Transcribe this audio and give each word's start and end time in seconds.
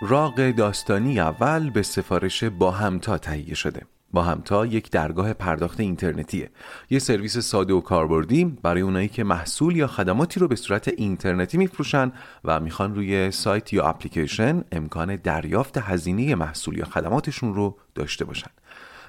راق 0.00 0.50
داستانی 0.50 1.20
اول 1.20 1.70
به 1.70 1.82
سفارش 1.82 2.44
با 2.44 2.70
همتا 2.70 3.18
تهیه 3.18 3.54
شده. 3.54 3.82
با 4.12 4.22
همتا 4.22 4.66
یک 4.66 4.90
درگاه 4.90 5.32
پرداخت 5.32 5.80
اینترنتیه. 5.80 6.50
یه 6.90 6.98
سرویس 6.98 7.38
ساده 7.38 7.74
و 7.74 7.80
کاربردی 7.80 8.44
برای 8.44 8.82
اونایی 8.82 9.08
که 9.08 9.24
محصول 9.24 9.76
یا 9.76 9.86
خدماتی 9.86 10.40
رو 10.40 10.48
به 10.48 10.56
صورت 10.56 10.88
اینترنتی 10.88 11.58
میفروشن 11.58 12.12
و 12.44 12.60
می‌خوان 12.60 12.94
روی 12.94 13.30
سایت 13.30 13.72
یا 13.72 13.84
اپلیکیشن 13.84 14.64
امکان 14.72 15.16
دریافت 15.16 15.78
هزینه 15.78 16.34
محصول 16.34 16.78
یا 16.78 16.84
خدماتشون 16.84 17.54
رو 17.54 17.76
داشته 17.94 18.24
باشن. 18.24 18.50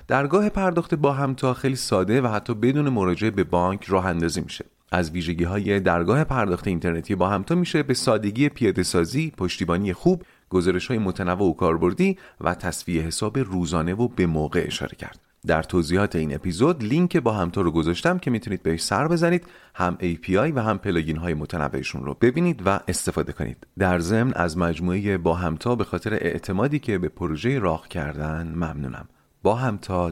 درگاه 0.08 0.50
پرداخت 0.50 0.96
با 0.96 1.14
همتا 1.14 1.54
خیلی 1.54 1.76
ساده 1.76 2.22
و 2.22 2.28
حتی 2.28 2.54
بدون 2.54 2.90
مراجعه 2.90 3.32
به 3.32 3.44
بانک 3.44 3.86
راه 3.86 4.06
اندازی 4.06 4.42
میشه. 4.42 4.66
از 4.92 5.12
ویژگی 5.12 5.44
های 5.44 5.80
درگاه 5.80 6.24
پرداخت 6.24 6.68
اینترنتی 6.68 7.16
با 7.16 7.30
همتا 7.30 7.56
میشه 7.56 7.84
به 7.84 7.94
سادگی 7.94 8.50
پیاده 8.50 8.84
سازی، 8.84 9.32
پشتیبانی 9.38 9.94
خوب، 9.94 10.24
گزارش 10.50 10.88
های 10.88 10.98
متنوع 10.98 11.50
و 11.50 11.54
کاربردی 11.54 12.18
و 12.42 12.56
تصفیه 12.56 13.02
حساب 13.02 13.38
روزانه 13.38 13.94
و 13.94 14.08
به 14.08 14.26
موقع 14.26 14.64
اشاره 14.68 14.96
کرد. 14.96 15.20
در 15.48 15.64
توضیحات 15.64 16.16
این 16.16 16.36
اپیزود 16.36 16.84
لینک 16.84 17.18
با 17.18 17.32
همتا 17.32 17.62
رو 17.62 17.72
گذاشتم 17.72 18.20
که 18.20 18.32
می‌تونید 18.32 18.64
بهش 18.64 18.82
سر 18.84 19.08
بزنید 19.08 19.46
هم 19.76 19.98
API 20.02 20.52
و 20.56 20.62
هم 20.64 20.78
پلاگین 20.78 21.18
های 21.18 21.34
متنوعشون 21.34 22.06
رو 22.06 22.14
ببینید 22.22 22.62
و 22.66 22.80
استفاده 22.88 23.34
کنید. 23.34 23.68
در 23.80 24.00
ضمن 24.00 24.34
از 24.34 24.58
مجموعه 24.58 25.18
با 25.18 25.34
همتا 25.34 25.76
به 25.76 25.84
خاطر 25.84 26.14
اعتمادی 26.14 26.80
که 26.80 26.98
به 26.98 27.10
پروژه 27.10 27.60
راه 27.60 27.88
کردن 27.88 28.48
ممنونم. 28.48 29.08
با 29.44 29.56
همتا 29.56 30.12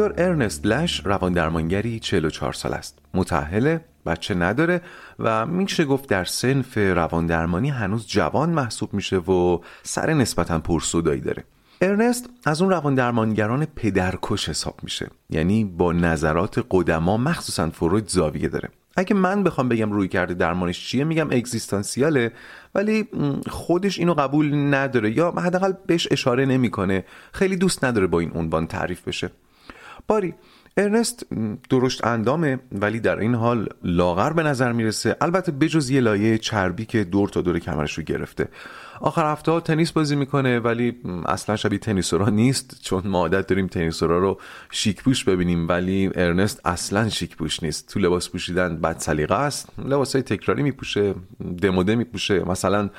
دکتر 0.00 0.24
ارنست 0.24 0.66
لش 0.66 1.06
روان 1.06 1.32
درمانگری 1.32 1.98
44 2.00 2.52
سال 2.52 2.72
است. 2.74 2.98
متأهله 3.14 3.84
بچه 4.06 4.34
نداره 4.34 4.80
و 5.18 5.46
میشه 5.46 5.84
گفت 5.84 6.08
در 6.08 6.24
سنف 6.24 6.76
روان 6.76 7.26
درمانی 7.26 7.70
هنوز 7.70 8.06
جوان 8.06 8.50
محسوب 8.50 8.94
میشه 8.94 9.16
و 9.16 9.58
سر 9.82 10.14
نسبتا 10.14 10.58
پرسودایی 10.58 11.20
داره. 11.20 11.44
ارنست 11.80 12.30
از 12.44 12.62
اون 12.62 12.70
روان 12.70 12.94
درمانگران 12.94 13.64
پدرکش 13.64 14.48
حساب 14.48 14.74
میشه. 14.82 15.08
یعنی 15.30 15.64
با 15.64 15.92
نظرات 15.92 16.66
قدما 16.70 17.16
مخصوصا 17.16 17.70
فروید 17.70 18.08
زاویه 18.08 18.48
داره. 18.48 18.68
اگه 18.96 19.14
من 19.14 19.44
بخوام 19.44 19.68
بگم 19.68 19.92
روی 19.92 20.08
کرده 20.08 20.34
درمانش 20.34 20.88
چیه 20.88 21.04
میگم 21.04 21.30
اگزیستانسیاله 21.30 22.32
ولی 22.74 23.08
خودش 23.48 23.98
اینو 23.98 24.14
قبول 24.14 24.74
نداره 24.74 25.16
یا 25.16 25.30
حداقل 25.30 25.72
بهش 25.86 26.08
اشاره 26.10 26.46
نمی‌کنه. 26.46 27.04
خیلی 27.32 27.56
دوست 27.56 27.84
نداره 27.84 28.06
با 28.06 28.20
این 28.20 28.32
عنوان 28.34 28.66
تعریف 28.66 29.08
بشه. 29.08 29.30
باری. 30.10 30.34
ارنست 30.76 31.26
درشت 31.70 32.06
اندامه 32.06 32.58
ولی 32.72 33.00
در 33.00 33.18
این 33.18 33.34
حال 33.34 33.68
لاغر 33.82 34.32
به 34.32 34.42
نظر 34.42 34.72
می‌رسه. 34.72 35.16
البته 35.20 35.52
بجز 35.52 35.90
یه 35.90 36.00
لایه 36.00 36.38
چربی 36.38 36.84
که 36.84 37.04
دور 37.04 37.28
تا 37.28 37.40
دور 37.40 37.58
کمرش 37.58 37.98
رو 37.98 38.04
گرفته. 38.04 38.48
آخر 39.00 39.32
هفته 39.32 39.60
تنیس 39.60 39.92
بازی 39.92 40.16
می‌کنه 40.16 40.58
ولی 40.58 40.96
اصلا 41.26 41.56
شبیه 41.56 41.78
تنیسورا 41.78 42.28
نیست 42.28 42.80
چون 42.82 43.06
ما 43.06 43.18
عادت 43.18 43.46
داریم 43.46 43.66
تنیسورا 43.66 44.18
رو 44.18 44.40
شیک 44.70 45.02
پوش 45.02 45.24
ببینیم. 45.24 45.68
ولی 45.68 46.10
ارنست 46.14 46.60
اصلا 46.64 47.08
شیک 47.08 47.36
پوش 47.36 47.62
نیست. 47.62 47.88
تو 47.88 48.00
لباس 48.00 48.30
پوشیدن 48.30 48.76
بد 48.76 48.98
سلیقه 48.98 49.34
است 49.34 49.68
لباس 49.78 50.12
های 50.16 50.22
تکراری 50.22 50.62
میپوشه 50.62 51.14
دموده 51.62 51.94
میپوشه 51.94 52.48
مثلا 52.48 52.90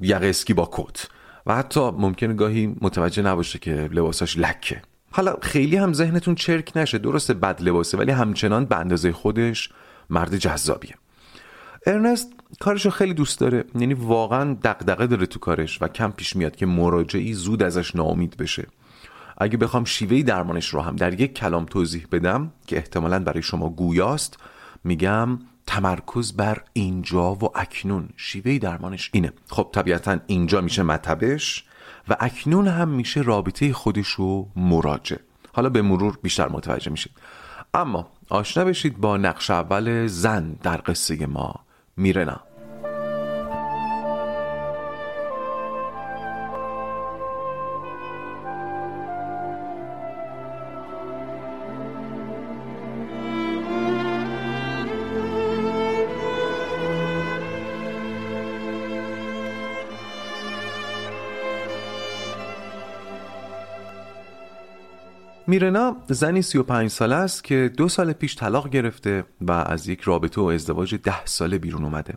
یقه 0.00 0.26
اسکی 0.26 0.54
با 0.54 0.68
کت. 0.72 1.06
و 1.46 1.54
حتی 1.56 1.80
ممکنه 1.80 2.34
گاهی 2.34 2.76
متوجه 2.80 3.22
نباشه 3.22 3.58
که 3.58 3.88
لباساش 3.92 4.38
لکه. 4.38 4.82
حالا 5.10 5.36
خیلی 5.42 5.76
هم 5.76 5.92
ذهنتون 5.92 6.34
چرک 6.34 6.72
نشه 6.76 6.98
درسته 6.98 7.34
بد 7.34 7.62
لباسه 7.62 7.98
ولی 7.98 8.12
همچنان 8.12 8.64
به 8.64 8.76
اندازه 8.76 9.12
خودش 9.12 9.70
مرد 10.10 10.36
جذابیه. 10.36 10.94
ارنست 11.86 12.32
کارشو 12.60 12.90
خیلی 12.90 13.14
دوست 13.14 13.40
داره 13.40 13.64
یعنی 13.78 13.94
واقعا 13.94 14.56
دقدقه 14.62 15.06
داره 15.06 15.26
تو 15.26 15.38
کارش 15.38 15.82
و 15.82 15.88
کم 15.88 16.10
پیش 16.10 16.36
میاد 16.36 16.56
که 16.56 16.66
مراجعی 16.66 17.32
زود 17.32 17.62
ازش 17.62 17.96
ناامید 17.96 18.36
بشه. 18.36 18.66
اگه 19.38 19.56
بخوام 19.56 19.84
شیوهی 19.84 20.22
درمانش 20.22 20.68
رو 20.68 20.80
هم 20.80 20.96
در 20.96 21.20
یک 21.20 21.34
کلام 21.34 21.64
توضیح 21.64 22.06
بدم 22.12 22.52
که 22.66 22.76
احتمالا 22.76 23.18
برای 23.18 23.42
شما 23.42 23.68
گویاست 23.68 24.38
میگم 24.84 25.38
تمرکز 25.66 26.32
بر 26.32 26.62
اینجا 26.72 27.34
و 27.34 27.58
اکنون. 27.58 28.08
شیوهی 28.16 28.58
درمانش 28.58 29.10
اینه. 29.12 29.32
خب 29.48 29.70
طبیعتا 29.72 30.18
اینجا 30.26 30.60
میشه 30.60 30.82
مطبش. 30.82 31.64
و 32.08 32.16
اکنون 32.20 32.68
هم 32.68 32.88
میشه 32.88 33.20
رابطه 33.20 33.72
خودش 33.72 34.08
رو 34.08 34.48
مراجع. 34.56 35.16
حالا 35.52 35.68
به 35.68 35.82
مرور 35.82 36.18
بیشتر 36.22 36.48
متوجه 36.48 36.90
میشید. 36.90 37.12
اما 37.74 38.08
آشنا 38.28 38.64
بشید 38.64 38.98
با 38.98 39.16
نقش 39.16 39.50
اول 39.50 40.06
زن 40.06 40.52
در 40.62 40.80
قصه 40.86 41.26
ما 41.26 41.54
میرنا. 41.96 42.40
میرنا 65.48 65.96
زنی 66.08 66.42
35 66.42 66.90
ساله 66.90 67.14
است 67.14 67.44
که 67.44 67.70
دو 67.76 67.88
سال 67.88 68.12
پیش 68.12 68.36
طلاق 68.36 68.68
گرفته 68.68 69.24
و 69.40 69.52
از 69.52 69.88
یک 69.88 70.00
رابطه 70.00 70.40
و 70.40 70.44
ازدواج 70.44 70.94
ده 70.94 71.24
ساله 71.24 71.58
بیرون 71.58 71.84
اومده. 71.84 72.14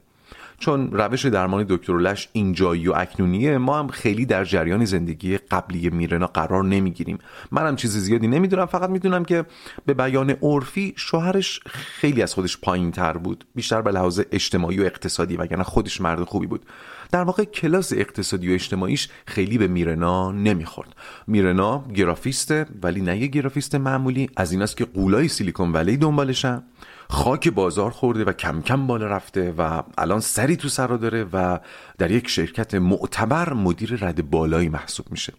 چون 0.60 0.92
روش 0.92 1.26
درمان 1.26 1.66
دکتر 1.70 1.98
لش 1.98 2.30
اینجایی 2.34 2.88
و 2.88 2.94
اکنونیه 2.96 3.58
ما 3.58 3.80
هم 3.80 3.88
خیلی 3.88 4.26
در 4.26 4.44
جریان 4.46 4.86
زندگی 4.86 5.38
قبلی 5.38 5.90
میرنا 5.90 6.28
قرار 6.28 6.64
نمی‌گیریم. 6.64 7.18
منم 7.52 7.76
چیز 7.76 7.98
زیادی 7.98 8.28
نمی‌دونم 8.28 8.66
فقط 8.66 8.90
می‌دونم 8.90 9.26
که 9.26 9.46
به 9.86 9.94
بیان 9.94 10.30
عرفی 10.30 10.94
شوهرش 10.98 11.60
خیلی 11.68 12.22
از 12.22 12.34
خودش 12.34 12.58
پایین 12.58 12.92
تر 12.92 13.18
بود. 13.18 13.46
بیشتر 13.56 13.82
به 13.82 13.92
لحاظ 13.92 14.22
اجتماعی 14.32 14.80
و 14.80 14.84
اقتصادی 14.84 15.36
وگرنه 15.36 15.64
خودش 15.64 16.02
مرد 16.02 16.24
خوبی 16.24 16.48
بود. 16.48 16.66
در 17.12 17.24
واقع 17.24 17.44
کلاس 17.44 17.94
اقتصادی 17.94 18.50
و 18.50 18.54
اجتماعیش 18.54 19.10
خیلی 19.26 19.58
به 19.58 19.68
میرنا 19.68 20.32
نمی‌خورد. 20.32 20.96
میرنا 21.28 21.86
گرافیسته 21.96 22.66
ولی 22.84 23.02
نه 23.02 23.18
یه 23.18 23.28
گرافیست 23.28 23.76
معمولی. 23.76 24.30
از 24.38 24.52
ایناست 24.52 24.78
که 24.78 24.86
قولای 24.86 25.28
سیلیکون 25.28 25.72
ولی 25.72 25.98
دنبالشن 25.98 26.64
خاک 27.10 27.50
بازار 27.50 27.92
خورده 27.92 28.24
و 28.24 28.32
کم 28.32 28.62
کم 28.62 28.88
بالا 28.88 29.08
رفته 29.08 29.54
و 29.58 29.84
الان 29.98 30.20
سری 30.20 30.56
تو 30.56 30.70
سرا 30.70 30.98
داره 30.98 31.24
و 31.24 31.60
در 31.98 32.12
یک 32.12 32.28
شرکت 32.28 32.76
معتبر 32.76 33.54
مدیر 33.54 33.98
رد 34.02 34.30
بالایی 34.30 34.70
محسوب 34.70 35.06
میشه. 35.12 35.34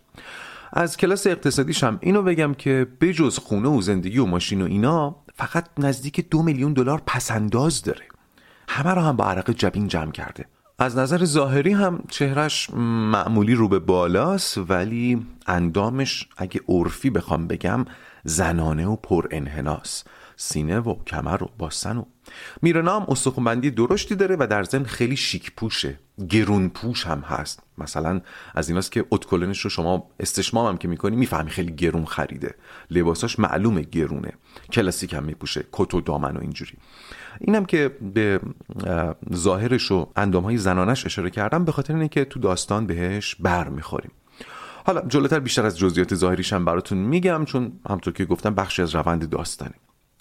از 0.72 0.96
کلاس 0.96 1.26
اقتصادیش 1.26 1.84
هم 1.84 1.98
اینو 2.00 2.22
بگم 2.22 2.54
که 2.54 2.86
بجز 3.00 3.38
خونه 3.38 3.68
و 3.68 3.80
زندگی 3.80 4.18
و 4.18 4.26
ماشین 4.26 4.62
و 4.62 4.64
اینا 4.64 5.16
فقط 5.34 5.66
نزدیک 5.78 6.30
دو 6.30 6.42
میلیون 6.42 6.72
دلار 6.72 7.02
پسنداز 7.06 7.82
داره. 7.82 8.04
همه 8.68 8.90
رو 8.90 9.00
هم 9.00 9.16
با 9.16 9.24
عرق 9.24 9.50
جبین 9.50 9.88
جمع 9.88 10.12
کرده. 10.12 10.46
از 10.82 10.98
نظر 10.98 11.24
ظاهری 11.24 11.72
هم 11.72 12.04
چهرش 12.08 12.70
معمولی 12.74 13.54
رو 13.54 13.68
به 13.68 13.78
بالاست 13.78 14.58
ولی 14.58 15.26
اندامش 15.46 16.28
اگه 16.36 16.60
عرفی 16.68 17.10
بخوام 17.10 17.46
بگم 17.46 17.84
زنانه 18.24 18.86
و 18.86 18.96
پر 18.96 19.26
انحناس. 19.30 20.04
سینه 20.36 20.78
و 20.78 20.94
کمر 21.04 21.42
و 21.42 21.50
باسن 21.58 21.96
و 21.96 22.04
میرنا 22.62 23.00
هم 23.00 23.06
استخونبندی 23.08 23.70
درشتی 23.70 24.14
داره 24.14 24.36
و 24.40 24.46
در 24.46 24.64
ضمن 24.64 24.84
خیلی 24.84 25.16
شیک 25.16 25.52
پوشه. 25.56 25.98
گرون 26.28 26.68
پوش 26.68 27.06
هم 27.06 27.20
هست. 27.20 27.62
مثلا 27.78 28.20
از 28.54 28.68
ایناست 28.68 28.92
که 28.92 29.04
اتکلنش 29.10 29.60
رو 29.60 29.70
شما 29.70 30.10
استشمام 30.20 30.66
هم 30.66 30.76
که 30.76 30.88
می‌کنی 30.88 31.16
می‌فهمی 31.16 31.50
خیلی 31.50 31.72
گرون 31.72 32.04
خریده. 32.04 32.54
لباساش 32.90 33.38
معلومه 33.38 33.82
گرونه. 33.82 34.32
کلاسیک 34.72 35.14
هم 35.14 35.24
میپوشه. 35.24 35.64
کت 35.72 35.94
و 35.94 36.00
دامن 36.00 36.36
و 36.36 36.40
اینجوری. 36.40 36.72
اینم 37.40 37.64
که 37.64 37.96
به 38.14 38.40
ظاهرش 39.34 39.90
و 39.90 40.08
اندام 40.16 40.44
های 40.44 40.56
زنانش 40.56 41.06
اشاره 41.06 41.30
کردم 41.30 41.64
به 41.64 41.72
خاطر 41.72 41.94
اینه 41.94 42.08
که 42.08 42.24
تو 42.24 42.40
داستان 42.40 42.86
بهش 42.86 43.34
بر 43.34 43.68
می‌خوریم. 43.68 44.10
حالا 44.86 45.00
جلوتر 45.00 45.40
بیشتر 45.40 45.66
از 45.66 45.78
جزئیات 45.78 46.14
ظاهریش 46.14 46.52
هم 46.52 46.64
براتون 46.64 46.98
میگم 46.98 47.44
چون 47.44 47.72
همطور 47.88 48.12
که 48.12 48.24
گفتم 48.24 48.54
بخشی 48.54 48.82
از 48.82 48.94
روند 48.94 49.28
داستانی 49.28 49.74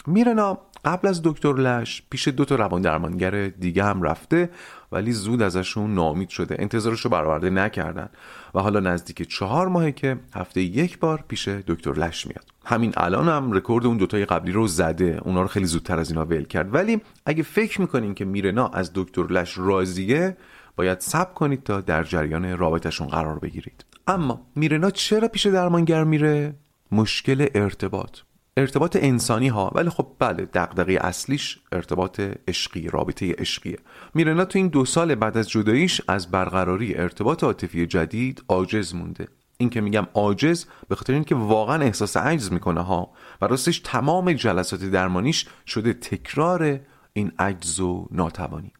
میرنا 0.06 0.58
قبل 0.84 1.08
از 1.08 1.20
دکتر 1.24 1.52
لش 1.52 2.02
پیش 2.10 2.28
دو 2.28 2.44
تا 2.44 2.54
روان 2.54 2.82
درمانگر 2.82 3.48
دیگه 3.48 3.84
هم 3.84 4.02
رفته 4.02 4.50
ولی 4.92 5.12
زود 5.12 5.42
ازشون 5.42 5.94
نامید 5.94 6.28
شده. 6.28 6.56
انتظارش 6.58 7.00
رو 7.00 7.10
برآورده 7.10 7.50
نکردن. 7.50 8.08
و 8.54 8.60
حالا 8.60 8.80
نزدیک 8.80 9.28
چهار 9.28 9.68
ماهه 9.68 9.92
که 9.92 10.16
هفته 10.34 10.60
یک 10.60 10.98
بار 10.98 11.24
پیش 11.28 11.48
دکتر 11.48 11.92
لش 11.92 12.26
میاد. 12.26 12.44
همین 12.64 12.92
الان 12.96 13.28
هم 13.28 13.52
رکورد 13.52 13.86
اون 13.86 13.96
دوتای 13.96 14.24
قبلی 14.24 14.52
رو 14.52 14.66
زده. 14.66 15.20
اونا 15.24 15.42
رو 15.42 15.48
خیلی 15.48 15.66
زودتر 15.66 15.98
از 15.98 16.10
اینا 16.10 16.24
ول 16.24 16.44
کرد. 16.44 16.74
ولی 16.74 17.00
اگه 17.26 17.42
فکر 17.42 17.80
می‌کنین 17.80 18.14
که 18.14 18.24
میرنا 18.24 18.68
از 18.68 18.90
دکتر 18.94 19.22
لش 19.22 19.58
راضیه 19.58 20.36
باید 20.76 21.00
صبر 21.00 21.32
کنید 21.32 21.62
تا 21.62 21.80
در 21.80 22.02
جریان 22.02 22.58
رابطشون 22.58 23.06
قرار 23.06 23.38
بگیرید. 23.38 23.84
اما 24.06 24.46
میرنا 24.56 24.90
چرا 24.90 25.28
پیش 25.28 25.46
درمانگر 25.46 26.04
میره؟ 26.04 26.54
مشکل 26.92 27.46
ارتباط. 27.54 28.18
ارتباط 28.60 28.96
انسانی 29.00 29.48
ها 29.48 29.72
ولی 29.74 29.90
خب 29.90 30.06
بله 30.18 30.44
دغدغه 30.44 30.98
اصلیش 31.00 31.58
ارتباط 31.72 32.20
عشقی 32.48 32.88
رابطه 32.88 33.34
عشقیه. 33.38 33.78
میرنا 34.14 34.44
تو 34.44 34.58
این 34.58 34.68
دو 34.68 34.84
سال 34.84 35.14
بعد 35.14 35.36
از 35.36 35.50
جداییش 35.50 36.00
از 36.08 36.30
برقراری 36.30 36.94
ارتباط 36.94 37.44
عاطفی 37.44 37.86
جدید 37.86 38.44
عاجز 38.48 38.94
مونده. 38.94 39.28
این 39.58 39.70
که 39.70 39.80
میگم 39.80 40.06
عاجز 40.14 40.64
به 40.88 40.96
خاطر 40.96 41.12
اینکه 41.12 41.34
واقعا 41.34 41.82
احساس 41.82 42.16
عجز 42.16 42.52
می‌کنه 42.52 42.80
ها 42.80 43.10
و 43.40 43.46
راستش 43.46 43.80
تمام 43.84 44.32
جلسات 44.32 44.84
درمانیش 44.84 45.46
شده 45.66 45.92
تکرار 45.92 46.80
این 47.12 47.32
عجز 47.38 47.80
و 47.80 48.08
ناتوانی. 48.10 48.72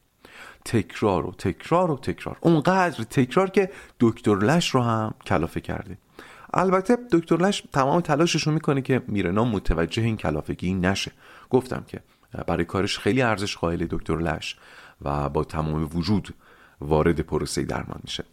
تکرار 0.65 1.27
و 1.27 1.33
تکرار 1.33 1.91
و 1.91 1.97
تکرار. 1.97 2.37
اونقدر 2.41 3.05
تکرار 3.05 3.51
که 3.51 3.71
دکتر 4.01 4.37
لش 4.37 4.71
رو 4.71 4.83
هم 4.83 5.15
کلافه 5.27 5.61
کرده. 5.61 5.99
البته 6.55 6.99
دکتر 7.13 7.37
لش 7.37 7.63
تمام 7.73 8.01
تلاشش 8.01 8.43
رو 8.43 8.53
می‌کنه 8.53 8.83
که 8.83 9.03
میرنا 9.07 9.45
متوجه 9.45 10.03
این 10.03 10.17
کلافگی 10.17 10.75
نشه. 10.75 11.13
گفتم 11.51 11.85
که 11.87 12.01
برای 12.47 12.65
کارش 12.65 12.99
خیلی 12.99 13.23
ارزش 13.23 13.57
قائل 13.57 13.87
دکتر 13.91 14.17
لش 14.19 14.57
و 15.03 15.29
با 15.29 15.45
تمام 15.45 15.89
وجود 15.95 16.35
وارد 16.81 17.21
پروسه 17.21 17.63
درمان 17.63 18.01
میشه. 18.05 18.25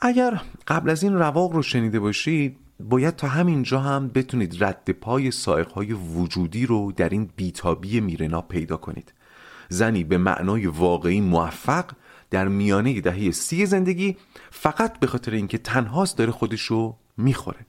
اگر 0.00 0.40
قبل 0.66 0.90
از 0.90 1.02
این 1.02 1.14
رواق 1.14 1.52
رو 1.52 1.62
شنیده 1.62 2.00
باشید 2.00 2.56
باید 2.80 3.16
تا 3.16 3.28
همینجا 3.28 3.80
هم 3.80 4.08
بتونید 4.08 4.64
رد 4.64 4.90
پای 4.90 5.30
سائقهای 5.30 5.92
وجودی 5.92 6.66
رو 6.66 6.92
در 6.92 7.08
این 7.08 7.30
بیتابی 7.36 8.00
میرنا 8.00 8.40
پیدا 8.40 8.76
کنید. 8.76 9.12
زنی 9.68 10.04
به 10.04 10.18
معنای 10.18 10.66
واقعی 10.66 11.20
موفق 11.20 11.84
در 12.30 12.48
میانه 12.48 13.00
دهه 13.00 13.30
سی 13.30 13.66
زندگی 13.66 14.16
فقط 14.50 14.98
به 14.98 15.06
خاطر 15.06 15.32
اینکه 15.32 15.58
تنهاست 15.58 16.18
داره 16.18 16.32
خودشو 16.32 16.96
می‌خوره. 17.16 17.66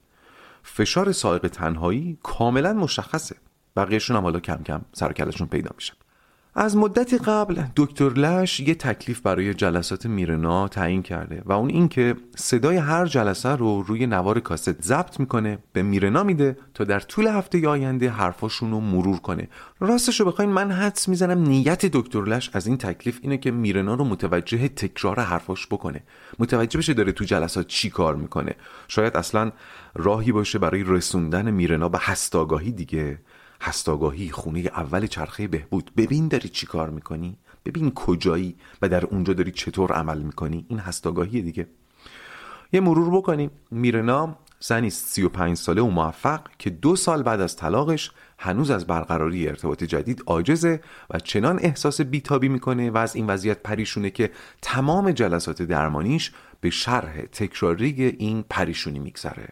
فشار 0.64 1.12
سائق 1.12 1.48
تنهایی 1.48 2.18
کاملا 2.24 2.74
مشخصه. 2.74 3.36
بقیهشون 3.76 4.18
هم 4.18 4.24
حالا 4.24 4.40
کم 4.40 4.64
کم 4.64 4.82
سر 4.94 5.12
پیدا 5.48 5.70
میشه. 5.76 5.94
از 6.58 6.78
مدتی 6.78 7.18
قبل 7.18 7.64
دکتر 7.76 8.10
لش 8.10 8.60
یه 8.60 8.76
تکلیف 8.76 9.20
برای 9.20 9.54
جلسات 9.54 10.06
میرنا 10.06 10.68
تعیین 10.68 11.04
کرده 11.04 11.42
و 11.46 11.52
اون 11.52 11.70
اینکه 11.70 12.16
صدای 12.36 12.78
هر 12.78 13.06
جلسه 13.06 13.50
رو 13.50 13.84
روی 13.84 14.08
نوار 14.08 14.40
کاست 14.40 14.82
ضبط 14.82 15.20
می‌کنه 15.20 15.58
به 15.74 15.84
میرنا 15.84 16.24
میده 16.24 16.58
تا 16.74 16.84
در 16.84 17.00
طول 17.00 17.28
هفته 17.28 17.68
آینده 17.68 18.10
حرفاشون 18.10 18.72
رو 18.72 18.80
مرور 18.80 19.18
کنه. 19.20 19.48
راستش 19.80 20.20
رو 20.20 20.26
بخواین 20.26 20.52
من 20.52 20.72
حدس 20.72 21.08
می‌زنم 21.08 21.40
نیت 21.40 21.86
دکتر 21.86 22.24
لش 22.24 22.50
از 22.54 22.68
این 22.68 22.78
تکلیف 22.78 23.20
اینه 23.22 23.38
که 23.38 23.52
میرنا 23.52 23.94
رو 23.96 24.04
متوجه 24.04 24.68
تکرار 24.68 25.20
حرفاش 25.20 25.68
بکنه. 25.68 26.04
متوجه 26.40 26.78
بشه 26.78 26.94
داره 26.94 27.12
تو 27.12 27.24
جلسات 27.26 27.68
چی 27.68 27.90
کار 27.90 28.16
می‌کنه. 28.16 28.56
شاید 28.88 29.18
اصلا 29.18 29.52
راهی 29.96 30.32
باشه 30.32 30.60
برای 30.60 30.84
رسوندن 30.88 31.52
میرنا 31.52 31.90
به 31.90 31.98
هستاگاهی 32.02 32.72
دیگه. 32.72 33.20
هستاگاهی 33.62 34.30
خونه 34.30 34.60
اول 34.60 35.08
چرخه 35.08 35.48
بهبود. 35.48 35.92
ببین 35.98 36.28
داری 36.28 36.50
چی 36.50 36.66
کار 36.66 36.90
می‌کنی. 36.90 37.38
ببین 37.66 37.92
کجایی 37.92 38.56
و 38.82 38.90
در 38.90 39.06
اونجا 39.06 39.34
داری 39.34 39.52
چطور 39.52 39.92
عمل 39.92 40.22
می‌کنی. 40.22 40.66
این 40.70 40.80
هستاگاهی 40.80 41.42
دیگه. 41.42 41.68
یه 42.74 42.80
مرور 42.80 43.18
بکنیم. 43.18 43.52
میرنا 43.72 44.38
زنی 44.60 44.90
35 44.90 45.58
ساله 45.58 45.82
و 45.82 45.88
موفق 45.88 46.42
که 46.60 46.70
دو 46.70 46.96
سال 46.96 47.24
بعد 47.24 47.42
از 47.42 47.56
طلاقش 47.56 48.12
هنوز 48.40 48.72
از 48.72 48.88
برقراری 48.88 49.48
ارتباط 49.48 49.84
جدید 49.84 50.24
عاجزه 50.26 50.82
و 51.10 51.20
چنان 51.20 51.60
احساس 51.62 52.02
بیتابی 52.02 52.50
می‌کنه 52.50 52.92
و 52.92 52.98
از 52.98 53.16
این 53.16 53.28
وضعیت 53.28 53.64
پریشونه 53.64 54.10
که 54.10 54.32
تمام 54.62 55.12
جلسات 55.12 55.62
درمانیش 55.62 56.32
به 56.62 56.70
شرح 56.70 57.22
تکراری 57.22 58.16
این 58.20 58.46
پریشونی 58.50 59.00
میگذره. 59.00 59.48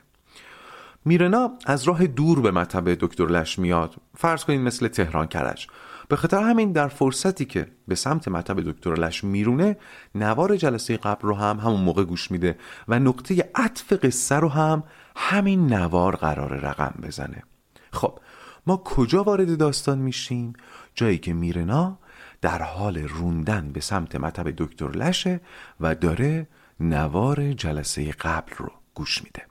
میرنا 1.05 1.51
از 1.65 1.83
راه 1.83 2.07
دور 2.07 2.41
به 2.41 2.51
مطب 2.51 2.93
دکتر 2.93 3.25
لش 3.25 3.59
میاد. 3.59 3.95
فرض 4.17 4.43
کنید 4.43 4.61
مثل 4.61 4.87
تهران 4.87 5.27
کرج. 5.27 5.67
به 6.07 6.15
خاطر 6.15 6.43
همین 6.43 6.71
در 6.71 6.87
فرصتی 6.87 7.45
که 7.45 7.67
به 7.87 7.95
سمت 7.95 8.27
مطب 8.27 8.71
دکتر 8.71 8.93
لش 8.93 9.23
میرونه 9.23 9.77
نوار 10.15 10.55
جلسه 10.55 10.97
قبل 10.97 11.27
رو 11.27 11.35
هم 11.35 11.59
همون 11.59 11.81
موقع 11.81 12.03
گوش 12.03 12.31
میده 12.31 12.57
و 12.87 12.99
نقطه 12.99 13.49
عطف 13.55 13.93
قصه 13.93 14.35
رو 14.35 14.49
هم 14.49 14.83
همین 15.15 15.73
نوار 15.73 16.15
قرار 16.15 16.53
رقم 16.53 16.93
بزنه. 17.03 17.43
خب 17.91 18.19
ما 18.67 18.77
کجا 18.77 19.23
وارد 19.23 19.57
داستان 19.57 19.99
میشیم؟ 19.99 20.53
جایی 20.95 21.17
که 21.17 21.33
میرنا 21.33 21.97
در 22.41 22.61
حال 22.61 22.97
روندن 22.97 23.69
به 23.73 23.81
سمت 23.81 24.15
مطب 24.15 24.49
دکتر 24.57 24.89
لشه 24.89 25.41
و 25.79 25.95
داره 25.95 26.47
نوار 26.79 27.53
جلسه 27.53 28.11
قبل 28.11 28.53
رو 28.57 28.71
گوش 28.93 29.23
میده. 29.23 29.41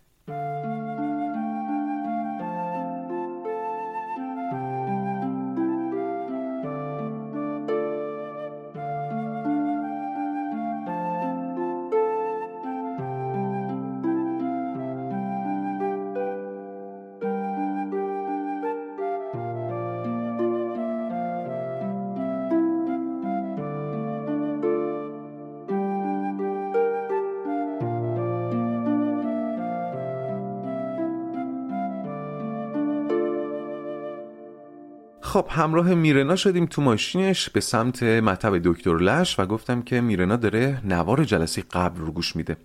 خب 35.32 35.46
همراه 35.51 35.94
میرنا 35.94 36.36
شدیم 36.36 36.67
تو 36.67 36.82
ماشینش 36.82 37.51
به 37.51 37.60
سمت 37.60 38.03
مطب 38.03 38.58
دکتر 38.58 38.96
لش 38.96 39.39
و 39.39 39.46
گفتم 39.46 39.82
که 39.82 40.01
میرنا 40.01 40.36
داره 40.36 40.81
نوار 40.84 41.24
جلسه 41.24 41.62
قبل 41.70 42.01
رو 42.01 42.12
گوش 42.12 42.36
میده. 42.36 42.56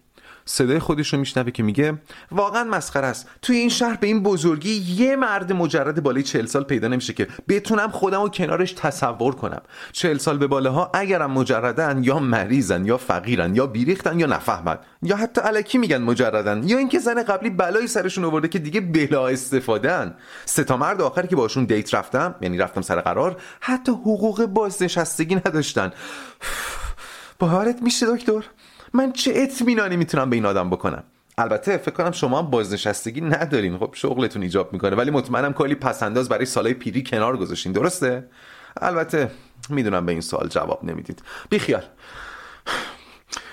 صدای 0.49 0.79
خودش 0.79 1.13
رو 1.13 1.19
میشنوه 1.19 1.51
که 1.51 1.63
میگه 1.63 1.97
واقعا 2.31 2.63
مسخره 2.63 3.07
است. 3.07 3.29
توی 3.41 3.57
این 3.57 3.69
شهر 3.69 3.95
به 3.95 4.07
این 4.07 4.23
بزرگی 4.23 4.73
یه 4.97 5.15
مرد 5.15 5.53
مجرد 5.53 6.03
بالای 6.03 6.23
چهل 6.23 6.45
سال 6.45 6.63
پیدا 6.63 6.87
نمیشه 6.87 7.13
که 7.13 7.27
بتونم 7.47 7.89
خودم 7.89 8.21
رو 8.21 8.29
کنارش 8.29 8.71
تصور 8.71 9.35
کنم. 9.35 9.61
چهل 9.91 10.17
سال 10.17 10.37
به 10.37 10.47
بالاها 10.47 10.91
اگرم 10.93 11.31
مجردن 11.31 12.03
یا 12.03 12.19
مریضن 12.19 12.85
یا 12.85 12.97
فقیرن 12.97 13.55
یا 13.55 13.67
بیریختن 13.67 14.19
یا 14.19 14.27
نفهمن 14.27 14.77
یا 15.03 15.15
حتی 15.15 15.41
علکی 15.41 15.77
میگن 15.77 16.01
مجردن 16.01 16.63
یا 16.63 16.77
اینکه 16.77 16.99
زن 16.99 17.23
قبلی 17.23 17.49
بلایی 17.49 17.87
سرشون 17.87 18.25
آورده 18.25 18.47
که 18.47 18.59
دیگه 18.59 18.81
بلا 18.81 19.27
استفادهن 19.27 20.13
سه 20.45 20.63
تا 20.63 20.77
مرد 20.77 21.01
آخری 21.01 21.27
که 21.27 21.35
باشون 21.35 21.65
دیت 21.65 21.93
رفتم 21.93 22.35
یعنی 22.41 22.57
رفتم 22.57 22.81
سر 22.81 23.01
قرار 23.01 23.41
حتی 23.59 23.91
حقوق 23.91 24.45
بازنشستگی 24.45 25.35
نداشتن. 25.35 25.91
با 27.39 27.47
حالت 27.47 27.81
میشه 27.81 28.05
دکتر؟ 28.15 28.43
من 28.93 29.11
چه 29.11 29.31
اطمینانی 29.35 29.97
می‌تونم 29.97 30.29
به 30.29 30.35
این 30.35 30.45
آدم 30.45 30.69
بکنم؟ 30.69 31.03
البته 31.37 31.77
فکر 31.77 31.91
کنم 31.91 32.11
شما 32.11 32.39
هم 32.39 32.49
بازنشستگی 32.49 33.21
ندارین. 33.21 33.77
خب 33.77 33.89
شغلتون 33.93 34.41
ایجاب 34.41 34.73
می‌کنه 34.73 34.95
ولی 34.95 35.11
مطمئنم 35.11 35.53
کلی 35.53 35.75
پسنداز 35.75 36.29
برای 36.29 36.45
سالهای 36.45 36.73
پیری 36.73 37.03
کنار 37.03 37.37
گذاشتین. 37.37 37.71
درسته؟ 37.71 38.27
البته 38.81 39.31
می‌دونم 39.69 40.05
به 40.05 40.11
این 40.11 40.21
سوال 40.21 40.47
جواب 40.47 40.83
نمی‌دید. 40.83 41.21
بیخیال. 41.49 41.83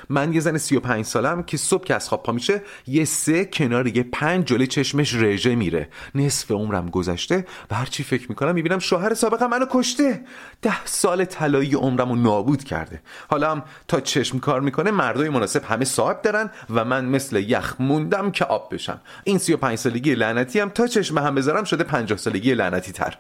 من 0.08 0.32
یه 0.32 0.40
زن 0.40 0.58
35 0.58 1.04
سالم 1.04 1.42
که 1.42 1.56
صبح 1.56 1.84
که 1.84 1.94
از 1.94 2.08
خواب 2.08 2.22
پا 2.22 2.32
میشه 2.32 2.62
یه 2.86 3.04
سه 3.04 3.44
کنار 3.44 3.86
یه 3.86 4.02
پنج 4.02 4.44
جلوی 4.44 4.66
چشمش 4.66 5.14
رژه 5.14 5.54
میره. 5.54 5.88
نصف 6.14 6.50
عمرم 6.50 6.90
گذشته 6.90 7.46
و 7.70 7.74
هرچی 7.74 8.02
فکر 8.02 8.28
می‌کنم 8.28 8.54
می‌بینم 8.54 8.78
شوهر 8.78 9.14
سابقم 9.14 9.46
منو 9.46 9.66
کشته. 9.70 10.24
ده 10.62 10.84
سال 10.84 11.24
طلایی 11.24 11.74
عمرم 11.74 12.08
رو 12.08 12.16
نابود 12.16 12.64
کرده. 12.64 13.02
حالا 13.28 13.50
هم 13.50 13.62
تا 13.88 14.00
چشم 14.00 14.38
کار 14.38 14.60
می‌کنه 14.60 14.90
مردای 14.90 15.28
مناسب 15.28 15.64
همه 15.64 15.84
صاحب 15.84 16.22
دارن 16.22 16.50
و 16.70 16.84
من 16.84 17.04
مثل 17.04 17.36
یخ 17.36 17.74
موندم 17.78 18.30
که 18.30 18.44
آب 18.44 18.74
بشم. 18.74 19.00
این 19.24 19.38
35 19.38 19.78
سالگی 19.78 20.14
لعنتی 20.14 20.60
هم 20.60 20.68
تا 20.68 20.86
چشم 20.86 21.18
هم 21.18 21.34
بذارم 21.34 21.64
شده 21.64 21.84
50 21.84 22.18
سالگی 22.18 22.54
لعنتی 22.54 22.92
تر 22.92 23.18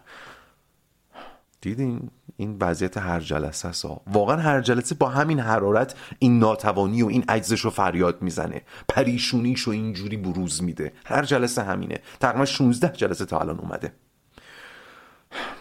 دیدین؟ 1.60 2.10
این 2.36 2.56
وضعیت 2.60 2.96
هر 2.96 3.20
جلسه 3.20 3.72
سا 3.72 4.00
واقعا 4.06 4.36
هر 4.36 4.60
جلسه 4.60 4.94
با 4.94 5.08
همین 5.08 5.40
حرارت 5.40 5.94
این 6.18 6.38
ناتوانی 6.38 7.02
و 7.02 7.06
این 7.06 7.24
عجزش 7.28 7.60
رو 7.60 7.70
فریاد 7.70 8.22
می‌زنه. 8.22 8.62
پریشونیش 8.88 9.60
رو 9.60 9.72
اینجوری 9.72 10.16
بروز 10.16 10.62
میده. 10.62 10.92
هر 11.06 11.24
جلسه 11.24 11.62
همینه. 11.62 12.00
تقریبا 12.20 12.44
16 12.44 12.92
جلسه 12.96 13.24
تا 13.24 13.38
الان 13.38 13.58
اومده. 13.58 13.92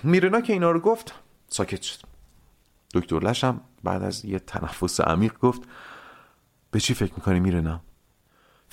میرنا 0.03 0.41
که 0.41 0.53
اینا 0.53 0.71
رو 0.71 0.79
گفت 0.79 1.13
ساکت 1.47 1.81
شد. 1.81 1.99
دکتر 2.93 3.19
لشم 3.19 3.61
بعد 3.83 4.03
از 4.03 4.25
یه 4.25 4.39
تنفس 4.39 5.01
عمیق 5.01 5.39
گفت 5.39 5.61
به 6.71 6.79
چی 6.79 6.93
فکر 6.93 7.13
می‌کنی 7.15 7.39
میرنا؟ 7.39 7.81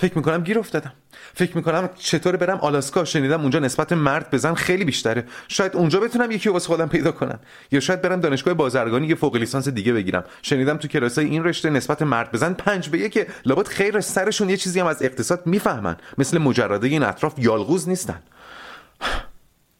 فکر 0.01 0.17
می‌کنم 0.17 0.43
گیر 0.43 0.59
افتادم. 0.59 0.93
فکر 1.33 1.57
می‌کنم 1.57 1.89
چطور 1.95 2.35
برم 2.35 2.57
آلاسکا؟ 2.57 3.05
شنیدم 3.05 3.41
اونجا 3.41 3.59
نسبت 3.59 3.93
مرد 3.93 4.31
بزن 4.31 4.53
خیلی 4.53 4.85
بیشتره. 4.85 5.25
شاید 5.47 5.75
اونجا 5.75 5.99
بتونم 5.99 6.31
یکی 6.31 6.49
واسه 6.49 6.67
خودم 6.67 6.87
پیدا 6.89 7.11
کنم. 7.11 7.39
یا 7.71 7.79
شاید 7.79 8.01
برم 8.01 8.19
دانشگاه 8.19 8.53
بازرگانی 8.53 9.07
یه 9.07 9.15
فوق 9.15 9.35
لیسانس 9.35 9.67
دیگه 9.67 9.93
بگیرم. 9.93 10.23
شنیدم 10.41 10.77
تو 10.77 10.87
کلاسای 10.87 11.25
این 11.25 11.43
رشته 11.43 11.69
نسبت 11.69 12.01
مرد 12.01 12.31
بزن 12.31 12.53
پنج 12.53 12.89
به 12.89 12.99
یک 12.99 13.27
لابد 13.45 13.67
خیر 13.67 13.99
سرشون 13.99 14.49
یه 14.49 14.57
چیزی 14.57 14.79
هم 14.79 14.85
از 14.85 15.03
اقتصاد 15.03 15.47
می‌فهمن. 15.47 15.95
مثل 16.17 16.37
مجرده 16.37 16.87
این 16.87 17.03
اطراف 17.03 17.39
یالغوز 17.39 17.89
نیستن. 17.89 18.19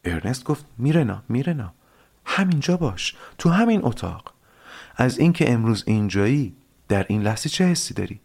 ارنست 0.05 0.43
گفت 0.43 0.65
میرنا 0.77 1.23
میرنا 1.29 1.73
همینجا 2.25 2.77
باش. 2.77 3.15
تو 3.37 3.49
همین 3.49 3.79
اتاق. 3.83 4.33
از 4.95 5.17
اینکه 5.19 5.51
امروز 5.51 5.83
اینجایی 5.87 6.55
در 6.87 7.05
این 7.09 7.21
لحظه 7.21 7.49
چه 7.49 7.65
حسی 7.65 7.93
داری؟ 7.93 8.19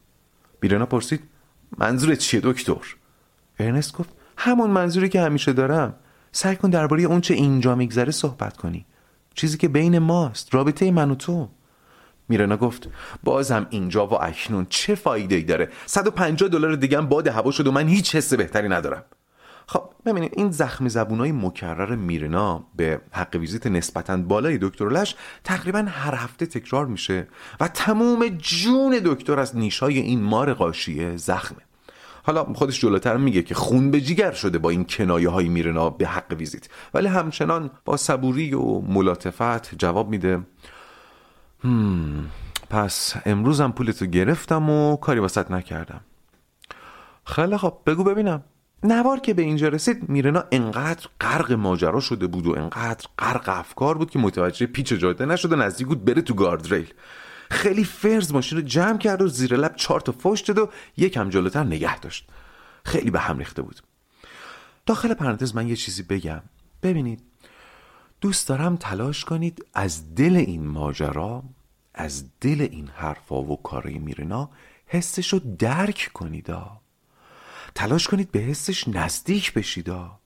میرنا 0.62 0.86
پرسید 0.86 1.22
منظورت 1.78 2.18
چیه 2.18 2.40
دکتر؟ 2.44 2.96
ارنست 3.58 3.96
گفت 3.96 4.10
همون 4.36 4.70
منظوری 4.70 5.08
که 5.08 5.20
همیشه 5.20 5.52
دارم. 5.52 5.94
سعی 6.32 6.56
کن 6.56 6.70
درباره 6.70 7.02
اون 7.02 7.20
چه 7.20 7.34
اینجا 7.34 7.74
میگذره 7.74 8.12
صحبت 8.12 8.56
کنی. 8.56 8.86
چیزی 9.34 9.58
که 9.58 9.68
بین 9.68 9.98
ماست 9.98 10.54
رابطه 10.54 10.90
من 10.90 11.10
و 11.10 11.14
تو. 11.14 11.48
میرنا 12.28 12.56
گفت 12.56 12.88
بازم 13.24 13.66
اینجا 13.70 14.06
و 14.06 14.24
اکنون 14.24 14.66
چه 14.70 14.94
فایده 14.94 15.34
ای 15.34 15.42
داره 15.42 15.68
150 15.86 16.48
دلار 16.48 16.76
دیگه 16.76 17.00
باد 17.00 17.28
هوا 17.28 17.50
شد 17.50 17.66
و 17.66 17.72
من 17.72 17.88
هیچ 17.88 18.16
حس 18.16 18.34
بهتری 18.34 18.68
ندارم. 18.68 19.04
خب 19.68 19.90
ببینید 20.06 20.32
این 20.36 20.50
زخم 20.50 20.88
زبونای 20.88 21.32
مکرر 21.32 21.94
میرنا 21.96 22.64
به 22.76 23.00
حق 23.10 23.36
ویزیت 23.36 23.66
نسبتا 23.66 24.16
بالای 24.16 24.58
دکتر 24.58 24.88
لش 24.88 25.14
تقریبا 25.44 25.86
هر 25.88 26.14
هفته 26.14 26.46
تکرار 26.46 26.86
میشه 26.86 27.28
و 27.60 27.68
تموم 27.68 28.28
جون 28.28 29.00
دکتر 29.04 29.40
از 29.40 29.56
نیشای 29.56 29.98
این 29.98 30.22
مار 30.22 30.54
قاشیه 30.54 31.16
زخمه. 31.16 31.58
حالا 32.22 32.44
خودش 32.44 32.80
جلوتر 32.80 33.16
میگه 33.16 33.42
که 33.42 33.54
خون 33.54 33.90
به 33.90 34.00
جیگر 34.00 34.32
شده 34.32 34.58
با 34.58 34.70
این 34.70 34.84
کنایه 34.84 35.28
های 35.28 35.48
میرنا 35.48 35.90
به 35.90 36.06
حق 36.06 36.32
ویزیت. 36.32 36.68
ولی 36.94 37.08
همچنان 37.08 37.70
با 37.84 37.96
صبوری 37.96 38.54
و 38.54 38.80
ملاتفت 38.80 39.74
جواب 39.74 40.08
میده. 40.08 40.40
هم 41.64 42.30
پس 42.70 43.14
امروزم 43.26 43.70
پولتو 43.70 44.06
گرفتم 44.06 44.70
و 44.70 44.96
کاری 44.96 45.20
واسط 45.20 45.50
نکردم. 45.50 46.00
خیلی 47.24 47.56
خب 47.56 47.78
بگو 47.86 48.04
ببینم. 48.04 48.42
نوار 48.82 49.20
که 49.20 49.34
به 49.34 49.42
اینجا 49.42 49.68
رسید 49.68 50.08
میرنا 50.08 50.44
انقدر 50.52 51.08
غرق 51.20 51.52
ماجرا 51.52 52.00
شده 52.00 52.26
بود 52.26 52.46
و 52.46 52.58
انقدر 52.58 53.06
غرق 53.18 53.48
افکار 53.48 53.98
بود 53.98 54.10
که 54.10 54.18
متوجه 54.18 54.66
پیچ 54.66 54.92
جاده 54.92 55.26
نشد 55.26 55.52
و 55.52 55.56
نزدیک 55.56 55.86
بود 55.86 56.04
بره 56.04 56.22
تو 56.22 56.34
گاردریل. 56.34 56.94
خیلی 57.50 57.84
فرز 57.84 58.32
ماشین 58.32 58.58
رو 58.58 58.64
جمع 58.64 58.98
کرد 58.98 59.22
و 59.22 59.28
زیر 59.28 59.56
لب 59.56 59.76
چهار 59.76 60.00
تا 60.00 60.12
فوش 60.12 60.40
داد 60.40 60.58
و 60.58 60.68
یکم 60.96 61.28
جلوتر 61.28 61.64
نگه 61.64 61.98
داشت. 61.98 62.28
خیلی 62.84 63.10
به 63.10 63.20
هم 63.20 63.38
ریخته 63.38 63.62
بود. 63.62 63.80
داخل 64.86 65.14
پرانتز 65.14 65.54
من 65.54 65.68
یه 65.68 65.76
چیزی 65.76 66.02
بگم. 66.02 66.42
ببینید 66.82 67.22
دوست 68.20 68.48
دارم 68.48 68.76
تلاش 68.76 69.24
کنید 69.24 69.64
از 69.74 70.14
دل 70.14 70.36
این 70.36 70.66
ماجرا 70.66 71.42
از 71.94 72.24
دل 72.40 72.68
این 72.70 72.88
حرفا 72.94 73.42
و 73.42 73.62
کارای 73.62 73.98
میرنا 73.98 74.50
حسش 74.86 75.32
رو 75.32 75.38
درک 75.58 76.10
کنید 76.14 76.50
تلاش 77.76 78.08
کنید 78.08 78.30
به 78.30 78.38
حسش 78.38 78.88
نزدیک 78.88 79.52
بشیدا 79.52 80.18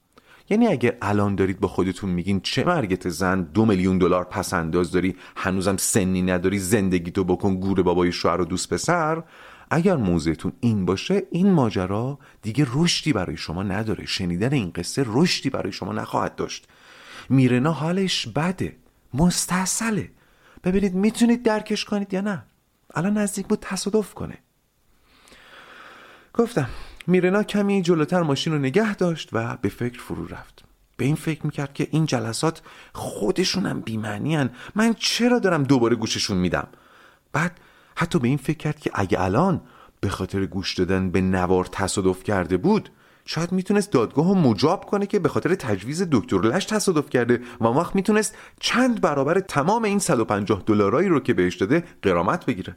یعنی 0.50 0.66
اگر 0.66 0.96
الان 1.02 1.34
دارید 1.34 1.60
با 1.60 1.68
خودتون 1.68 2.10
میگین 2.10 2.40
چه 2.40 2.64
مرگت 2.64 3.08
زن؟ 3.08 3.42
دو 3.42 3.64
میلیون 3.64 3.98
دلار 3.98 4.24
پس 4.24 4.54
انداز 4.54 4.90
داری 4.90 5.16
هنوزم 5.36 5.76
سنی 5.76 6.22
نداری 6.22 6.58
زندگی 6.58 7.10
تو 7.10 7.24
بکن 7.24 7.54
گور 7.60 7.82
بابای 7.82 8.12
شوهر 8.12 8.40
و 8.40 8.44
دوست 8.44 8.74
پسر. 8.74 9.22
اگر 9.70 9.96
موضعتون 9.96 10.52
این 10.60 10.84
باشه 10.84 11.22
این 11.30 11.52
ماجرا 11.52 12.18
دیگه 12.42 12.66
رشدی 12.74 13.12
برای 13.12 13.36
شما 13.36 13.62
نداره. 13.62 14.06
شنیدن 14.06 14.52
این 14.52 14.70
قصه 14.70 15.04
رشدی 15.06 15.50
برای 15.50 15.72
شما 15.72 15.92
نخواهد 15.92 16.34
داشت. 16.36 16.68
میرنا 17.28 17.72
حالش 17.72 18.28
بده 18.28 18.76
مستصله 19.14 20.10
ببینید 20.64 20.94
می‌تونید 20.94 21.42
درکش 21.42 21.84
کنید 21.84 22.14
یا 22.14 22.20
نه؟ 22.20 22.42
الان 22.94 23.18
نزدیک 23.18 23.46
بود 23.46 23.58
تصادف 23.60 24.14
کنه. 24.14 24.38
گفتم 26.34 26.68
میرنا 27.10 27.42
کمی 27.42 27.82
جلوتر 27.82 28.22
ماشین 28.22 28.52
رو 28.52 28.58
نگه 28.58 28.94
داشت 28.94 29.28
و 29.32 29.56
به 29.56 29.68
فکر 29.68 30.00
فرو 30.00 30.26
رفت. 30.26 30.64
به 30.96 31.04
این 31.04 31.16
فکر 31.16 31.46
می‌کرد 31.46 31.74
که 31.74 31.88
این 31.90 32.06
جلسات 32.06 32.62
خودشونم 32.92 33.80
بیمعنی 33.80 34.48
من 34.74 34.94
چرا 34.98 35.38
دارم 35.38 35.62
دوباره 35.62 35.96
گوششون 35.96 36.36
میدم؟ 36.36 36.68
بعد 37.32 37.60
حتی 37.96 38.18
به 38.18 38.28
این 38.28 38.36
فکر 38.36 38.56
کرد 38.56 38.80
که 38.80 38.90
اگه 38.94 39.20
الان 39.20 39.60
به 40.00 40.08
خاطر 40.08 40.46
گوش 40.46 40.74
دادن 40.74 41.10
به 41.10 41.20
نوار 41.20 41.64
تصادف 41.64 42.22
کرده 42.22 42.56
بود 42.56 42.90
شاید 43.24 43.52
می‌تونست 43.52 43.92
دادگاه 43.92 44.28
رو 44.28 44.34
مجاب 44.34 44.84
کنه 44.84 45.06
که 45.06 45.18
به 45.18 45.28
خاطر 45.28 45.54
تجویز 45.54 46.08
دکتر 46.10 46.40
لش 46.40 46.64
تصادف 46.64 47.10
کرده 47.10 47.40
و 47.60 47.64
وقت 47.64 47.94
می‌تونست 47.94 48.36
چند 48.60 49.00
برابر 49.00 49.40
تمام 49.40 49.84
این 49.84 49.98
150 49.98 50.62
دلارایی 50.66 51.08
رو 51.08 51.20
که 51.20 51.34
بهش 51.34 51.56
داده 51.56 51.84
قرامت 52.02 52.46
بگیره. 52.46 52.76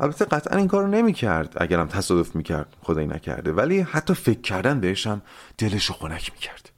البته 0.00 0.24
قطعا 0.24 0.58
این 0.58 0.68
کارو 0.68 0.86
نمی‌کرد 0.86 1.54
اگرم 1.56 1.86
تصادف 1.86 2.36
می‌کرد 2.36 2.76
خدایی 2.82 3.06
نکرده. 3.06 3.52
ولی 3.52 3.80
حتی 3.80 4.14
فکر 4.14 4.40
کردن 4.40 4.80
بهشم 4.80 5.22
دلش 5.58 5.86
رو 5.86 5.94
خنک 5.94 6.32
می‌کرد. 6.32 6.70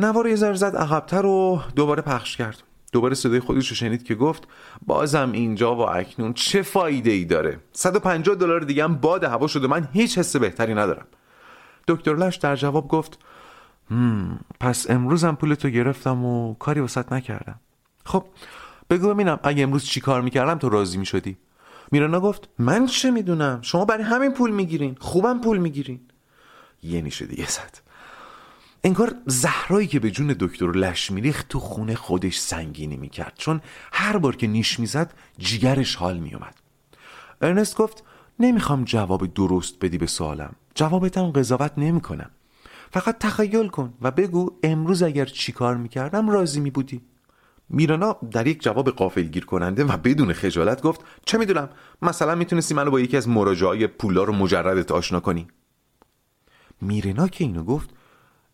نوار 0.00 0.28
یه 0.28 0.36
ذره 0.36 0.54
زد 0.54 0.76
عقبتر 0.76 1.26
و 1.26 1.62
دوباره 1.76 2.02
پخش 2.02 2.36
کرد. 2.36 2.62
دوباره 2.92 3.14
صدای 3.14 3.40
خودش 3.40 3.68
رو 3.68 3.76
شنید 3.76 4.04
که 4.04 4.14
گفت 4.14 4.48
بازم 4.86 5.32
اینجا 5.32 5.76
و 5.76 5.80
اکنون 5.80 6.32
چه 6.32 6.62
فایده 6.62 7.10
ای 7.10 7.24
داره 7.24 7.58
150 7.72 8.34
دلار 8.34 8.60
دیگه 8.60 8.84
هم 8.84 8.94
باد 8.94 9.24
هوا 9.24 9.46
شده 9.46 9.66
من 9.66 9.88
هیچ 9.92 10.18
حس 10.18 10.36
بهتری 10.36 10.74
ندارم. 10.74 11.06
دکتر 11.88 12.16
لش 12.16 12.36
در 12.36 12.56
جواب 12.56 12.88
گفت 12.88 13.18
هم 13.90 14.40
پس 14.60 14.90
امروزم 14.90 15.34
پولتو 15.34 15.68
گرفتم 15.68 16.24
و 16.24 16.54
کاری 16.54 16.80
وسط 16.80 17.12
نکردم. 17.12 17.60
خب 18.04 18.24
بگو 18.90 19.14
ببینم 19.14 19.40
اگه 19.42 19.62
امروز 19.62 19.84
چی 19.84 20.00
کار 20.00 20.22
می‌کردم 20.22 20.58
تو 20.58 20.68
راضی 20.68 20.98
می‌شدی؟ 20.98 21.36
میرانا 21.92 22.20
گفت 22.20 22.48
من 22.58 22.86
چه 22.86 23.10
می‌دونم؟ 23.10 23.58
شما 23.62 23.84
برای 23.84 24.04
همین 24.04 24.32
پول 24.32 24.50
می‌گیرین. 24.50 24.96
خوبم 25.00 25.40
پول 25.40 25.58
می‌گیرین. 25.58 26.00
یه 26.82 27.00
نیشه 27.00 27.26
دیگه 27.26 27.50
زد. 27.50 27.78
انگار 28.84 29.14
زهرایی 29.26 29.86
که 29.86 30.00
به 30.00 30.10
جون 30.10 30.36
دکتر 30.40 30.70
لش 30.70 31.10
میریخت 31.10 31.48
تو 31.48 31.60
خونه 31.60 31.94
خودش 31.94 32.38
سنگینی 32.38 32.96
می‌کرد. 32.96 33.32
چون 33.38 33.60
هر 33.92 34.18
بار 34.18 34.36
که 34.36 34.46
نیش 34.46 34.80
می‌زد 34.80 35.14
جیگرش 35.38 35.94
حال 35.94 36.18
میومد 36.18 36.54
ارنست 37.42 37.76
گفت 37.76 38.04
نمی‌خوام 38.40 38.84
جواب 38.84 39.34
درست 39.34 39.78
بدی 39.80 39.98
به 39.98 40.06
سوالم. 40.06 40.54
جوابتم 40.74 41.30
قضاوت 41.30 41.72
نمی‌کنم. 41.76 42.30
فقط 42.90 43.18
تخیل 43.18 43.68
کن 43.68 43.94
و 44.02 44.10
بگو 44.10 44.52
امروز 44.62 45.02
اگر 45.02 45.24
چیکار 45.24 45.76
می‌کردم 45.76 46.30
راضی 46.30 46.60
میبودی؟ 46.60 47.00
میرانا 47.70 48.16
در 48.30 48.46
یک 48.46 48.62
جواب 48.62 48.90
قافلگیر 48.90 49.44
کننده 49.44 49.84
و 49.84 49.96
بدون 49.96 50.32
خجالت 50.32 50.82
گفت 50.82 51.00
چه 51.24 51.38
می‌دونم 51.38 51.68
مثلا 52.02 52.34
می‌تونستی 52.34 52.74
منو 52.74 52.90
با 52.90 53.00
یکی 53.00 53.16
از 53.16 53.28
مراجعای 53.28 53.86
پولا 53.86 54.24
رو 54.24 54.32
مجردت 54.32 54.92
آشنا 54.92 55.20
کنی. 55.20 55.48
میرنا 56.80 57.28
که 57.28 57.44
اینو 57.44 57.64
گفت 57.64 57.90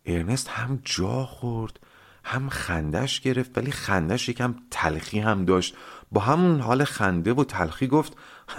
ارنست 0.05 0.47
هم 0.47 0.79
جا 0.83 1.25
خورد 1.25 1.79
هم 2.23 2.49
خندش 2.49 3.21
گرفت 3.21 3.57
ولی 3.57 3.71
خندش 3.71 4.29
یکم 4.29 4.55
تلخی 4.71 5.19
هم 5.19 5.45
داشت. 5.45 5.75
با 6.11 6.21
همون 6.21 6.59
حال 6.59 6.83
خنده 6.83 7.33
و 7.33 7.43
تلخی 7.43 7.87
گفت 7.87 8.17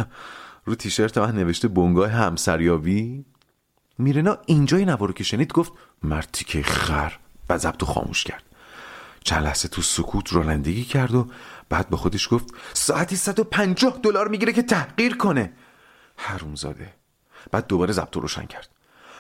رو 0.66 0.74
تیشرت 0.74 1.18
من 1.18 1.34
نوشته 1.34 1.68
بنگاه 1.68 2.10
همسریابی؟ 2.10 3.24
میرنا 3.98 4.38
اینجای 4.46 4.84
نوارو 4.84 5.12
که 5.12 5.24
شنید 5.24 5.52
گفت 5.52 5.72
مرتی 6.02 6.44
که 6.44 6.62
خر 6.62 7.12
و 7.48 7.58
خاموش 7.84 8.24
کرد. 8.24 8.45
چند 9.26 9.44
لحظه 9.44 9.68
تو 9.68 9.82
سکوت 9.82 10.32
رانندگی 10.32 10.84
کرد 10.84 11.14
و 11.14 11.28
بعد 11.68 11.88
به 11.88 11.96
خودش 11.96 12.28
گفت 12.30 12.46
ساعتی 12.72 13.16
150 13.16 13.98
دلار 14.02 14.28
می‌گیره 14.28 14.52
که 14.52 14.62
تحقیر 14.62 15.16
کنه. 15.16 15.52
زاده 16.54 16.94
بعد 17.50 17.66
دوباره 17.66 17.92
ضبط 17.92 18.16
روشن 18.16 18.46
کرد. 18.46 18.68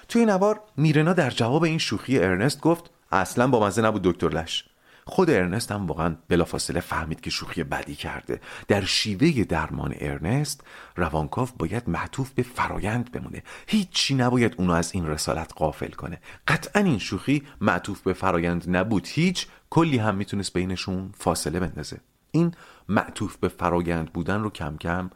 توی 0.08 0.24
نوار 0.24 0.60
میرنا 0.76 1.12
در 1.12 1.30
جواب 1.30 1.62
این 1.62 1.78
شوخی 1.78 2.18
ارنست 2.18 2.60
گفت 2.60 2.90
اصلا 3.12 3.46
با 3.46 3.66
مزه 3.66 3.82
نبود 3.82 4.02
دکتر 4.02 4.28
لش. 4.28 4.64
خود 5.08 5.30
ارنست 5.30 5.72
هم 5.72 5.86
واقعا 5.86 6.16
بلافاصله 6.28 6.80
فهمید 6.80 7.20
که 7.20 7.30
شوخی 7.30 7.64
بدی 7.64 7.94
کرده. 7.94 8.40
در 8.68 8.84
شیوه 8.84 9.44
درمان 9.44 9.94
ارنست 9.98 10.60
روانکاو 10.96 11.48
باید 11.58 11.88
معطوف 11.88 12.30
به 12.30 12.42
فرایند 12.42 13.12
بمونه. 13.12 13.42
هیچی 13.66 14.14
نباید 14.14 14.54
اونو 14.58 14.72
از 14.72 14.94
این 14.94 15.06
رسالت 15.06 15.52
قافل 15.56 15.90
کنه. 15.90 16.20
قطعا 16.48 16.82
این 16.82 16.98
شوخی 16.98 17.42
معطوف 17.60 18.00
به 18.00 18.12
فرایند 18.12 18.76
نبود. 18.76 19.06
هیچ 19.06 19.46
کلی 19.70 19.98
هم 19.98 20.14
می‌تونست 20.14 20.52
بینشون 20.52 21.10
فاصله 21.18 21.60
بندازه. 21.60 22.00
این 22.30 22.54
معطوف 22.88 23.36
به 23.36 23.48
فرایند 23.48 24.12
بودن 24.12 24.42
رو 24.42 24.50
کم 24.50 24.76
کم 24.76 25.10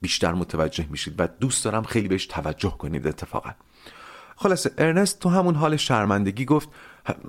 بیشتر 0.00 0.32
متوجه 0.32 0.86
میشید 0.90 1.14
و 1.18 1.28
دوست 1.40 1.64
دارم 1.64 1.82
خیلی 1.82 2.08
بهش 2.08 2.26
توجه 2.26 2.70
کنید 2.70 3.06
اتفاقا. 3.06 3.50
خلاصه 4.36 4.70
ارنست 4.78 5.18
تو 5.18 5.28
همون 5.28 5.54
حال 5.54 5.76
شرمندگی 5.76 6.44
گفت 6.44 6.68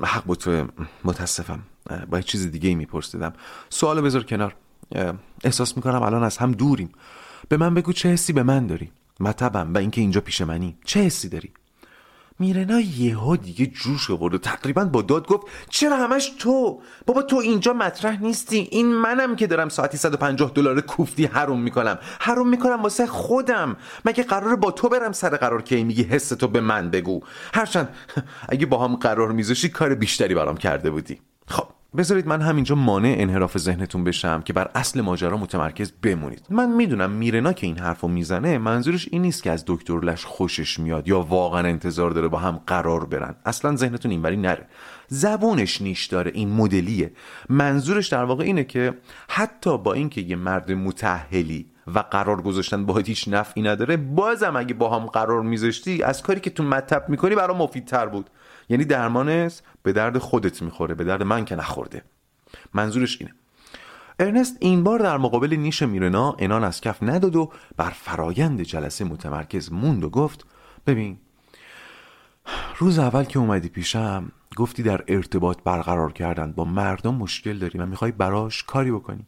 حق 0.03 0.25
با 0.25 0.35
تو 0.35 0.67
متاسفم. 1.03 1.59
با 2.09 2.21
چیز 2.21 2.51
دیگه 2.51 2.75
میپرسیدم. 2.75 3.33
سوال 3.69 4.01
بذار 4.01 4.23
کنار. 4.23 4.55
احساس 5.43 5.77
می‌کنم 5.77 6.01
الان 6.01 6.23
از 6.23 6.37
هم 6.37 6.51
دوریم. 6.51 6.91
به 7.49 7.57
من 7.57 7.73
بگو 7.73 7.93
چه 7.93 8.09
حسی 8.09 8.33
به 8.33 8.43
من 8.43 8.67
داری؟ 8.67 8.91
مطبم 9.19 9.73
و 9.73 9.77
اینکه 9.77 10.01
اینجا 10.01 10.21
پیش 10.21 10.41
منی. 10.41 10.77
چه 10.85 10.99
حسی 10.99 11.29
داری؟ 11.29 11.51
میرنا 12.39 12.79
یهو 12.79 13.35
دیگه 13.35 13.65
جوش 13.65 14.11
آورد 14.11 14.33
و 14.33 14.37
تقریبا 14.37 14.85
با 14.85 15.01
داد 15.01 15.27
گفت 15.27 15.47
چرا 15.69 15.97
همش 15.97 16.31
تو؟ 16.39 16.81
بابا 17.05 17.21
تو 17.21 17.35
اینجا 17.35 17.73
مطرح 17.73 18.21
نیستی. 18.21 18.67
این 18.71 18.87
منم 18.87 19.35
که 19.35 19.47
دارم 19.47 19.69
ساعتی 19.69 19.97
150 19.97 20.51
دلار 20.55 20.81
کوفتی 20.81 21.25
حروم 21.25 21.61
می‌کنم. 21.61 21.99
حروم 22.19 22.49
می‌کنم 22.49 22.83
واسه 22.83 23.07
خودم. 23.07 23.77
مگه 24.05 24.23
قرار 24.23 24.55
با 24.55 24.71
تو 24.71 24.89
برم 24.89 25.11
سر 25.11 25.29
قرار 25.29 25.61
که 25.61 25.83
میگی 25.83 26.03
حس 26.03 26.29
تو 26.29 26.47
به 26.47 26.61
من 26.61 26.89
بگو؟ 26.89 27.21
هرچند 27.53 27.89
اگه 28.49 28.65
با 28.65 28.87
هم 28.87 28.95
قرار 28.95 29.31
میذاشی 29.31 29.69
کار 29.69 29.95
بیشتری 29.95 30.35
برام 30.35 30.57
کرده 30.57 30.91
بودی. 30.91 31.21
خب. 31.47 31.76
بذارید 31.95 32.27
من 32.27 32.41
همینجا 32.41 32.75
مانع 32.75 33.15
انحراف 33.17 33.57
ذهنتون 33.57 34.03
بشم 34.03 34.41
که 34.41 34.53
بر 34.53 34.71
اصل 34.75 35.01
ماجرا 35.01 35.37
متمرکز 35.37 35.91
بمونید. 35.91 36.45
من 36.49 36.69
می‌دونم 36.69 37.11
میرنا 37.11 37.53
که 37.53 37.67
این 37.67 37.77
حرفو 37.77 38.07
می‌زنه 38.07 38.57
منظورش 38.57 39.07
این 39.11 39.21
نیست 39.21 39.43
که 39.43 39.51
از 39.51 39.63
دکتر 39.67 39.99
لش 39.99 40.25
خوشش 40.25 40.79
میاد 40.79 41.07
یا 41.07 41.21
واقعا 41.21 41.67
انتظار 41.67 42.11
داره 42.11 42.27
با 42.27 42.37
هم 42.37 42.59
قرار 42.67 43.05
برن. 43.05 43.35
اصلا 43.45 43.75
ذهنتون 43.75 44.11
اینوری 44.11 44.37
نره. 44.37 44.67
زبونش 45.07 45.81
نیش 45.81 46.05
داره 46.05 46.31
این 46.33 46.49
مدلیه. 46.49 47.11
منظورش 47.49 48.07
در 48.07 48.23
واقع 48.23 48.43
اینه 48.43 48.63
که 48.63 48.97
حتی 49.29 49.77
با 49.77 49.93
اینکه 49.93 50.21
یه 50.21 50.35
مرد 50.35 50.71
متحلی 50.71 51.65
و 51.95 51.99
قرار 51.99 52.41
گذاشتن 52.41 52.85
با 52.85 52.97
هیچ 52.97 53.27
نفعی 53.27 53.63
نداره 53.63 53.97
بازم 53.97 54.55
اگه 54.55 54.73
با 54.73 54.99
هم 54.99 55.05
قرار 55.05 55.41
میذاشتی 55.41 56.03
از 56.03 56.23
کاری 56.23 56.39
که 56.39 56.49
تو 56.49 56.63
مطب 56.63 57.09
می‌کنی 57.09 57.35
برای 57.35 57.57
مفیدتر 57.57 58.05
بود. 58.05 58.29
یعنی 58.69 58.85
درمانش 58.85 59.61
به 59.83 59.93
درد 59.93 60.17
خودت 60.17 60.61
می‌خوره 60.61 60.95
به 60.95 61.03
درد 61.03 61.23
من 61.23 61.45
که 61.45 61.55
نخورده. 61.55 62.03
منظورش 62.73 63.21
اینه. 63.21 63.33
ارنست 64.19 64.57
این 64.59 64.83
بار 64.83 64.99
در 64.99 65.17
مقابل 65.17 65.55
نیش 65.55 65.81
میرنا 65.81 66.35
انان 66.39 66.63
از 66.63 66.81
کف 66.81 67.03
نداد 67.03 67.35
و 67.35 67.51
بر 67.77 67.89
فرایند 67.89 68.61
جلسه 68.61 69.05
متمرکز 69.05 69.71
موند 69.71 70.03
و 70.03 70.09
گفت 70.09 70.45
ببین 70.87 71.17
روز 72.77 72.99
اول 72.99 73.23
که 73.23 73.39
اومدی 73.39 73.69
پیشم 73.69 74.31
گفتی 74.55 74.83
در 74.83 75.03
ارتباط 75.07 75.57
برقرار 75.63 76.13
کردن 76.13 76.51
با 76.51 76.65
مردم 76.65 77.15
مشکل 77.15 77.57
داری 77.57 77.79
و 77.79 77.85
می‌خوای 77.85 78.11
براش 78.11 78.63
کاری 78.63 78.91
بکنی. 78.91 79.25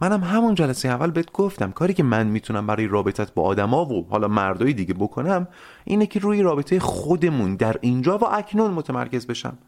منم 0.00 0.24
همون 0.24 0.54
جلسه 0.54 0.88
اول 0.88 1.10
بهت 1.10 1.32
گفتم 1.32 1.72
کاری 1.72 1.94
که 1.94 2.02
من 2.02 2.26
می‌تونم 2.26 2.66
برای 2.66 2.86
رابطت 2.86 3.34
با 3.34 3.42
آدما 3.42 3.84
و 3.84 4.06
حالا 4.10 4.28
مردای 4.28 4.72
دیگه 4.72 4.94
بکنم 4.94 5.48
اینه 5.84 6.06
که 6.06 6.20
روی 6.20 6.42
رابطه 6.42 6.80
خودمون 6.80 7.56
در 7.56 7.76
اینجا 7.80 8.18
و 8.18 8.24
اکنون 8.24 8.70
متمرکز 8.70 9.26
بشم. 9.26 9.58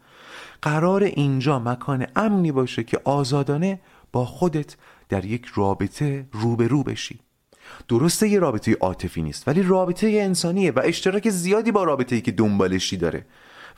قرار 0.61 1.03
اینجا 1.03 1.59
مکان 1.59 2.07
امنی 2.15 2.51
باشه 2.51 2.83
که 2.83 2.99
آزادانه 3.03 3.79
با 4.11 4.25
خودت 4.25 4.75
در 5.09 5.25
یک 5.25 5.45
رابطه 5.55 6.25
روبرو 6.31 6.83
بشی. 6.83 7.19
درسته 7.87 8.27
یه 8.27 8.39
رابطه 8.39 8.73
عاطفی 8.73 9.21
نیست 9.21 9.47
ولی 9.47 9.63
رابطه 9.63 10.07
انسانیه 10.07 10.71
و 10.71 10.81
اشتراک 10.83 11.29
زیادی 11.29 11.71
با 11.71 11.83
رابطه‌ای 11.83 12.21
که 12.21 12.31
دنبالشی 12.31 12.97
داره. 12.97 13.25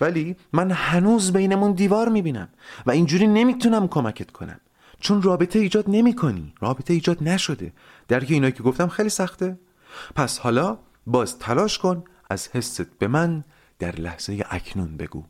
ولی 0.01 0.35
من 0.53 0.71
هنوز 0.71 1.33
بینمون 1.33 1.71
دیوار 1.71 2.09
می‌بینم 2.09 2.49
و 2.85 2.91
اینجوری 2.91 3.27
نمی‌تونم 3.27 3.87
کمکت 3.87 4.31
کنم. 4.31 4.59
چون 5.05 5.21
رابطه 5.21 5.59
ایجاد 5.59 5.85
نمی 5.87 6.15
کنی 6.15 6.53
رابطه 6.59 6.93
ایجاد 6.93 7.23
نشده. 7.23 7.73
درک 8.07 8.31
اینایی 8.31 8.53
که 8.53 8.63
گفتم 8.63 8.87
خیلی 8.87 9.09
سخته. 9.09 9.59
پس 10.15 10.39
حالا 10.39 10.77
باز 11.07 11.39
تلاش 11.39 11.77
کن 11.77 12.03
از 12.29 12.49
حست 12.53 12.81
به 12.99 13.07
من 13.07 13.43
در 13.79 13.95
لحظه 13.95 14.45
اکنون 14.49 14.97
بگو. 14.97 15.23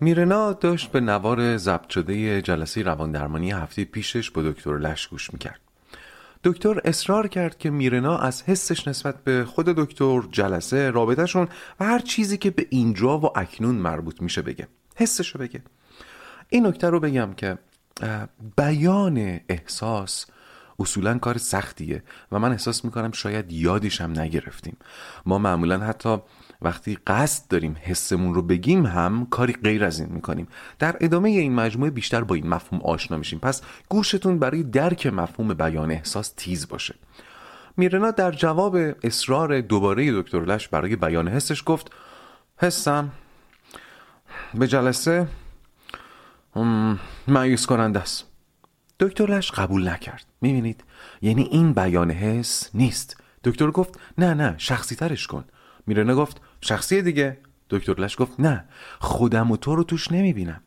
میرنا 0.00 0.52
داشت 0.52 0.92
به 0.92 1.00
نوار 1.00 1.56
ضبط 1.56 1.88
شده 1.88 2.42
جلسه 2.42 2.82
رواندرمانی 2.82 3.52
هفته 3.52 3.84
پیشش 3.84 4.30
با 4.30 4.42
دکتر 4.42 4.78
لش 4.78 5.08
گوش 5.08 5.32
می‌کرد. 5.32 5.60
دکتر 6.44 6.80
اصرار 6.84 7.28
کرد 7.28 7.58
که 7.58 7.70
میرنا 7.70 8.18
از 8.18 8.42
حسش 8.42 8.88
نسبت 8.88 9.24
به 9.24 9.44
خود 9.44 9.66
دکتر 9.66 10.22
جلسه 10.32 10.90
رابطهشون 10.90 11.48
و 11.80 11.84
هر 11.84 11.98
چیزی 11.98 12.38
که 12.38 12.50
به 12.50 12.66
اینجا 12.70 13.18
و 13.18 13.38
اکنون 13.38 13.74
مربوط 13.74 14.22
میشه 14.22 14.42
بگه. 14.42 14.68
حسشو 14.96 15.38
بگه. 15.38 15.62
این 16.48 16.66
نکته 16.66 16.90
رو 16.90 17.00
بگم 17.00 17.32
که 17.36 17.58
بیان 18.56 19.40
احساس 19.48 20.26
اصولا 20.78 21.18
کار 21.18 21.38
سختیه 21.38 22.02
و 22.32 22.38
من 22.38 22.52
احساس 22.52 22.84
می‌کنم 22.84 23.12
شاید 23.12 23.52
یادش 23.52 24.00
هم 24.00 24.20
نگرفتیم. 24.20 24.76
ما 25.26 25.38
معمولا 25.38 25.78
حتی 25.78 26.18
وقتی 26.62 26.98
قصد 27.06 27.48
داریم 27.48 27.76
حسمون 27.82 28.34
رو 28.34 28.42
بگیم 28.42 28.86
هم 28.86 29.26
کاری 29.30 29.52
غیر 29.52 29.84
از 29.84 30.00
این 30.00 30.08
می‌کنیم. 30.12 30.48
در 30.78 30.96
ادامه 31.00 31.28
این 31.28 31.54
مجموعه 31.54 31.90
بیشتر 31.90 32.24
با 32.24 32.34
این 32.34 32.48
مفهوم 32.48 32.82
آشنا 32.82 33.16
میشیم. 33.16 33.38
پس 33.38 33.62
گوشتون 33.88 34.38
برای 34.38 34.62
درک 34.62 35.06
مفهوم 35.06 35.54
بیان 35.54 35.90
احساس 35.90 36.32
تیز 36.36 36.68
باشه. 36.68 36.94
میرنا 37.76 38.10
در 38.10 38.32
جواب 38.32 38.76
اصرار 39.02 39.60
دوباره 39.60 40.22
دکتر 40.22 40.44
لش 40.44 40.68
برای 40.68 40.96
بیان 40.96 41.28
حسش 41.28 41.62
گفت 41.66 41.92
حسم 42.56 43.12
به 44.54 44.66
جلسه 44.66 45.28
معیوس 47.28 47.66
کننده 47.66 48.00
است. 48.00 48.24
دکتر 49.00 49.26
لش 49.26 49.50
قبول 49.50 49.88
نکرد. 49.88 50.26
می‌بینید 50.40 50.84
یعنی 51.22 51.42
این 51.42 51.72
بیان 51.72 52.10
حس 52.10 52.70
نیست. 52.74 53.16
دکتر 53.44 53.70
گفت 53.70 54.00
نه 54.18 54.34
نه 54.34 54.54
شخصی 54.58 54.96
ترش 54.96 55.26
کن. 55.26 55.44
میرنا 55.86 56.14
گفت 56.14 56.40
شخصی 56.60 57.02
دیگه. 57.02 57.38
دکتر 57.70 57.94
لش 57.94 58.16
گفت 58.18 58.40
نه 58.40 58.64
خودم 59.00 59.50
و 59.50 59.56
تو 59.56 59.76
رو 59.76 59.84
توش 59.84 60.12
نمی‌بینم. 60.12 60.60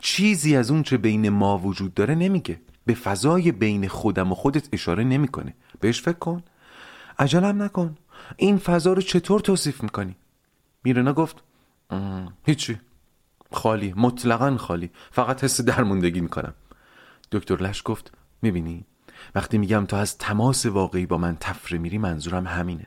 چیزی 0.00 0.56
از 0.56 0.70
اون 0.70 0.82
چه 0.82 0.96
بین 0.96 1.28
ما 1.28 1.58
وجود 1.58 1.94
داره 1.94 2.14
نمیگه. 2.14 2.60
به 2.86 2.94
فضای 2.94 3.52
بین 3.52 3.88
خودم 3.88 4.32
و 4.32 4.34
خودت 4.34 4.68
اشاره 4.72 5.04
نمی‌کنه. 5.04 5.54
بهش 5.80 6.02
فکر 6.02 6.18
کن. 6.18 6.42
عجلم 7.18 7.62
نکن. 7.62 7.96
این 8.36 8.58
فضا 8.58 8.92
رو 8.92 9.02
چطور 9.02 9.40
توصیف 9.40 9.82
می‌کنی؟ 9.82 10.16
میرنا 10.84 11.12
گفت 11.12 11.42
هیچی. 12.44 12.80
خالی 13.52 13.94
مطلقا 13.96 14.56
خالی. 14.56 14.90
فقط 15.10 15.44
حس 15.44 15.60
درموندگی 15.60 16.20
می‌کنم. 16.20 16.54
دکتر 17.32 17.56
لش 17.62 17.82
گفت 17.84 18.12
می‌بینی؟ 18.42 18.84
وقتی 19.34 19.58
میگم 19.58 19.86
تو 19.86 19.96
از 19.96 20.18
تماس 20.18 20.66
واقعی 20.66 21.06
با 21.06 21.18
من 21.18 21.36
تفره 21.40 21.78
میری 21.78 21.98
منظورم 21.98 22.46
همینه. 22.46 22.86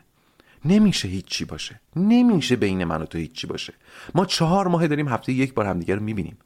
نمیشه 0.66 1.08
هیچی 1.08 1.46
باشه. 1.46 1.82
نمیشه 1.96 2.56
بین 2.56 2.84
من 2.84 3.02
و 3.02 3.06
تو 3.06 3.18
هیچی 3.18 3.48
باشه. 3.48 3.74
ما 4.16 4.26
چهار 4.26 4.68
ماه 4.68 4.88
داریم 4.88 5.08
هفته 5.08 5.34
یک 5.34 5.54
بار 5.54 5.66
همدیگه 5.66 5.96
رو 5.96 6.02
می‌بینیم. 6.02 6.38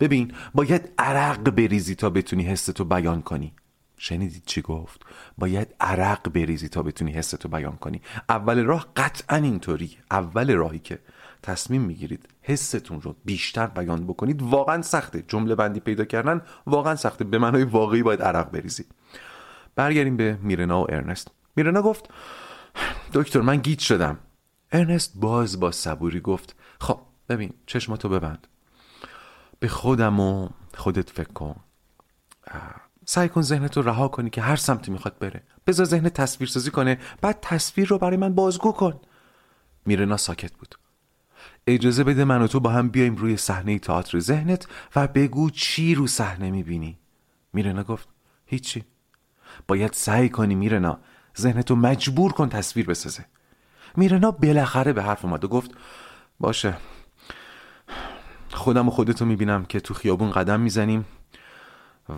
ببین 0.00 0.32
باید 0.54 0.92
عرق 0.98 1.50
بریزی 1.50 1.94
تا 1.94 2.10
بتونی 2.10 2.42
حستو 2.42 2.84
بیان 2.84 3.22
کنی. 3.22 3.52
شنیدید 3.98 4.42
چی 4.46 4.62
گفت؟ 4.62 5.00
باید 5.38 5.74
عرق 5.80 6.28
بریزی 6.28 6.68
تا 6.68 6.82
بتونی 6.82 7.12
حستو 7.12 7.48
بیان 7.48 7.76
کنی. 7.76 8.02
اول 8.28 8.64
راه 8.64 8.86
قطعا 8.96 9.36
اینطوری. 9.36 9.96
اول 10.10 10.54
راهی 10.54 10.78
که 10.78 10.98
تصمیم 11.42 11.82
می‌گیرید 11.82 12.28
حستون 12.42 13.00
رو 13.00 13.16
بیشتر 13.24 13.66
بیان 13.66 14.06
بکنید 14.06 14.42
واقعا 14.42 14.82
سخته. 14.82 15.24
جمله 15.28 15.54
بندی 15.54 15.80
پیدا 15.80 16.04
کردن 16.04 16.42
واقعا 16.66 16.96
سخته. 16.96 17.24
به 17.24 17.38
معنای 17.38 17.64
واقعی 17.64 18.02
باید 18.02 18.22
عرق 18.22 18.50
بریزی. 18.50 18.84
برگردیم 19.74 20.16
به 20.16 20.38
میرنا 20.42 20.82
و 20.82 20.86
ارنست. 20.90 21.30
میرنا 21.56 21.82
گفت 21.82 22.08
دکتر 23.12 23.40
من 23.40 23.56
گیت 23.56 23.78
شدم. 23.78 24.18
ارنست 24.72 25.12
باز 25.16 25.60
با 25.60 25.70
صبوری 25.70 26.20
گفت 26.20 26.56
خب 26.80 27.00
ببین 27.28 27.52
چشماتو 27.66 28.08
ببند. 28.08 28.46
به 29.60 29.68
خودم 29.68 30.20
و 30.20 30.48
خودت 30.74 31.10
فکر 31.10 31.32
کن. 31.32 31.56
سعی 33.06 33.28
کن 33.28 33.42
ذهنتو 33.42 33.82
رها 33.82 34.08
کنی 34.08 34.30
که 34.30 34.42
هر 34.42 34.56
سمتی 34.56 34.90
می‌خواد 34.90 35.18
بره. 35.18 35.42
بذار 35.66 35.86
ذهن 35.86 36.08
تصویر 36.08 36.48
سازی 36.48 36.70
کنه. 36.70 36.98
بعد 37.20 37.38
تصویر 37.42 37.88
رو 37.88 37.98
برای 37.98 38.16
من 38.16 38.34
بازگو 38.34 38.72
کن. 38.72 39.00
میرنا 39.86 40.16
ساکت 40.16 40.56
بود. 40.56 40.74
اجازه 41.66 42.04
بده 42.04 42.24
من 42.24 42.42
و 42.42 42.46
تو 42.46 42.60
با 42.60 42.70
هم 42.70 42.88
بیایم 42.88 43.16
روی 43.16 43.36
صحنه 43.36 43.78
تئاتر 43.78 44.18
ذهنت 44.18 44.66
و 44.96 45.08
بگو 45.08 45.50
چی 45.50 45.94
رو 45.94 46.06
صحنه 46.06 46.50
می‌بینی. 46.50 46.98
میرنا 47.52 47.82
گفت 47.82 48.08
هیچی. 48.46 48.84
باید 49.68 49.92
سعی 49.92 50.28
کنی 50.28 50.54
میرنا 50.54 50.98
ذهنتو 51.38 51.76
مجبور 51.76 52.32
کن 52.32 52.48
تصویر 52.48 52.86
بسازه. 52.86 53.24
میرنا 53.96 54.30
بالاخره 54.30 54.92
به 54.92 55.02
حرف 55.02 55.24
اومد 55.24 55.44
و 55.44 55.48
گفت 55.48 55.70
باشه. 56.40 56.74
خودم 58.52 58.88
و 58.88 58.90
خودتو 58.90 59.24
می‌بینم 59.24 59.64
که 59.64 59.80
تو 59.80 59.94
خیابون 59.94 60.30
قدم 60.30 60.60
می‌زنیم 60.60 61.04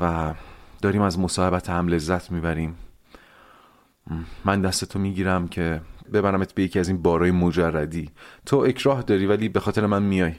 و 0.01 0.35
داریم 0.83 1.03
از 1.03 1.19
مصاحبت 1.19 1.71
هم 1.71 1.89
لذت 1.89 2.31
می‌بریم. 2.31 2.77
من 4.45 4.61
دستتو 4.61 4.99
می‌گیرم 4.99 5.49
که 5.49 5.81
ببرمت 6.13 6.55
به 6.55 6.63
یکی 6.63 6.79
از 6.79 6.89
این 6.89 7.03
بارای 7.03 7.31
مجردی. 7.31 8.11
تو 8.47 8.57
اکراه 8.57 9.03
داری 9.03 9.27
ولی 9.27 9.49
به 9.49 9.61
خاطر 9.61 9.87
من 9.87 10.03
میای. 10.03 10.33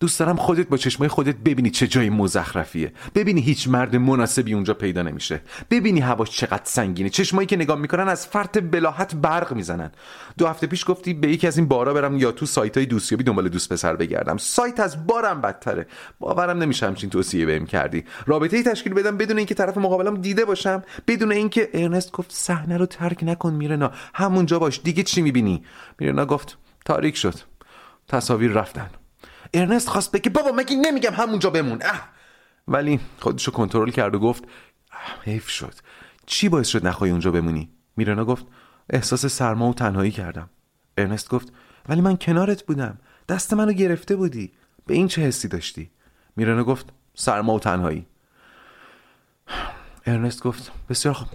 دوست 0.00 0.20
دارم 0.20 0.36
خودت 0.36 0.68
با 0.68 0.76
چشمای 0.76 1.08
خودت 1.08 1.36
ببینی 1.36 1.70
چه 1.70 1.86
جای 1.86 2.10
مزخرفیه. 2.10 2.92
ببینی 3.14 3.40
هیچ 3.40 3.68
مرد 3.68 3.96
مناسبی 3.96 4.54
اونجا 4.54 4.74
پیدا 4.74 5.02
نمیشه. 5.02 5.40
ببینی 5.70 6.00
هواش 6.00 6.30
چقدر 6.30 6.62
سنگینه. 6.64 7.08
چشمایی 7.08 7.46
که 7.46 7.56
نگاه 7.56 7.78
می‌کنن 7.78 8.08
از 8.08 8.26
فرط 8.26 8.58
بلاحت 8.58 9.14
برق 9.14 9.52
می‌زنن. 9.52 9.90
دو 10.38 10.46
هفته 10.46 10.66
پیش 10.66 10.84
گفتی 10.88 11.14
به 11.14 11.28
یکی 11.28 11.46
از 11.46 11.58
این 11.58 11.68
بارا 11.68 11.94
برم 11.94 12.18
یا 12.18 12.32
تو 12.32 12.46
سایت 12.46 12.76
های 12.76 12.86
دوستیابی 12.86 13.24
دنبال 13.24 13.48
دوست 13.48 13.72
پسر 13.72 13.96
بگردم. 13.96 14.36
سایت 14.36 14.80
از 14.80 15.06
بارم 15.06 15.40
بدتره. 15.40 15.86
باورم 16.20 16.58
نمیشه 16.58 16.86
همچین 16.86 17.10
توصیه 17.10 17.46
بهم 17.46 17.66
کردی. 17.66 18.04
رابطه 18.26 18.56
ای 18.56 18.62
تشکیل 18.62 18.94
بدم 18.94 19.16
بدون 19.16 19.36
اینکه 19.36 19.54
طرف 19.54 19.78
مقابلم 19.78 20.16
دیده 20.16 20.44
باشم. 20.44 20.82
بدون 21.06 21.32
اینکه 21.32 21.70
ارنست 21.74 22.12
گفت 22.12 22.32
صحنه 22.32 22.76
رو 22.76 22.86
ترک 22.86 23.18
نکن 23.22 23.52
میرنا. 23.52 23.90
همونجا 24.14 24.58
باش. 24.58 24.80
دیگه 24.84 25.02
چی 25.12 25.22
می‌بینی؟ 25.22 25.64
میرنا 25.98 26.26
گفت 26.26 26.58
تاریک 26.84 27.16
شد. 27.16 27.34
تصاویر 28.08 28.52
رفتن. 28.52 28.90
ارنست 29.54 29.88
خواست 29.88 30.12
بگه 30.12 30.30
بابا 30.30 30.52
مگه 30.52 30.76
نمیگم 30.76 31.14
همونجا 31.14 31.50
بمون؟ 31.50 31.78
اه. 31.82 32.08
ولی 32.68 33.00
خودشو 33.18 33.50
کنترل 33.50 33.90
کرد 33.90 34.14
و 34.14 34.18
گفت 34.18 34.44
حیف 35.22 35.48
شد. 35.48 35.74
چی 36.26 36.48
باعث 36.48 36.68
شد 36.68 36.86
نخوای 36.86 37.10
اونجا 37.10 37.30
بمونی؟ 37.30 37.70
میرنا 37.96 38.24
گفت 38.24 38.46
احساس 38.90 39.26
سرما 39.26 39.70
و 39.70 39.74
تنهایی 39.74 40.10
کردم. 40.10 40.50
ارنست 40.98 41.28
گفت 41.28 41.52
ولی 41.88 42.00
من 42.00 42.16
کنارت 42.16 42.62
بودم. 42.62 42.98
دست 43.28 43.54
منو 43.54 43.72
گرفته 43.72 44.16
بودی. 44.16 44.52
به 44.86 44.94
این 44.94 45.08
چه 45.08 45.22
حسی 45.22 45.48
داشتی؟ 45.48 45.90
میرنا 46.36 46.64
گفت 46.64 46.92
سرما 47.14 47.54
و 47.54 47.60
تنهایی. 47.60 48.06
ارنست 50.06 50.42
گفت 50.42 50.72
بسیار 50.88 51.14
خوب. 51.14 51.28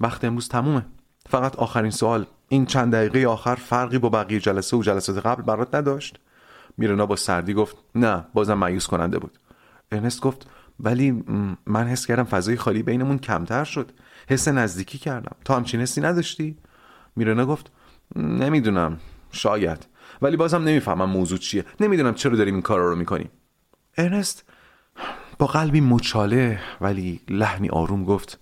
وقت 0.00 0.24
امروز 0.24 0.48
تمومه. 0.48 0.86
فقط 1.28 1.56
آخرین 1.56 1.90
سوال. 1.90 2.26
این 2.48 2.66
چند 2.66 2.92
دقیقه 2.92 3.28
آخر 3.28 3.54
فرقی 3.54 3.98
با 3.98 4.08
بقیه 4.08 4.40
جلسه 4.40 4.76
و 4.76 4.82
جلسات 4.82 5.26
قبل 5.26 5.42
برات 5.42 5.74
نداشت؟ 5.74 6.18
میرنا 6.76 7.06
با 7.06 7.16
سردی 7.16 7.54
گفت 7.54 7.76
نه 7.94 8.24
بازم 8.34 8.54
مایوس 8.54 8.86
کننده 8.86 9.18
بود. 9.18 9.38
ارنست 9.92 10.20
گفت 10.20 10.46
ولی 10.80 11.24
من 11.66 11.86
حس 11.86 12.06
کردم 12.06 12.24
فضای 12.24 12.56
خالی 12.56 12.82
بینمون 12.82 13.18
کمتر 13.18 13.64
شد. 13.64 13.92
حس 14.28 14.48
نزدیکی 14.48 14.98
کردم. 14.98 15.36
تو 15.44 15.54
همچین 15.54 15.80
حسی 15.80 16.00
نداشتی؟ 16.00 16.58
میرنا 17.16 17.46
گفت 17.46 17.72
نمی‌دونم 18.16 18.98
شاید. 19.32 19.86
ولی 20.22 20.36
بازم 20.36 20.62
نمی‌فهمم 20.62 21.10
موضوع 21.10 21.38
چیه. 21.38 21.64
نمی‌دونم 21.80 22.14
چرا 22.14 22.36
داریم 22.36 22.54
این 22.54 22.62
کارا 22.62 22.88
رو 22.88 22.96
می‌کنیم. 22.96 23.30
ارنست 23.98 24.44
با 25.38 25.46
قلبی 25.46 25.80
مچاله 25.80 26.60
ولی 26.80 27.20
لحنی 27.28 27.68
آروم 27.68 28.04
گفت 28.04 28.38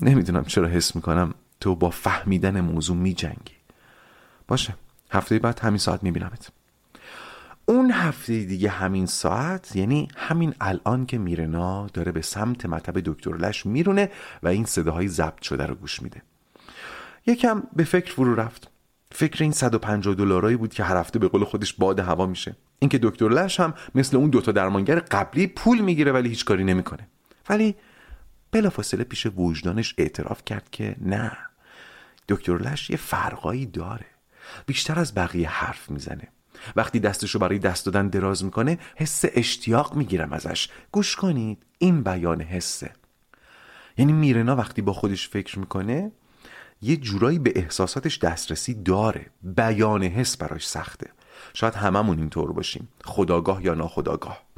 نمی‌دونم 0.00 0.44
چرا 0.44 0.68
حس 0.68 0.96
می‌کنم. 0.96 1.34
تو 1.60 1.74
با 1.74 1.90
فهمیدن 1.90 2.60
موضوع 2.60 2.96
میجنگی. 2.96 3.54
باشه 4.48 4.74
هفته 5.10 5.38
بعد 5.38 5.58
همین 5.58 5.78
ساعت 5.78 6.02
میبینمت. 6.02 6.50
اون 7.66 7.90
هفته 7.90 8.44
دیگه 8.44 8.68
همین 8.68 9.06
ساعت 9.06 9.76
یعنی 9.76 10.08
همین 10.16 10.54
الان 10.60 11.06
که 11.06 11.18
میرنا 11.18 11.86
داره 11.86 12.12
به 12.12 12.22
سمت 12.22 12.66
مطب 12.66 13.00
دکتر 13.00 13.36
لش 13.36 13.66
میرونه 13.66 14.10
و 14.42 14.48
این 14.48 14.64
صداهای 14.64 15.08
ضبط 15.08 15.42
شده 15.42 15.66
رو 15.66 15.74
گوش 15.74 16.02
میده. 16.02 16.22
یکم 17.26 17.62
به 17.76 17.84
فکر 17.84 18.12
فرو 18.12 18.34
رفت. 18.34 18.70
فکر 19.12 19.42
این 19.42 19.52
150 19.52 20.14
دلارایی 20.14 20.56
بود 20.56 20.74
که 20.74 20.84
هر 20.84 20.96
هفته 20.96 21.18
به 21.18 21.28
قول 21.28 21.44
خودش 21.44 21.74
باد 21.74 22.00
هوا 22.00 22.26
میشه. 22.26 22.56
اینکه 22.78 22.98
دکتر 23.02 23.28
لش 23.28 23.60
هم 23.60 23.74
مثل 23.94 24.16
اون 24.16 24.30
دوتا 24.30 24.52
درمانگر 24.52 24.98
قبلی 24.98 25.46
پول 25.46 25.80
می‌گیره 25.80 26.12
ولی 26.12 26.28
هیچ 26.28 26.44
کاری 26.44 26.64
نمی‌کنه. 26.64 27.08
ولی 27.48 27.74
بلافاصله 28.50 29.04
پیش 29.04 29.26
وجدانش 29.36 29.94
اعتراف 29.98 30.44
کرد 30.44 30.68
که 30.70 30.96
نه. 31.00 31.49
دکتر 32.30 32.56
لش 32.58 32.90
یه 32.90 32.96
فرقایی 32.96 33.66
داره. 33.66 34.06
بیشتر 34.66 34.98
از 34.98 35.14
بقیه 35.14 35.48
حرف 35.48 35.90
می‌زنه. 35.90 36.28
وقتی 36.76 37.00
دستشو 37.00 37.38
برای 37.38 37.58
دست 37.58 37.86
دادن 37.86 38.08
دراز 38.08 38.44
می‌کنه 38.44 38.78
حس 38.96 39.24
اشتیاق 39.34 39.94
می‌گیرم 39.94 40.32
ازش. 40.32 40.68
گوش 40.92 41.16
کنید 41.16 41.62
این 41.78 42.02
بیان 42.02 42.40
حسه. 42.40 42.92
یعنی 43.98 44.12
میرنا 44.12 44.56
وقتی 44.56 44.82
با 44.82 44.92
خودش 44.92 45.28
فکر 45.28 45.58
می‌کنه 45.58 46.12
یه 46.82 46.96
جورایی 46.96 47.38
به 47.38 47.52
احساساتش 47.56 48.18
دسترسی 48.18 48.74
داره. 48.74 49.26
بیان 49.42 50.02
حس 50.02 50.36
براش 50.36 50.68
سخته. 50.68 51.10
شاید 51.54 51.74
هممون 51.74 52.18
اینطور 52.18 52.52
باشیم. 52.52 52.88
خداگاه 53.04 53.64
یا 53.64 53.74
ناخداگاه. 53.74 54.49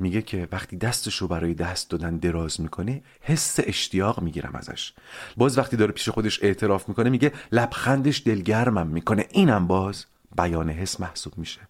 میگه 0.00 0.22
که 0.22 0.48
وقتی 0.52 0.76
دستشو 0.76 1.28
برای 1.28 1.54
دست 1.54 1.90
دادن 1.90 2.16
دراز 2.16 2.60
می‌کنه 2.60 3.02
حس 3.20 3.58
اشتیاق 3.62 4.22
می‌گیرم 4.22 4.54
ازش. 4.54 4.92
باز 5.36 5.58
وقتی 5.58 5.76
داره 5.76 5.92
پیش 5.92 6.08
خودش 6.08 6.42
اعتراف 6.42 6.88
می‌کنه 6.88 7.10
میگه 7.10 7.32
لبخندش 7.52 8.22
دلگرمم 8.26 8.86
می‌کنه. 8.86 9.26
اینم 9.30 9.66
باز 9.66 10.06
بیان 10.36 10.70
حس 10.70 11.00
محسوب 11.00 11.38
میشه. 11.38 11.60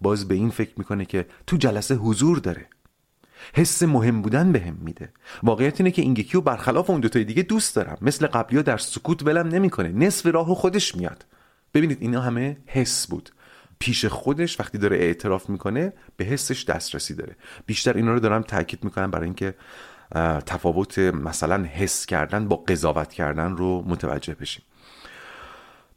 باز 0.00 0.28
به 0.28 0.34
این 0.34 0.50
فکر 0.50 0.72
می‌کنه 0.76 1.04
که 1.04 1.26
تو 1.46 1.56
جلسه 1.56 1.94
حضور 1.94 2.38
داره. 2.38 2.66
حس 3.54 3.82
مهم 3.82 4.22
بودن 4.22 4.52
بهم 4.52 4.74
به 4.74 4.84
میده. 4.84 5.12
واقعیت 5.42 5.80
اینه 5.80 5.90
که 5.90 6.02
این 6.02 6.12
یکی 6.12 6.40
برخلاف 6.40 6.90
اون 6.90 7.00
دوتای 7.00 7.24
دیگه 7.24 7.42
دوست 7.42 7.76
دارم. 7.76 7.98
مثل 8.00 8.26
قبلی 8.26 8.62
در 8.62 8.78
سکوت 8.78 9.22
ولم 9.22 9.48
نمی‌کنه. 9.48 9.88
نصف 9.88 10.26
راهو 10.26 10.54
خودش 10.54 10.94
میاد. 10.94 11.26
ببینید 11.74 11.98
اینا 12.00 12.20
همه 12.20 12.56
حس 12.66 13.06
بود. 13.06 13.30
پیش 13.78 14.04
خودش 14.04 14.60
وقتی 14.60 14.78
داره 14.78 14.96
اعتراف 14.96 15.48
می‌کنه 15.48 15.92
به 16.16 16.24
حسش 16.24 16.64
دسترسی 16.64 17.14
داره. 17.14 17.36
بیشتر 17.66 17.92
اینا 17.92 18.12
رو 18.12 18.20
دارم 18.20 18.42
تاکید 18.42 18.84
می‌کنم 18.84 19.10
برای 19.10 19.24
اینکه 19.24 19.54
تفاوت 20.46 20.98
مثلا 20.98 21.64
حس 21.64 22.06
کردن 22.06 22.48
با 22.48 22.56
قضاوت 22.56 23.12
کردن 23.12 23.56
رو 23.56 23.84
متوجه 23.86 24.34
بشیم. 24.34 24.62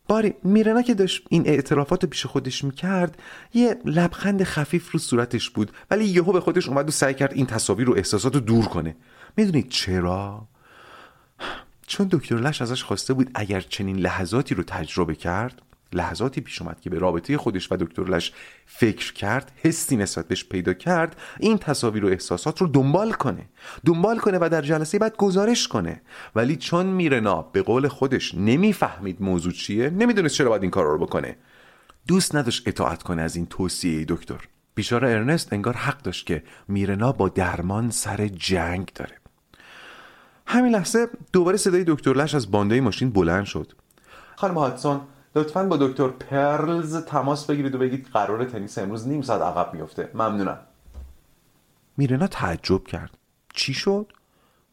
باری 0.07 0.33
میرنا 0.43 0.81
که 0.81 0.93
داشت 0.93 1.27
این 1.29 1.47
اعترافات 1.47 2.03
رو 2.03 2.09
پیش 2.09 2.25
خودش 2.25 2.63
می‌کرد 2.63 3.19
یه 3.53 3.77
لبخند 3.85 4.43
خفیف 4.43 4.91
رو 4.91 4.99
صورتش 4.99 5.49
بود 5.49 5.71
ولی 5.91 6.05
یهو 6.05 6.31
به 6.31 6.39
خودش 6.39 6.67
اومد 6.67 6.87
و 6.87 6.91
سعی 6.91 7.13
کرد 7.13 7.33
این 7.33 7.45
تصاویر 7.45 7.89
و 7.89 7.93
احساسات 7.97 8.33
رو 8.33 8.39
دور 8.39 8.65
کنه. 8.65 8.95
می‌دونید 9.37 9.69
چرا؟ 9.69 10.47
چون 11.87 12.07
دکتر 12.11 12.35
لش 12.35 12.61
ازش 12.61 12.83
خواسته 12.83 13.13
بود 13.13 13.31
اگر 13.35 13.61
چنین 13.61 13.97
لحظاتی 13.97 14.55
رو 14.55 14.63
تجربه 14.63 15.15
کرد 15.15 15.61
لحظاتی 15.93 16.41
پیش 16.41 16.61
اومد 16.61 16.81
که 16.81 16.89
به 16.89 16.99
رابطه 16.99 17.37
خودش 17.37 17.71
و 17.71 17.75
دکتر 17.75 18.03
لش 18.03 18.33
فکر 18.65 19.13
کرد 19.13 19.51
حسی 19.55 19.97
نسبت 19.97 20.27
بهش 20.27 20.45
پیدا 20.45 20.73
کرد 20.73 21.15
این 21.39 21.57
تصاویر 21.57 22.05
و 22.05 22.07
احساسات 22.07 22.61
رو 22.61 22.67
دنبال 22.67 23.11
کنه. 23.11 23.49
دنبال 23.85 24.17
کنه 24.17 24.37
و 24.41 24.49
در 24.51 24.61
جلسه 24.61 24.99
بعد 24.99 25.17
گزارش 25.17 25.67
کنه. 25.67 26.01
ولی 26.35 26.55
چون 26.55 26.85
میرنا 26.85 27.41
به 27.41 27.61
قول 27.61 27.87
خودش 27.87 28.35
نمی‌فهمید 28.35 29.21
موضوع 29.21 29.51
چیه 29.51 29.89
نمی‌دونست 29.89 30.35
چرا 30.35 30.49
باید 30.49 30.61
این 30.61 30.71
کار 30.71 30.85
رو 30.85 30.97
بکنه. 30.97 31.37
دوست 32.07 32.35
نداشت 32.35 32.67
اطاعت 32.67 33.03
کنه 33.03 33.21
از 33.21 33.35
این 33.35 33.45
توصیه 33.45 34.05
دکتر. 34.07 34.39
بیچاره 34.75 35.09
ارنست 35.09 35.53
انگار 35.53 35.73
حق 35.73 36.01
داشت 36.01 36.25
که 36.25 36.43
میرنا 36.67 37.11
با 37.11 37.29
درمان 37.29 37.89
سر 37.89 38.27
جنگ 38.27 38.91
داره. 38.95 39.15
همین 40.45 40.71
لحظه 40.71 41.07
دوباره 41.33 41.57
صدای 41.57 41.83
دکتر 41.87 42.13
لش 42.13 42.35
از 42.35 42.51
بانده 42.51 42.81
ماشین 42.81 43.09
بلند 43.09 43.45
شد. 43.45 43.73
خانم 44.35 44.57
هاتسون 44.57 45.01
لطفا 45.35 45.63
با 45.63 45.77
دکتر 45.77 46.07
پرلز 46.07 46.95
تماس 46.95 47.45
بگیرید 47.45 47.75
و 47.75 47.77
بگید 47.77 48.07
قرار 48.13 48.45
تنیس 48.45 48.77
امروز 48.77 49.07
نیم 49.07 49.21
ساعت 49.21 49.41
عقب 49.41 49.73
میفته 49.73 50.09
ممنونم. 50.13 50.59
میرنا 51.97 52.27
تعجب 52.27 52.83
کرد. 52.83 53.17
چی 53.53 53.73
شد؟ 53.73 54.13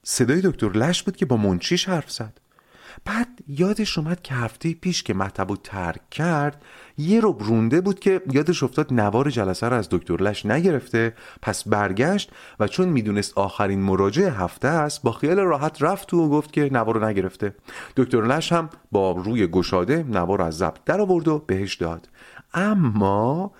صدای 0.03 0.40
دکتر 0.40 0.69
لش 0.69 1.03
بود 1.03 1.16
که 1.16 1.27
با 1.27 1.37
منچیش 1.37 1.88
حرف 1.88 2.11
زد. 2.11 2.40
بعد 3.04 3.28
یادش 3.48 3.98
اومد 3.98 4.22
که 4.22 4.35
هفته 4.35 4.74
پیش 4.74 5.02
که 5.02 5.14
مطب 5.14 5.54
ترک 5.54 6.11
کرد 6.11 6.62
یه 6.98 7.20
رو 7.20 7.37
رونده 7.40 7.80
بود 7.80 8.00
که 8.00 8.22
یادش 8.32 8.62
افتاد 8.62 8.92
نوار 8.92 9.30
جلسه 9.30 9.68
رو 9.68 9.76
از 9.76 9.88
دکتر 9.90 10.22
لش 10.22 10.46
نگرفته 10.46 11.14
پس 11.42 11.68
برگشت 11.68 12.30
و 12.61 12.68
چون 12.68 12.88
می‌دونست 12.88 13.38
آخرین 13.38 13.80
مراجعه 13.80 14.30
هفته 14.30 14.68
است 14.68 15.02
با 15.02 15.12
خیال 15.12 15.38
راحت 15.38 15.82
رفت 15.82 16.14
و 16.14 16.28
گفت 16.28 16.52
که 16.52 16.68
نوار 16.72 16.98
رو 16.98 17.04
نگرفته. 17.04 17.54
دکتر 17.96 18.26
لش 18.26 18.52
هم 18.52 18.70
با 18.92 19.12
روی 19.12 19.46
گشاده 19.46 20.02
نوار 20.02 20.38
رو 20.38 20.44
از 20.44 20.56
ضبط 20.56 20.85
در 20.85 21.00
آورد 21.00 21.28
و 21.28 21.38
بهش 21.38 21.74
داد. 21.74 22.09
اما 22.54 23.52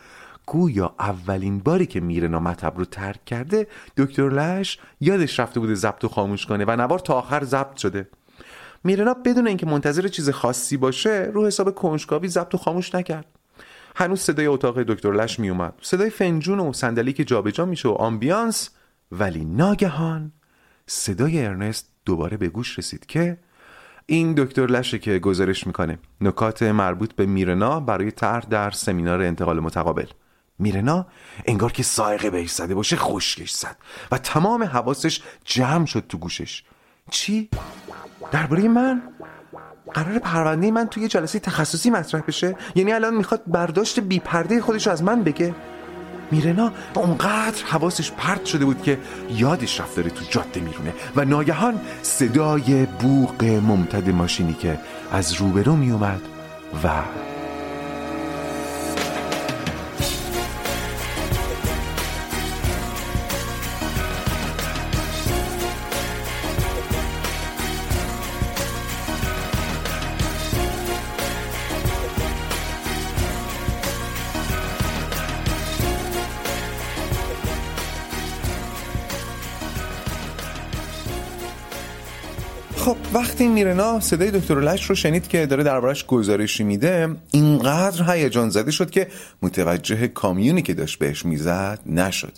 گویا 0.47 0.95
اولین 0.99 1.59
باری 1.59 1.87
که 1.87 2.01
میرنا 2.01 2.41
مطب 2.41 2.79
رو 2.79 2.85
ترک 2.85 3.25
کرده 3.25 3.67
دکتر 3.97 4.29
لش 4.29 4.79
یادش 5.01 5.41
رفته 5.41 5.61
بوده 5.61 5.75
ضبط 5.75 6.05
و 6.05 6.09
خاموش 6.09 6.47
کنه 6.47 6.65
و 6.69 6.77
نوار 6.77 6.99
تا 6.99 7.15
آخر 7.15 7.45
ضبط 7.45 7.77
شده. 7.77 8.09
میرنا 8.87 9.15
بدون 9.15 9.47
اینکه 9.47 9.67
منتظر 9.67 10.09
چیز 10.09 10.31
خاصی 10.31 10.77
باشه 10.77 11.31
رو 11.35 11.47
حساب 11.47 11.75
کنجکاوی 11.75 12.29
ضبط 12.29 12.55
و 12.55 12.59
خاموش 12.59 12.95
نکرد. 12.95 13.27
هنوز 13.97 14.21
صدای 14.21 14.47
اتاق 14.47 14.83
دکتر 14.83 15.13
لش 15.13 15.41
میومد. 15.41 15.75
صدای 15.83 16.11
فنجون 16.11 16.61
و 16.61 16.73
صندلی 16.73 17.13
که 17.13 17.25
جابجا 17.25 17.65
میشه 17.65 17.89
و 17.89 17.93
آمبیانس. 17.93 18.71
ولی 19.13 19.45
ناگهان 19.45 20.33
صدای 20.87 21.47
ارنست 21.47 21.89
دوباره 22.05 22.37
به 22.37 22.49
گوش 22.49 22.79
رسید 22.79 23.07
که 23.07 23.39
این 24.07 24.35
دکتر 24.35 24.67
لشه 24.67 24.99
که 24.99 25.19
گزارش 25.19 25.67
می‌کنه 25.67 25.99
نکات 26.21 26.63
مربوط 26.63 27.13
به 27.13 27.27
میرنا 27.27 27.81
برای 27.81 28.11
طرح 28.11 28.47
در 28.47 28.71
سمینار 28.71 29.23
انتقال 29.23 29.61
متقابل. 29.61 30.07
میرنا 30.59 31.07
انگار 31.47 31.73
که 31.73 31.83
سایقه 31.83 32.31
بهش 32.31 32.51
زده 32.51 32.75
باشه 32.75 32.97
خشکش 32.97 33.51
زد 33.51 33.77
و 34.13 34.19
تمام 34.19 34.63
حواسش 34.63 35.23
جمع 35.45 35.87
شد 35.87 36.05
تو 36.09 36.19
گوشش. 36.19 36.63
چی؟ 37.11 37.49
درباره 38.33 38.69
من؟ 38.69 39.03
قرار 39.95 40.19
پرونده 40.19 40.71
من 40.71 40.87
توی 40.87 41.09
جلسه 41.09 41.39
تخصصی 41.39 41.91
مطرح 41.91 42.21
بشه 42.21 42.57
یعنی 42.75 42.93
الان 42.93 43.15
می‌خواد 43.15 43.43
برداشت 43.47 44.01
بی 44.01 44.19
پرده 44.19 44.61
خودش 44.61 44.89
از 44.89 45.03
من 45.03 45.23
بگه 45.23 45.55
میرنا 46.31 46.73
اونقدر 46.95 47.65
حواسش 47.65 48.13
پرت 48.13 48.45
شده 48.45 48.65
بود 48.65 48.83
که 48.83 48.99
یادش 49.31 49.81
رفت 49.81 49.97
داره 49.97 50.11
تو 50.11 50.25
جاده 50.31 50.61
میرونه 50.61 50.93
و 51.17 51.25
ناگهان 51.25 51.81
صدای 52.03 52.87
بوق 52.87 53.45
ممتد 53.45 54.11
ماشینی 54.11 54.55
که 54.55 54.79
از 55.13 55.33
روبرو 55.33 55.77
میومد 55.77 56.21
و 56.85 56.89
وقتی 83.17 83.49
میرنا 83.49 84.01
صدای 84.01 84.31
دکتر 84.31 84.61
لش 84.61 84.85
رو 84.85 84.95
شنید 84.95 85.29
که 85.29 85.47
داره 85.47 85.63
دربارش 85.63 86.07
گزارشی 86.07 86.65
میده 86.65 87.17
اینقدر 87.31 88.15
هیجان 88.15 88.51
زده 88.51 88.71
شد 88.71 88.91
که 88.91 89.09
متوجه 89.43 90.09
کامیونی 90.09 90.63
که 90.63 90.75
داشت 90.75 90.99
بهش 90.99 91.25
می‌زد 91.25 91.81
نشد. 91.87 92.33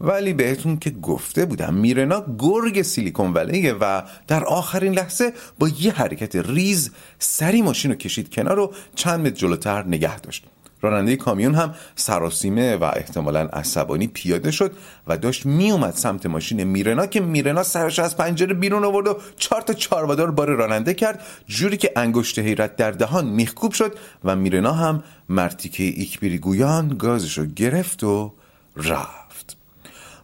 ولی 0.00 0.32
بهتون 0.32 0.76
که 0.76 0.90
گفته 0.90 1.44
بودم 1.44 1.74
میرنا 1.74 2.24
گرگ 2.38 2.82
سیلیکون 2.82 3.32
ولیه 3.32 3.72
و 3.72 4.02
در 4.26 4.44
آخرین 4.44 4.92
لحظه 4.92 5.32
با 5.58 5.68
یه 5.68 5.92
حرکت 5.92 6.36
ریز 6.36 6.90
سری 7.18 7.62
ماشین 7.62 7.90
رو 7.90 7.96
کشید 7.96 8.34
کنار 8.34 8.58
و 8.58 8.74
چند 8.94 9.20
متر 9.20 9.36
جلوتر 9.36 9.84
نگه 9.86 10.20
داشت. 10.20 10.46
راننده 10.84 11.16
کامیون 11.16 11.54
هم 11.54 11.74
سراسیمه 11.94 12.76
و 12.76 12.84
احتمالا 12.84 13.40
عصبانی 13.40 14.06
پیاده 14.06 14.50
شد 14.50 14.72
و 15.06 15.16
داشت 15.16 15.46
میومد 15.46 15.94
سمت 15.94 16.26
ماشین 16.26 16.64
میرنا 16.64 17.06
که 17.06 17.20
میرنا 17.20 17.62
سرش 17.62 17.98
از 17.98 18.16
پنجره 18.16 18.54
بیرون 18.54 18.84
آورد 18.84 19.06
و 19.06 19.18
چهار 19.36 19.60
تا 19.60 19.72
چاربادار 19.72 20.30
بار 20.30 20.48
راننده 20.48 20.94
کرد 20.94 21.20
جوری 21.46 21.76
که 21.76 21.92
انگشت 21.96 22.38
حیرت 22.38 22.76
در 22.76 22.90
دهان 22.90 23.26
میخکوب 23.26 23.72
شد 23.72 23.98
و 24.24 24.36
میرنا 24.36 24.72
هم 24.72 25.02
مرتیکه 25.28 25.82
ایکبیری 25.82 26.38
گویان 26.38 26.88
گازشو 26.98 27.46
گرفت 27.46 28.04
و 28.04 28.32
رفت. 28.76 29.23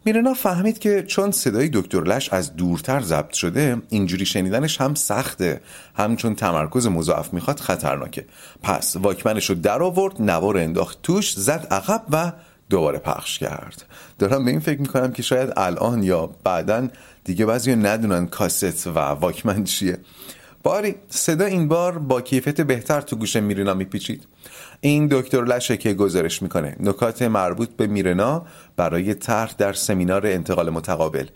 میرنا 0.04 0.34
فهمید 0.34 0.78
که 0.78 1.02
چون 1.02 1.30
صدای 1.30 1.70
دکتر 1.72 2.02
لش 2.02 2.32
از 2.32 2.56
دورتر 2.56 3.00
ضبط 3.00 3.32
شده 3.32 3.82
اینجوری 3.88 4.26
شنیدنش 4.26 4.80
هم 4.80 4.94
سخته. 4.94 5.60
هم 5.94 6.16
چون 6.16 6.34
تمرکز 6.34 6.86
مضاعف 6.86 7.32
می‌خواد 7.32 7.60
خطرناکه. 7.60 8.26
پس 8.62 8.96
واکمنش 8.96 9.50
رو 9.50 9.54
در 9.54 9.82
آورد 9.82 10.22
نوار 10.22 10.58
انداخت 10.58 11.02
توش 11.02 11.32
زد 11.32 11.66
عقب 11.70 12.02
و 12.10 12.32
دوباره 12.70 12.98
پخش 12.98 13.38
کرد. 13.38 13.84
دارم 14.18 14.44
به 14.44 14.50
این 14.50 14.60
فکر 14.60 14.80
می‌کنم 14.80 15.12
که 15.12 15.22
شاید 15.22 15.52
الان 15.56 16.02
یا 16.02 16.30
بعدا 16.44 16.88
دیگه 17.24 17.46
بعضی 17.46 17.76
ندونن 17.76 18.26
کاست 18.26 18.86
و 18.86 18.98
واکمن 18.98 19.64
چیه. 19.64 19.98
باری 20.62 20.94
صدا 21.08 21.44
این 21.44 21.68
بار 21.68 21.98
با 21.98 22.20
کیفیت 22.20 22.60
بهتر 22.60 23.00
تو 23.00 23.16
گوش 23.16 23.36
میرینا 23.36 23.74
میپیچید. 23.74 24.26
این 24.80 25.08
دکتر 25.10 25.44
لشه 25.44 25.76
که 25.76 25.94
گزارش 25.94 26.42
می‌کنه. 26.42 26.76
نکات 26.80 27.22
مربوط 27.22 27.68
به 27.68 27.86
میرنا 27.86 28.46
برای 28.76 29.14
طرح 29.14 29.54
در 29.58 29.72
سمینار 29.72 30.26
انتقال 30.26 30.70
متقابل. 30.70 31.26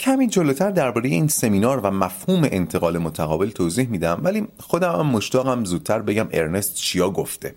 کمی 0.00 0.26
جلوتر 0.26 0.70
درباره 0.70 1.08
این 1.08 1.28
سمینار 1.28 1.80
و 1.80 1.90
مفهوم 1.90 2.44
انتقال 2.44 2.98
متقابل 2.98 3.50
توضیح 3.50 3.88
میدم 3.88 4.20
ولی 4.22 4.48
خودم 4.60 4.92
هم 4.92 5.06
مشتاقم 5.06 5.64
زودتر 5.64 6.02
بگم 6.02 6.28
ارنست 6.32 6.74
چیا 6.74 7.10
گفته. 7.10 7.54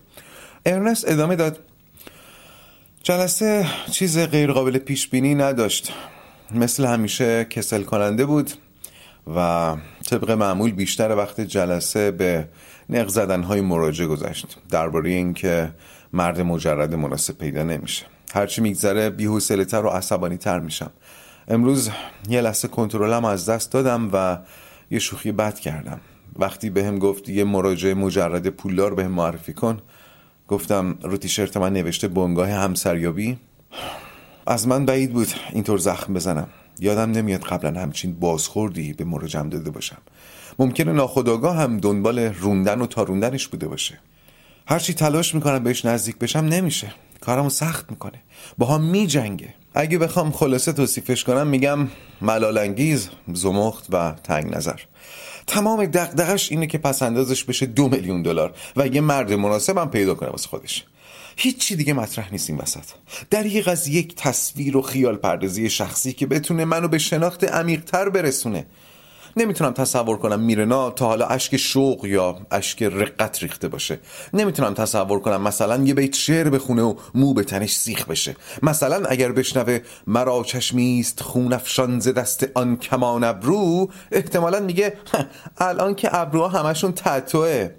ارنست 0.65 1.09
ادامه 1.09 1.35
داد. 1.35 1.59
جلسه 3.03 3.65
چیز 3.91 4.19
غیرقابل 4.19 4.77
پیش 4.77 5.07
بینی 5.07 5.35
نداشت. 5.35 5.93
مثل 6.51 6.85
همیشه 6.85 7.45
کسل 7.45 7.83
کننده 7.83 8.25
بود 8.25 8.51
و 9.35 9.75
طبق 10.09 10.31
معمول 10.31 10.71
بیشتر 10.71 11.15
وقت 11.15 11.41
جلسه 11.41 12.11
به 12.11 12.47
نق 12.89 13.07
زدن 13.07 13.43
های 13.43 13.61
مراجع 13.61 14.05
گذشت. 14.05 14.57
درباره 14.69 15.09
اینکه 15.09 15.71
مرد 16.13 16.41
مجرد 16.41 16.95
مناسب 16.95 17.37
پیدا 17.37 17.63
نمیشه. 17.63 18.05
هرچی 18.33 18.61
میگذره 18.61 19.09
بی‌حوصله 19.09 19.65
تر 19.65 19.85
و 19.85 19.89
عصبانی 19.89 20.37
تر 20.37 20.59
میشم. 20.59 20.91
امروز 21.47 21.89
یه 22.29 22.41
لحظه 22.41 22.67
کنترلم 22.67 23.25
از 23.25 23.49
دست 23.49 23.71
دادم 23.71 24.09
و 24.13 24.37
یه 24.91 24.99
شوخی 24.99 25.31
بد 25.31 25.59
کردم. 25.59 25.99
وقتی 26.39 26.69
به 26.69 26.85
هم 26.85 26.99
گفت 26.99 27.29
یه 27.29 27.43
مراجع 27.43 27.93
مجرد 27.93 28.49
پولدار 28.49 28.93
به 28.93 29.03
هم 29.03 29.11
معرفی 29.11 29.53
کن 29.53 29.77
گفتم 30.47 30.97
رو 31.01 31.17
تیشرت 31.17 31.57
من 31.57 31.73
نوشته 31.73 32.07
بنگاه 32.07 32.49
همسریابی. 32.49 33.37
از 34.47 34.67
من 34.67 34.85
بعید 34.85 35.13
بود 35.13 35.27
اینطور 35.53 35.77
زخم 35.77 36.13
بزنم. 36.13 36.47
یادم 36.79 37.11
نمیاد 37.11 37.41
قبلا 37.41 37.81
همچین 37.81 38.13
بازخوردی 38.19 38.93
به 38.93 39.03
مراجعم 39.03 39.49
داده 39.49 39.71
باشم. 39.71 39.97
ممکنه 40.59 40.91
ناخداگاه 40.91 41.57
هم 41.57 41.77
دنبال 41.77 42.19
روندن 42.19 42.81
و 42.81 42.85
تاروندنش 42.85 43.47
بوده 43.47 43.67
باشه. 43.67 43.99
هرچی 44.67 44.93
تلاش 44.93 45.35
می‌کنم 45.35 45.63
بهش 45.63 45.85
نزدیک 45.85 46.17
بشم 46.17 46.39
نمیشه. 46.39 46.93
کارمو 47.21 47.49
سخت 47.49 47.91
می‌کنه. 47.91 48.21
با 48.57 48.65
هم 48.65 48.83
میجنگه. 48.83 49.53
اگه 49.73 49.97
بخوام 49.97 50.31
خلاصه 50.31 50.73
توصیفش 50.73 51.23
کنم 51.23 51.47
میگم 51.47 51.87
ملالانگیز 52.21 53.09
زمخت 53.33 53.85
و 53.89 54.11
تنگ 54.23 54.55
نظر. 54.55 54.79
تمام 55.47 55.85
دقدقش 55.85 56.51
اینه 56.51 56.67
که 56.67 56.77
پس 56.77 57.01
اندازش 57.01 57.43
بشه 57.43 57.65
دو 57.65 57.89
میلیون 57.89 58.21
دلار 58.21 58.53
و 58.75 58.87
یه 58.87 59.01
مرد 59.01 59.33
مناسبم 59.33 59.89
پیدا 59.89 60.15
کنه 60.15 60.29
واسه 60.29 60.47
خودش. 60.47 60.85
هیچی 61.37 61.75
دیگه 61.75 61.93
مطرح 61.93 62.31
نیست 62.31 62.49
این 62.49 62.59
وسط. 62.59 62.83
دریغ 63.29 63.67
از 63.67 63.87
یک 63.87 64.15
تصویر 64.15 64.77
و 64.77 64.81
خیال 64.81 65.15
پردازی 65.15 65.69
شخصی 65.69 66.13
که 66.13 66.25
بتونه 66.25 66.65
منو 66.65 66.87
به 66.87 66.97
شناخت 66.97 67.43
عمیقتر 67.43 68.09
برسونه. 68.09 68.65
نمی‌تونم 69.37 69.71
تصور 69.71 70.17
کنم 70.17 70.39
میرنا 70.39 70.89
تا 70.89 71.05
حالا 71.05 71.25
اشک 71.25 71.57
شوق 71.57 72.05
یا 72.05 72.37
اشک 72.51 72.83
رقت 72.83 73.43
ریخته 73.43 73.67
باشه. 73.67 73.99
نمی‌تونم 74.33 74.73
تصور 74.73 75.19
کنم 75.19 75.41
مثلا 75.41 75.83
یه 75.83 75.93
بیت 75.93 76.15
شعر 76.15 76.49
بخونه 76.49 76.81
و 76.81 76.95
مو 77.13 77.33
به 77.33 77.43
تنش 77.43 77.75
سیخ 77.75 78.05
بشه. 78.05 78.35
مثلا 78.63 79.05
اگر 79.05 79.31
بشنوه 79.31 79.79
مرا 80.07 80.43
چشمیست 80.43 81.21
خون 81.21 81.53
افشان 81.53 81.99
ز 81.99 82.07
دست 82.07 82.47
آن 82.53 82.77
کمان 82.77 83.23
ابرو 83.23 83.89
احتمالا 84.11 84.59
میگه 84.59 84.93
الان 85.57 85.95
که 85.95 86.15
ابروها 86.15 86.47
همشون 86.47 86.91
تتوه 86.91 87.69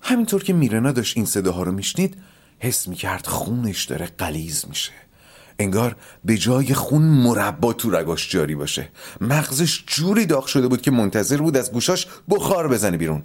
همینطور 0.00 0.42
که 0.42 0.52
میرنا 0.52 0.92
داشت 0.92 1.16
این 1.16 1.26
صداها 1.26 1.62
رو 1.62 1.72
میشنید 1.72 2.16
حس 2.58 2.88
می‌کرد 2.88 3.26
خونش 3.26 3.84
داره 3.84 4.08
قلیز 4.18 4.64
میشه. 4.68 4.92
انگار 5.60 5.96
به 6.24 6.36
جای 6.36 6.74
خون 6.74 7.02
مربا 7.02 7.72
تو 7.72 7.90
رگاش 7.90 8.30
جاری 8.30 8.54
باشه. 8.54 8.88
مغزش 9.20 9.84
جوری 9.86 10.26
داغ 10.26 10.46
شده 10.46 10.68
بود 10.68 10.82
که 10.82 10.90
منتظر 10.90 11.36
بود 11.36 11.56
از 11.56 11.72
گوشاش 11.72 12.06
بخار 12.30 12.68
بزنه 12.68 12.96
بیرون. 12.96 13.22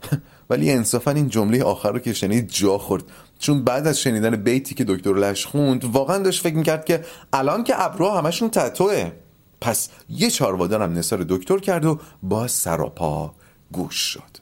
ولی 0.50 0.72
انصافا 0.72 1.10
این 1.10 1.28
جمله 1.28 1.62
آخر 1.62 1.92
رو 1.92 1.98
که 1.98 2.12
شنید 2.12 2.48
جا 2.48 2.78
خورد. 2.78 3.04
چون 3.38 3.64
بعد 3.64 3.86
از 3.86 4.00
شنیدن 4.00 4.36
بیتی 4.36 4.74
که 4.74 4.84
دکتر 4.84 5.14
لش 5.14 5.46
خوند 5.46 5.84
واقعا 5.84 6.18
داشت 6.18 6.42
فکر 6.42 6.56
می‌کرد 6.56 6.84
که 6.84 7.04
الان 7.32 7.64
که 7.64 7.84
ابروها 7.84 8.18
همشون 8.18 8.50
تتوه 8.50 9.12
پس 9.60 9.88
یه 10.08 10.30
چاروادارم 10.30 10.92
نثار 10.92 11.24
دکتر 11.28 11.58
کرد 11.58 11.84
و 11.84 12.00
با 12.22 12.48
سراپا 12.48 13.34
گوش 13.72 13.94
شد. 13.94 14.36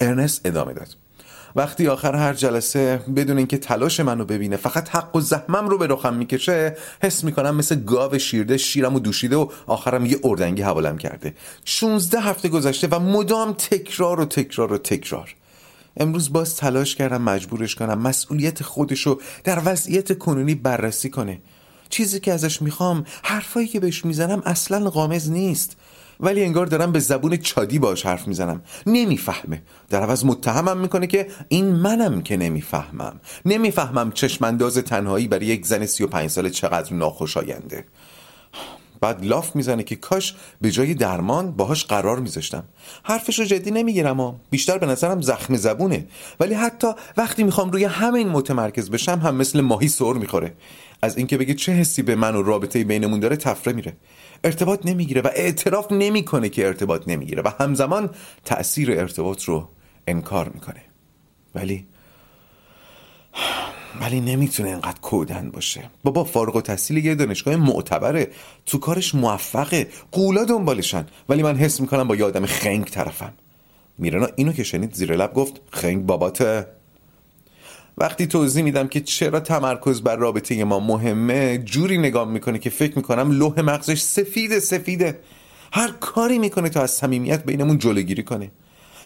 ارنست 0.00 0.40
ادامه 0.44 0.72
داد. 0.72 1.05
وقتی 1.56 1.88
آخر 1.88 2.14
هر 2.14 2.34
جلسه 2.34 3.00
بدون 3.16 3.38
اینکه 3.38 3.58
تلاش 3.58 4.00
منو 4.00 4.24
ببینه 4.24 4.56
فقط 4.56 4.88
حق 4.88 5.16
و 5.16 5.20
زحمم 5.20 5.68
رو 5.68 5.78
به 5.78 5.86
رخم 5.86 6.14
می‌کشه 6.14 6.76
حس 7.02 7.24
می‌کنم 7.24 7.56
مثل 7.56 7.84
گاو 7.84 8.18
شیرده 8.18 8.56
شیرم 8.56 8.94
و 8.94 9.00
دوشیده 9.00 9.36
و 9.36 9.48
آخرم 9.66 10.06
یه 10.06 10.18
اردنگی 10.24 10.62
حوالم 10.62 10.98
کرده. 10.98 11.34
16 11.64 12.20
هفته 12.20 12.48
گذشته 12.48 12.86
و 12.86 12.98
مدام 12.98 13.52
تکرار 13.52 14.20
و 14.20 14.24
تکرار 14.24 14.72
و 14.72 14.78
تکرار. 14.78 15.34
امروز 15.96 16.32
باز 16.32 16.56
تلاش 16.56 16.94
کردم 16.94 17.22
مجبورش 17.22 17.74
کنم 17.74 17.98
مسئولیت 17.98 18.62
خودشو 18.62 19.20
در 19.44 19.62
وضعیت 19.64 20.18
کنونی 20.18 20.54
بررسی 20.54 21.10
کنه. 21.10 21.40
چیزی 21.88 22.20
که 22.20 22.32
ازش 22.32 22.62
می‌خوام 22.62 23.04
حرفایی 23.22 23.68
که 23.68 23.80
بهش 23.80 24.04
می‌زنم 24.04 24.42
اصلا 24.44 24.90
قامز 24.90 25.30
نیست. 25.30 25.76
ولی 26.20 26.44
انگار 26.44 26.66
دارم 26.66 26.92
به 26.92 26.98
زبون 26.98 27.36
چادی 27.36 27.78
باش 27.78 28.06
حرف 28.06 28.28
می‌زنم. 28.28 28.62
نمی‌فهمه. 28.86 29.62
در 29.88 30.02
عوض 30.02 30.24
متهمم 30.24 30.78
می‌کنه 30.78 31.06
که 31.06 31.26
این 31.48 31.66
منم 31.66 32.22
که 32.22 32.36
نمی‌فهمم. 32.36 33.20
نمی‌فهمم 33.44 34.12
چشمانداز 34.12 34.78
تنهایی 34.78 35.28
برای 35.28 35.46
یک 35.46 35.66
زن 35.66 35.86
35 35.86 36.30
ساله 36.30 36.50
چقدر 36.50 36.94
ناخوشاینده. 36.94 37.84
بعد 39.00 39.24
لاف 39.24 39.56
می‌زنه 39.56 39.82
که 39.82 39.96
کاش 39.96 40.34
به 40.60 40.70
جای 40.70 40.94
درمان 40.94 41.52
باهاش 41.52 41.84
قرار 41.84 42.18
میذاشتم. 42.18 42.64
حرفش 43.02 43.38
رو 43.38 43.44
جدی 43.44 43.70
نمی‌گیرم 43.70 44.20
و 44.20 44.34
بیشتر 44.50 44.78
به 44.78 44.86
نظرم 44.86 45.20
زخم 45.20 45.56
زبونه. 45.56 46.06
ولی 46.40 46.54
حتی 46.54 46.88
وقتی 47.16 47.42
می‌خوام 47.44 47.70
روی 47.70 47.84
همین 47.84 48.28
متمرکز 48.28 48.90
بشم 48.90 49.18
هم 49.18 49.34
مثل 49.34 49.60
ماهی 49.60 49.88
سر 49.88 50.12
می‌خوره. 50.12 50.54
از 51.02 51.16
اینکه 51.16 51.38
بگه 51.38 51.54
چه 51.54 51.72
حسی 51.72 52.02
به 52.02 52.14
من 52.14 52.36
و 52.36 52.42
رابطه 52.42 52.84
بینمون 52.84 53.20
داره 53.20 53.36
تفره 53.36 53.72
میره. 53.72 53.96
ارتباط 54.44 54.86
نمی‌گیره 54.86 55.20
و 55.20 55.28
اعتراف 55.34 55.92
نمی‌کنه 55.92 56.48
که 56.48 56.66
ارتباط 56.66 57.08
نمی‌گیره 57.08 57.42
و 57.42 57.50
همزمان 57.60 58.10
تاثیر 58.44 58.90
ارتباط 58.90 59.42
رو 59.42 59.68
انکار 60.06 60.48
می‌کنه. 60.48 60.82
ولی 61.54 61.86
ولی 64.00 64.20
نمی‌تونه 64.20 64.70
انقدر 64.70 65.00
کودن 65.00 65.50
باشه. 65.50 65.90
بابا 66.04 66.24
فارغ 66.24 66.56
و 66.56 66.60
تحصیل 66.60 66.96
یه 66.96 67.14
دانشگاه 67.14 67.56
معتبره. 67.56 68.28
تو 68.66 68.78
کارش 68.78 69.14
موفقه. 69.14 69.88
قولا 70.12 70.44
دنبالشن. 70.44 71.06
ولی 71.28 71.42
من 71.42 71.56
حس 71.56 71.80
می‌کنم 71.80 72.08
با 72.08 72.16
یه 72.16 72.24
آدم 72.24 72.46
خنگ 72.46 72.84
طرفم. 72.84 73.32
میرنا 73.98 74.28
اینو 74.36 74.52
که 74.52 74.64
شنید 74.64 74.94
زیر 74.94 75.16
لب 75.16 75.34
گفت 75.34 75.60
خنگ 75.70 76.06
باباته 76.06 76.66
وقتی 77.98 78.26
توضیح 78.26 78.64
میدم 78.64 78.88
که 78.88 79.00
چرا 79.00 79.40
تمرکز 79.40 80.02
بر 80.02 80.16
رابطه 80.16 80.64
ما 80.64 80.80
مهمه 80.80 81.58
جوری 81.58 81.98
نگاه 81.98 82.28
می‌کنه 82.28 82.58
که 82.58 82.70
فکر 82.70 82.96
می‌کنم 82.96 83.30
لوح 83.30 83.60
مغزش 83.60 84.00
سفیده 84.00 84.60
سفیده. 84.60 85.18
هر 85.72 85.92
کاری 86.00 86.38
می‌کنه 86.38 86.68
تا 86.68 86.82
از 86.82 86.90
صمیمیت 86.90 87.44
بینمون 87.44 87.78
جلوگیری 87.78 88.22
کنه. 88.22 88.50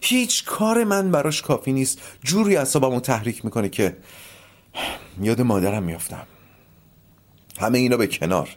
هیچ 0.03 0.45
کار 0.45 0.85
من 0.85 1.11
براش 1.11 1.43
کافی 1.43 1.73
نیست. 1.73 2.01
جوری 2.25 2.57
اصابمو 2.57 3.01
تحریک 3.01 3.45
می‌کنه 3.45 3.69
که 3.69 3.97
یاد 5.23 5.41
مادرم 5.41 5.83
میافتم. 5.83 6.27
همه 7.61 7.79
اینا 7.79 7.97
به 7.97 8.07
کنار. 8.07 8.49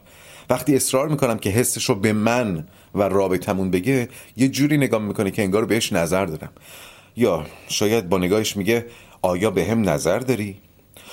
وقتی 0.50 0.76
اصرار 0.76 1.08
می‌کنم 1.08 1.38
که 1.38 1.50
حسش 1.50 1.84
رو 1.84 1.94
به 1.94 2.12
من 2.12 2.66
و 2.94 3.02
رابطمون 3.02 3.70
بگه 3.70 4.08
یه 4.36 4.48
جوری 4.48 4.76
نگاه 4.76 5.02
می‌کنه 5.02 5.30
که 5.30 5.42
انگار 5.42 5.64
بهش 5.64 5.92
نظر 5.92 6.26
دارم. 6.26 6.52
یا 7.16 7.46
شاید 7.68 8.08
با 8.08 8.18
نگاهش 8.18 8.56
میگه 8.56 8.86
آیا 9.24 9.50
به 9.50 9.64
هم 9.64 9.88
نظر 9.88 10.18
داری؟ 10.18 10.56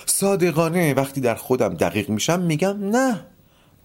صادقانه 0.06 0.94
وقتی 0.94 1.22
در 1.22 1.36
خودم 1.36 1.74
دقیق 1.74 2.10
میشم 2.10 2.40
میگم 2.40 2.90
نه. 2.90 3.26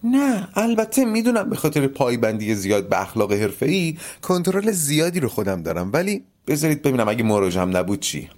نه 0.03 0.47
البته 0.55 1.05
می‌دونم 1.05 1.49
به 1.49 1.55
خاطر 1.55 1.87
پایبندی 1.87 2.55
زیاد 2.55 2.89
به 2.89 3.01
اخلاق 3.01 3.33
حرفه‌ای 3.33 3.97
کنترل 4.21 4.71
زیادی 4.71 5.19
رو 5.19 5.29
خودم 5.29 5.63
دارم 5.63 5.89
ولی 5.93 6.23
بذارید 6.47 6.81
ببینم 6.81 7.07
اگه 7.07 7.23
مراجعم 7.23 7.77
نبود 7.77 7.99
چی. 7.99 8.29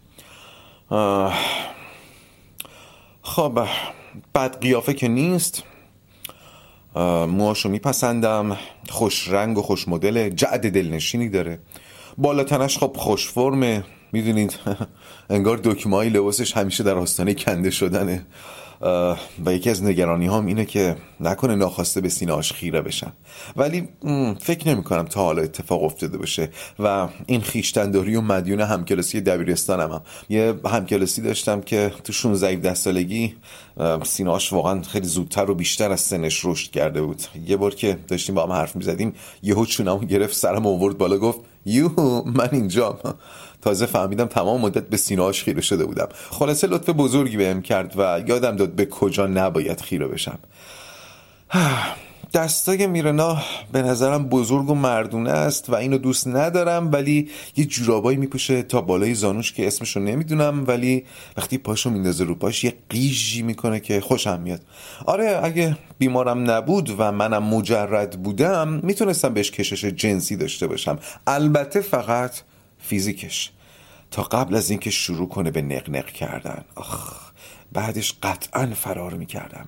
خب 3.22 3.68
بد 4.36 4.60
قیافه 4.62 4.94
که 4.94 5.08
نیست. 5.08 5.64
موهاشو 7.28 7.70
میپسندم. 7.70 8.58
خوش 8.90 9.30
رنگ 9.30 9.58
و 9.58 9.62
خوش 9.62 9.88
مدل 9.88 10.30
جعد 10.30 10.72
دلنشینی 10.72 11.30
داره. 11.30 11.60
بالاتنش 12.18 12.78
خب 12.78 12.96
خوش 12.98 13.28
فرمه. 13.28 13.84
می‌دونید 14.12 14.60
انگار 15.30 15.60
دکمه 15.64 16.10
لباسش 16.10 16.58
همیشه 16.58 16.84
در 16.84 16.96
آستانه 16.96 17.34
کنده 17.34 17.70
شدنه. 17.70 18.26
و 19.46 19.54
یکی 19.54 19.70
از 19.70 19.84
نگرانی 19.84 20.28
هم 20.28 20.46
اینه 20.46 20.66
که 20.66 20.96
نکنه 21.20 21.56
ناخواسته 21.56 22.02
به 22.02 22.10
سینه 22.10 22.42
خیره 22.42 22.82
بشم. 22.82 23.14
ولی 23.56 23.88
فکر 24.40 24.68
نمی 24.68 24.84
کنم 24.84 25.06
تا 25.06 25.24
حالا 25.24 25.42
اتفاق 25.42 25.84
افتاده 25.84 26.18
باشه. 26.18 26.50
و 26.80 27.08
این 27.26 27.42
خیشتنداری 27.42 28.16
و 28.16 28.22
مدیون 28.22 28.62
همکلاسی 28.62 29.22
دبیرستانم 29.22 29.92
هم. 29.92 30.02
یه 30.30 30.54
همکلاسی 30.66 31.22
داشتم 31.22 31.62
که 31.62 31.92
تو 32.04 32.14
16 32.14 32.48
17 32.48 32.74
سالگی 32.74 33.36
سینه 34.04 34.38
واقعا 34.52 34.82
خیلی 34.82 35.08
زودتر 35.08 35.52
و 35.52 35.56
بیشتر 35.56 35.92
از 35.92 36.02
سنش 36.02 36.46
رشد 36.46 36.72
کرده 36.72 37.02
بود. 37.02 37.22
یه 37.48 37.58
بار 37.58 37.76
که 37.76 38.00
داشتیم 38.08 38.36
با 38.36 38.44
هم 38.44 38.52
حرف 38.52 38.76
می 38.76 38.84
زدیم 38.84 39.14
یهو 39.44 39.66
چونمو 39.66 40.00
گرفت 40.00 40.36
سرم 40.36 40.68
آورد 40.68 40.98
بالا 40.98 41.18
گفت 41.18 41.40
یو 41.66 41.90
من 42.26 42.50
اینجا 42.52 43.00
تازه 43.62 43.86
فهمیدم 43.86 44.26
تمام 44.26 44.62
مدت 44.62 44.88
به 44.90 44.98
سینهاش 44.98 45.44
خیره 45.44 45.62
شده 45.62 45.86
بودم. 45.86 46.08
خلاصه 46.30 46.68
لطف 46.68 46.90
بزرگی 46.90 47.38
بهم 47.38 47.62
کرد 47.62 47.94
و 47.98 48.22
یادم 48.28 48.56
داد 48.56 48.70
به 48.70 48.86
کجا 48.86 49.28
نباید 49.28 49.82
خیره 49.82 50.08
بشم. 50.08 50.40
دستای 52.34 52.88
میرنا 52.88 53.38
به 53.72 53.82
نظرم 53.82 54.26
بزرگ 54.26 54.70
و 54.70 54.76
مردونه 54.76 55.32
است 55.32 55.70
و 55.70 55.76
اینو 55.76 55.98
دوست 55.98 56.28
ندارم 56.28 56.92
ولی 56.92 57.30
یه 57.58 57.66
جورابایی 57.66 58.18
میپوشه 58.18 58.62
تا 58.62 58.82
بالای 58.82 59.14
زانوش 59.14 59.54
که 59.54 59.68
اسمشو 59.68 60.00
نمی‌دونم 60.00 60.64
ولی 60.68 61.06
وقتی 61.38 61.58
پاشو 61.58 61.90
میندازه 61.90 62.24
رو 62.24 62.36
پاش 62.36 62.64
یه 62.64 62.74
قیژی 62.90 63.42
می‌کنه 63.42 63.80
که 63.80 64.02
خوشم 64.02 64.40
میاد. 64.42 64.62
آره 65.06 65.40
اگه 65.44 65.78
بیمارم 65.98 66.52
نبود 66.52 66.96
و 66.98 67.12
منم 67.12 67.44
مجرد 67.44 68.24
بودم 68.24 68.80
می‌تونستم 68.84 69.34
بهش 69.34 69.52
کشش 69.52 69.86
جنسی 69.86 70.36
داشته 70.36 70.68
باشم. 70.68 71.00
البته 71.28 71.82
فقط 71.82 72.32
فیزیکش. 72.90 73.52
تا 74.12 74.24
قبل 74.24 74.56
از 74.56 74.70
اینکه 74.70 74.90
شروع 74.90 75.30
کنه 75.30 75.52
به 75.52 75.62
نقنق 75.62 76.06
کردن. 76.06 76.64
آخ 76.76 77.30
بعدش 77.72 78.14
قطعا 78.24 78.74
فرار 78.76 79.14
می‌کردم. 79.14 79.68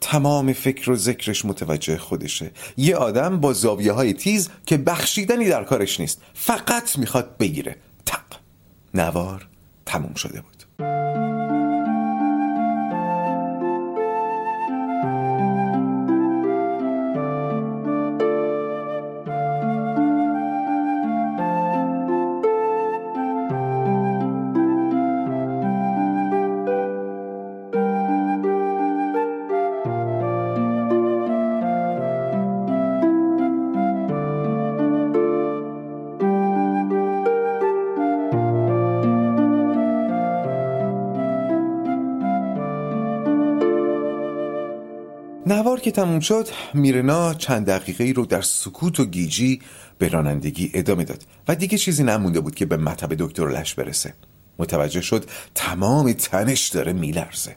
تمام 0.00 0.52
فکر 0.52 0.90
و 0.90 0.96
ذکرش 0.96 1.44
متوجه 1.44 1.98
خودشه. 1.98 2.50
یه 2.76 2.96
آدم 2.96 3.40
با 3.40 3.52
زاویه 3.52 3.92
های 3.92 4.12
تیز 4.12 4.48
که 4.66 4.76
بخشیدنی 4.76 5.48
در 5.48 5.64
کارش 5.64 6.00
نیست 6.00 6.22
فقط 6.34 6.98
می‌خواد 6.98 7.36
بگیره. 7.36 7.76
تق. 8.06 8.24
نوار 8.94 9.48
تموم 9.86 10.14
شده 10.14 10.40
بود. 10.40 10.88
که 45.88 45.92
تموم 45.92 46.20
شد 46.20 46.48
میرنا 46.74 47.34
چند 47.34 47.66
دقیقه 47.66 48.04
ای 48.04 48.12
رو 48.12 48.26
در 48.26 48.42
سکوت 48.42 49.00
و 49.00 49.04
گیجی 49.04 49.60
به 49.98 50.08
رانندگی 50.08 50.70
ادامه 50.74 51.04
داد 51.04 51.24
و 51.48 51.54
دیگه 51.54 51.78
چیزی 51.78 52.04
نمونده 52.04 52.40
بود 52.40 52.54
که 52.54 52.66
به 52.66 52.76
مطب 52.76 53.14
دکتر 53.14 53.48
لش 53.48 53.74
برسه. 53.74 54.14
متوجه 54.58 55.00
شد 55.00 55.24
تمام 55.54 56.12
تنش 56.12 56.68
داره 56.68 56.92
میلرزه. 56.92 57.56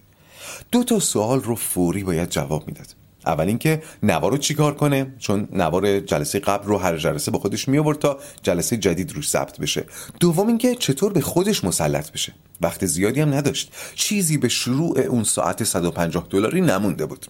دو 0.71 0.83
تا 0.83 0.99
سوال 0.99 1.41
رو 1.41 1.55
فوری 1.55 2.03
باید 2.03 2.29
جواب 2.29 2.67
می‌داد. 2.67 2.87
اول 3.25 3.47
اینکه 3.47 3.83
نوار 4.03 4.31
رو 4.31 4.37
چیکار 4.37 4.75
کنه؟ 4.75 5.13
چون 5.19 5.47
نوار 5.51 5.99
جلسه 5.99 6.39
قبل 6.39 6.67
رو 6.67 6.77
هر 6.77 6.97
جلسه 6.97 7.31
با 7.31 7.39
خودش 7.39 7.67
می 7.67 7.77
آورد 7.77 7.99
تا 7.99 8.19
جلسه 8.43 8.77
جدید 8.77 9.11
روش 9.11 9.29
ثبت 9.29 9.59
بشه. 9.59 9.85
دوم 10.19 10.47
اینکه 10.47 10.75
چطور 10.75 11.13
به 11.13 11.21
خودش 11.21 11.63
مسلط 11.63 12.11
بشه؟ 12.11 12.33
وقت 12.61 12.85
زیادی 12.85 13.21
هم 13.21 13.33
نداشت. 13.33 13.71
چیزی 13.95 14.37
به 14.37 14.49
شروع 14.49 14.99
اون 14.99 15.23
ساعت 15.23 15.63
150 15.63 16.27
دلاری 16.29 16.61
نمونده 16.61 17.05
بود. 17.05 17.25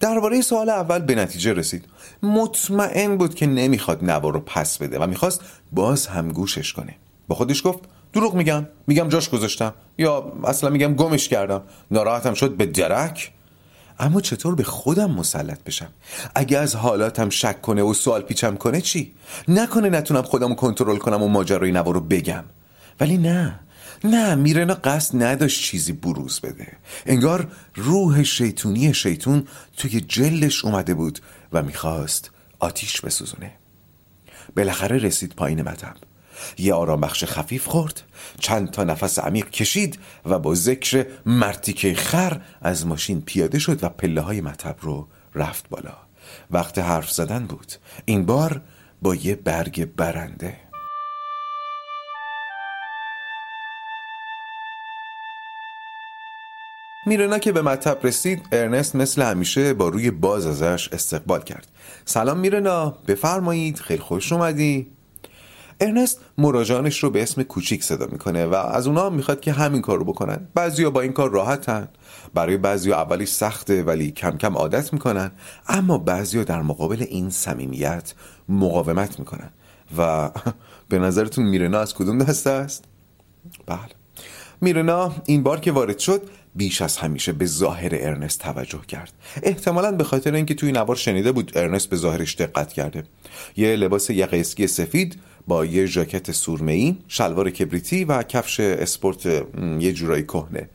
درباره 0.00 0.40
سوال 0.40 0.68
اول 0.68 0.98
به 0.98 1.14
نتیجه 1.14 1.52
رسید. 1.52 1.84
مطمئن 2.22 3.16
بود 3.16 3.34
که 3.34 3.46
نمی‌خواد 3.46 4.04
نوار 4.04 4.32
رو 4.32 4.40
پس 4.40 4.78
بده 4.78 4.98
و 4.98 5.06
می‌خواست 5.06 5.40
باز 5.72 6.06
هم 6.06 6.28
گوشش 6.28 6.72
کنه. 6.72 6.96
با 7.28 7.34
خودش 7.34 7.66
گفت 7.66 7.78
دروغ 8.12 8.34
میگم. 8.34 8.66
میگم 8.86 9.08
جاش 9.08 9.30
گذاشتم. 9.30 9.74
یا 9.98 10.32
اصلا 10.44 10.70
میگم 10.70 10.94
گمش 10.94 11.28
کردم. 11.28 11.62
ناراحتم 11.90 12.34
شد 12.34 12.56
به 12.56 12.66
درک. 12.66 13.32
اما 13.98 14.20
چطور 14.20 14.54
به 14.54 14.64
خودم 14.64 15.10
مسلط 15.10 15.62
بشم؟ 15.64 15.88
اگه 16.34 16.58
از 16.58 16.76
حالاتم 16.76 17.30
شک 17.30 17.62
کنه 17.62 17.82
و 17.82 17.94
سوال 17.94 18.22
پیچم 18.22 18.56
کنه 18.56 18.80
چی؟ 18.80 19.14
نکنه 19.48 19.88
نتونم 19.90 20.22
خودم 20.22 20.54
کنترل 20.54 20.96
کنم 20.96 21.22
و 21.22 21.28
ماجرای 21.28 21.72
نوار 21.72 21.94
رو 21.94 22.00
بگم. 22.00 22.44
ولی 23.00 23.18
نه. 23.18 23.60
نه 24.04 24.34
میرنا 24.34 24.74
قصد 24.74 25.22
نداشت 25.22 25.62
چیزی 25.62 25.92
بروز 25.92 26.40
بده. 26.40 26.72
انگار 27.06 27.48
روح 27.74 28.22
شیطونی 28.22 28.94
شیطون 28.94 29.46
توی 29.76 30.00
جلش 30.00 30.64
اومده 30.64 30.94
بود 30.94 31.18
و 31.52 31.62
می‌خواست 31.62 32.30
آتیش 32.58 33.00
بسوزونه. 33.00 33.52
بالاخره 34.56 34.98
رسید 34.98 35.34
پایین 35.34 35.62
مطب. 35.62 35.96
یه 36.58 36.74
آرام 36.74 37.00
بخش 37.00 37.24
خفیف 37.24 37.66
خورد 37.66 38.02
چند 38.40 38.70
تا 38.70 38.84
نفس 38.84 39.18
عمیق 39.18 39.50
کشید 39.50 39.98
و 40.24 40.38
با 40.38 40.54
ذکر 40.54 41.06
مرتیکه 41.26 41.94
خر 41.94 42.40
از 42.62 42.86
ماشین 42.86 43.20
پیاده 43.20 43.58
شد 43.58 43.84
و 43.84 43.88
پله 43.88 44.20
های 44.20 44.40
مطب 44.40 44.76
رو 44.80 45.08
رفت 45.34 45.68
بالا. 45.68 45.96
وقت 46.50 46.78
حرف 46.78 47.10
زدن 47.10 47.46
بود. 47.46 47.72
این 48.04 48.26
بار 48.26 48.60
با 49.02 49.14
یه 49.14 49.34
برگ 49.34 49.94
برنده. 49.96 50.65
میرنا 57.06 57.38
که 57.38 57.52
به 57.52 57.62
مطب 57.62 57.98
رسید 58.02 58.42
ارنست 58.52 58.96
مثل 58.96 59.22
همیشه 59.22 59.74
با 59.74 59.88
روی 59.88 60.10
باز 60.10 60.46
ازش 60.46 60.88
استقبال 60.92 61.42
کرد. 61.42 61.66
سلام 62.04 62.38
میرنا 62.38 62.90
بفرمایید 63.08 63.78
خیلی 63.78 64.00
خوش 64.00 64.32
اومدی. 64.32 64.86
ارنست 65.80 66.20
مراجعانش 66.38 67.02
رو 67.02 67.10
به 67.10 67.22
اسم 67.22 67.42
کوچیک 67.42 67.84
صدا 67.84 68.06
می‌کنه 68.06 68.46
و 68.46 68.54
از 68.54 68.86
اونها 68.86 69.10
می‌خواد 69.10 69.40
که 69.40 69.52
همین 69.52 69.82
کار 69.82 69.98
رو 69.98 70.04
بکنن. 70.04 70.48
بعضیا 70.54 70.90
با 70.90 71.00
این 71.00 71.12
کار 71.12 71.30
راحتن. 71.30 71.88
برای 72.34 72.56
بعضیا 72.56 72.96
اولی 72.96 73.26
سخته 73.26 73.82
ولی 73.82 74.10
کم 74.10 74.38
کم 74.38 74.56
عادت 74.56 74.92
می‌کنن. 74.92 75.30
اما 75.68 75.98
بعضیا 75.98 76.44
در 76.44 76.62
مقابل 76.62 77.06
این 77.08 77.30
صمیمیت 77.30 78.14
مقاومت 78.48 79.18
می‌کنن. 79.18 79.50
و 79.98 80.30
به 80.88 80.98
نظرتون 80.98 81.44
میرنا 81.44 81.78
از 81.78 81.94
کدوم 81.94 82.18
دسته 82.18 82.50
است؟ 82.50 82.84
بله. 83.66 83.78
میرنا 84.60 85.14
این 85.26 85.42
بار 85.42 85.60
که 85.60 85.72
وارد 85.72 85.98
شد 85.98 86.22
بیش 86.56 86.82
از 86.82 86.96
همیشه 86.96 87.32
به 87.32 87.46
ظاهر 87.46 87.90
ارنست 87.92 88.40
توجه 88.40 88.80
کرد. 88.88 89.12
احتمالا 89.42 89.92
به 89.92 90.04
خاطر 90.04 90.34
اینکه 90.34 90.54
توی 90.54 90.72
نوار 90.72 90.96
شنیده 90.96 91.32
بود 91.32 91.52
ارنست 91.54 91.90
به 91.90 91.96
ظاهرش 91.96 92.36
دقت 92.36 92.72
کرده. 92.72 93.04
یه 93.56 93.76
لباس 93.76 94.10
یقه 94.10 94.42
سفید 94.42 95.18
با 95.46 95.64
یه 95.64 95.86
ژاکت 95.86 96.32
سورمه‌ای 96.32 96.96
شلوار 97.08 97.50
کبریتی 97.50 98.04
و 98.04 98.22
کفش 98.22 98.60
اسپورت 98.60 99.26
یه 99.80 99.92
جورایی 99.92 100.22
کهنه. 100.22 100.68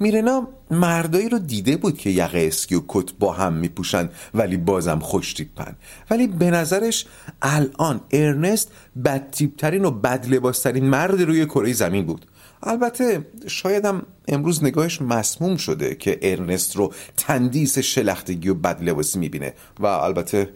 میرنا 0.00 0.48
مردایی 0.70 1.28
رو 1.28 1.38
دیده 1.38 1.76
بود 1.76 1.98
که 1.98 2.10
یقه 2.10 2.38
اسکی 2.38 2.74
و 2.74 2.82
کت 2.88 3.12
با 3.18 3.32
هم 3.32 3.52
میپوشن 3.52 4.08
ولی 4.34 4.56
بازم 4.56 4.98
خوش 4.98 5.32
تیپن. 5.32 5.76
ولی 6.10 6.26
به 6.26 6.50
نظرش 6.50 7.06
الان 7.42 8.00
ارنست 8.10 8.72
بدتیپترین 9.04 9.84
و 9.84 9.90
بد 9.90 10.26
لباسترین 10.28 10.84
مرد 10.84 11.22
روی 11.22 11.46
کره 11.46 11.72
زمین 11.72 12.06
بود. 12.06 12.26
البته 12.62 13.26
شایدم 13.46 14.02
امروز 14.28 14.64
نگاهش 14.64 15.02
مسموم 15.02 15.56
شده 15.56 15.94
که 15.94 16.18
ارنست 16.22 16.76
رو 16.76 16.92
تندیس 17.16 17.78
شلختگی 17.78 18.48
و 18.48 18.54
بد 18.54 18.82
لباسی 18.82 19.18
می‌بینه. 19.18 19.54
و 19.80 19.86
البته 19.86 20.50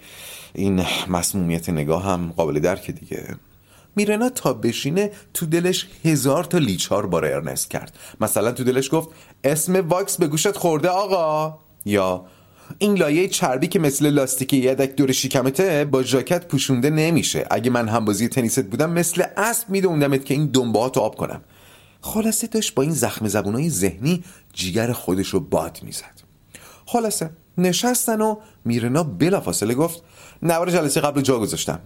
این 0.55 0.85
مسمومیت 1.09 1.69
نگاه 1.69 2.05
هم 2.05 2.33
قابل 2.37 2.61
درک 2.61 2.91
دیگه. 2.91 3.25
میرنا 3.97 4.31
تا 4.31 4.53
بشینه 4.53 5.11
تو 5.35 5.47
دلش 5.47 5.89
هزار 6.05 6.45
تا 6.45 6.59
لیچار 6.59 7.07
بار 7.07 7.25
ارنست 7.25 7.71
کرد. 7.71 7.99
مثلا 8.21 8.53
تو 8.53 8.65
دلش 8.65 8.95
گفت 8.95 9.09
اسم 9.45 9.89
واکس 9.89 10.17
به 10.17 10.27
گوشت 10.27 10.57
خورده 10.57 10.89
آقا. 10.89 11.59
یا 11.85 12.25
این 12.79 12.95
لایه 12.95 13.29
چربی 13.29 13.67
که 13.67 13.79
مثل 13.79 14.11
لاستیک 14.11 14.53
یدک 14.53 14.97
دور 14.97 15.13
شکمته 15.13 15.85
با 15.85 16.03
ژاکت 16.03 16.47
پوشونده 16.47 16.91
نمیشه. 16.91 17.47
اگه 17.51 17.71
من 17.71 17.89
هم 17.89 18.05
بازی 18.05 18.29
تنیست 18.29 18.65
بودم 18.65 18.91
مثل 18.91 19.25
اسب 19.37 19.69
میدوندمت 19.71 20.25
که 20.25 20.35
این 20.35 20.47
دنبه 20.47 20.79
ها 20.79 20.87
آب 20.87 21.17
کنم. 21.17 21.41
خلاصه 22.01 22.47
داشت 22.47 22.75
با 22.75 22.83
این 22.83 22.93
زخم 22.93 23.29
زبونای 23.29 23.71
ذهنی 23.71 24.25
جیگر 24.53 24.93
خودش 24.93 25.29
رو 25.29 25.41
باد 25.41 25.81
می‌زد. 25.83 26.21
خلاصه 26.87 27.31
نشستن 27.59 28.21
و 28.21 28.37
میرنا 28.65 29.03
بلافاصله 29.03 29.75
گفت 29.75 30.03
نوار 30.43 30.71
جلسه 30.71 31.01
قبل 31.01 31.21
جا 31.21 31.39
گذاشتم. 31.39 31.81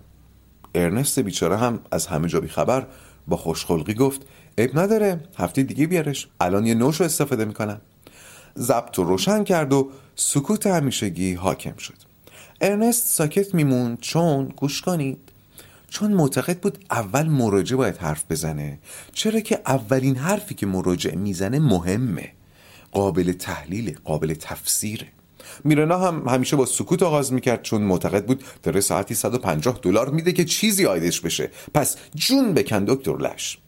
ارنست 0.74 1.18
بیچاره 1.18 1.56
هم 1.56 1.80
از 1.90 2.06
همه 2.06 2.28
جا 2.28 2.40
خبر 2.40 2.86
با 3.28 3.36
خوشخلقی 3.36 3.94
گفت 3.94 4.20
عیب 4.58 4.78
نداره 4.78 5.20
هفته 5.38 5.62
دیگه 5.62 5.86
بیارش. 5.86 6.28
الان 6.40 6.66
یه 6.66 6.74
نوش 6.74 7.00
رو 7.00 7.06
استفاده 7.06 7.44
می‌کنم. 7.44 7.80
ضبط 8.58 8.98
رو 8.98 9.04
روشن 9.04 9.44
کرد 9.44 9.72
و 9.72 9.90
سکوت 10.16 10.66
همیشگی 10.66 11.34
حاکم 11.34 11.76
شد. 11.76 11.94
ارنست 12.60 13.08
ساکت 13.08 13.54
میمون 13.54 13.96
چون 13.96 14.48
گوش 14.56 14.82
کنید. 14.82 15.18
چون 15.94 16.12
معتقد 16.12 16.60
بود 16.60 16.84
اول 16.90 17.28
مراجع 17.28 17.76
باید 17.76 17.96
حرف 17.96 18.24
بزنه. 18.30 18.78
چرا 19.12 19.40
که 19.40 19.60
اولین 19.66 20.16
حرفی 20.16 20.54
که 20.54 20.66
مراجع 20.66 21.14
می‌زنه 21.14 21.58
مهمه. 21.58 22.32
قابل 22.92 23.32
تحلیل 23.32 23.98
قابل 24.04 24.34
تفسیره. 24.34 25.06
میرنا 25.64 25.98
هم 25.98 26.28
همیشه 26.28 26.56
با 26.56 26.66
سکوت 26.66 27.02
آغاز 27.02 27.32
می‌کرد 27.32 27.62
چون 27.62 27.82
معتقد 27.82 28.26
بود 28.26 28.44
داره 28.62 28.80
ساعتی 28.80 29.14
150 29.14 29.78
دلار 29.82 30.10
میده 30.10 30.32
که 30.32 30.44
چیزی 30.44 30.86
آیدش 30.86 31.20
بشه. 31.20 31.50
پس 31.74 31.96
جون 32.14 32.54
بکن 32.54 32.84
دکتر 32.84 33.16
لش. 33.16 33.58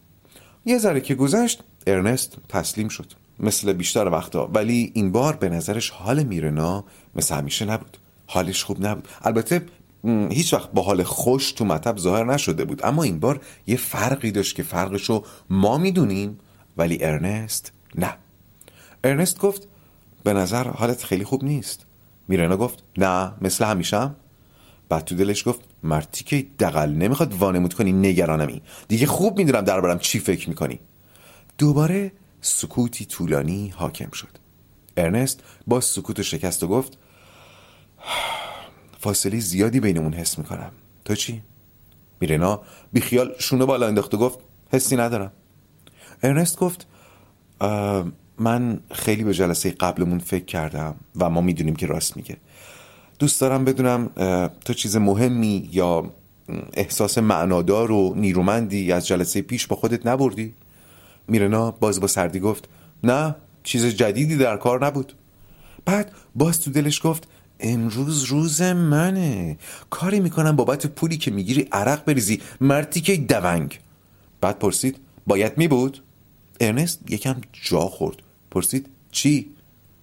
یه 0.65 0.79
ذره 0.79 1.01
که 1.01 1.15
گذشت 1.15 1.63
ارنست 1.87 2.37
تسلیم 2.49 2.89
شد. 2.89 3.13
مثل 3.41 3.73
بیشتر 3.73 4.09
وقتا. 4.09 4.51
ولی 4.55 4.93
این 4.95 5.13
بار 5.13 5.37
به 5.37 5.49
نظرش 5.49 5.91
حال 5.91 6.23
میرنا 6.23 6.85
مثل 7.15 7.35
همیشه 7.35 7.65
نبود. 7.65 7.97
حالش 8.27 8.65
خوب 8.65 8.87
نبود. 8.87 9.09
البته 9.23 9.63
هیچ 10.31 10.55
وقت 10.55 10.73
با 10.73 10.83
حال 10.83 11.03
خوش 11.03 11.53
تو 11.53 11.65
مطب 11.65 11.99
ظاهر 11.99 12.25
نشده 12.25 12.65
بود. 12.65 12.87
اما 12.87 13.03
این 13.03 13.21
بار 13.21 13.41
یه 13.67 13.77
فرقی 13.77 14.31
داشت 14.31 14.57
که 14.57 14.63
فرقشو 14.63 15.25
ما 15.51 15.79
می‌دونیم 15.79 16.39
ولی 16.77 17.05
ارنست 17.05 17.73
نه. 17.95 18.17
ارنست 19.05 19.39
گفت 19.39 19.69
به 20.25 20.33
نظر 20.33 20.69
حالت 20.69 21.05
خیلی 21.05 21.25
خوب 21.25 21.45
نیست. 21.45 21.87
میرنا 22.29 22.57
گفت 22.57 22.83
نه 22.99 23.33
مثل 23.41 23.65
همیشه 23.65 24.11
بعد 24.89 25.05
تو 25.05 25.15
دلش 25.15 25.49
گفت 25.49 25.61
مرتی 25.83 26.25
که 26.25 26.47
دقل 26.59 26.91
نمی‌خواد 26.91 27.35
وانمود 27.35 27.75
کنی 27.75 27.93
نگرانمی. 27.93 28.63
دیگه 28.89 29.07
خوب 29.07 29.39
می‌دونم 29.39 29.61
دربارم 29.61 29.99
چی 29.99 30.19
فکر 30.19 30.49
می‌کنی. 30.49 30.81
دوباره 31.59 32.13
سکوتی 32.41 33.05
طولانی 33.05 33.69
حاکم 33.69 34.11
شد. 34.11 34.39
ارنست 34.97 35.43
با 35.67 35.81
سکوت 35.81 36.23
شکست 36.23 36.63
و 36.63 36.69
گفت 36.69 36.99
فاصله 39.01 39.41
زیادی 39.41 39.81
بینمون 39.81 40.13
حس 40.13 40.39
می‌کنم 40.39 40.71
تو 41.05 41.15
چی؟ 41.15 41.43
میرنا 42.21 42.61
بیخیال 42.93 43.35
شونه 43.39 43.65
بالا 43.65 43.87
انداخت 43.87 44.15
و 44.15 44.19
گفت 44.19 44.39
حسی 44.73 44.97
ندارم 44.97 45.33
ارنست 46.23 46.59
گفت 46.59 46.87
من 48.39 48.81
خیلی 48.91 49.25
به 49.25 49.35
جلسه 49.35 49.71
قبلمون 49.71 50.19
فکر 50.19 50.45
کردم 50.45 50.95
و 51.17 51.31
ما 51.31 51.41
می‌دونیم 51.41 51.77
که 51.77 51.87
راست 51.87 52.17
میگه 52.17 52.37
دوست 53.19 53.41
دارم 53.41 53.65
بدونم 53.65 54.11
تو 54.65 54.75
چیز 54.75 54.97
مهمی 54.97 55.69
یا 55.73 56.13
احساس 56.73 57.19
معنادار 57.19 57.91
و 57.93 58.15
نیرومندی 58.17 58.93
از 58.93 59.07
جلسه 59.07 59.43
پیش 59.43 59.67
با 59.67 59.77
خودت 59.77 60.07
نبردی؟ 60.07 60.55
میرنا 61.29 61.71
باز 61.71 62.01
با 62.01 62.07
سردی 62.07 62.41
گفت 62.41 62.69
نه 63.05 63.35
چیز 63.63 63.87
جدیدی 63.87 64.37
در 64.37 64.57
کار 64.57 64.87
نبود 64.87 65.13
بعد 65.85 66.13
باز 66.35 66.61
تو 66.61 66.71
دلش 66.71 67.07
گفت 67.07 67.29
امروز 67.61 68.25
روز 68.25 68.63
منه. 68.63 69.59
کاری 69.91 70.21
می‌کنم 70.21 70.57
بابت 70.57 70.87
پولی 70.87 71.17
که 71.17 71.31
می‌گیری 71.31 71.69
عرق 71.73 72.05
بریزی. 72.05 72.41
مرتی 72.61 73.01
که 73.01 73.17
دونگ 73.17 73.81
بعد 74.41 74.59
پرسید 74.59 74.97
باید 75.27 75.59
میبود؟ 75.59 76.03
ارنست 76.61 77.11
یکم 77.11 77.37
جا 77.53 77.81
خورد. 77.81 78.17
پرسید 78.51 78.89
چی؟ 79.11 79.51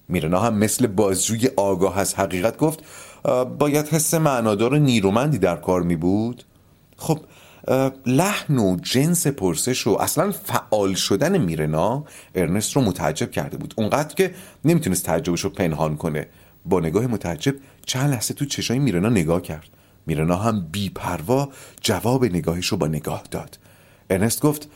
میرنا 0.08 0.40
هم 0.40 0.58
مثل 0.58 0.86
بازجوی 0.86 1.50
آگاه 1.56 1.98
از 1.98 2.14
حقیقت 2.14 2.56
گفت 2.56 2.80
باید 3.58 3.88
حس 3.88 4.14
معنادار 4.14 4.74
و 4.74 4.78
نیرومندی 4.78 5.38
در 5.38 5.56
کار 5.56 5.82
می 5.82 5.96
بود؟ 5.96 6.44
خب 6.96 7.20
لحن 8.06 8.58
و 8.58 8.76
جنس 8.82 9.26
پرسش 9.26 9.86
و 9.86 9.90
اصلا 10.00 10.30
فعال 10.30 10.94
شدن 10.94 11.38
میرنا 11.38 12.04
ارنست 12.34 12.76
رو 12.76 12.82
متعجب 12.82 13.30
کرده 13.30 13.56
بود. 13.56 13.74
اونقدر 13.76 14.14
که 14.14 14.34
نمی‌تونست 14.64 15.04
تعجبش 15.04 15.40
رو 15.40 15.50
پنهان 15.50 15.96
کنه. 15.96 16.26
با 16.64 16.80
نگاه 16.80 17.06
متعجب 17.06 17.54
چند 17.86 18.10
لحظه 18.10 18.34
تو 18.34 18.44
چشای 18.44 18.78
میرنا 18.78 19.08
نگاه 19.08 19.42
کرد. 19.42 19.68
میرنا 20.06 20.36
هم 20.36 20.66
بیپروا 20.72 21.48
جواب 21.80 22.24
نگاهش 22.24 22.66
رو 22.66 22.76
با 22.76 22.86
نگاه 22.86 23.22
داد. 23.30 23.58
ارنست 24.10 24.40
گفت 24.40 24.68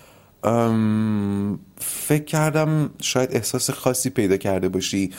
فکر 1.79 2.25
کردم 2.25 2.91
شاید 3.03 3.35
احساس 3.37 3.71
خاصی 3.71 4.11
پیدا 4.11 4.37
کرده 4.37 4.69
باشی. 4.69 5.11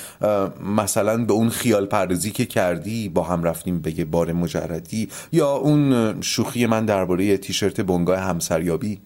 مثلا 0.77 1.25
به 1.25 1.33
اون 1.33 1.49
خیال 1.49 1.85
پردازی 1.85 2.31
که 2.31 2.45
کردی 2.45 3.09
با 3.09 3.23
هم 3.23 3.43
رفتیم 3.43 3.79
به 3.79 4.05
بار 4.05 4.33
مجردی. 4.33 5.09
یا 5.31 5.51
اون 5.51 6.21
شوخی 6.21 6.65
من 6.65 6.85
درباره 6.85 7.37
تیشرت 7.37 7.81
بنگاه 7.81 8.19
همسریابی. 8.19 8.99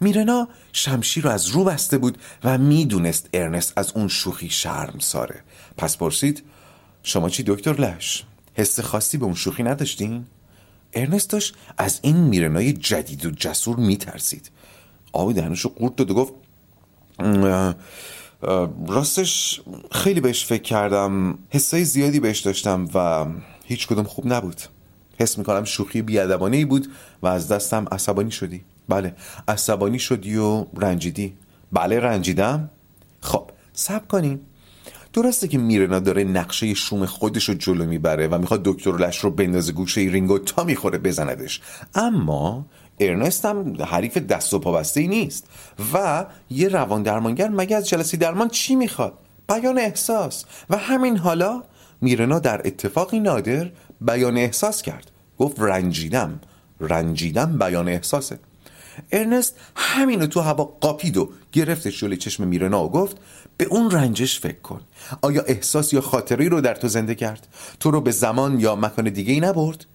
میرنا 0.00 0.48
شمشیر 0.72 1.24
رو 1.24 1.30
از 1.30 1.48
رو 1.48 1.64
بسته 1.64 1.98
بود 1.98 2.18
و 2.44 2.58
می‌دونست 2.58 3.28
ارنست 3.34 3.72
از 3.76 3.92
اون 3.94 4.08
شوخی 4.08 4.50
شرم 4.50 4.98
ساره 4.98 5.40
پس 5.76 5.96
پرسید 5.96 6.42
شما 7.08 7.28
چی 7.28 7.42
دکتر 7.46 7.72
لش 7.72 8.24
حس 8.54 8.80
خاصی 8.80 9.18
به 9.18 9.24
اون 9.24 9.34
شوخی 9.34 9.62
نداشتین؟ 9.62 10.24
ارنست 10.92 11.30
داشت 11.30 11.54
از 11.78 11.98
این 12.02 12.16
میرنای 12.16 12.72
جدید 12.72 13.26
و 13.26 13.30
جسور 13.30 13.76
میترسید. 13.76 14.50
آبی 15.12 15.34
دهنش 15.34 15.60
رو 15.60 15.70
قورت 15.70 15.96
داد 15.96 16.10
و 16.10 16.14
گفت 16.14 16.32
راستش 18.86 19.60
خیلی 19.92 20.20
بهش 20.20 20.44
فکر 20.44 20.62
کردم. 20.62 21.38
حسای 21.50 21.84
زیادی 21.84 22.20
بهش 22.20 22.40
داشتم 22.40 22.88
و 22.94 23.26
هیچ 23.64 23.86
کدوم 23.86 24.04
خوب 24.04 24.32
نبود. 24.32 24.60
حس 25.18 25.38
می‌کنم 25.38 25.64
شوخی 25.64 26.02
بیادبانه 26.02 26.56
ای 26.56 26.64
بود 26.64 26.86
و 27.22 27.26
از 27.26 27.48
دستم 27.48 27.86
عصبانی 27.92 28.30
شدی. 28.30 28.64
بله 28.88 29.16
عصبانی 29.48 29.98
شدی 29.98 30.36
و 30.36 30.66
رنجیدی. 30.76 31.34
بله 31.72 32.00
رنجیدم. 32.00 32.70
خب 33.20 33.50
سب 33.72 34.08
کنیم 34.08 34.40
درسته 35.16 35.48
که 35.48 35.58
میرنا 35.58 35.98
داره 35.98 36.24
نقشه 36.24 36.74
شوم 36.74 37.06
خودش 37.06 37.48
رو 37.48 37.54
جلو 37.54 37.84
می‌بره 37.86 38.28
و 38.28 38.38
می‌خواد 38.38 38.62
دکتر 38.64 38.96
لش 38.96 39.18
رو 39.18 39.30
بندازه 39.30 39.72
گوشه 39.72 40.00
رینگو 40.00 40.38
تا 40.38 40.64
می‌خوره 40.64 40.98
بزندش. 40.98 41.60
اما 41.94 42.66
ارنست 43.00 43.44
هم 43.44 43.82
حریف 43.82 44.18
دست 44.18 44.54
و 44.54 44.58
پابسته 44.58 45.00
ای 45.00 45.08
نیست 45.08 45.46
و 45.94 46.26
یه 46.50 46.68
روان 46.68 47.02
درمانگر 47.02 47.48
مگه 47.48 47.76
از 47.76 47.88
جلسه 47.88 48.16
درمان 48.16 48.48
چی 48.48 48.76
می‌خواد؟ 48.76 49.12
بیان 49.48 49.78
احساس. 49.78 50.44
و 50.70 50.76
همین 50.76 51.16
حالا 51.16 51.62
میرنا 52.00 52.38
در 52.38 52.60
اتفاقی 52.64 53.20
نادر 53.20 53.70
بیان 54.00 54.36
احساس 54.36 54.82
کرد. 54.82 55.10
گفت 55.38 55.60
رنجیدم. 55.60 56.40
رنجیدم 56.80 57.58
بیان 57.58 57.88
احساسه. 57.88 58.38
ارنست 59.12 59.56
همینو 59.76 60.26
تو 60.26 60.40
هوا 60.40 60.64
قاپید 60.64 61.16
و 61.16 61.30
گرفتش 61.52 62.00
جلوی 62.00 62.16
چشم 62.16 62.46
میرنا 62.46 62.84
و 62.84 62.90
گفت 62.90 63.16
به 63.56 63.64
اون 63.64 63.90
رنجش 63.90 64.40
فکر 64.40 64.60
کن. 64.60 64.80
آیا 65.22 65.42
احساس 65.42 65.92
یا 65.92 66.00
خاطری 66.00 66.48
رو 66.48 66.60
در 66.60 66.74
تو 66.74 66.88
زنده 66.88 67.14
کرد؟ 67.14 67.46
تو 67.80 67.90
رو 67.90 68.00
به 68.00 68.10
زمان 68.10 68.60
یا 68.60 68.76
مکان 68.76 69.04
دیگه 69.04 69.32
ای 69.32 69.40
نبرد؟ 69.40 69.86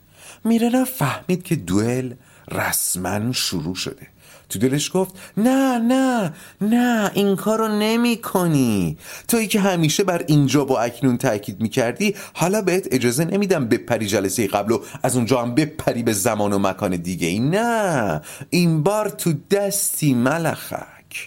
میرنا 0.43 0.86
فهمید 0.86 1.43
که 1.43 1.55
دوئل 1.55 2.14
رسما 2.51 3.32
شروع 3.32 3.76
شده. 3.76 4.07
تو 4.49 4.59
دلش 4.59 4.91
گفت 4.93 5.14
نه 5.38 5.78
نه 5.78 6.34
نه 6.62 7.12
این 7.14 7.36
کارو 7.36 7.68
نمی 7.68 8.18
کنی. 8.18 8.97
تویی 9.28 9.47
که 9.47 9.59
همیشه 9.59 10.03
بر 10.03 10.24
اینجا 10.28 10.66
با 10.66 10.80
اکنون 10.82 11.18
تاکید 11.18 11.62
می 11.62 11.70
کردی 11.70 12.16
حالا 12.34 12.62
بهت 12.62 12.88
اجازه 12.91 13.26
نمیدم 13.26 13.68
بپری 13.68 14.07
جلسه 14.07 14.47
قبل 14.47 14.72
و 14.72 14.80
از 15.03 15.16
اونجا 15.16 15.41
هم 15.41 15.55
بپری 15.55 16.03
به 16.03 16.14
زمان 16.14 16.53
و 16.53 16.59
مکان 16.59 16.95
دیگه 16.95 17.28
ای. 17.28 17.39
نه 17.39 18.22
این 18.49 18.84
بار 18.84 19.09
تو 19.09 19.34
دستی 19.51 20.14
ملخک. 20.14 21.26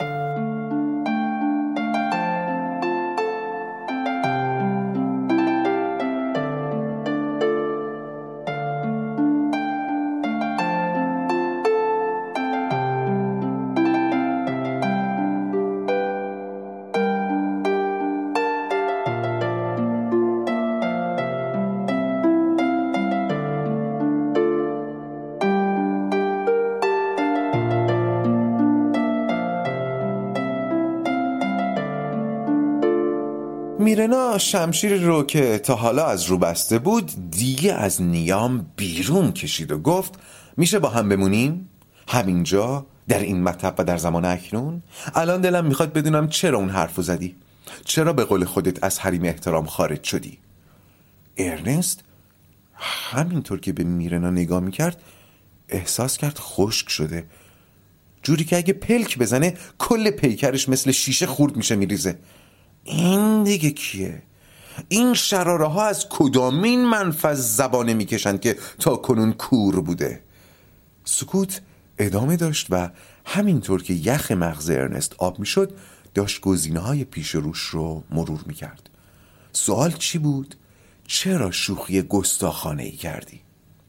میرنا 33.94 34.38
شمشیر 34.38 35.00
رو 35.00 35.22
که 35.22 35.58
تا 35.58 35.74
حالا 35.74 36.06
از 36.06 36.24
رو 36.24 36.38
بسته 36.38 36.78
بود 36.78 37.30
دیگه 37.30 37.72
از 37.72 38.02
نیام 38.02 38.66
بیرون 38.76 39.32
کشید 39.32 39.72
و 39.72 39.78
گفت 39.78 40.14
میشه 40.56 40.78
با 40.78 40.88
هم 40.88 41.08
بمونیم؟ 41.08 41.68
همینجا؟ 42.08 42.86
در 43.08 43.18
این 43.18 43.42
مطب 43.42 43.74
و 43.78 43.84
در 43.84 43.96
زمان 43.96 44.24
اکنون؟ 44.24 44.82
الان 45.14 45.40
دلم 45.40 45.64
می‌خواد 45.64 45.92
بدونم 45.92 46.28
چرا 46.28 46.58
اون 46.58 46.70
حرفو 46.70 47.02
زدی؟ 47.02 47.36
چرا 47.84 48.12
به 48.12 48.24
قول 48.24 48.44
خودت 48.44 48.84
از 48.84 48.98
حریم 48.98 49.24
احترام 49.24 49.66
خارج 49.66 50.04
شدی؟ 50.04 50.38
ارنست 51.36 52.04
همینطور 53.10 53.60
که 53.60 53.72
به 53.72 53.84
میرنا 53.84 54.30
نگاه 54.30 54.60
می‌کرد 54.60 55.02
احساس 55.68 56.16
کرد 56.16 56.38
خشک 56.38 56.88
شده 56.88 57.24
جوری 58.22 58.44
که 58.44 58.56
اگه 58.56 58.72
پلک 58.72 59.18
بزنه 59.18 59.54
کل 59.78 60.10
پیکرش 60.10 60.68
مثل 60.68 60.90
شیشه 60.92 61.26
خورد 61.26 61.56
میشه 61.56 61.76
میریزه 61.76 62.18
این 62.84 63.44
دیگه 63.44 63.70
کیه 63.70 64.22
این 64.88 65.14
شراره 65.14 65.66
ها 65.66 65.86
از 65.86 66.06
کدامین 66.10 66.84
منفذ 66.84 67.56
زبانه 67.56 67.94
می‌کشند 67.94 68.40
که 68.40 68.56
تا 68.78 68.96
کنون 68.96 69.32
کور 69.32 69.80
بوده 69.80 70.20
سکوت 71.04 71.60
ادامه 71.98 72.36
داشت 72.36 72.66
و 72.70 72.90
همینطور 73.24 73.82
که 73.82 73.94
یخ 73.94 74.30
مغز 74.30 74.70
ارنست 74.70 75.14
آب 75.18 75.38
می‌شد 75.38 75.76
داشت 76.14 76.40
گزینه 76.40 76.80
های 76.80 77.04
پیش 77.04 77.30
روش 77.30 77.60
رو 77.60 78.04
مرور 78.10 78.40
می‌کرد 78.46 78.90
سوال 79.52 79.92
چی 79.92 80.18
بود؟ 80.18 80.54
چرا 81.06 81.50
شوخی 81.50 82.02
گستاخانه 82.02 82.82
ای 82.82 82.92
کردی؟ 82.92 83.40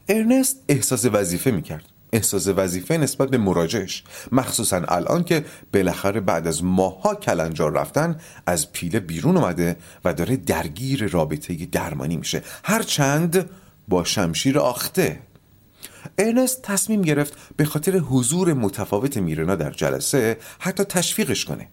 ارنست 0.10 0.64
احساس 0.68 1.06
وظیفه 1.06 1.52
می‌کرد 1.52 1.86
احساس 2.16 2.48
وظیفه 2.48 2.98
نسبت 2.98 3.30
به 3.30 3.38
مراجعش 3.38 4.04
مخصوصا 4.32 4.82
الان 4.88 5.24
که 5.24 5.46
بالاخره 5.74 6.20
بعد 6.20 6.48
از 6.48 6.64
ماها 6.64 7.16
کلنجار 7.16 7.72
رفتن 7.72 8.20
از 8.46 8.72
پیله 8.72 9.00
بیرون 9.00 9.38
اومده 9.38 9.76
و 10.06 10.14
داره 10.14 10.36
درگیر 10.36 11.08
رابطه 11.08 11.66
درمانی 11.66 12.18
میشه. 12.18 12.42
هرچند 12.64 13.50
با 13.88 14.04
شمشیر 14.04 14.60
آخته. 14.60 15.20
ارنست 16.18 16.62
تصمیم 16.62 17.02
گرفت 17.02 17.34
به 17.58 17.66
خاطر 17.66 17.98
حضور 17.98 18.54
متفاوت 18.54 19.18
میرنا 19.18 19.56
در 19.56 19.72
جلسه 19.72 20.38
حتی 20.60 20.84
تشویقش 20.84 21.46
کنه. 21.46 21.68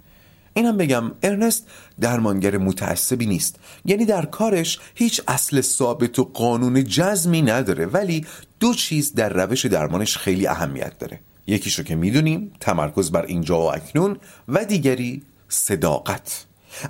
اینم 0.55 0.77
بگم 0.77 1.13
ارنست 1.23 1.67
درمانگر 2.01 2.59
متعصبی 2.59 3.27
نیست. 3.27 3.57
یعنی 3.85 4.05
در 4.05 4.25
کارش 4.25 4.79
هیچ 4.95 5.21
اصل 5.29 5.61
ثابت 5.61 6.19
و 6.19 6.25
قانون 6.25 6.85
جزمی 6.85 7.43
نداره 7.43 7.87
ولی 7.87 8.27
دو 8.61 8.75
چیز 8.75 9.15
در 9.15 9.29
روش 9.29 9.67
درمانش 9.67 10.17
خیلی 10.17 10.47
اهمیت 10.47 10.99
داره. 10.99 11.21
یکیشو 11.47 11.83
که 11.83 11.97
می‌دونیم 11.97 12.53
تمرکز 12.61 13.11
بر 13.11 13.23
اینجا 13.23 13.59
و 13.59 13.75
اکنون 13.75 14.17
و 14.49 14.65
دیگری 14.65 15.23
صداقت. 15.49 16.45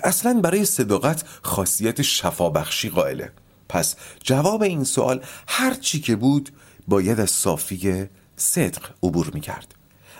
اصلا 0.04 0.40
برای 0.40 0.64
صداقت 0.64 1.24
خاصیت 1.42 2.02
شفابخشی 2.02 2.88
قائله. 2.88 3.32
پس 3.68 3.96
جواب 4.22 4.62
این 4.62 4.84
سوال 4.84 5.20
هر 5.48 5.74
چی 5.74 6.00
که 6.00 6.16
بود 6.16 6.50
باید 6.88 7.20
از 7.20 7.30
صافی 7.30 8.08
صدق 8.36 8.82
عبور 9.02 9.30
می‌کرد. 9.34 9.74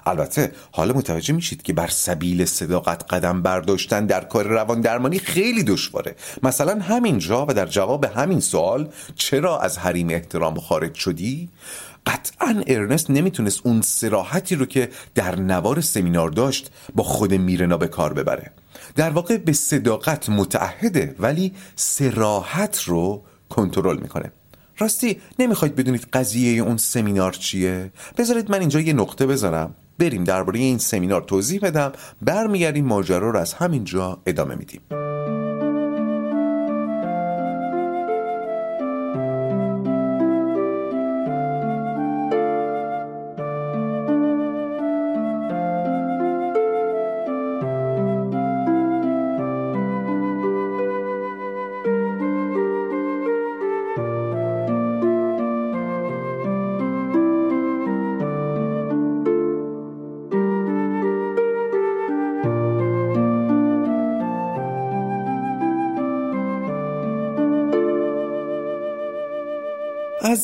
البته 0.07 0.53
حالا 0.73 0.95
متوجه 0.95 1.35
میشید 1.35 1.63
که 1.63 1.73
بر 1.73 1.89
سبیل 1.89 2.45
صداقت 2.45 3.15
قدم 3.15 3.43
برداشتن 3.43 4.07
در 4.07 4.25
کار 4.25 4.47
روان 4.47 4.81
درمانی 4.81 5.19
خیلی 5.19 5.63
دشواره. 5.63 6.15
مثلا 6.43 6.79
همینجا 6.79 7.47
و 7.47 7.55
در 7.55 7.67
جواب 7.67 8.05
همین 8.05 8.41
سوال 8.41 8.89
چرا 9.15 9.61
از 9.61 9.79
حریم 9.79 10.09
احترام 10.11 10.61
خارج 10.61 10.95
شدی؟ 10.95 11.49
قطعا 12.07 12.63
ارنست 12.67 13.11
نمی‌تونست 13.11 13.61
اون 13.65 13.81
سراحتی 13.83 14.55
رو 14.55 14.67
که 14.67 14.89
در 15.15 15.37
نوار 15.37 15.81
سمینار 15.81 16.31
داشت 16.31 16.71
با 16.95 17.05
خود 17.05 17.35
میرنا 17.35 17.77
به 17.77 17.89
کار 17.89 18.13
ببره. 18.13 18.51
در 18.97 19.11
واقع 19.11 19.37
به 19.37 19.53
صداقت 19.53 20.29
متعهده 20.29 21.17
ولی 21.19 21.53
سراحت 21.77 22.83
رو 22.83 23.23
کنترل 23.49 23.99
می‌کنه. 23.99 24.33
راستی 24.79 25.21
نمی‌خواید 25.39 25.77
بدونید 25.77 26.07
قضیه 26.13 26.63
اون 26.63 26.77
سمینار 26.77 27.33
چیه؟ 27.33 27.93
بذارید 28.19 28.51
من 28.51 28.61
اینجا 28.61 28.81
یه 28.81 28.93
نقطه 28.93 29.27
بذارم 29.27 29.75
بریم 29.99 30.25
درباره 30.25 30.59
این 30.59 30.79
سمینار 30.79 31.23
توضیح 31.23 31.61
بدم. 31.61 31.93
برمیگردیم 32.23 32.85
ماجرا 32.85 33.31
رو 33.31 33.39
از 33.39 33.55
همینجا 33.55 34.19
ادامه 34.27 34.55
میدیم. 34.55 34.81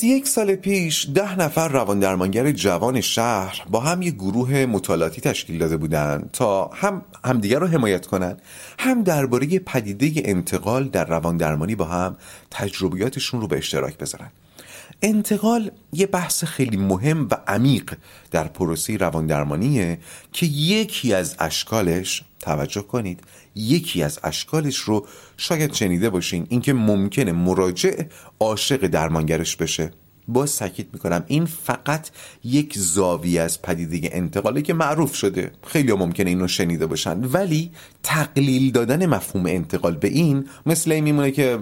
یک 0.09 0.28
سال 0.28 0.54
پیش 0.54 1.09
ده 1.14 1.38
نفر 1.38 1.68
روان 1.68 2.00
درمانگر 2.00 2.52
جوان 2.52 3.00
شهر 3.00 3.62
با 3.70 3.80
هم 3.80 4.02
یک 4.02 4.14
گروه 4.14 4.66
مطالعاتی 4.66 5.20
تشکیل 5.20 5.59
داده 5.59 5.76
بودند 5.76 6.30
تا 6.32 6.70
هم 6.74 7.02
همدیگر 7.24 7.59
رو 7.59 7.66
حمایت 7.66 8.06
کنند 8.06 8.42
هم 8.78 9.02
درباره 9.02 9.59
پدیده 9.59 10.22
انتقال 10.24 10.88
در 10.88 11.04
روان 11.04 11.36
درمانی 11.36 11.74
با 11.74 11.84
هم 11.84 12.16
تجربیاتشون 12.50 13.40
رو 13.40 13.46
به 13.46 13.56
اشتراک 13.56 13.98
بذارن. 13.98 14.30
انتقال 15.02 15.70
یه 15.92 16.06
بحث 16.06 16.44
خیلی 16.44 16.76
مهم 16.76 17.28
و 17.30 17.36
عمیق 17.46 17.94
در 18.30 18.44
پروسه 18.44 18.96
روان 18.96 19.26
درمانیه 19.26 19.98
که 20.32 20.46
یکی 20.46 21.14
از 21.14 21.36
اشکالش 21.38 22.22
توجه 22.41 22.82
کنید. 22.82 23.20
یکی 23.55 24.03
از 24.03 24.18
اشکالش 24.24 24.76
رو 24.76 25.07
شاید 25.36 25.74
شنیده 25.74 26.11
باشین 26.11 26.47
اینکه 26.49 26.72
ممکنه 26.72 27.32
مراجع 27.32 28.03
عاشق 28.41 28.86
درمانگرش 28.86 29.57
بشه. 29.57 29.91
باز 30.28 30.57
تاکید 30.57 30.89
می‌کنم 30.93 31.24
این 31.26 31.45
فقط 31.45 32.09
یک 32.45 32.78
زاویه 32.78 33.41
از 33.41 33.62
پدیده 33.62 34.11
انتقاله 34.12 34.62
که 34.62 34.74
معروف 34.74 35.14
شده. 35.14 35.51
خیلی 35.66 35.93
ممکنه 35.93 36.30
اینو 36.30 36.49
شنیده 36.49 36.86
باشن. 36.86 37.24
ولی 37.24 37.72
تقلیل 38.03 38.72
دادن 38.72 39.07
مفهوم 39.07 39.47
انتقال 39.47 39.97
به 39.97 40.09
این 40.09 40.49
مثل 40.66 40.93
این 40.93 41.05
میمونه 41.05 41.30
که 41.30 41.59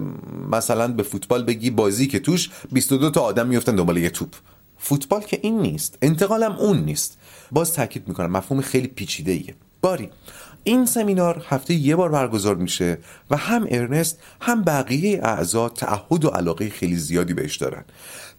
مثلا 0.51 0.87
به 0.87 1.03
فوتبال 1.03 1.43
بگی 1.43 1.69
بازی 1.69 2.07
که 2.07 2.19
توش 2.19 2.49
22 2.71 3.09
تا 3.09 3.21
آدم 3.21 3.47
میفتن 3.47 3.75
دنبال 3.75 3.97
یه 3.97 4.09
توپ. 4.09 4.35
فوتبال 4.77 5.21
که 5.21 5.39
این 5.43 5.59
نیست. 5.61 5.97
انتقالم 6.01 6.51
اون 6.51 6.85
نیست. 6.85 7.17
باز 7.51 7.73
تاکید 7.73 8.07
می‌کنم 8.07 8.31
مفهوم 8.31 8.61
خیلی 8.61 8.87
پیچیده 8.87 9.31
ایه 9.31 9.55
باری 9.81 10.09
این 10.67 10.85
سمینار 10.85 11.45
هفته 11.49 11.73
یه 11.73 11.95
بار 11.95 12.09
برگزار 12.09 12.55
میشه 12.55 12.97
و 13.29 13.37
هم 13.37 13.67
ارنست 13.69 14.19
هم 14.41 14.63
بقیه 14.63 15.19
اعضا 15.23 15.69
تعهد 15.69 16.25
و 16.25 16.29
علاقه 16.29 16.69
خیلی 16.69 16.95
زیادی 16.95 17.33
بهش 17.33 17.55
دارن. 17.55 17.85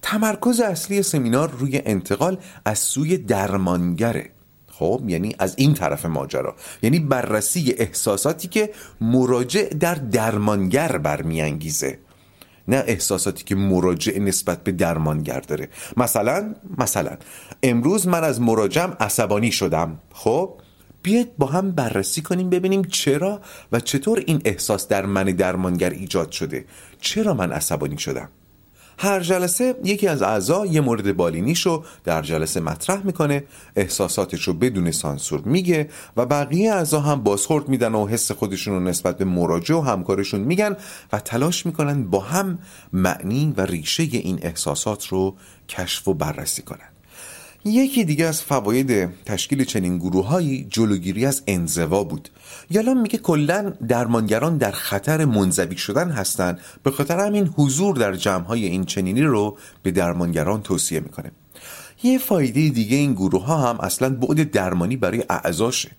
تمرکز 0.02 0.60
اصلی 0.60 1.02
سمینار 1.02 1.50
روی 1.50 1.82
انتقال 1.84 2.38
از 2.64 2.78
سوی 2.78 3.16
درمانگره. 3.16 4.30
خب 4.68 5.02
یعنی 5.06 5.36
از 5.38 5.54
این 5.58 5.74
طرف 5.74 6.06
ماجرا. 6.06 6.56
یعنی 6.82 6.98
بررسی 6.98 7.74
احساساتی 7.78 8.48
که 8.48 8.70
مراجع 9.00 9.68
در 9.68 9.94
درمانگر 9.94 10.98
برمیانگیزه. 10.98 11.98
نه 12.68 12.84
احساساتی 12.86 13.44
که 13.44 13.54
مراجع 13.54 14.18
نسبت 14.18 14.64
به 14.64 14.72
درمانگر 14.72 15.40
داره. 15.40 15.68
مثلا 15.96 16.54
مثلا 16.78 17.16
امروز 17.62 18.08
من 18.08 18.24
از 18.24 18.40
مراجعم 18.40 18.96
عصبانی 19.00 19.52
شدم. 19.52 19.98
خب؟ 20.12 20.54
بیاید 21.03 21.36
با 21.36 21.46
هم 21.46 21.70
بررسی 21.70 22.22
کنیم 22.22 22.51
ببینیم 22.51 22.84
چرا 22.84 23.40
و 23.72 23.80
چطور 23.80 24.22
این 24.26 24.42
احساس 24.44 24.88
در 24.88 25.07
من 25.07 25.24
درمانگر 25.24 25.90
ایجاد 25.90 26.30
شده. 26.30 26.64
چرا 27.01 27.34
من 27.34 27.53
عصبانی 27.53 27.99
شدم؟ 27.99 28.28
هر 29.01 29.20
جلسه 29.20 29.74
یکی 29.84 30.09
از 30.09 30.22
اعضا 30.22 30.66
یه 30.66 30.80
مورد 30.80 31.16
بالینیش 31.16 31.66
رو 31.66 31.84
در 32.05 32.22
جلسه 32.22 32.61
مطرح 32.61 33.07
می‌کنه 33.07 33.44
احساساتش 33.76 34.42
رو 34.42 34.55
بدون 34.55 34.90
سانسور 34.90 35.40
میگه 35.40 35.88
و 36.16 36.26
بقیه 36.26 36.72
اعضا 36.72 37.01
هم 37.01 37.22
بازخورد 37.22 37.68
میدن 37.68 37.94
و 37.94 38.07
حس 38.07 38.32
خودشون 38.32 38.74
رو 38.74 38.80
نسبت 38.80 39.18
به 39.18 39.24
مراجع 39.24 39.74
و 39.74 39.80
همکارشون 39.80 40.40
میگن 40.40 40.76
و 41.12 41.20
تلاش 41.20 41.66
می‌کنن 41.66 42.05
با 42.05 42.20
هم 42.20 42.59
معنی 42.92 43.55
و 43.57 43.61
ریشه 43.61 44.03
این 44.03 44.38
احساسات 44.42 45.07
رو 45.07 45.36
کشف 45.68 46.09
و 46.09 46.14
بررسی 46.14 46.62
کنن. 46.62 46.97
یکی 47.64 48.04
دیگه 48.04 48.24
از 48.26 48.42
فواید 48.42 49.09
تشکیل 49.24 49.64
چنین 49.64 49.98
گروههایی 49.98 50.66
جلوگیری 50.70 51.26
از 51.26 51.42
انزوا 51.46 52.04
بود. 52.04 52.28
یالان 52.70 53.00
میگه 53.00 53.18
کلا 53.18 53.72
درمانگران 53.88 54.56
در 54.56 54.70
خطر 54.70 55.24
منزوی 55.24 55.76
شدن 55.76 56.11
هستند. 56.11 56.61
به 56.82 56.90
خاطر 56.90 57.26
همین 57.26 57.46
حضور 57.46 57.96
در 57.96 58.16
جمعهای 58.16 58.66
این 58.66 58.84
چنینی 58.84 59.22
رو 59.22 59.59
به 59.82 59.90
درمانگران 59.90 60.62
توصیه 60.62 61.00
می‌کنه. 61.00 61.30
یه 62.02 62.18
فایده 62.18 62.68
دیگه 62.68 62.96
این 62.96 63.12
گروه 63.12 63.44
ها 63.44 63.70
هم 63.70 63.80
اصلا 63.80 64.14
بعد 64.14 64.50
درمانی 64.50 64.96
برای 64.96 65.24
اعضاشه. 65.30 65.90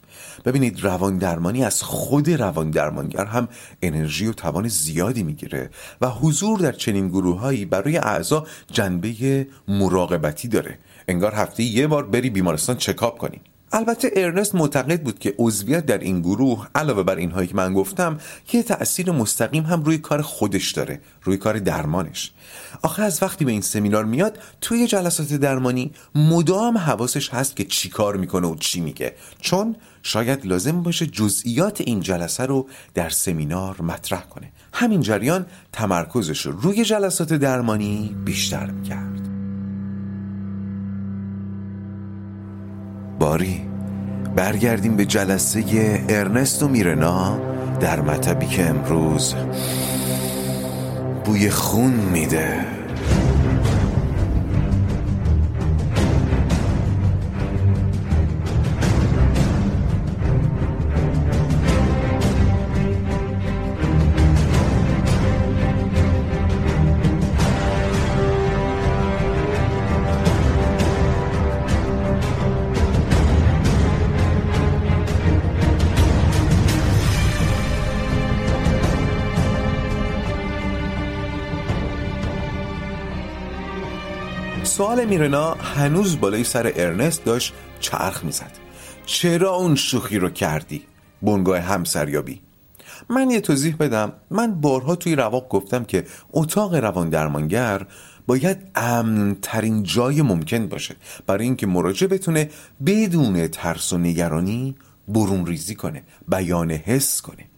ببینید 0.46 0.84
روان 0.84 1.18
درمانی 1.18 1.64
از 1.64 1.84
خود 1.84 2.30
روان 2.30 2.70
درمانگر 2.72 3.26
هم 3.26 3.48
انرژی 3.82 4.28
و 4.28 4.34
توان 4.34 4.68
زیادی 4.68 5.24
می‌گیره 5.24 5.70
و 6.02 6.10
حضور 6.10 6.60
در 6.60 6.72
چنین 6.72 7.08
گروههایی 7.08 7.66
برای 7.66 7.98
اعضا 7.98 8.48
جنبه 8.72 9.48
مراقبتی 9.68 10.48
داره. 10.48 10.78
انگار 11.10 11.34
هفته 11.34 11.64
یه 11.64 11.88
بار 11.88 12.06
بری 12.06 12.30
بیمارستان 12.30 12.78
چکاپ 12.78 13.18
کنی. 13.18 13.42
البته 13.72 14.12
ارنست 14.16 14.56
معتقد 14.56 15.02
بود 15.02 15.20
که 15.20 15.36
عضویت 15.40 15.86
در 15.86 15.98
این 15.98 16.22
گروه 16.22 16.68
علاوه 16.76 17.04
بر 17.04 17.16
اینهایی 17.16 17.48
که 17.48 17.56
من 17.56 17.74
گفتم 17.74 18.18
یه 18.54 18.64
تأثیر 18.64 19.12
مستقیم 19.12 19.64
هم 19.64 19.84
روی 19.84 19.98
کار 19.98 20.22
خودش 20.22 20.72
داره 20.72 21.02
روی 21.24 21.38
کار 21.38 21.60
درمانش. 21.60 22.32
آخه 22.82 23.04
از 23.04 23.24
وقتی 23.24 23.46
به 23.46 23.52
این 23.52 23.62
سمینار 23.62 24.06
میاد 24.06 24.40
توی 24.62 24.88
جلسات 24.88 25.34
درمانی 25.34 25.92
مدام 26.16 26.78
حواسش 26.78 27.30
هست 27.30 27.56
که 27.56 27.64
چی 27.64 27.90
کار 27.90 28.18
می‌کنه 28.18 28.48
و 28.48 28.56
چی 28.56 28.82
میگه. 28.82 29.16
چون 29.40 29.76
شاید 30.04 30.46
لازم 30.46 30.84
باشه 30.84 31.06
جزئیات 31.06 31.82
این 31.82 32.00
جلسه 32.00 32.46
رو 32.46 32.68
در 32.94 33.10
سمینار 33.10 33.82
مطرح 33.82 34.22
کنه. 34.22 34.52
همین 34.74 35.02
جریان 35.02 35.46
تمرکزش 35.72 36.46
رو 36.46 36.52
روی 36.52 36.86
جلسات 36.86 37.34
درمانی 37.34 38.16
بیشتر 38.26 38.66
می‌کرد. 38.66 39.29
باری. 43.20 43.62
برگردیم 44.36 44.96
به 44.96 45.06
جلسه 45.06 45.64
ارنست 46.10 46.64
و 46.64 46.68
میرنا 46.68 47.40
در 47.80 48.02
مطبی 48.02 48.46
که 48.46 48.70
امروز 48.70 49.36
بوی 51.26 51.50
خون 51.50 51.92
میده. 51.92 52.66
سوال 84.70 85.06
میرنا 85.06 85.54
هنوز 85.54 86.20
بالای 86.20 86.44
سر 86.44 86.72
ارنست 86.76 87.26
داشت 87.26 87.54
چرخ 87.80 88.24
می‌زد. 88.24 88.52
چرا 89.06 89.56
اون 89.56 89.76
شوخی 89.76 90.20
رو 90.20 90.30
کردی؟ 90.30 90.82
بنگاه 91.22 91.60
همسریابی. 91.60 92.42
من 93.10 93.30
یه 93.30 93.42
توضیح 93.42 93.76
بدم. 93.76 94.14
من 94.32 94.62
بارها 94.62 94.96
توی 94.96 95.16
رواق 95.16 95.50
گفتم 95.50 95.84
که 95.84 96.06
اتاق 96.32 96.76
روان 96.76 97.10
درمانگر 97.10 97.86
باید 98.28 98.58
امن 98.76 99.38
ترین 99.42 99.84
جای 99.84 100.22
ممکن 100.22 100.68
باشه. 100.68 100.96
برای 101.28 101.46
اینکه 101.46 101.68
مراجع 101.68 102.08
بتونه 102.08 102.50
بدون 102.86 103.48
ترس 103.48 103.94
و 103.94 103.98
نگرانی 103.98 104.76
برون 105.08 105.46
ریزی 105.46 105.76
کنه 105.76 106.04
بیان 106.28 106.72
حس 106.72 107.22
کنه. 107.22 107.49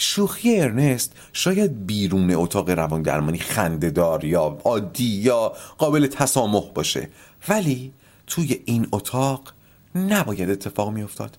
شوخی 0.00 0.60
ارنست 0.60 1.12
شاید 1.32 1.86
بیرون 1.86 2.30
اتاق 2.30 2.70
روان 2.70 3.02
درمانی 3.02 3.38
خندهدار 3.38 4.24
یا 4.24 4.58
عادی 4.64 5.04
یا 5.04 5.52
قابل 5.78 6.06
تسامح 6.06 6.70
باشه. 6.74 7.08
ولی 7.48 7.92
توی 8.26 8.60
این 8.64 8.88
اتاق 8.92 9.52
نباید 9.94 10.50
اتفاق 10.50 10.90
میافتاد. 10.90 11.38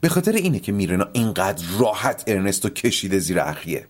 به 0.00 0.08
خاطر 0.08 0.32
اینه 0.32 0.58
که 0.58 0.72
میرنا 0.72 1.08
اینقدر 1.12 1.64
راحت 1.78 2.24
ارنست 2.26 2.64
رو 2.64 2.70
کشیده 2.70 3.18
زیر 3.18 3.40
اخیه. 3.40 3.86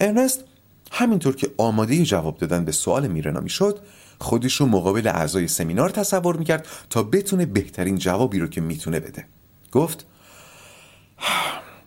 ارنست 0.00 0.44
همینطور 0.92 1.36
که 1.36 1.50
آماده 1.56 2.04
جواب 2.04 2.38
دادن 2.38 2.64
به 2.64 2.72
سوال 2.72 3.06
میرنا 3.06 3.40
می‌شد 3.40 3.78
خودش 4.18 4.54
رو 4.54 4.66
مقابل 4.66 5.06
اعضای 5.06 5.48
سمینار 5.48 5.90
تصور 5.90 6.36
می‌کرد 6.36 6.66
تا 6.90 7.02
بتونه 7.02 7.46
بهترین 7.46 7.98
جوابی 7.98 8.38
رو 8.38 8.46
که 8.46 8.60
می‌تونه 8.60 9.00
بده. 9.00 9.26
گفت 9.72 10.06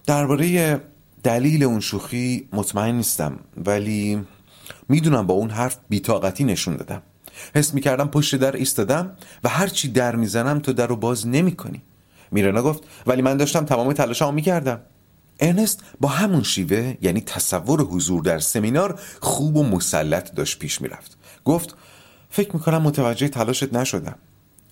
درباره 0.05 0.79
دلیل 1.23 1.63
اون 1.63 1.79
شوخی 1.79 2.49
مطمئن 2.53 2.95
نیستم 2.95 3.39
ولی 3.65 4.25
می‌دونم 4.89 5.27
با 5.27 5.33
اون 5.33 5.49
حرف 5.49 5.77
بیتاقتی 5.89 6.43
نشون 6.43 6.75
دادم. 6.75 7.01
حس 7.55 7.73
می‌کردم 7.73 8.07
پشت 8.07 8.35
در 8.35 8.55
ایستادم 8.55 9.11
و 9.43 9.49
هرچی 9.49 9.87
در 9.87 10.15
می‌زنم 10.15 10.59
تو 10.59 10.73
در 10.73 10.87
رو 10.87 10.95
باز 10.95 11.27
نمی 11.27 11.55
کنی 11.55 11.81
میرنا 12.31 12.61
گفت 12.61 12.83
ولی 13.07 13.21
من 13.21 13.37
داشتم 13.37 13.65
تمام 13.65 13.93
تلاشمو 13.93 14.31
می‌کردم. 14.31 14.81
ارنست 15.39 15.83
با 15.99 16.09
همون 16.09 16.43
شیوه 16.43 16.97
یعنی 17.01 17.21
تصور 17.21 17.81
حضور 17.81 18.23
در 18.23 18.39
سمینار 18.39 18.99
خوب 19.19 19.57
و 19.57 19.63
مسلط 19.63 20.33
داشت 20.33 20.59
پیش 20.59 20.81
می‌رفت. 20.81 21.17
گفت 21.45 21.75
فکر 22.29 22.53
می‌کنم 22.53 22.81
متوجه 22.81 23.27
تلاشت 23.27 23.73
نشدم. 23.73 24.15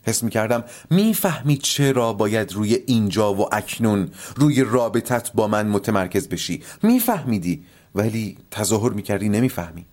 حس 0.09 0.23
می‌کردم 0.23 0.63
می‌فهمی 0.89 1.57
چرا 1.57 2.13
باید 2.13 2.53
روی 2.53 2.73
اینجا 2.85 3.33
و 3.33 3.55
اکنون 3.55 4.09
روی 4.35 4.63
رابطت 4.63 5.33
با 5.33 5.47
من 5.47 5.67
متمرکز 5.67 6.27
بشی. 6.27 6.63
میفهمیدی 6.83 7.63
ولی 7.95 8.37
تظاهر 8.51 8.91
می‌کردی 8.91 9.29
نمی‌فهمی. 9.29 9.85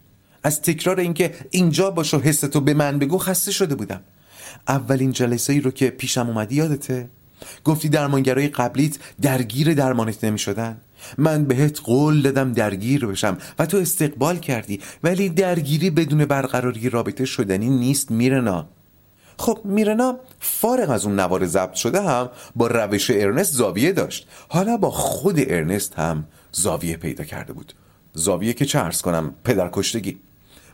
از 0.42 0.62
تکرار 0.62 1.00
اینکه 1.00 1.34
اینجا 1.50 1.90
باش 1.90 2.14
و 2.14 2.18
حستو 2.18 2.60
به 2.60 2.74
من 2.74 2.98
بگو 2.98 3.18
خسته 3.18 3.52
شده 3.52 3.74
بودم. 3.74 4.00
اولین 4.68 5.12
جلسه 5.12 5.52
ای 5.52 5.60
رو 5.60 5.70
که 5.70 5.90
پیشم 5.90 6.28
اومدی 6.28 6.54
یادته؟ 6.54 7.08
گفتی 7.64 7.88
درمانگرای 7.88 8.48
قبلیت 8.48 8.98
درگیر 9.22 9.74
درمانت 9.74 10.24
نمی 10.24 10.38
شدن 10.38 10.76
من 11.18 11.44
بهت 11.44 11.80
قول 11.80 12.22
دادم 12.22 12.52
درگیر 12.52 13.06
بشم 13.06 13.38
و 13.58 13.66
تو 13.66 13.76
استقبال 13.76 14.36
کردی 14.38 14.80
ولی 15.04 15.28
درگیری 15.28 15.90
بدون 15.90 16.24
برقراری 16.24 16.90
رابطه 16.90 17.24
شدنی 17.24 17.70
نیست 17.70 18.10
میرنا. 18.10 18.68
خب 19.39 19.59
میرنا 19.64 20.18
فارغ 20.41 20.91
از 20.91 21.05
اون 21.05 21.20
نوار 21.20 21.47
ضبط 21.47 21.74
شده 21.74 22.03
هم 22.03 22.30
با 22.57 22.66
روش 22.66 23.11
ارنست 23.11 23.53
زاویه 23.53 23.93
داشت. 23.93 24.28
حالا 24.49 24.76
با 24.76 24.91
خود 24.91 25.37
ارنست 25.39 25.95
هم 25.99 26.24
زاویه 26.53 26.97
پیدا 26.97 27.24
کرده 27.24 27.53
بود. 27.53 27.72
زاویه 28.14 28.53
که 28.53 28.64
چه 28.64 28.78
ارز 28.78 29.03
کنم 29.03 29.34
پدر 29.45 29.70
کشتگی. 29.72 30.18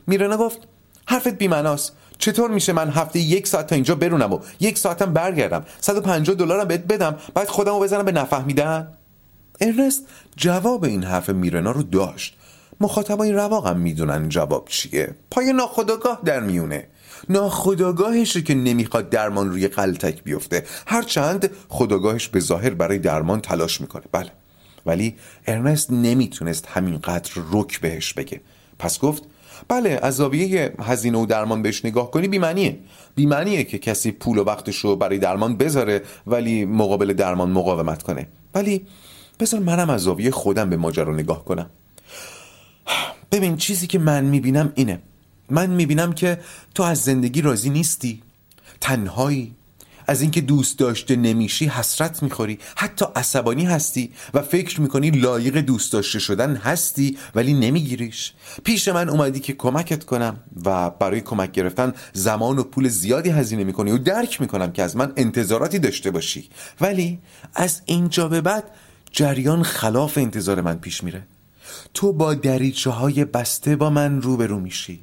میرنا 0.07 0.37
گفت 0.37 0.59
حرفت 1.07 1.29
بیمناست 1.29 1.93
چطور 2.19 2.51
میشه 2.51 2.73
من 2.73 2.91
هفته 2.91 3.19
یک 3.19 3.47
ساعت 3.47 3.67
تا 3.67 3.75
اینجا 3.75 3.95
برونم 3.95 4.33
و 4.33 4.39
یک 4.61 4.79
ساعتم 4.79 5.13
برگردم؟ 5.13 5.65
150 5.81 6.37
دلارم 6.37 6.69
بهت 6.69 6.85
بدم 6.85 7.17
بعد 7.35 7.49
خودمو 7.49 7.81
بزنم 7.81 8.03
به 8.03 8.13
نفهمیدن؟ 8.13 8.89
ارنست 9.61 10.07
جواب 10.37 10.85
این 10.85 11.05
حرف 11.05 11.31
میرنا 11.31 11.71
رو 11.71 11.83
داشت. 11.83 12.37
مخاطبای 12.81 13.33
رواقم 13.33 13.77
می‌دونن 13.77 14.29
جواب 14.29 14.69
چیه. 14.69 15.15
پای 15.31 15.53
ناخداگاه 15.53 16.21
در 16.25 16.41
میونه. 16.41 16.89
ناخداگاهشه 17.29 18.43
که 18.43 18.55
نمی‌خواد 18.55 19.11
درمان 19.11 19.51
روی 19.51 19.69
قلتک 19.69 20.23
بیفته. 20.23 20.65
هرچند 20.87 21.51
خداگاهش 21.69 22.29
به 22.29 22.41
ظاهر 22.41 22.71
برای 22.71 22.99
درمان 22.99 23.41
تلاش 23.41 23.81
می‌کنه. 23.81 24.05
بله. 24.13 24.31
ولی 24.87 25.17
ارنست 25.47 25.91
نمی‌تونست 25.91 26.67
همینقدر 26.67 27.31
رک 27.53 27.81
بهش 27.81 28.13
بگه. 28.13 28.41
پس 28.79 28.99
گفت 28.99 29.23
بله 29.69 29.99
از 30.03 30.17
زاویه 30.17 30.75
هزینه 30.81 31.19
و 31.19 31.27
درمان 31.27 31.63
بهش 31.63 31.85
نگاه 31.85 32.11
کنی 32.11 32.29
بیمنیه 32.29 32.79
بیمنیه 33.15 33.65
که 33.65 33.79
کسی 33.79 34.11
پول 34.13 34.39
و 34.39 34.45
وقتش 34.45 34.77
رو 34.77 34.97
برای 34.97 35.19
درمان 35.19 35.57
بذاره 35.57 36.03
ولی 36.27 36.65
مقابل 36.65 37.13
درمان 37.13 37.51
مقاومت 37.51 38.03
کنه. 38.03 38.29
ولی 38.55 38.87
بذار 39.41 39.61
منم 39.61 39.91
از 39.91 40.01
زاویه 40.01 40.31
خودم 40.31 40.71
به 40.71 40.77
ماجرا 40.77 41.15
نگاه 41.15 41.45
کنم. 41.45 41.71
ببین 43.33 43.57
چیزی 43.57 43.87
که 43.87 43.99
من 43.99 44.25
می‌بینم 44.25 44.73
اینه. 44.75 45.03
من 45.53 45.71
می‌بینم 45.71 46.13
که 46.13 46.41
تو 46.75 46.83
از 46.83 46.99
زندگی 46.99 47.43
راضی 47.43 47.71
نیستی. 47.71 48.23
تنهایی. 48.81 49.55
از 50.07 50.21
اینکه 50.21 50.41
دوست 50.41 50.79
داشته 50.79 51.17
نمیشی 51.17 51.67
حسرت 51.67 52.23
می‌خوری. 52.23 52.59
حتی 52.77 53.05
عصبانی 53.17 53.65
هستی 53.65 54.13
و 54.35 54.43
فکر 54.43 54.81
می‌کنی 54.81 55.11
لایق 55.11 55.57
دوست 55.57 55.93
داشته 55.93 56.19
شدن 56.19 56.57
هستی 56.57 57.19
ولی 57.35 57.55
نمیگیریش. 57.55 58.33
پیش 58.65 58.89
من 58.89 59.09
اومدی 59.09 59.41
که 59.41 59.53
کمکت 59.53 60.05
کنم 60.05 60.37
و 60.65 60.91
برای 60.91 61.21
کمک 61.21 61.53
گرفتن 61.53 61.93
زمان 62.13 62.59
و 62.59 62.63
پول 62.63 62.89
زیادی 62.89 63.31
هزینه 63.31 63.65
می‌کنی 63.65 63.91
و 63.91 63.99
درک 63.99 64.41
می‌کنم 64.41 64.73
که 64.73 64.83
از 64.83 64.97
من 64.97 65.13
انتظاراتی 65.17 65.79
داشته 65.79 66.11
باشی. 66.11 66.49
ولی 66.81 67.19
از 67.55 67.83
اینجا 67.85 68.29
به 68.29 68.41
بعد 68.41 68.65
جریان 69.11 69.63
خلاف 69.63 70.19
انتظار 70.19 70.61
من 70.61 70.79
پیش 70.79 71.05
میره. 71.05 71.23
تو 71.95 72.13
با 72.13 72.35
دریچه 72.35 72.91
های 72.91 73.25
بسته 73.25 73.77
با 73.77 73.91
من 73.91 74.23
روبرو 74.23 74.61
میشی. 74.61 75.01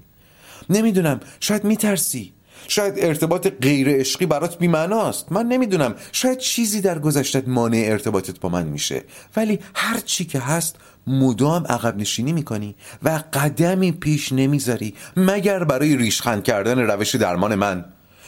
نمی‌دونم. 0.70 1.20
شاید 1.40 1.64
میترسی. 1.64 2.34
شاید 2.68 2.94
ارتباط 2.98 3.48
غیر 3.62 3.90
عشقی 3.90 4.26
برات 4.26 4.58
بیمعناست. 4.58 5.32
من 5.32 5.46
نمی‌دونم. 5.46 5.96
شاید 6.12 6.38
چیزی 6.38 6.82
در 6.82 7.00
گذشتت 7.00 7.48
مانع 7.48 7.86
ارتباطت 7.90 8.40
با 8.40 8.50
من 8.50 8.66
میشه. 8.66 9.04
ولی 9.36 9.60
هر 9.76 10.00
چی 10.00 10.26
که 10.26 10.40
هست 10.40 10.76
مدام 11.08 11.66
عقب 11.66 11.98
نشینی 11.98 12.34
می‌کنی 12.34 12.76
و 13.04 13.24
قدمی 13.34 13.92
پیش 13.92 14.32
نمی‌ذاری 14.32 14.94
مگر 15.18 15.64
برای 15.64 15.98
ریشخند 15.98 16.44
کردن 16.44 16.80
روش 16.80 17.16
درمان 17.16 17.56
من 17.56 17.86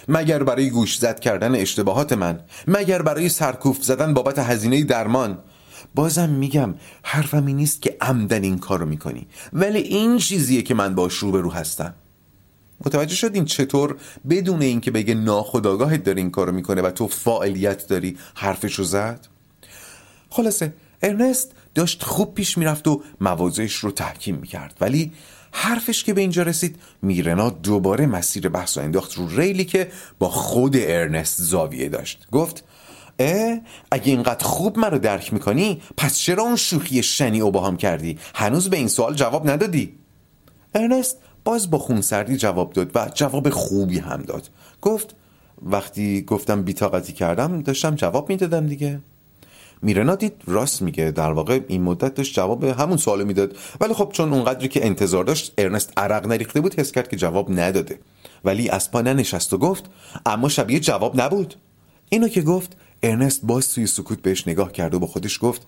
مگر 0.07 0.43
برای 0.43 0.69
گوش 0.69 0.97
زد 0.97 1.19
کردن 1.19 1.55
اشتباهات 1.55 2.13
من 2.13 2.39
مگر 2.67 3.01
برای 3.01 3.29
سرکوف 3.29 3.83
زدن 3.83 4.13
بابت 4.13 4.39
هزینه 4.39 4.83
درمان. 4.83 5.37
بازم 5.95 6.29
میگم 6.29 6.75
حرفم 7.03 7.45
این 7.45 7.55
نیست 7.55 7.81
که 7.81 7.97
عمدن 8.01 8.43
این 8.43 8.57
کارو 8.57 8.85
می‌کنی. 8.85 9.27
ولی 9.53 9.79
این 9.79 10.17
چیزیه 10.17 10.61
که 10.61 10.73
من 10.73 10.95
باش 10.95 11.13
روبرو 11.13 11.51
هستم. 11.51 11.93
متوجه 12.85 13.15
شدین 13.15 13.45
چطور 13.45 13.95
بدون 14.29 14.61
اینکه 14.61 14.91
بگه 14.91 15.13
ناخداگاهت 15.13 16.03
داره 16.03 16.17
این 16.17 16.31
کارو 16.31 16.51
می‌کنه 16.51 16.81
و 16.81 16.91
تو 16.91 17.07
فاعلیت 17.07 17.87
داری 17.87 18.17
حرفشو 18.35 18.83
زد؟ 18.83 19.27
خلاصه 20.29 20.73
ارنست 21.03 21.51
داشت 21.75 22.03
خوب 22.03 22.33
پیش 22.33 22.57
می‌رفت 22.57 22.87
و 22.87 23.03
موازش 23.21 23.73
رو 23.73 23.91
تحکیم 23.91 24.35
می‌کرد. 24.35 24.77
ولی 24.81 25.11
حرفش 25.51 26.03
که 26.03 26.13
به 26.13 26.21
اینجا 26.21 26.43
رسید 26.43 26.75
میرنا 27.01 27.49
دوباره 27.49 28.05
مسیر 28.05 28.49
بحث 28.49 28.77
و 28.77 28.81
انداخت 28.81 29.13
رو 29.13 29.39
ریلی 29.39 29.65
که 29.65 29.91
با 30.19 30.29
خود 30.29 30.75
ارنست 30.77 31.41
زاویه 31.41 31.89
داشت. 31.89 32.27
گفت 32.31 32.63
اه 33.19 33.59
اگه 33.91 34.11
اینقدر 34.11 34.45
خوب 34.45 34.79
مرا 34.79 34.97
درک 34.97 35.33
می‌کنی 35.33 35.81
پس 35.97 36.17
چرا 36.17 36.43
اون 36.43 36.55
شوخی 36.55 37.03
شنی 37.03 37.41
او 37.41 37.51
با 37.51 37.67
هم 37.67 37.77
کردی؟ 37.77 38.19
هنوز 38.35 38.69
به 38.69 38.77
این 38.77 38.87
سوال 38.87 39.13
جواب 39.13 39.49
ندادی؟ 39.49 39.95
ارنست 40.75 41.17
باز 41.43 41.69
با 41.69 41.77
خونسردی 41.77 42.37
جواب 42.37 42.73
داد 42.73 42.91
و 42.95 43.11
جواب 43.13 43.49
خوبی 43.49 43.99
هم 43.99 44.21
داد. 44.21 44.49
گفت 44.81 45.15
وقتی 45.61 46.21
گفتم 46.21 46.63
بیتاقتی 46.63 47.13
کردم 47.13 47.61
داشتم 47.61 47.95
جواب 47.95 48.29
می‌دادم 48.29 48.67
دیگه. 48.67 48.99
میرنا 49.81 50.15
دید 50.15 50.33
راست 50.47 50.81
میگه 50.81 51.11
در 51.11 51.31
واقع 51.31 51.59
این 51.67 51.81
مدت 51.81 52.13
داشت 52.13 52.35
جواب 52.35 52.63
همون 52.63 52.97
سوالو 52.97 53.25
می‌داد. 53.25 53.57
ولی 53.81 53.93
خب 53.93 54.09
چون 54.13 54.33
اونقدری 54.33 54.67
که 54.67 54.85
انتظار 54.85 55.23
داشت 55.23 55.53
ارنست 55.57 55.93
عرق 55.97 56.27
نریخته 56.27 56.61
بود 56.61 56.79
حس 56.79 56.91
کرد 56.91 57.09
که 57.09 57.17
جواب 57.17 57.51
نداده. 57.59 57.99
ولی 58.45 58.69
از 58.69 58.91
پا 58.91 59.01
ننشست 59.01 59.53
و 59.53 59.57
گفت 59.57 59.85
اما 60.25 60.49
شبیه 60.49 60.79
جواب 60.79 61.21
نبود. 61.21 61.55
اینو 62.09 62.27
که 62.27 62.41
گفت 62.41 62.77
ارنست 63.03 63.41
باز 63.43 63.73
توی 63.73 63.87
سکوت 63.87 64.21
بهش 64.21 64.47
نگاه 64.47 64.71
کرد 64.71 64.93
و 64.93 64.99
با 64.99 65.07
خودش 65.07 65.39
گفت 65.41 65.67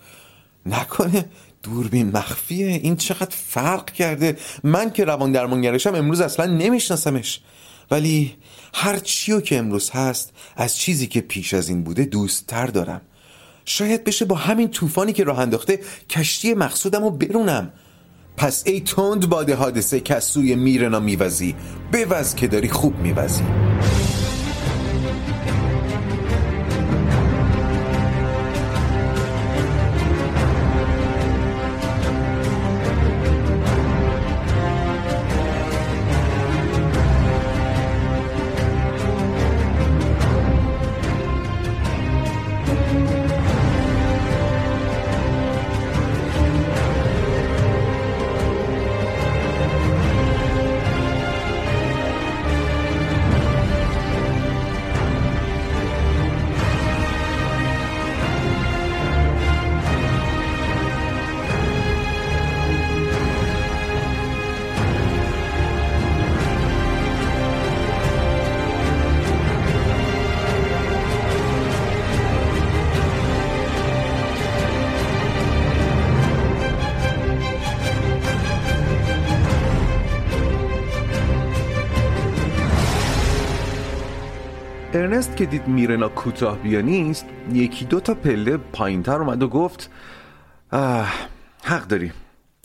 نکنه 0.65 1.25
دوربین 1.63 2.11
مخفیه. 2.17 2.67
این 2.67 2.95
چقدر 2.95 3.35
فرق 3.35 3.91
کرده. 3.91 4.37
من 4.63 4.91
که 4.91 5.05
روان 5.05 5.31
درمانگرشم 5.31 5.95
امروز 5.95 6.21
اصلا 6.21 6.45
نمیشناسمش. 6.45 7.39
ولی 7.91 8.35
هر 8.73 8.99
چیو 8.99 9.41
که 9.41 9.57
امروز 9.57 9.89
هست 9.89 10.33
از 10.55 10.77
چیزی 10.77 11.07
که 11.07 11.21
پیش 11.21 11.53
از 11.53 11.69
این 11.69 11.83
بوده 11.83 12.03
دوست 12.03 12.47
تر 12.47 12.67
دارم. 12.67 13.01
شاید 13.65 14.03
بشه 14.03 14.25
با 14.25 14.35
همین 14.35 14.67
طوفانی 14.67 15.13
که 15.13 15.23
راه 15.23 15.39
انداخته 15.39 15.79
کشتی 16.09 16.53
مقصودم 16.53 17.03
رو 17.03 17.11
برونم. 17.11 17.73
پس 18.37 18.63
ای 18.65 18.81
تند 18.81 19.29
باد 19.29 19.49
حادثه 19.49 19.99
که 19.99 20.19
سوی 20.19 20.55
میرنا 20.55 20.99
میوزی 20.99 21.55
بوز 21.91 22.35
که 22.35 22.47
داری 22.47 22.69
خوب 22.69 22.99
میوزی. 22.99 23.43
ارنست 85.13 85.37
که 85.37 85.45
دید 85.45 85.67
میرنا 85.67 86.09
کوتاه 86.09 86.57
بیا 86.57 86.81
نیست. 86.81 87.25
یکی 87.51 87.85
دو 87.85 87.99
تا 87.99 88.13
پله 88.13 88.57
پایینتر 88.57 89.21
اومد 89.21 89.43
و 89.43 89.47
گفت 89.47 89.89
حق 91.63 91.87
داری. 91.89 92.11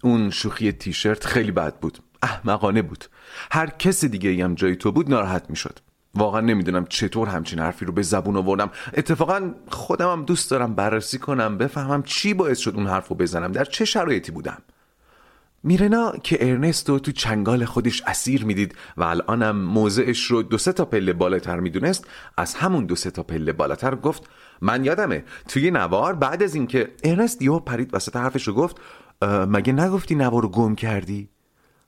اون 0.03 0.31
شوخی 0.31 0.73
تیشرت 0.73 1.27
خیلی 1.27 1.53
بد 1.53 1.75
بود. 1.75 1.99
احمقانه 2.23 2.83
بود. 2.83 3.05
هر 3.51 3.67
کس 3.67 4.05
دیگه 4.05 4.45
هم 4.45 4.55
جای 4.55 4.77
تو 4.77 4.93
بود 4.93 5.11
ناراحت 5.11 5.51
می‌شد. 5.51 5.79
واقعا 6.15 6.41
نمی‌دونم 6.41 6.87
چطور 6.87 7.29
همچین 7.29 7.59
حرفی 7.59 7.85
رو 7.85 7.93
به 7.93 8.03
زبون 8.03 8.37
آوردم. 8.37 8.71
اتفاقا 8.95 9.55
خودم 9.69 10.13
هم 10.13 10.25
دوست 10.25 10.51
دارم 10.51 10.75
بررسی 10.75 11.19
کنم 11.19 11.59
بفهمم 11.59 12.03
چی 12.03 12.35
باعث 12.35 12.59
شد 12.59 12.75
اون 12.75 12.87
حرف 12.87 13.09
رو 13.09 13.17
بزنم. 13.17 13.53
در 13.53 13.65
چه 13.65 13.85
شرایطی 13.85 14.33
بودم؟ 14.33 14.63
میرنا 15.63 16.13
که 16.23 16.51
ارنست 16.51 16.89
رو 16.89 16.99
تو 16.99 17.13
چنگال 17.13 17.65
خودش 17.65 18.03
اسیر 18.07 18.45
می‌دید 18.45 18.75
و 18.97 19.03
الانم 19.05 19.57
موضعش 19.57 20.25
رو 20.25 20.43
دو 20.43 20.59
سه 20.59 20.73
تا 20.73 20.85
پله 20.85 21.13
بالاتر 21.13 21.61
می‌دونست 21.61 22.07
از 22.37 22.55
همون 22.55 22.87
دو 22.87 22.97
سه 22.97 23.11
تا 23.11 23.23
پله 23.23 23.53
بالاتر 23.53 23.95
گفت 23.95 24.23
من 24.61 24.85
یادمه 24.85 25.25
توی 25.49 25.71
نوار 25.71 26.15
بعد 26.15 26.43
از 26.43 26.55
اینکه 26.55 26.93
ارنست 27.05 27.43
یهو 27.43 27.61
پرید 27.61 27.95
وسط 27.95 28.17
حرفش 28.17 28.49
رو 28.49 28.55
گفت 28.55 28.77
مگه 29.23 29.73
نگفتی 29.73 30.15
نوار 30.15 30.43
رو 30.43 30.49
گم 30.49 30.75
کردی؟ 30.75 31.29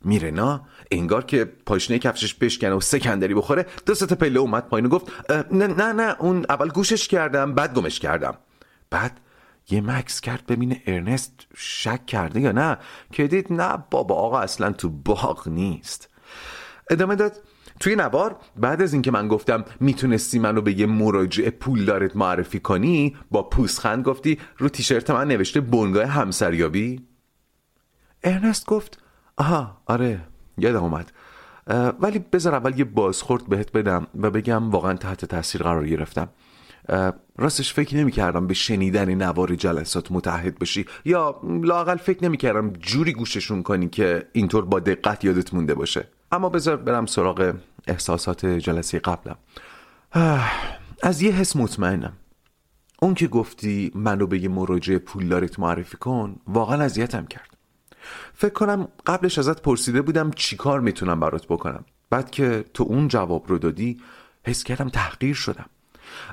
میرنا 0.04 0.66
انگار 0.90 1.24
که 1.24 1.44
پاشنه 1.44 1.98
کفشش 1.98 2.34
بشکنه 2.34 2.72
و 2.72 2.80
سکندری 2.80 3.34
بخوره 3.34 3.66
دو 3.86 3.94
سه 3.94 4.06
تا 4.06 4.14
پله 4.14 4.40
اومد 4.40 4.68
پایین 4.68 4.86
و 4.86 4.88
گفت 4.88 5.30
نه 5.50 5.66
نه 5.66 5.92
نه 5.92 6.16
اون 6.18 6.46
اول 6.48 6.68
گوشش 6.68 7.08
کردم 7.08 7.54
بعد 7.54 7.74
گمش 7.74 8.00
کردم. 8.00 8.34
بعد 8.90 9.20
یه 9.70 9.80
مکس 9.80 10.20
کرد 10.20 10.46
ببینه 10.46 10.82
ارنست 10.86 11.46
شک 11.56 12.06
کرده 12.06 12.40
یا 12.40 12.52
نه. 12.52 12.78
که 13.12 13.26
دید 13.26 13.52
نه 13.52 13.84
بابا 13.90 14.14
آقا 14.14 14.40
اصلا 14.40 14.72
تو 14.72 14.88
باغ 14.88 15.48
نیست. 15.48 16.08
ادامه 16.90 17.14
داد 17.14 17.42
توی 17.80 17.96
نوار 17.96 18.36
بعد 18.56 18.82
از 18.82 18.92
اینکه 18.92 19.10
من 19.10 19.28
گفتم 19.28 19.64
می‌تونستی 19.80 20.38
منو 20.38 20.60
به 20.60 20.78
یه 20.78 20.86
مراجع 20.86 21.50
پولدارت 21.50 22.16
معرفی 22.16 22.60
کنی 22.60 23.16
با 23.30 23.42
پوسخند 23.42 24.04
گفتی 24.04 24.38
رو 24.58 24.68
تیشرت 24.68 25.10
من 25.10 25.28
نوشته 25.28 25.60
بنگاه 25.60 26.06
همسریابی؟ 26.06 27.06
ارنست 28.22 28.66
گفت 28.66 28.98
آها 29.36 29.82
آره 29.86 30.20
یادم 30.58 30.82
اومد. 30.82 31.12
ولی 32.00 32.18
بذار 32.18 32.54
اول 32.54 32.78
یه 32.78 32.84
بازخورد 32.84 33.48
بهت 33.48 33.72
بدم 33.72 34.06
و 34.20 34.30
بگم 34.30 34.70
واقعا 34.70 34.94
تحت 34.94 35.24
تاثیر 35.24 35.62
قرار 35.62 35.86
گرفتم. 35.86 36.28
راستش 37.38 37.74
فکر 37.74 37.96
نمی 37.96 38.12
کردم 38.12 38.46
به 38.46 38.54
شنیدن 38.54 39.14
نوار 39.14 39.54
جلسات 39.54 40.12
متحد 40.12 40.58
بشی. 40.58 40.86
یا 41.04 41.40
لاقل 41.62 41.96
فکر 41.96 42.24
نمی 42.24 42.36
کردم 42.36 42.72
جوری 42.72 43.12
گوششون 43.12 43.62
کنی 43.62 43.88
که 43.88 44.28
اینطور 44.32 44.64
با 44.64 44.80
دقت 44.80 45.24
یادت 45.24 45.54
مونده 45.54 45.74
باشه. 45.74 46.08
اما 46.32 46.48
بذار 46.48 46.76
برم 46.76 47.06
سراغ 47.06 47.54
احساسات 47.86 48.46
جلسه 48.46 48.98
قبلم. 48.98 49.36
از 51.02 51.22
یه 51.22 51.32
حس 51.32 51.56
مطمئنم. 51.56 52.12
اون 53.02 53.14
که 53.14 53.26
گفتی 53.26 53.92
منو 53.94 54.26
به 54.26 54.38
یه 54.38 54.48
مراجع 54.48 54.98
پولدارت 54.98 55.58
معرفی 55.58 55.96
کن 55.96 56.36
واقعا 56.46 56.82
اذیتم 56.82 57.26
کرد. 57.26 57.56
فکر 58.34 58.52
کنم 58.52 58.88
قبلش 59.06 59.38
ازت 59.38 59.62
پرسیده 59.62 60.02
بودم 60.02 60.30
چیکار 60.30 60.80
می‌تونم 60.80 61.20
برات 61.20 61.46
بکنم. 61.46 61.84
بعد 62.10 62.30
که 62.30 62.64
تو 62.74 62.84
اون 62.84 63.08
جواب 63.08 63.48
رو 63.48 63.58
دادی 63.58 64.00
حس 64.46 64.64
کردم 64.64 64.88
تحقیر 64.88 65.34
شدم. 65.34 65.66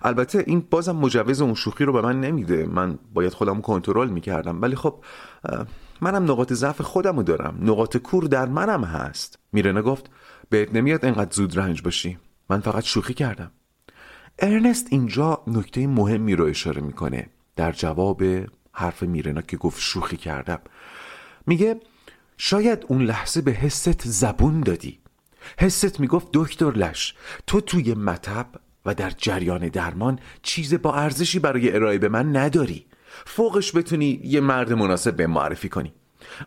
البته 0.02 0.44
این 0.48 0.68
بازم 0.70 0.96
مجوز 0.96 1.42
اون 1.42 1.54
شوخی 1.54 1.84
رو 1.84 1.94
به 1.94 2.02
من 2.02 2.22
نمیده. 2.22 2.66
من 2.66 3.00
باید 3.14 3.34
خودم 3.34 3.62
کنترل 3.62 4.10
می‌کردم. 4.10 4.62
ولی 4.62 4.76
خب 4.76 5.04
منم 6.02 6.24
نقاط 6.24 6.54
ضعف 6.54 6.82
خودم 6.82 7.18
رو 7.18 7.24
دارم. 7.24 7.58
نقاط 7.62 7.98
کور 7.98 8.24
در 8.24 8.46
منم 8.46 8.84
هست. 8.84 9.40
میرنه 9.52 9.82
گفت 9.82 10.10
بهت 10.50 10.76
نمیاد 10.76 11.06
انقدر 11.06 11.32
زود 11.32 11.60
رنج 11.60 11.82
باشی 11.82 12.18
من 12.50 12.60
فقط 12.60 12.84
شوخی 12.84 13.14
کردم. 13.14 13.52
ارنست 14.40 14.88
اینجا 14.90 15.44
نکته 15.48 15.88
مهمی 15.88 16.36
رو 16.36 16.46
اشاره 16.46 16.82
می‌کنه. 16.82 17.30
در 17.56 17.72
جواب 17.72 18.24
حرف 18.72 19.04
میرنا 19.04 19.42
که 19.42 19.58
گفت 19.58 19.82
شوخی 19.82 20.18
کردم. 20.18 20.60
میگه 21.48 21.80
شاید 22.38 22.86
اون 22.88 23.02
لحظه 23.02 23.42
به 23.42 23.52
حست 23.52 24.08
زبون 24.08 24.60
دادی. 24.62 25.00
حست 25.60 26.00
می‌گفت 26.00 26.28
دکتر 26.34 26.72
لش 26.72 27.16
تو 27.48 27.62
توی 27.62 27.94
مطب 27.94 28.46
و 28.88 28.94
در 28.94 29.10
جریان 29.10 29.68
درمان 29.68 30.20
چیز 30.42 30.74
با 30.74 30.96
ارزشی 30.96 31.40
برای 31.40 31.76
ارائه 31.76 31.98
به 31.98 32.10
من 32.10 32.36
نداری. 32.36 32.86
فوقش 33.26 33.76
بتونی 33.76 34.22
یه 34.24 34.42
مرد 34.42 34.74
مناسب 34.74 35.16
به 35.16 35.28
معرفی 35.28 35.70
کنی. 35.70 35.94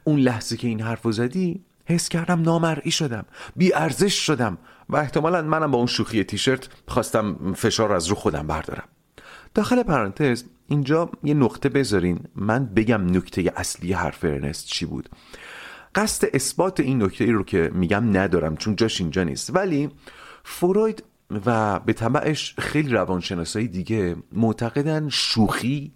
اون 0.05 0.20
لحظه 0.20 0.57
که 0.57 0.68
این 0.68 0.80
حرف 0.80 1.11
زدی 1.11 1.64
حس 1.84 2.09
کردم 2.09 2.43
نامرئی 2.43 2.91
شدم 2.91 3.24
بی 3.57 3.74
ارزش 3.74 4.14
شدم 4.14 4.59
و 4.88 4.97
احتمالا 4.97 5.43
منم 5.43 5.70
با 5.70 5.78
اون 5.78 5.86
شوخی 5.86 6.24
تیشرت 6.24 6.68
خواستم 6.88 7.53
فشار 7.57 7.93
از 7.93 8.07
رو 8.07 8.14
خودم 8.14 8.47
بردارم. 8.47 8.88
داخل 9.55 9.82
پرانتز 9.82 10.45
اینجا 10.68 11.11
یه 11.24 11.34
نقطه 11.34 11.68
بذارین. 11.68 12.20
من 12.34 12.66
بگم 12.66 13.16
نکته 13.16 13.53
اصلی 13.57 13.93
حرف 13.93 14.24
ارنست 14.24 14.66
چی 14.66 14.86
بود. 14.86 15.09
قصد 15.95 16.28
اثبات 16.34 16.80
این 16.80 17.03
نکته 17.03 17.24
ای 17.24 17.32
رو 17.32 17.45
که 17.45 17.70
میگم 17.74 18.16
ندارم 18.16 18.57
چون 18.57 18.76
جاش 18.76 19.01
اینجا 19.01 19.24
نیست. 19.24 19.57
ولی 19.57 19.91
فروید 20.45 21.05
و 21.47 21.78
به 21.81 21.93
طبعش 21.93 22.55
خیلی 22.59 22.89
روانشناسایی 22.93 23.68
دیگه 23.68 24.16
معتقدن 24.33 25.09
شوخی 25.09 25.93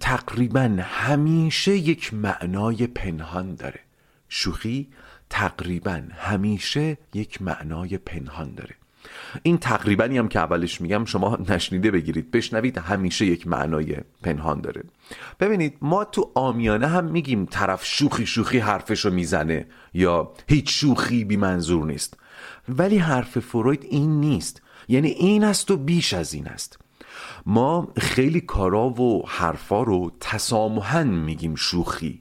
تقریبا 0.00 0.76
همیشه 0.80 1.76
یک 1.76 2.14
معنای 2.14 2.86
پنهان 2.86 3.54
داره. 3.54 3.80
شوخی 4.28 4.88
تقریبا 5.30 6.02
همیشه 6.16 6.98
یک 7.14 7.42
معنای 7.42 7.98
پنهان 7.98 8.54
داره. 8.54 8.74
این 9.42 9.58
تقریبا 9.58 10.04
هم 10.04 10.28
که 10.28 10.38
اولش 10.38 10.80
میگم 10.80 11.04
شما 11.04 11.38
نشنیده 11.48 11.90
بگیرید 11.90 12.30
بشنوید 12.30 12.78
همیشه 12.78 13.26
یک 13.26 13.46
معنای 13.46 13.96
پنهان 14.22 14.60
داره. 14.60 14.82
ببینید 15.40 15.76
ما 15.80 16.04
تو 16.04 16.30
آمیانه 16.34 16.86
هم 16.86 17.04
میگیم 17.04 17.46
طرف 17.46 17.84
شوخی 17.84 18.26
شوخی 18.26 18.58
حرفشو 18.58 19.10
می‌زنه 19.10 19.66
یا 19.94 20.32
هیچ 20.48 20.80
شوخی 20.80 21.24
بی 21.24 21.36
منظور 21.36 21.86
نیست. 21.86 22.16
ولی 22.68 22.98
حرف 22.98 23.38
فروید 23.38 23.86
این 23.90 24.20
نیست. 24.20 24.62
یعنی 24.90 25.08
این 25.08 25.44
است 25.44 25.70
و 25.70 25.76
بیش 25.76 26.14
از 26.14 26.34
این 26.34 26.48
است. 26.48 26.78
ما 27.46 27.88
خیلی 27.96 28.40
کارا 28.40 28.88
و 28.88 29.28
حرفا 29.28 29.82
رو 29.82 30.12
تسامحن 30.20 31.06
میگیم 31.06 31.54
شوخی 31.54 32.20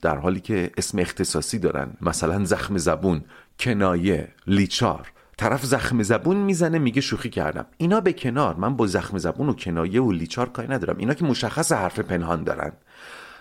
در 0.00 0.16
حالی 0.16 0.40
که 0.40 0.70
اسم 0.76 0.98
اختصاصی 0.98 1.58
دارن. 1.58 1.90
مثلا 2.00 2.44
زخم 2.44 2.78
زبون 2.78 3.24
کنایه 3.60 4.28
لیچار. 4.46 5.12
طرف 5.36 5.64
زخم 5.64 6.02
زبون 6.02 6.36
می‌زنه 6.36 6.78
میگه 6.78 7.00
شوخی 7.00 7.30
کردم. 7.30 7.66
اینا 7.76 8.00
به 8.00 8.12
کنار. 8.12 8.56
من 8.56 8.76
با 8.76 8.86
زخم 8.86 9.18
زبون 9.18 9.48
و 9.48 9.52
کنایه 9.52 10.02
و 10.02 10.12
لیچار 10.12 10.48
کاری 10.48 10.68
ندارم. 10.68 10.98
اینا 10.98 11.14
که 11.14 11.24
مشخص 11.24 11.72
حرف 11.72 11.98
پنهان 11.98 12.44
دارن. 12.44 12.72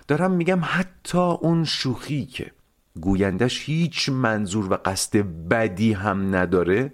دارم 0.08 0.32
میگم 0.32 0.60
حتی 0.64 1.18
اون 1.18 1.64
شوخی 1.64 2.26
که 2.26 2.52
گویندش 3.02 3.62
هیچ 3.70 4.10
منظور 4.10 4.74
و 4.74 4.78
قصد 4.86 5.18
بدی 5.50 5.94
هم 5.94 6.36
نداره 6.36 6.94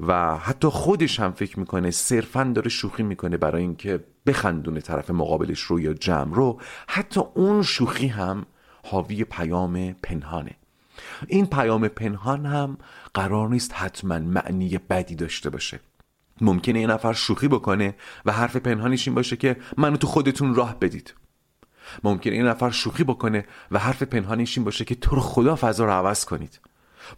و 0.00 0.36
حتی 0.36 0.68
خودش 0.68 1.20
هم 1.20 1.32
فکر 1.32 1.60
می‌کنه 1.60 1.90
صرفا 1.90 2.52
داره 2.54 2.68
شوخی 2.68 3.02
می‌کنه 3.02 3.36
برای 3.36 3.62
اینکه 3.62 4.04
بخندونه 4.26 4.80
طرف 4.80 5.10
مقابلش 5.10 5.60
رو 5.60 5.80
یا 5.80 5.94
جمع 5.94 6.34
رو. 6.34 6.60
حتی 6.88 7.20
اون 7.34 7.62
شوخی 7.62 8.06
هم 8.06 8.46
حاوی 8.84 9.24
پیام 9.24 9.92
پنهانه. 10.02 10.56
این 11.26 11.46
پیام 11.46 11.88
پنهان 11.88 12.46
هم 12.46 12.78
قرار 13.14 13.48
نیست 13.48 13.72
حتما 13.74 14.18
معنی 14.18 14.78
بدی 14.78 15.14
داشته 15.14 15.50
باشه. 15.50 15.80
ممکنه 16.40 16.80
یه 16.80 16.86
نفر 16.86 17.12
شوخی 17.12 17.48
بکنه 17.48 17.94
و 18.24 18.32
حرف 18.32 18.56
پنهانش 18.56 19.08
این 19.08 19.14
باشه 19.14 19.36
که 19.36 19.56
منو 19.76 19.96
تو 19.96 20.06
خودتون 20.06 20.54
راه 20.54 20.78
بدید. 20.80 21.14
ممکنه 22.04 22.36
یه 22.36 22.42
نفر 22.42 22.70
شوخی 22.70 23.04
بکنه 23.04 23.44
و 23.70 23.78
حرف 23.78 24.02
پنهانش 24.02 24.58
این 24.58 24.64
باشه 24.64 24.84
که 24.84 24.94
تو 24.94 25.16
رو 25.16 25.22
خدا 25.22 25.56
فضا 25.56 25.84
رو 25.84 25.90
عوض 25.90 26.24
کنید. 26.24 26.60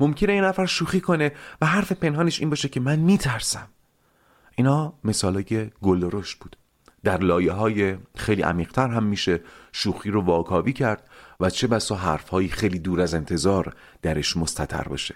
ممکنه 0.00 0.34
یه 0.34 0.40
نفر 0.40 0.66
شوخی 0.66 1.00
کنه 1.00 1.32
و 1.60 1.66
حرف 1.66 1.92
پنهانش 1.92 2.40
این 2.40 2.50
باشه 2.50 2.68
که 2.68 2.80
من 2.80 2.98
میترسم. 2.98 3.68
اینا 4.56 4.92
مثالای 5.04 5.70
گل 5.82 6.08
رشد 6.12 6.38
بود. 6.38 6.56
در 7.04 7.18
لایه 7.18 7.52
های 7.52 7.96
خیلی 8.16 8.42
عمیقتر 8.42 8.88
هم 8.88 9.02
میشه 9.02 9.40
شوخی 9.72 10.10
رو 10.10 10.20
واکاوی 10.20 10.72
کرد 10.72 11.08
و 11.40 11.50
چه 11.50 11.66
بسا 11.66 11.94
حرفهایی 11.94 12.48
خیلی 12.48 12.78
دور 12.78 13.00
از 13.00 13.14
انتظار 13.14 13.74
درش 14.02 14.36
مستطر 14.36 14.82
باشه. 14.82 15.14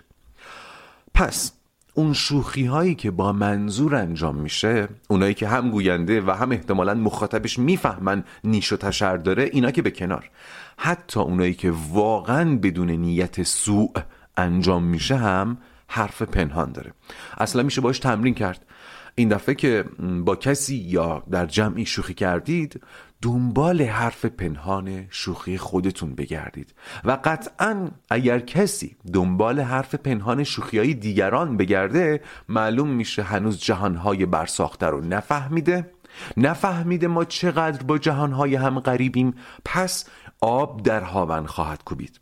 پس 1.15 1.53
اون 1.95 2.13
شوخی 2.13 2.65
هایی 2.65 2.95
که 2.95 3.11
با 3.11 3.33
منظور 3.33 3.95
انجام 3.95 4.37
میشه 4.37 4.89
اونایی 5.09 5.35
که 5.35 5.49
هم 5.49 5.71
گوینده 5.71 6.21
و 6.21 6.31
هم 6.31 6.53
احتمالا 6.53 6.95
مخاطبش 6.95 7.59
می‌فهمن 7.59 8.25
نیش 8.45 8.73
و 8.73 8.77
تشر 8.77 9.17
داره 9.17 9.51
اینا 9.53 9.71
که 9.71 9.83
به 9.83 9.91
کنار. 9.91 10.31
حتی 10.77 11.21
اونایی 11.21 11.55
که 11.55 11.73
واقعا 11.93 12.59
بدون 12.59 12.91
نیت 12.91 13.43
سوء 13.43 13.93
انجام 14.37 14.85
میشه 14.85 15.17
هم 15.17 15.59
حرف 15.89 16.23
پنهان 16.23 16.73
داره. 16.73 16.93
اصلا 17.39 17.63
میشه 17.63 17.81
باش 17.81 17.99
تمرین 17.99 18.35
کرد. 18.35 18.67
این 19.15 19.29
دفعه 19.29 19.55
که 19.55 19.85
با 20.25 20.37
کسی 20.37 20.77
یا 20.77 21.23
در 21.31 21.47
جمعی 21.47 21.87
شوخی 21.87 22.15
کردید 22.15 22.83
دنبال 23.23 23.83
حرف 23.83 24.25
پنهان 24.25 25.07
شوخی 25.11 25.59
خودتون 25.59 26.15
بگردید. 26.15 26.75
و 27.05 27.19
قطعا 27.25 27.89
اگر 28.11 28.39
کسی 28.39 28.97
دنبال 29.13 29.61
حرف 29.61 29.95
پنهان 29.95 30.45
شوخی 30.45 30.79
های 30.79 30.95
دیگران 30.95 31.57
بگرده 31.57 32.21
معلوم 32.49 32.89
میشه 32.89 33.23
هنوز 33.23 33.59
جهانهای 33.59 34.27
برساخته 34.27 34.87
رو 34.87 35.01
نفهمیده. 35.01 35.91
نفهمیده 36.37 37.07
ما 37.07 37.25
چقدر 37.25 37.83
با 37.83 37.99
جهانهای 37.99 38.55
هم 38.55 38.81
غریبیم. 38.81 39.35
پس 39.65 40.05
آب 40.41 40.83
در 40.83 41.01
هاون 41.01 41.47
خواهد 41.47 41.85
کوبید. 41.85 42.21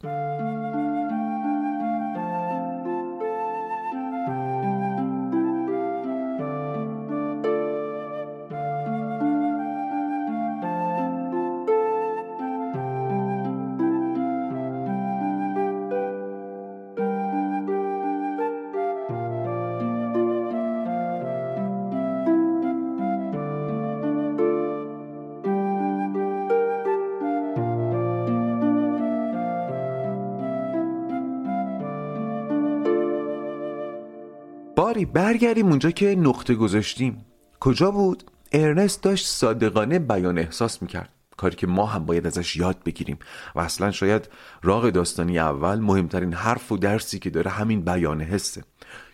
باری 34.77 35.05
برگردیم 35.05 35.67
اونجا 35.67 35.91
که 35.91 36.17
نقطه 36.17 36.55
گذاشتیم 36.55 37.25
کجا 37.61 37.91
بود؟ 37.91 38.23
ارنست 38.53 39.03
داشت 39.03 39.27
صادقانه 39.27 39.99
بیان 39.99 40.39
احساس 40.39 40.83
می‌کرد 40.83 41.09
کاری 41.37 41.57
که 41.57 41.67
ما 41.67 41.87
هم 41.87 42.07
باید 42.07 42.27
ازش 42.27 42.57
یاد 42.57 42.83
بگیریم 42.85 43.19
و 43.55 43.61
اصلا 43.61 43.91
شاید 43.91 44.29
راغ 44.63 44.91
داستانی 44.91 45.39
اول 45.39 45.79
مهمترین 45.81 46.33
حرف 46.33 46.73
و 46.73 46.77
درسی 46.77 47.19
که 47.19 47.31
داره 47.31 47.51
همین 47.51 47.81
بیان 47.81 48.21
حسه 48.21 48.65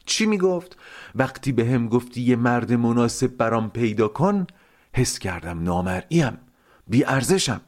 چی 0.04 0.26
می‌گفت؟ 0.26 0.76
وقتی 1.14 1.52
به 1.52 1.66
هم 1.66 1.88
گفتی 1.88 2.20
یه 2.20 2.36
مرد 2.36 2.72
مناسب 2.72 3.36
برام 3.36 3.70
پیدا 3.70 4.09
کن 4.09 4.46
حس 4.94 5.18
کردم 5.18 5.62
نامرئیم 5.62 6.38
بی 6.86 7.04
ارزشم 7.04 7.61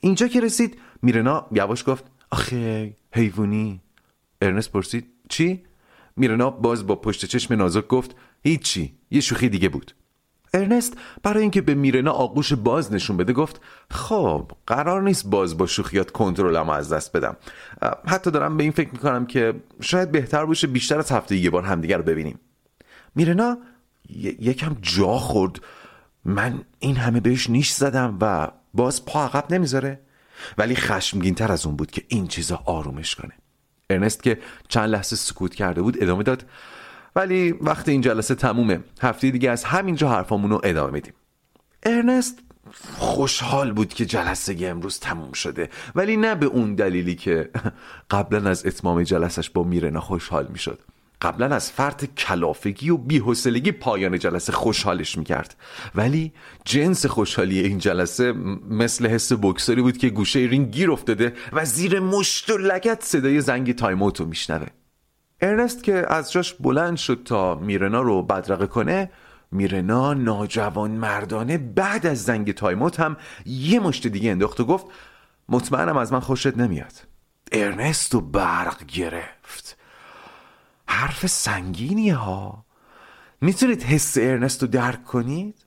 اینجا 0.00 0.28
که 0.28 0.40
رسید 0.40 0.78
میرنا 1.02 1.46
یواش 1.52 1.84
گفت 1.88 2.04
آخه 2.30 2.96
حیوانی 3.14 3.80
ارنست 4.42 4.72
پرسید 4.72 5.06
چی؟ 5.28 5.67
میرنا 6.18 6.50
باز 6.50 6.86
با 6.86 6.96
پشت 6.96 7.24
چشم 7.24 7.54
نازک 7.54 7.86
گفت 7.86 8.14
هیچی 8.42 8.94
یه 9.10 9.20
شوخی 9.20 9.48
دیگه 9.48 9.68
بود. 9.68 9.94
ارنست 10.54 10.96
برای 11.22 11.42
اینکه 11.42 11.60
به 11.60 11.74
میرنا 11.74 12.12
آغوش 12.12 12.52
باز 12.52 12.92
نشون 12.92 13.16
بده 13.16 13.32
گفت 13.32 13.60
خب 13.90 14.52
قرار 14.66 15.02
نیست 15.02 15.26
باز 15.26 15.58
با 15.58 15.66
شوخیات 15.66 16.10
کنترلم 16.10 16.70
از 16.70 16.92
دست 16.92 17.16
بدم. 17.16 17.36
حتی 18.06 18.30
دارم 18.30 18.56
به 18.56 18.62
این 18.62 18.72
فکر 18.72 18.90
می‌کنم 18.92 19.26
که 19.26 19.54
شاید 19.80 20.12
بهتر 20.12 20.44
باشه 20.44 20.66
بیشتر 20.66 20.98
از 20.98 21.12
هفته 21.12 21.36
یه 21.36 21.50
بار 21.50 21.62
همدیگه 21.62 21.96
رو 21.96 22.02
ببینیم. 22.02 22.40
میرنا 23.14 23.58
یکم 24.38 24.76
جا 24.82 25.18
خورد. 25.18 25.60
من 26.24 26.60
این 26.78 26.96
همه 26.96 27.20
بهش 27.20 27.50
نیش 27.50 27.70
زدم 27.70 28.18
و 28.20 28.50
باز 28.74 29.04
پا 29.04 29.24
عقب 29.24 29.52
نمی‌ذاره. 29.52 30.00
ولی 30.58 30.76
خشمگین 30.76 31.34
تر 31.34 31.52
از 31.52 31.66
اون 31.66 31.76
بود 31.76 31.90
که 31.90 32.04
این 32.08 32.26
چیزا 32.26 32.62
آرومش 32.64 33.14
کنه. 33.14 33.32
ارنست 33.90 34.22
که 34.22 34.38
چند 34.68 34.90
لحظه 34.90 35.16
سکوت 35.16 35.54
کرده 35.54 35.82
بود 35.82 36.02
ادامه 36.02 36.22
داد. 36.22 36.44
ولی 37.16 37.52
وقت 37.52 37.88
این 37.88 38.00
جلسه 38.00 38.34
تمومه. 38.34 38.80
هفته 39.00 39.30
دیگه 39.30 39.50
از 39.50 39.64
همینجا 39.64 40.08
حرفامون 40.08 40.50
رو 40.50 40.60
ادامه 40.64 40.92
میدیم. 40.92 41.12
ارنست 41.82 42.38
خوشحال 42.96 43.72
بود 43.72 43.94
که 43.94 44.06
جلسه 44.06 44.56
امروز 44.66 45.00
تموم 45.00 45.32
شده. 45.32 45.70
ولی 45.94 46.16
نه 46.16 46.34
به 46.34 46.46
اون 46.46 46.74
دلیلی 46.74 47.14
که 47.14 47.50
قبلا 48.10 48.50
از 48.50 48.66
اتمام 48.66 49.02
جلسش 49.02 49.50
با 49.50 49.62
میرنا 49.62 50.00
خوشحال 50.00 50.46
می‌شد. 50.50 50.80
قبلا 51.22 51.54
از 51.54 51.70
فرط 51.70 52.04
کلافگی 52.04 52.90
و 52.90 52.96
بیحسلگی 52.96 53.72
پایان 53.72 54.18
جلسه 54.18 54.52
خوشحالش 54.52 55.18
می‌کرد. 55.18 55.56
ولی 55.94 56.32
جنس 56.64 57.06
خوشحالی 57.06 57.58
این 57.58 57.78
جلسه 57.78 58.32
مثل 58.70 59.06
حس 59.06 59.32
بوکسری 59.32 59.82
بود 59.82 59.98
که 59.98 60.08
گوشه 60.08 60.38
رینگ 60.38 60.70
گیر 60.70 60.90
افتاده 60.90 61.32
و 61.52 61.64
زیر 61.64 62.00
مشت 62.00 62.50
و 62.50 62.58
لگد 62.58 63.04
صدای 63.04 63.40
زنگ 63.40 63.74
time 63.74 63.99
out 63.99 64.18
و 64.18 64.24
میشنوه. 64.24 64.66
ارنست 65.40 65.82
که 65.82 66.04
از 66.08 66.32
جاش 66.32 66.54
بلند 66.54 66.96
شد 66.96 67.22
تا 67.24 67.54
میرنا 67.54 68.02
رو 68.02 68.22
بدرقه 68.22 68.66
کنه 68.66 69.10
میرنا 69.52 70.14
ناجوان 70.14 70.90
مردانه 70.90 71.58
بعد 71.58 72.06
از 72.06 72.24
زنگ 72.24 72.52
time 72.52 72.79
out 72.79 73.00
هم 73.00 73.16
یه 73.46 73.80
مشت 73.80 74.06
دیگه 74.06 74.30
انداخت 74.30 74.60
و 74.60 74.64
گفت 74.64 74.86
مطمئنم 75.48 75.96
از 75.96 76.12
من 76.12 76.20
خوشت 76.20 76.56
نمیاد. 76.56 76.92
ارنست 77.52 78.14
رو 78.14 78.20
برق 78.20 78.86
گرفت. 78.86 79.77
حرف 80.88 81.26
سنگینی 81.26 82.10
ها. 82.10 82.64
می‌تونید 83.40 83.82
حس 83.82 84.18
ارنست 84.18 84.62
رو 84.62 84.68
درک 84.68 85.04
کنید؟ 85.04 85.64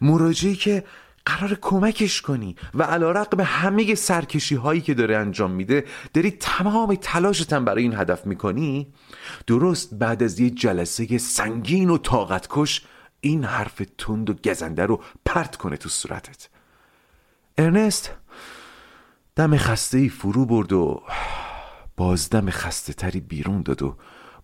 مراجعی 0.00 0.56
که 0.56 0.84
قرار 1.26 1.58
کمکش 1.60 2.22
کنی 2.22 2.56
و 2.74 2.82
علا 2.82 3.10
رقم 3.10 3.40
همه 3.40 3.94
سرکشی 3.94 4.54
هایی 4.54 4.80
که 4.80 4.94
داره 4.94 5.16
انجام 5.16 5.50
میده 5.50 5.84
داری 6.14 6.30
تمام 6.30 6.94
تلاشتم 6.94 7.64
برای 7.64 7.82
این 7.82 7.94
هدف 7.94 8.26
می‌کنی؟ 8.26 8.92
درست 9.46 9.94
بعد 9.94 10.22
از 10.22 10.40
یه 10.40 10.50
جلسه 10.50 11.18
سنگین 11.18 11.90
و 11.90 11.98
طاقت 11.98 12.46
کش 12.50 12.84
این 13.20 13.44
حرف 13.44 13.82
تند 13.98 14.30
و 14.30 14.34
گزنده 14.34 14.86
رو 14.86 15.02
پرت 15.24 15.56
کنه 15.56 15.76
تو 15.76 15.88
صورتت. 15.88 16.48
ارنست 17.58 18.10
دم 19.36 19.56
خسته 19.56 19.98
ای 19.98 20.08
فرو 20.08 20.46
برد 20.46 20.72
و 20.72 21.02
بازدم 21.96 22.50
خسته 22.50 22.92
تری 22.92 23.20
بیرون 23.20 23.62
داد 23.62 23.82
و 23.82 23.96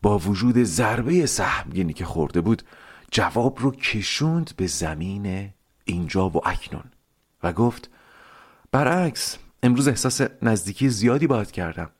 با 0.03 0.18
وجود 0.18 0.62
ضربه 0.62 1.26
سهمگینی 1.26 1.92
که 1.92 2.05
خورده 2.05 2.40
بود 2.40 2.62
جواب 3.11 3.59
رو 3.61 3.70
کشوند 3.70 4.51
به 4.57 4.66
زمین 4.66 5.51
اینجا 5.84 6.28
و 6.28 6.48
اکنون 6.48 6.84
و 7.42 7.53
گفت 7.53 7.90
برعکس 8.72 9.38
امروز 9.62 9.88
احساس 9.88 10.20
نزدیکی 10.42 10.88
زیادی 10.88 11.26
باید 11.26 11.51
کردم. 11.51 11.90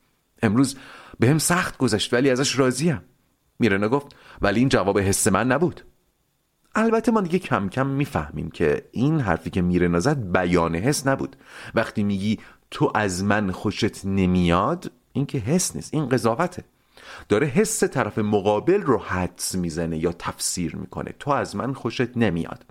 امروز 0.43 0.77
به 1.19 1.29
هم 1.29 1.37
سخت 1.37 1.77
گذشت 1.77 2.13
ولی 2.13 2.29
ازش 2.29 2.59
راضیم. 2.59 3.01
میرنا 3.59 3.89
گفت 3.89 4.15
ولی 4.41 4.59
این 4.59 4.69
جواب 4.69 4.99
حس 4.99 5.27
من 5.27 5.47
نبود. 5.47 5.81
البته 6.75 7.11
ما 7.11 7.21
دیگه 7.21 7.39
کم 7.39 7.69
کم 7.69 7.87
می‌فهمیم 7.87 8.51
که 8.51 8.89
این 8.91 9.19
حرفی 9.19 9.49
که 9.49 9.61
میرنا 9.61 9.99
زد 9.99 10.31
بیان 10.31 10.75
حس 10.75 11.07
نبود. 11.07 11.35
وقتی 11.75 12.03
میگی 12.03 12.39
تو 12.71 12.91
از 12.95 13.23
من 13.23 13.51
خوشت 13.51 14.05
نمیاد 14.05 14.91
این 15.13 15.25
که 15.25 15.37
حس 15.37 15.75
نیست 15.75 15.93
این 15.93 16.09
قضاوته. 16.09 16.63
داره 17.29 17.47
حس 17.47 17.83
طرف 17.83 18.17
مقابل 18.17 18.81
رو 18.81 18.97
حدس 18.97 19.55
می‌زنه 19.55 19.97
یا 19.97 20.11
تفسیر 20.11 20.75
می‌کنه. 20.75 21.15
تو 21.19 21.31
از 21.31 21.55
من 21.55 21.73
خوشت 21.73 22.17
نمیاد. 22.17 22.65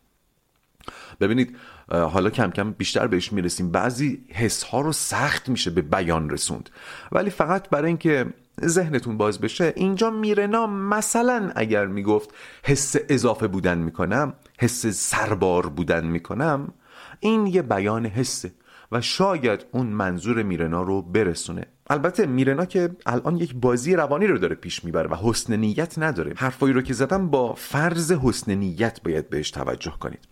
ببینید 1.20 1.56
حالا 1.88 2.30
کم 2.30 2.50
کم 2.50 2.72
بیشتر 2.72 3.06
بهش 3.06 3.32
می‌رسیم. 3.32 3.70
بعضی 3.70 4.24
حس 4.28 4.62
ها 4.62 4.80
رو 4.80 4.92
سخت 4.92 5.48
میشه 5.48 5.70
به 5.70 5.82
بیان 5.82 6.30
رسوند. 6.30 6.70
ولی 7.12 7.30
فقط 7.30 7.68
برای 7.68 7.86
اینکه 7.86 8.26
ذهنتون 8.64 9.16
باز 9.16 9.40
بشه 9.40 9.72
اینجا 9.76 10.10
میرنا 10.10 10.66
مثلا 10.66 11.52
اگر 11.56 11.86
می‌گفت 11.86 12.34
حس 12.64 12.96
اضافه 13.08 13.48
بودن 13.48 13.78
می‌کنم 13.78 14.34
حس 14.58 14.86
سربار 14.86 15.66
بودن 15.66 16.06
می‌کنم 16.06 16.72
این 17.20 17.46
یه 17.46 17.62
بیان 17.62 18.06
حسه 18.06 18.52
و 18.92 19.00
شاید 19.00 19.66
اون 19.72 19.86
منظور 19.86 20.42
میرنا 20.42 20.82
رو 20.82 21.02
برسونه. 21.02 21.66
البته 21.90 22.26
میرنا 22.26 22.64
که 22.64 22.90
الان 23.06 23.36
یک 23.36 23.54
بازی 23.54 23.96
روانی 23.96 24.26
رو 24.26 24.38
داره 24.38 24.54
پیش 24.54 24.84
می‌بره 24.84 25.08
و 25.08 25.14
حسن 25.14 25.56
نیت 25.56 25.98
نداره. 25.98 26.32
حرفایی 26.36 26.72
رو 26.72 26.82
که 26.82 26.94
زدم 26.94 27.28
با 27.30 27.54
فرض 27.54 28.12
حسن 28.12 28.54
نیت 28.54 29.02
باید 29.02 29.30
بهش 29.30 29.50
توجه 29.50 29.92
کنید. 30.00 30.28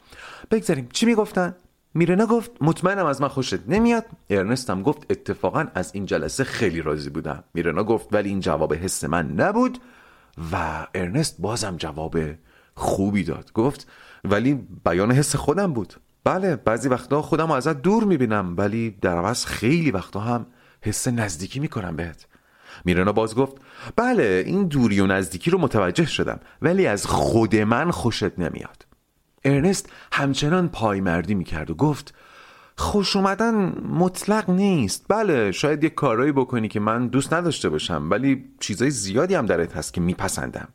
بگذاریم. 0.50 0.88
چی 0.92 1.06
می‌گفتن؟ 1.06 1.56
میرنا 1.94 2.26
گفت 2.26 2.50
مطمئنم 2.60 3.06
از 3.06 3.20
من 3.20 3.28
خوشت 3.28 3.68
نمیاد. 3.68 4.04
ارنست 4.30 4.70
هم 4.70 4.82
گفت 4.82 5.06
اتفاقا 5.10 5.66
از 5.74 5.90
این 5.94 6.06
جلسه 6.06 6.44
خیلی 6.44 6.82
راضی 6.82 7.10
بودم. 7.10 7.44
میرنا 7.54 7.84
گفت 7.84 8.08
ولی 8.12 8.28
این 8.28 8.40
جواب 8.40 8.74
حس 8.74 9.04
من 9.04 9.32
نبود 9.32 9.78
و 10.52 10.86
ارنست 10.94 11.40
بازم 11.40 11.76
جواب 11.76 12.18
خوبی 12.74 13.24
داد. 13.24 13.52
گفت 13.52 13.86
ولی 14.24 14.54
بیان 14.84 15.12
حس 15.12 15.36
خودم 15.36 15.72
بود. 15.72 15.94
بله 16.24 16.56
بعضی 16.56 16.88
وقتا 16.88 17.22
خودم 17.22 17.50
ازت 17.50 17.82
دور 17.82 18.04
می‌بینم 18.04 18.54
ولی 18.56 18.90
در 19.02 19.16
عوض 19.16 19.44
خیلی 19.44 19.90
وقتا 19.90 20.20
هم 20.20 20.46
حس 20.82 21.08
نزدیکی 21.08 21.60
می‌کنم 21.60 21.96
بهت. 21.96 22.26
میرنا 22.84 23.12
باز 23.12 23.34
گفت 23.34 23.56
بله 23.96 24.42
این 24.46 24.68
دوری 24.68 25.00
و 25.00 25.06
نزدیکی 25.06 25.50
رو 25.50 25.58
متوجه 25.58 26.06
شدم 26.06 26.40
ولی 26.62 26.86
از 26.86 27.06
خود 27.06 27.56
من 27.56 27.90
خوشت 27.90 28.38
نمیاد. 28.38 28.86
ارنست 29.44 29.92
همچنان 30.12 30.68
پایمردی 30.68 31.34
می‌کرد 31.34 31.70
و 31.70 31.74
گفت 31.74 32.14
خوش 32.76 33.16
اومدن 33.16 33.54
مطلق 33.88 34.50
نیست. 34.50 35.04
بله 35.08 35.52
شاید 35.52 35.84
یه 35.84 35.90
کارایی 35.90 36.32
بکنی 36.32 36.68
که 36.68 36.80
من 36.80 37.06
دوست 37.06 37.32
نداشته 37.32 37.68
باشم 37.68 38.08
ولی 38.10 38.44
چیزای 38.60 38.90
زیادی 38.90 39.34
هم 39.34 39.46
درت 39.46 39.76
هست 39.76 39.94
که 39.94 40.00
میپسندم. 40.00 40.68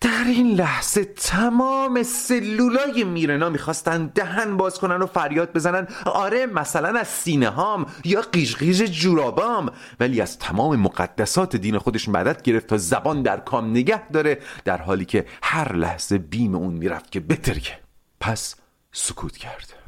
در 0.00 0.24
این 0.26 0.54
لحظه 0.54 1.04
تمام 1.04 2.02
سلولای 2.02 3.04
میرنا 3.04 3.48
می‌خواستن 3.48 4.06
دهن 4.06 4.56
باز 4.56 4.78
کنن 4.78 5.02
و 5.02 5.06
فریاد 5.06 5.52
بزنن. 5.52 5.88
آره 6.04 6.46
مثلا 6.46 6.98
از 6.98 7.08
سینه 7.08 7.48
هام 7.48 7.86
یا 8.04 8.20
قیشقیش 8.20 8.82
جورابام. 8.82 9.72
ولی 10.00 10.20
از 10.20 10.38
تمام 10.38 10.76
مقدسات 10.76 11.56
دین 11.56 11.78
خودش 11.78 12.08
مدد 12.08 12.42
گرفت 12.42 12.66
تا 12.66 12.76
زبان 12.76 13.22
در 13.22 13.36
کام 13.36 13.70
نگه 13.70 14.08
داره 14.08 14.38
در 14.64 14.82
حالی 14.82 15.04
که 15.04 15.26
هر 15.42 15.76
لحظه 15.76 16.18
بیم 16.18 16.54
اون 16.54 16.74
می‌رفت 16.74 17.12
که 17.12 17.20
بترکه. 17.20 17.78
پس 18.20 18.54
سکوت 18.92 19.36
کرد. 19.36 19.79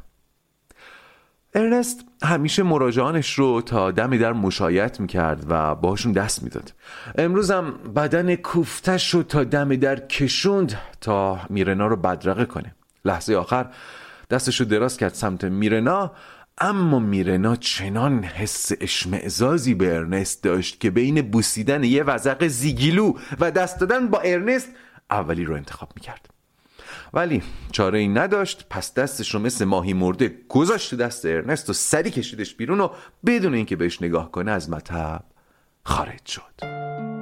ارنست 1.55 2.05
همیشه 2.23 2.63
مراجعانش 2.63 3.33
رو 3.33 3.61
تا 3.61 3.91
دم 3.91 4.17
در 4.17 4.33
مشایت 4.33 4.99
می‌کرد 4.99 5.45
و 5.49 5.75
باشون 5.75 6.11
دست 6.11 6.43
می‌داد. 6.43 6.73
امروزم 7.17 7.73
بدن 7.95 8.35
کوفتش 8.35 9.13
رو 9.13 9.23
تا 9.23 9.43
دم 9.43 9.75
در 9.75 9.99
کشوند 9.99 10.79
تا 11.01 11.39
میرنا 11.49 11.87
رو 11.87 11.95
بدرقه 11.95 12.45
کنه. 12.45 12.75
لحظه 13.05 13.35
آخر 13.35 13.67
دستش 14.29 14.59
رو 14.59 14.65
دراز 14.65 14.97
کرد 14.97 15.13
سمت 15.13 15.43
میرنا 15.43 16.11
اما 16.57 16.99
میرنا 16.99 17.55
چنان 17.55 18.23
حس 18.23 18.71
اشمعزازی 18.81 19.73
به 19.73 19.95
ارنست 19.95 20.43
داشت 20.43 20.79
که 20.79 20.89
بین 20.89 21.21
بوسیدن 21.21 21.83
یه 21.83 22.03
وزق 22.03 22.47
زیگیلو 22.47 23.13
و 23.39 23.51
دست 23.51 23.79
دادن 23.79 24.07
با 24.07 24.19
ارنست 24.19 24.69
اولی 25.11 25.45
رو 25.45 25.55
انتخاب 25.55 25.89
می‌کرد. 25.95 26.32
ولی 27.13 27.43
چاره 27.71 27.99
ای 27.99 28.07
نداشت 28.07 28.65
پس 28.69 28.93
دستش 28.93 29.33
رو 29.33 29.39
مثل 29.39 29.65
ماهی 29.65 29.93
مرده 29.93 30.35
گذاشت 30.49 30.95
دست 30.95 31.25
ارنست 31.25 31.69
و 31.69 31.73
سری 31.73 32.11
کشیدش 32.11 32.55
بیرون 32.55 32.79
و 32.79 32.89
بدون 33.25 33.53
اینکه 33.53 33.75
بهش 33.75 34.01
نگاه 34.01 34.31
کنه 34.31 34.51
از 34.51 34.69
مطب 34.69 35.23
خارج 35.83 36.25
شد. 36.25 37.12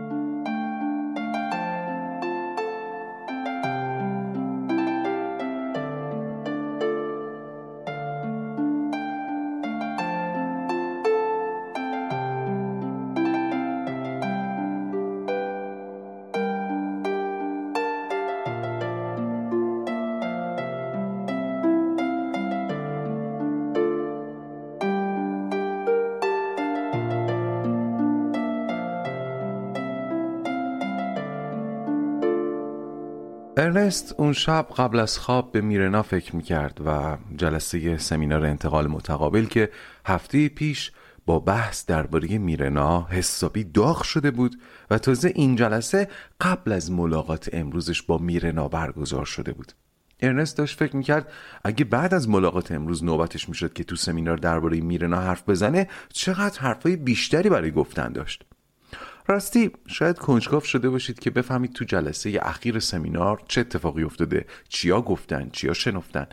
ارنست 33.82 34.16
اون 34.18 34.34
شب 34.34 34.68
قبل 34.78 35.00
از 35.00 35.20
خواب 35.20 35.52
به 35.52 35.62
میرنا 35.62 36.02
فکر 36.02 36.36
می‌کرد 36.36 36.82
و 36.86 37.18
جلسه 37.36 37.98
سمینار 37.98 38.46
انتقال 38.46 38.88
متقابل 38.88 39.46
که 39.46 39.70
هفته 40.06 40.50
پیش 40.50 40.92
با 41.26 41.40
بحث 41.40 41.86
درباره 41.86 42.38
میرنا 42.38 43.08
حسابی 43.10 43.64
داغ 43.64 44.04
شده 44.04 44.32
بود 44.32 44.56
و 44.90 44.98
تازه 44.98 45.32
این 45.36 45.56
جلسه 45.56 46.08
قبل 46.42 46.72
از 46.72 46.92
ملاقات 46.92 47.50
امروزش 47.54 48.02
با 48.02 48.18
میرنا 48.18 48.68
برگزار 48.68 49.26
شده 49.26 49.54
بود. 49.54 49.72
ارنست 50.20 50.58
داشت 50.58 50.80
فکر 50.80 50.96
می‌کرد 50.96 51.32
اگه 51.64 51.86
بعد 51.86 52.14
از 52.14 52.30
ملاقات 52.30 52.72
امروز 52.72 53.04
نوبتش 53.04 53.50
می‌شد 53.50 53.74
که 53.74 53.84
تو 53.84 53.96
سمینار 53.96 54.38
درباره 54.38 54.82
میرنا 54.82 55.22
حرف 55.22 55.50
بزنه 55.50 55.88
چقدر 56.14 56.60
حرفای 56.60 56.96
بیشتری 56.96 57.50
برای 57.50 57.72
گفتن 57.72 58.12
داشت. 58.12 58.46
راستی 59.28 59.72
شاید 59.88 60.20
کنجکاو 60.20 60.62
شده 60.62 60.90
باشید 60.90 61.20
که 61.20 61.30
بفهمید 61.32 61.74
تو 61.74 61.86
جلسه 61.86 62.40
اخیر 62.42 62.80
سمینار 62.80 63.44
چه 63.48 63.62
اتفاقی 63.62 64.04
افتاده 64.04 64.46
چیا 64.70 65.02
گفتن 65.02 65.50
چیا 65.50 65.74
شنفتن. 65.74 66.28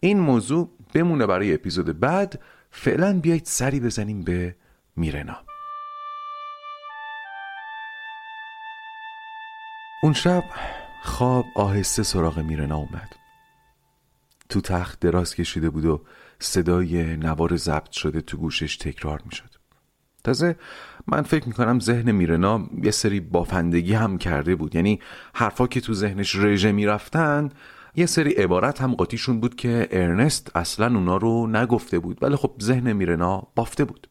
این 0.00 0.20
موضوع 0.20 0.70
بمونه 0.94 1.26
برای 1.26 1.54
اپیزود 1.54 2.00
بعد. 2.00 2.42
فعلا 2.70 3.20
بیایید 3.20 3.46
سری 3.46 3.80
بزنیم 3.80 4.22
به 4.22 4.56
میرنا. 4.96 5.36
اون 10.02 10.12
شب 10.12 10.44
خواب 11.02 11.44
آهسته 11.54 12.02
سراغ 12.02 12.38
میرنا 12.38 12.76
اومد. 12.76 13.16
تو 14.48 14.60
تخت 14.60 15.00
دراز 15.00 15.34
کشیده 15.34 15.70
بود 15.70 15.84
و 15.84 16.04
صدای 16.38 17.16
نوار 17.16 17.56
ضبط 17.56 17.90
شده 17.90 18.20
تو 18.20 18.36
گوشش 18.36 18.76
تکرار 18.76 19.22
می‌شد. 19.24 19.50
تازه 20.24 20.56
من 21.10 21.22
فکر 21.22 21.48
می‌کنم 21.48 21.80
ذهن 21.80 22.12
میرنا 22.12 22.66
یه 22.82 22.90
سری 22.90 23.20
بافندگی 23.20 23.94
هم 23.94 24.18
کرده 24.18 24.54
بود. 24.54 24.74
یعنی 24.74 25.00
حرفا 25.34 25.66
که 25.66 25.80
تو 25.80 25.94
ذهنش 25.94 26.36
رژه 26.36 26.72
می‌رفتن 26.72 27.48
یه 27.96 28.06
سری 28.06 28.30
عبارت 28.30 28.80
هم 28.80 28.94
قاطیشون 28.94 29.40
بود 29.40 29.54
که 29.54 29.88
ارنست 29.90 30.56
اصلا 30.56 30.86
اونا 30.86 31.16
رو 31.16 31.46
نگفته 31.46 31.98
بود. 31.98 32.18
ولی 32.22 32.36
خب 32.36 32.52
ذهن 32.62 32.92
میرنا 32.92 33.42
بافته 33.54 33.84
بود. 33.84 34.08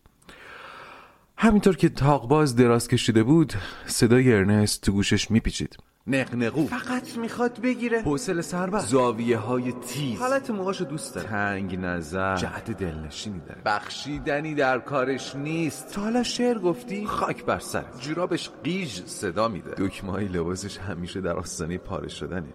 همینطور 1.38 1.76
که 1.76 1.90
تاقباز 1.90 2.56
دراز 2.56 2.88
کشیده 2.88 3.24
بود 3.24 3.54
صدای 3.86 4.34
ارنست 4.34 4.82
تو 4.82 4.92
گوشش 4.92 5.32
میپیچید. 5.32 5.78
نقنقو. 6.10 6.68
فقط 6.68 7.18
می‌خواد 7.18 7.62
بگیره. 7.62 8.02
حوصله 8.02 8.42
سربر 8.42 8.80
زاویه 8.80 9.38
های 9.38 9.72
تیز. 9.72 10.20
حالت 10.20 10.50
موهاشو 10.50 10.86
دوست 10.86 11.16
داره. 11.16 11.28
تنگ 11.28 11.80
نظر. 11.80 12.36
جهت 12.36 12.72
دلنشینی 12.72 13.40
داره. 13.40 13.62
بخشیدنی 13.66 14.56
در 14.56 14.80
کارش 14.80 15.36
نیست. 15.36 15.94
تا 15.94 16.02
حالا 16.02 16.24
شعر 16.24 16.60
گفتی؟ 16.60 17.06
خاک 17.06 17.46
بر 17.46 17.60
سر 17.60 17.84
جورابش 18.00 18.50
قیژ 18.64 19.02
صدا 19.06 19.48
میده. 19.48 19.72
دکمه 19.78 20.12
های 20.12 20.26
لباسش 20.26 20.78
همیشه 20.78 21.22
در 21.22 21.34
آستانه 21.34 21.78
پاره 21.78 22.08
شدنه. 22.08 22.54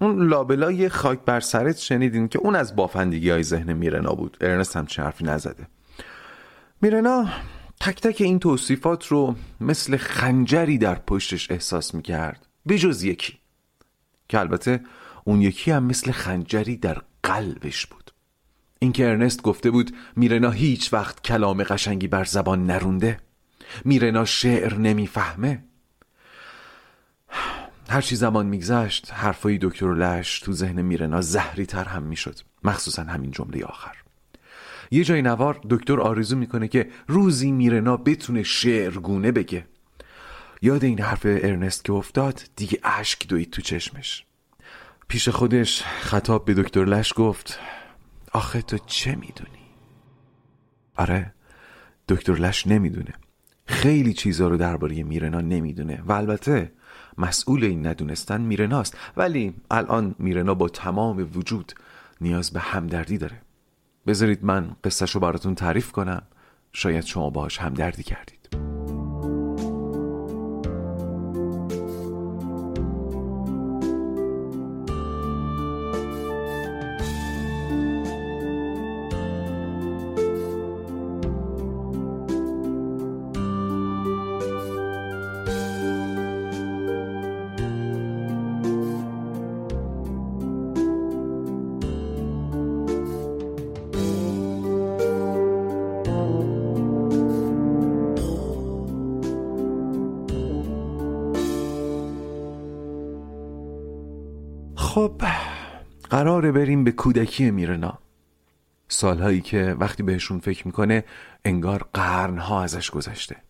اون 0.00 0.28
لابلای 0.28 0.88
خاک 0.88 1.20
بر 1.26 1.40
سرت 1.40 1.78
شنیدین 1.78 2.28
که 2.28 2.38
اون 2.38 2.56
از 2.56 2.76
بافندگی 2.76 3.30
های 3.30 3.42
ذهن 3.42 3.72
میرنا 3.72 4.12
بود. 4.14 4.36
ارنست 4.40 4.76
هم 4.76 4.86
چه 4.86 5.02
حرفی 5.02 5.24
نزده. 5.24 5.66
میرنا 6.82 7.26
تک 7.80 8.00
تک 8.00 8.20
این 8.20 8.38
توصیفات 8.38 9.06
رو 9.06 9.36
مثل 9.60 9.96
خنجری 9.96 10.78
در 10.78 10.94
پشتش 10.94 11.50
احساس 11.50 11.94
می‌کرد. 11.94 12.46
به 12.66 12.78
جز 12.78 13.02
یکی. 13.02 13.38
که 14.28 14.38
البته 14.40 14.80
اون 15.24 15.42
یکی 15.42 15.70
هم 15.70 15.84
مثل 15.84 16.12
خنجری 16.12 16.76
در 16.76 17.02
قلبش 17.22 17.86
بود. 17.86 18.10
اینکه 18.78 19.08
ارنست 19.08 19.42
گفته 19.42 19.70
بود 19.70 19.96
میرنا 20.16 20.50
هیچ 20.50 20.92
وقت 20.92 21.22
کلام 21.22 21.62
قشنگی 21.62 22.08
بر 22.08 22.24
زبان 22.24 22.66
نرونده. 22.66 23.20
میرنا 23.84 24.24
شعر 24.24 24.74
نمی‌فهمه. 24.74 25.64
هرچی 27.88 28.16
زمان 28.16 28.46
میگذشت 28.46 29.12
حرفای 29.12 29.58
دکتر 29.62 29.94
لش 29.94 30.40
تو 30.40 30.52
ذهن 30.52 30.82
میرنا 30.82 31.20
زهری 31.20 31.66
تر 31.66 31.84
هم 31.84 32.02
می‌شد. 32.02 32.38
مخصوصا 32.64 33.02
همین 33.02 33.30
جمله 33.30 33.64
آخر. 33.64 33.99
یه 34.90 35.04
جای 35.04 35.22
نوار 35.22 35.60
دکتر 35.70 36.00
آرزو 36.00 36.36
می‌کنه 36.36 36.68
که 36.68 36.88
روزی 37.08 37.52
میرنا 37.52 37.96
بتونه 37.96 38.42
شعرگونه 38.42 39.32
بگه. 39.32 39.66
یاد 40.62 40.84
این 40.84 41.00
حرف 41.00 41.20
ارنست 41.24 41.84
که 41.84 41.92
افتاد 41.92 42.42
دیگه 42.56 42.78
اشک 42.84 43.28
دوید 43.28 43.50
تو 43.50 43.62
چشمش. 43.62 44.24
پیش 45.08 45.28
خودش 45.28 45.82
خطاب 45.82 46.44
به 46.44 46.54
دکتر 46.54 46.84
لش 46.84 47.12
گفت 47.16 47.58
آخه 48.32 48.62
تو 48.62 48.78
چه 48.86 49.10
می‌دونی؟ 49.14 49.66
آره 50.96 51.34
دکتر 52.08 52.32
لش 52.32 52.66
نمی‌دونه. 52.66 53.14
خیلی 53.66 54.12
چیزا 54.12 54.48
رو 54.48 54.56
درباره 54.56 55.02
میرنا 55.02 55.40
نمی‌دونه 55.40 56.02
و 56.06 56.12
البته 56.12 56.72
مسئول 57.18 57.64
این 57.64 57.86
ندونستن 57.86 58.40
میرناست. 58.40 58.96
ولی 59.16 59.54
الان 59.70 60.14
میرنا 60.18 60.54
با 60.54 60.68
تمام 60.68 61.30
وجود 61.34 61.72
نیاز 62.20 62.50
به 62.50 62.60
همدردی 62.60 63.18
داره. 63.18 63.42
بذارید 64.06 64.44
من 64.44 64.76
قصهش 64.84 65.10
رو 65.10 65.20
براتون 65.20 65.54
تعریف 65.54 65.92
کنم. 65.92 66.22
شاید 66.72 67.04
شما 67.04 67.30
باهاش 67.30 67.58
همدردی 67.58 68.02
کردید. 68.02 68.39
کودکی 107.00 107.50
میرنا. 107.50 107.98
سالهایی 108.88 109.40
که 109.40 109.76
وقتی 109.78 110.02
بهشون 110.02 110.40
فکر 110.40 110.66
می‌کنه 110.66 111.04
انگار 111.44 111.88
قرنها 111.92 112.62
ازش 112.62 112.90
گذشته. 112.90 113.42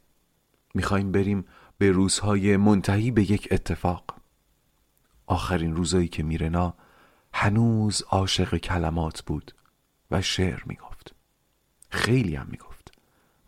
می‌خوایم 0.75 1.13
بریم 1.13 1.45
به 1.79 1.91
روزهای 1.91 2.57
منتهی 2.57 3.11
به 3.11 3.31
یک 3.31 3.49
اتفاق. 3.51 4.15
آخرین 5.27 5.77
روزایی 5.77 6.09
که 6.09 6.23
میرنا 6.23 6.75
هنوز 7.35 8.03
عاشق 8.03 8.57
کلمات 8.57 9.23
بود 9.23 9.55
و 10.11 10.23
شعر 10.23 10.63
می‌گفت. 10.67 11.15
خیلی 11.91 12.37
هم 12.37 12.47
می‌گفت. 12.51 12.93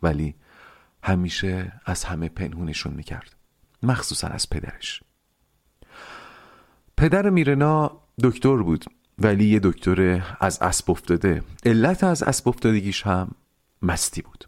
ولی 0.01 0.35
همیشه 1.03 1.81
از 1.85 2.03
همه 2.03 2.29
پنهونشون 2.29 2.93
می‌کرد. 2.93 3.35
مخصوصا 3.83 4.27
از 4.27 4.49
پدرش. 4.49 5.03
پدر 6.97 7.29
میرنا 7.29 8.01
دکتر 8.23 8.57
بود. 8.57 8.85
ولی 9.19 9.45
یه 9.45 9.59
دکتر 9.63 10.21
از 10.39 10.59
اسب 10.61 10.91
افتاده. 10.91 11.43
علت 11.65 12.03
از 12.03 12.23
اسب 12.23 12.49
افتادگیش 12.49 13.07
هم 13.07 13.31
مستی 13.81 14.21
بود. 14.21 14.45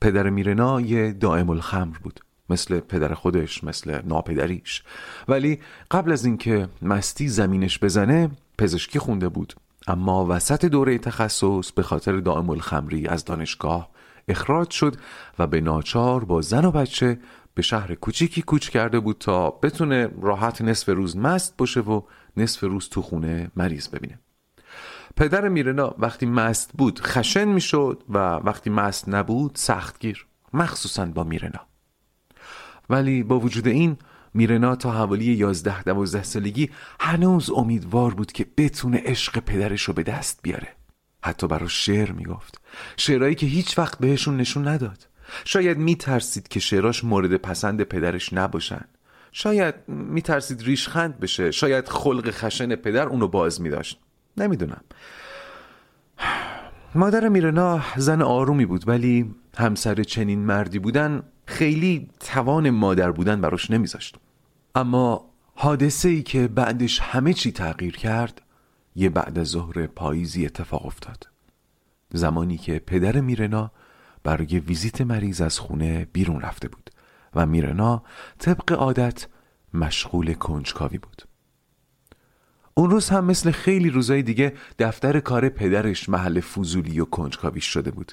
پدر 0.00 0.30
میرنا 0.30 0.80
یه 0.80 1.12
دائم 1.12 1.50
الخمر 1.50 1.98
بود. 1.98 2.20
مثل 2.50 2.80
پدر 2.80 3.14
خودش 3.14 3.64
مثل 3.64 4.00
ناپدریش. 4.04 4.82
ولی 5.28 5.60
قبل 5.90 6.12
از 6.12 6.24
اینکه 6.24 6.68
مستی 6.82 7.28
زمینش 7.28 7.78
بزنه 7.78 8.30
پزشکی 8.58 8.98
خونده 8.98 9.28
بود. 9.28 9.54
اما 9.86 10.26
وسط 10.28 10.64
دوره 10.64 10.98
تخصص 10.98 11.72
به 11.72 11.82
خاطر 11.82 12.16
دائم 12.16 12.50
الخمری 12.50 13.06
از 13.06 13.24
دانشگاه 13.24 13.90
اخراج 14.28 14.70
شد 14.70 14.96
و 15.38 15.46
به 15.46 15.60
ناچار 15.60 16.24
با 16.24 16.40
زن 16.40 16.64
و 16.64 16.70
بچه 16.70 17.18
به 17.54 17.62
شهر 17.62 17.94
کوچیکی 17.94 18.42
کوچ 18.42 18.68
کرده 18.68 19.00
بود 19.00 19.16
تا 19.18 19.50
بتونه 19.50 20.08
راحت 20.22 20.62
نصف 20.62 20.88
روز 20.88 21.16
مست 21.16 21.56
باشه 21.56 21.80
و 21.80 22.02
نصف 22.36 22.62
روز 22.64 22.88
تو 22.88 23.02
خونه 23.02 23.50
مریض 23.56 23.88
ببینه. 23.88 24.18
پدر 25.16 25.48
میرنا 25.48 25.94
وقتی 25.98 26.26
مست 26.26 26.70
بود 26.74 27.00
خشن 27.00 27.44
می‌شد 27.44 28.02
و 28.08 28.18
وقتی 28.18 28.70
مست 28.70 29.08
نبود 29.08 29.52
سختگیر 29.54 30.26
مخصوصا 30.52 31.06
با 31.06 31.24
میرنا. 31.24 31.60
ولی 32.90 33.22
با 33.22 33.40
وجود 33.40 33.66
این 33.66 33.96
میرنا 34.34 34.76
تا 34.76 34.90
حوالی 34.90 35.24
یازده 35.24 35.82
دوازده 35.82 36.22
سالگی 36.22 36.70
هنوز 37.00 37.50
امیدوار 37.50 38.14
بود 38.14 38.32
که 38.32 38.46
بتونه 38.56 39.02
عشق 39.04 39.38
پدرش 39.38 39.82
رو 39.82 39.94
به 39.94 40.02
دست 40.02 40.40
بیاره. 40.42 40.68
حتی 41.24 41.48
براش 41.48 41.86
شعر 41.86 42.12
می‌گفت. 42.12 42.60
شعرهایی 42.96 43.34
که 43.34 43.46
هیچ 43.46 43.78
وقت 43.78 43.98
بهشون 43.98 44.36
نشون 44.36 44.68
نداد. 44.68 45.08
شاید 45.44 45.78
میترسید 45.78 46.48
که 46.48 46.60
شعراش 46.60 47.04
مورد 47.04 47.36
پسند 47.36 47.82
پدرش 47.82 48.32
نباشن. 48.32 48.84
شاید 49.38 49.74
میترسید 49.88 50.62
ریشخند 50.62 51.20
بشه 51.20 51.50
شاید 51.50 51.88
خلق 51.88 52.30
خشن 52.30 52.76
پدر 52.76 53.08
اونو 53.08 53.28
باز 53.28 53.60
میداشت. 53.60 53.98
نمی‌دونم. 54.36 54.80
مادر 56.94 57.28
میرنا 57.28 57.80
زن 57.96 58.22
آرومی 58.22 58.66
بود 58.66 58.88
ولی 58.88 59.34
همسر 59.56 60.02
چنین 60.02 60.38
مردی 60.38 60.78
بودن 60.78 61.22
خیلی 61.46 62.08
توان 62.20 62.70
مادر 62.70 63.10
بودن 63.10 63.40
براش 63.40 63.70
نمیذاشت. 63.70 64.16
اما 64.74 65.24
حادثه 65.54 66.08
ای 66.08 66.22
که 66.22 66.48
بعدش 66.48 67.00
همه 67.00 67.34
چی 67.34 67.52
تغییر 67.52 67.96
کرد 67.96 68.42
یه 68.96 69.08
بعد 69.08 69.38
از 69.38 69.46
ظهر 69.46 69.86
پاییزی 69.86 70.46
اتفاق 70.46 70.86
افتاد. 70.86 71.28
زمانی 72.12 72.58
که 72.58 72.78
پدر 72.78 73.20
میرنا 73.20 73.70
برای 74.24 74.58
ویزیت 74.58 75.00
مریض 75.00 75.40
از 75.40 75.58
خونه 75.58 76.06
بیرون 76.12 76.40
رفته 76.40 76.68
بود. 76.68 76.90
و 77.38 77.46
میرنا 77.46 78.02
طبق 78.38 78.72
عادت 78.72 79.26
مشغول 79.74 80.34
کنجکاوی 80.34 80.98
بود. 80.98 81.22
اون 82.74 82.90
روز 82.90 83.08
هم 83.08 83.24
مثل 83.24 83.50
خیلی 83.50 83.90
روزای 83.90 84.22
دیگه 84.22 84.52
دفتر 84.78 85.20
کار 85.20 85.48
پدرش 85.48 86.08
محل 86.08 86.40
فضولی 86.40 87.00
و 87.00 87.04
کنجکاوی 87.04 87.60
شده 87.60 87.90
بود. 87.90 88.12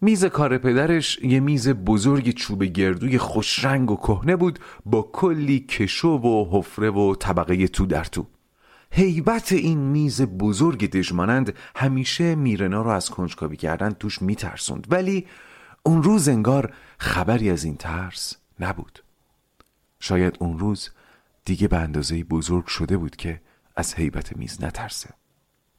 میز 0.00 0.24
کار 0.24 0.58
پدرش 0.58 1.18
یه 1.22 1.40
میز 1.40 1.68
بزرگ 1.68 2.30
چوب 2.30 2.64
گردوی 2.64 3.18
خوشرنگ 3.18 3.90
و 3.90 3.96
کهنه 3.96 4.36
بود 4.36 4.58
با 4.86 5.10
کلی 5.12 5.60
کشو 5.60 6.08
و 6.08 6.58
حفره 6.58 6.90
و 6.90 7.14
طبقه 7.14 7.68
تو 7.68 7.86
در 7.86 8.04
تو. 8.04 8.26
هیبت 8.90 9.52
این 9.52 9.78
میز 9.78 10.22
بزرگ 10.22 10.90
دژمانند 10.90 11.54
همیشه 11.76 12.34
میرنا 12.34 12.82
رو 12.82 12.90
از 12.90 13.10
کنجکاوی 13.10 13.56
کردن 13.56 13.90
توش 13.90 14.22
میترسوند. 14.22 14.86
ولی 14.90 15.26
اون 15.82 16.02
روز 16.02 16.28
انگار 16.28 16.74
خبری 16.98 17.50
از 17.50 17.64
این 17.64 17.76
ترس 17.76 18.36
نبود. 18.60 19.04
شاید 20.00 20.36
اون 20.40 20.58
روز 20.58 20.90
دیگه 21.44 21.68
به 21.68 21.76
اندازه 21.76 22.24
بزرگ 22.24 22.66
شده 22.66 22.96
بود 22.96 23.16
که 23.16 23.40
از 23.76 23.94
هیبت 23.94 24.36
میز 24.36 24.64
نترسه. 24.64 25.10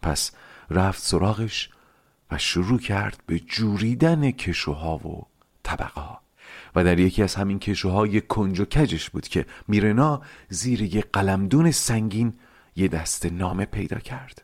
پس 0.02 0.32
رفت 0.70 1.02
سراغش 1.02 1.70
و 2.32 2.38
شروع 2.38 2.80
کرد 2.80 3.24
به 3.26 3.40
جوریدن 3.40 4.32
کشوها 4.32 4.98
و 4.98 5.28
طبقه 5.64 6.20
و 6.76 6.84
در 6.84 7.00
یکی 7.00 7.24
از 7.24 7.36
همین 7.36 7.60
کشوهای 7.60 8.22
کنج 8.22 8.60
و 8.60 8.66
کجش 8.66 9.10
بود 9.10 9.28
که 9.28 9.46
میرنا 9.68 10.22
زیر 10.50 10.82
یه 10.82 11.02
قلمدون 11.02 11.72
سنگین 11.72 12.34
یه 12.76 12.88
دست 12.88 13.26
نامه 13.26 13.66
پیدا 13.66 14.00
کرد. 14.00 14.44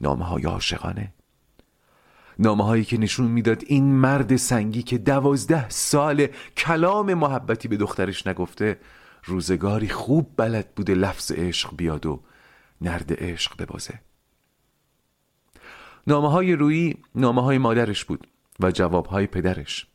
نامه 0.00 0.24
های 0.24 0.44
عاشقانه 0.44 1.12
نامه 2.40 2.64
هایی 2.64 2.84
که 2.84 2.98
نشون 2.98 3.26
می‌داد 3.26 3.62
این 3.66 3.84
مرد 3.84 4.36
سنگی 4.36 4.82
که 4.82 4.98
دوازده 4.98 5.68
سال 5.68 6.26
کلام 6.56 7.14
محبتی 7.14 7.68
به 7.68 7.76
دخترش 7.76 8.26
نگفته 8.26 8.78
روزگاری 9.24 9.88
خوب 9.88 10.30
بلد 10.36 10.74
بوده 10.74 10.94
لفظ 10.94 11.32
عشق 11.32 11.76
بیاد 11.76 12.06
و 12.06 12.22
نرد 12.80 13.24
عشق 13.24 13.62
ببازه. 13.62 14.00
نامه 16.06 16.30
های 16.30 16.52
روی 16.52 16.94
نامه 17.14 17.42
های 17.42 17.58
مادرش 17.58 18.04
بود 18.04 18.26
و 18.60 18.70
جواب 18.70 19.06
های 19.06 19.26
پدرش. 19.26 19.86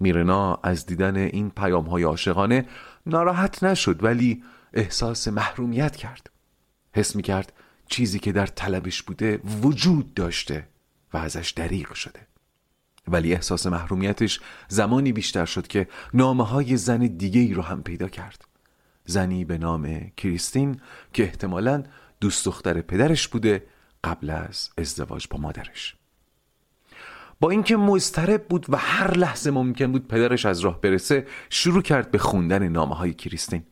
میرنا 0.00 0.60
از 0.62 0.86
دیدن 0.86 1.16
این 1.16 1.50
پیام 1.50 1.84
های 1.84 2.02
عاشقانه 2.02 2.66
ناراحت 3.06 3.62
نشد 3.64 4.04
ولی 4.04 4.44
احساس 4.72 5.28
محرومیت 5.28 5.96
کرد. 5.96 6.30
حس 6.92 7.16
می 7.16 7.22
کرد 7.22 7.52
چیزی 7.88 8.18
که 8.18 8.32
در 8.32 8.46
طلبش 8.46 9.02
بوده 9.02 9.40
وجود 9.62 10.14
داشته. 10.14 10.68
و 11.14 11.16
ازش 11.16 11.50
دریغ 11.50 11.94
شده. 11.94 12.20
ولی 13.08 13.34
احساس 13.34 13.66
محرومیتش 13.66 14.40
زمانی 14.68 15.12
بیشتر 15.12 15.44
شد 15.44 15.66
که 15.66 15.88
نامه 16.14 16.44
های 16.44 16.76
زن 16.76 16.98
دیگه 16.98 17.40
ای 17.40 17.54
رو 17.54 17.62
هم 17.62 17.82
پیدا 17.82 18.08
کرد. 18.08 18.44
زنی 19.06 19.44
به 19.44 19.58
نام 19.58 20.12
کریستین 20.16 20.80
که 21.12 21.22
احتمالا 21.22 21.82
دوست 22.20 22.44
دختر 22.44 22.80
پدرش 22.80 23.28
بوده 23.28 23.66
قبل 24.04 24.30
از 24.30 24.70
ازدواج 24.78 25.26
با 25.30 25.38
مادرش. 25.38 25.96
با 27.40 27.50
اینکه 27.50 27.76
مضطرب 27.76 28.48
بود 28.48 28.66
و 28.68 28.76
هر 28.76 29.16
لحظه 29.16 29.50
ممکن 29.50 29.92
بود 29.92 30.08
پدرش 30.08 30.46
از 30.46 30.60
راه 30.60 30.80
برسه 30.80 31.26
شروع 31.50 31.82
کرد 31.82 32.10
به 32.10 32.18
خوندن 32.18 32.68
نامه 32.68 32.94
های 32.94 33.14
کریستین. 33.14 33.62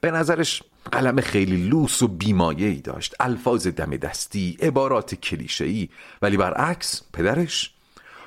به 0.00 0.10
نظرش 0.10 0.62
قلم 0.92 1.20
خیلی 1.20 1.68
لوس 1.68 2.02
و 2.02 2.08
بیمایه‌ای 2.08 2.80
داشت. 2.80 3.14
الفاظ 3.20 3.66
دم 3.66 3.96
دستی 3.96 4.56
عبارات 4.62 5.14
کلیشه‌ای. 5.14 5.88
ولی 6.22 6.36
برعکس 6.36 7.02
پدرش 7.12 7.74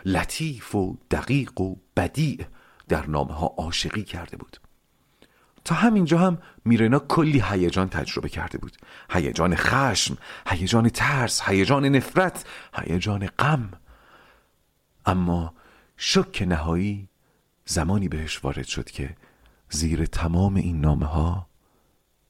لطیف 0.06 0.76
و 0.76 0.98
دقیق 1.12 1.62
و 1.62 1.76
بدیع 1.98 2.46
در 2.88 3.06
نامه 3.08 3.34
ها 3.34 3.56
عاشقی 3.58 4.04
کرده 4.04 4.38
بود. 4.38 4.58
تا 5.66 5.76
همینجا 5.76 6.18
هم 6.18 6.38
میرنا 6.66 7.00
کلی 7.00 7.44
هیجان 7.46 7.90
تجربه 7.90 8.30
کرده 8.30 8.58
بود. 8.58 8.78
هیجان 9.10 9.56
خشم 9.56 10.18
هیجان 10.48 10.90
ترس 10.90 11.42
هیجان 11.42 11.86
نفرت 11.86 12.46
هیجان 12.74 13.28
غم. 13.28 13.72
اما 15.06 15.54
شک 15.98 16.42
نهایی 16.48 17.10
زمانی 17.66 18.08
بهش 18.08 18.44
وارد 18.44 18.66
شد 18.66 18.90
که 18.90 19.16
زیر 19.70 20.06
تمام 20.06 20.56
این 20.56 20.82
نامه 20.82 21.06
ها 21.06 21.48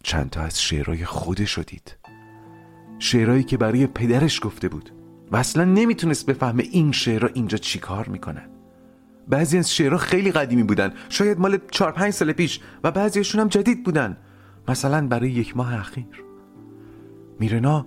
چند 0.03 0.29
تا 0.29 0.41
از 0.41 0.61
شعرهای 0.61 1.05
خودش 1.05 1.49
شدید 1.49 1.97
شعرهایی 2.99 3.43
که 3.43 3.57
برای 3.57 3.87
پدرش 3.87 4.39
گفته 4.43 4.69
بود 4.69 4.91
و 5.31 5.35
اصلا 5.35 5.65
نمی‌تونست 5.65 6.25
بفهمه 6.25 6.63
این 6.71 6.91
شعرها 6.91 7.29
اینجا 7.33 7.57
چی 7.57 7.79
کار 7.79 8.07
می‌کنن. 8.07 8.49
بعضی 9.27 9.57
از 9.57 9.75
شعرها 9.75 9.97
خیلی 9.97 10.31
قدیمی 10.31 10.63
بودن 10.63 10.93
شاید 11.09 11.39
مال 11.39 11.57
چهار 11.71 11.91
پنج 11.91 12.13
سال 12.13 12.31
پیش 12.31 12.59
و 12.83 12.91
بعضیشون 12.91 13.41
هم 13.41 13.47
جدید 13.47 13.83
بودن. 13.83 14.17
مثلا 14.67 15.07
برای 15.07 15.31
یک 15.31 15.57
ماه 15.57 15.73
اخیر. 15.79 16.23
میرنا 17.39 17.85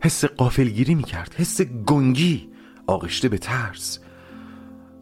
حس 0.00 0.24
قافلگیری 0.24 0.94
می‌کرد 0.94 1.34
حس 1.38 1.60
گنگی 1.62 2.48
آغشته 2.86 3.28
به 3.28 3.38
ترس. 3.38 3.98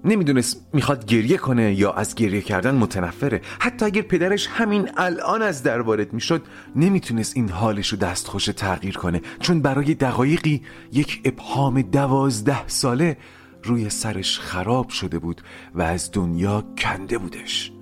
نمی‌دونست 0.05 0.67
می‌خواد 0.73 1.07
گریه 1.07 1.37
کنه 1.37 1.75
یا 1.75 1.93
از 1.93 2.15
گریه 2.15 2.41
کردن 2.41 2.75
متنفره. 2.75 3.41
حتی 3.59 3.85
اگر 3.85 4.03
پدرش 4.03 4.47
همین 4.47 4.91
الان 4.97 5.43
از 5.43 5.63
در 5.63 5.81
وارد 5.81 6.13
می‌شد 6.13 6.43
نمی‌تونست 6.77 7.37
این 7.37 7.49
حالش 7.49 7.89
رو 7.89 7.99
دستخوش 7.99 8.45
تغییر 8.45 8.97
کنه. 8.97 9.23
چون 9.41 9.63
برای 9.63 9.95
دقایقی 9.95 10.63
یک 10.93 11.21
ابهام 11.25 11.83
دوازده 11.83 12.69
ساله 12.69 13.17
روی 13.65 13.91
سرش 13.91 14.39
خراب 14.39 14.89
شده 14.89 15.19
بود 15.19 15.43
و 15.75 15.83
از 15.83 16.11
دنیا 16.13 16.65
کنده 16.79 17.19
بودش. 17.19 17.73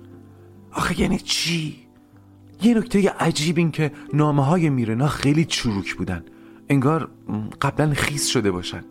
آخه 0.71 1.01
یعنی 1.01 1.19
چی؟ 1.19 1.75
یه 2.61 2.73
نکته 2.73 3.09
عجیب 3.09 3.57
این 3.57 3.71
که 3.71 3.91
نامه 4.13 4.45
های 4.45 4.69
میرنا 4.69 5.07
خیلی 5.07 5.45
چروک 5.45 5.95
بودن. 5.95 6.23
انگار 6.69 7.11
قبلا 7.61 7.93
خیس 7.93 8.27
شده 8.27 8.51
باشن. 8.51 8.83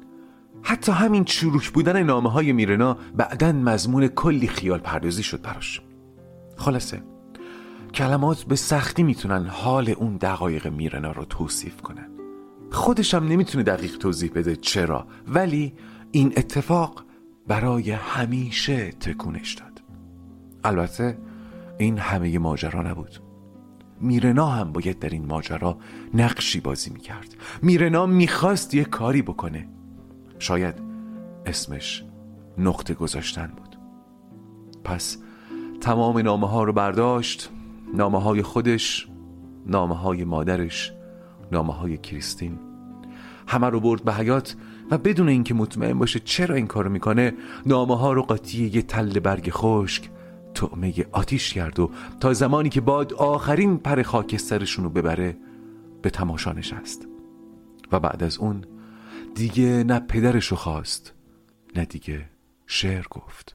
حتی 0.63 0.93
همین 0.93 1.25
چروک 1.25 1.71
بودن 1.71 2.03
نامه 2.03 2.31
های 2.31 2.53
میرنا 2.53 2.97
بعدا 3.17 3.53
مضمون 3.53 4.09
کلی 4.09 4.49
خیال 4.49 4.79
پردازی 4.79 5.23
شد 5.23 5.43
براش. 5.43 5.81
خلاصه 6.57 7.03
کلمات 7.95 8.43
به 8.43 8.57
سختی 8.57 9.03
می‌تونن 9.03 9.47
حال 9.47 9.91
اون 9.91 10.17
دقایق 10.17 10.67
میرنا 10.67 11.13
رو 11.13 11.25
توصیف 11.25 11.81
کنن. 11.83 12.09
خودشم 12.71 13.25
نمی‌تونه 13.29 13.65
دقیق 13.65 13.97
توضیح 13.97 14.31
بده 14.35 14.57
چرا 14.57 15.07
ولی 15.29 15.75
این 16.11 16.33
اتفاق 16.37 17.05
برای 17.49 17.91
همیشه 17.91 18.91
تکونش 18.91 19.55
داد. 19.55 19.83
البته 20.65 21.19
این 21.79 21.99
همه 21.99 22.39
ماجرا 22.39 22.83
نبود. 22.83 23.23
میرنا 24.01 24.47
هم 24.47 24.73
باید 24.73 24.99
در 24.99 25.09
این 25.09 25.27
ماجرا 25.27 25.79
نقشی 26.15 26.61
بازی 26.61 26.91
می‌کرد. 26.91 27.35
میرنا 27.63 28.07
می‌خواست 28.07 28.75
یه 28.75 28.85
کاری 28.85 29.23
بکنه. 29.23 29.69
شاید 30.41 30.75
اسمش 31.47 32.05
نقطه 32.59 32.95
گذاشتن 32.95 33.53
بود. 33.57 33.77
پس 34.85 35.19
تمام 35.81 36.19
نامه 36.19 36.49
ها 36.49 36.65
رو 36.65 36.73
برداشت 36.73 37.51
نامه 37.95 38.21
های 38.21 38.43
خودش 38.43 39.09
نامه 39.67 39.95
های 39.95 40.25
مادرش 40.25 40.93
نامه 41.53 41.73
های 41.73 41.99
کریستین. 41.99 42.59
همه 43.49 43.67
رو 43.67 43.81
برد 43.81 44.05
به 44.05 44.15
حیات 44.15 44.57
و 44.91 44.99
بدون 44.99 45.29
اینکه 45.29 45.55
مطمئن 45.55 45.99
باشه 45.99 46.21
چرا 46.21 46.55
این 46.55 46.67
کارو 46.67 46.91
می‌کنه 46.91 47.33
نامه 47.67 47.97
ها 47.97 48.13
رو 48.13 48.23
قاطی 48.23 48.71
یه 48.75 48.83
تل 48.83 49.19
برگ 49.19 49.51
خشک 49.51 50.11
طعمه 50.55 50.95
آتیش 51.13 51.55
کرد 51.55 51.81
و 51.81 51.91
تا 52.21 52.33
زمانی 52.33 52.69
که 52.69 52.81
باد 52.81 53.15
آخرین 53.15 53.79
پر 53.79 54.03
خاکسترشون 54.03 54.85
رو 54.85 54.91
ببره 54.91 55.37
به 56.03 56.11
تماشا 56.11 56.53
نشست. 56.53 57.09
و 57.93 58.01
بعد 58.01 58.23
از 58.23 58.39
اون 58.39 58.65
دیگه 59.35 59.85
نه 59.85 60.01
پدرشو 60.01 60.57
خواست 60.57 61.15
نه 61.77 61.85
دیگه 61.85 62.29
شعر 62.67 63.07
گفت. 63.11 63.53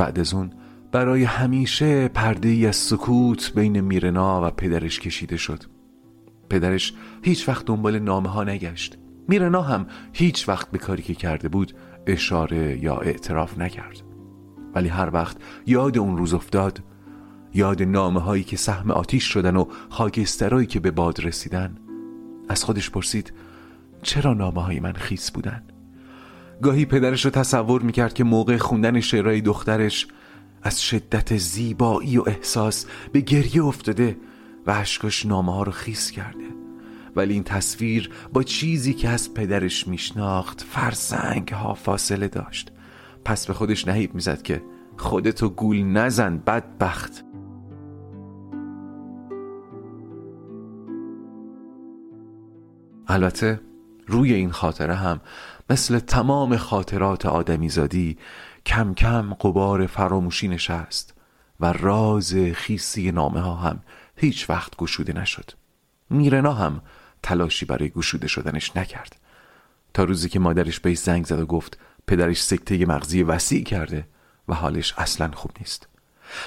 بعد 0.00 0.20
از 0.20 0.34
اون 0.34 0.50
برای 0.92 1.24
همیشه 1.24 2.08
پرده 2.08 2.48
ای 2.48 2.66
از 2.66 2.76
سکوت 2.76 3.52
بین 3.54 3.80
میرنا 3.80 4.46
و 4.46 4.50
پدرش 4.50 5.00
کشیده 5.00 5.36
شد. 5.36 5.62
پدرش 6.50 6.94
هیچ 7.22 7.48
وقت 7.48 7.64
دنبال 7.64 7.98
نامه 7.98 8.28
ها 8.28 8.44
نگشت. 8.44 8.98
میرنا 9.28 9.62
هم 9.62 9.86
هیچ 10.12 10.48
وقت 10.48 10.70
به 10.70 10.78
کاری 10.78 11.02
که 11.02 11.14
کرده 11.14 11.48
بود 11.48 11.72
اشاره 12.06 12.84
یا 12.84 12.96
اعتراف 12.96 13.58
نکرد. 13.58 14.02
ولی 14.74 14.88
هر 14.88 15.10
وقت 15.14 15.36
یاد 15.66 15.98
اون 15.98 16.16
روز 16.16 16.34
افتاد 16.34 16.82
یاد 17.54 17.82
نامه 17.82 18.20
هایی 18.20 18.44
که 18.44 18.56
سهم 18.56 18.90
آتیش 18.90 19.24
شدن 19.24 19.56
و 19.56 19.64
خاکسترایی 19.88 20.66
که 20.66 20.80
به 20.80 20.90
باد 20.90 21.24
رسیدن 21.24 21.76
از 22.48 22.64
خودش 22.64 22.90
پرسید 22.90 23.32
چرا 24.02 24.34
نامه 24.34 24.62
های 24.62 24.80
من 24.80 24.92
خیس 24.92 25.30
بودن؟ 25.30 25.62
گاهی 26.62 26.84
پدرش 26.84 27.24
رو 27.24 27.30
تصور 27.30 27.82
می‌کرد 27.82 28.14
که 28.14 28.24
موقع 28.24 28.56
خوندن 28.56 29.00
شعرهای 29.00 29.40
دخترش 29.40 30.06
از 30.62 30.82
شدت 30.82 31.36
زیبایی 31.36 32.18
و 32.18 32.22
احساس 32.26 32.86
به 33.12 33.20
گریه 33.20 33.64
افتاده 33.64 34.16
و 34.66 34.70
اشکاش 34.70 35.26
نامه 35.26 35.54
ها 35.54 35.62
رو 35.62 35.72
خیس 35.72 36.10
کرده. 36.10 36.44
ولی 37.16 37.34
این 37.34 37.44
تصویر 37.44 38.10
با 38.32 38.42
چیزی 38.42 38.94
که 38.94 39.08
از 39.08 39.34
پدرش 39.34 39.88
میشناخت 39.88 40.60
فرسنگ 40.60 41.48
ها 41.48 41.74
فاصله 41.74 42.28
داشت. 42.28 42.72
پس 43.24 43.46
به 43.46 43.54
خودش 43.54 43.88
نهیب 43.88 44.14
می‌زد 44.14 44.42
که 44.42 44.62
خودتو 44.96 45.48
گول 45.48 45.82
نزن 45.82 46.38
بدبخت. 46.38 47.24
البته 53.06 53.60
روی 54.06 54.32
این 54.32 54.50
خاطره 54.50 54.94
هم 54.94 55.20
مثل 55.70 55.98
تمام 55.98 56.56
خاطرات 56.56 57.26
آدمیزادی 57.26 58.18
کم 58.66 58.94
کم 58.94 59.34
قبار 59.34 59.86
فراموشی 59.86 60.48
نشست 60.48 61.14
و 61.60 61.72
راز 61.72 62.34
خیسی 62.54 63.12
نامه 63.12 63.40
ها 63.40 63.54
هم 63.54 63.80
هیچ 64.16 64.50
وقت 64.50 64.76
گشوده 64.76 65.12
نشد. 65.12 65.50
میرنا 66.10 66.52
هم 66.52 66.80
تلاشی 67.22 67.66
برای 67.66 67.90
گشوده 67.90 68.28
شدنش 68.28 68.76
نکرد. 68.76 69.16
تا 69.94 70.04
روزی 70.04 70.28
که 70.28 70.38
مادرش 70.38 70.80
بهش 70.80 70.98
زنگ 70.98 71.24
زد 71.24 71.40
و 71.40 71.46
گفت 71.46 71.78
پدرش 72.06 72.42
سکته 72.42 72.86
مغزی 72.86 73.22
وسیع 73.22 73.64
کرده 73.64 74.06
و 74.48 74.54
حالش 74.54 74.94
اصلا 74.98 75.30
خوب 75.34 75.50
نیست. 75.58 75.88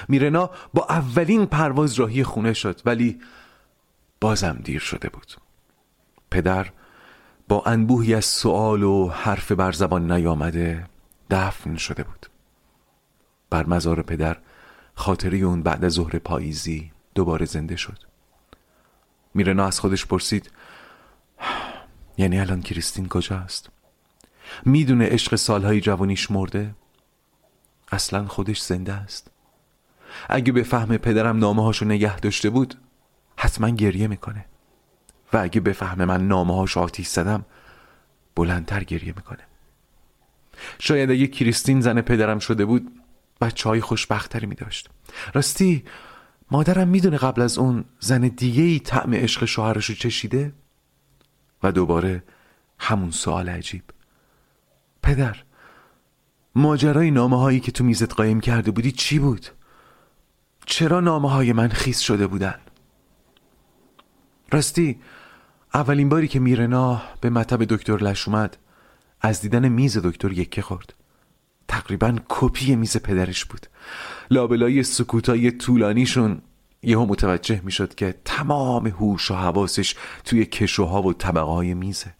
میرنا 0.08 0.50
با 0.74 0.86
اولین 0.90 1.46
پرواز 1.46 1.94
راهی 1.94 2.24
خونه 2.24 2.52
شد 2.52 2.80
ولی 2.84 3.20
بازم 4.20 4.60
دیر 4.64 4.80
شده 4.80 5.08
بود. 5.08 5.32
پدر 6.30 6.70
با 7.48 7.62
انبوهی 7.66 8.14
از 8.14 8.24
سوال 8.24 8.82
و 8.82 9.08
حرف 9.08 9.52
بر 9.52 9.72
زبان 9.72 10.12
نیامده 10.12 10.88
دفن 11.30 11.76
شده 11.76 12.02
بود. 12.02 12.26
بر 13.50 13.66
مزار 13.66 14.02
پدر 14.02 14.36
خاطری 14.94 15.42
اون 15.42 15.62
بعد 15.62 15.84
از 15.84 15.92
ظهر 15.92 16.18
پاییزی 16.18 16.92
دوباره 17.14 17.46
زنده 17.46 17.76
شد. 17.76 17.98
میرنا 19.34 19.66
از 19.66 19.80
خودش 19.80 20.06
پرسید 20.06 20.50
یعنی 22.18 22.40
الان 22.40 22.62
کریستین 22.62 23.08
کجاست؟ 23.08 23.70
می‌دونه 24.64 25.08
عشق 25.08 25.34
سالهای 25.36 25.80
جوانیش 25.80 26.30
مرده؟ 26.30 26.74
اصلا 27.92 28.26
خودش 28.26 28.60
زنده 28.60 28.92
است. 28.92 29.30
اگه 30.28 30.52
به 30.52 30.62
فهم 30.62 30.96
پدرم 30.96 31.38
نامه 31.38 31.62
هاشو 31.62 31.84
نگه 31.84 32.20
داشته 32.20 32.50
بود 32.50 32.74
حتما 33.36 33.70
گریه 33.70 34.06
می‌کنه. 34.06 34.44
و 35.34 35.36
اگه 35.42 35.60
به 35.60 35.72
فهم 35.72 36.04
من 36.04 36.28
نامه 36.28 36.56
هاشو 36.56 36.80
آتیش 36.80 37.06
زدم 37.06 37.44
بلندتر 38.36 38.84
گریه 38.84 39.12
می‌کنه 39.16 39.42
شاید 40.78 41.10
اگه 41.10 41.26
کریستین 41.26 41.80
زن 41.80 42.00
پدرم 42.00 42.38
شده 42.38 42.64
بود 42.64 42.92
بچه 43.40 43.68
های 43.68 43.80
خوشبختری 43.80 44.46
می 44.46 44.54
داشت 44.54 44.90
راستی 45.34 45.84
مادرم 46.50 46.88
می‌دونه 46.88 47.16
قبل 47.16 47.42
از 47.42 47.58
اون 47.58 47.84
زن 48.00 48.20
دیگه 48.20 48.62
ای 48.62 48.78
طعم 48.78 49.14
عشق 49.14 49.44
شوهرش 49.44 49.86
رو 49.86 49.94
چشیده 49.94 50.52
و 51.62 51.72
دوباره 51.72 52.22
همون 52.78 53.10
سوال 53.10 53.48
عجیب 53.48 53.82
پدر 55.02 55.36
ماجرای 56.54 57.10
نامه 57.10 57.38
هایی 57.38 57.60
که 57.60 57.72
تو 57.72 57.84
میزت 57.84 58.14
قایم 58.14 58.40
کرده 58.40 58.70
بودی 58.70 58.92
چی 58.92 59.18
بود؟ 59.18 59.46
چرا 60.66 61.00
نامه 61.00 61.30
های 61.30 61.52
من 61.52 61.68
خیس 61.68 62.00
شده 62.00 62.26
بودن؟ 62.26 62.58
راستی 64.52 65.00
اولین 65.74 66.08
باری 66.08 66.28
که 66.28 66.40
میرنا 66.40 67.02
به 67.20 67.30
مطب 67.30 67.64
دکتر 67.64 67.96
لش 67.96 68.28
اومد 68.28 68.56
از 69.20 69.40
دیدن 69.40 69.68
میز 69.68 69.98
دکتر 69.98 70.32
یکه 70.32 70.62
خورد. 70.62 70.94
تقریبا 71.68 72.16
کپی 72.28 72.76
میز 72.76 72.96
پدرش 72.96 73.44
بود. 73.44 73.66
لابلای 74.30 74.82
سکوتای 74.82 75.50
طولانیشون 75.50 76.42
یهو 76.82 77.06
متوجه 77.06 77.60
می‌شد 77.64 77.94
که 77.94 78.14
تمام 78.24 78.86
هوش 78.86 79.30
و 79.30 79.34
حواسش 79.34 79.94
توی 80.24 80.46
کشوها 80.46 81.02
و 81.02 81.12
طبقه 81.12 81.50
های 81.52 81.74
میزه. 81.74 82.14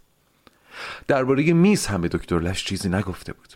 درباره 1.07 1.53
میز 1.53 1.87
هم 1.87 2.01
به 2.01 2.09
دکتر 2.09 2.39
لش 2.39 2.65
چیزی 2.65 2.89
نگفته 2.89 3.33
بود. 3.33 3.55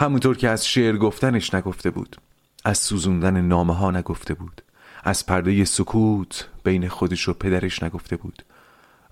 همونطور 0.00 0.36
که 0.36 0.48
از 0.48 0.66
شعر 0.66 0.96
گفتنش 0.96 1.54
نگفته 1.54 1.90
بود. 1.90 2.16
از 2.64 2.78
سوزوندن 2.78 3.40
نامه 3.40 3.74
ها 3.74 3.90
نگفته 3.90 4.34
بود. 4.34 4.62
از 5.04 5.26
پرده 5.26 5.64
سکوت 5.64 6.48
بین 6.64 6.88
خودش 6.88 7.28
و 7.28 7.32
پدرش 7.32 7.82
نگفته 7.82 8.16
بود. 8.16 8.42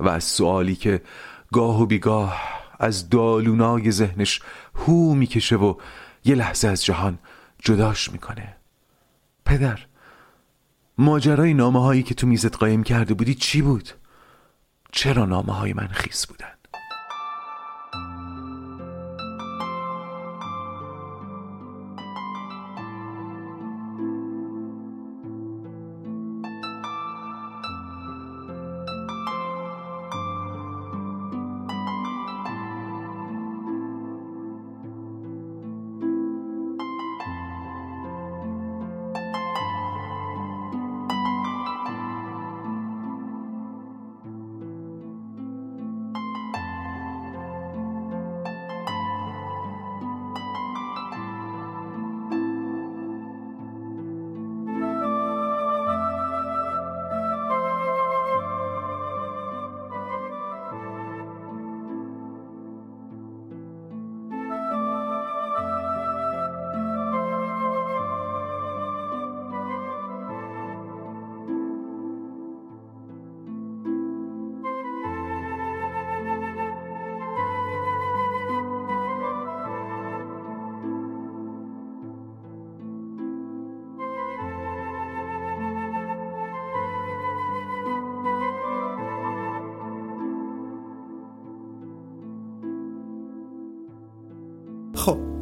و 0.00 0.08
از 0.08 0.24
سوالی 0.24 0.76
که 0.76 1.02
گاه 1.52 1.82
و 1.82 1.86
بیگاه 1.86 2.40
از 2.78 3.08
دالونای 3.10 3.90
ذهنش 3.90 4.40
هو 4.74 5.14
می‌کشه 5.14 5.56
و 5.56 5.74
یه 6.24 6.34
لحظه 6.34 6.68
از 6.68 6.84
جهان 6.84 7.18
جداش 7.58 8.12
می‌کنه 8.12 8.56
پدر 9.44 9.86
ماجرای 10.98 11.54
نامه 11.54 11.82
هایی 11.82 12.02
که 12.02 12.14
تو 12.14 12.26
میزت 12.26 12.56
قایم 12.56 12.82
کرده 12.82 13.14
بودی 13.14 13.34
چی 13.34 13.62
بود؟ 13.62 13.90
چرا 14.92 15.24
نامه 15.24 15.52
های 15.52 15.72
من 15.72 15.88
خیس 15.88 16.26
بودن؟ 16.26 16.59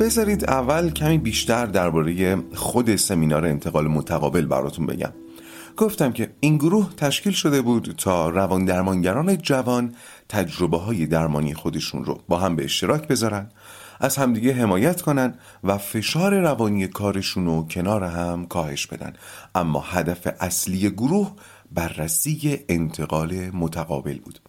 بذارید 0.08 0.44
اول 0.44 0.90
کمی 0.90 1.18
بیشتر 1.18 1.66
درباره 1.66 2.36
خود 2.54 2.96
سمینار 2.96 3.46
انتقال 3.46 3.86
متقابل 3.88 4.46
براتون 4.46 4.86
بگم. 4.86 5.12
گفتم 5.76 6.12
که 6.12 6.30
این 6.40 6.56
گروه 6.56 6.94
تشکیل 6.96 7.32
شده 7.32 7.62
بود 7.62 7.94
تا 7.98 8.28
روان 8.28 8.64
درمانگران 8.64 9.36
جوان 9.36 9.94
تجربه 10.28 10.78
های 10.78 11.06
درمانی 11.06 11.54
خودشون 11.54 12.04
رو 12.04 12.20
با 12.28 12.38
هم 12.38 12.56
به 12.56 12.64
اشتراک 12.64 13.08
بذارن 13.08 13.50
از 14.00 14.16
همدیگه 14.16 14.52
حمایت 14.52 15.02
کنن 15.02 15.34
و 15.64 15.78
فشار 15.78 16.40
روانی 16.40 16.86
کارشون 16.86 17.46
رو 17.46 17.66
کنار 17.70 18.04
هم 18.04 18.46
کاهش 18.46 18.86
بدن. 18.86 19.12
اما 19.54 19.80
هدف 19.80 20.28
اصلی 20.40 20.90
گروه 20.90 21.32
بررسی 21.72 22.60
انتقال 22.68 23.50
متقابل 23.50 24.18
بود. 24.18 24.47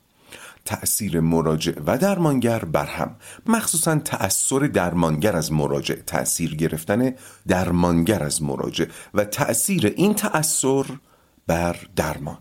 تأثیر 0.66 1.20
مراجع 1.20 1.74
و 1.86 1.98
درمانگر 1.98 2.60
بر 2.60 2.86
هم. 2.86 3.16
مخصوصا 3.46 3.96
تأثیر 3.96 4.68
درمانگر 4.68 5.36
از 5.36 5.52
مراجع 5.52 5.96
تأثیر 5.96 6.56
گرفتن 6.56 7.14
درمانگر 7.48 8.24
از 8.24 8.44
مراجع 8.44 8.86
و 9.14 9.24
تأثیر 9.24 9.94
این 9.98 10.14
تأثیر 10.14 10.86
بر 11.48 11.76
درمان. 11.96 12.38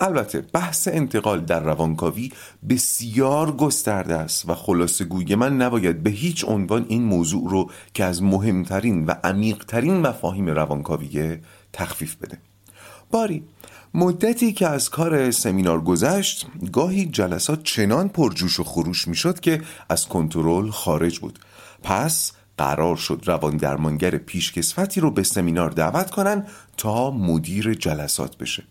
البته 0.00 0.40
بحث 0.40 0.88
انتقال 0.88 1.40
در 1.40 1.60
روانکاوی 1.60 2.32
بسیار 2.68 3.52
گسترده 3.52 4.14
است 4.14 4.48
و 4.48 4.54
خلاصه 4.54 5.04
گوی 5.04 5.34
من 5.34 5.56
نباید 5.56 6.02
به 6.02 6.10
هیچ 6.10 6.44
عنوان 6.44 6.86
این 6.88 7.02
موضوع 7.02 7.50
رو 7.50 7.70
که 7.94 8.04
از 8.04 8.22
مهمترین 8.22 9.06
و 9.06 9.14
عمیقترین 9.24 10.00
مفاهیم 10.00 10.46
روانکاویه 10.46 11.40
تخفیف 11.72 12.16
بده. 12.16 12.38
باری 13.10 13.44
مدتی 13.94 14.52
که 14.52 14.68
از 14.68 14.90
کار 14.90 15.30
سمینار 15.30 15.80
گذشت 15.80 16.46
گاهی 16.72 17.06
جلسات 17.06 17.62
چنان 17.62 18.08
پرجوش 18.08 18.60
و 18.60 18.64
خروش 18.64 19.08
می‌شد 19.08 19.40
که 19.40 19.62
از 19.88 20.08
کنترل 20.08 20.70
خارج 20.70 21.18
بود. 21.18 21.38
پس 21.82 22.32
قرار 22.58 22.96
شد 22.96 23.22
روان 23.26 23.56
درمانگر 23.56 24.10
پیشکسوتی 24.10 25.00
رو 25.00 25.10
به 25.10 25.22
سمینار 25.22 25.70
دعوت 25.70 26.10
کنن 26.10 26.46
تا 26.76 27.10
مدیر 27.10 27.74
جلسات 27.74 28.36
بشه. 28.38 28.62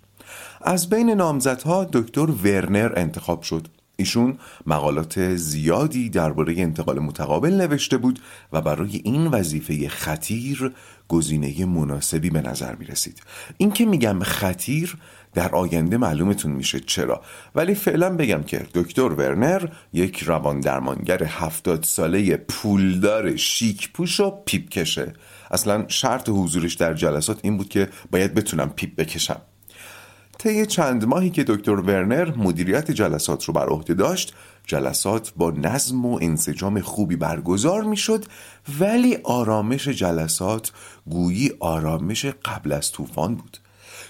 از 0.61 0.89
بین 0.89 1.09
نامزدها 1.09 1.87
دکتر 1.93 2.25
ورنر 2.25 2.93
انتخاب 2.95 3.41
شد. 3.41 3.67
ایشون 3.99 4.37
مقالات 4.65 5.35
زیادی 5.35 6.09
درباره 6.09 6.53
انتقال 6.57 6.99
متقابل 6.99 7.53
نوشته 7.53 7.97
بود 7.97 8.19
و 8.53 8.61
برای 8.61 9.01
این 9.03 9.27
وظیفه 9.27 9.89
خطیر 9.89 10.71
گزینه 11.07 11.65
مناسبی 11.65 12.29
به 12.29 12.41
نظر 12.41 12.75
می 12.75 12.85
رسید 12.85 13.21
این 13.57 13.71
که 13.71 13.85
میگم 13.85 14.19
خطیر 14.23 14.97
در 15.33 15.55
آینده 15.55 15.97
معلومتون 15.97 16.51
میشه 16.51 16.79
چرا. 16.79 17.21
ولی 17.55 17.75
فعلا 17.75 18.15
بگم 18.15 18.43
که 18.43 18.67
دکتر 18.73 19.01
ورنر 19.01 19.67
یک 19.93 20.23
روان 20.23 20.59
درمانگر 20.59 21.23
هفتاد 21.23 21.83
ساله 21.83 22.37
پولدار 22.37 23.35
شیک 23.35 23.91
پوش 23.91 24.19
و 24.19 24.31
پیپ 24.45 24.69
کشه 24.69 25.13
اصلا 25.51 25.85
شرط 25.87 26.29
حضورش 26.29 26.73
در 26.73 26.93
جلسات 26.93 27.39
این 27.41 27.57
بود 27.57 27.69
که 27.69 27.89
باید 28.11 28.33
بتونم 28.33 28.69
پیپ 28.69 28.95
بکشم. 28.95 29.41
طی 30.39 30.65
چند 30.65 31.05
ماهی 31.05 31.29
که 31.29 31.43
دکتر 31.43 31.71
ورنر 31.71 32.35
مدیریت 32.35 32.91
جلسات 32.91 33.45
رو 33.45 33.53
بر 33.53 33.69
عهده 33.69 33.93
داشت 33.93 34.33
جلسات 34.67 35.33
با 35.35 35.51
نظم 35.51 36.05
و 36.05 36.19
انسجام 36.21 36.81
خوبی 36.81 37.15
برگزار 37.15 37.83
می‌شد 37.83 38.25
ولی 38.79 39.17
آرامش 39.23 39.87
جلسات 39.87 40.71
گویی 41.09 41.51
آرامش 41.59 42.25
قبل 42.25 42.71
از 42.71 42.91
طوفان 42.91 43.35
بود. 43.35 43.57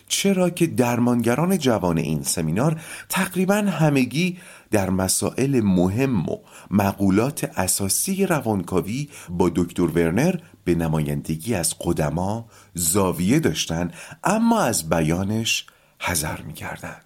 چرا 0.08 0.50
که 0.50 0.68
درمانگران 0.68 1.58
جوان 1.58 1.98
این 1.98 2.24
سمینار 2.24 2.82
تقریبا 3.10 3.56
همگی 3.56 4.38
در 4.72 4.90
مسائل 4.90 5.62
مهم 5.62 6.30
و 6.30 6.38
مقولات 6.72 7.52
اساسی 7.58 8.26
روانکاوی 8.26 9.10
با 9.30 9.52
دکتر 9.56 9.84
ورنر 9.84 10.36
به 10.64 10.76
نمایندگی 10.76 11.56
از 11.56 11.76
قدما 11.80 12.46
زاویه 12.74 13.40
داشتن 13.40 13.92
اما 14.24 14.60
از 14.60 14.90
بیانش 14.90 15.66
حذر 16.00 16.42
می‌کردن 16.42 17.02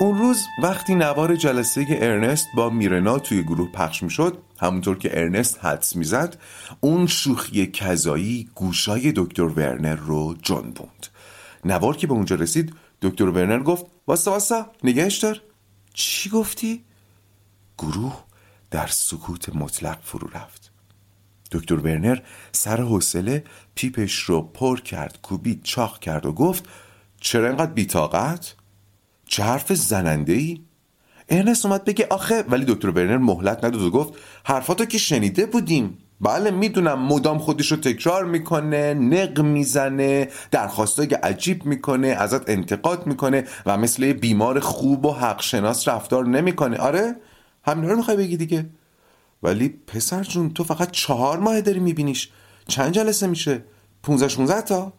اون 0.00 0.18
روز 0.18 0.46
وقتی 0.62 0.94
نوار 0.94 1.36
جلسه 1.36 1.86
ارنست 1.88 2.46
با 2.56 2.70
میرنا 2.70 3.18
توی 3.18 3.42
گروه 3.42 3.72
پخش 3.72 4.02
می‌شد 4.02 4.42
همونطور 4.60 4.98
که 4.98 5.20
ارنست 5.20 5.64
حدس 5.64 5.96
می‌زد 5.96 6.36
اون 6.80 7.06
شوخی 7.06 7.66
کذایی 7.66 8.50
گوشای 8.54 9.12
دکتر 9.16 9.42
ورنر 9.42 9.94
رو 9.94 10.34
جنبوند 10.42 11.06
نوار 11.64 11.96
که 11.96 12.06
به 12.06 12.12
اونجا 12.12 12.36
رسید 12.36 12.74
دکتر 13.02 13.24
ورنر 13.24 13.62
گفت 13.62 13.86
واسه 14.06 14.30
واسه 14.30 14.64
نگهش 14.84 15.16
دار. 15.16 15.40
چی 15.94 16.30
گفتی؟ 16.30 16.84
گروه 17.78 18.24
در 18.70 18.86
سکوت 18.86 19.56
مطلق 19.56 19.98
فرو 20.02 20.28
رفت. 20.28 20.72
دکتر 21.52 21.74
ورنر 21.74 22.18
سر 22.52 22.80
حوصله 22.80 23.44
پیپش 23.74 24.18
رو 24.18 24.42
پر 24.42 24.80
کرد 24.80 25.18
کوبید 25.22 25.62
چاق 25.62 25.98
کرد 25.98 26.26
و 26.26 26.32
گفت 26.32 26.64
چرا 27.20 27.48
اینقدر 27.48 27.72
بیتاقت؟ 27.72 28.54
چه 29.26 29.42
حرف 29.42 29.72
زننده 29.72 30.32
ای؟ 30.32 30.60
ارنست 31.28 31.66
اومد 31.66 31.84
بگه 31.84 32.06
آخه 32.10 32.42
ولی 32.48 32.64
دکتر 32.64 32.88
ورنر 32.88 33.18
مهلت 33.18 33.64
نداد 33.64 33.82
و 33.82 33.90
گفت 33.90 34.12
حرفاتو 34.44 34.84
که 34.84 34.98
شنیده 34.98 35.46
بودیم 35.46 35.98
بله 36.20 36.50
می‌دونم 36.50 36.98
مدام 36.98 37.38
خودش 37.38 37.72
رو 37.72 37.78
تکرار 37.78 38.24
می‌کنه 38.24 38.94
نق 38.94 39.40
می‌زنه 39.40 40.28
درخواستای 40.50 41.06
عجیب 41.06 41.66
می‌کنه 41.66 42.08
ازت 42.08 42.50
انتقاد 42.50 43.06
می‌کنه 43.06 43.44
و 43.66 43.76
مثل 43.76 44.12
بیمار 44.12 44.60
خوب 44.60 45.04
و 45.04 45.12
حق 45.12 45.42
شناس 45.42 45.88
رفتار 45.88 46.26
نمی‌کنه 46.26 46.76
آره 46.76 47.16
همین 47.64 47.90
رو 47.90 47.96
می‌خوای 47.96 48.16
بگی 48.16 48.36
دیگه 48.36 48.66
ولی 49.42 49.68
پسر 49.86 50.22
جون 50.22 50.54
تو 50.54 50.64
فقط 50.64 50.90
چهار 50.90 51.38
ماه 51.38 51.60
داری 51.60 51.80
میبینیش 51.80 52.30
چند 52.68 52.92
جلسه 52.92 53.26
میشه؟ 53.26 53.64
15 54.02 54.28
16 54.28 54.60
تا؟ 54.60 54.92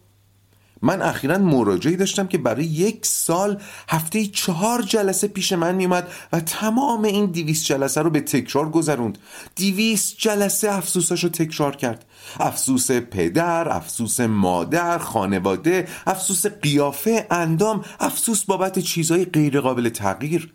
من 0.82 1.02
اخیرا 1.02 1.38
مراجعی 1.38 1.96
داشتم 1.96 2.28
که 2.28 2.38
برای 2.38 2.66
یک 2.66 3.06
سال 3.06 3.62
هفته 3.90 4.26
چهار 4.26 4.82
جلسه 4.82 5.28
پیش 5.28 5.54
من 5.54 5.76
میومد 5.76 6.08
و 6.34 6.40
تمام 6.40 7.04
این 7.04 7.26
دیویس 7.26 7.66
جلسه 7.66 8.02
رو 8.02 8.10
به 8.10 8.22
تکرار 8.22 8.70
گذروند. 8.70 9.18
دیویس 9.56 10.16
جلسه 10.18 10.72
افسوسش 10.72 11.24
رو 11.24 11.30
تکرار 11.30 11.76
کرد. 11.76 12.06
افسوس 12.40 12.92
پدر، 12.92 13.70
افسوس 13.70 14.20
مادر، 14.20 14.98
خانواده، 14.98 15.88
افسوس 16.08 16.46
قیافه، 16.46 17.28
اندام، 17.32 17.86
افسوس 18.00 18.44
بابت 18.44 18.80
چیزهای 18.80 19.26
غیرقابل 19.26 19.90
تغییر. 19.90 20.54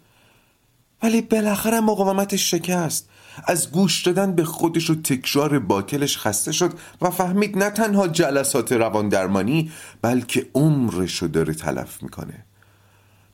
ولی 1.02 1.20
بالاخره 1.20 1.80
مقاومتش 1.80 2.50
شکست. 2.50 3.08
از 3.44 3.72
گوش 3.72 4.02
دادن 4.02 4.34
به 4.34 4.44
خودش 4.44 4.90
و 4.90 4.94
تکرار 4.94 5.58
باطلش 5.58 6.18
خسته 6.18 6.52
شد 6.52 6.78
و 7.00 7.10
فهمید 7.10 7.58
نه 7.58 7.70
تنها 7.70 8.08
جلسات 8.08 8.72
روان 8.72 9.08
درمانی 9.08 9.72
بلکه 10.02 10.46
عمرش 10.54 11.16
رو 11.16 11.28
داره 11.28 11.54
تلف 11.54 12.02
می‌کنه. 12.02 12.44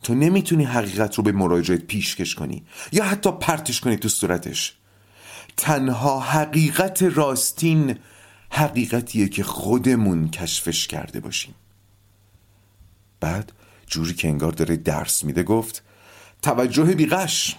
تو 0.03 0.15
نمی‌تونی 0.15 0.65
حقیقت 0.65 1.15
رو 1.15 1.23
به 1.23 1.33
مراجعت 1.33 1.81
پیشکش 1.81 2.35
کنی 2.35 2.65
یا 2.93 3.05
حتی 3.05 3.31
پرتش 3.41 3.81
کنی 3.81 3.97
تو 3.97 4.09
صورتش. 4.09 4.77
تنها 5.57 6.21
حقیقت 6.21 7.03
راستین 7.03 7.99
حقیقتیه 8.51 9.29
که 9.29 9.43
خودمون 9.43 10.29
کشفش 10.29 10.87
کرده 10.87 11.21
باشیم. 11.21 11.55
بعد 13.21 13.53
جوری 13.87 14.15
که 14.15 14.29
انگار 14.29 14.53
داره 14.53 14.77
درس 14.77 15.25
میده 15.25 15.43
گفت 15.43 15.83
توجه 16.43 16.85
بیغش 16.85 17.57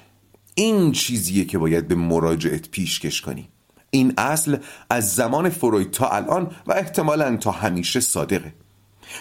این 0.60 0.92
چیزیه 0.92 1.46
که 1.46 1.58
باید 1.58 1.88
به 1.88 1.96
مراجعت 1.96 2.70
پیشکش 2.70 3.22
کنی. 3.22 3.50
این 3.90 4.14
اصل 4.18 4.58
از 4.90 5.16
زمان 5.16 5.50
فروید 5.50 5.92
تا 5.92 6.10
الان 6.10 6.52
و 6.68 6.74
احتمالا 6.74 7.38
تا 7.38 7.52
همیشه 7.52 8.00
صادقه. 8.00 8.54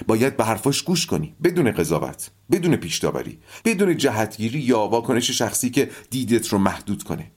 باید 0.07 0.37
به 0.37 0.45
حرفاش 0.45 0.83
گوش 0.83 1.07
کنی. 1.07 1.35
بدون 1.43 1.71
قضاوت 1.71 2.31
بدون 2.51 2.77
پیشداوری 2.77 3.39
بدون 3.65 3.97
جهتگیری 3.97 4.59
یا 4.59 4.79
واکنش 4.79 5.31
شخصی 5.31 5.71
که 5.71 5.91
دیدت 6.11 6.49
رو 6.49 6.59
محدود 6.59 7.03
کنه. 7.03 7.31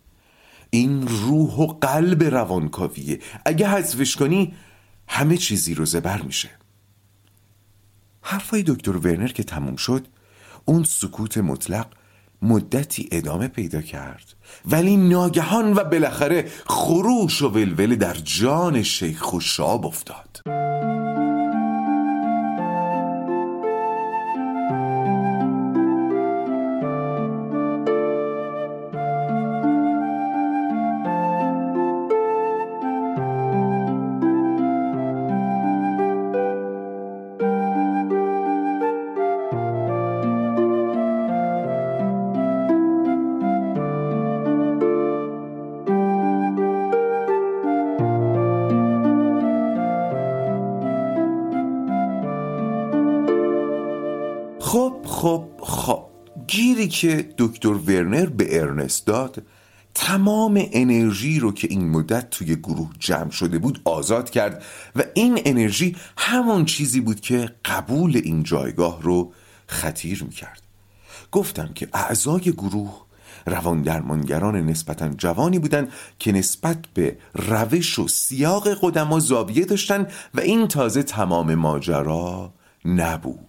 این 0.70 1.08
روح 1.08 1.54
و 1.54 1.68
قلب 1.68 2.24
روانکاویه. 2.24 3.20
اگه 3.46 3.70
حذفش 3.70 4.16
کنی 4.16 4.54
همه 5.08 5.38
چیزی 5.38 5.74
رو 5.74 5.86
زبر 5.86 6.22
میشه. 6.22 6.50
حرفای 8.22 8.64
دکتر 8.64 8.98
ورنر 8.98 9.28
که 9.28 9.44
تموم 9.44 9.76
شد 9.76 10.08
اون 10.66 10.84
سکوت 10.84 11.38
مطلق 11.38 11.88
مدتی 12.42 13.10
ادامه 13.12 13.48
پیدا 13.48 13.82
کرد. 13.82 14.34
ولی 14.66 14.98
ناگهان 14.98 15.74
و 15.74 15.84
بالاخره 15.84 16.46
خروش 16.66 17.42
و 17.42 17.50
ولوله 17.50 17.96
در 17.96 18.14
جان 18.14 18.84
شیخ 18.84 19.34
و 19.34 19.40
شاب 19.40 19.86
افتاد. 19.86 20.42
که 57.00 57.30
دکتر 57.38 57.70
ورنر 57.70 58.26
به 58.26 58.62
ارنست 58.62 59.08
داد 59.08 59.44
تمام 59.94 60.66
انرژی 60.72 61.40
رو 61.40 61.52
که 61.52 61.68
این 61.72 61.90
مدت 61.90 62.30
توی 62.30 62.56
گروه 62.56 62.90
جمع 63.00 63.30
شده 63.30 63.58
بود 63.60 63.82
آزاد 63.86 64.30
کرد 64.30 64.64
و 64.96 65.04
این 65.14 65.42
انرژی 65.46 65.96
همون 66.18 66.66
چیزی 66.66 67.02
بود 67.02 67.20
که 67.20 67.50
قبول 67.66 68.22
این 68.24 68.44
جایگاه 68.44 69.02
رو 69.02 69.34
خطیر 69.68 70.24
می‌کرد. 70.24 70.62
گفتم 71.32 71.74
که 71.76 71.88
اعضای 71.94 72.42
گروه 72.42 73.02
روان 73.46 73.82
درمانگران 73.82 74.56
نسبتا 74.56 75.10
جوانی 75.10 75.60
بودند 75.60 75.92
که 76.20 76.32
نسبت 76.32 76.78
به 76.94 77.18
روش 77.34 78.00
و 78.00 78.08
سیاق 78.08 78.68
قدما 78.82 79.20
زاویه 79.20 79.66
داشتند 79.66 80.12
و 80.34 80.40
این 80.40 80.68
تازه 80.68 81.04
تمام 81.04 81.56
ماجرا 81.56 82.54
نبود. 82.86 83.49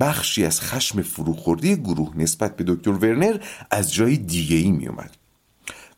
بخشی 0.00 0.44
از 0.44 0.60
خشم 0.60 1.02
فروخوردی 1.02 1.76
گروه 1.76 2.12
نسبت 2.16 2.56
به 2.56 2.64
دکتر 2.66 2.90
ورنر 2.90 3.38
از 3.70 3.94
جای 3.94 4.16
دیگه 4.16 4.56
ای 4.56 4.70
می 4.70 4.88
اومد 4.88 5.10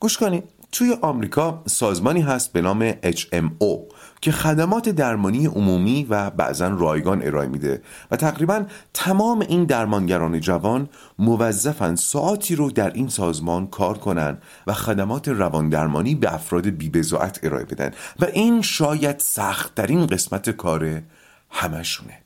گوش 0.00 0.18
کنید 0.18 0.44
توی 0.72 0.96
آمریکا 1.02 1.62
سازمانی 1.66 2.20
هست 2.20 2.52
به 2.52 2.62
نام 2.62 2.92
HMO 2.92 3.94
که 4.20 4.32
خدمات 4.32 4.88
درمانی 4.88 5.46
عمومی 5.46 6.06
و 6.10 6.30
بعضا 6.30 6.68
رایگان 6.68 7.22
ارائه 7.22 7.48
میده 7.48 7.82
و 8.10 8.16
تقریبا 8.16 8.64
تمام 8.94 9.40
این 9.40 9.64
درمانگران 9.64 10.40
جوان 10.40 10.88
موظفن 11.18 11.94
ساعتی 11.94 12.56
رو 12.56 12.70
در 12.70 12.90
این 12.90 13.08
سازمان 13.08 13.66
کار 13.66 13.98
کنن 13.98 14.38
و 14.66 14.72
خدمات 14.72 15.28
روان 15.28 15.68
درمانی 15.68 16.14
به 16.14 16.34
افراد 16.34 16.66
بیبزاعت 16.66 17.40
ارائه 17.42 17.64
بدن. 17.64 17.90
و 18.20 18.24
این 18.24 18.62
شاید 18.62 19.18
سختترین 19.18 20.06
قسمت 20.06 20.50
کار 20.50 21.02
همشونه. 21.50 22.19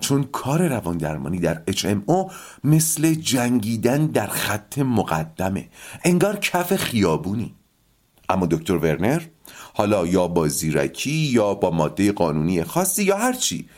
چون 0.00 0.22
کار 0.22 0.68
روان 0.68 0.96
درمانی 0.98 1.38
در 1.38 1.62
HMO 1.70 2.32
مثل 2.64 3.14
جنگیدن 3.14 4.06
در 4.06 4.26
خط 4.26 4.78
مقدمه. 4.78 5.68
انگار 6.04 6.36
کف 6.36 6.76
خیابونی. 6.76 7.54
اما 8.28 8.46
دکتر 8.46 8.76
ورنر 8.76 9.22
حالا 9.74 10.06
یا 10.06 10.28
با 10.28 10.48
زیرکی 10.48 11.10
یا 11.10 11.54
با 11.54 11.70
ماده 11.70 12.12
قانونی 12.12 12.64
خاصی 12.64 13.04
یا 13.04 13.16
هرچی 13.16 13.68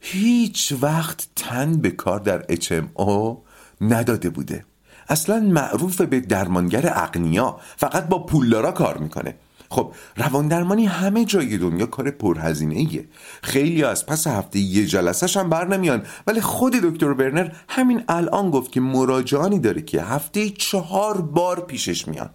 هیچ 0.00 0.74
وقت 0.80 1.28
تن 1.36 1.76
به 1.76 1.90
کار 1.90 2.20
در 2.20 2.42
HMO 2.42 3.36
نداده 3.80 4.30
بوده. 4.30 4.64
اصلا 5.08 5.40
معروف 5.40 6.00
به 6.00 6.20
درمانگر 6.20 6.86
اقنیا 6.86 7.60
فقط 7.76 8.08
با 8.08 8.18
پولدارا 8.18 8.72
کار 8.72 8.98
می‌کنه. 8.98 9.34
خب 9.70 9.92
روان 10.16 10.48
درمانی 10.48 10.86
همه 10.86 11.24
جای 11.24 11.58
دنیا 11.58 11.86
کار 11.86 12.10
پرهزینه 12.10 12.74
ایه 12.74 13.08
خیلی 13.42 13.84
از 13.84 14.06
پس 14.06 14.26
هفته 14.26 14.58
یه 14.58 14.86
جلسه 14.86 15.40
هم 15.40 15.50
بر 15.50 15.66
نمیان. 15.66 16.02
ولی 16.26 16.40
خود 16.40 16.72
دکتر 16.72 17.12
برنر 17.12 17.48
همین 17.68 18.04
الان 18.08 18.50
گفت 18.50 18.72
که 18.72 18.80
مراجعانی 18.80 19.58
داره 19.58 19.82
که 19.82 20.02
هفته 20.02 20.50
چهار 20.50 21.20
بار 21.20 21.60
پیشش 21.60 22.08
میان. 22.08 22.30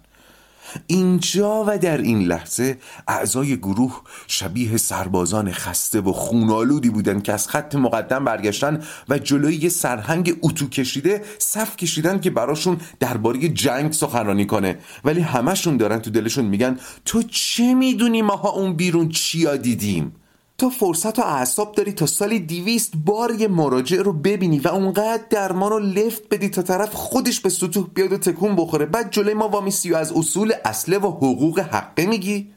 اینجا 0.86 1.64
و 1.66 1.78
در 1.78 1.98
این 1.98 2.22
لحظه 2.22 2.78
اعضای 3.08 3.56
گروه 3.56 4.00
شبیه 4.26 4.76
سربازان 4.76 5.52
خسته 5.52 6.00
و 6.00 6.12
خونالودی 6.12 6.90
بودند 6.90 7.22
که 7.22 7.32
از 7.32 7.48
خط 7.48 7.74
مقدم 7.74 8.24
برگشتن 8.24 8.82
و 9.08 9.18
جلوی 9.18 9.54
یه 9.54 9.68
سرهنگ 9.68 10.36
اتو 10.42 10.68
کشیده 10.68 11.22
صف 11.38 11.76
کشیدن 11.76 12.20
که 12.20 12.30
براشون 12.30 12.80
درباره 13.00 13.48
جنگ 13.48 13.92
سخنرانی 13.92 14.46
کنه. 14.46 14.78
ولی 15.04 15.20
همشون 15.20 15.76
دارن 15.76 15.98
تو 15.98 16.10
دلشون 16.10 16.44
میگن 16.44 16.78
تو 17.04 17.22
چه 17.22 17.74
می‌دونی 17.74 18.22
ماها 18.22 18.48
اون 18.48 18.76
بیرون 18.76 19.08
چیا 19.08 19.56
دیدیم؟ 19.56 20.12
تو 20.58 20.70
فرصت 20.70 21.18
و 21.18 21.22
اعصاب 21.22 21.74
داری 21.74 21.92
تا 21.92 22.06
سالی 22.06 22.40
دیویست 22.40 22.92
بار 22.96 23.34
یه 23.34 23.48
مراجع 23.48 23.96
رو 23.96 24.12
ببینی 24.12 24.58
و 24.58 24.68
اونقدر 24.68 25.22
درمان 25.30 25.70
رو 25.70 25.78
لفت 25.78 26.28
بدی 26.28 26.48
تا 26.48 26.62
طرف 26.62 26.94
خودش 26.94 27.40
به 27.40 27.48
سطوح 27.48 27.88
بیاد 27.94 28.12
و 28.12 28.18
تکون 28.18 28.56
بخوره. 28.56 28.86
بعد 28.86 29.10
جلوی 29.10 29.34
ما 29.34 29.48
وامیسی 29.48 29.92
و 29.92 29.96
از 29.96 30.12
اصول 30.12 30.52
اصله 30.64 30.98
و 30.98 31.06
حقوق 31.06 31.58
حقه 31.58 32.06
میگی؟ 32.06 32.52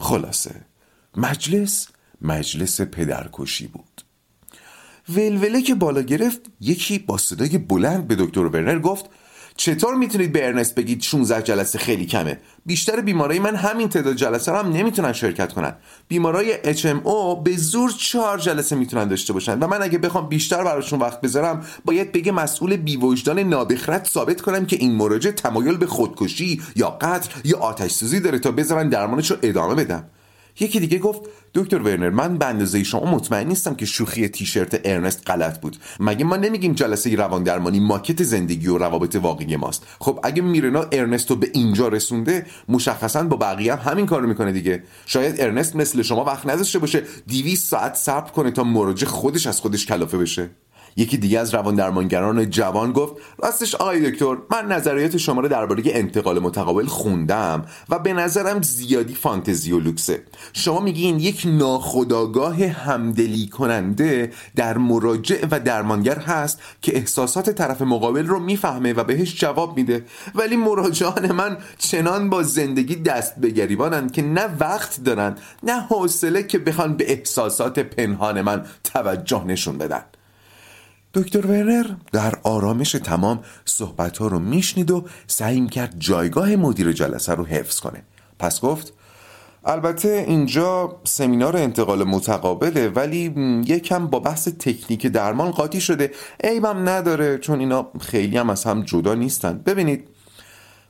خلاصه 0.00 0.54
مجلس 1.16 1.88
مجلس 2.22 2.80
پدرکشی 2.80 3.66
بود. 3.66 4.02
ولوله 5.08 5.62
که 5.62 5.74
بالا 5.74 6.02
گرفت 6.02 6.40
یکی 6.60 6.98
با 6.98 7.18
صدای 7.18 7.58
بلند 7.58 8.08
به 8.08 8.16
دکتر 8.16 8.40
ورنر 8.40 8.78
گفت 8.78 9.04
چطور 9.62 9.94
می‌تونید 9.94 10.32
به 10.32 10.46
ارنست 10.46 10.74
بگید 10.74 11.02
16 11.02 11.42
جلسه 11.42 11.78
خیلی 11.78 12.06
کمه؟ 12.06 12.38
بیشتر 12.66 13.00
بیمارای 13.00 13.38
من 13.38 13.56
همین 13.56 13.88
تعداد 13.88 14.14
جلسه 14.14 14.52
رو 14.52 14.58
هم 14.58 14.72
نمی‌تونن 14.72 15.12
شرکت 15.12 15.52
کنن. 15.52 15.74
بیمارای 16.08 16.74
HMO 16.74 17.42
به 17.44 17.56
زور 17.56 17.90
چهار 17.98 18.38
جلسه 18.38 18.76
می‌تونن 18.76 19.08
داشته 19.08 19.32
باشن 19.32 19.58
و 19.58 19.66
من 19.66 19.82
اگه 19.82 19.98
بخوام 19.98 20.28
بیشتر 20.28 20.64
براشون 20.64 20.98
وقت 20.98 21.20
بذارم 21.20 21.66
باید 21.84 22.12
به 22.12 22.22
یه 22.22 22.32
مسئول 22.32 22.76
بی‌وجدان 22.76 23.38
نابخرد 23.38 24.06
ثابت 24.08 24.40
کنم 24.40 24.66
که 24.66 24.76
این 24.76 24.94
مراجع 24.94 25.30
تمایل 25.30 25.76
به 25.76 25.86
خودکشی 25.86 26.62
یا 26.76 26.90
قتل 26.90 27.30
یا 27.44 27.58
آتش 27.58 27.90
سوزی 27.90 28.20
داره 28.20 28.38
تا 28.38 28.50
بذارن 28.50 28.88
درمانش 28.88 29.30
رو 29.30 29.36
ادامه 29.42 29.74
بدم. 29.74 30.04
یکی 30.60 30.80
دیگه 30.80 30.98
گفت 30.98 31.20
دکتر 31.54 31.78
ورنر 31.78 32.10
من 32.10 32.38
به 32.38 32.46
اندازه 32.46 32.82
شما 32.82 33.10
مطمئن 33.10 33.48
نیستم 33.48 33.74
که 33.74 33.86
شوخی 33.86 34.28
تیشرت 34.28 34.80
ارنست 34.84 35.22
غلط 35.26 35.60
بود. 35.60 35.76
مگه 36.00 36.24
ما 36.24 36.36
نمیگیم 36.36 36.72
جلسه 36.72 37.16
روان 37.16 37.42
درمانی 37.42 37.80
ماکت 37.80 38.22
زندگی 38.22 38.68
و 38.68 38.78
روابط 38.78 39.16
واقعی 39.16 39.56
ماست؟ 39.56 39.86
خب 40.00 40.20
اگه 40.22 40.42
میرنا 40.42 40.86
ارنست 40.92 41.30
رو 41.30 41.36
به 41.36 41.50
اینجا 41.52 41.88
رسونده 41.88 42.46
مشخصا 42.68 43.22
با 43.22 43.36
بقیه 43.36 43.74
هم 43.74 43.92
همین 43.92 44.06
کارو 44.06 44.28
می‌کنه 44.28 44.52
دیگه. 44.52 44.82
شاید 45.06 45.40
ارنست 45.40 45.76
مثل 45.76 46.02
شما 46.02 46.24
وقت 46.24 46.46
نذاشته 46.46 46.78
باشه 46.78 47.02
200 47.28 47.68
ساعت 47.68 47.94
صبر 47.94 48.30
کنه 48.30 48.50
تا 48.50 48.64
مراجع 48.64 49.06
خودش 49.06 49.46
از 49.46 49.60
خودش 49.60 49.86
کلافه 49.86 50.18
بشه. 50.18 50.50
یکی 50.96 51.16
دیگه 51.16 51.38
از 51.38 51.54
روان 51.54 51.74
درمانگران 51.74 52.50
جوان 52.50 52.92
گفت 52.92 53.14
راستش 53.38 53.74
آقای 53.74 54.10
دکتر 54.10 54.36
من 54.50 54.72
نظریات 54.72 55.16
شما 55.16 55.40
رو 55.40 55.48
درباره 55.48 55.82
انتقال 55.86 56.38
متقابل 56.38 56.86
خوندم 56.86 57.64
و 57.88 57.98
به 57.98 58.12
نظرم 58.12 58.62
زیادی 58.62 59.14
فانتزی 59.14 59.72
و 59.72 59.78
لوکسه. 59.78 60.22
شما 60.52 60.80
میگین 60.80 61.20
یک 61.20 61.42
ناخداگاه 61.44 62.66
همدلی 62.66 63.46
کننده 63.46 64.32
در 64.56 64.78
مراجع 64.78 65.46
و 65.50 65.60
درمانگر 65.60 66.18
هست 66.18 66.60
که 66.82 66.96
احساسات 66.96 67.50
طرف 67.50 67.82
مقابل 67.82 68.26
رو 68.26 68.38
می‌فهمه 68.38 68.92
و 68.92 69.04
بهش 69.04 69.40
جواب 69.40 69.76
میده. 69.76 70.04
ولی 70.34 70.56
مراجعان 70.56 71.32
من 71.32 71.56
چنان 71.78 72.30
با 72.30 72.42
زندگی 72.42 72.96
دست 72.96 73.36
به 73.36 73.50
گریبانند 73.50 74.12
که 74.12 74.22
نه 74.22 74.48
وقت 74.60 75.04
دارن 75.04 75.34
نه 75.62 75.80
حوصله 75.80 76.42
که 76.42 76.58
بخوان 76.58 76.96
به 76.96 77.12
احساسات 77.12 77.78
پنهان 77.78 78.40
من 78.42 78.66
توجه 78.84 79.44
نشون 79.44 79.78
بدن. 79.78 80.02
دکتر 81.14 81.46
ورنر 81.46 81.86
در 82.12 82.34
آرامش 82.42 82.92
تمام 82.92 83.40
صحبت 83.64 84.18
ها 84.18 84.26
رو 84.26 84.38
میشنید 84.38 84.90
و 84.90 85.04
سعی 85.26 85.66
کرد 85.66 85.94
جایگاه 85.98 86.56
مدیر 86.56 86.92
جلسه 86.92 87.34
رو 87.34 87.44
حفظ 87.44 87.80
کنه. 87.80 88.02
پس 88.38 88.60
گفت 88.60 88.92
البته 89.64 90.24
اینجا 90.28 91.00
سمینار 91.04 91.56
انتقال 91.56 92.04
متقابله 92.04 92.88
ولی 92.88 93.34
یکم 93.66 94.06
با 94.06 94.20
بحث 94.20 94.48
تکنیک 94.48 95.06
درمان 95.06 95.50
قاطی 95.50 95.80
شده. 95.80 96.10
عیبم 96.44 96.88
نداره 96.88 97.38
چون 97.38 97.60
اینا 97.60 97.90
خیلی 98.00 98.36
هم 98.36 98.50
از 98.50 98.64
هم 98.64 98.82
جدا 98.82 99.14
نیستن. 99.14 99.58
ببینید 99.58 100.08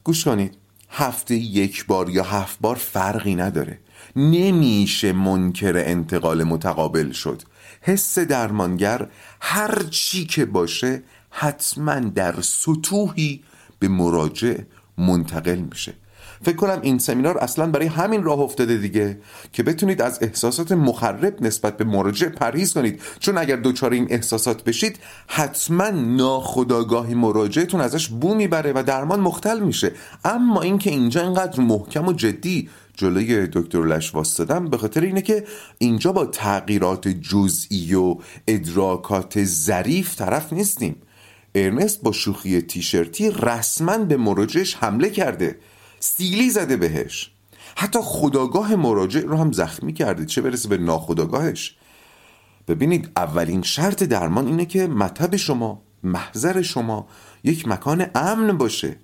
گوش 0.04 0.24
کنید. 0.24 0.56
هفته 0.90 1.34
یک 1.34 1.86
بار 1.86 2.10
یا 2.10 2.24
هفت 2.24 2.58
بار 2.60 2.76
فرقی 2.76 3.34
نداره. 3.34 3.78
نمیشه 4.16 5.12
منکر 5.12 5.72
انتقال 5.76 6.44
متقابل 6.44 7.12
شد. 7.12 7.42
حس 7.80 8.18
درمانگر 8.18 9.08
هر 9.44 9.82
چی 9.90 10.26
که 10.26 10.44
باشه 10.44 11.02
حتما 11.30 12.00
در 12.00 12.40
سطوحی 12.40 13.42
به 13.78 13.88
مراجع 13.88 14.54
منتقل 14.98 15.58
میشه. 15.58 15.94
فکر 16.44 16.56
کنم 16.56 16.78
این 16.82 16.98
سمینار 16.98 17.38
اصلا 17.38 17.66
برای 17.66 17.86
همین 17.86 18.22
راه 18.22 18.38
افتاده 18.38 18.76
دیگه 18.76 19.18
که 19.52 19.62
بتونید 19.62 20.02
از 20.02 20.18
احساسات 20.22 20.72
مخرب 20.72 21.42
نسبت 21.42 21.76
به 21.76 21.84
مراجع 21.84 22.28
پرهیز 22.28 22.74
کنید. 22.74 23.00
چون 23.18 23.38
اگر 23.38 23.56
دچار 23.56 23.92
این 23.92 24.06
احساسات 24.10 24.64
بشید 24.64 24.98
حتما 25.26 25.90
ناخداگاهی 25.90 27.14
مراجعتون 27.14 27.80
ازش 27.80 28.08
بو 28.08 28.34
می‌بره 28.34 28.72
و 28.72 28.82
درمان 28.86 29.20
مختل 29.20 29.60
میشه. 29.60 29.92
اما 30.24 30.60
اینکه 30.60 30.90
اینجا 30.90 31.22
اینقدر 31.22 31.60
محکم 31.60 32.08
و 32.08 32.12
جدی 32.12 32.68
جلوی 32.94 33.46
دکتر 33.52 33.86
لش 33.86 34.14
واستادم 34.14 34.68
به 34.68 34.78
خاطر 34.78 35.00
اینه 35.00 35.22
که 35.22 35.44
اینجا 35.78 36.12
با 36.12 36.26
تغییرات 36.26 37.08
جزئی 37.08 37.94
و 37.94 38.16
ادراکات 38.48 39.44
ظریف 39.44 40.16
طرف 40.16 40.52
نیستیم. 40.52 40.96
ارنست 41.54 42.02
با 42.02 42.12
شوخی 42.12 42.60
تیشرتی 42.60 43.30
رسما 43.30 43.98
به 43.98 44.16
مراجعش 44.16 44.74
حمله 44.74 45.10
کرده. 45.10 45.58
سیلی 46.00 46.50
زده 46.50 46.76
بهش. 46.76 47.30
حتی 47.76 47.98
خداگاه 48.02 48.76
مراجع 48.76 49.20
رو 49.20 49.36
هم 49.36 49.52
زخمی 49.52 49.92
کرده. 49.92 50.26
چه 50.26 50.42
برسه 50.42 50.68
به 50.68 50.78
ناخداگاهش. 50.78 51.76
ببینید 52.68 53.10
اولین 53.16 53.62
شرط 53.62 54.02
درمان 54.02 54.46
اینه 54.46 54.66
که 54.66 54.86
مطب 54.86 55.36
شما 55.36 55.82
محضر 56.02 56.62
شما 56.62 57.08
یک 57.44 57.68
مکان 57.68 58.06
امن 58.14 58.58
باشه. 58.58 58.96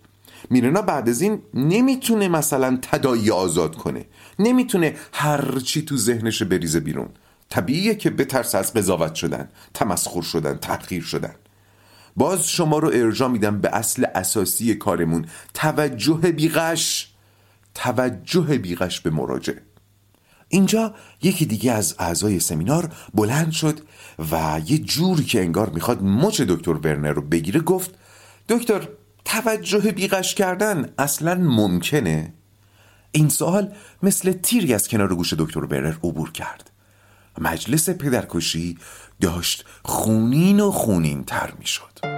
میرنا 0.51 0.83
بعد 0.83 1.09
از 1.09 1.21
این 1.21 1.43
نمی‌تونه 1.55 2.29
مثلا 2.29 2.79
تدایی 2.83 3.31
آزاد 3.31 3.77
کنه. 3.77 4.05
نمی‌تونه 4.39 4.97
هر 5.13 5.59
چی 5.59 5.83
تو 5.83 5.97
ذهنش 5.97 6.43
بریزه 6.43 6.81
بیرون. 6.81 7.09
طبیعیه 7.51 7.95
که 7.95 8.11
بترس 8.11 8.55
از 8.55 8.73
قضاوت 8.73 9.15
شدن 9.15 9.49
تمسخر 9.75 10.23
شدن 10.23 10.57
تحقیر 10.57 11.03
شدن. 11.03 11.35
باز 12.17 12.49
شما 12.49 12.79
رو 12.79 12.89
ارجا 12.89 13.29
میدم 13.29 13.61
به 13.61 13.77
اصل 13.77 14.07
اساسی 14.15 14.75
کارمون. 14.75 15.27
توجه 15.55 16.15
بیغش. 16.15 17.13
توجه 17.75 18.59
بیغش 18.59 19.01
به 19.01 19.11
مراجع 19.11 19.53
اینجا 20.49 20.95
یکی 21.23 21.47
دیگه 21.47 21.73
از 21.73 21.95
اعضای 21.99 22.41
سمینار 22.41 22.93
بلند 23.15 23.51
شد 23.51 23.81
و 24.33 24.61
یه 24.67 24.79
جوری 24.79 25.25
که 25.25 25.41
انگار 25.41 25.71
می‌خواد 25.71 26.03
مچ 26.03 26.41
دکتر 26.41 26.73
ورنر 26.73 27.13
رو 27.13 27.23
بگیره 27.23 27.61
گفت 27.61 27.95
دکتر 28.49 28.89
توجه 29.29 29.93
بیغش 29.93 30.35
کردن 30.35 30.93
اصلا 30.99 31.35
ممکنه 31.35 32.35
این 33.13 33.29
سوال 33.29 33.73
مثل 34.03 34.33
تیری 34.33 34.75
از 34.75 34.89
کنار 34.89 35.15
گوش 35.15 35.33
دکتر 35.33 35.61
ورنر 35.61 35.93
عبور 35.93 36.33
کرد 36.33 36.71
مجلس 37.39 37.91
پدرکشی 37.91 38.79
داشت 39.21 39.65
خونین 39.85 40.61
و 40.61 40.71
خونین 40.71 41.25
تر 41.25 41.53
می‌شد. 41.59 42.18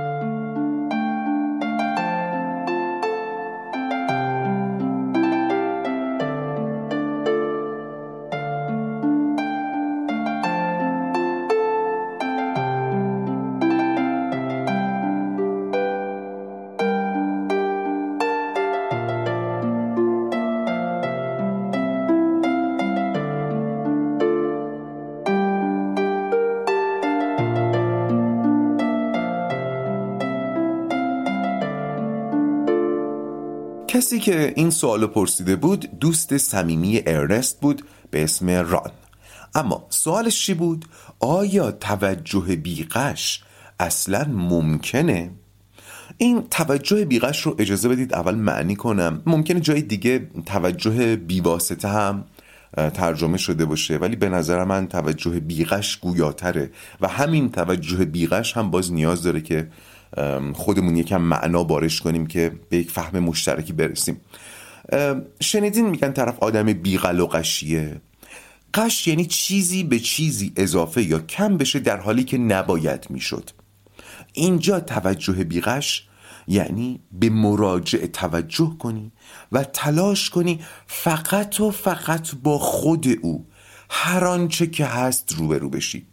که 34.20 34.52
این 34.56 34.70
سوالو 34.70 35.06
پرسیده 35.06 35.56
بود 35.56 35.98
دوست 36.00 36.36
صمیمی 36.36 37.02
ارنست 37.06 37.60
بود 37.60 37.84
به 38.10 38.24
اسم 38.24 38.50
ران 38.50 38.90
اما 39.54 39.86
سوالش 39.88 40.46
چی 40.46 40.54
بود؟ 40.54 40.84
آیا 41.20 41.70
توجه 41.70 42.56
بیقش 42.56 43.42
اصلا 43.80 44.24
ممکنه؟ 44.24 45.30
این 46.18 46.46
توجه 46.50 47.04
بیقش 47.04 47.42
رو 47.42 47.56
اجازه 47.58 47.88
بدید 47.88 48.14
اول 48.14 48.34
معنی 48.34 48.76
کنم 48.76 49.22
ممکنه 49.26 49.60
جای 49.60 49.82
دیگه 49.82 50.30
توجه 50.46 51.16
بیواسطه 51.16 51.88
هم 51.88 52.24
ترجمه 52.76 53.38
شده 53.38 53.64
باشه 53.64 53.96
ولی 53.96 54.16
به 54.16 54.28
نظر 54.28 54.64
من 54.64 54.86
توجه 54.88 55.40
بیقش 55.40 55.96
گویاتره 55.96 56.70
و 57.00 57.08
همین 57.08 57.50
توجه 57.50 58.04
بیقش 58.04 58.56
هم 58.56 58.70
باز 58.70 58.92
نیاز 58.92 59.22
داره 59.22 59.40
که 59.40 59.68
خودمون 60.54 60.96
یکم 60.96 61.20
معنا 61.20 61.64
بارش 61.64 62.00
کنیم 62.00 62.26
که 62.26 62.52
به 62.68 62.76
یک 62.76 62.90
فهم 62.90 63.18
مشترکی 63.18 63.72
برسیم. 63.72 64.20
شنیدین 65.40 65.86
میگن 65.90 66.12
طرف 66.12 66.38
آدم 66.38 66.72
بیغل 66.72 67.20
و 67.20 67.26
قشیه. 67.26 68.00
قش 68.74 69.08
یعنی 69.08 69.26
چیزی 69.26 69.84
به 69.84 69.98
چیزی 69.98 70.52
اضافه 70.56 71.02
یا 71.02 71.18
کم 71.18 71.56
بشه 71.56 71.78
در 71.78 71.96
حالی 71.96 72.24
که 72.24 72.38
نباید 72.38 73.06
می‌شد. 73.10 73.50
اینجا 74.32 74.80
توجه 74.80 75.44
بیغش 75.44 76.06
یعنی 76.48 77.00
به 77.12 77.30
مراجع 77.30 78.06
توجه 78.06 78.76
کنی 78.78 79.12
و 79.52 79.64
تلاش 79.64 80.30
کنی 80.30 80.60
فقط 80.86 81.60
و 81.60 81.70
فقط 81.70 82.34
با 82.42 82.58
خود 82.58 83.06
او 83.22 83.46
هر 83.90 84.24
آنچه 84.24 84.66
که 84.66 84.84
هست 84.84 85.32
روبرو 85.32 85.70
بشی. 85.70 86.06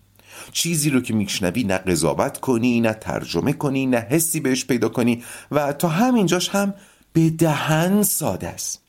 چیزی 0.57 0.89
رو 0.89 1.01
که 1.01 1.13
میشنوی 1.13 1.63
نه 1.63 1.77
قضاوت 1.77 2.37
کنی 2.37 2.81
نه 2.81 2.93
ترجمه 2.93 3.53
کنی 3.53 3.85
نه 3.85 3.97
حسی 3.97 4.39
بهش 4.39 4.65
پیدا 4.65 4.89
کنی 4.89 5.23
و 5.51 5.73
تا 5.73 5.87
همینجاش 5.87 6.49
هم 6.49 6.73
به 7.13 7.29
دهن 7.29 8.03
ساده 8.03 8.47
است. 8.47 8.81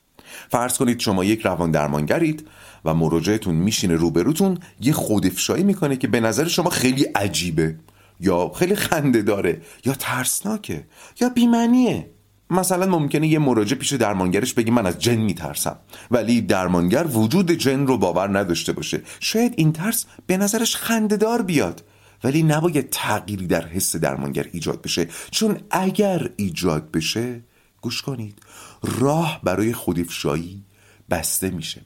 فرض 0.51 0.77
کنید 0.77 0.99
شما 0.99 1.23
یک 1.23 1.41
روان 1.41 1.71
درمانگرید 1.71 2.47
و 2.85 2.93
مراجعتون 2.93 3.55
میشینه 3.55 3.95
روبروتون 3.95 4.57
یه 4.81 4.93
خودفشایی 4.93 5.63
می‌کنه 5.63 5.95
که 5.95 6.07
به 6.07 6.19
نظر 6.19 6.47
شما 6.47 6.69
خیلی 6.69 7.03
عجیبه 7.03 7.75
یا 8.19 8.51
خیلی 8.55 8.75
خنده 8.75 9.21
داره 9.21 9.61
یا 9.85 9.93
ترسناکه 9.93 10.87
یا 11.21 11.29
بیمنیه 11.29 12.09
مثلا 12.49 12.85
ممکنه 12.85 13.27
یه 13.27 13.39
مراجع 13.39 13.75
پیش 13.75 13.93
درمانگرش 13.93 14.53
بگه 14.53 14.71
من 14.71 14.85
از 14.85 14.99
جن 14.99 15.15
میترسم 15.15 15.77
ولی 16.11 16.41
درمانگر 16.41 17.07
وجود 17.07 17.51
جن 17.51 17.87
رو 17.87 17.97
باور 17.97 18.39
نداشته 18.39 18.73
باشه. 18.73 19.01
شاید 19.19 19.53
این 19.57 19.73
ترس 19.73 20.05
به 20.27 20.37
نظرش 20.37 20.75
خندهدار 20.75 21.41
بیاد 21.41 21.83
ولی 22.23 22.43
نباید 22.43 22.89
تغییری 22.89 23.47
در 23.47 23.67
حس 23.67 23.95
درمانگر 23.95 24.45
ایجاد 24.51 24.81
بشه. 24.81 25.07
چون 25.31 25.57
اگر 25.71 26.29
ایجاد 26.35 26.91
بشه 26.91 27.41
گوش 27.81 28.01
کنید 28.01 28.41
راه 28.83 29.39
برای 29.43 29.73
خودفشایی 29.73 30.63
بسته 31.09 31.49
میشه. 31.49 31.81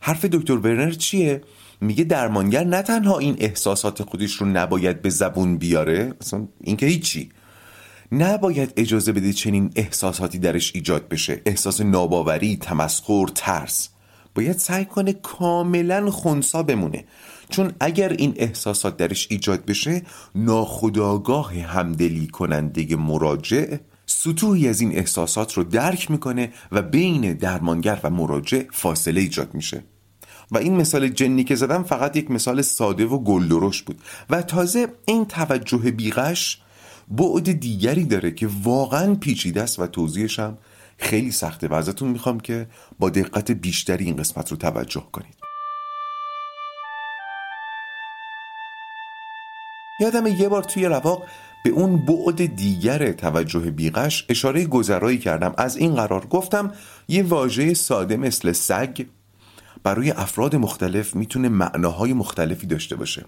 حرف 0.00 0.24
دکتر 0.24 0.52
ورنر 0.52 0.90
چیه؟ 0.90 1.42
میگه 1.80 2.04
درمانگر 2.04 2.64
نه 2.64 2.82
تنها 2.82 3.18
این 3.18 3.36
احساسات 3.38 4.02
خودش 4.02 4.32
رو 4.32 4.46
نباید 4.46 5.02
به 5.02 5.10
زبون 5.10 5.58
بیاره 5.58 6.14
اصلا 6.20 6.48
این 6.60 6.76
که 6.76 6.86
هیچی. 6.86 7.30
نباید 8.18 8.72
اجازه 8.76 9.12
بده 9.12 9.32
چنین 9.32 9.70
احساساتی 9.76 10.38
درش 10.38 10.72
ایجاد 10.74 11.08
بشه. 11.08 11.42
احساس 11.46 11.80
ناباوری، 11.80 12.56
تمسخر، 12.56 13.26
ترس. 13.34 13.88
باید 14.34 14.58
سعی 14.58 14.84
کنه 14.84 15.12
کاملا 15.12 16.10
خونسا 16.10 16.62
بمونه. 16.62 17.04
چون 17.48 17.72
اگر 17.80 18.08
این 18.08 18.34
احساسات 18.36 18.96
درش 18.96 19.26
ایجاد 19.30 19.64
بشه 19.64 20.02
ناخداگاه 20.34 21.54
همدلی 21.54 22.26
کننده 22.26 22.96
مراجع 22.96 23.76
سطوحی 24.06 24.68
از 24.68 24.80
این 24.80 24.98
احساسات 24.98 25.52
رو 25.52 25.64
درک 25.64 26.10
می‌کنه 26.10 26.52
و 26.72 26.82
بین 26.82 27.32
درمانگر 27.32 28.00
و 28.02 28.10
مراجع 28.10 28.62
فاصله 28.72 29.20
ایجاد 29.20 29.54
میشه. 29.54 29.84
و 30.50 30.58
این 30.58 30.76
مثال 30.76 31.08
جنی 31.08 31.44
که 31.44 31.54
زدم 31.54 31.82
فقط 31.82 32.16
یک 32.16 32.30
مثال 32.30 32.62
ساده 32.62 33.06
و 33.06 33.18
گلدرش 33.18 33.82
بود. 33.82 33.98
و 34.30 34.42
تازه 34.42 34.88
این 35.06 35.24
توجه 35.24 35.78
بیغش 35.90 36.60
بعد 37.08 37.52
دیگری 37.52 38.04
داره 38.04 38.30
که 38.30 38.48
واقعا 38.62 39.14
پیچیده 39.14 39.62
است 39.62 39.78
و 39.78 39.86
توضیحش 39.86 40.38
هم 40.38 40.58
خیلی 40.98 41.32
سخته 41.32 41.68
و 41.68 41.74
ازتون 41.74 42.08
می‌خوام 42.08 42.40
که 42.40 42.66
با 42.98 43.10
دقت 43.10 43.50
بیشتری 43.50 44.04
این 44.04 44.16
قسمت 44.16 44.50
رو 44.50 44.56
توجه 44.56 45.06
کنید. 45.12 45.34
یادم 50.00 50.26
یه 50.26 50.48
بار 50.48 50.62
توی 50.62 50.86
رواق 50.86 51.22
به 51.64 51.70
اون 51.70 52.06
بعد 52.06 52.56
دیگر 52.56 53.12
توجه 53.12 53.70
بیغش 53.70 54.26
اشاره 54.28 54.66
گذرایی 54.66 55.18
کردم. 55.18 55.54
از 55.58 55.76
این 55.76 55.94
قرار 55.94 56.26
گفتم 56.26 56.72
یه 57.08 57.22
واژه 57.22 57.74
ساده 57.74 58.16
مثل 58.16 58.52
سگ 58.52 59.04
برای 59.82 60.10
افراد 60.10 60.56
مختلف 60.56 61.16
می‌تونه 61.16 61.48
معناهای 61.48 62.12
مختلفی 62.12 62.66
داشته 62.66 62.96
باشه. 62.96 63.24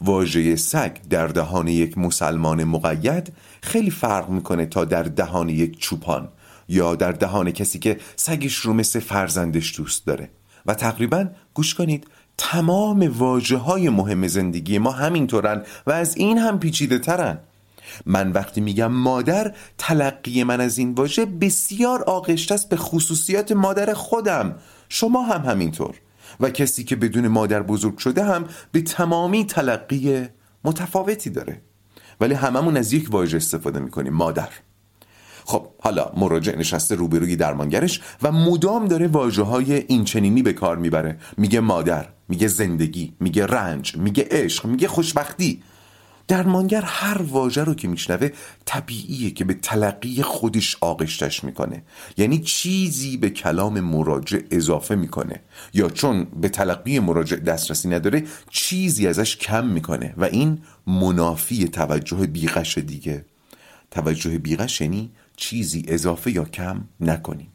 واژه 0.00 0.56
سگ 0.56 0.96
در 1.10 1.26
دهان 1.26 1.68
یک 1.68 1.98
مسلمان 1.98 2.64
مقید 2.64 3.32
خیلی 3.62 3.90
فرق 3.90 4.28
می‌کنه 4.28 4.66
تا 4.66 4.84
در 4.84 5.02
دهان 5.02 5.48
یک 5.48 5.78
چوپان 5.78 6.28
یا 6.68 6.94
در 6.94 7.12
دهان 7.12 7.50
کسی 7.50 7.78
که 7.78 8.00
سگش 8.16 8.54
رو 8.56 8.72
مثل 8.72 9.00
فرزندش 9.00 9.76
دوست 9.76 10.06
داره. 10.06 10.30
و 10.66 10.74
تقریبا 10.74 11.26
گوش 11.54 11.74
کنید 11.74 12.06
تمام 12.38 13.18
واجه 13.18 13.56
های 13.56 13.88
مهم 13.88 14.26
زندگی 14.26 14.78
ما 14.78 14.90
همینطورن 14.90 15.62
و 15.86 15.92
از 15.92 16.16
این 16.16 16.38
هم 16.38 16.58
پیچیده 16.58 16.98
ترن. 16.98 17.38
من 18.06 18.32
وقتی 18.32 18.60
میگم 18.60 18.92
مادر 18.92 19.54
تلقی 19.78 20.44
من 20.44 20.60
از 20.60 20.78
این 20.78 20.94
واژه 20.94 21.24
بسیار 21.24 22.02
آغشته 22.02 22.54
است 22.54 22.68
به 22.68 22.76
خصوصیات 22.76 23.52
مادر 23.52 23.94
خودم. 23.94 24.54
شما 24.88 25.22
هم 25.22 25.50
همینطور. 25.50 25.94
و 26.40 26.50
کسی 26.50 26.84
که 26.84 26.96
بدون 26.96 27.28
مادر 27.28 27.62
بزرگ 27.62 27.98
شده 27.98 28.24
هم 28.24 28.44
به 28.72 28.82
تمامی 28.82 29.44
تلقی 29.44 30.26
متفاوتی 30.64 31.30
داره. 31.30 31.60
ولی 32.20 32.34
هممون 32.34 32.76
از 32.76 32.92
یک 32.92 33.08
واژه 33.10 33.36
استفاده 33.36 33.80
می‌کنیم 33.80 34.12
مادر. 34.12 34.48
خب 35.44 35.66
حالا 35.80 36.12
مراجع 36.16 36.56
نشسته 36.56 36.94
روبروی 36.94 37.36
درمانگرش 37.36 38.00
و 38.22 38.32
مدام 38.32 38.88
داره 38.88 39.06
واجه 39.06 39.42
های 39.42 39.74
این 39.74 40.04
چنینی 40.04 40.42
به 40.42 40.52
کار 40.52 40.76
می‌بره. 40.76 41.18
میگه 41.36 41.60
مادر 41.60 42.08
میگه 42.28 42.48
زندگی 42.48 43.14
میگه 43.20 43.46
رنج 43.46 43.96
میگه 43.96 44.28
عشق 44.30 44.66
میگه 44.66 44.88
خوشبختی. 44.88 45.62
درمانگر 46.28 46.82
هر 46.82 47.22
واژه 47.22 47.64
رو 47.64 47.74
که 47.74 47.88
میشنوه 47.88 48.28
طبیعیه 48.64 49.30
که 49.30 49.44
به 49.44 49.54
تلقی 49.54 50.22
خودش 50.22 50.76
آغشتش 50.80 51.44
می‌کنه. 51.44 51.82
یعنی 52.16 52.38
چیزی 52.38 53.16
به 53.16 53.30
کلام 53.30 53.80
مراجع 53.80 54.38
اضافه 54.50 54.94
می‌کنه. 54.94 55.40
یا 55.74 55.90
چون 55.90 56.24
به 56.24 56.48
تلقی 56.48 56.98
مراجع 56.98 57.36
دسترسی 57.36 57.88
نداره 57.88 58.24
چیزی 58.50 59.06
ازش 59.06 59.36
کم 59.36 59.66
می‌کنه. 59.66 60.14
و 60.16 60.24
این 60.24 60.58
منافی 60.86 61.68
توجه 61.68 62.16
بیغش 62.16 62.78
دیگه. 62.78 63.24
توجه 63.90 64.38
بیغش 64.38 64.80
یعنی 64.80 65.10
چیزی 65.36 65.84
اضافه 65.88 66.30
یا 66.30 66.44
کم 66.44 66.84
نکنیم. 67.00 67.48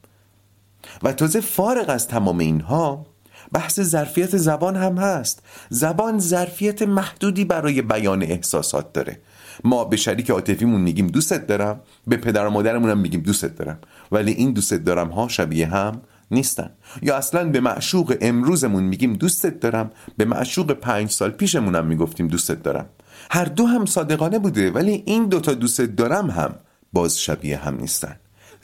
و 1.03 1.13
تازه 1.13 1.41
فارغ 1.41 1.89
از 1.89 2.07
تمام 2.07 2.39
اینها 2.39 3.05
بحث 3.51 3.81
ظرفیت 3.81 4.37
زبان 4.37 4.75
هم 4.75 4.97
هست. 4.97 5.43
زبان 5.69 6.19
ظرفیت 6.19 6.81
محدودی 6.81 7.45
برای 7.45 7.81
بیان 7.81 8.23
احساسات 8.23 8.93
داره. 8.93 9.19
ما 9.63 9.83
به 9.83 9.97
شریک 9.97 10.29
عاطفیمون 10.29 10.81
میگیم 10.81 11.07
دوستت 11.07 11.47
دارم 11.47 11.81
به 12.07 12.17
پدر 12.17 12.47
و 12.47 12.49
مادرمون 12.49 12.89
هم 12.89 12.97
میگیم 12.97 13.21
دوستت 13.21 13.55
دارم. 13.55 13.79
ولی 14.11 14.31
این 14.31 14.53
دوستت 14.53 14.83
دارم 14.83 15.09
ها 15.09 15.27
شبیه 15.27 15.67
هم 15.67 16.01
نیستن. 16.31 16.69
یا 17.01 17.17
اصلا 17.17 17.49
به 17.49 17.59
معشوق 17.59 18.17
امروزمون 18.21 18.83
میگیم 18.83 19.13
دوستت 19.13 19.59
دارم. 19.59 19.91
به 20.17 20.25
معشوق 20.25 20.71
پنج 20.71 21.09
سال 21.09 21.31
پیشمونم 21.31 21.85
می‌گفتیم 21.85 22.27
دوستت 22.27 22.63
دارم. 22.63 22.85
هر 23.31 23.45
دو 23.45 23.65
هم 23.65 23.85
صادقانه 23.85 24.39
بوده 24.39 24.71
ولی 24.71 25.03
این 25.05 25.25
دوتا 25.25 25.53
دوستت 25.53 25.95
دارم 25.95 26.29
هم 26.29 26.55
باز 26.93 27.19
شبیه 27.19 27.57
هم 27.57 27.77
نیستن. 27.77 28.15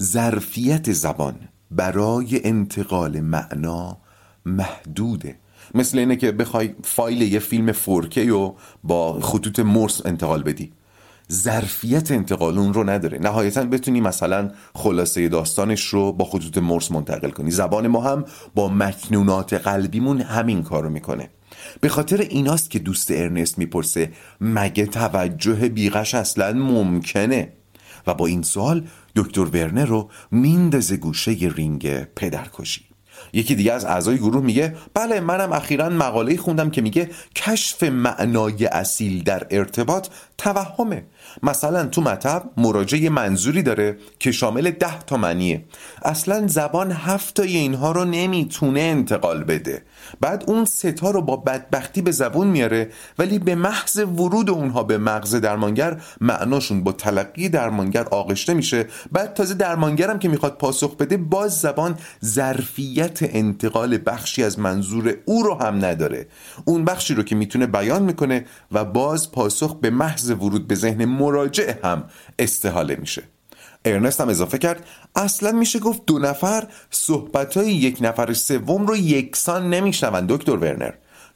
ظرفیت 0.03 0.91
زبان 0.91 1.35
برای 1.71 2.41
انتقال 2.43 3.19
معنا 3.19 3.97
محدوده. 4.47 5.35
مثل 5.75 5.99
اینه 5.99 6.15
که 6.15 6.31
بخوای 6.31 6.75
فایل 6.83 7.21
یه 7.21 7.39
فیلم 7.39 7.73
4K 7.73 8.17
رو 8.17 8.55
با 8.83 9.19
خطوط 9.19 9.59
مرس 9.59 10.05
انتقال 10.05 10.43
بدی. 10.43 10.71
ظرفیت 11.31 12.11
انتقال 12.11 12.57
اون 12.57 12.73
رو 12.73 12.89
نداره. 12.89 13.19
نهایتا 13.19 13.63
بتونی 13.63 14.01
مثلا 14.01 14.51
خلاصه 14.73 15.29
داستانش 15.29 15.85
رو 15.85 16.11
با 16.11 16.25
خطوط 16.25 16.57
مرس 16.57 16.91
منتقل 16.91 17.29
کنی. 17.29 17.51
زبان 17.51 17.87
ما 17.87 18.01
هم 18.01 18.25
با 18.55 18.69
مکنونات 18.69 19.53
قلبیمون 19.53 20.21
همین 20.21 20.63
کار 20.63 20.83
رو 20.83 20.89
می‌کنه. 20.89 21.29
به 21.81 21.89
خاطر 21.89 22.17
ایناست 22.17 22.69
که 22.69 22.79
دوست 22.79 23.11
ارنست 23.11 23.57
می‌پرسه 23.57 24.11
مگه 24.41 24.85
توجه 24.85 25.69
بیغش 25.69 26.15
اصلا 26.15 26.53
ممکنه؟ 26.53 27.53
و 28.07 28.13
با 28.13 28.25
این 28.25 28.41
سوال 28.41 28.87
دکتر 29.15 29.41
ورنر 29.41 29.85
رو 29.85 30.09
میندازه 30.31 30.97
گوشه 30.97 31.31
رینگ 31.31 32.03
پدرکشی. 32.03 32.86
یکی 33.33 33.55
دیگه 33.55 33.73
از 33.73 33.85
اعضای 33.85 34.17
گروه 34.17 34.43
میگه 34.43 34.75
بله 34.93 35.19
منم 35.19 35.51
اخیرا 35.51 35.89
مقاله 35.89 36.37
خوندم 36.37 36.69
که 36.69 36.81
میگه 36.81 37.09
کشف 37.35 37.83
معنای 37.83 38.65
اصیل 38.65 39.23
در 39.23 39.47
ارتباط 39.49 40.07
توهمه. 40.37 41.03
مثلا 41.43 41.85
تو 41.85 42.01
مطب 42.01 42.43
مراجعه 42.57 43.09
منظوری 43.09 43.63
داره 43.63 43.97
که 44.19 44.31
شامل 44.31 44.71
ده 44.71 44.99
تا 44.99 45.17
معنیه. 45.17 45.63
اصلا 46.05 46.47
زبان 46.47 46.91
هفتای 46.91 47.57
اینها 47.57 47.91
رو 47.91 48.05
نمی‌تونه 48.05 48.79
انتقال 48.79 49.43
بده. 49.43 49.83
بعد 50.21 50.43
اون 50.47 50.65
ستا 50.65 51.11
رو 51.11 51.21
با 51.21 51.35
بدبختی 51.37 52.01
به 52.01 52.11
زبون 52.11 52.47
میاره 52.47 52.89
ولی 53.19 53.39
به 53.39 53.55
محض 53.55 53.97
ورود 53.97 54.49
اونها 54.49 54.83
به 54.83 54.97
مغز 54.97 55.35
درمانگر 55.35 56.01
معناشون 56.21 56.83
با 56.83 56.91
تلقی 56.91 57.49
درمانگر 57.49 58.03
آغشته 58.03 58.53
میشه. 58.53 58.85
بعد 59.11 59.33
تازه 59.33 59.53
درمانگرم 59.53 60.19
که 60.19 60.29
می‌خواد 60.29 60.57
پاسخ 60.57 60.95
بده 60.95 61.17
باز 61.17 61.59
زبان 61.59 61.97
ظرفیت 62.25 63.19
انتقال 63.21 63.99
بخشی 64.05 64.43
از 64.43 64.59
منظور 64.59 65.15
او 65.25 65.43
رو 65.43 65.55
هم 65.55 65.85
نداره. 65.85 66.27
اون 66.65 66.85
بخشی 66.85 67.13
رو 67.13 67.23
که 67.23 67.35
می‌تونه 67.35 67.67
بیان 67.67 68.03
می‌کنه 68.03 68.45
و 68.71 68.85
باز 68.85 69.31
پاسخ 69.31 69.75
به 69.75 69.89
محض 69.89 70.31
ورود 70.31 70.67
به 70.67 70.75
ذهن 70.75 71.05
مراجع 71.05 71.73
هم 71.83 72.03
استحاله 72.39 72.95
میشه. 72.95 73.23
ارنست 73.85 74.21
هم 74.21 74.29
اضافه 74.29 74.57
کرد 74.57 74.85
اصلا 75.15 75.51
میشه 75.51 75.79
گفت 75.79 76.01
دو 76.05 76.19
نفر 76.19 76.67
صحبت 76.91 77.57
های 77.57 77.73
یک 77.73 77.97
نفر 78.01 78.33
سوم 78.33 78.87
رو 78.87 78.97
یکسان 78.97 79.69
نمیشنون 79.69 80.25
دکتر 80.29 80.55
ورنر. 80.55 80.91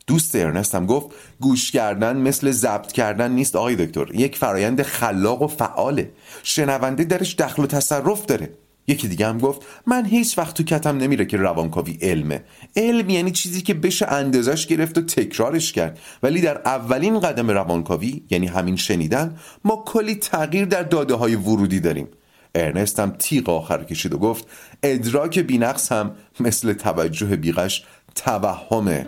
دوست 0.08 0.36
ارنست 0.36 0.76
هم 0.76 0.86
گفت 0.86 1.16
گوش 1.40 1.72
کردن 1.72 2.18
مثل 2.18 2.52
ضبط 2.52 2.92
کردن 2.92 3.32
نیست 3.32 3.56
آقای 3.56 3.76
دکتر. 3.76 4.16
یک 4.16 4.38
فرایند 4.38 4.82
خلاق 4.82 5.42
و 5.42 5.48
فعاله. 5.48 6.12
شنونده 6.44 7.04
درش 7.04 7.36
دخل 7.36 7.64
و 7.64 7.68
تصرف 7.68 8.26
داره. 8.26 8.50
یکی 8.88 9.08
دیگه 9.08 9.28
هم 9.28 9.38
گفت 9.38 9.62
من 9.88 10.06
هیچ 10.06 10.38
وقت 10.38 10.56
تو 10.56 10.64
کتم 10.64 10.98
نمیره 10.98 11.26
که 11.26 11.38
روانکاوی 11.38 11.98
علمه. 12.02 12.44
علم 12.76 13.10
یعنی 13.10 13.32
چیزی 13.32 13.62
که 13.62 13.74
بشه 13.74 14.08
اندازش 14.08 14.68
گرفت 14.68 14.98
و 14.98 15.02
تکرارش 15.02 15.72
کرد. 15.72 16.00
ولی 16.24 16.42
در 16.42 16.62
اولین 16.66 17.20
قدم 17.20 17.52
روانکاوی 17.52 18.24
یعنی 18.30 18.48
همین 18.48 18.76
شنیدن 18.76 19.38
ما 19.66 19.84
کلی 19.86 20.16
تغییر 20.16 20.66
در 20.66 20.84
داده 20.84 21.14
های 21.14 21.36
ورودی 21.36 21.80
داریم. 21.80 22.08
ارنست 22.56 23.00
هم 23.00 23.12
تیغ 23.20 23.50
آخر 23.50 23.84
کشید 23.84 24.14
و 24.14 24.18
گفت 24.18 24.48
ادراک 24.84 25.40
بینقص 25.40 25.92
هم 25.92 26.12
مثل 26.40 26.74
توجه 26.74 27.36
بیغش 27.36 27.86
توهمه. 28.16 29.08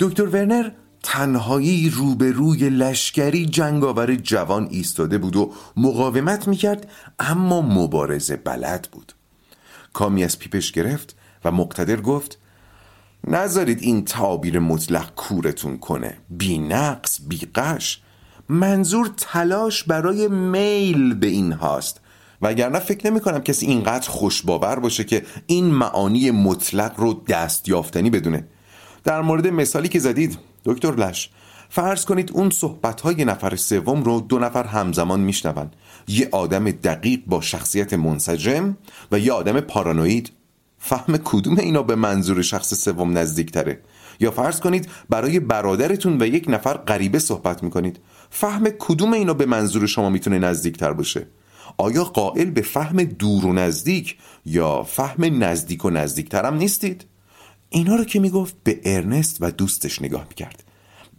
دکتر 0.00 0.26
ورنر 0.26 0.70
تنهایی 1.02 1.90
روبروی 1.90 2.70
لشکری 2.70 3.46
جنگاور 3.46 4.14
جوان 4.14 4.68
ایستاده 4.70 5.18
بود 5.18 5.36
و 5.36 5.52
مقاومت 5.76 6.48
می‌کرد 6.48 6.90
اما 7.18 7.62
مبارزه 7.62 8.36
بلد 8.36 8.88
بود. 8.92 9.12
کامی 9.92 10.24
از 10.24 10.38
پیپش 10.38 10.72
گرفت 10.72 11.16
و 11.44 11.52
مقتدر 11.52 12.00
گفت 12.00 12.38
نذارید 13.26 13.82
این 13.82 14.04
تعابیر 14.04 14.58
مطلق 14.58 15.14
کورتون 15.14 15.78
کنه. 15.78 16.16
بی 16.30 16.58
نقص 16.58 17.20
بی 17.28 17.38
قش. 17.54 18.00
منظور 18.48 19.10
تلاش 19.16 19.84
برای 19.84 20.28
میل 20.28 21.14
به 21.14 21.26
این 21.26 21.52
هاست. 21.52 22.00
وگرنه 22.42 22.78
فکر 22.78 23.10
نمی 23.10 23.20
کنم 23.20 23.38
کسی 23.38 23.66
اینقدر 23.66 24.10
خوشباور 24.10 24.78
باشه 24.78 25.04
که 25.04 25.22
این 25.46 25.66
معانی 25.66 26.30
مطلق 26.30 27.00
رو 27.00 27.22
دست 27.28 27.68
یافتنی 27.68 28.10
بدونه. 28.10 28.46
در 29.04 29.20
مورد 29.20 29.46
مثالی 29.46 29.88
که 29.88 29.98
زدید 29.98 30.38
دکتر 30.64 30.94
لش 30.94 31.30
فرض 31.68 32.04
کنید 32.04 32.30
اون 32.32 32.50
صحبت 32.50 33.00
های 33.00 33.24
نفر 33.24 33.56
سوم 33.56 34.02
رو 34.02 34.20
دو 34.20 34.38
نفر 34.38 34.64
همزمان 34.64 35.20
میشنون. 35.20 35.70
یه 36.08 36.28
آدم 36.32 36.70
دقیق 36.70 37.20
با 37.26 37.40
شخصیت 37.40 37.94
منسجم 37.94 38.76
و 39.12 39.18
یه 39.18 39.32
آدم 39.32 39.60
پارانوید. 39.60 40.32
فهم 40.78 41.16
کدوم 41.16 41.58
اینا 41.58 41.82
به 41.82 41.94
منظور 41.94 42.42
شخص 42.42 42.74
سوم 42.74 43.18
نزدیکتره؟ 43.18 43.80
یا 44.20 44.30
فرض 44.30 44.60
کنید 44.60 44.88
برای 45.08 45.40
برادرتون 45.40 46.22
و 46.22 46.26
یک 46.26 46.44
نفر 46.48 46.74
غریبه 46.74 47.18
صحبت 47.18 47.62
می‌کنید. 47.62 47.98
فهم 48.30 48.64
کدوم 48.78 49.12
اینا 49.12 49.34
به 49.34 49.46
منظور 49.46 49.86
شما 49.86 50.10
می‌تونه 50.10 50.38
نزدیکتر 50.38 50.92
باشه؟ 50.92 51.26
آیا 51.76 52.04
قائل 52.04 52.50
به 52.50 52.62
فهم 52.62 53.04
دور 53.04 53.46
و 53.46 53.52
نزدیک 53.52 54.16
یا 54.46 54.82
فهم 54.82 55.44
نزدیک 55.44 55.84
و 55.84 55.90
نزدیکترم 55.90 56.54
نیستید؟ 56.54 57.04
اینا 57.72 57.94
رو 57.94 58.04
که 58.04 58.20
می‌گفت 58.20 58.56
به 58.64 58.80
ارنست 58.84 59.36
و 59.40 59.50
دوستش 59.50 60.02
نگاه 60.02 60.26
می‌کرد. 60.28 60.64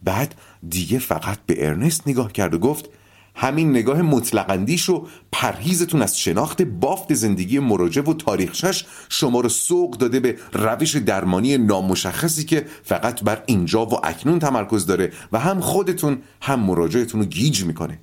بعد 0.02 0.34
دیگه 0.68 0.98
فقط 0.98 1.38
به 1.46 1.66
ارنست 1.66 2.08
نگاه 2.08 2.32
کرد 2.32 2.54
و 2.54 2.58
گفت 2.58 2.88
همین 3.34 3.70
نگاه 3.70 4.02
مطلقندیش 4.02 4.88
و 4.90 5.06
پرهیزتون 5.32 6.02
از 6.02 6.18
شناخت 6.18 6.62
بافت 6.62 7.14
زندگی 7.14 7.58
مراجع 7.58 8.02
و 8.02 8.14
تاریخشش 8.14 8.84
شما 9.08 9.40
رو 9.40 9.48
سوق 9.48 9.96
داده 9.96 10.20
به 10.20 10.38
روش 10.52 10.96
درمانی 10.96 11.58
نامشخصی 11.58 12.44
که 12.44 12.66
فقط 12.82 13.22
بر 13.22 13.42
اینجا 13.46 13.86
و 13.86 14.06
اکنون 14.06 14.38
تمرکز 14.38 14.86
داره 14.86 15.12
و 15.32 15.38
هم 15.38 15.60
خودتون 15.60 16.18
هم 16.42 16.60
مراجعتون 16.60 17.20
رو 17.20 17.26
گیج 17.26 17.64
می‌کنه. 17.64 17.98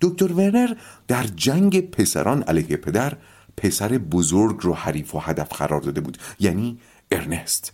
دکتر 0.00 0.32
ورنر 0.32 0.74
در 1.08 1.24
جنگ 1.24 1.90
پسران 1.90 2.42
علیه 2.42 2.76
پدر 2.76 3.16
پسر 3.56 3.88
بزرگ 3.98 4.56
رو 4.60 4.74
حریف 4.74 5.14
و 5.14 5.18
هدف 5.18 5.52
قرار 5.52 5.80
داده 5.80 6.00
بود. 6.00 6.18
یعنی 6.40 6.78
ارنست. 7.10 7.72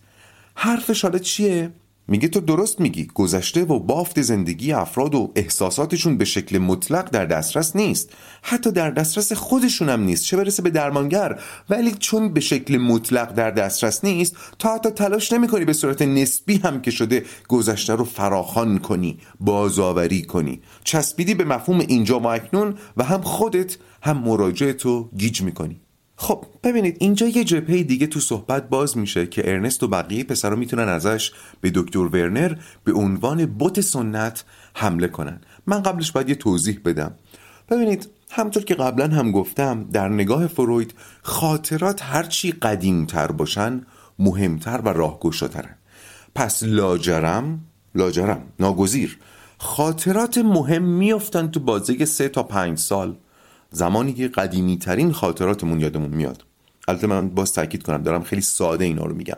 حرفش 0.55 1.03
حالا 1.03 1.19
چیه؟ 1.19 1.73
میگه 2.09 2.29
تو 2.29 2.41
درست 2.41 2.81
میگی. 2.81 3.09
گذشته 3.15 3.65
و 3.65 3.79
بافت 3.79 4.23
زندگی 4.23 4.73
افراد 4.73 5.15
و 5.15 5.33
احساساتشون 5.37 6.19
به 6.19 6.25
شکل 6.25 6.59
مطلق 6.59 7.11
در 7.11 7.27
دسترس 7.27 7.77
نیست. 7.77 8.11
حتی 8.43 8.73
در 8.73 8.91
دسترس 8.91 9.33
خودشون 9.33 9.89
هم 9.89 10.03
نیست. 10.03 10.25
چه 10.25 10.37
برسه 10.37 10.63
به 10.63 10.71
درمانگر؟ 10.71 11.41
ولی 11.71 11.93
چون 11.93 12.33
به 12.33 12.41
شکل 12.41 12.77
مطلق 12.77 13.33
در 13.33 13.51
دسترس 13.51 14.05
نیست 14.05 14.37
تا 14.59 14.75
حتی 14.75 14.91
تلاش 14.91 15.33
نمی‌کنی 15.33 15.65
به 15.65 15.73
صورت 15.73 16.03
نسبی 16.03 16.57
هم 16.57 16.83
که 16.83 16.91
شده 16.91 17.25
گذشته 17.49 17.95
رو 17.95 18.05
فراخان 18.05 18.79
کنی 18.79 19.19
بازآوری 19.41 20.23
کنی. 20.23 20.61
چسبیدی 20.85 21.35
به 21.35 21.45
مفهوم 21.45 21.79
اینجا 21.81 22.21
و 22.21 22.27
اکنون 22.27 22.75
و 22.97 23.05
هم 23.05 23.21
خودت 23.21 23.77
هم 24.03 24.19
مراجعه 24.19 24.73
تو 24.73 25.11
گیج 25.17 25.43
می‌کنی. 25.43 25.81
خب 26.23 26.45
ببینید 26.63 26.97
اینجا 27.01 27.29
یه 27.29 27.45
جبهه 27.45 27.83
دیگه 27.83 28.07
تو 28.07 28.21
صحبت 28.21 28.69
باز 28.69 28.99
میشه 28.99 29.27
که 29.27 29.51
ارنست 29.51 29.83
و 29.83 29.89
بقیه 29.89 30.25
پسرا 30.25 30.57
می‌تونن 30.57 30.89
ازش 30.89 31.33
به 31.61 31.71
دکتر 31.75 31.99
ورنر 31.99 32.57
به 32.85 32.93
عنوان 32.93 33.57
بت 33.59 33.81
سنت 33.81 34.45
حمله 34.75 35.09
کنن. 35.09 35.41
من 35.67 35.83
قبلش 35.83 36.13
باید 36.13 36.29
یه 36.29 36.35
توضیح 36.35 36.81
بدم. 36.85 37.15
ببینید 37.71 38.09
همطور 38.31 38.65
که 38.65 38.75
قبلا 38.75 39.09
هم 39.09 39.33
گفتم 39.33 39.85
در 39.93 40.09
نگاه 40.09 40.47
فروید 40.47 40.95
خاطرات 41.23 42.03
هرچی 42.03 42.53
قدیمتر 42.53 43.33
باشن 43.33 43.81
مهمتر 44.19 44.81
و 44.85 44.89
راهگشاترن. 44.89 45.75
پس 46.35 46.63
لاجرم 46.63 47.61
لاجرم 47.95 48.43
ناگزیر 48.59 49.19
خاطرات 49.59 50.39
مهم 50.39 50.83
میافتن 50.83 51.49
تو 51.49 51.61
بازه 51.61 52.05
سه 52.05 52.29
تا 52.29 52.43
پنج 52.43 52.79
سال. 52.79 53.17
زمانی 53.71 54.13
که 54.13 54.29
قدیمی 54.29 54.79
ترین 54.79 55.13
خاطراتمون 55.13 55.81
یادمون 55.81 56.11
میاد. 56.11 56.45
البته 56.89 57.07
من 57.07 57.29
باز 57.29 57.53
تاکید 57.53 57.83
کنم 57.83 58.03
دارم 58.03 58.23
خیلی 58.23 58.43
ساده 58.43 58.85
اینا 58.85 59.05
رو 59.05 59.15
میگم. 59.15 59.37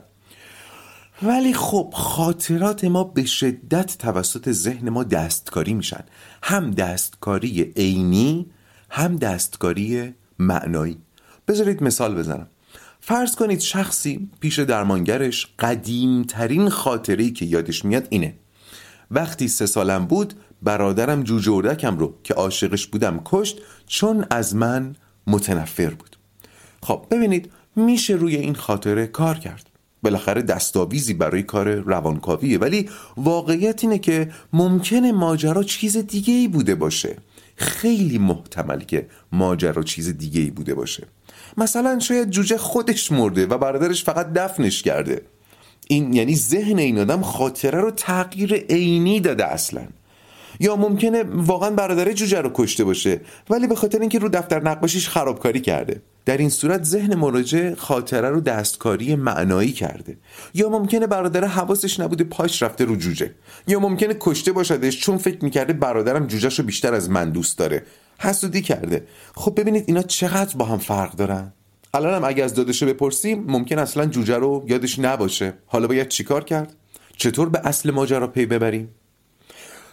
ولی 1.23 1.55
خب 1.55 1.93
خاطرات 1.97 2.85
ما 2.85 3.05
به 3.05 3.25
شدت 3.25 3.99
توسط 3.99 4.53
ذهن 4.53 4.89
ما 4.89 5.05
دستکاری 5.05 5.75
میشن. 5.75 6.05
هم 6.43 6.71
دستکاری 6.71 7.63
عینی 7.63 8.47
هم 8.91 9.17
دستکاری 9.17 10.15
معنایی. 10.39 10.99
بذارید 11.49 11.83
مثال 11.83 12.15
بزنم. 12.15 12.47
فرض 13.01 13.37
کنید 13.37 13.61
شخصی 13.61 14.31
پیش 14.41 14.59
درمانگرش 14.59 15.49
قدیمترین 15.59 16.69
خاطری 16.69 17.31
که 17.31 17.45
یادش 17.45 17.85
میاد 17.85 18.07
اینه. 18.11 18.35
وقتی 19.11 19.49
سه 19.49 19.67
سالم 19.67 20.07
بود 20.07 20.35
برادرم 20.63 21.23
جوجه 21.23 21.53
اردکم 21.53 21.99
رو 21.99 22.15
که 22.25 22.35
عاشقش 22.35 22.87
بودم 22.87 23.21
کشت 23.25 23.61
چون 23.87 24.27
از 24.31 24.57
من 24.57 24.97
متنفر 25.27 25.91
بود. 25.91 26.17
خب 26.83 27.07
ببینید 27.11 27.51
میشه 27.77 28.15
روی 28.15 28.37
این 28.37 28.55
خاطره 28.55 29.07
کار 29.07 29.39
کرد. 29.39 29.67
بالاخره 30.03 30.43
دستاویزی 30.43 31.15
برای 31.15 31.43
کار 31.43 31.75
روانکاویه 31.75 32.59
ولی 32.59 32.89
واقعیت 33.17 33.85
اینه 33.85 33.99
که 33.99 34.31
ممکنه 34.53 35.13
ماجرا 35.13 35.63
چیز 35.63 35.97
دیگه 35.97 36.35
ای 36.35 36.49
بوده 36.49 36.75
باشه. 36.75 37.17
خیلی 37.57 38.19
محتمل 38.19 38.81
که 38.81 39.07
ماجرا 39.33 39.83
چیز 39.83 40.09
دیگه 40.09 40.41
ای 40.41 40.51
بوده 40.51 40.75
باشه. 40.75 41.07
مثلا 41.57 41.99
شاید 41.99 42.31
جوجه 42.31 42.59
خودش 42.59 43.13
مرده 43.13 43.47
و 43.47 43.59
برادرش 43.59 44.05
فقط 44.05 44.33
دفنش 44.33 44.83
کرده. 44.83 45.23
این 45.89 46.13
یعنی 46.13 46.37
ذهن 46.37 46.79
این 46.79 46.99
آدم 46.99 47.23
خاطره 47.23 47.81
رو 47.81 47.91
تغییر 47.91 48.55
عینی 48.55 49.21
داده 49.21 49.47
اصلا. 49.47 49.83
یا 50.63 50.77
ممکنه 50.77 51.23
واقعا 51.23 51.71
برادر 51.71 52.13
جوجه 52.13 52.41
رو 52.41 52.51
کشته 52.55 52.85
باشه 52.85 53.21
ولی 53.51 53.67
به 53.67 53.75
خاطر 53.75 54.01
اینکه 54.01 54.19
رو 54.19 54.29
دفتر 54.29 54.63
نقاشیش 54.63 55.09
خرابکاری 55.09 55.61
کرده. 55.61 56.03
در 56.25 56.37
این 56.37 56.49
صورت 56.49 56.85
ذهن 56.85 57.15
مراجع 57.15 57.75
خاطره 57.75 58.29
رو 58.29 58.41
دستکاری 58.41 59.17
معنایی 59.17 59.73
کرده. 59.73 60.17
یا 60.55 60.69
ممکنه 60.69 61.07
برادر 61.07 61.45
حواسش 61.45 62.01
نبوده 62.01 62.25
پاش 62.25 62.63
رفته 62.63 62.85
رو 62.85 62.97
جوجه. 62.97 63.31
یا 63.67 63.81
ممکنه 63.81 64.17
کشته 64.21 64.53
باشدش 64.53 65.01
چون 65.01 65.19
فکر 65.19 65.45
می‌کرده 65.45 65.73
برادرم 65.73 66.27
جوجهش 66.27 66.59
رو 66.59 66.65
بیشتر 66.65 66.95
از 66.95 67.11
من 67.11 67.31
دوست 67.31 67.59
داره. 67.59 67.83
حسودی 68.19 68.63
کرده. 68.63 69.07
خب 69.35 69.61
ببینید 69.61 69.85
اینا 69.87 70.03
چقدر 70.03 70.57
با 70.57 70.65
هم 70.65 70.79
فرق 70.79 71.13
دارن؟ 71.13 71.53
الان 71.95 72.15
هم 72.15 72.25
اگه 72.25 72.45
از 72.45 72.55
دادشه 72.55 72.87
بپرسیم 72.87 73.45
ممکن 73.49 73.79
اصلا 73.79 74.07
جوجه 74.07 74.37
رو 74.37 74.65
یادش 74.69 74.99
نباشه. 74.99 75.53
حالا 75.67 75.87
باید 75.87 76.09
چیکار 76.09 76.45
کرد؟ 76.45 76.75
چطور 77.17 77.49
به 77.49 77.61
اصل 77.65 77.91
ماجرا 77.91 78.27
پی 78.27 78.47
ببریم؟ 78.47 78.89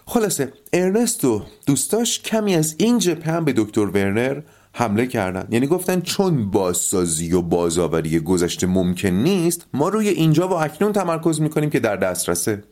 خلاصه 0.10 0.54
ارنست 0.74 1.26
و 1.26 1.42
دوستاش 1.66 2.20
کمی 2.20 2.56
از 2.56 2.76
این 2.78 2.98
جبهه 2.98 3.34
هم 3.34 3.46
به 3.46 3.54
دکتر 3.58 3.82
ورنر 3.82 4.42
حمله 4.74 5.08
کردن. 5.08 5.48
یعنی 5.52 5.68
گفتن 5.68 6.02
چون 6.02 6.52
بازسازی 6.52 7.34
و 7.34 7.42
بازآوری 7.42 8.20
گذشته 8.20 8.68
ممکن 8.68 9.10
نیست 9.10 9.66
ما 9.74 9.90
روی 9.90 10.10
اینجا 10.10 10.48
و 10.48 10.54
اکنون 10.54 10.94
تمرکز 10.94 11.42
می‌کنیم 11.42 11.70
که 11.70 11.80
در 11.80 11.96
دسترسه. 11.96 12.64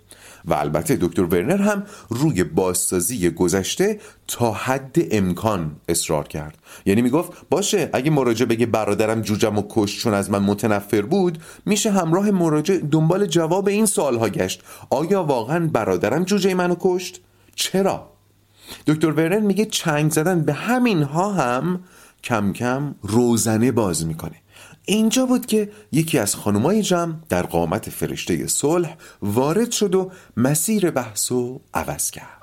و 0.46 0.54
البته 0.54 0.98
دکتر 1.02 1.24
ورنر 1.24 1.58
هم 1.58 1.84
روی 2.10 2.44
بازسازی 2.44 3.30
گذشته 3.30 4.00
تا 4.28 4.52
حد 4.52 4.96
امکان 5.12 5.76
اصرار 5.88 6.28
کرد. 6.28 6.58
یعنی 6.86 7.02
می‌گفت 7.02 7.32
باشه 7.50 7.90
اگه 7.94 8.12
مراجع 8.12 8.46
بگه 8.46 8.66
برادرم 8.66 9.22
جوجم 9.22 9.58
و 9.58 9.64
کشت 9.70 10.00
چون 10.00 10.14
از 10.14 10.32
من 10.32 10.40
متنفر 10.40 11.02
بود 11.02 11.38
میشه 11.66 11.92
همراه 11.92 12.32
مراجع 12.32 12.78
دنبال 12.78 13.26
جواب 13.26 13.68
این 13.68 13.86
سوالها 13.86 14.30
گشت. 14.30 14.64
آیا 14.90 15.24
واقعا 15.24 15.68
برادرم 15.68 16.24
جوجه 16.24 16.54
منو 16.54 16.76
کشت؟ 16.80 17.22
چرا؟ 17.58 18.10
دکتر 18.88 19.12
ورنر 19.12 19.40
میگه 19.40 19.66
چنگ 19.66 20.12
زدن 20.12 20.42
به 20.42 20.54
همین 20.54 21.04
ها 21.04 21.34
هم 21.34 21.84
کم 22.24 22.54
کم 22.54 22.96
روزنه 23.02 23.72
باز 23.72 24.06
می‌کنه. 24.06 24.36
اینجا 24.86 25.26
بود 25.26 25.46
که 25.46 25.72
یکی 25.92 26.20
از 26.20 26.36
خانمای 26.36 26.82
جمع 26.82 27.16
در 27.30 27.42
قامت 27.42 27.90
فرشته 27.90 28.48
صلح 28.48 28.98
وارد 29.22 29.72
شد 29.72 29.96
و 29.96 30.12
مسیر 30.38 30.92
بحث 30.92 31.32
و 31.32 31.62
عوض 31.74 32.12
کرد. 32.12 32.38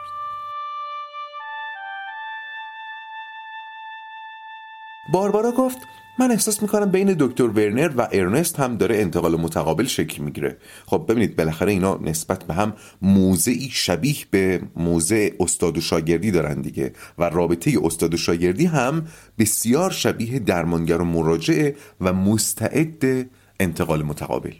باربارا 5.12 5.52
گفت 5.52 5.78
من 6.18 6.30
احساس 6.30 6.62
می‌کنم 6.62 6.90
بین 6.90 7.16
دکتر 7.18 7.44
ورنر 7.44 7.90
و 7.96 8.08
ارنست 8.12 8.60
هم 8.60 8.76
داره 8.76 8.96
انتقال 8.96 9.36
متقابل 9.36 9.84
شکل 9.84 10.22
می‌گیره. 10.22 10.56
خب 10.86 11.04
ببینید 11.08 11.36
بالاخره 11.36 11.72
اینا 11.72 11.98
نسبت 12.02 12.44
به 12.44 12.54
هم 12.54 12.72
موضعی 13.02 13.68
شبیه 13.72 14.16
به 14.30 14.60
موضع 14.76 15.30
استاد 15.40 15.78
و 15.78 15.80
شاگردی 15.80 16.30
دارن 16.30 16.60
دیگه 16.60 16.92
و 17.18 17.24
رابطه 17.24 17.78
استاد 17.82 18.14
و 18.14 18.16
شاگردی 18.16 18.66
هم 18.66 19.06
بسیار 19.38 19.90
شبیه 19.90 20.38
درمانگر 20.38 20.96
و 20.96 21.04
مراجعه 21.04 21.76
و 22.00 22.12
مستعد 22.12 23.26
انتقال 23.60 24.02
متقابل. 24.02 24.52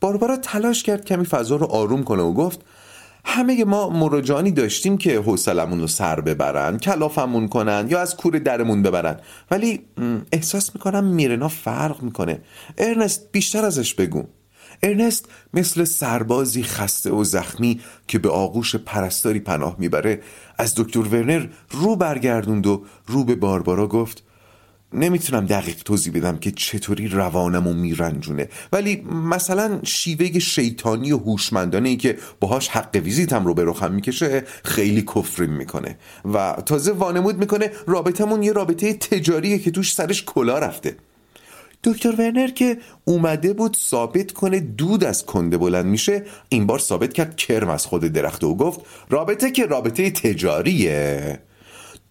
باربارا 0.00 0.36
تلاش 0.36 0.82
کرد 0.82 1.04
کمی 1.04 1.24
فضا 1.24 1.56
رو 1.56 1.66
آروم 1.66 2.02
کنه 2.02 2.22
و 2.22 2.32
گفت 2.32 2.60
همه 3.24 3.64
ما 3.64 3.88
مراجعانی 3.88 4.50
داشتیم 4.50 4.98
که 4.98 5.18
حوصلمون 5.18 5.80
رو 5.80 5.86
سر 5.86 6.20
ببرن 6.20 6.78
کلافمون 6.78 7.48
کنن 7.48 7.86
یا 7.90 8.00
از 8.00 8.16
کور 8.16 8.38
درمون 8.38 8.82
ببرن. 8.82 9.16
ولی 9.50 9.80
احساس 10.32 10.74
می‌کنم 10.74 11.04
میرنا 11.04 11.48
فرق 11.48 12.02
می‌کنه. 12.02 12.40
ارنست 12.78 13.32
بیشتر 13.32 13.64
ازش 13.64 13.94
بگو. 13.94 14.24
ارنست 14.82 15.28
مثل 15.54 15.84
سربازی 15.84 16.62
خسته 16.62 17.10
و 17.10 17.24
زخمی 17.24 17.80
که 18.08 18.18
به 18.18 18.28
آغوش 18.28 18.76
پرستاری 18.76 19.40
پناه 19.40 19.76
می‌بره 19.78 20.20
از 20.58 20.74
دکتر 20.76 21.00
ورنر 21.00 21.46
رو 21.70 21.96
برگردوند 21.96 22.66
و 22.66 22.84
رو 23.06 23.24
به 23.24 23.34
باربارا 23.34 23.86
گفت 23.88 24.24
نمی‌تونم 24.94 25.46
دقیق 25.46 25.82
توضیح 25.82 26.12
بدم 26.12 26.38
که 26.38 26.50
چطوری 26.50 27.08
روانم 27.08 27.66
و 27.66 27.72
میرنجونه. 27.72 28.48
ولی 28.72 28.96
مثلا 29.30 29.80
شیوه 29.82 30.38
شیطانی 30.38 31.12
و 31.12 31.18
هوشمندانه 31.18 31.88
ای 31.88 31.96
که 31.96 32.18
باهاش 32.40 32.68
حق 32.68 32.96
ویزیتم 32.96 33.46
رو 33.46 33.54
به 33.54 33.64
رخم 33.64 33.92
می‌کشه 33.92 34.44
خیلی 34.64 35.02
کفریم 35.02 35.50
می‌کنه. 35.50 35.98
و 36.34 36.56
تازه 36.66 36.92
وانمود 36.92 37.38
می‌کنه 37.38 37.70
رابطمون 37.86 38.42
یه 38.42 38.52
رابطه 38.52 38.92
تجاریه 38.92 39.58
که 39.58 39.70
توش 39.70 39.94
سرش 39.94 40.24
کلا 40.26 40.58
رفته. 40.58 40.96
دکتر 41.84 42.14
ورنر 42.18 42.48
که 42.48 42.78
اومده 43.04 43.52
بود 43.52 43.76
ثابت 43.76 44.32
کنه 44.32 44.60
دود 44.60 45.04
از 45.04 45.26
کنده 45.26 45.58
بلند 45.58 45.86
میشه 45.86 46.24
این 46.48 46.66
بار 46.66 46.78
ثابت 46.78 47.12
کرد 47.12 47.36
کرم 47.36 47.68
از 47.68 47.86
خود 47.86 48.04
درخته 48.04 48.46
و 48.46 48.54
گفت 48.54 48.80
رابطه 49.10 49.50
که 49.50 49.66
رابطه 49.66 50.10
تجاریه. 50.10 51.38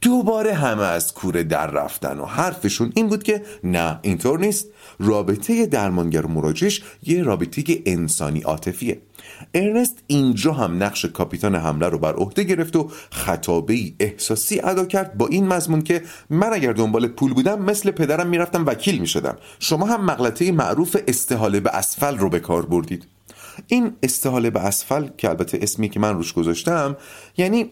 دوباره 0.02 0.54
همه 0.54 0.84
از 0.84 1.14
کوره 1.14 1.44
در 1.44 1.68
رفتن 1.68 2.20
و 2.20 2.26
حرفشون 2.26 2.92
این 2.96 3.08
بود 3.08 3.24
که 3.24 3.42
نه 3.64 4.00
اینطور 4.02 4.40
نیست. 4.40 4.68
رابطه 5.00 5.66
درمانگر 5.66 6.26
و 6.26 6.30
مراجعش 6.30 6.82
یه 7.04 7.24
رابطه 7.24 7.64
انسانی 7.86 8.42
عاطفیه. 8.42 9.02
ارنست 9.54 10.04
اینجا 10.08 10.54
هم 10.54 10.84
نقش 10.84 11.06
کاپیتان 11.06 11.56
حمله 11.56 11.90
رو 11.90 11.98
بر 11.98 12.14
عهده 12.14 12.44
گرفت 12.44 12.76
و 12.76 12.92
خطابه 13.12 13.94
احساسی 14.00 14.60
ادا 14.60 14.86
کرد 14.86 15.18
با 15.18 15.28
این 15.28 15.48
مضمون 15.48 15.82
که 15.82 16.02
من 16.30 16.54
اگر 16.54 16.74
دنبال 16.74 17.08
پول 17.08 17.34
بودم 17.34 17.62
مثل 17.62 17.92
پدرم 17.92 18.28
می‌رفتم 18.28 18.66
وکیل 18.66 19.02
می‌شدم. 19.02 19.38
شما 19.60 19.86
هم 19.86 20.06
مغلطه 20.06 20.52
معروف 20.52 20.98
استحاله 21.08 21.60
به 21.60 21.70
اسفل 21.70 22.18
رو 22.18 22.30
به 22.30 22.40
کار 22.40 22.66
بردید. 22.66 23.08
این 23.68 23.94
استحاله 24.04 24.50
به 24.50 24.60
اسفل 24.60 25.08
که 25.18 25.30
البته 25.30 25.60
اسمی 25.62 25.90
که 25.90 26.00
من 26.00 26.14
روش 26.14 26.34
گذاشتم 26.34 26.98
یعنی 27.38 27.72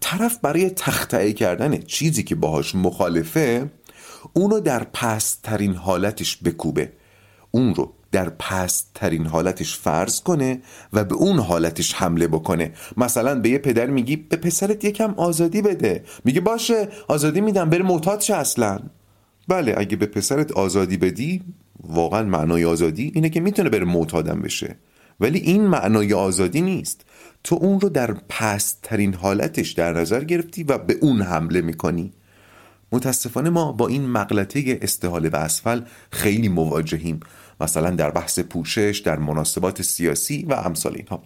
طرف 0.00 0.38
برای 0.42 0.70
تختعه 0.70 1.32
کردن 1.32 1.78
چیزی 1.78 2.22
که 2.22 2.34
باهاش 2.34 2.74
مخالفه 2.74 3.70
اونو 4.32 4.60
در 4.60 4.84
پست 4.84 5.42
ترین 5.42 5.74
حالتش 5.74 6.38
بکوبه. 6.44 6.92
اون 7.50 7.74
رو 7.74 7.92
در 8.12 8.28
پست 8.28 8.90
ترین 8.94 9.26
حالتش 9.26 9.76
فرض 9.76 10.20
کنه 10.20 10.60
و 10.92 11.04
به 11.04 11.14
اون 11.14 11.38
حالتش 11.38 11.94
حمله 11.94 12.28
بکنه. 12.28 12.72
مثلا 12.96 13.40
به 13.40 13.48
یه 13.48 13.58
پدر 13.58 13.86
میگی 13.86 14.16
به 14.16 14.36
پسرت 14.36 14.84
یکم 14.84 15.14
آزادی 15.14 15.62
بده. 15.62 16.04
میگه 16.24 16.40
باشه 16.40 16.88
آزادی 17.08 17.40
میدم 17.40 17.70
بره 17.70 17.82
معتاد 17.82 18.20
شه 18.20 18.34
اصلا. 18.34 18.78
بله 19.48 19.74
اگه 19.76 19.96
به 19.96 20.06
پسرت 20.06 20.52
آزادی 20.52 20.96
بدی 20.96 21.42
واقعا 21.80 22.22
معنای 22.22 22.64
آزادی 22.64 23.12
اینه 23.14 23.30
که 23.30 23.40
می‌تونه 23.40 23.70
بره 23.70 23.84
معتادم 23.84 24.40
بشه. 24.40 24.76
ولی 25.20 25.38
این 25.38 25.66
معنای 25.66 26.14
آزادی 26.14 26.60
نیست. 26.60 27.04
تو 27.48 27.58
اون 27.60 27.80
رو 27.80 27.88
در 27.88 28.12
پستترین 28.28 29.14
حالتش 29.14 29.70
در 29.70 29.92
نظر 29.92 30.24
گرفتی 30.24 30.62
و 30.62 30.78
به 30.78 30.96
اون 31.00 31.22
حمله 31.22 31.60
می‌کنی؟ 31.60 32.12
متاسفانه 32.92 33.50
ما 33.50 33.72
با 33.72 33.88
این 33.88 34.06
مغلطه 34.06 34.78
استحاله 34.82 35.28
و 35.28 35.36
اسفل 35.36 35.80
خیلی 36.10 36.48
مواجهیم 36.48 37.20
مثلا 37.60 37.90
در 37.90 38.10
بحث 38.10 38.38
پوشش 38.38 39.02
در 39.04 39.18
مناسبات 39.18 39.82
سیاسی 39.82 40.46
و 40.48 40.52
امثال 40.52 40.94
اینها. 40.96 41.22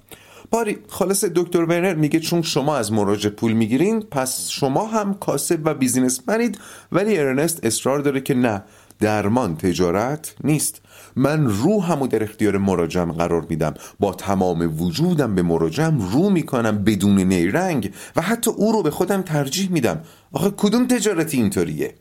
باری 0.51 0.78
خلاص 0.89 1.24
دکتر 1.24 1.65
ورنر 1.65 1.94
میگه 1.94 2.20
چون 2.20 2.43
شما 2.43 2.77
از 2.77 2.93
مراجع 2.93 3.31
پول 3.31 3.53
می‌گیرین 3.53 4.01
پس 4.01 4.49
شما 4.49 4.86
هم 4.86 5.15
کاسب 5.15 5.61
و 5.65 5.74
بیزینسمنید 5.74 6.59
ولی 6.93 7.19
ارنست 7.19 7.65
اصرار 7.65 7.99
داره 7.99 8.20
که 8.20 8.35
نه 8.35 8.62
درمان 9.01 9.57
تجارت 9.57 10.35
نیست. 10.44 10.81
من 11.17 11.47
روحم 11.47 12.03
و 12.03 12.07
در 12.07 12.23
اختیار 12.23 12.59
مراجم 12.59 13.13
قرار 13.13 13.47
میدم. 13.49 13.75
با 14.01 14.15
تمام 14.15 14.83
وجودم 14.83 15.35
به 15.35 15.43
مراجم 15.43 15.99
رو 16.13 16.31
می‌کنم 16.31 16.85
بدون 16.85 17.21
نیرنگ 17.21 17.95
و 18.17 18.23
حتی 18.23 18.51
او 18.51 18.73
رو 18.73 18.83
به 18.83 18.91
خودم 18.91 19.23
ترجیح 19.23 19.71
میدم. 19.71 20.03
آخه 20.33 20.51
کدوم 20.51 20.87
تجارتی 20.87 21.37
اینطوریه؟ 21.37 21.95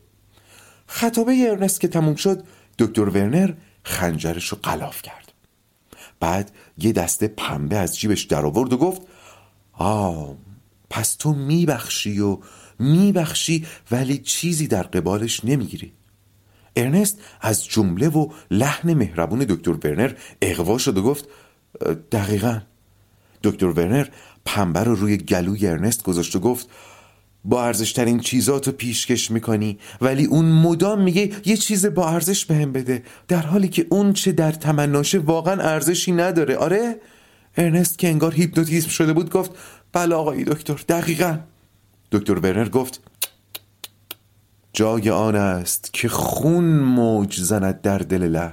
خطابه 0.87 1.49
ارنست 1.49 1.81
که 1.81 1.87
تموم 1.87 2.15
شد 2.15 2.43
دکتر 2.79 3.09
ورنر 3.09 3.53
خنجرش 3.83 4.47
رو 4.47 4.57
قلاف 4.63 5.01
کرد. 5.01 5.31
بعد 6.19 6.51
یه 6.77 6.91
دسته 6.91 7.27
پنبه 7.27 7.77
از 7.77 7.99
جیبش 7.99 8.23
در 8.23 8.45
آورد 8.45 8.73
و 8.73 8.77
گفت 8.77 9.01
آه 9.73 10.35
پس 10.89 11.15
تو 11.15 11.33
میبخشی 11.33 12.19
و 12.19 12.37
میبخشی 12.79 13.65
ولی 13.91 14.17
چیزی 14.17 14.67
در 14.67 14.83
قبالش 14.83 15.45
نمی‌گیری. 15.45 15.93
ارنست 16.75 17.19
از 17.41 17.65
جمله 17.65 18.09
و 18.09 18.27
لحن 18.51 18.93
مهربون 18.93 19.39
دکتر 19.39 19.71
ورنر 19.71 20.13
اقوا 20.41 20.77
شد 20.77 20.97
و 20.97 21.01
گفت 21.03 21.25
دقیقا. 22.11 22.61
دکتر 23.43 23.65
ورنر 23.65 24.07
پنبه 24.45 24.79
رو 24.79 24.95
روی 24.95 25.17
گلوی 25.17 25.67
ارنست 25.67 26.03
گذاشت 26.03 26.35
و 26.35 26.39
گفت 26.39 26.69
با 27.45 27.65
ارزشترین 27.65 28.19
چیزات 28.19 28.67
رو 28.67 28.73
پیشکش 28.73 29.31
می‌کنی 29.31 29.79
ولی 30.01 30.25
اون 30.25 30.45
مدام 30.45 31.01
میگه 31.01 31.31
یه 31.45 31.57
چیز 31.57 31.85
با 31.85 32.09
ارزش 32.09 32.45
بهم 32.45 32.71
بده 32.71 33.03
در 33.27 33.41
حالی 33.41 33.67
که 33.67 33.87
اون 33.89 34.13
چه 34.13 34.31
در 34.31 34.51
تمناشه 34.51 35.19
واقعا 35.19 35.61
ارزشی 35.61 36.11
نداره. 36.11 36.55
آره؟ 36.55 36.95
ارنست 37.57 37.99
که 37.99 38.07
انگار 38.07 38.33
هیپنوتیزم 38.33 38.89
شده 38.89 39.13
بود 39.13 39.29
گفت 39.29 39.51
بله 39.93 40.15
آقای 40.15 40.43
دکتر 40.43 40.79
دقیقا. 40.89 41.37
دکتر 42.11 42.33
ورنر 42.33 42.69
گفت 42.69 43.10
جای 44.73 45.09
آن 45.09 45.35
است 45.35 45.93
که 45.93 46.09
خون 46.09 46.79
موج 46.79 47.39
زند 47.39 47.81
در 47.81 47.97
دل 47.97 48.23
لعل 48.23 48.49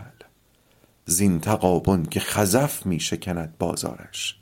زین 1.07 1.40
تقابن 1.40 2.03
که 2.03 2.20
خزف 2.20 2.86
می 2.86 3.01
شکند 3.01 3.55
بازارش. 3.59 4.39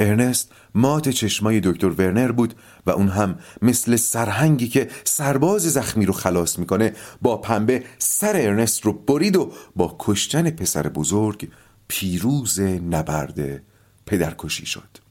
ارنست 0.00 0.52
مات 0.74 1.08
چشمای 1.08 1.60
دکتر 1.60 1.88
ورنر 1.88 2.32
بود 2.32 2.54
و 2.86 2.90
اون 2.90 3.08
هم 3.08 3.38
مثل 3.62 3.96
سرهنگی 3.96 4.68
که 4.68 4.90
سرباز 5.04 5.62
زخمی 5.62 6.06
رو 6.06 6.12
خلاص 6.12 6.58
می‌کنه 6.58 6.92
با 7.22 7.36
پنبه 7.36 7.84
سر 7.98 8.36
ارنست 8.36 8.80
رو 8.84 8.92
برید 8.92 9.36
و 9.36 9.52
با 9.76 9.96
کشتن 9.98 10.50
پسر 10.50 10.88
بزرگ 10.88 11.48
پیروز 11.88 12.60
نبرد 12.60 13.62
پدرکشی 14.06 14.66
شد. 14.66 15.03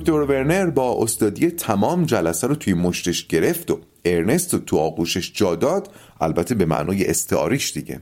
دکتر 0.00 0.12
ورنر 0.12 0.70
با 0.70 1.02
استادی 1.02 1.50
تمام 1.50 2.04
جلسه 2.04 2.46
رو 2.46 2.54
توی 2.54 2.74
مشتش 2.74 3.26
گرفت 3.26 3.70
و 3.70 3.80
ارنست 4.04 4.54
رو 4.54 4.60
تو 4.60 4.78
آغوشش 4.78 5.32
جا 5.34 5.54
داد 5.54 5.90
البته 6.20 6.54
به 6.54 6.64
معنای 6.64 7.06
استعاریش 7.06 7.72
دیگه. 7.72 8.00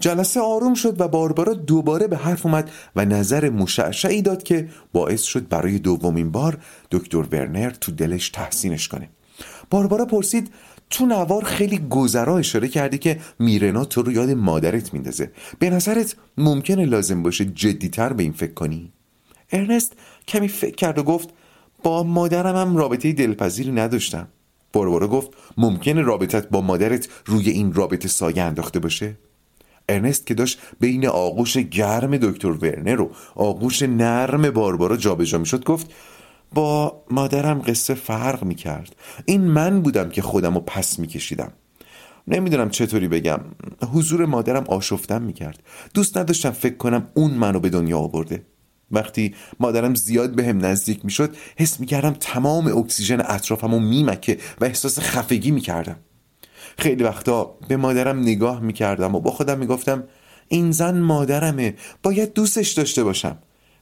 جلسه 0.00 0.40
آروم 0.40 0.74
شد 0.74 1.00
و 1.00 1.08
باربارا 1.08 1.54
دوباره 1.54 2.06
به 2.06 2.16
حرف 2.16 2.46
اومد 2.46 2.70
و 2.96 3.04
نظر 3.04 3.50
مشعشعی 3.50 4.22
داد 4.22 4.42
که 4.42 4.68
باعث 4.92 5.22
شد 5.22 5.48
برای 5.48 5.78
دومین 5.78 6.30
بار 6.30 6.58
دکتر 6.90 7.22
ورنر 7.32 7.70
تو 7.70 7.92
دلش 7.92 8.28
تحسینش 8.30 8.88
کنه. 8.88 9.08
باربارا 9.70 10.04
پرسید 10.04 10.50
تو 10.90 11.06
نوار 11.06 11.44
خیلی 11.44 11.78
گذرا 11.90 12.38
اشاره 12.38 12.68
کردی 12.68 12.98
که 12.98 13.18
میرنا 13.38 13.84
تو 13.84 14.02
رو 14.02 14.12
یاد 14.12 14.30
مادرت 14.30 14.94
میندازه. 14.94 15.30
به 15.58 15.70
نظرت 15.70 16.16
ممکنه 16.38 16.84
لازم 16.84 17.22
باشه 17.22 17.44
جدیتر 17.44 18.12
به 18.12 18.22
این 18.22 18.32
فکر 18.32 18.54
کنی؟ 18.54 18.92
ارنست 19.52 19.92
کمی 20.28 20.48
فکر 20.48 20.74
کرد 20.74 20.98
و 20.98 21.02
گفت 21.02 21.28
با 21.82 22.02
مادرم 22.02 22.56
هم 22.56 22.76
رابطه 22.76 23.12
دلپذیری 23.12 23.72
نداشتم. 23.72 24.28
باربارا 24.72 25.08
گفت 25.08 25.30
ممکنه 25.58 26.02
رابطت 26.02 26.48
با 26.48 26.60
مادرت 26.60 27.08
روی 27.26 27.50
این 27.50 27.72
رابطه 27.72 28.08
سایه 28.08 28.42
انداخته 28.42 28.78
باشه؟ 28.78 29.16
ارنست 29.88 30.26
که 30.26 30.34
داشت 30.34 30.58
بین 30.80 31.06
آغوش 31.06 31.56
گرم 31.56 32.16
دکتر 32.16 32.48
ورنر 32.48 33.00
و 33.00 33.10
آغوش 33.34 33.82
نرم 33.82 34.50
باربارا 34.50 34.96
جابجا 34.96 35.38
می‌شد 35.38 35.64
گفت 35.64 35.92
با 36.54 37.02
مادرم 37.10 37.62
قصه 37.66 37.94
فرق 37.94 38.44
می‌کرد. 38.44 38.96
این 39.24 39.40
من 39.40 39.82
بودم 39.82 40.08
که 40.08 40.22
خودم 40.22 40.54
رو 40.54 40.60
پس 40.60 40.98
میکشیدم. 40.98 41.52
نمی‌دونم 42.28 42.70
چطوری 42.70 43.08
بگم. 43.08 43.40
حضور 43.94 44.26
مادرم 44.26 44.64
آشفتم 44.64 45.22
می‌کرد. 45.22 45.62
دوست 45.94 46.18
نداشتم 46.18 46.50
فکر 46.50 46.76
کنم 46.76 47.08
اون 47.14 47.30
منو 47.30 47.60
به 47.60 47.68
دنیا 47.68 47.98
آورده. 47.98 48.42
وقتی 48.90 49.34
مادرم 49.60 49.94
زیاد 49.94 50.34
به 50.34 50.44
هم 50.44 50.66
نزدیک 50.66 51.04
می‌شد 51.04 51.36
حس 51.56 51.80
می‌کردم 51.80 52.16
تمام 52.20 52.78
اکسیژن 52.78 53.20
اطرافم 53.20 53.72
رو 53.74 53.80
میمکه 53.80 54.38
و 54.60 54.64
احساس 54.64 54.98
خفگی 54.98 55.50
می‌کردم. 55.50 55.96
خیلی 56.78 57.04
وقتا 57.04 57.58
به 57.68 57.76
مادرم 57.76 58.20
نگاه 58.20 58.60
می‌کردم 58.60 59.14
و 59.14 59.20
با 59.20 59.30
خودم 59.30 59.58
می‌گفتم 59.58 60.04
این 60.48 60.70
زن 60.70 61.00
مادرمه 61.00 61.74
باید 62.02 62.32
دوستش 62.32 62.72
داشته 62.72 63.04
باشم. 63.04 63.38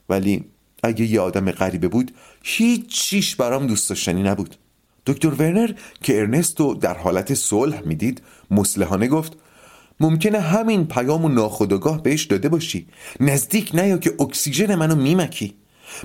ولی 0.09 0.45
اگه 0.83 1.05
یه 1.05 1.19
آدم 1.19 1.51
غریبه 1.51 1.87
بود 1.87 2.11
هیچ 2.43 2.87
چیش 2.87 3.35
برام 3.35 3.67
دوست 3.67 3.89
داشتنی 3.89 4.23
نبود. 4.23 4.55
دکتر 5.05 5.29
ورنر 5.29 5.71
که 6.01 6.19
ارنستو 6.19 6.73
در 6.73 6.97
حالت 6.97 7.33
صلح 7.33 7.81
می‌دید 7.85 8.21
مسلحانه 8.51 9.07
گفت 9.07 9.37
ممکنه 9.99 10.39
همین 10.39 10.87
پیام 10.87 11.25
و 11.25 11.29
ناخداگاه 11.29 12.03
بهش 12.03 12.25
داده 12.25 12.49
باشی. 12.49 12.87
نزدیک 13.19 13.75
نیا 13.75 13.97
که 13.97 14.13
اکسیژن 14.19 14.75
منو 14.75 14.95
میمکی. 14.95 15.55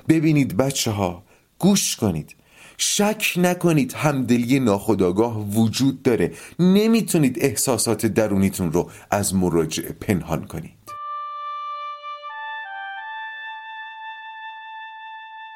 ببینید 0.08 0.56
بچه 0.56 0.90
ها 0.90 1.22
گوش 1.58 1.96
کنید. 1.96 2.34
شک 2.78 3.32
نکنید 3.36 3.92
همدلی 3.92 4.60
ناخداگاه 4.60 5.50
وجود 5.50 6.02
داره. 6.02 6.32
نمی‌تونید 6.58 7.38
احساسات 7.40 8.06
درونیتون 8.06 8.72
رو 8.72 8.90
از 9.10 9.34
مراجعه 9.34 9.92
پنهان 9.92 10.44
کنید. 10.44 10.78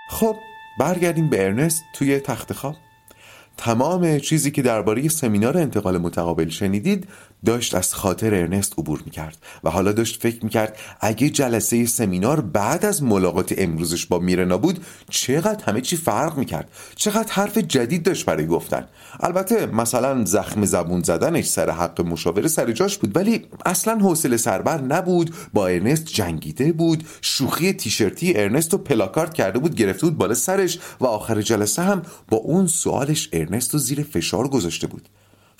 خب 0.08 0.36
برگردیم 0.78 1.30
به 1.30 1.44
ارنست 1.44 1.84
توی 1.92 2.20
تخت 2.20 2.52
خواب. 2.52 2.76
تمام 3.56 4.18
چیزی 4.18 4.50
که 4.50 4.62
درباره 4.62 5.08
سمینار 5.08 5.58
انتقال 5.58 5.98
متقابل 5.98 6.48
شنیدید 6.48 7.08
داشت 7.44 7.74
از 7.74 7.94
خاطر 7.94 8.34
ارنست 8.34 8.78
عبور 8.78 9.02
می‌کرد 9.04 9.36
و 9.64 9.70
حالا 9.70 9.92
داشت 9.92 10.22
فکر 10.22 10.44
می‌کرد 10.44 10.76
اگه 11.00 11.30
جلسه 11.30 11.86
سمینار 11.86 12.40
بعد 12.40 12.84
از 12.84 13.02
ملاقات 13.02 13.54
امروزش 13.58 14.06
با 14.06 14.18
میرنا 14.18 14.58
بود 14.58 14.84
چقدر 15.10 15.64
همه 15.64 15.80
چی 15.80 15.96
فرق 15.96 16.38
می‌کرد. 16.38 16.68
چقدر 16.96 17.32
حرف 17.32 17.58
جدید 17.58 18.02
داشت 18.02 18.24
برای 18.24 18.46
گفتن. 18.46 18.84
البته 19.20 19.66
مثلا 19.66 20.24
زخم 20.24 20.64
زبون 20.64 21.02
زدنش 21.02 21.44
سر 21.44 21.70
حق 21.70 22.00
مشاوره 22.00 22.48
سر 22.48 22.72
جاش 22.72 22.98
بود 22.98 23.16
ولی 23.16 23.46
اصلا 23.66 23.98
حوصله 23.98 24.36
سربر 24.36 24.80
نبود 24.80 25.34
با 25.52 25.66
ارنست 25.66 26.04
جنگیده 26.04 26.72
بود 26.72 27.04
شوخی 27.20 27.72
تیشرتی 27.72 28.32
ارنست 28.36 28.72
رو 28.72 28.78
پلاکارد 28.78 29.34
کرده 29.34 29.58
بود 29.58 29.74
گرفته 29.74 30.06
بود 30.06 30.18
بالا 30.18 30.34
سرش 30.34 30.78
و 31.00 31.06
آخر 31.06 31.42
جلسه 31.42 31.82
هم 31.82 32.02
با 32.28 32.36
اون 32.36 32.66
سوالش 32.66 33.28
ارنست 33.32 33.72
رو 33.72 33.78
زیر 33.78 34.02
فشار 34.02 34.48
گذاشته 34.48 34.86
بود. 34.86 35.08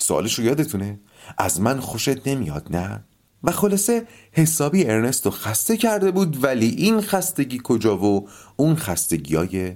سوالش 0.03 0.39
رو 0.39 0.45
یادتونه؟ 0.45 0.99
از 1.37 1.61
من 1.61 1.79
خوشت 1.79 2.27
نمیاد 2.27 2.67
نه؟ 2.69 3.03
و 3.43 3.51
خلاصه 3.51 4.07
حسابی 4.31 4.85
ارنستو 4.85 5.31
خسته 5.31 5.77
کرده 5.77 6.11
بود 6.11 6.43
ولی 6.43 6.67
این 6.67 7.01
خستگی 7.01 7.61
کجا 7.63 7.97
و 7.97 8.29
اون 8.55 8.75
خستگی 8.75 9.35
های 9.35 9.75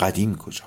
قدیم 0.00 0.36
کجا؟ 0.36 0.64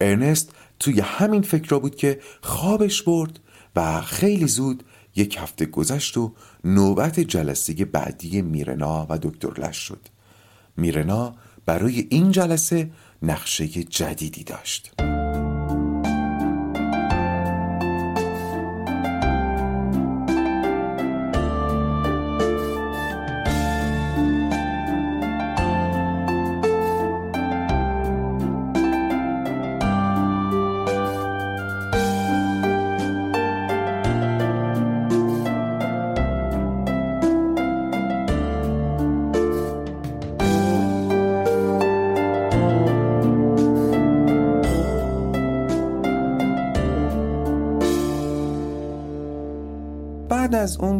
ارنست 0.00 0.50
توی 0.80 1.00
همین 1.00 1.42
فکر 1.42 1.68
را 1.68 1.78
بود 1.78 1.96
که 1.96 2.20
خوابش 2.42 3.02
برد 3.02 3.40
و 3.76 4.00
خیلی 4.00 4.46
زود 4.46 4.84
یک 5.16 5.36
هفته 5.40 5.66
گذشت 5.66 6.16
و 6.16 6.32
نوبت 6.64 7.20
جلسه 7.20 7.84
بعدی 7.84 8.42
میرنا 8.42 9.06
و 9.10 9.18
دکتر 9.18 9.60
لش 9.60 9.76
شد. 9.76 10.00
میرنا 10.76 11.34
برای 11.66 12.06
این 12.10 12.30
جلسه 12.30 12.90
نقشه 13.22 13.68
جدیدی 13.68 14.44
داشت. 14.44 14.92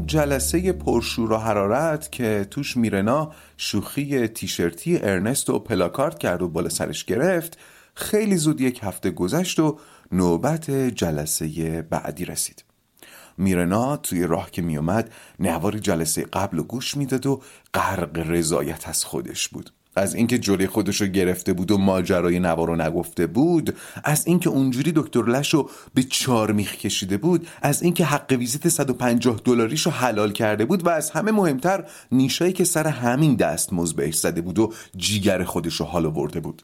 جلسه 0.08 0.72
پرشور 0.72 1.32
و 1.32 1.36
حرارت 1.36 2.12
که 2.12 2.46
توش 2.50 2.76
میرنا 2.76 3.32
شوخی 3.56 4.28
تیشرتی 4.28 4.98
ارنست 4.98 5.50
و 5.50 5.58
پلاکارد 5.58 6.18
کرد 6.18 6.42
و 6.42 6.48
بالا 6.48 6.68
سرش 6.68 7.04
گرفت 7.04 7.58
خیلی 7.94 8.36
زود 8.36 8.60
یک 8.60 8.80
هفته 8.82 9.10
گذشت 9.10 9.60
و 9.60 9.78
نوبت 10.12 10.70
جلسه 10.70 11.82
بعدی 11.82 12.24
رسید. 12.24 12.64
میرنا 13.38 13.96
توی 13.96 14.26
راه 14.26 14.50
که 14.50 14.62
میومد 14.62 15.12
نوار 15.38 15.78
جلسه 15.78 16.22
قبل 16.22 16.58
و 16.58 16.62
گوش 16.62 16.96
می‌داد 16.96 17.26
و 17.26 17.42
غرق 17.74 18.18
رضایت 18.18 18.88
از 18.88 19.04
خودش 19.04 19.48
بود. 19.48 19.70
از 19.98 20.14
اینکه 20.14 20.38
جلوی 20.38 20.66
خودش 20.66 21.00
رو 21.00 21.06
گرفته 21.06 21.52
بود 21.52 21.70
و 21.70 21.78
ماجرای 21.78 22.40
نوار 22.40 22.68
رو 22.68 22.76
نگفته 22.76 23.26
بود 23.26 23.76
از 24.04 24.26
اینکه 24.26 24.50
اونجوری 24.50 24.92
دکتر 24.92 25.22
لش 25.22 25.54
رو 25.54 25.70
به 25.94 26.02
چار 26.02 26.52
میخ 26.52 26.76
کشیده 26.76 27.16
بود 27.16 27.48
از 27.62 27.82
اینکه 27.82 28.04
حق 28.04 28.32
ویزیت 28.32 28.68
150 28.68 29.40
دلاریش 29.44 29.82
رو 29.82 29.92
حلال 29.92 30.32
کرده 30.32 30.64
بود 30.64 30.86
و 30.86 30.88
از 30.88 31.10
همه 31.10 31.32
مهمتر 31.32 31.84
نیشایی 32.12 32.52
که 32.52 32.64
سر 32.64 32.86
همین 32.86 33.34
دست 33.34 33.70
بهش 33.96 34.14
زده 34.14 34.40
بود 34.40 34.58
و 34.58 34.72
جیگر 34.96 35.44
خودش 35.44 35.74
رو 35.74 35.86
حال 35.86 36.10
بود. 36.40 36.62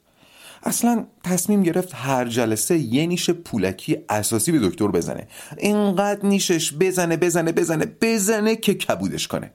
اصلا 0.62 1.06
تصمیم 1.24 1.62
گرفت 1.62 1.90
هر 1.94 2.24
جلسه 2.24 2.78
یه 2.78 3.06
نیش 3.06 3.30
پولکی 3.30 3.96
اساسی 4.08 4.52
به 4.52 4.68
دکتر 4.68 4.88
بزنه. 4.88 5.28
اینقدر 5.58 6.26
نیشش 6.26 6.72
بزنه 6.72 7.16
بزنه 7.16 7.52
بزنه 7.52 7.86
بزنه 8.00 8.56
که 8.56 8.74
کبودش 8.74 9.28
کنه. 9.28 9.52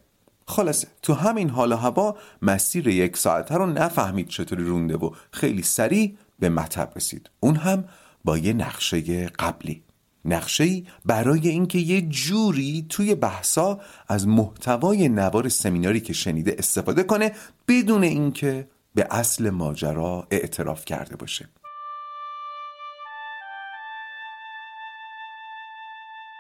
خلاصه 0.50 0.88
تو 1.02 1.14
همین 1.14 1.50
حال 1.50 1.74
هوا 1.74 2.18
مسیر 2.42 2.88
یک 2.88 3.18
ساعته 3.18 3.56
رو 3.56 3.66
نفهمید 3.66 4.28
چطوری 4.28 4.64
رونده 4.64 4.98
و 4.98 5.12
خیلی 5.32 5.64
سریع 5.64 6.18
به 6.40 6.50
مطب 6.50 6.92
رسید. 6.96 7.30
اون 7.40 7.56
هم 7.56 7.86
با 8.26 8.38
یه 8.38 8.54
نقشه 8.54 9.26
قبلی. 9.26 9.84
نقشه 10.26 10.84
برای 11.06 11.50
اینکه 11.50 11.80
یه 11.80 12.02
جوری 12.02 12.86
توی 12.90 13.16
بحثا 13.16 13.80
از 14.08 14.28
محتوای 14.28 15.10
نوار 15.10 15.50
سمیناری 15.50 16.00
که 16.00 16.14
شنیده 16.14 16.56
استفاده 16.58 17.04
کنه 17.04 17.32
بدون 17.68 18.04
اینکه 18.04 18.68
به 18.96 19.08
اصل 19.12 19.50
ماجرا 19.50 20.28
اعتراف 20.32 20.86
کرده 20.86 21.16
باشه. 21.16 21.50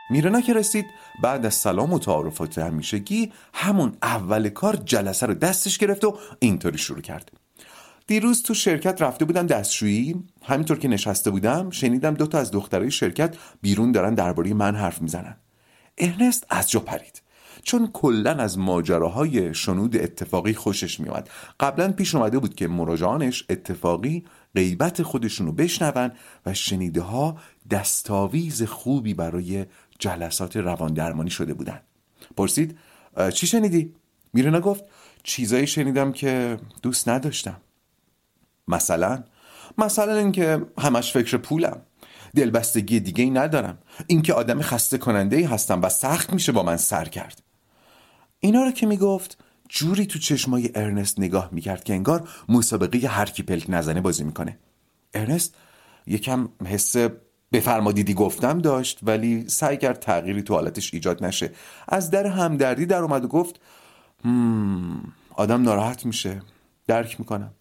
میرنا 0.10 0.42
که 0.42 0.54
رسید 0.54 0.86
بعد 1.24 1.46
از 1.46 1.54
سلام 1.54 1.94
و 1.94 2.00
تعارفات 2.00 2.58
همیشگی 2.58 3.32
همون 3.54 3.98
اول 4.04 4.50
کار 4.50 4.76
جلسه 4.76 5.26
رو 5.26 5.34
دستش 5.34 5.78
گرفت 5.78 6.04
و 6.04 6.18
اینطوری 6.40 6.78
شروع 6.78 7.02
کرد. 7.02 7.32
دیروز 8.08 8.44
تو 8.44 8.54
شرکت 8.54 9.02
رفته 9.02 9.26
بودم 9.26 9.48
دستشویی. 9.48 10.24
همینطور 10.46 10.80
که 10.80 10.88
نشسته 10.88 11.32
بودم 11.32 11.70
شنیدم 11.70 12.14
دوتا 12.14 12.38
از 12.38 12.52
دخترای 12.52 12.92
شرکت 12.92 13.36
بیرون 13.62 13.92
دارن 13.92 14.14
درباره 14.14 14.54
من 14.54 14.76
حرف 14.76 15.02
می‌زنن. 15.02 15.36
ارنست 15.98 16.46
از 16.50 16.70
جا 16.70 16.80
پرید. 16.80 17.22
چون 17.64 17.90
کلا 17.94 18.32
از 18.32 18.58
ماجراهای 18.58 19.54
شنود 19.54 19.98
اتفاقی 19.98 20.54
خوشش 20.54 21.00
میومد 21.00 21.30
قبلا 21.60 21.92
پیش 21.92 22.16
اومده 22.16 22.40
بود 22.40 22.56
که 22.56 22.68
مراجعانش 22.68 23.46
اتفاقی 23.50 24.26
غیبت 24.56 25.04
خودشونو 25.04 25.52
بشنون 25.52 26.12
و 26.46 26.54
شنیده 26.54 27.02
ها 27.02 27.38
دستاویز 27.72 28.64
خوبی 28.64 29.14
برای 29.14 29.66
جلسات 30.00 30.58
روان 30.58 30.94
درمانی 30.94 31.30
شده 31.30 31.54
بودن. 31.54 31.82
پرسید 32.38 32.78
چی 33.34 33.48
شنیدی؟ 33.48 33.96
میرنا 34.34 34.60
گفت 34.60 34.84
چیزایی 35.24 35.68
شنیدم 35.68 36.12
که 36.12 36.60
دوست 36.82 37.10
نداشتم. 37.10 37.62
مثلا 38.68 39.24
مثلا 39.78 40.18
اینکه 40.18 40.66
همش 40.78 41.12
فکر 41.12 41.38
پولم. 41.38 41.82
دلبستگی 42.36 43.00
دیگه 43.00 43.24
ای 43.24 43.30
ندارم. 43.30 43.78
اینکه 44.08 44.34
آدم 44.34 44.62
خسته 44.62 44.98
کننده 44.98 45.36
ای 45.36 45.44
هستم 45.44 45.82
و 45.82 45.90
سخت 45.90 46.34
میشه 46.34 46.52
با 46.52 46.64
من 46.64 46.78
سر 46.78 47.06
کرد. 47.06 47.42
اینا 48.40 48.64
رو 48.64 48.72
که 48.72 48.86
می‌گفت 48.86 49.44
جوری 49.70 50.06
تو 50.06 50.20
چشمای 50.20 50.72
ارنست 50.76 51.20
نگاه 51.20 51.50
می‌کرد 51.52 51.84
که 51.84 51.94
انگار 51.94 52.30
مسابقه 52.50 53.08
هر 53.08 53.26
کی 53.26 53.44
پلک 53.44 53.66
نزنه 53.70 54.02
بازی 54.02 54.24
می‌کنه. 54.24 54.58
ارنست 55.14 55.56
یکم 56.08 56.50
حس 56.66 56.96
بفرما 57.52 57.92
دیدی 57.92 58.14
گفتم 58.14 58.60
داشت 58.60 59.00
ولی 59.04 59.50
سعی 59.50 59.78
کرد 59.78 60.00
تغییری 60.00 60.42
تو 60.42 60.54
حالتش 60.54 60.94
ایجاد 60.94 61.26
نشه. 61.26 61.52
از 61.88 62.12
در 62.12 62.28
همدردی 62.28 62.86
در 62.86 63.02
اومد 63.02 63.26
و 63.26 63.28
گفت 63.28 63.60
آدم 65.36 65.62
ناراحت 65.62 66.06
میشه. 66.06 66.42
درک 66.88 67.20
می‌کنم. 67.20 67.52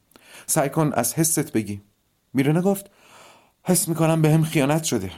سعی 0.46 0.68
کن 0.68 0.92
از 0.94 1.14
حست 1.14 1.52
بگی. 1.52 1.80
میرنه 2.34 2.60
گفت 2.60 2.90
حس 3.62 3.88
می‌کنم 3.88 4.22
به 4.22 4.30
هم 4.30 4.42
خیانت 4.44 4.84
شده. 4.84 5.10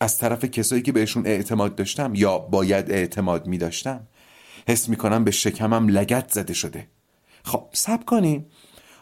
از 0.00 0.18
طرف 0.18 0.44
کسایی 0.44 0.82
که 0.82 0.92
بهشون 0.92 1.26
اعتماد 1.26 1.74
داشتم 1.74 2.14
یا 2.14 2.38
باید 2.38 2.90
اعتماد 2.90 3.46
میداشتم 3.46 4.06
حس 4.68 4.88
می‌کنم 4.88 5.24
به 5.24 5.30
شکمم 5.30 5.88
لگت 5.88 6.30
زده 6.30 6.54
شده. 6.54 6.86
خب 7.44 7.68
سب 7.72 8.04
کنی. 8.04 8.46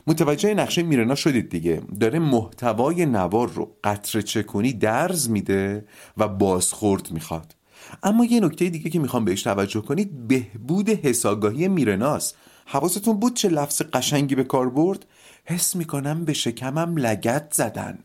متوجه 0.07 0.55
نقشه 0.55 0.83
میرنا 0.83 1.15
شدید 1.15 1.49
دیگه. 1.49 1.83
داره 2.01 2.19
محتوای 2.19 3.07
نوار 3.07 3.49
رو 3.49 3.77
قطر 3.85 4.21
چکونی 4.21 4.73
درز 4.73 5.31
میده 5.31 5.85
و 6.17 6.29
بازخورد 6.29 7.11
می‌خواد. 7.11 7.55
اما 8.03 8.25
یه 8.25 8.41
نکته 8.41 8.69
دیگه 8.69 8.91
که 8.91 8.99
می‌خوام 8.99 9.25
بهش 9.25 9.43
توجه 9.43 9.81
کنید 9.81 10.29
بهبود 10.29 10.89
حساگاهی 10.89 11.69
میرناست. 11.69 12.37
حواستون 12.67 13.21
بود 13.21 13.35
چه 13.35 13.49
لفظ 13.49 13.83
قشنگی 13.93 14.35
به 14.35 14.45
کار 14.45 14.71
برد؟ 14.71 15.07
حس 15.45 15.77
می‌کنم 15.77 16.25
به 16.25 16.33
شکمم 16.33 16.97
لگت 16.97 17.53
زدن. 17.53 17.99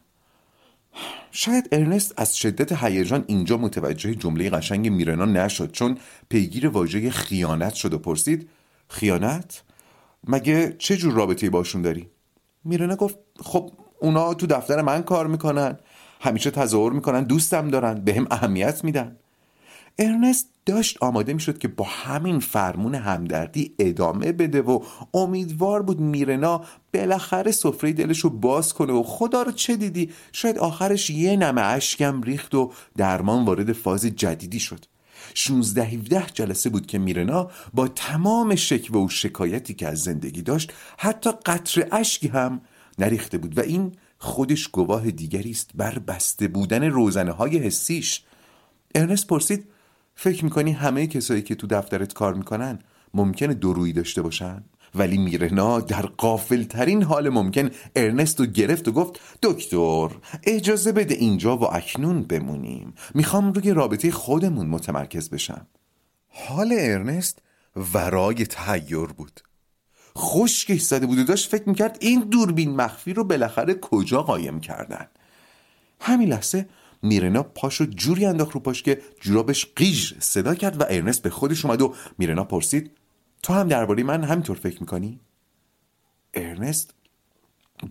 شاید 1.32 1.70
ارنست 1.72 2.14
از 2.18 2.38
شدت 2.38 2.84
هیجان 2.84 3.24
اینجا 3.28 3.58
متوجه 3.58 4.16
جمله 4.16 4.50
قشنگ 4.50 4.90
میرنا 4.90 5.26
نشد 5.26 5.72
چون 5.72 5.98
پیگیر 6.30 6.68
واژه 6.68 7.10
خیانت 7.10 7.74
شد 7.74 7.94
و 7.94 7.98
پرسید 7.98 8.50
خیانت؟ 8.90 9.64
مگه 10.28 10.76
چه 10.80 10.98
جور 10.98 11.14
رابطه 11.14 11.50
باشون 11.50 11.82
داری؟ 11.82 12.10
میرنا 12.64 12.96
گفت 12.96 13.18
خب 13.40 13.72
اونا 14.02 14.34
تو 14.34 14.48
دفتر 14.48 14.82
من 14.82 15.04
کار 15.04 15.28
می‌کنن. 15.28 15.80
همیشه 16.22 16.52
تظاهر 16.52 16.92
می‌کنن 16.92 17.24
دوستم 17.24 17.68
دارن 17.68 17.94
به 17.94 18.14
هم 18.14 18.28
اهمیت 18.32 18.84
میدن. 18.84 19.16
ارنست 20.00 20.50
داشت 20.66 20.98
آماده 21.02 21.34
می‌شد 21.34 21.58
که 21.58 21.68
با 21.68 21.86
همین 21.86 22.40
فرمون 22.40 22.96
همدردی 22.96 23.76
ادامه 23.80 24.32
بده 24.32 24.62
و 24.62 24.80
امیدوار 25.14 25.82
بود 25.82 26.00
میرنا 26.00 26.62
بالاخره 26.94 27.52
سفره 27.52 27.94
دلش 27.94 28.20
رو 28.20 28.30
باز 28.30 28.74
کنه 28.74 28.94
و 28.94 29.04
خدا 29.04 29.42
رو 29.42 29.52
چه 29.52 29.76
دیدی؟ 29.76 30.12
شاید 30.32 30.58
آخرش 30.58 31.10
یه 31.10 31.36
نمه 31.38 31.62
اشکم 31.62 32.22
ریخت 32.22 32.56
و 32.56 32.72
درمان 32.98 33.46
وارد 33.46 33.74
فاز 33.74 34.06
جدیدی 34.06 34.60
شد. 34.60 34.86
16 35.38 35.84
17 35.84 36.26
جلسه 36.34 36.70
بود 36.70 36.88
که 36.88 36.98
میرنا 36.98 37.52
با 37.74 37.88
تمام 37.88 38.56
شکوه 38.56 39.06
و 39.06 39.10
شکایتی 39.10 39.74
که 39.74 39.88
از 39.88 40.04
زندگی 40.04 40.42
داشت 40.42 40.74
حتی 40.98 41.32
قطر 41.46 41.88
اشکی 41.92 42.28
هم 42.28 42.62
نریخته 43.00 43.38
بود 43.38 43.58
و 43.58 43.62
این 43.62 43.92
خودش 44.18 44.68
گواه 44.68 45.12
دیگری 45.12 45.52
است 45.52 45.72
بر 45.76 46.00
بسته 46.00 46.48
بودن 46.48 46.84
روزنه 46.84 47.32
های 47.32 47.58
حسیش 47.58 48.24
ارنست 48.96 49.28
پرسید 49.28 49.68
فکر 50.16 50.44
می‌کنی 50.44 50.72
همه 50.72 51.08
کسایی 51.08 51.42
که 51.42 51.56
تو 51.56 51.68
دفترت 51.68 52.14
کار 52.14 52.34
می‌کنن 52.34 52.80
ممکنه 53.14 53.54
درویی 53.54 53.94
داشته 53.94 54.22
باشن؟ 54.22 54.64
ولی 54.96 55.18
میرنا 55.18 55.80
در 55.80 56.02
قافل 56.02 56.64
ترین 56.64 57.04
حال 57.04 57.30
ممکن 57.30 57.70
ارنست 57.96 58.40
رو 58.40 58.46
گرفت 58.46 58.88
و 58.88 58.92
گفت 58.92 59.20
دکتر 59.44 60.10
اجازه 60.44 60.92
بده 60.92 61.16
اینجا 61.16 61.58
و 61.58 61.76
اکنون 61.76 62.24
بمونیم. 62.24 62.94
می‌خوام 63.14 63.54
روی 63.54 63.72
رابطه 63.72 64.12
خودمون 64.12 64.66
متمرکز 64.66 65.30
بشم. 65.30 65.68
حال 66.28 66.76
ارنست 66.80 67.42
ورای 67.94 68.46
تهیر 68.46 69.06
بود. 69.06 69.42
خشکش 70.18 70.82
زده 70.82 71.06
بود 71.06 71.20
و 71.20 71.24
داشت 71.24 71.52
فکر 71.52 71.70
می‌کرد 71.70 71.98
این 72.02 72.20
دوربین 72.20 72.76
مخفی 72.76 73.14
رو 73.14 73.24
بالاخره 73.24 73.74
کجا 73.74 74.22
قایم 74.22 74.60
کردن. 74.60 75.08
همین 76.00 76.30
لحظه 76.30 76.70
میرنا 77.02 77.44
پاشو 77.44 77.86
جوری 77.86 78.26
انداخت 78.26 78.52
رو 78.52 78.60
پاش 78.60 78.84
که 78.84 79.02
جورابش 79.22 79.68
قیژ 79.76 80.14
صدا 80.20 80.56
کرد 80.56 80.82
و 80.82 80.86
ارنست 80.90 81.24
به 81.24 81.30
خودش 81.30 81.66
اومد 81.66 81.82
و 81.82 81.94
میرنا 82.18 82.44
پرسید 82.44 82.92
تو 83.46 83.54
هم 83.54 83.68
درباره 83.68 84.04
من 84.04 84.24
همینطور 84.24 84.58
فکر 84.58 84.80
می‌کنی؟ 84.80 85.20
ارنست 86.34 86.94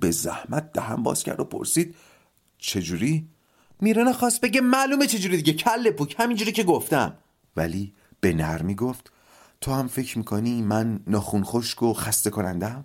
به 0.00 0.10
زحمت 0.10 0.72
دهم 0.72 1.02
باز 1.02 1.22
کرد 1.22 1.40
و 1.40 1.44
پرسید 1.44 1.94
چجوری؟ 2.58 3.28
میرنا 3.80 4.12
خواست 4.12 4.40
بگه 4.40 4.60
معلومه 4.60 5.06
چجوری 5.06 5.36
دیگه 5.36 5.52
کل 5.52 5.90
پوک 5.90 6.16
همینجوری 6.18 6.52
که 6.52 6.62
گفتم 6.62 7.16
ولی 7.56 7.94
به 8.20 8.32
نرمی 8.32 8.74
گفت 8.74 9.12
تو 9.60 9.72
هم 9.72 9.88
فکر 9.88 10.18
می‌کنی 10.18 10.62
من 10.62 11.00
ناخون 11.06 11.44
خشک 11.44 11.82
و 11.82 11.92
خسته 11.92 12.30
کنندم؟ 12.30 12.84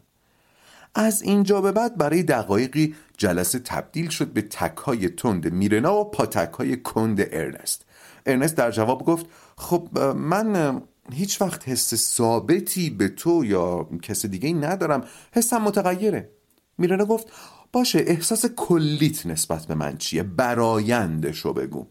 از 0.95 1.21
اینجا 1.21 1.61
به 1.61 1.71
بعد 1.71 1.97
برای 1.97 2.23
دقایقی 2.23 2.95
جلسه 3.17 3.59
تبدیل 3.59 4.09
شد 4.09 4.27
به 4.27 4.41
تکهای 4.41 5.09
تند 5.09 5.53
میرنا 5.53 5.95
و 5.95 6.11
پاتکهای 6.11 6.81
کند 6.81 7.19
ارنست 7.31 7.85
ارنست 8.25 8.55
در 8.55 8.71
جواب 8.71 9.05
گفت 9.05 9.25
خب 9.57 9.99
من 10.15 10.81
هیچ 11.11 11.41
وقت 11.41 11.69
حس 11.69 11.95
ثابتی 11.95 12.89
به 12.89 13.07
تو 13.07 13.45
یا 13.45 13.89
کس 14.01 14.25
دیگه 14.25 14.47
ای 14.47 14.53
ندارم 14.53 15.03
حسم 15.31 15.61
متغیره. 15.61 16.29
میرنا 16.77 17.05
گفت 17.05 17.27
باشه 17.71 18.03
احساس 18.07 18.45
کلیت 18.45 19.25
نسبت 19.25 19.65
به 19.65 19.75
من 19.75 19.97
چیه؟ 19.97 20.23
برایندشو 20.23 21.53
بگو. 21.53 21.87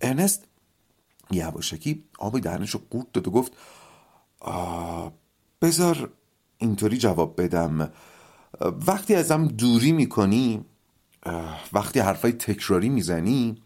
ارنست 0.00 0.44
یواشکی 1.30 2.04
آب 2.18 2.38
دهنش 2.38 2.70
رو 2.70 2.80
قورت 2.90 3.12
داد 3.12 3.28
و 3.28 3.30
گفت 3.30 3.52
بذار 5.62 6.10
اینطوری 6.58 6.98
جواب 6.98 7.42
بدم. 7.42 7.92
وقتی 8.86 9.14
ازم 9.14 9.48
دوری 9.48 9.92
می‌کنی 9.92 10.64
وقتی 11.72 12.00
حرفای 12.00 12.32
تکراری 12.32 12.88
می‌زنی 12.88 13.62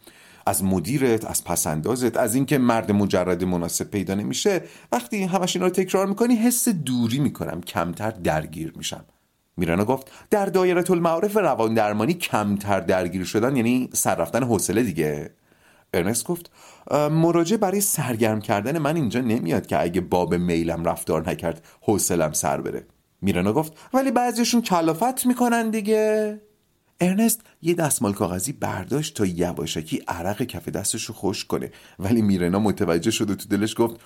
از 0.46 0.64
مدیرت 0.64 1.24
از 1.24 1.44
پسندازت 1.44 2.16
از 2.16 2.34
اینکه 2.34 2.58
مرد 2.58 2.92
مجرد 2.92 3.44
مناسب 3.44 3.84
پیدا 3.84 4.14
نمیشه 4.14 4.62
وقتی 4.92 5.22
همش 5.22 5.56
اینا 5.56 5.66
رو 5.66 5.72
تکرار 5.72 6.06
می‌کنی 6.06 6.34
حس 6.34 6.68
دوری 6.68 7.18
می‌کنم 7.18 7.60
کمتر 7.60 8.10
درگیر 8.10 8.72
میشم. 8.76 9.04
میرانا 9.56 9.84
گفت 9.84 10.10
در 10.30 10.46
دایره 10.46 10.90
المعارف 10.90 11.36
روان 11.36 11.74
درمانی 11.74 12.14
کمتر 12.14 12.80
درگیر 12.80 13.24
شدن 13.24 13.56
یعنی 13.56 13.90
سر 13.92 14.14
رفتن 14.14 14.42
حوصله 14.42 14.82
دیگه. 14.82 15.30
ارنست 15.94 16.24
گفت 16.24 16.50
مراجعه 17.10 17.58
برای 17.58 17.80
سرگرم 17.80 18.40
کردن 18.40 18.78
من 18.78 18.96
اینجا 18.96 19.20
نمیاد 19.20 19.66
که 19.66 19.82
اگه 19.82 20.00
باب 20.00 20.34
میلم 20.34 20.84
رفتار 20.84 21.30
نکرد 21.30 21.64
حوصلم 21.80 22.32
سر 22.32 22.60
بره. 22.60 22.86
میرانا 23.22 23.52
گفت 23.52 23.72
ولی 23.94 24.10
بعضیشون 24.10 24.62
کلافت 24.62 25.26
می‌کنن 25.26 25.70
دیگه. 25.70 26.40
ارنست 27.02 27.40
یه 27.62 27.74
دستمال 27.74 28.12
کاغذی 28.12 28.52
برداشت 28.52 29.16
تا 29.16 29.26
یواشکی 29.26 30.02
عرق 30.08 30.42
کف 30.42 30.68
دستش 30.68 31.04
رو 31.04 31.14
خوش 31.14 31.44
کنه. 31.44 31.70
ولی 31.98 32.22
میرنا 32.22 32.58
متوجه 32.58 33.10
شد 33.10 33.30
و 33.30 33.34
تو 33.34 33.48
دلش 33.48 33.74
گفت 33.78 33.96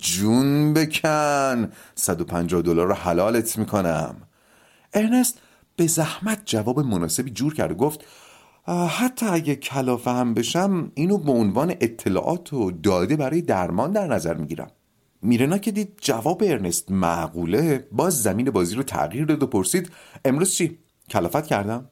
جون 0.00 0.74
بکن. 0.74 1.68
150 1.94 2.62
دلار 2.62 2.86
رو 2.86 2.94
حلالت 2.94 3.58
می‌کنم. 3.58 4.16
ارنست 4.94 5.38
به 5.76 5.86
زحمت 5.86 6.42
جواب 6.44 6.80
مناسبی 6.80 7.30
جور 7.30 7.54
کرد 7.54 7.72
و 7.72 7.74
گفت 7.74 8.04
حتی 8.88 9.26
اگه 9.26 9.56
کلافه 9.56 10.10
هم 10.10 10.34
بشم 10.34 10.92
اینو 10.94 11.18
به 11.18 11.32
عنوان 11.32 11.70
اطلاعات 11.70 12.52
و 12.52 12.70
داده 12.70 13.16
برای 13.16 13.42
درمان 13.42 13.92
در 13.92 14.06
نظر 14.06 14.34
می‌گیرم. 14.34 14.70
میرنا 15.22 15.58
که 15.58 15.70
دید 15.70 15.98
جواب 16.00 16.42
ارنست 16.46 16.90
معقوله 16.90 17.88
باز 17.92 18.22
زمین 18.22 18.50
بازی 18.50 18.74
رو 18.74 18.82
تغییر 18.82 19.24
داد 19.24 19.42
و 19.42 19.46
پرسید 19.46 19.90
امروز 20.24 20.54
چی؟ 20.54 20.78
کلافت 21.12 21.46
کردم؟ 21.46 21.90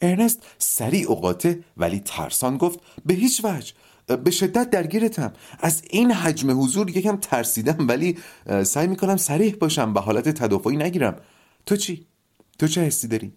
ارنست 0.00 0.42
سریع 0.58 1.08
اوقاته 1.08 1.64
ولی 1.76 2.00
ترسان 2.00 2.56
گفت 2.56 2.80
به 3.06 3.14
هیچ 3.14 3.44
وجه 3.44 3.72
به 4.16 4.30
شدت 4.30 4.70
درگیرتم 4.70 5.32
از 5.60 5.82
این 5.90 6.12
حجم 6.12 6.62
حضور 6.62 6.90
یکم 6.90 7.16
ترسیدم 7.16 7.88
ولی 7.88 8.18
سعی 8.62 8.86
می‌کنم 8.86 9.16
سریح 9.16 9.54
باشم 9.54 9.92
به 9.92 10.00
حالت 10.00 10.28
تدافعی 10.28 10.76
نگیرم 10.76 11.16
تو 11.66 11.76
چی؟ 11.76 12.06
تو 12.58 12.68
چه 12.68 12.80
حسی 12.80 13.08
داری؟ 13.08 13.32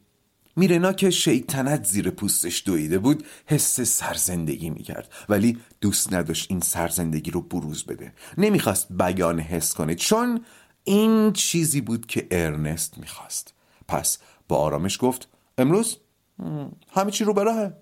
میرنا 0.55 0.93
که 0.93 1.09
شیطنت 1.09 1.85
زیر 1.85 2.09
پوستش 2.09 2.63
دویده 2.65 2.99
بود 2.99 3.25
حس 3.45 3.81
سرزندگی 3.81 4.69
می‌کرد 4.69 5.11
ولی 5.29 5.57
دوست 5.81 6.13
نداشت 6.13 6.45
این 6.49 6.59
سرزندگی 6.59 7.31
رو 7.31 7.41
بروز 7.41 7.83
بده 7.83 8.13
نمی‌خواست 8.37 8.87
بیان 8.89 9.39
حس 9.39 9.73
کنه 9.73 9.95
چون 9.95 10.45
این 10.83 11.33
چیزی 11.33 11.81
بود 11.81 12.05
که 12.05 12.27
ارنست 12.31 12.97
می‌خواست 12.97 13.53
پس 13.87 14.17
آرامش 14.55 14.97
گفت 15.01 15.29
امروز؟ 15.57 15.97
همه 16.91 17.11
چی 17.11 17.23
رو 17.23 17.33
براهه 17.33 17.73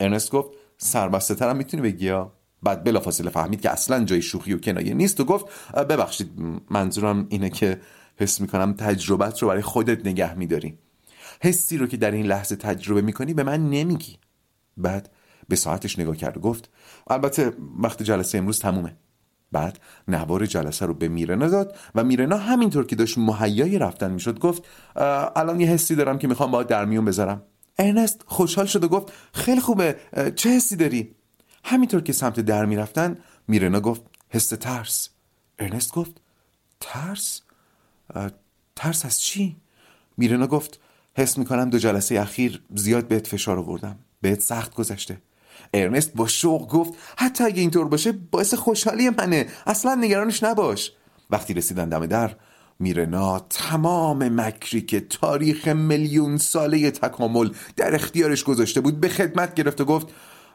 ارنست 0.00 0.30
گفت 0.30 0.50
سربسته 0.78 1.34
ترم 1.34 1.56
می‌تونی 1.56 1.82
بگی 1.82 2.06
یا 2.06 2.32
بعد 2.62 2.84
بلافاصله 2.84 3.30
فهمید 3.30 3.60
که 3.60 3.70
اصلا 3.70 4.04
جای 4.04 4.22
شوخی 4.22 4.52
و 4.52 4.58
کنایه 4.58 4.94
نیست 4.94 5.20
و 5.20 5.24
گفت 5.24 5.46
ببخشید 5.74 6.30
منظورم 6.70 7.26
اینه 7.28 7.50
که 7.50 7.80
حس 8.16 8.40
می‌کنم 8.40 8.72
تجربت 8.72 9.42
رو 9.42 9.48
برای 9.48 9.62
خودت 9.62 10.06
نگه 10.06 10.34
میداری. 10.34 10.78
حسی 11.42 11.76
رو 11.76 11.86
که 11.86 11.96
در 11.96 12.10
این 12.10 12.26
لحظه 12.26 12.56
تجربه 12.56 13.00
می‌کنی 13.02 13.34
به 13.34 13.42
من 13.42 13.70
نمیگی. 13.70 14.16
بعد 14.76 15.10
به 15.48 15.56
ساعتش 15.56 15.98
نگاه 15.98 16.16
کرد 16.16 16.36
و 16.36 16.40
گفت 16.40 16.70
البته 17.06 17.52
وقت 17.78 18.02
جلسه 18.02 18.38
امروز 18.38 18.58
تمومه. 18.60 18.96
بعد 19.54 19.78
نوار 20.08 20.46
جلسه 20.46 20.86
رو 20.86 20.94
به 20.94 21.08
میرنا 21.08 21.48
داد 21.48 21.76
و 21.94 22.04
میرنا 22.04 22.36
همینطور 22.36 22.86
که 22.86 22.96
داشت 22.96 23.18
مهیای 23.18 23.78
رفتن 23.78 24.10
می‌شد 24.10 24.38
گفت 24.38 24.62
الان 25.36 25.60
یه 25.60 25.68
حسی 25.68 25.94
دارم 25.94 26.18
که 26.18 26.28
می‌خوام 26.28 26.50
با 26.50 26.62
در 26.62 26.84
میون 26.84 27.04
بذارم. 27.04 27.42
ارنست 27.78 28.24
خوشحال 28.26 28.66
شد 28.66 28.84
و 28.84 28.88
گفت 28.88 29.12
خیلی 29.32 29.60
خوبه 29.60 29.96
چه 30.36 30.50
حسی 30.50 30.76
داری؟ 30.76 31.14
همینطور 31.64 32.00
که 32.00 32.12
سمت 32.12 32.40
در 32.40 32.64
می‌رفتن 32.64 33.16
میرنا 33.48 33.80
گفت 33.80 34.02
حس 34.28 34.48
ترس. 34.48 35.08
ارنست 35.58 35.92
گفت 35.92 36.20
ترس؟ 36.80 37.40
ترس 38.76 39.04
از 39.04 39.20
چی؟ 39.20 39.56
میرنا 40.16 40.46
گفت 40.46 40.80
حس 41.16 41.38
می‌کنم 41.38 41.70
دو 41.70 41.78
جلسه 41.78 42.20
اخیر 42.20 42.62
زیاد 42.74 43.08
بهت 43.08 43.26
فشار 43.26 43.58
آوردم 43.58 43.98
بهت 44.20 44.40
سخت 44.40 44.74
گذشته. 44.74 45.18
ارنست 45.74 46.14
با 46.14 46.26
شوق 46.26 46.68
گفت 46.68 46.94
حتی 47.16 47.44
اگه 47.44 47.60
اینطور 47.60 47.88
باشه 47.88 48.12
باعث 48.12 48.54
خوشحالی 48.54 49.10
منه. 49.10 49.46
اصلا 49.66 49.94
نگرانش 49.94 50.42
نباش. 50.42 50.92
وقتی 51.30 51.54
رسیدن 51.54 51.88
دم 51.88 52.06
در 52.06 52.36
میرنا 52.78 53.38
تمام 53.38 54.40
مکری 54.40 54.82
که 54.82 55.00
تاریخ 55.00 55.68
میلیون 55.68 56.36
ساله 56.36 56.90
تکامل 56.90 57.50
در 57.76 57.94
اختیارش 57.94 58.44
گذاشته 58.44 58.80
بود 58.80 59.00
به 59.00 59.08
خدمت 59.08 59.54
گرفت 59.54 59.80
و 59.80 59.84
گفت 59.84 60.06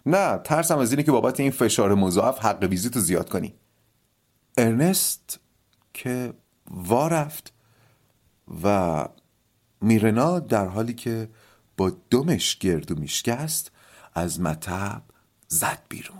نه 0.06 0.38
ترسم 0.38 0.78
از 0.78 0.92
اینه 0.92 1.04
که 1.04 1.12
بابت 1.12 1.40
این 1.40 1.52
فشار 1.52 1.96
مضاعف 1.96 2.40
حق 2.40 2.64
ویزیتو 2.64 3.00
زیاد 3.00 3.30
کنی. 3.30 3.54
ارنست 4.58 5.40
که 5.94 6.34
وارفت 6.72 7.54
و 8.64 9.06
میرنا 9.82 10.40
در 10.40 10.66
حالی 10.66 10.94
که 10.94 11.30
با 11.78 11.92
دمش 12.10 12.58
گردو 12.58 12.96
میشکست 12.96 13.72
از 14.14 14.42
مطب 14.42 15.02
زد 15.52 15.80
بیرون. 15.90 16.18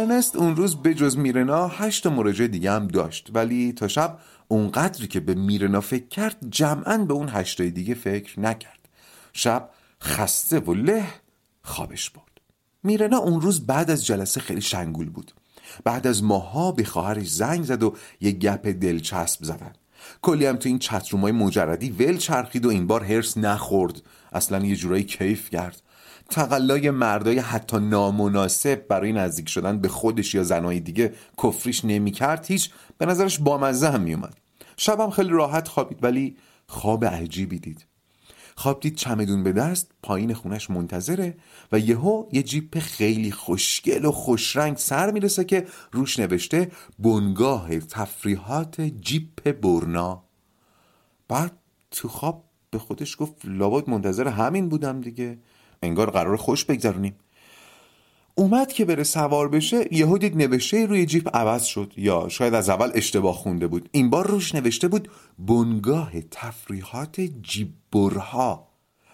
ارنست 0.00 0.36
اون 0.36 0.56
روز 0.56 0.76
به 0.76 0.94
جز 0.94 1.18
میرنا 1.18 1.68
هشت 1.68 2.06
مراجعه 2.06 2.48
دیگه 2.48 2.72
هم 2.72 2.86
داشت. 2.86 3.30
ولی 3.34 3.72
تا 3.72 3.88
شب 3.88 4.18
اونقدری 4.48 5.08
که 5.08 5.20
به 5.20 5.34
میرنا 5.34 5.80
فکر 5.80 6.08
کرد 6.08 6.36
جمعا 6.50 6.98
به 6.98 7.14
اون 7.14 7.28
هشتای 7.28 7.70
دیگه 7.70 7.94
فکر 7.94 8.40
نکرد. 8.40 8.88
شب 9.32 9.70
خسته 10.02 10.60
و 10.60 10.74
له 10.74 11.04
خوابش 11.62 12.10
برد. 12.10 12.40
میرنا 12.82 13.18
اون 13.18 13.40
روز 13.40 13.66
بعد 13.66 13.90
از 13.90 14.06
جلسه 14.06 14.40
خیلی 14.40 14.60
شنگول 14.60 15.10
بود. 15.10 15.32
بعد 15.84 16.06
از 16.06 16.22
ماها 16.22 16.72
به 16.72 16.84
خواهرش 16.84 17.30
زنگ 17.30 17.64
زد 17.64 17.82
و 17.82 17.96
یه 18.20 18.32
گپ 18.32 18.66
دلچسب 18.66 19.44
زدن. 19.44 19.72
کلی 20.22 20.46
هم 20.46 20.56
تو 20.56 20.68
این 20.68 20.78
چترومای 20.78 21.32
مجردی 21.32 21.90
ول 21.90 22.16
چرخید 22.16 22.66
و 22.66 22.68
این 22.68 22.86
بار 22.86 23.04
هرس 23.04 23.36
نخورد. 23.36 24.02
اصلا 24.32 24.66
یه 24.66 24.76
جورایی 24.76 25.04
کیف 25.04 25.50
کرد. 25.50 25.82
تقلای 26.30 26.90
مردای 26.90 27.38
حتی 27.38 27.78
نامناسب 27.78 28.86
برای 28.88 29.12
نزدیک 29.12 29.48
شدن 29.48 29.78
به 29.78 29.88
خودش 29.88 30.34
یا 30.34 30.42
زنهای 30.42 30.80
دیگه 30.80 31.14
کفریش 31.42 31.84
نمی‌کرد 31.84 32.46
هیچ 32.46 32.70
به 32.98 33.06
نظرش 33.06 33.38
بامزه 33.38 33.90
هم 33.90 34.00
میومد 34.00 34.34
شبم 34.76 35.10
خیلی 35.10 35.28
راحت 35.28 35.68
خوابید 35.68 36.04
ولی 36.04 36.36
خواب 36.66 37.04
عجیبی 37.04 37.58
دید. 37.58 37.86
خواب 38.56 38.80
دید 38.80 38.94
چمدون 38.94 39.42
به 39.42 39.52
دست 39.52 39.90
پایین 40.02 40.34
خونش 40.34 40.70
منتظره 40.70 41.34
و 41.72 41.78
یهو 41.78 42.26
یه 42.32 42.42
جیپ 42.42 42.78
خیلی 42.78 43.30
خوشگل 43.30 44.04
و 44.04 44.12
خوشرنگ 44.12 44.76
سر 44.76 45.10
می‌رسه 45.10 45.44
که 45.44 45.66
روش 45.92 46.18
نوشته 46.18 46.70
بنگاه 46.98 47.78
تفریحات 47.78 48.80
جیپ 48.80 49.50
برنا. 49.50 50.24
بعد 51.28 51.52
تو 51.90 52.08
خواب 52.08 52.44
به 52.70 52.78
خودش 52.78 53.16
گفت 53.18 53.34
لابد 53.44 53.90
منتظر 53.90 54.28
همین 54.28 54.68
بودم 54.68 55.00
دیگه. 55.00 55.38
انگار 55.82 56.10
قرار 56.10 56.36
خوش 56.36 56.64
بگذرونیم. 56.64 57.14
اومد 58.34 58.72
که 58.72 58.84
بره 58.84 59.02
سوار 59.02 59.48
بشه 59.48 59.94
یهو 59.94 60.18
دید 60.18 60.36
نوشته 60.36 60.86
روی 60.86 61.06
جیپ 61.06 61.36
عوض 61.36 61.64
شد. 61.64 61.92
یا 61.96 62.28
شاید 62.28 62.54
از 62.54 62.68
اول 62.68 62.90
اشتباه 62.94 63.34
خونده 63.34 63.66
بود. 63.66 63.88
این 63.92 64.10
بار 64.10 64.26
روش 64.26 64.54
نوشته 64.54 64.88
بود 64.88 65.08
بنگاه 65.38 66.12
تفریحات 66.30 67.20
جیببرها. 67.20 68.68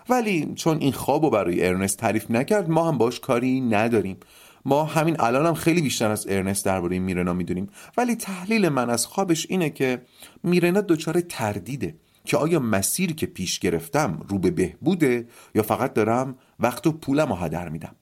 ولی 0.08 0.52
چون 0.54 0.78
این 0.78 0.92
خواب 0.92 1.24
و 1.24 1.30
برای 1.30 1.66
ارنست 1.66 1.98
تعریف 1.98 2.30
نکرد 2.30 2.70
ما 2.70 2.88
هم 2.88 2.98
باش 2.98 3.20
کاری 3.20 3.60
نداریم. 3.60 4.16
ما 4.64 4.84
همین 4.84 5.16
الان 5.20 5.46
هم 5.46 5.54
خیلی 5.54 5.82
بیشتر 5.82 6.10
از 6.10 6.26
ارنست 6.28 6.64
درباره 6.64 6.98
میرنا 6.98 7.32
می‌دونیم. 7.32 7.68
ولی 7.96 8.14
تحلیل 8.16 8.68
من 8.68 8.90
از 8.90 9.06
خوابش 9.06 9.46
اینه 9.50 9.70
که 9.70 10.02
میرنا 10.42 10.80
دچار 10.80 11.20
تردیده. 11.20 11.94
که 12.26 12.36
آیا 12.36 12.58
مسیری 12.58 13.14
که 13.14 13.26
پیش 13.26 13.58
گرفتم 13.58 14.26
رو 14.28 14.38
به 14.38 14.50
بهبوده 14.50 15.28
یا 15.54 15.62
فقط 15.62 15.94
دارم 15.94 16.38
وقت 16.60 16.86
و 16.86 16.92
پولم 16.92 17.28
رو 17.28 17.34
هدر 17.34 17.68
میدم؟ 17.68 17.94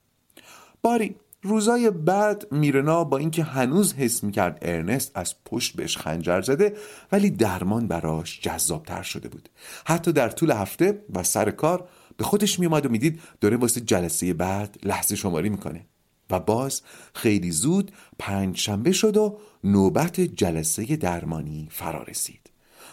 باری 0.83 1.17
روزای 1.43 1.91
بعد 1.91 2.53
میرنا 2.53 3.05
با 3.05 3.19
اینکه 3.19 3.43
هنوز 3.43 3.95
حس 3.95 4.25
می‌کرد 4.25 4.59
ارنست 4.63 5.11
از 5.15 5.35
پشت 5.45 5.77
بهش 5.77 5.97
خنجر 5.97 6.43
زده 6.43 6.77
ولی 7.13 7.31
درمان 7.31 7.89
براش 7.89 8.41
جذابتر 8.41 9.03
شده 9.03 9.29
بود. 9.29 9.49
حتی 9.87 10.13
در 10.13 10.29
طول 10.29 10.51
هفته 10.51 11.05
و 11.15 11.23
سر 11.23 11.51
کار 11.51 11.89
به 12.17 12.25
خودش 12.25 12.61
میومد 12.61 12.87
و 12.87 12.89
می‌دید 12.89 13.21
داره 13.41 13.57
واسه 13.57 13.81
جلسه 13.81 14.35
بعد 14.35 14.79
لحظه 14.83 15.17
شماری 15.17 15.49
می‌کنه. 15.49 15.87
و 16.31 16.41
باز 16.41 16.83
خیلی 17.15 17.51
زود 17.51 17.93
پنج 18.19 18.57
شنبه 18.57 18.93
شد 18.93 19.17
و 19.17 19.39
نوبت 19.65 20.21
جلسه 20.21 20.97
درمانی 20.97 21.69
فرا 21.71 22.03
رسید. 22.03 22.44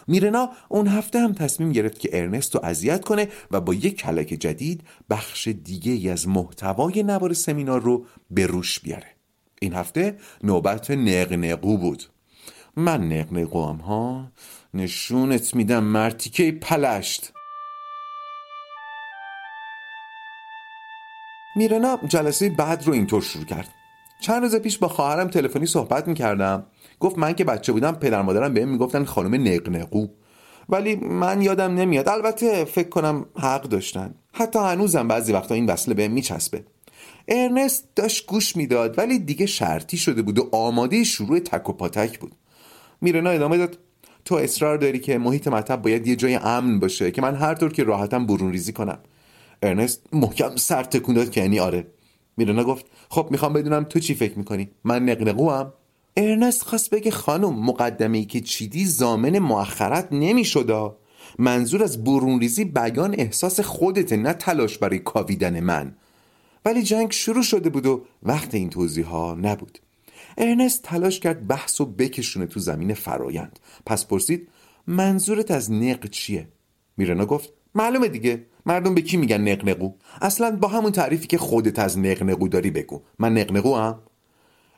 میرنا 0.06 0.50
اون 0.68 0.88
هفته 0.88 1.20
هم 1.20 1.32
تصمیم 1.32 1.72
گرفت 1.72 1.98
که 1.98 2.08
ارنست 2.12 2.54
رو 2.54 2.64
اذیت 2.64 3.04
کنه 3.04 3.28
و 3.50 3.60
با 3.60 3.74
یک 3.74 3.96
کلک 3.96 4.26
جدید 4.26 4.82
بخش 5.10 5.48
دیگه 5.48 5.92
ای 5.92 6.10
از 6.10 6.28
محتوای 6.28 7.02
نوار 7.02 7.32
سمینار 7.32 7.80
رو 7.80 8.06
به 8.30 8.46
روش 8.46 8.80
بیاره. 8.80 9.06
این 9.60 9.74
هفته 9.74 10.16
نوبت 10.44 10.90
نقنقو 10.90 11.78
بود. 11.78 12.02
من 12.76 13.12
نقنقو 13.12 13.68
هم 13.68 13.76
ها؟ 13.76 14.32
نشونت 14.74 15.54
میدم 15.54 15.84
مرتیکه 15.84 16.52
پلشت؟ 16.52 17.32
میرنا 21.56 21.98
جلسه 22.08 22.48
بعد 22.48 22.86
رو 22.86 22.92
اینطور 22.92 23.22
شروع 23.22 23.44
کرد. 23.44 23.68
چند 24.20 24.42
روز 24.42 24.56
پیش 24.56 24.78
با 24.78 24.88
خواهرم 24.88 25.28
تلفنی 25.28 25.66
صحبت 25.66 26.08
می‌کردم. 26.08 26.66
گفت 27.02 27.18
من 27.18 27.32
که 27.32 27.44
بچه 27.44 27.72
بودم 27.72 27.92
پدر 27.92 28.22
مادرم 28.22 28.54
بهم 28.54 28.68
می‌گفتن 28.68 29.04
خانم 29.04 29.34
نقنقو. 29.48 30.06
ولی 30.68 30.96
من 30.96 31.42
یادم 31.42 31.74
نمیاد. 31.74 32.08
البته 32.08 32.64
فکر 32.64 32.88
کنم 32.88 33.26
حق 33.38 33.62
داشتن. 33.62 34.14
حتی 34.32 34.58
هنوزم 34.58 35.08
بعضی 35.08 35.32
وقتا 35.32 35.54
این 35.54 35.66
وصله 35.66 35.94
بهم 35.94 36.12
میچسبه. 36.12 36.64
ارنست 37.28 37.88
داشت 37.96 38.26
گوش 38.26 38.56
می‌داد 38.56 38.98
ولی 38.98 39.18
دیگه 39.18 39.46
شرطی 39.46 39.96
شده 39.96 40.22
بود 40.22 40.38
و 40.38 40.48
آماده 40.52 41.04
شروع 41.04 41.38
تک 41.38 41.68
و 41.68 41.72
پاتک 41.72 42.18
بود. 42.18 42.32
میرنا 43.00 43.30
ادامه 43.30 43.58
داد 43.58 43.78
تو 44.24 44.34
اصرار 44.34 44.76
داری 44.76 44.98
که 44.98 45.18
محیط 45.18 45.48
مطب 45.48 45.82
باید 45.82 46.06
یه 46.06 46.16
جای 46.16 46.34
امن 46.34 46.80
باشه 46.80 47.10
که 47.10 47.22
من 47.22 47.34
هر 47.34 47.54
طور 47.54 47.72
که 47.72 47.84
راحتم 47.84 48.26
برون 48.26 48.52
ریزی 48.52 48.72
کنم. 48.72 48.98
ارنست 49.62 50.02
محکم 50.12 50.56
سر 50.56 50.82
تکون 50.82 51.14
داد 51.14 51.30
که 51.30 51.40
یعنی 51.40 51.60
آره. 51.60 51.86
میرنا 52.36 52.64
گفت 52.64 52.86
خب 53.10 53.28
می‌خوام 53.30 53.52
بدونم 53.52 53.84
تو 53.84 53.98
چی 53.98 54.14
فکر 54.14 54.38
می‌کنی؟ 54.38 54.70
من 54.84 55.08
نق‌نقوام 55.08 55.72
ارنست 56.16 56.62
خواست 56.62 56.90
بگه 56.90 57.10
خانم 57.10 57.54
مقدمه 57.54 58.18
ای 58.18 58.24
که 58.24 58.40
چیدی 58.40 58.84
ضامن 58.84 59.38
مؤخرت 59.38 60.08
نمیشدا 60.10 60.96
منظور 61.38 61.82
از 61.82 62.04
برون 62.04 62.40
ریزی 62.40 62.64
بیان 62.64 63.14
احساس 63.18 63.60
خودته 63.60 64.16
نه 64.16 64.32
تلاش 64.32 64.78
برای 64.78 64.98
کاویدن 64.98 65.60
من. 65.60 65.96
ولی 66.64 66.82
جنگ 66.82 67.12
شروع 67.12 67.42
شده 67.42 67.70
بود 67.70 67.86
و 67.86 68.04
وقت 68.22 68.54
این 68.54 68.70
توضیح 68.70 69.06
ها 69.06 69.34
نبود. 69.42 69.78
ارنست 70.38 70.82
تلاش 70.82 71.20
کرد 71.20 71.46
بحث 71.46 71.80
و 71.80 71.86
بکشونه 71.86 72.46
تو 72.46 72.60
زمین 72.60 72.94
فرایند. 72.94 73.58
پس 73.86 74.06
پرسید 74.06 74.48
منظورت 74.86 75.50
از 75.50 75.72
نق 75.72 76.10
چیه؟ 76.10 76.48
میرنا 76.96 77.26
گفت 77.26 77.52
معلومه 77.74 78.08
دیگه. 78.08 78.46
مردم 78.66 78.94
به 78.94 79.02
کی 79.02 79.16
میگن 79.16 79.48
نقنقو 79.48 79.92
اصلا 80.22 80.56
با 80.56 80.68
همون 80.68 80.92
تعریفی 80.92 81.26
که 81.26 81.38
خودت 81.38 81.78
از 81.78 81.98
نقنقو 81.98 82.48
داری 82.48 82.70
بگو. 82.70 83.02
من 83.18 83.38
نقنقو 83.38 83.76
هم 83.76 83.98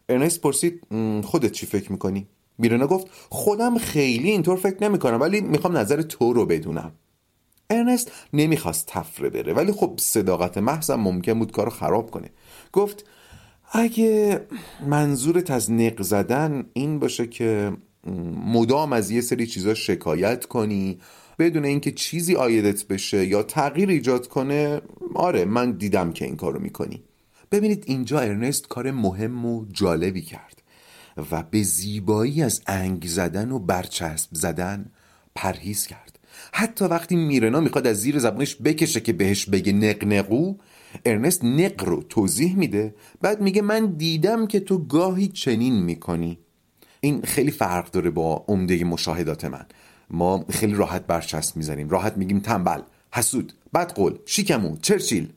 ارنست 0.09 0.41
پرسید 0.41 0.81
خودت 1.25 1.53
چی 1.53 1.67
فکر 1.67 1.93
می‌کنی؟ 1.93 2.27
میرنا 2.59 2.87
گفت 2.87 3.07
خودم 3.31 3.79
خیلی 3.79 4.31
اینطور 4.31 4.57
فکر 4.57 4.77
نمی‌کنم 4.83 5.21
ولی 5.21 5.41
می‌خوام 5.41 5.77
نظر 5.77 6.03
تو 6.03 6.33
رو 6.33 6.47
بدونم. 6.47 6.93
ارنست 7.71 8.13
نمی‌خواست 8.33 8.87
تفره 8.87 9.31
بره 9.31 9.53
ولی 9.53 9.73
خب 9.73 9.95
صداقت 9.97 10.59
محضم 10.59 10.95
ممکن 11.01 11.39
بود 11.39 11.53
کارو 11.53 11.71
خراب 11.71 12.11
کنه. 12.11 12.31
گفت 12.73 13.05
اگه 13.73 14.41
منظورت 14.87 15.51
از 15.51 15.73
نق 15.73 16.03
زدن 16.03 16.67
این 16.73 16.99
باشه 16.99 17.27
که 17.27 17.73
مدام 18.47 18.93
از 18.93 19.11
یه 19.11 19.21
سری 19.21 19.47
چیزا 19.47 19.75
شکایت 19.75 20.45
کنی 20.45 20.99
بدون 21.39 21.65
اینکه 21.65 21.93
چیزی 21.93 22.35
آیدت 22.35 22.87
بشه 22.87 23.27
یا 23.27 23.43
تغییر 23.43 23.89
ایجاد 23.89 24.29
کنه 24.29 24.81
آره 25.15 25.45
من 25.45 25.73
دیدم 25.73 26.13
که 26.13 26.25
این 26.25 26.37
کارو 26.37 26.61
می‌کنی. 26.61 27.03
ببینید 27.55 27.85
اینجا 27.87 28.21
ارنست 28.21 28.69
کار 28.69 28.91
مهم 28.91 29.47
و 29.47 29.65
جالبی 29.73 30.23
کرد 30.23 30.63
و 31.31 31.43
به 31.43 31.63
زیبایی 31.63 32.43
از 32.43 32.63
انگ 32.67 33.07
زدن 33.07 33.51
و 33.51 33.59
برچسب 33.59 34.29
زدن 34.33 34.87
پرهیز 35.35 35.87
کرد. 35.87 36.19
حتی 36.53 36.85
وقتی 36.85 37.17
میرنا 37.17 37.61
می‌خواد 37.61 37.87
از 37.87 38.01
زیر 38.01 38.19
زبانش 38.19 38.57
بکشه 38.57 39.01
که 39.01 39.13
بهش 39.13 39.47
بگه 39.47 39.73
نقنقو 39.73 40.55
ارنست 41.05 41.45
نق 41.45 41.85
رو 41.85 42.03
توضیح 42.03 42.57
میده. 42.57 42.95
بعد 43.23 43.41
میگه 43.41 43.63
من 43.63 43.87
دیدم 43.87 44.47
که 44.47 44.61
تو 44.61 44.79
گاهی 44.79 45.29
چنین 45.29 45.83
می‌کنی. 45.83 46.39
این 47.01 47.23
خیلی 47.23 47.51
فرق 47.51 47.91
داره 47.91 48.11
با 48.11 48.45
عمده 48.49 48.85
مشاهدات 48.85 49.45
من. 49.45 49.67
ما 50.11 50.45
خیلی 50.51 50.75
راحت 50.75 51.07
برچسب 51.07 51.57
می‌زنیم. 51.57 51.89
راحت 51.89 52.17
میگیم 52.17 52.41
تنبل 52.41 52.81
حسود 53.13 53.53
بدقول 53.75 54.19
شیکمو 54.27 54.77
چرچیل. 54.83 55.29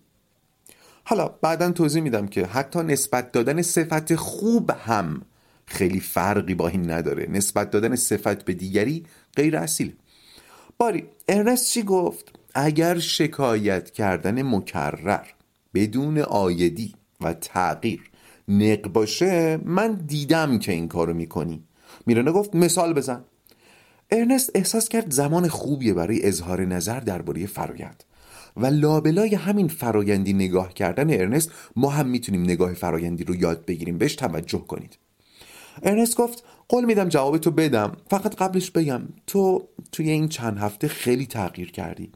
حالا 1.09 1.27
بعدا 1.27 1.71
توضیح 1.71 2.01
میدم 2.01 2.27
که 2.27 2.45
حتی 2.45 2.79
نسبت 2.79 3.31
دادن 3.31 3.61
صفت 3.61 4.15
خوب 4.15 4.71
هم 4.71 5.21
خیلی 5.65 5.99
فرقی 5.99 6.55
با 6.55 6.67
این 6.67 6.91
نداره. 6.91 7.27
نسبت 7.29 7.71
دادن 7.71 7.95
صفت 7.95 8.45
به 8.45 8.53
دیگری 8.53 9.05
غیر 9.35 9.57
اصیل 9.57 9.93
باری 10.77 11.03
ارنست 11.27 11.69
چی 11.69 11.83
گفت؟ 11.83 12.39
اگر 12.53 12.99
شکایت 12.99 13.91
کردن 13.91 14.41
مکرر 14.41 15.25
بدون 15.73 16.17
آیدی 16.17 16.95
و 17.21 17.33
تغییر 17.33 18.01
نق 18.47 18.87
باشه 18.87 19.59
من 19.65 19.93
دیدم 19.93 20.59
که 20.59 20.71
این 20.71 20.87
کارو 20.87 21.13
می‌کنی. 21.13 21.63
میرانه 22.05 22.31
گفت 22.31 22.55
مثال 22.55 22.93
بزن. 22.93 23.23
ارنست 24.11 24.51
احساس 24.55 24.89
کرد 24.89 25.11
زمان 25.11 25.47
خوبیه 25.47 25.93
برای 25.93 26.27
اظهار 26.27 26.65
نظر 26.65 26.99
درباره 26.99 27.45
فرایند. 27.45 28.03
و 28.57 28.65
لابلای 28.65 29.35
همین 29.35 29.67
فرایندی 29.67 30.33
نگاه 30.33 30.73
کردن 30.73 31.09
ارنست 31.09 31.51
ما 31.75 31.89
هم 31.89 32.07
می‌تونیم 32.07 32.41
نگاه 32.41 32.73
فرایندی 32.73 33.23
رو 33.23 33.35
یاد 33.35 33.65
بگیریم 33.65 33.97
بهش 33.97 34.15
توجه 34.15 34.59
کنید 34.59 34.97
ارنست 35.83 36.17
گفت 36.17 36.43
قول 36.69 36.85
میدم 36.85 37.09
جواب 37.09 37.37
تو 37.37 37.51
بدم 37.51 37.97
فقط 38.09 38.35
قبلش 38.35 38.71
بگم 38.71 39.01
تو 39.27 39.67
توی 39.91 40.09
این 40.09 40.27
چند 40.27 40.57
هفته 40.57 40.87
خیلی 40.87 41.25
تغییر 41.25 41.71
کردی 41.71 42.11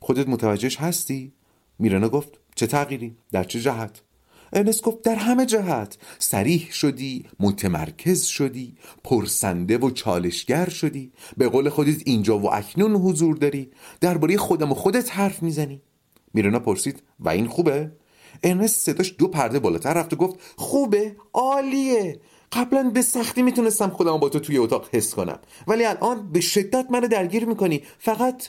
خودت 0.00 0.28
متوجهش 0.28 0.76
هستی؟ 0.76 1.32
میرنا 1.78 2.08
گفت 2.08 2.28
چه 2.54 2.66
تغییری؟ 2.66 3.16
در 3.32 3.44
چه 3.44 3.60
جهت؟ 3.60 4.02
ارنست 4.52 5.02
در 5.02 5.14
همه 5.14 5.46
جهت. 5.46 5.98
سریح 6.18 6.70
شدی 6.70 7.26
متمرکز 7.40 8.24
شدی 8.24 8.74
پرسنده 9.04 9.78
و 9.78 9.90
چالشگر 9.90 10.68
شدی. 10.68 11.12
به 11.36 11.48
قول 11.48 11.68
خودت 11.68 12.02
اینجا 12.04 12.38
و 12.38 12.54
اکنون 12.54 12.96
حضور 12.96 13.36
داری. 13.36 13.70
درباره 14.00 14.36
خودم 14.36 14.72
و 14.72 14.74
خودت 14.74 15.16
حرف 15.16 15.42
می‌زنی. 15.42 15.82
میرنا 16.34 16.58
پرسید 16.58 17.02
و 17.20 17.28
این 17.28 17.46
خوبه؟ 17.46 17.92
ارنست 18.42 18.86
صداش 18.86 19.14
دو 19.18 19.28
پرده 19.28 19.58
بالاتر 19.58 19.94
رفت 19.94 20.12
و 20.12 20.16
گفت 20.16 20.40
خوبه 20.56 21.16
عالیه. 21.32 22.20
قبلا 22.52 22.90
به 22.90 23.02
سختی 23.02 23.42
می‌تونستم 23.42 23.90
خودم 23.90 24.16
با 24.16 24.28
تو 24.28 24.38
توی 24.38 24.58
اتاق 24.58 24.88
حس 24.92 25.14
کنم. 25.14 25.38
ولی 25.66 25.84
الان 25.84 26.32
به 26.32 26.40
شدت 26.40 26.86
منو 26.90 27.08
درگیر 27.08 27.44
می‌کنی. 27.44 27.82
فقط 27.98 28.48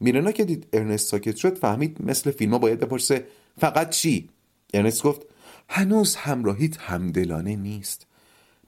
میرنا 0.00 0.32
که 0.32 0.44
دید 0.44 0.66
ارنست 0.72 1.08
ساکت 1.08 1.36
شد 1.36 1.58
فهمید 1.58 1.96
مثل 2.00 2.30
فیلم 2.30 2.58
باید 2.58 2.80
بپرسه 2.80 3.26
فقط 3.58 3.90
چی؟ 3.90 4.28
ارنست 4.74 5.02
گفت؟ 5.02 5.22
هنوز 5.68 6.16
همراهیت 6.16 6.80
همدلانه 6.80 7.56
نیست. 7.56 8.06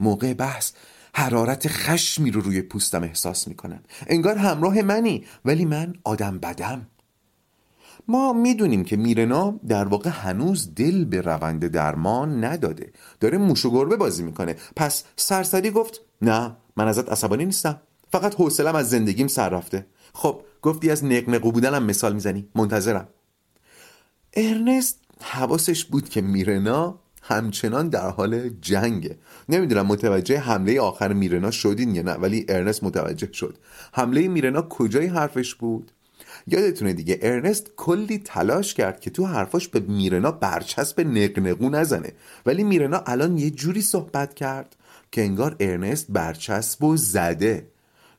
موقع 0.01 0.35
بحث 0.35 0.73
حرارت 1.15 1.69
خشمی 1.69 2.31
رو 2.31 2.41
روی 2.41 2.63
پوستم 2.63 3.03
احساس 3.03 3.49
می‌کنم. 3.49 3.81
انگار 4.07 4.37
همراه 4.37 4.83
منی 4.83 5.25
ولی 5.45 5.65
من 5.65 5.95
آدم 6.05 6.39
بدم. 6.39 6.87
ما 8.09 8.33
می‌دونیم 8.33 8.85
که 8.85 8.97
میرنا 8.97 9.61
در 9.69 9.85
واقع 9.85 10.11
هنوز 10.11 10.75
دل 10.75 11.05
به 11.05 11.21
روند 11.21 11.67
درمان 11.67 12.45
نداده. 12.45 12.93
داره 13.21 13.39
موش 13.39 13.65
و 13.65 13.71
گربه 13.71 13.97
بازی 13.97 14.23
می‌کنه. 14.23 14.57
پس 14.77 15.05
سرسری 15.17 15.71
گفت 15.71 16.01
نه 16.23 16.57
من 16.77 16.89
ازت 16.89 17.09
عصبانی 17.09 17.45
نیستم. 17.45 17.81
فقط 18.13 18.35
حوصلم 18.35 18.75
از 18.75 18.91
زندگیم 18.91 19.27
سر 19.29 19.49
رفته. 19.49 19.87
خب 20.15 20.43
گفتی 20.63 20.91
از 20.91 21.05
نقنقو 21.05 21.53
بودنم 21.53 21.83
مثال 21.83 22.13
می‌زنی. 22.13 22.49
منتظرم. 22.55 23.09
ارنست 24.33 25.06
حواسش 25.23 25.85
بود 25.85 26.09
که 26.09 26.21
میرنا 26.21 26.99
همچنان 27.23 27.89
در 27.89 28.11
حال 28.11 28.49
جنگه. 28.49 29.19
نمی‌دونم 29.49 29.87
متوجه 29.87 30.39
حمله 30.39 30.81
آخر 30.81 31.13
میرنا 31.13 31.51
شدین 31.51 31.95
یا 31.95 32.03
نه 32.03 32.13
ولی 32.13 32.47
ارنست 32.49 32.85
متوجه 32.85 33.33
شد. 33.33 33.59
حمله 33.93 34.29
میرنا 34.29 34.63
کجای 34.63 35.07
حرفش 35.07 35.55
بود؟ 35.55 35.93
یادتونه 36.47 36.93
دیگه 36.93 37.19
ارنست 37.23 37.71
کلی 37.77 38.19
تلاش 38.19 38.75
کرد 38.75 39.01
که 39.01 39.11
تو 39.11 39.27
حرفاش 39.27 39.69
به 39.69 39.81
میرنا 39.81 40.31
برچسب 40.31 41.01
نقنقو 41.01 41.71
نزنه. 41.71 42.13
ولی 42.47 42.65
میرنا 42.65 43.03
الان 43.07 43.39
یه 43.39 43.51
جوری 43.51 43.83
صحبت 43.83 44.35
کرد 44.35 44.77
که 45.13 45.23
انگار 45.23 45.57
ارنست 45.61 46.07
برچسب 46.09 46.85
و 46.85 46.97
زده. 46.97 47.67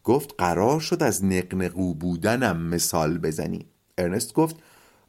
گفت 0.03 0.33
قرار 0.37 0.79
شد 0.79 1.03
از 1.03 1.25
نقنقو 1.25 1.93
بودنم 1.93 2.61
مثال 2.61 3.17
بزنی. 3.17 3.65
ارنست 3.97 4.33
گفت 4.33 4.55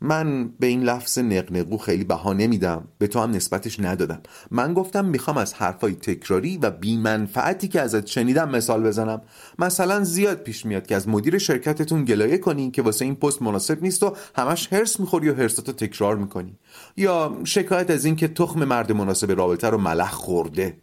من 0.01 0.49
به 0.49 0.67
این 0.67 0.83
لفظ 0.83 1.19
نقنقو 1.19 1.77
خیلی 1.77 2.05
بها 2.05 2.33
نمیدم. 2.33 2.89
به 2.99 3.07
تو 3.07 3.21
هم 3.21 3.31
نسبتش 3.31 3.81
ندادم. 3.81 4.21
من 4.51 4.75
گفتم 4.75 5.05
می‌خوام 5.05 5.37
از 5.37 5.55
حرفای 5.55 5.95
تکراری 5.95 6.59
و 6.59 6.71
بیمنفعتی 6.71 7.69
که 7.69 7.81
ازت 7.81 8.07
شنیدم 8.07 8.51
مثال 8.51 8.83
بزنم. 8.83 9.23
مثلا 9.59 10.05
زیاد 10.05 10.39
پیش 10.39 10.67
میاد 10.67 10.87
که 10.87 10.97
از 10.97 11.09
مدیر 11.09 11.39
شرکتتون 11.39 12.05
گلایه 12.05 12.39
کنی 12.39 12.71
که 12.71 12.83
واسه 12.83 13.05
این 13.05 13.15
پست 13.15 13.43
مناسب 13.43 13.83
نیست 13.83 14.03
و 14.03 14.17
همش 14.37 14.73
هرس 14.73 15.01
می‌خوری 15.01 15.29
و 15.29 15.35
هرساتو 15.35 15.73
تکرار 15.73 16.17
می‌کنی. 16.17 16.59
یا 16.97 17.39
شکایت 17.45 17.91
از 17.91 18.05
این 18.05 18.17
که 18.17 18.29
تخم 18.29 18.65
مرد 18.65 18.93
مناسب 18.93 19.33
رابطه 19.33 19.71
رو 19.71 19.79
ملخ 19.79 20.13
خورده. 20.13 20.77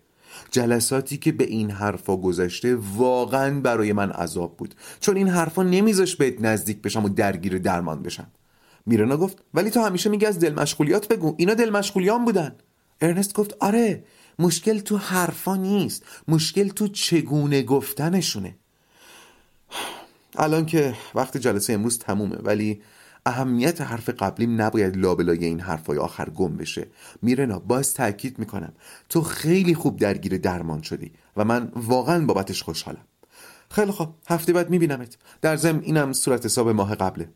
جلساتی 0.51 1.17
که 1.17 1.31
به 1.31 1.43
این 1.43 1.71
حرفا 1.71 2.17
گذشته 2.17 2.75
واقعا 2.75 3.59
برای 3.59 3.93
من 3.93 4.11
عذاب 4.11 4.57
بود. 4.57 4.75
چون 4.99 5.17
این 5.17 5.27
حرفا 5.27 5.63
نمیذاش 5.63 6.15
بهت 6.15 6.41
نزدیک 6.41 6.81
بشم 6.81 7.05
و 7.05 7.09
درگیر 7.09 7.57
درمان 7.57 8.03
بشم. 8.03 8.27
میرنا 8.85 9.17
گفت 9.17 9.37
ولی 9.53 9.69
تو 9.69 9.81
همیشه 9.81 10.09
میگی 10.09 10.25
از 10.25 10.39
دل 10.39 10.53
مشغولیات 10.53 11.07
بگو. 11.07 11.35
اینا 11.37 11.53
دل 11.53 11.69
مشغولیان 11.69 12.25
بودن. 12.25 12.55
ارنست 13.01 13.33
گفت 13.33 13.55
آره 13.59 14.03
مشکل 14.39 14.79
تو 14.79 14.97
حرفا 14.97 15.55
نیست. 15.55 16.03
مشکل 16.27 16.67
تو 16.67 16.87
چگونه 16.87 17.61
گفتنشونه. 17.61 18.55
الان 20.35 20.65
که 20.65 20.93
وقت 21.15 21.37
جلسه 21.37 21.73
امروز 21.73 21.99
تمومه 21.99 22.35
ولی 22.35 22.81
اهمیت 23.25 23.81
حرف 23.81 24.09
قبلیم 24.09 24.61
نباید 24.61 24.97
لابلای 24.97 25.45
این 25.45 25.59
حرفای 25.59 25.97
آخر 25.97 26.29
گم 26.29 26.57
بشه. 26.57 26.87
میرنا 27.21 27.59
باز 27.59 27.93
تاکید 27.93 28.39
می‌کنم 28.39 28.73
تو 29.09 29.21
خیلی 29.21 29.75
خوب 29.75 29.99
درگیر 29.99 30.37
درمان 30.37 30.81
شدی 30.81 31.11
و 31.37 31.45
من 31.45 31.71
واقعا 31.75 32.25
بابتش 32.25 32.63
خوشحالم. 32.63 33.05
خیلی 33.71 33.91
خوب 33.91 34.09
هفته 34.27 34.53
بعد 34.53 34.69
میبینمت. 34.69 35.17
در 35.41 35.55
ضمن 35.55 35.81
اینم 35.81 36.13
صورت 36.13 36.45
حساب 36.45 36.69
ماه 36.69 36.95
قبله. 36.95 37.29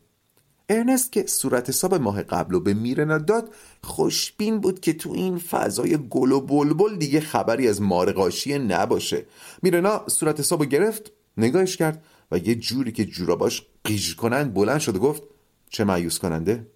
ارنست 0.70 1.12
که 1.12 1.26
صورت 1.26 1.68
حساب 1.68 1.94
ماه 1.94 2.22
قبل 2.22 2.52
رو 2.52 2.60
به 2.60 2.74
میرنا 2.74 3.18
داد 3.18 3.54
خوشبین 3.84 4.60
بود 4.60 4.80
که 4.80 4.92
تو 4.92 5.12
این 5.12 5.38
فضای 5.38 5.98
گل 6.10 6.32
و 6.32 6.40
بلبل 6.40 6.96
دیگه 6.96 7.20
خبری 7.20 7.68
از 7.68 7.82
مارقاشی 7.82 8.58
نباشه 8.58 9.26
میرنا 9.62 10.04
صورت 10.08 10.40
حساب 10.40 10.64
گرفت 10.64 11.12
نگاهش 11.36 11.76
کرد 11.76 12.04
و 12.30 12.38
یه 12.38 12.54
جوری 12.54 12.92
که 12.92 13.04
جوراباش 13.04 13.66
قیژ 13.84 14.14
کنند 14.14 14.54
بلند 14.54 14.80
شد 14.80 14.96
و 14.96 14.98
گفت 14.98 15.22
چه 15.70 15.84
معیوس 15.84 16.18
کننده؟ 16.18 16.66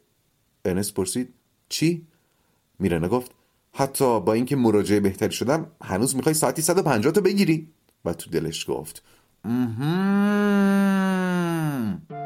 ارنست 0.64 0.94
پرسید 0.94 1.34
چی؟ 1.68 2.06
میرنا 2.78 3.08
گفت 3.08 3.30
حتی 3.72 4.20
با 4.20 4.32
اینکه 4.32 4.56
مراجعه 4.56 5.00
بهتری 5.00 5.32
شدم 5.32 5.66
هنوز 5.82 6.16
می‌خوای 6.16 6.34
ساعتی 6.34 6.62
150 6.62 7.12
تا 7.12 7.20
بگیری؟ 7.20 7.68
و 8.04 8.12
تو 8.12 8.30
دلش 8.30 8.70
گفت 8.70 9.02
بعد 12.08 12.23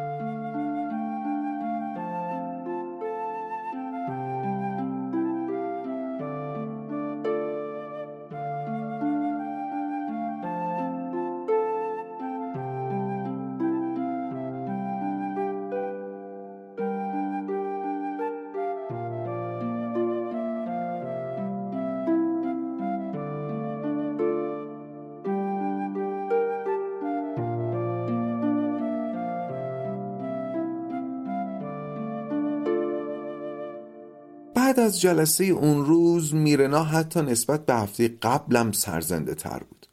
از 34.89 35.01
جلسه 35.01 35.44
اون 35.44 35.85
روز 35.85 36.35
میرنا 36.35 36.85
حتی 36.85 37.23
نسبت 37.23 37.66
به 37.66 37.74
هفته 37.74 38.09
قبلم 38.09 38.73
سرزنده 38.73 39.35
تر 39.35 39.59
بود. 39.59 39.86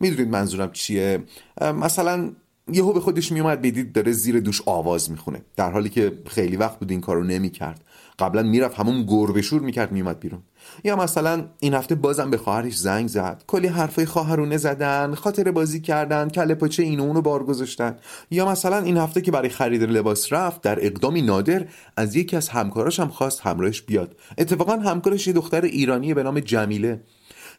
می‌دونید 0.00 0.28
منظورم 0.28 0.72
چیه؟ 0.72 1.24
مثلا 1.60 2.32
یهو 2.72 2.92
به 2.92 3.00
خودش 3.00 3.32
میومد 3.32 3.62
بدید 3.62 3.92
داره 3.92 4.12
زیر 4.12 4.40
دوش 4.40 4.62
آواز 4.66 5.10
می‌خونه. 5.10 5.42
در 5.56 5.70
حالی 5.70 5.88
که 5.88 6.12
خیلی 6.26 6.56
وقت 6.56 6.78
بود 6.78 6.90
این 6.90 7.00
کارو 7.00 7.24
نمی‌کرد. 7.24 7.84
قبلا 8.18 8.42
می‌رفت 8.42 8.78
همون 8.78 9.06
گربه 9.06 9.42
شور 9.42 9.60
می‌کرد 9.60 9.92
میومد 9.92 10.20
بیرون. 10.20 10.42
یا 10.84 10.96
مثلا 10.96 11.44
این 11.60 11.74
هفته 11.74 11.94
بازم 11.94 12.30
به 12.30 12.36
خواهرش 12.36 12.76
زنگ 12.78 13.08
زد. 13.08 13.44
کلی 13.46 13.66
حرفای 13.66 14.06
خواهرونه 14.06 14.56
زدن 14.56 15.14
خاطر 15.14 15.50
بازی 15.50 15.80
کردن 15.80 16.28
کله 16.28 16.54
پاچه 16.54 16.82
اینو 16.82 17.02
اونو 17.02 17.22
بار 17.22 17.44
گذاشتن 17.44 17.96
یا 18.30 18.48
مثلا 18.48 18.78
این 18.78 18.96
هفته 18.96 19.20
که 19.20 19.30
برای 19.30 19.48
خرید 19.48 19.82
لباس 19.82 20.32
رفت 20.32 20.60
در 20.60 20.86
اقدامی 20.86 21.22
نادر 21.22 21.66
از 21.96 22.16
یکی 22.16 22.36
از 22.36 22.48
همکاراش 22.48 23.00
هم 23.00 23.08
خواست 23.08 23.40
همراهش 23.40 23.82
بیاد. 23.82 24.16
اتفاقا 24.38 24.72
همکارش 24.76 25.26
یه 25.26 25.32
دختر 25.32 25.60
ایرانی 25.60 26.14
به 26.14 26.22
نام 26.22 26.40
جمیله. 26.40 27.00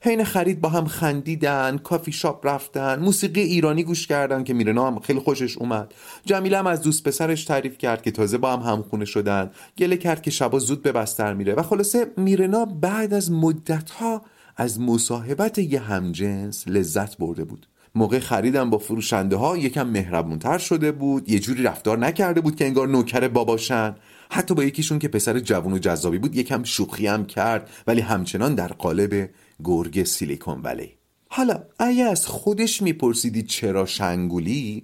حین 0.02 0.24
خرید 0.24 0.62
با 0.62 0.70
هم 0.70 0.86
خندیدن 0.86 1.78
کافی 1.78 2.12
شاپ 2.12 2.48
رفتن 2.48 3.00
موسیقی 3.00 3.42
ایرانی 3.42 3.84
گوش 3.84 4.08
کردن 4.08 4.44
که 4.44 4.54
میرنا 4.54 4.88
هم 4.88 5.00
خیلی 5.00 5.20
خوشش 5.20 5.58
اومد. 5.58 5.94
جمیله 6.26 6.58
هم 6.58 6.68
از 6.68 6.82
دوست 6.82 7.04
پسرش 7.04 7.46
تعریف 7.46 7.78
کرد 7.78 8.02
که 8.02 8.12
تازه 8.12 8.38
با 8.38 8.54
هم 8.54 8.72
همخونه 8.72 9.06
شدن. 9.06 9.52
گله 9.78 9.98
کرد 9.98 10.22
که 10.22 10.32
شبا 10.32 10.60
زود 10.60 10.82
به 10.82 10.92
بستر 10.92 11.34
میره 11.34 11.54
و 11.54 11.62
خلاصه 11.62 12.12
میرنا 12.18 12.66
بعد 12.66 13.14
از 13.14 13.32
مدتها 13.32 14.22
از 14.58 14.80
مصاحبت 14.80 15.58
یه 15.58 15.80
همجنس 15.80 16.68
لذت 16.68 17.18
برده 17.18 17.44
بود. 17.44 17.68
موقع 17.96 18.20
خریدم 18.20 18.70
با 18.70 18.78
فروشنده 18.78 19.36
ها 19.36 19.58
یکم 19.58 19.88
مهربونتر 19.88 20.58
شده 20.58 20.92
بود 20.92 21.30
یه 21.30 21.40
جوری 21.40 21.64
رفتار 21.64 21.98
نکرده 21.98 22.42
بود 22.42 22.56
که 22.56 22.66
انگار 22.66 22.88
نوکر 22.88 23.28
باباشن. 23.28 23.96
حتی 24.32 24.54
با 24.54 24.64
یکیشون 24.64 25.00
که 25.00 25.08
پسر 25.08 25.40
جوون 25.40 25.74
و 25.74 25.78
جذابی 25.78 26.18
بود 26.18 26.36
یکم 26.36 26.64
شوخی 26.64 27.08
هم 27.08 27.26
کرد 27.26 27.70
ولی 27.88 28.02
همچنان 28.02 28.56
در 28.56 28.68
قالب 28.68 29.30
گرگ 29.64 30.04
سیلیکون 30.04 30.62
ولی. 30.62 30.94
حالا 31.30 31.64
اگه 31.80 32.04
از 32.04 32.28
خودش 32.28 32.82
میپرسیدی 32.82 33.44
چرا 33.44 33.86
شنگولی 33.86 34.84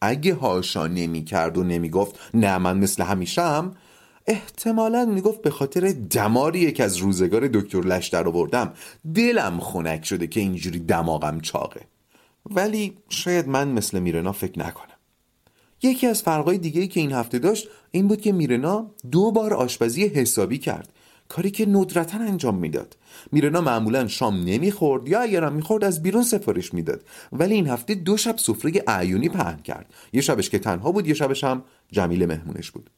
اگه 0.00 0.34
هاشا 0.34 0.86
نمی‌کرد 0.86 1.58
و 1.58 1.64
نمی‌گفت 1.64 2.18
نه 2.34 2.58
من 2.58 2.78
مثل 2.78 3.02
همیشم 3.02 3.76
احتمالا 4.26 5.04
می‌گفت 5.04 5.42
به 5.42 5.50
خاطر 5.50 5.94
دماریه 6.10 6.72
که 6.72 6.84
از 6.84 6.96
روزگار 6.96 7.48
دکتر 7.48 7.80
لش 7.80 8.08
در 8.08 8.28
آوردم. 8.28 8.72
دلم 9.14 9.60
خنک 9.60 10.04
شده 10.04 10.26
که 10.26 10.40
اینجوری 10.40 10.78
دماغم 10.78 11.40
چاقه. 11.40 11.80
ولی 12.50 12.96
شاید 13.08 13.48
من 13.48 13.68
مثل 13.68 13.98
میرنا 13.98 14.32
فکر 14.32 14.58
نکنم. 14.58 14.96
یکی 15.82 16.06
از 16.06 16.22
فرقای 16.22 16.58
دیگه 16.58 16.86
که 16.86 17.00
این 17.00 17.12
هفته 17.12 17.38
داشت 17.38 17.68
این 17.90 18.08
بود 18.08 18.20
که 18.20 18.32
میرنا 18.32 18.90
دو 19.10 19.30
بار 19.30 19.54
آشپزی 19.54 20.06
حسابی 20.06 20.58
کرد. 20.58 20.88
کاری 21.32 21.50
که 21.50 21.66
ندرتا 21.66 22.18
انجام 22.18 22.54
می‌داد. 22.54 22.96
میرنا 23.32 23.60
معمولا 23.60 24.08
شام 24.08 24.44
نمی‌خورد 24.44 25.08
یا 25.08 25.20
اگرم 25.20 25.52
می‌خورد 25.52 25.84
از 25.84 26.02
بیرون 26.02 26.22
سفارش 26.22 26.74
می‌داد. 26.74 27.02
ولی 27.32 27.54
این 27.54 27.66
هفته 27.66 27.94
دو 27.94 28.16
شب 28.16 28.36
سفره 28.36 28.72
اعیونی 28.86 29.28
پهن 29.28 29.56
کرد. 29.56 29.86
یه 30.12 30.20
شبش 30.20 30.50
که 30.50 30.58
تنها 30.58 30.92
بود 30.92 31.06
یه 31.06 31.14
شبش 31.14 31.44
هم 31.44 31.62
جمیل 31.92 32.26
مهمونش 32.26 32.70
بود. 32.70 32.90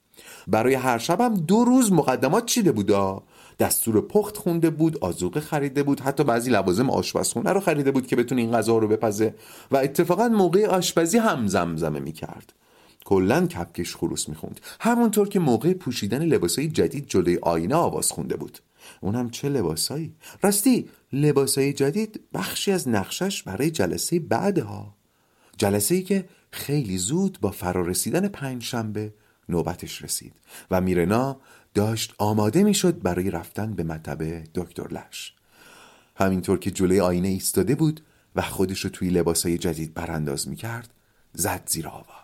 برای 0.46 0.74
هر 0.74 0.98
شبم 0.98 1.34
دو 1.34 1.64
روز 1.64 1.92
مقدمات 1.92 2.46
چیده 2.46 2.72
بودا 2.72 3.22
دستور 3.58 4.00
پخت 4.00 4.36
خونده 4.36 4.70
بود 4.70 4.98
آزوقه 4.98 5.40
خریده 5.40 5.82
بود 5.82 6.00
حتی 6.00 6.24
بعضی 6.24 6.50
لوازم 6.50 6.90
آشپزخونه 6.90 7.50
رو 7.52 7.60
خریده 7.60 7.90
بود 7.90 8.06
که 8.06 8.16
بتونه 8.16 8.40
این 8.40 8.52
غذا 8.52 8.78
رو 8.78 8.88
بپزه. 8.88 9.34
و 9.70 9.76
اتفاقا 9.76 10.28
موقع 10.28 10.66
آشپزی 10.66 11.18
هم 11.18 11.46
زمزمه 11.46 12.00
می‌کرد. 12.00 12.52
کلا 13.04 13.46
کپکش 13.46 13.96
خروس 13.96 14.28
می‌خوند. 14.28 14.60
همونطور 14.80 15.28
که 15.28 15.38
موقع 15.38 15.74
پوشیدن 15.74 16.22
لباسای 16.22 16.68
جدید 16.68 17.06
جلوی 17.06 17.38
آینه 17.42 17.74
آواز 17.74 18.12
خونده 18.12 18.36
بود. 18.36 18.58
اونم 19.00 19.30
چه 19.30 19.48
لباسایی؟ 19.48 20.14
راستی 20.42 20.88
لباسای 21.12 21.72
جدید 21.72 22.20
بخشی 22.34 22.72
از 22.72 22.88
نقشش 22.88 23.42
برای 23.42 23.70
جلسه 23.70 24.18
بعدها. 24.18 24.94
جلسه 25.56 25.94
ای 25.94 26.02
که 26.02 26.28
خیلی 26.50 26.98
زود 26.98 27.38
با 27.40 27.50
فرارسیدن 27.50 28.28
پنج 28.28 28.62
شنبه 28.62 29.14
نوبتش 29.48 30.02
رسید 30.02 30.32
و 30.70 30.80
میرنا 30.80 31.40
داشت 31.74 32.14
آماده 32.18 32.62
می‌شد 32.62 33.02
برای 33.02 33.30
رفتن 33.30 33.74
به 33.74 33.84
مطب 33.84 34.44
دکتر 34.54 34.88
لش. 34.88 35.34
همینطور 36.16 36.58
که 36.58 36.70
جلوی 36.70 37.00
آینه 37.00 37.28
ایستاده 37.28 37.74
بود 37.74 38.00
و 38.36 38.42
خودش 38.42 38.80
رو 38.80 38.90
توی 38.90 39.10
لباسای 39.10 39.58
جدید 39.58 39.94
برانداز 39.94 40.48
می‌کرد 40.48 40.90
زد 41.32 41.62
زیر 41.66 41.88
آواز. 41.88 42.23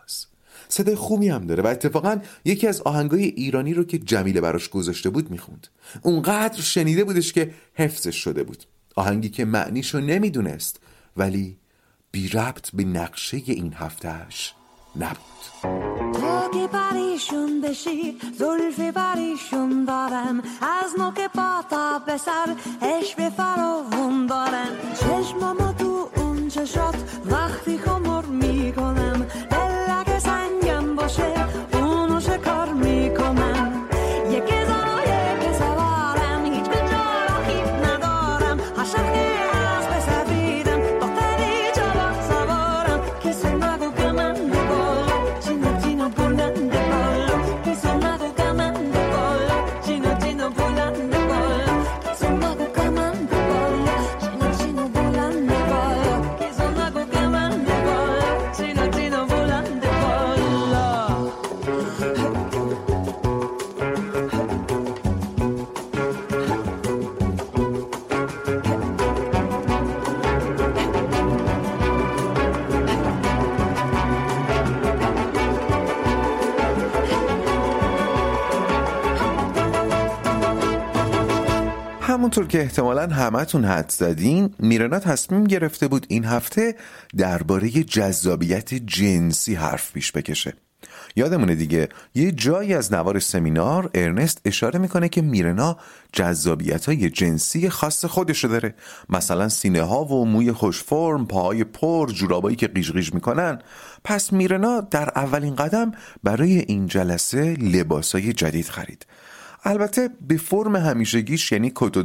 صدای 0.71 0.95
خوبی 0.95 1.29
هم 1.29 1.47
داره 1.47 1.63
و 1.63 1.67
اتفاقا 1.67 2.21
یکی 2.45 2.67
از 2.67 2.81
آهنگای 2.81 3.25
ایرانی 3.25 3.75
رو 3.75 3.85
که 3.85 3.99
جمیله 3.99 4.41
براش 4.41 4.69
گذاشته 4.69 5.11
بود 5.11 5.31
می‌خوند. 5.31 5.67
اونقدر 6.03 6.61
شنیده 6.61 7.05
بودش 7.05 7.33
که 7.33 7.51
حفظش 7.75 8.17
شده 8.17 8.43
بود. 8.43 8.65
آهنگی 8.97 9.29
که 9.29 9.45
معنیشو 9.45 10.01
نمی‌دونست 10.01 10.81
ولی 11.17 11.57
بی 12.11 12.29
ربط 12.29 12.71
به 12.75 12.85
نقشه 12.85 13.37
این 13.47 13.73
هفتهش 13.73 14.55
نبود. 14.97 15.41
که 16.55 16.67
پریشون 16.67 17.61
بشی 17.61 18.19
زلف 18.39 18.81
پریشون 18.81 19.85
دارم 19.85 20.43
از 20.83 20.91
نوک 20.99 21.31
پا 21.35 21.65
تا 21.71 21.99
به 22.07 22.17
سر 22.17 22.57
به 23.17 23.31
فراون 23.31 24.27
دارم. 24.27 24.73
چشمامو 25.01 25.73
تو 25.73 26.09
اون 26.17 26.49
چشات 26.49 26.95
وقتی 27.25 27.79
خمر 27.79 28.25
می‌کنم 28.25 29.27
دلک 31.17 31.27
سنگم 31.27 31.49
باشه 31.71 31.79
اونو 31.79 32.21
همونطور 82.31 82.47
که 82.47 82.63
احتمالا 82.63 83.07
همتون 83.07 83.65
حد 83.65 83.91
زدین 83.91 84.55
میرنا 84.59 84.99
تصمیم 84.99 85.45
گرفته 85.45 85.89
بود 85.89 86.07
این 86.09 86.25
هفته 86.25 86.77
درباره 87.17 87.71
جذابیت 87.71 88.75
جنسی 88.75 89.55
حرف 89.55 89.93
پیش 89.93 90.13
بکشه. 90.13 90.53
یادمونه 91.17 91.55
دیگه 91.55 91.89
یه 92.15 92.33
جایی 92.33 92.75
از 92.75 92.93
نوار 92.93 93.19
سمینار 93.19 93.91
ارنست 93.95 94.41
اشاره 94.45 94.79
می‌کنه 94.79 95.09
که 95.09 95.23
میرنا 95.23 95.77
جذابیت 96.13 96.87
های 96.87 97.11
جنسی 97.11 97.69
خاص 97.69 98.05
خودشو 98.05 98.49
داره. 98.49 98.75
مثلا 99.09 99.49
سینه 99.49 99.83
ها 99.83 100.05
و 100.05 100.27
موی 100.27 100.53
خوش 100.53 100.83
فرم 100.83 101.27
پاهای 101.27 101.65
پر 101.65 102.11
جورابایی 102.11 102.57
که 102.57 102.69
قیش 102.69 103.15
می‌کنن. 103.15 103.59
پس 104.05 104.33
میرنا 104.33 104.81
در 104.81 105.11
اولین 105.17 105.55
قدم 105.55 105.93
برای 106.25 106.59
این 106.59 106.87
جلسه 106.87 107.55
لباسای 107.55 108.33
جدید 108.33 108.69
خرید. 108.69 109.07
البته 109.65 110.11
به 110.29 110.37
فرم 110.37 110.77
همیشگیش 110.77 111.53
یعنی 111.53 111.73
کت 111.75 111.97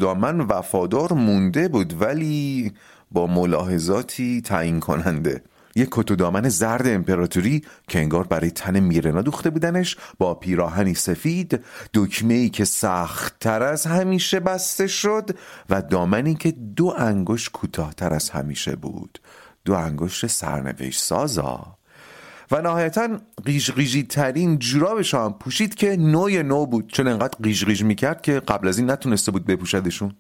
وفادار 0.50 1.14
مونده 1.14 1.68
بود 1.68 2.02
ولی 2.02 2.74
با 3.12 3.28
ملاحظاتی 3.28 4.42
تعیین 4.42 4.80
کننده. 4.80 5.44
یک 5.76 5.90
کت 5.92 6.50
زرد 6.50 6.88
امپراتوری 6.88 7.64
که 7.88 8.00
انگار 8.00 8.28
برای 8.28 8.52
تن 8.52 8.80
میرنا 8.80 9.22
دوخته 9.22 9.50
بودنش 9.50 9.98
با 10.18 10.34
پیراهنی 10.34 10.94
سفید 10.94 11.64
دکمه 11.94 12.34
ای 12.34 12.50
که 12.50 12.66
سختتر 12.66 13.64
از 13.64 13.86
همیشه 13.86 14.40
بسته 14.40 14.88
شد 14.88 15.30
و 15.70 15.82
دامنی 15.82 16.36
که 16.36 16.52
دو 16.52 16.94
انگشت 16.98 17.52
کوتاهتر 17.52 18.14
از 18.14 18.30
همیشه 18.30 18.76
بود. 18.76 19.20
دو 19.66 19.74
انگشت 19.74 20.28
سرنوشت 20.28 21.02
سازا. 21.02 21.78
و 22.52 22.62
نهایتا 22.62 23.20
قیش 23.46 23.72
ترین 24.10 24.60
جورابش 24.60 25.14
هم 25.14 25.34
پوشید 25.34 25.76
که 25.76 25.96
نوع 25.98 26.42
نو 26.42 26.66
بود. 26.66 26.88
چون 26.88 27.08
انقدر 27.08 27.38
قیش 27.44 27.66
قیش 27.66 27.82
می‌کرد 27.82 28.22
که 28.22 28.40
قبل 28.40 28.68
از 28.68 28.78
این 28.78 28.92
نتونسته 28.92 29.32
بود 29.32 29.46
بپوشدشون. 29.46 30.16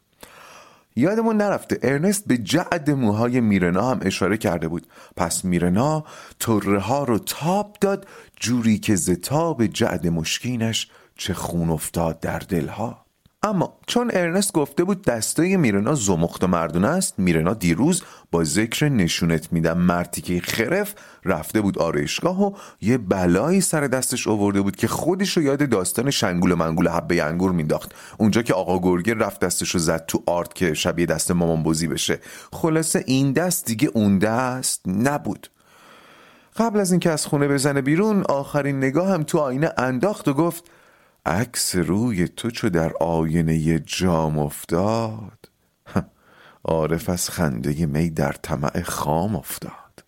یادمون 0.96 1.38
نرفته 1.38 1.80
ارنست 1.84 2.28
به 2.28 2.38
جعد 2.38 2.92
موهای 2.92 3.42
میرنا 3.42 3.92
هم 3.92 4.00
اشاره 4.02 4.38
کرده 4.38 4.68
بود. 4.68 4.88
پس 5.16 5.46
میرنا 5.46 6.04
طره 6.40 6.80
ها 6.80 7.04
رو 7.04 7.20
تاب 7.20 7.78
داد 7.82 8.08
جوری 8.40 8.78
که 8.78 8.96
زتاب 8.96 9.66
جعد 9.66 10.08
مشکینش 10.08 10.90
چه 11.18 11.34
خون 11.34 11.70
افتاد 11.70 12.20
در 12.20 12.40
دلها. 12.40 13.05
اما 13.46 13.74
چون 13.88 14.12
ارنست 14.14 14.54
گفته 14.54 14.84
بود 14.84 15.02
دستای 15.02 15.58
میرنا 15.58 15.96
زمخت 15.96 16.44
و 16.44 16.48
مردونه 16.48 16.88
است 16.88 17.14
میرنا 17.18 17.54
دیروز 17.54 18.04
با 18.32 18.44
ذکر 18.44 18.90
نشونت 18.90 19.54
میدم 19.54 19.78
مرتیکه 19.78 20.40
خرف 20.40 20.96
رفته 21.26 21.62
بود 21.62 21.80
آرایشگاه 21.80 22.44
و 22.44 22.52
یه 22.82 22.98
بلایی 22.98 23.62
سر 23.62 23.82
دستش 23.88 24.28
آورده 24.28 24.62
بود 24.62 24.76
که 24.76 24.88
خودش 24.88 25.38
رو 25.38 25.44
یاد 25.44 25.70
داستان 25.70 26.12
شنگول 26.12 26.52
و 26.52 26.56
منگول 26.56 26.88
حبه 26.88 27.24
انگور 27.24 27.52
مینداخت. 27.52 27.96
اونجا 28.18 28.42
که 28.42 28.54
آقا 28.54 28.80
گرگه 28.80 29.14
رفت 29.14 29.40
دستش 29.40 29.70
رو 29.70 29.80
زد 29.80 30.06
تو 30.06 30.24
آرت 30.26 30.54
که 30.54 30.74
شبیه 30.74 31.06
دست 31.06 31.32
مامان 31.32 31.64
بزی 31.64 31.88
بشه. 31.88 32.20
خلاصه 32.54 33.04
این 33.08 33.32
دست 33.32 33.66
دیگه 33.66 33.90
اون 33.94 34.18
دست 34.18 34.82
نبود. 34.88 35.50
قبل 36.58 36.80
از 36.80 36.92
اینکه 36.92 37.12
از 37.12 37.26
خونه 37.26 37.48
بزنه 37.48 37.82
بیرون 37.82 38.24
آخرین 38.24 38.78
نگاه 38.78 39.10
هم 39.10 39.24
تو 39.24 39.38
آینه 39.38 39.72
انداخت 39.78 40.28
و 40.28 40.34
گفت 40.34 40.64
عکس 41.26 41.76
روی 41.76 42.28
تو 42.28 42.52
چو 42.52 42.70
در 42.70 42.94
آینه 43.00 43.80
جام 43.80 44.40
افتاد. 44.40 45.50
عارف 46.64 47.10
از 47.10 47.30
خنده 47.30 47.86
می 47.86 48.10
در 48.10 48.32
طمع 48.32 48.82
خام 48.82 49.36
افتاد. 49.36 50.04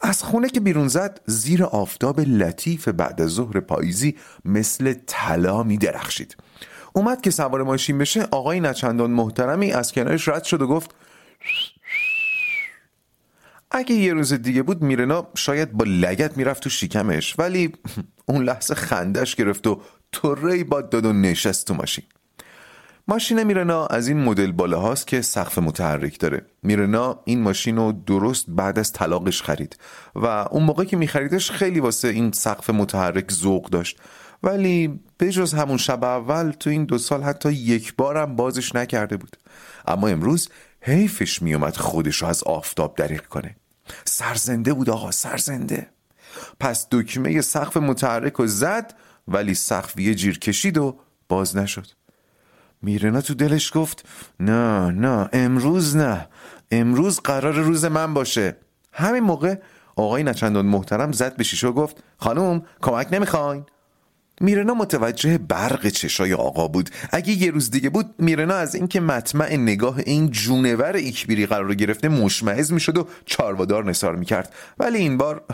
از 0.00 0.22
خونه 0.22 0.48
که 0.48 0.60
بیرون 0.60 0.88
زد 0.88 1.20
زیر 1.26 1.64
آفتاب 1.64 2.20
لطیف 2.20 2.88
بعد 2.88 3.20
از 3.20 3.28
ظهر 3.28 3.60
پاییزی 3.60 4.16
مثل 4.44 4.94
طلا 5.06 5.62
می 5.62 5.78
درخشید. 5.78 6.36
اومد 6.92 7.20
که 7.20 7.30
سوار 7.30 7.62
ماشین 7.62 7.98
بشه 7.98 8.22
آقای 8.22 8.60
نچندان 8.60 9.10
محترمی 9.10 9.72
از 9.72 9.92
کنارش 9.92 10.28
رد 10.28 10.44
شد 10.44 10.62
و 10.62 10.66
گفت 10.66 10.94
اگه 13.70 13.94
یه 13.94 14.12
روز 14.12 14.32
دیگه 14.32 14.62
بود 14.62 14.82
میرنا 14.82 15.28
شاید 15.36 15.72
با 15.72 15.84
لگت 15.88 16.36
می‌رفت 16.36 16.62
تو 16.62 16.70
شیکمش 16.70 17.38
ولی 17.38 17.72
اون 18.28 18.44
لحظه 18.44 18.74
خندش 18.74 19.34
گرفت 19.34 19.66
و 19.66 19.80
طره 20.12 20.64
باد 20.64 20.90
داد 20.90 21.06
و 21.06 21.12
نشست 21.12 21.66
تو 21.66 21.74
ماشین. 21.74 22.04
ماشین 23.08 23.42
میرنا 23.42 23.86
از 23.86 24.08
این 24.08 24.24
مدل 24.24 24.52
بالا 24.52 24.80
هاست 24.80 25.06
که 25.06 25.22
سقف 25.22 25.58
متحرک 25.58 26.20
داره. 26.20 26.46
میرنا 26.62 27.20
این 27.24 27.40
ماشین 27.40 27.76
رو 27.76 27.92
درست 27.92 28.44
بعد 28.48 28.78
از 28.78 28.92
طلاقش 28.92 29.42
خرید 29.42 29.78
و 30.14 30.26
اون 30.26 30.62
موقع 30.62 30.84
که 30.84 30.96
میخریدش 30.96 31.50
خیلی 31.50 31.80
واسه 31.80 32.08
این 32.08 32.32
سقف 32.32 32.70
متحرک 32.70 33.32
ذوق 33.32 33.70
داشت. 33.70 33.98
ولی 34.42 35.00
بجز 35.20 35.54
همون 35.54 35.76
شب 35.76 36.04
اول 36.04 36.50
تو 36.50 36.70
این 36.70 36.84
دو 36.84 36.98
سال 36.98 37.22
حتی 37.22 37.52
یک 37.52 37.96
بارم 37.96 38.36
بازش 38.36 38.74
نکرده 38.74 39.16
بود. 39.16 39.36
اما 39.86 40.08
امروز 40.08 40.48
حیفش 40.80 41.42
میومد 41.42 41.76
خودش 41.76 42.16
رو 42.16 42.28
از 42.28 42.42
آفتاب 42.42 42.96
دریق 42.96 43.26
کنه. 43.26 43.56
سرزنده 44.04 44.72
بود 44.72 44.90
آقا 44.90 45.10
سرزنده. 45.10 45.90
پس 46.60 46.86
دکمه 46.90 47.40
سقف 47.40 47.76
متحرک 47.76 48.40
و 48.40 48.46
زد 48.46 48.94
ولی 49.28 49.54
سقف 49.54 49.98
یه 49.98 50.14
جیر 50.14 50.38
کشید 50.38 50.78
و 50.78 50.98
باز 51.28 51.56
نشد. 51.56 51.86
میرنا 52.82 53.20
تو 53.20 53.34
دلش 53.34 53.72
گفت 53.74 54.08
نه 54.40 54.90
نه 54.90 55.28
امروز 55.32 55.96
نه. 55.96 56.28
امروز 56.70 57.20
قرار 57.20 57.54
روز 57.54 57.84
من 57.84 58.14
باشه. 58.14 58.56
همین 58.92 59.22
موقع 59.22 59.54
آقای 59.96 60.22
نچندان 60.22 60.66
محترم 60.66 61.12
زد 61.12 61.36
به 61.36 61.44
شیشه 61.44 61.68
و 61.68 61.72
گفت 61.72 62.02
خانم 62.18 62.62
کمک 62.82 63.08
نمی‌خواین. 63.12 63.66
میرنا 64.40 64.74
متوجه 64.74 65.38
برق 65.38 65.88
چشای 65.88 66.34
آقا 66.34 66.68
بود. 66.68 66.90
اگه 67.10 67.30
یه 67.32 67.50
روز 67.50 67.70
دیگه 67.70 67.90
بود 67.90 68.14
میرنا 68.18 68.54
از 68.54 68.74
اینکه 68.74 69.00
مطمع 69.00 69.56
نگاه 69.56 69.98
این 69.98 70.30
جونور 70.30 70.92
ایکبیری 70.96 71.46
قرار 71.46 71.74
گرفته 71.74 72.08
مشمعز 72.08 72.72
می‌شد 72.72 72.98
و 72.98 73.08
چاروادار 73.26 73.84
نثار 73.84 74.16
می‌کرد. 74.16 74.52
ولی 74.78 74.98
این 74.98 75.16
بار 75.16 75.44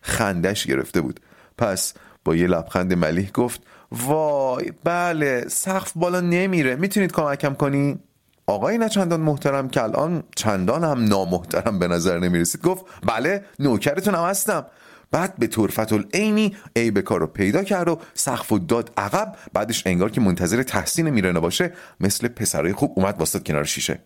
خندش 0.00 0.66
گرفته 0.66 1.00
بود. 1.00 1.20
پس 1.58 1.94
با 2.24 2.36
یه 2.36 2.46
لبخند 2.46 2.92
ملیح 2.92 3.30
گفت 3.30 3.60
وای 3.92 4.72
بله 4.84 5.44
سقف 5.48 5.92
بالا 5.94 6.20
نمیره. 6.20 6.76
می‌تونید 6.76 7.12
کمکم 7.12 7.54
کنی؟ 7.54 7.98
آقای 8.46 8.78
نچندان 8.78 9.20
محترم 9.20 9.68
که 9.68 9.82
الان 9.82 10.22
چندان 10.36 10.84
هم 10.84 11.04
نامحترم 11.04 11.78
به 11.78 11.88
نظر 11.88 12.18
نمی‌رسید. 12.18 12.62
گفت 12.62 12.84
بله 13.06 13.44
نوکرتون 13.58 14.14
هم 14.14 14.24
هستم. 14.24 14.66
بعد 15.14 15.36
به 15.38 15.46
طرفت 15.46 15.92
العینی 15.92 16.56
عیب 16.76 17.00
کار 17.00 17.20
رو 17.20 17.26
پیدا 17.26 17.64
کرد 17.64 17.88
و 17.88 17.98
سقف 18.14 18.52
و 18.52 18.58
داد 18.58 18.92
عقب 18.96 19.36
بعدش 19.52 19.86
انگار 19.86 20.10
که 20.10 20.20
منتظر 20.20 20.62
تحسین 20.62 21.10
میرنا 21.10 21.40
باشه 21.40 21.72
مثل 22.00 22.28
پسرای 22.28 22.72
خوب 22.72 22.92
اومد 22.96 23.18
واسط 23.18 23.46
کنار 23.46 23.64
شیشه. 23.64 23.98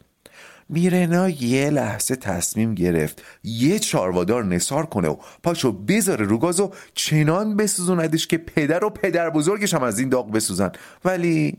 میرنا 0.69 1.29
یه 1.29 1.71
لحظه 1.71 2.17
تصمیم 2.17 2.75
گرفت 2.75 3.23
یه 3.45 3.79
چاروادار 3.79 4.45
نصار 4.45 4.87
کنه 4.87 5.09
و 5.09 5.17
پاشو 5.43 5.73
بذاره 5.73 6.27
رو 6.27 6.39
گاز 6.39 6.61
و 6.61 6.71
چنان 6.95 7.57
بسوزوندش 7.57 8.27
که 8.27 8.39
پدر 8.39 8.85
و 8.85 8.91
پدر 8.91 9.31
بزرگش 9.31 9.75
هم 9.75 9.83
از 9.83 9.99
این 9.99 10.09
داغ 10.09 10.33
بسوزن. 10.33 10.73
ولی 11.05 11.59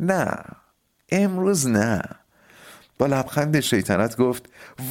نه 0.00 0.34
امروز 1.08 1.66
نه. 1.66 2.02
با 2.98 3.06
لبخند 3.06 3.60
شیطنت 3.60 4.16
گفت 4.16 4.46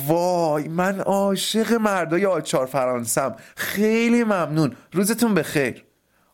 وای 0.07 0.67
من 0.67 0.99
عاشق 0.99 1.73
مردای 1.73 2.25
آچار 2.25 2.65
فرانسم. 2.65 3.35
خیلی 3.55 4.23
ممنون. 4.23 4.75
روزتون 4.93 5.33
بخیر. 5.33 5.83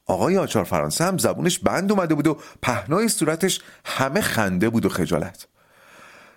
آقای 0.06 0.38
آچار 0.38 0.64
فرانسه 0.64 1.04
هم 1.04 1.18
زبونش 1.18 1.60
بند 1.60 1.92
اومده 1.92 2.16
بود 2.16 2.28
و 2.28 2.38
پهنای 2.62 3.08
صورتش 3.08 3.62
همه 3.86 4.22
خنده 4.22 4.70
بود 4.70 4.86
و 4.86 4.90
خجالت. 4.90 5.48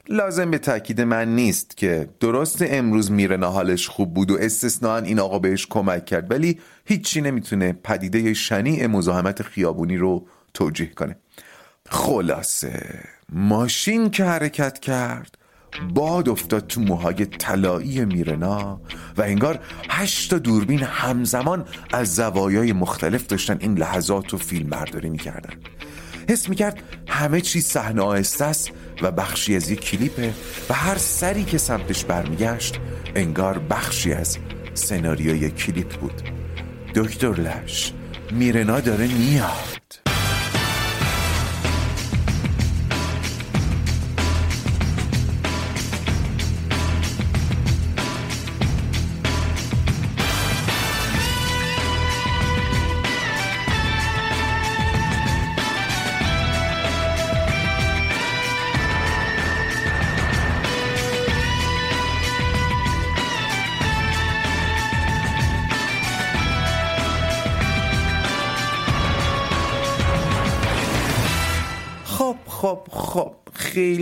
لازم 0.09 0.51
به 0.51 0.59
تاکید 0.59 1.01
من 1.01 1.35
نیست 1.35 1.77
که 1.77 2.09
درست 2.21 2.59
امروز 2.63 3.11
میره 3.11 3.47
حالش 3.47 3.89
خوب 3.89 4.15
بود 4.15 4.31
و 4.31 4.37
استثنان 4.41 5.05
این 5.05 5.21
آقا 5.21 5.39
بهش 5.39 5.67
کمک 5.67 6.05
کرد 6.05 6.31
ولی 6.31 6.61
هیچی 6.85 7.21
نمی‌تونه 7.21 7.73
پدیده 7.73 8.35
شنیع 8.35 8.87
مزاحمت 8.87 9.43
خیابونی 9.43 9.97
رو 9.97 10.27
توجیه 10.55 10.91
کنه. 10.91 11.17
خلاصه. 11.89 13.16
ماشین 13.33 14.11
که 14.11 14.25
حرکت 14.25 14.79
کرد 14.79 15.39
باد 15.95 16.29
افتاد 16.29 16.67
تو 16.67 16.81
موهای 16.81 17.27
طلایی 17.27 18.05
میرنا 18.05 18.81
و 19.17 19.23
انگار 19.23 19.59
هشت 19.91 20.35
دوربین 20.35 20.83
همزمان 20.83 21.65
از 21.93 22.15
زوایای 22.15 22.73
مختلف 22.73 23.27
داشتن 23.27 23.57
این 23.61 23.79
لحظات 23.79 24.31
رو 24.33 24.39
فیلم 24.39 24.71
برداری 24.71 25.11
می‌کردن. 25.11 25.55
حس 26.29 26.49
می‌کرد 26.49 26.83
همه 27.09 27.41
چیز 27.41 27.67
صحنه 27.67 28.03
آهسته 28.03 28.45
است 28.45 28.71
و 29.03 29.11
بخشی 29.11 29.57
از 29.57 29.71
یک 29.71 29.81
کلیپه 29.81 30.35
و 30.71 30.75
هر 30.75 30.99
سری 30.99 31.45
که 31.45 31.59
سمتش 31.59 32.05
برمیگشت 32.05 32.81
انگار 33.15 33.59
بخشی 33.59 34.13
از 34.13 34.39
سناریوی 34.75 35.51
کلیپ 35.51 35.97
بود. 36.01 36.23
دکتر 36.95 37.33
لش 37.33 37.93
میرنا 38.31 38.81
داره 38.81 39.07
میاد. 39.07 40.06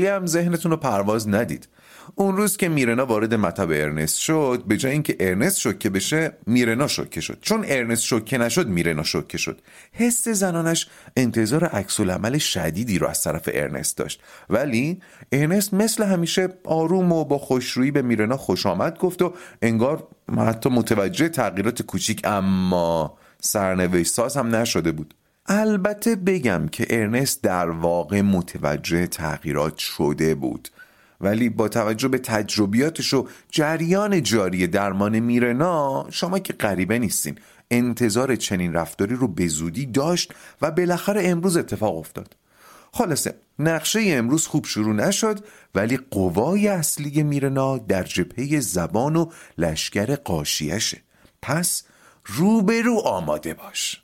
خیلی 0.04 0.16
هم 0.16 0.26
ذهنتون 0.26 0.70
رو 0.70 0.76
پرواز 0.76 1.28
ندید. 1.28 1.68
اون 2.14 2.36
روز 2.36 2.56
که 2.56 2.68
میرنا 2.68 3.06
وارد 3.06 3.34
مطب 3.34 3.68
ارنست 3.70 4.16
شد 4.16 4.62
به 4.66 4.76
جای 4.76 4.92
اینکه 4.92 5.16
ارنست 5.20 5.58
شوکه 5.58 5.90
بشه 5.90 6.32
میرنا 6.46 6.86
شوکه 6.86 7.20
شد. 7.20 7.38
چون 7.40 7.64
ارنست 7.68 8.02
شوکه 8.02 8.38
نشد 8.38 8.68
میرنا 8.68 9.02
شوکه 9.02 9.38
شد. 9.38 9.60
حس 9.92 10.28
زنانش 10.28 10.88
انتظار 11.16 11.64
عکس 11.64 12.00
عمل 12.00 12.38
شدیدی 12.38 12.98
رو 12.98 13.06
از 13.06 13.22
طرف 13.22 13.48
ارنست 13.52 13.96
داشت. 13.96 14.22
ولی 14.50 15.00
ارنست 15.32 15.74
مثل 15.74 16.04
همیشه 16.04 16.48
آروم 16.64 17.12
و 17.12 17.24
با 17.24 17.38
خوشرویی 17.38 17.90
به 17.90 18.02
میرنا 18.02 18.36
خوش 18.36 18.66
آمد 18.66 18.98
گفت 18.98 19.22
و 19.22 19.34
انگار 19.62 20.06
حتی 20.38 20.70
متوجه 20.70 21.28
تغییرات 21.28 21.82
کوچیک 21.82 22.20
اما 22.24 23.18
سرنوشت 23.40 24.12
ساز 24.12 24.36
هم 24.36 24.54
نشده 24.54 24.92
بود. 24.92 25.14
البته 25.46 26.16
بگم 26.16 26.68
که 26.68 26.86
ارنست 26.90 27.42
در 27.42 27.70
واقع 27.70 28.20
متوجه 28.20 29.06
تغییرات 29.06 29.76
شده 29.76 30.34
بود. 30.34 30.68
ولی 31.20 31.48
با 31.48 31.68
توجه 31.68 32.08
به 32.08 32.18
تجربیاتش 32.18 33.14
و 33.14 33.28
جریان 33.50 34.22
جاری 34.22 34.66
درمان 34.66 35.18
میرنا 35.18 36.06
شما 36.10 36.38
که 36.38 36.52
غریبه 36.52 36.98
نیستین 36.98 37.38
انتظار 37.70 38.36
چنین 38.36 38.72
رفتاری 38.72 39.14
رو 39.14 39.28
به 39.28 39.46
زودی 39.46 39.86
داشت 39.86 40.32
و 40.62 40.70
بالاخره 40.70 41.28
امروز 41.28 41.56
اتفاق 41.56 41.96
افتاد. 41.96 42.36
خلاصه 42.92 43.34
نقشه 43.58 44.00
امروز 44.06 44.46
خوب 44.46 44.66
شروع 44.66 44.94
نشد 44.94 45.44
ولی 45.74 45.98
قوای 46.10 46.68
اصلی 46.68 47.22
میرنا 47.22 47.78
در 47.78 48.02
جبهه 48.02 48.60
زبان 48.60 49.16
و 49.16 49.30
لشکر 49.58 50.16
قاشیشه. 50.16 51.02
پس 51.42 51.82
روبرو 52.26 52.98
آماده 52.98 53.54
باش. 53.54 54.03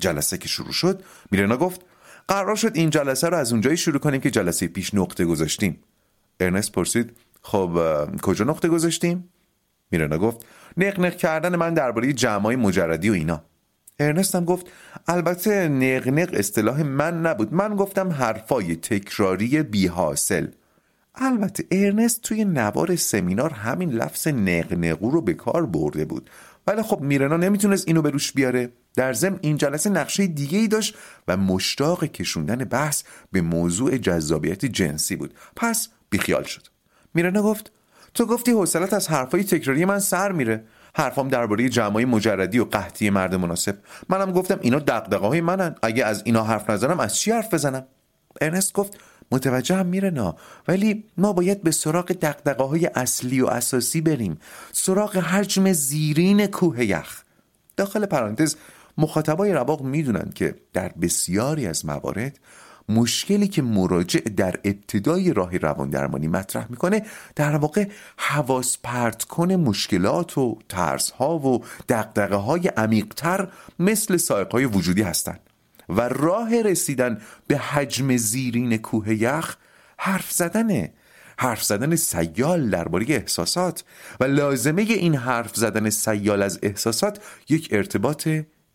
جلسه 0.00 0.38
که 0.38 0.48
شروع 0.48 0.72
شد 0.72 1.02
میرنا 1.30 1.56
گفت 1.56 1.80
قرار 2.28 2.56
شد 2.56 2.70
این 2.74 2.90
جلسه 2.90 3.28
رو 3.28 3.36
از 3.36 3.52
اونجایی 3.52 3.76
شروع 3.76 3.98
کنیم 3.98 4.20
که 4.20 4.30
جلسه 4.30 4.68
پیش 4.68 4.94
نقطه 4.94 5.24
گذاشتیم. 5.24 5.80
ارنست 6.40 6.72
پرسید 6.72 7.16
خب 7.42 7.78
کجا 8.22 8.44
نقطه 8.44 8.68
گذاشتیم؟ 8.68 9.28
میرنا 9.90 10.18
گفت 10.18 10.46
نق 10.76 11.00
نق 11.00 11.16
کردن 11.16 11.56
من 11.56 11.74
درباره 11.74 12.12
جمعای 12.12 12.56
مجردی 12.56 13.10
و 13.10 13.12
اینا. 13.12 13.42
ارنست 13.98 14.34
هم 14.34 14.44
گفت 14.44 14.66
البته 15.08 15.68
نق 15.68 16.08
نق 16.08 16.30
اصطلاح 16.32 16.82
من 16.82 17.20
نبود. 17.20 17.54
من 17.54 17.76
گفتم 17.76 18.08
حرفای 18.08 18.76
تکراری 18.76 19.62
بی 19.62 19.86
حاصل 19.86 20.46
البته 21.14 21.66
ارنست 21.70 22.22
توی 22.22 22.44
نوار 22.44 22.96
سمینار 22.96 23.52
همین 23.52 23.90
لفظ 23.90 24.28
نق 24.28 24.72
نقو 24.72 25.10
رو 25.10 25.20
به 25.20 25.34
کار 25.34 25.66
برده 25.66 26.04
بود. 26.04 26.30
ولی 26.66 26.82
خب 26.82 27.00
میرنا 27.00 27.36
نمی‌تونست 27.36 27.88
اینو 27.88 28.02
به 28.02 28.10
روش 28.10 28.32
بیاره. 28.32 28.72
در 28.94 29.12
ضمن 29.12 29.38
این 29.42 29.56
جلسه 29.56 29.90
نقشه 29.90 30.26
دیگه 30.26 30.58
ای 30.58 30.68
داشت 30.68 30.94
و 31.28 31.36
مشتاق 31.36 32.04
کشوندن 32.04 32.56
بحث 32.56 33.02
به 33.32 33.40
موضوع 33.40 33.96
جذابیت 33.96 34.64
جنسی 34.64 35.16
بود. 35.16 35.34
پس 35.56 35.88
بیخیال 36.10 36.42
شد. 36.42 36.66
میرنا 37.14 37.42
گفت 37.42 37.72
تو 38.14 38.26
گفتی 38.26 38.50
حوصلت 38.50 38.92
از 38.92 39.08
حرفای 39.08 39.44
تکراری 39.44 39.84
من 39.84 39.98
سر 39.98 40.32
میره. 40.32 40.64
حرفام 40.94 41.28
درباره 41.28 41.68
جمعای 41.68 42.04
مجردی 42.04 42.58
و 42.58 42.64
قحطی 42.64 43.10
مرد 43.10 43.34
مناسب. 43.34 43.78
منم 44.08 44.32
گفتم 44.32 44.58
اینا 44.60 44.78
دغدغه 44.78 45.26
های 45.26 45.40
منن. 45.40 45.74
اگه 45.82 46.04
از 46.04 46.22
اینا 46.24 46.44
حرف 46.44 46.70
نزنم 46.70 47.00
از 47.00 47.16
چی 47.16 47.30
حرف 47.30 47.54
بزنم؟ 47.54 47.86
ارنست 48.40 48.72
گفت 48.72 48.98
متوجه 49.32 49.76
هم 49.76 49.86
میره 49.86 50.10
نا 50.10 50.36
ولی 50.68 51.04
ما 51.16 51.32
باید 51.32 51.62
به 51.62 51.70
سراغ 51.70 52.12
دقدقه 52.12 52.64
های 52.64 52.86
اصلی 52.86 53.40
و 53.40 53.46
اساسی 53.46 54.00
بریم. 54.00 54.38
سراغ 54.72 55.16
حجم 55.16 55.72
زیرین 55.72 56.46
کوه 56.46 56.84
یخ. 56.84 57.22
داخل 57.76 58.06
پرانتز 58.06 58.56
مخاطبای 59.00 59.52
رواق 59.52 59.82
می‌دونن 59.82 60.30
که 60.34 60.54
در 60.72 60.88
بسیاری 60.88 61.66
از 61.66 61.86
موارد 61.86 62.38
مشکلی 62.88 63.48
که 63.48 63.62
مراجع 63.62 64.20
در 64.20 64.54
ابتدای 64.64 65.32
راه 65.32 65.56
روان 65.58 65.90
درمانی 65.90 66.28
مطرح 66.28 66.66
می‌کنه 66.70 67.02
در 67.36 67.56
واقع 67.56 67.88
حواس 68.16 68.78
پرت 68.82 69.24
کن 69.24 69.52
مشکلات 69.52 70.38
و 70.38 70.58
ترس 70.68 71.10
ها 71.10 71.38
و 71.38 71.64
دقدقه 71.88 72.36
های 72.36 72.68
عمیقتر 72.68 73.48
مثل 73.78 74.16
سایق 74.16 74.52
های 74.52 74.64
وجودی 74.64 75.02
هستند 75.02 75.40
و 75.88 76.00
راه 76.00 76.62
رسیدن 76.62 77.20
به 77.46 77.58
حجم 77.58 78.16
زیرین 78.16 78.76
کوه 78.76 79.14
یخ 79.14 79.56
حرف 79.98 80.32
زدنه. 80.32 80.92
حرف 81.38 81.62
زدن 81.62 81.96
سیال 81.96 82.70
درباره 82.70 83.06
احساسات 83.08 83.84
و 84.20 84.24
لازمه 84.24 84.82
این 84.82 85.14
حرف 85.14 85.56
زدن 85.56 85.90
سیال 85.90 86.42
از 86.42 86.58
احساسات 86.62 87.20
یک 87.48 87.68
ارتباط 87.72 88.28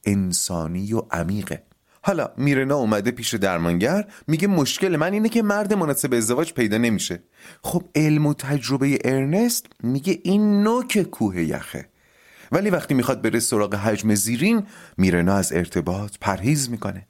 انسانی 0.05 0.93
و 0.93 1.01
عمیقه. 1.11 1.63
حالا 2.01 2.29
میرنا 2.37 2.75
اومده 2.75 3.11
پیش 3.11 3.33
درمانگر 3.35 4.05
میگه 4.27 4.47
مشکل 4.47 4.95
من 4.95 5.13
اینه 5.13 5.29
که 5.29 5.41
مرد 5.41 5.73
مناسب 5.73 6.13
ازدواج 6.13 6.53
پیدا 6.53 6.77
نمیشه. 6.77 7.23
خب 7.61 7.83
علم 7.95 8.25
و 8.25 8.33
تجربه 8.33 8.99
ارنست 9.05 9.65
میگه 9.83 10.19
این 10.23 10.63
نوک 10.63 11.01
کوه 11.01 11.43
یخه. 11.43 11.89
ولی 12.51 12.69
وقتی 12.69 12.93
می‌خواد 12.93 13.21
بره 13.21 13.39
سراغ 13.39 13.75
حجم 13.75 14.15
زیرین 14.15 14.63
میرنا 14.97 15.35
از 15.35 15.53
ارتباط 15.53 16.15
پرهیز 16.21 16.69
می‌کنه. 16.69 17.07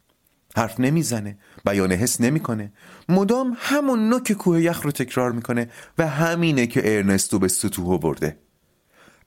حرف 0.56 0.80
نمی‌زنه 0.80 1.38
بیان 1.66 1.92
حس 1.92 2.22
نمی‌کنه. 2.22 2.74
مدام 3.10 3.58
همون 3.60 4.10
نوک 4.10 4.32
کوه 4.32 4.62
یخ 4.62 4.82
رو 4.82 4.92
تکرار 4.92 5.32
می‌کنه 5.32 5.70
و 5.98 6.08
همینه 6.08 6.68
که 6.68 6.96
ارنستو 6.96 7.40
به 7.40 7.48
سطوح 7.48 8.00
برده 8.00 8.40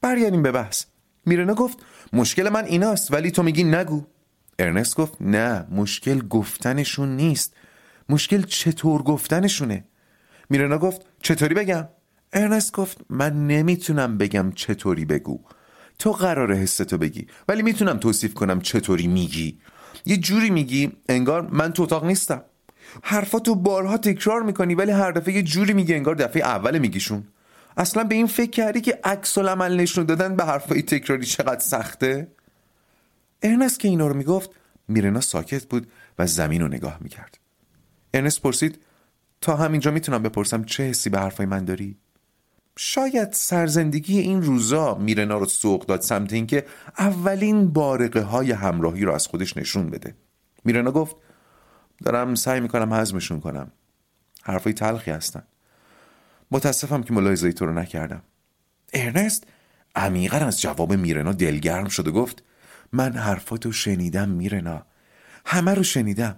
برگردیم 0.01 0.43
به 0.43 0.53
بحث. 0.53 0.85
میرنا 1.29 1.55
گفت 1.55 1.79
مشکل 2.13 2.49
من 2.49 2.65
ایناست 2.65 3.13
ولی 3.13 3.31
تو 3.31 3.43
میگی 3.43 3.65
نگو. 3.65 4.05
ارنست 4.59 4.97
گفت 4.97 5.13
نه 5.21 5.67
مشکل 5.71 6.19
گفتنشون 6.29 7.17
نیست. 7.17 7.55
مشکل 8.09 8.43
چطور 8.43 9.03
گفتنشونه؟ 9.03 9.85
میرنا 10.51 10.79
گفت 10.79 11.01
چطوری 11.23 11.55
بگم؟ 11.55 11.89
ارنست 12.33 12.73
گفت 12.73 12.99
من 13.11 13.47
نمی‌تونم 13.47 14.19
بگم 14.19 14.53
چطوری 14.55 15.05
بگو. 15.05 15.41
تو 15.99 16.13
قرار 16.13 16.55
حستو 16.55 16.99
بگی 16.99 17.27
ولی 17.49 17.63
می‌تونم 17.63 17.99
توصیف 17.99 18.35
کنم 18.35 18.61
چطوری 18.61 19.07
میگی. 19.07 19.59
یه 20.07 20.17
جوری 20.17 20.51
میگی 20.51 20.93
انگار 21.09 21.49
من 21.51 21.73
تو 21.73 21.83
اتاق 21.83 22.05
نیستم. 22.05 22.43
حرفاتو 23.03 23.55
بارها 23.55 23.97
تکرار 23.97 24.43
می‌کنی 24.43 24.75
ولی 24.75 24.91
هر 24.93 25.13
دفعه 25.13 25.35
یه 25.35 25.43
جوری 25.43 25.73
میگی 25.73 25.95
انگار 25.95 26.15
دفعه 26.15 26.43
اول 26.43 26.79
میگیشون. 26.79 27.25
اصلا 27.79 28.05
به 28.05 28.15
این 28.15 28.27
فکر 28.27 28.51
کردی 28.51 28.81
که 28.81 29.01
عکس 29.05 29.39
العمل 29.39 29.77
نشون 29.77 30.05
دادن 30.05 30.37
به 30.37 30.45
حرفای 30.45 30.83
تکراری 30.83 31.27
چقدر 31.27 31.61
سخته؟ 31.61 32.33
ارنست 33.43 33.81
که 33.81 33.89
اینا 33.89 34.07
رو 34.07 34.15
می‌گفت 34.15 34.51
میرنا 34.89 35.21
ساکت 35.21 35.65
بود 35.65 35.93
و 36.19 36.27
زمین 36.27 36.61
رو 36.61 36.69
نگاه 36.69 36.99
می‌کرد. 37.01 37.39
ارنست 38.15 38.43
پرسید 38.43 38.83
تا 39.41 39.57
همینجا 39.57 39.91
می‌تونم 39.91 40.23
بپرسم 40.23 40.65
چه 40.65 40.83
حسی 40.83 41.11
به 41.11 41.19
حرفای 41.19 41.47
من 41.47 41.65
داری؟ 41.65 41.99
شاید 42.77 43.33
سرزندگی 43.33 44.19
این 44.19 44.43
روزا 44.43 44.95
میرنا 44.95 45.39
رو 45.39 45.47
سوق 45.47 45.87
داد 45.87 46.01
سمت 46.01 46.33
اینکه 46.33 46.67
اولین 46.99 47.73
بارقه 47.73 48.21
های 48.21 48.53
همراهی 48.53 49.05
رو 49.05 49.13
از 49.13 49.27
خودش 49.27 49.57
نشون 49.57 49.91
بده. 49.91 50.15
میرنا 50.65 50.91
گفت 50.91 51.17
دارم 52.05 52.35
سعی 52.35 52.61
می‌کنم 52.61 52.93
هضمشون 52.93 53.41
کنم. 53.41 53.73
حرفای 54.43 54.73
تلخی 54.73 55.11
هستن. 55.11 55.43
متاسفم 56.51 57.03
که 57.03 57.13
ملاحظه 57.13 57.53
تو 57.53 57.67
رو 57.67 57.73
نکردم. 57.73 58.23
ارنست 58.93 59.45
عمیقا 59.97 60.37
از 60.37 60.61
جواب 60.61 60.93
میرنا 60.93 61.33
دلگرم 61.33 61.89
شد 61.89 62.09
و 62.09 62.13
گفت 62.13 62.43
من 62.93 63.13
حرفاتو 63.13 63.73
شنیدم 63.73 64.29
میرنا. 64.29 64.87
همه 65.47 65.75
رو 65.75 65.83
شنیدم. 65.83 66.37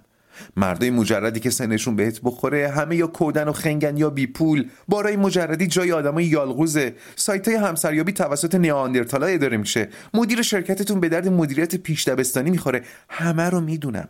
مردای 0.55 0.89
مجردی 0.89 1.39
که 1.39 1.49
سنشون 1.49 1.95
بهت 1.95 2.21
بخوره 2.23 2.69
همه 2.69 2.95
یا 2.95 3.07
کودن 3.07 3.47
و 3.47 3.53
خنگن 3.53 3.97
یا 3.97 4.09
بی 4.09 4.27
پول 4.27 4.69
بارای 4.87 5.15
مجردی 5.15 5.67
جای 5.67 5.91
آدمای 5.91 6.25
یالغوزه. 6.25 6.95
سایت 7.15 7.47
های 7.47 7.57
همسریابی 7.57 8.11
توسط 8.11 8.55
نیاندرتالا 8.55 9.25
اداره 9.25 9.57
میشه. 9.57 9.89
مدیر 10.13 10.41
شرکتتون 10.41 10.99
به 10.99 11.09
درد 11.09 11.27
مدیریت 11.27 11.75
پیش 11.75 12.07
دبستانی 12.07 12.51
می‌خوره. 12.51 12.83
همه 13.09 13.49
رو 13.49 13.61
می‌دونم. 13.61 14.09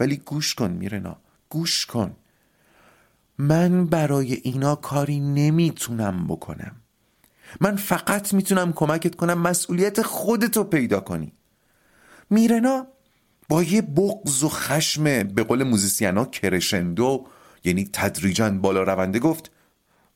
ولی 0.00 0.16
گوش 0.16 0.54
کن 0.54 0.70
میرنا. 0.70 1.16
گوش 1.48 1.86
کن. 1.86 2.16
من 3.38 3.86
برای 3.86 4.32
اینا 4.32 4.74
کاری 4.74 5.20
نمی‌تونم 5.20 6.26
بکنم. 6.26 6.76
من 7.60 7.76
فقط 7.76 8.34
می‌تونم 8.34 8.72
کمکت 8.72 9.14
کنم 9.14 9.38
مسئولیت 9.38 10.02
خودتو 10.02 10.64
پیدا 10.64 11.00
کنی. 11.00 11.32
میرنا 12.30 12.86
با 13.48 13.62
یه 13.62 13.82
بغز 13.82 14.42
و 14.42 14.48
خشم 14.48 15.22
به 15.22 15.42
قول 15.42 15.62
موزیسینا 15.62 16.24
کرشندو 16.24 17.26
یعنی 17.64 17.90
تدریجا 17.92 18.50
بالا 18.50 18.82
رونده 18.82 19.18
گفت 19.18 19.50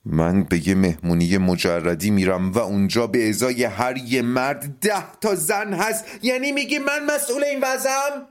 من 0.04 0.42
به 0.42 0.68
یه 0.68 0.74
مهمونی 0.74 1.38
مجردی 1.38 2.10
میرم 2.10 2.52
و 2.52 2.58
اونجا 2.58 3.06
به 3.06 3.28
ازای 3.28 3.64
هر 3.64 3.96
یه 3.96 4.22
مرد 4.22 4.78
ده 4.80 5.12
تا 5.20 5.34
زن 5.34 5.74
هست. 5.74 6.04
یعنی 6.22 6.52
میگی 6.52 6.78
من 6.78 7.14
مسئول 7.14 7.44
این 7.44 7.60
وضعم؟ 7.62 8.26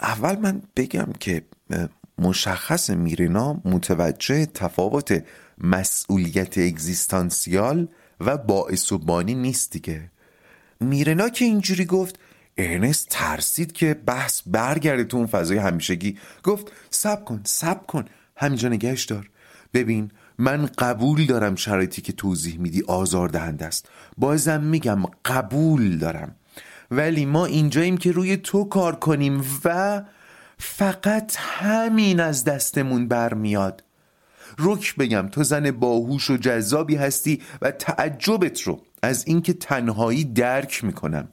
اول 0.00 0.36
من 0.38 0.62
بگم 0.76 1.12
که 1.20 1.42
مشخص 2.18 2.90
میرنا 2.90 3.60
متوجه 3.64 4.46
تفاوت 4.46 5.24
مسئولیت 5.58 6.58
اگزیستانسیال 6.58 7.88
و 8.20 8.36
باعث 8.36 8.92
و 8.92 8.98
بانی 8.98 9.34
نیست 9.34 9.72
دیگه. 9.72 10.10
میرنا 10.80 11.28
که 11.28 11.44
اینجوری 11.44 11.84
گفت 11.84 12.18
ارنست 12.58 13.06
ترسید 13.10 13.72
که 13.72 13.94
بحث 13.94 14.42
برگرده 14.46 15.04
تو 15.04 15.16
اون 15.16 15.26
فضای 15.26 15.58
همیشگی. 15.58 16.18
گفت 16.42 16.72
سب 16.90 17.24
کن 17.24 17.40
سب 17.44 17.86
کن 17.86 18.04
همینجا 18.36 18.68
نگهش 18.68 19.04
دار. 19.04 19.30
ببین 19.74 20.10
من 20.38 20.66
قبول 20.78 21.26
دارم 21.26 21.54
شرایطی 21.54 22.02
که 22.02 22.12
توضیح 22.12 22.58
میدی 22.58 22.82
آزار 22.82 23.28
دهنده 23.28 23.66
است. 23.66 23.88
بازم 24.18 24.62
میگم 24.62 25.02
قبول 25.24 25.98
دارم. 25.98 26.36
ولی 26.90 27.26
ما 27.26 27.46
اینجاییم 27.46 27.96
که 27.96 28.12
روی 28.12 28.36
تو 28.36 28.64
کار 28.64 28.96
کنیم 28.96 29.44
و 29.64 30.02
فقط 30.58 31.36
همین 31.38 32.20
از 32.20 32.44
دستمون 32.44 33.08
برمیاد. 33.08 33.82
رک 34.58 34.96
بگم 34.96 35.28
تو 35.28 35.42
زن 35.42 35.70
باهوش 35.70 36.30
و 36.30 36.36
جذابی 36.36 36.96
هستی 36.96 37.42
و 37.62 37.70
تعجبت 37.70 38.60
رو 38.60 38.82
از 39.02 39.24
اینکه 39.26 39.52
تنهایی 39.52 40.24
درک 40.24 40.84
می‌کنم. 40.84 41.28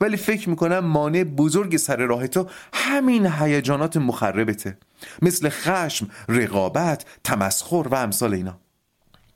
ولی 0.00 0.16
فکر 0.16 0.50
می‌کنم 0.50 0.78
مانع 0.78 1.24
بزرگ 1.24 1.76
سر 1.76 1.96
راه 1.96 2.26
تو 2.26 2.48
همین 2.72 3.26
هیجانات 3.26 3.96
مخربته. 3.96 4.78
مثل 5.22 5.48
خشم، 5.48 6.10
رقابت، 6.28 7.04
تمسخر 7.24 7.88
و 7.90 7.94
امثال 7.94 8.34
اینا. 8.34 8.60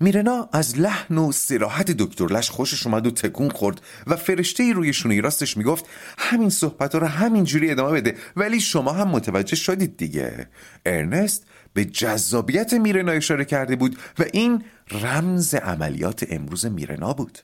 میرنا 0.00 0.48
از 0.52 0.78
لحن 0.78 1.18
و 1.18 1.32
سراحت 1.32 1.90
دکتر 1.90 2.26
لش 2.26 2.50
خوشش 2.50 2.86
اومد 2.86 3.06
و 3.06 3.10
تکون 3.10 3.50
خورد 3.50 3.80
و 4.06 4.16
فرشته 4.16 4.62
ای 4.62 4.72
روی 4.72 4.92
شونه 4.92 5.20
راستش 5.20 5.56
می‌گفت 5.56 5.84
همین 6.18 6.50
صحبت 6.50 6.94
رو 6.94 7.06
همینجوری 7.06 7.70
ادامه 7.70 8.00
بده 8.00 8.16
ولی 8.36 8.60
شما 8.60 8.92
هم 8.92 9.08
متوجه 9.08 9.56
شدید 9.56 9.96
دیگه. 9.96 10.48
ارنست 10.86 11.46
به 11.74 11.84
جذابیت 11.84 12.72
میرنا 12.72 13.12
اشاره 13.12 13.44
کرده 13.44 13.76
بود 13.76 13.98
و 14.18 14.24
این 14.32 14.64
رمز 14.90 15.54
عملیات 15.54 16.26
امروز 16.30 16.66
میرنا 16.66 17.12
بود. 17.12 17.38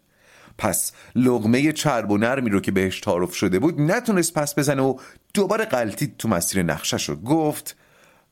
پس 0.59 0.93
لغمه 1.17 1.73
چرب 1.73 2.11
و 2.11 2.19
نرمی 2.19 2.51
رو 2.51 2.61
که 2.61 2.73
بهش 2.73 3.01
تعارف 3.01 3.35
شده 3.35 3.59
بود 3.59 3.81
نتونست 3.81 4.35
پس 4.35 4.59
بزنه 4.59 4.83
و 4.83 4.99
دوباره 5.35 5.65
غلطید 5.65 6.17
تو 6.17 6.29
مسیر 6.29 6.63
نقشش 6.63 7.09
رو 7.09 7.17
گفت 7.17 7.77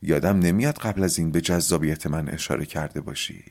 یادم 0.03 0.39
نمیاد 0.39 0.79
قبل 0.79 1.05
از 1.05 1.19
این 1.19 1.31
به 1.31 1.41
جذابیت 1.41 2.07
من 2.07 2.29
اشاره 2.29 2.67
کرده 2.67 3.01
باشی. 3.01 3.45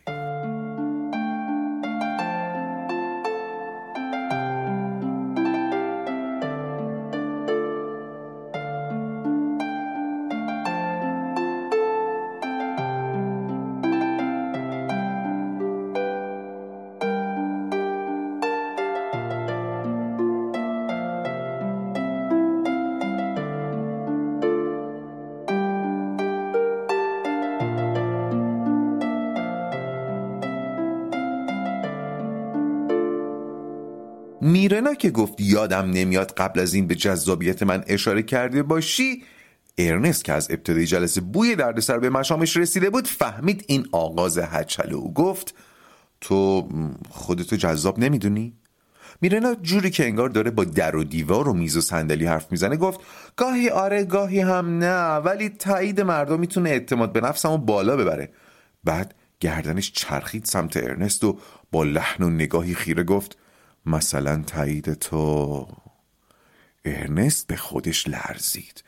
میرنا 34.61 34.93
که 34.93 35.09
گفت 35.09 35.33
یادم 35.39 35.91
نمیاد 35.91 36.31
قبل 36.31 36.59
از 36.59 36.73
این 36.73 36.87
به 36.87 36.95
جذابیت 36.95 37.63
من 37.63 37.83
اشاره 37.87 38.23
کرده 38.23 38.63
باشی 38.63 39.23
ارنست 39.77 40.23
که 40.25 40.33
از 40.33 40.51
ابتدای 40.51 40.85
جلسه 40.85 41.21
بوی 41.21 41.55
دردسر 41.55 41.99
به 41.99 42.09
مشامش 42.09 42.57
رسیده 42.57 42.89
بود 42.89 43.07
فهمید 43.07 43.65
این 43.67 43.87
آغاز 43.91 44.37
هچله 44.37 44.95
و 44.95 45.13
گفت 45.13 45.55
تو 46.21 46.69
خودتو 47.09 47.55
جذاب 47.55 47.99
نمی‌دونی؟ 47.99 48.53
میرنا 49.21 49.55
جوری 49.55 49.89
که 49.89 50.05
انگار 50.05 50.29
داره 50.29 50.51
با 50.51 50.63
در 50.63 50.95
و 50.95 51.03
دیوار 51.03 51.47
و 51.47 51.53
میز 51.53 51.77
و 51.77 51.81
صندلی 51.81 52.25
حرف 52.25 52.51
می‌زنه 52.51 52.75
گفت 52.75 52.99
گاهی 53.35 53.69
آره 53.69 54.03
گاهی 54.03 54.39
هم 54.39 54.77
نه 54.77 55.15
ولی 55.15 55.49
تایید 55.49 56.01
مردم 56.01 56.39
می‌تونه 56.39 56.69
اعتماد 56.69 57.13
به 57.13 57.21
نفسمو 57.21 57.57
بالا 57.57 57.97
ببره 57.97 58.29
بعد 58.83 59.15
گردنش 59.39 59.91
چرخید 59.91 60.45
سمت 60.45 60.77
ارنست 60.77 61.23
و 61.23 61.39
با 61.71 61.83
لحن 61.83 62.23
و 62.23 62.29
نگاهی 62.29 62.75
خیره 62.75 63.03
گفت 63.03 63.40
مثلا 63.85 64.43
تایید 64.47 64.93
تو. 64.93 65.67
ارنست 66.85 67.47
به 67.47 67.55
خودش 67.55 68.07
لرزید. 68.07 68.83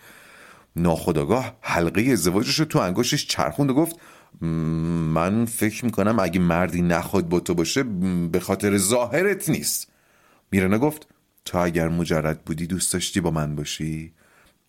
ناخداگاه 0.75 1.57
حلقه 1.61 2.01
ازدواجش 2.01 2.59
رو 2.59 2.65
تو 2.65 2.79
انگشتش 2.79 3.27
چرخوند 3.27 3.69
و 3.69 3.73
گفت 3.73 3.95
من 4.41 5.45
فکر 5.45 5.85
می‌کنم 5.85 6.19
اگه 6.19 6.39
مردی 6.39 6.81
نخواد 6.81 7.29
با 7.29 7.39
تو 7.39 7.53
باشه 7.53 7.83
به 8.31 8.39
خاطر 8.39 8.77
ظاهرت 8.77 9.49
نیست. 9.49 9.87
میرنا 10.51 10.77
گفت 10.77 11.07
تو 11.45 11.57
اگر 11.57 11.89
مجرد 11.89 12.41
بودی 12.43 12.67
دوست 12.67 12.93
داشتی 12.93 13.21
با 13.21 13.31
من 13.31 13.55
باشی؟ 13.55 14.13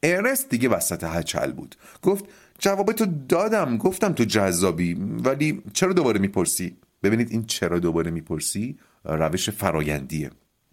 ارنست 0.03 0.49
دیگه 0.49 0.69
وسط 0.69 1.05
هچل 1.05 1.53
بود. 1.53 1.77
گفت 2.03 2.25
جواب 2.59 2.93
تو 2.93 3.07
دادم 3.28 3.77
گفتم 3.77 4.12
تو 4.12 4.25
جذابی 4.25 4.94
ولی 5.25 5.62
چرا 5.73 5.93
دوباره 5.93 6.20
می‌پرسی؟ 6.20 6.77
ببینید 7.03 7.31
این 7.31 7.47
چرا 7.47 7.78
دوباره 7.78 8.11
می‌پرسی؟ 8.11 8.78
روش 9.05 9.50
فرایندیه. 9.50 10.31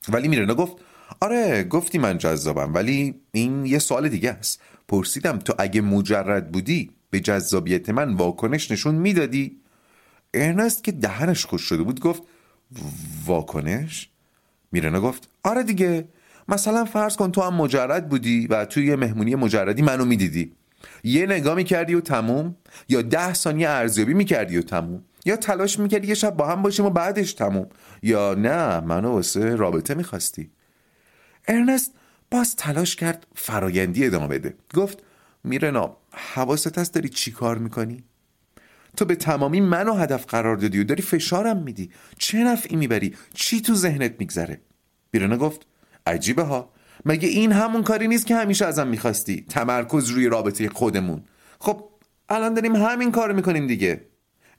ولی 0.09 0.27
میرنا 0.27 0.53
گفت 0.53 0.73
آره 1.19 1.63
گفتی 1.63 1.97
من 1.97 2.17
جذابم 2.17 2.73
ولی 2.73 3.15
این 3.31 3.65
یه 3.65 3.79
سوال 3.79 4.09
دیگه 4.09 4.31
است. 4.31 4.61
پرسیدم 4.87 5.37
تو 5.37 5.53
اگه 5.57 5.81
مجرد 5.81 6.51
بودی 6.51 6.91
به 7.09 7.19
جذابیت 7.19 7.89
من 7.89 8.13
واکنش 8.13 8.71
نشون 8.71 8.95
می‌دادی؟ 8.95 9.57
ارنست 10.33 10.83
که 10.83 10.91
دهنش 10.91 11.45
خوش 11.45 11.61
شده 11.61 11.83
بود 11.83 11.99
گفت 11.99 12.23
واکنش؟ 13.25 14.09
میرنا 14.71 15.01
گفت 15.01 15.29
آره 15.43 15.63
دیگه 15.63 16.07
مثلا 16.47 16.85
فرض 16.85 17.15
کن 17.15 17.31
تو 17.31 17.41
هم 17.41 17.53
مجرد 17.53 18.09
بودی 18.09 18.47
و 18.47 18.65
توی 18.65 18.85
یه 18.85 18.95
مهمونی 18.95 19.35
مجردی 19.35 19.81
منو 19.81 20.05
می‌دیدی. 20.05 20.51
یه 21.03 21.25
نگاه 21.25 21.55
می‌کردی 21.55 21.93
و 21.93 22.01
تموم 22.01 22.55
یا 22.89 23.01
ده 23.01 23.33
ثانیه 23.33 23.69
ارزیابی 23.69 24.13
می‌کردی 24.13 24.57
و 24.57 24.61
تموم 24.61 25.03
یا 25.25 25.35
تلاش 25.35 25.79
می‌کردی 25.79 26.07
یه 26.07 26.13
شب 26.13 26.37
با 26.37 26.47
هم 26.47 26.61
باشیم 26.61 26.85
و 26.85 26.89
بعدش 26.89 27.33
تموم. 27.33 27.67
یا 28.01 28.33
نه 28.33 28.79
منو 28.79 29.11
واسه 29.11 29.55
رابطه 29.55 29.93
می‌خواستی. 29.93 30.51
ارنست 31.47 31.93
باز 32.31 32.55
تلاش 32.55 32.95
کرد 32.95 33.27
فرایندی 33.35 34.05
ادامه 34.05 34.27
بده. 34.27 34.53
گفت 34.73 35.03
میرنا 35.43 35.97
حواست 36.11 36.77
هست 36.77 36.93
داری 36.93 37.09
چی 37.09 37.31
کار 37.31 37.57
می‌کنی؟ 37.57 38.03
تو 38.97 39.05
به 39.05 39.15
تمامی 39.15 39.61
منو 39.61 39.93
هدف 39.93 40.25
قرار 40.25 40.57
دادی 40.57 40.79
و 40.79 40.83
داری 40.83 41.01
فشارم 41.01 41.57
میدی. 41.57 41.91
چه 42.17 42.37
نفعی 42.37 42.75
می‌بری؟ 42.75 43.15
چی 43.33 43.61
تو 43.61 43.73
ذهنت 43.73 44.15
میگذره؟ 44.19 44.61
میرنا 45.13 45.37
گفت 45.37 45.65
عجیبه 46.07 46.43
ها. 46.43 46.73
مگه 47.05 47.29
این 47.29 47.51
همون 47.51 47.83
کاری 47.83 48.07
نیست 48.07 48.27
که 48.27 48.35
همیشه 48.35 48.65
ازم 48.65 48.87
می‌خواستی؟ 48.87 49.45
تمرکز 49.49 50.09
روی 50.09 50.27
رابطه 50.27 50.69
خودمون. 50.69 51.23
خب 51.59 51.89
الان 52.29 52.53
داریم 52.53 52.75
همین 52.75 53.11
کار 53.11 53.31
می‌کنیم 53.31 53.67
دیگه. 53.67 54.05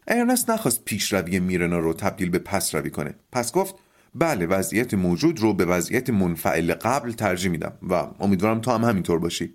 ارنست 0.09 0.51
نخواست 0.51 0.85
پیشروی 0.85 1.41
میرنا 1.41 1.79
رو 1.79 1.93
تبدیل 1.93 2.31
به 2.31 2.39
پس 2.39 2.75
روی 2.75 2.91
کنه. 2.91 3.15
پس 3.33 3.53
گفت 3.53 3.75
بله 4.15 4.47
وضعیت 4.47 4.95
موجود 4.95 5.41
رو 5.41 5.55
به 5.55 5.65
وضعیت 5.65 6.11
منفعل 6.11 6.75
قبل 6.75 7.13
ترجیح 7.13 7.51
میدم 7.51 7.73
و 7.89 7.95
امیدوارم 8.21 8.61
تو 8.61 8.71
هم 8.71 8.85
همینطور 8.85 9.19
باشی. 9.19 9.55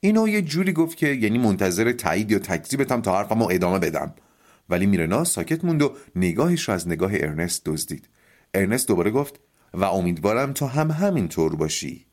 اینو 0.00 0.28
یه 0.28 0.42
جوری 0.42 0.72
گفت 0.72 0.96
که 0.96 1.08
یعنی 1.08 1.38
منتظر 1.38 1.92
تایید 1.92 2.30
یا 2.30 2.38
تکذیبتم 2.38 3.00
تا 3.00 3.18
حرفمو 3.18 3.48
ادامه 3.50 3.78
بدم. 3.78 4.14
ولی 4.68 4.86
میرنا 4.86 5.24
ساکت 5.24 5.64
موند 5.64 5.82
و 5.82 5.96
نگاهش 6.16 6.68
رو 6.68 6.74
از 6.74 6.88
نگاه 6.88 7.10
ارنست 7.14 7.62
دزدید. 7.64 8.08
ارنست 8.54 8.88
دوباره 8.88 9.10
گفت 9.10 9.40
و 9.74 9.84
امیدوارم 9.84 10.52
تو 10.52 10.66
هم 10.66 10.90
همینطور 10.90 11.56
باشی. 11.56 12.06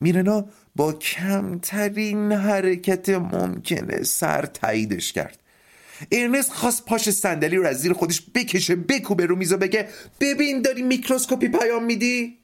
میرنا 0.00 0.44
با 0.76 0.92
کمترین 0.92 2.32
حرکت 2.32 3.08
ممکنه 3.08 4.02
سر 4.02 4.46
تاییدش 4.46 5.12
کرد. 5.12 5.41
ارنست 6.10 6.52
خواست 6.52 6.84
پاشه 6.84 7.10
صندلی 7.10 7.56
رو 7.56 7.66
از 7.66 7.80
زیر 7.80 7.92
خودش 7.92 8.22
بکشه 8.34 8.76
بکوبه 8.76 9.26
رو 9.26 9.36
میز 9.36 9.52
و 9.52 9.56
بگه 9.56 9.88
ببین 10.20 10.62
داری 10.62 10.82
میکروسکوپی 10.82 11.48
پیام 11.48 11.84
میدی؟ 11.84 12.38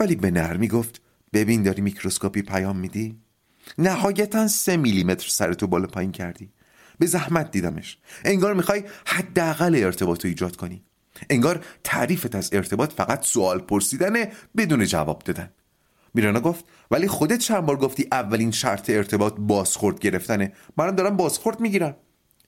ولی 0.00 0.16
به 0.16 0.30
نرمی 0.30 0.68
گفت 0.68 1.00
ببین 1.32 1.62
داری 1.62 1.82
میکروسکوپی 1.82 2.42
پیام 2.42 2.76
میدی؟ 2.76 3.18
نهایتا 3.78 4.48
سه 4.48 4.76
میلیمتر 4.76 5.28
سر 5.28 5.52
تو 5.52 5.66
بالا 5.66 5.86
پایین 5.86 6.12
کردی. 6.12 6.50
به 6.98 7.06
زحمت 7.06 7.50
دیدمش. 7.50 7.98
انگار 8.24 8.54
می‌خوای 8.54 8.84
حداقل 9.06 9.74
ارتباط 9.84 10.24
رو 10.24 10.28
ایجاد 10.28 10.56
کنی. 10.56 10.84
انگار 11.30 11.64
تعریفت 11.84 12.34
از 12.34 12.50
ارتباط 12.52 12.92
فقط 12.92 13.24
سوال 13.24 13.58
پرسیدنه 13.58 14.32
بدون 14.56 14.84
جواب 14.84 15.22
دادن. 15.24 15.50
میرانا 16.14 16.40
گفت 16.40 16.64
ولی 16.90 17.08
خودت 17.08 17.38
چند 17.38 17.66
بار 17.66 17.76
گفتی 17.76 18.06
اولین 18.12 18.50
شرط 18.50 18.90
ارتباط 18.90 19.34
بازخورد 19.38 19.98
گرفتنه. 19.98 20.52
منم 20.76 20.90
دارم 20.90 21.16
بازخورد 21.16 21.60
می‌گیرم. 21.60 21.96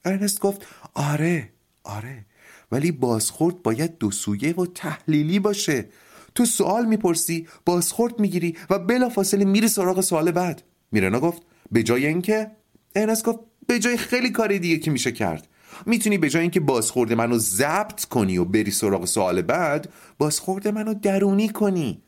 ارنست 0.07 0.41
گفت 0.41 0.67
آره 0.95 1.53
آره 1.85 2.27
ولی 2.73 2.93
بازخورد 2.93 3.63
باید 3.63 3.99
دو 3.99 4.11
سویه 4.11 4.55
و 4.55 4.67
تحلیلی 4.67 5.39
باشه. 5.39 5.89
تو 6.35 6.45
سوال 6.45 6.85
می‌پرسی 6.85 7.49
بازخورد 7.65 8.21
می‌گیری 8.21 8.57
و 8.71 8.79
بلافاصله 8.79 9.45
میری 9.45 9.69
سراغ 9.69 10.01
سوال 10.01 10.31
بعد. 10.31 10.63
میرنا 10.93 11.21
گفت 11.21 11.43
به 11.73 11.83
جای 11.83 12.07
اینکه؟ 12.07 12.51
ارنست 12.97 13.25
گفت 13.25 13.39
به 13.67 13.79
جای 13.79 13.97
خیلی 13.97 14.31
کاری 14.31 14.59
دیگه 14.59 14.79
که 14.79 14.91
میشه 14.91 15.13
کرد. 15.13 15.49
می‌تونی 15.87 16.19
به 16.19 16.31
جای 16.31 16.43
اینکه 16.43 16.61
بازخورد 16.61 17.13
منو 17.13 17.39
ضبط 17.39 18.05
کنی 18.05 18.39
و 18.39 18.45
بری 18.45 18.71
سراغ 18.71 19.05
سوال 19.05 19.43
بعد 19.43 19.93
بازخورد 20.19 20.69
منو 20.69 20.95
درونی 20.95 21.49
کنی. 21.49 22.03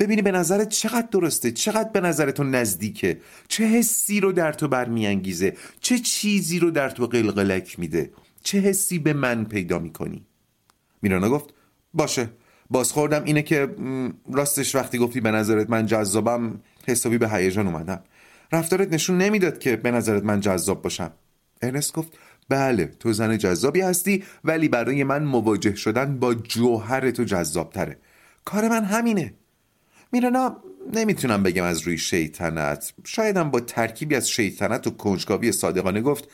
ببینی 0.00 0.22
به 0.22 0.32
نظرت 0.32 0.68
چقدر 0.68 1.08
درسته؟ 1.10 1.50
چقدر 1.50 1.88
به 1.88 2.00
نظر 2.00 2.30
تو 2.30 2.44
نزدیکه؟ 2.44 3.20
چه 3.48 3.64
حسی 3.64 4.20
رو 4.20 4.32
در 4.32 4.52
تو 4.52 4.68
برمیانگیزه؟ 4.68 5.56
چه 5.80 5.98
چیزی 5.98 6.58
رو 6.58 6.70
در 6.70 6.90
تو 6.90 7.06
قلقلک 7.06 7.78
میده؟ 7.78 8.10
چه 8.42 8.58
حسی 8.58 8.98
به 8.98 9.12
من 9.12 9.44
پیدا 9.44 9.78
می‌کنی؟ 9.78 10.26
میرانا 11.02 11.30
گفت 11.30 11.54
باشه. 11.94 12.28
بازخوردم 12.70 13.24
اینه 13.24 13.42
که 13.42 13.68
راستش 14.32 14.74
وقتی 14.74 14.98
گفتی 14.98 15.20
به 15.20 15.30
نظرت 15.30 15.70
من 15.70 15.86
جذابم 15.86 16.60
حسابی 16.86 17.18
به 17.18 17.30
هیجان 17.30 17.66
اومدم. 17.66 18.02
رفتارت 18.52 18.92
نشون 18.92 19.18
نمی‌داد 19.18 19.58
که 19.58 19.76
به 19.76 19.90
نظرت 19.90 20.24
من 20.24 20.40
جذاب 20.40 20.82
باشم. 20.82 21.12
ارنست 21.62 21.92
گفت 21.92 22.12
بله 22.48 22.84
تو 22.86 23.12
زن 23.12 23.38
جذابی 23.38 23.80
هستی 23.80 24.24
ولی 24.44 24.68
برای 24.68 25.04
من 25.04 25.24
مواجه 25.24 25.74
شدن 25.74 26.18
با 26.18 26.34
جوهر 26.34 27.10
تو 27.10 27.24
جذاب 27.24 27.72
تره 27.72 27.98
کار 28.44 28.68
من 28.68 28.84
همینه. 28.84 29.34
میرانا 30.12 30.56
نمی‌تونم 30.94 31.42
بگم 31.42 31.64
از 31.64 31.80
روی 31.80 31.98
شیطنت. 31.98 32.92
شایدم 33.04 33.50
با 33.50 33.60
ترکیبی 33.60 34.14
از 34.14 34.30
شیطنت 34.30 34.86
و 34.86 34.90
کنجکاوی 34.90 35.52
صادقانه 35.52 36.00
گفت 36.00 36.28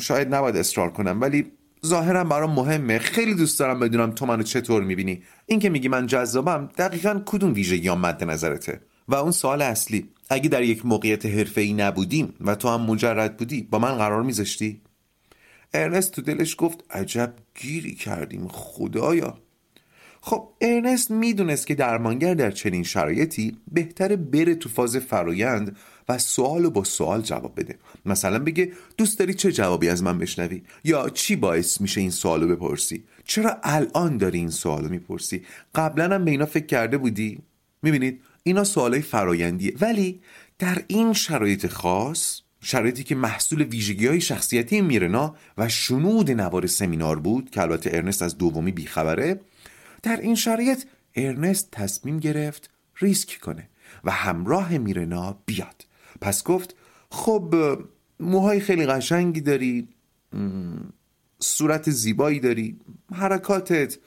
شاید 0.00 0.34
نباید 0.34 0.56
اصرار 0.56 0.90
کنم 0.90 1.20
ولی 1.20 1.52
ظاهرا 1.86 2.24
برام 2.24 2.52
مهمه. 2.52 2.98
خیلی 2.98 3.34
دوست 3.34 3.58
دارم 3.58 3.80
بدونم 3.80 4.10
تو 4.10 4.26
منو 4.26 4.42
چطور 4.42 4.82
می‌بینی. 4.82 5.22
این 5.46 5.58
که 5.60 5.68
میگی 5.68 5.88
من 5.88 6.06
جذابم 6.06 6.68
دقیقا 6.78 7.22
کدوم 7.26 7.54
ویژگی 7.54 7.90
مد 7.90 8.24
نظرته؟ 8.24 8.80
و 9.08 9.14
اون 9.14 9.30
سوال 9.30 9.62
اصلی 9.62 10.08
اگه 10.30 10.48
در 10.48 10.62
یک 10.62 10.86
موقعیت 10.86 11.26
حرفه‌ای 11.26 11.72
نبودیم 11.72 12.34
و 12.40 12.54
تو 12.54 12.68
هم 12.68 12.80
مجرد 12.80 13.36
بودی 13.36 13.62
با 13.62 13.78
من 13.78 13.94
قرار 13.94 14.22
میذاشتی؟ 14.22 14.80
ارنست 15.74 16.12
تو 16.12 16.22
دلش 16.22 16.54
گفت 16.58 16.84
عجب 16.90 17.34
گیری 17.54 17.94
کردیم 17.94 18.48
خدایا. 18.48 19.38
خب 20.22 20.48
ارنست 20.60 21.10
می‌دونست 21.10 21.66
که 21.66 21.74
درمانگر 21.74 22.34
در 22.34 22.50
چنین 22.50 22.82
شرایطی 22.82 23.56
بهتره 23.72 24.16
بره 24.16 24.54
تو 24.54 24.68
فاز 24.68 24.96
فرایند 24.96 25.76
و 26.08 26.18
سوال 26.18 26.68
با 26.68 26.84
سوال 26.84 27.22
جواب 27.22 27.60
بده. 27.60 27.78
مثلا 28.06 28.38
بگه 28.38 28.72
دوست 28.96 29.18
داری 29.18 29.34
چه 29.34 29.52
جوابی 29.52 29.88
از 29.88 30.02
من 30.02 30.18
بشنوی؟ 30.18 30.62
یا 30.84 31.08
چی 31.08 31.36
باعث 31.36 31.80
میشه 31.80 32.00
این 32.00 32.10
سوالو 32.10 32.48
بپرسی؟ 32.48 33.04
چرا 33.24 33.60
الان 33.62 34.16
داری 34.16 34.38
این 34.38 34.50
سوالو 34.50 34.88
می‌پرسی؟ 34.88 35.42
قبلا 35.74 36.14
هم 36.14 36.24
به 36.24 36.30
اینا 36.30 36.46
فکر 36.46 36.66
کرده 36.66 36.98
بودی؟ 36.98 37.38
می‌بینید 37.82 38.20
اینا 38.42 38.64
سوالای 38.64 39.00
فرایندیه. 39.00 39.74
ولی 39.80 40.20
در 40.58 40.82
این 40.86 41.12
شرایط 41.12 41.66
خاص 41.66 42.40
شرایطی 42.62 43.04
که 43.04 43.14
محصول 43.14 43.62
ویژگی 43.62 44.06
های 44.06 44.20
شخصیتی 44.20 44.80
میرنا 44.80 45.34
و 45.58 45.68
شنود 45.68 46.30
نوار 46.30 46.66
سمینار 46.66 47.18
بود 47.18 47.50
که 47.50 47.60
البته 47.60 47.90
ارنست 47.92 48.22
از 48.22 48.38
دومی 48.38 48.72
بیخبره 48.72 49.40
در 50.02 50.20
این 50.20 50.34
شرایط 50.34 50.84
ارنست 51.16 51.68
تصمیم 51.70 52.18
گرفت 52.18 52.70
ریسک 52.96 53.40
کنه 53.40 53.68
و 54.04 54.10
همراه 54.10 54.78
میرنا 54.78 55.38
بیاد. 55.46 55.86
پس 56.20 56.44
گفت 56.44 56.74
خب 57.10 57.54
موهای 58.20 58.60
خیلی 58.60 58.86
قشنگی 58.86 59.40
داری 59.40 59.88
صورت 61.38 61.90
زیبایی 61.90 62.40
داری 62.40 62.80
حرکاتت 63.12 63.98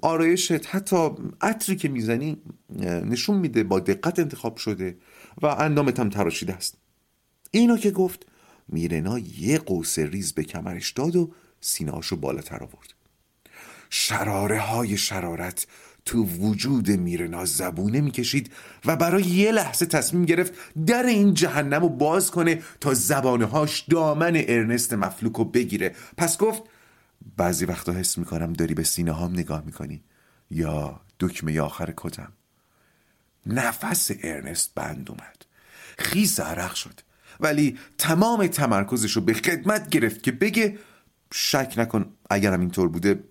آرایشت 0.00 0.66
حتی 0.74 1.10
عطری 1.40 1.76
که 1.76 1.88
می‌زنی 1.88 2.42
نشون 2.80 3.38
میده 3.38 3.64
با 3.64 3.80
دقت 3.80 4.18
انتخاب 4.18 4.56
شده 4.56 4.96
و 5.42 5.46
اندامت 5.46 6.00
هم 6.00 6.08
تراشیده 6.08 6.54
است. 6.54 6.76
اینو 7.50 7.76
که 7.76 7.90
گفت 7.90 8.26
میرنا 8.68 9.18
یه 9.18 9.58
قوس 9.58 9.98
ریز 9.98 10.32
به 10.32 10.44
کمرش 10.44 10.90
داد 10.90 11.16
و 11.16 11.32
سینهاشو 11.60 12.16
بالاتر 12.16 12.62
آورد. 12.62 12.94
شراره 13.90 14.60
های 14.60 14.96
شرارت 14.96 15.66
تو 16.04 16.24
وجود 16.24 16.90
میرنا 16.90 17.44
زبونه 17.44 18.00
می‌کشید 18.00 18.52
و 18.84 18.96
برای 18.96 19.22
یه 19.22 19.52
لحظه 19.52 19.86
تصمیم 19.86 20.24
گرفت 20.24 20.52
در 20.86 21.02
این 21.02 21.34
جهنم 21.34 21.82
رو 21.82 21.88
باز 21.88 22.30
کنه 22.30 22.62
تا 22.80 22.94
زبانه 22.94 23.44
هاش 23.44 23.80
دامن 23.80 24.32
ارنست 24.48 24.94
مفلوک 24.94 25.32
رو 25.32 25.44
بگیره. 25.44 25.94
پس 26.16 26.38
گفت 26.38 26.62
بعضی 27.36 27.64
وقتا 27.64 27.92
حس 27.92 28.18
می‌کنم 28.18 28.52
داری 28.52 28.74
به 28.74 28.84
سینه 28.84 29.12
هام 29.12 29.32
نگاه 29.32 29.62
می‌کنی 29.64 30.02
یا 30.50 31.00
دکمه 31.20 31.60
آخر 31.60 31.94
کتم. 31.96 32.32
نفس 33.46 34.10
ارنست 34.22 34.72
بند 34.74 35.10
اومد. 35.10 35.44
خیز 35.98 36.40
عرق 36.40 36.74
شد. 36.74 37.00
ولی 37.40 37.78
تمام 37.98 38.46
تمرکزش 38.46 39.12
رو 39.12 39.22
به 39.22 39.34
خدمت 39.34 39.88
گرفت 39.88 40.22
که 40.22 40.32
بگه 40.32 40.78
شک 41.32 41.74
نکن 41.76 42.12
اگرم 42.30 42.60
اینطور 42.60 42.88
بوده 42.88 43.24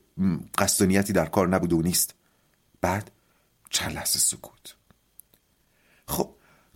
قصدانیتی 0.57 1.13
در 1.13 1.25
کار 1.25 1.47
نبوده 1.47 1.75
و 1.75 1.81
نیست. 1.81 2.15
بعد 2.81 3.11
چند 3.69 3.95
لحظه 3.95 4.19
سکوت. 4.19 4.75
خب 6.07 6.29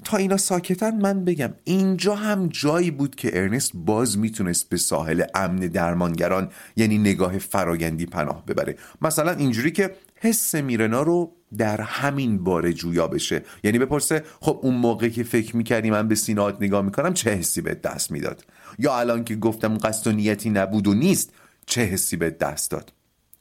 تا 0.03 0.17
اینا 0.17 0.37
ساکتن 0.37 0.95
من 0.95 1.25
بگم 1.25 1.53
اینجا 1.63 2.15
هم 2.15 2.47
جایی 2.47 2.91
بود 2.91 3.15
که 3.15 3.41
ارنست 3.41 3.71
باز 3.73 4.17
می‌تونست 4.17 4.69
به 4.69 4.77
ساحل 4.77 5.23
امن 5.35 5.59
درمانگران 5.59 6.49
یعنی 6.75 6.97
نگاه 6.97 7.37
فرایندی 7.37 8.05
پناه 8.05 8.45
ببره. 8.45 8.77
مثلا 9.01 9.31
اینجوری 9.31 9.71
که 9.71 9.95
حس 10.15 10.55
میرنا 10.55 11.01
رو 11.01 11.35
در 11.57 11.81
همین 11.81 12.43
باره 12.43 12.73
جویا 12.73 13.07
بشه. 13.07 13.43
یعنی 13.63 13.79
بپرسه 13.79 14.23
خب 14.41 14.59
اون 14.61 14.75
موقع 14.75 15.09
که 15.09 15.23
فکر 15.23 15.55
می‌کردی 15.55 15.91
من 15.91 16.07
به 16.07 16.15
سینات 16.15 16.61
نگاه 16.61 16.81
می‌کنم 16.81 17.13
چه 17.13 17.29
حسی 17.29 17.61
به 17.61 17.73
دست 17.73 18.11
می‌داد؟ 18.11 18.45
یا 18.79 18.99
الان 18.99 19.23
که 19.23 19.35
گفتم 19.35 19.77
قصد 19.77 20.07
و 20.07 20.11
نیتی 20.11 20.49
نبود 20.49 20.87
و 20.87 20.93
نیست 20.93 21.33
چه 21.65 21.81
حسی 21.81 22.17
به 22.17 22.29
دست 22.29 22.71
داد؟ 22.71 22.93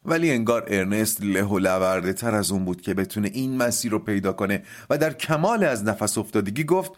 ولی 0.04 0.30
انگار 0.30 0.64
ارنست 0.66 1.20
له 1.20 1.44
و 1.44 1.58
لورده 1.58 2.12
تر 2.12 2.34
از 2.34 2.50
اون 2.50 2.64
بود 2.64 2.80
که 2.80 2.94
بتونه 2.94 3.30
این 3.32 3.56
مسیر 3.56 3.92
رو 3.92 3.98
پیدا 3.98 4.32
کنه 4.32 4.62
و 4.90 4.98
در 4.98 5.12
کمال 5.12 5.64
از 5.64 5.84
نفس 5.84 6.18
افتادگی 6.18 6.64
گفت 6.64 6.92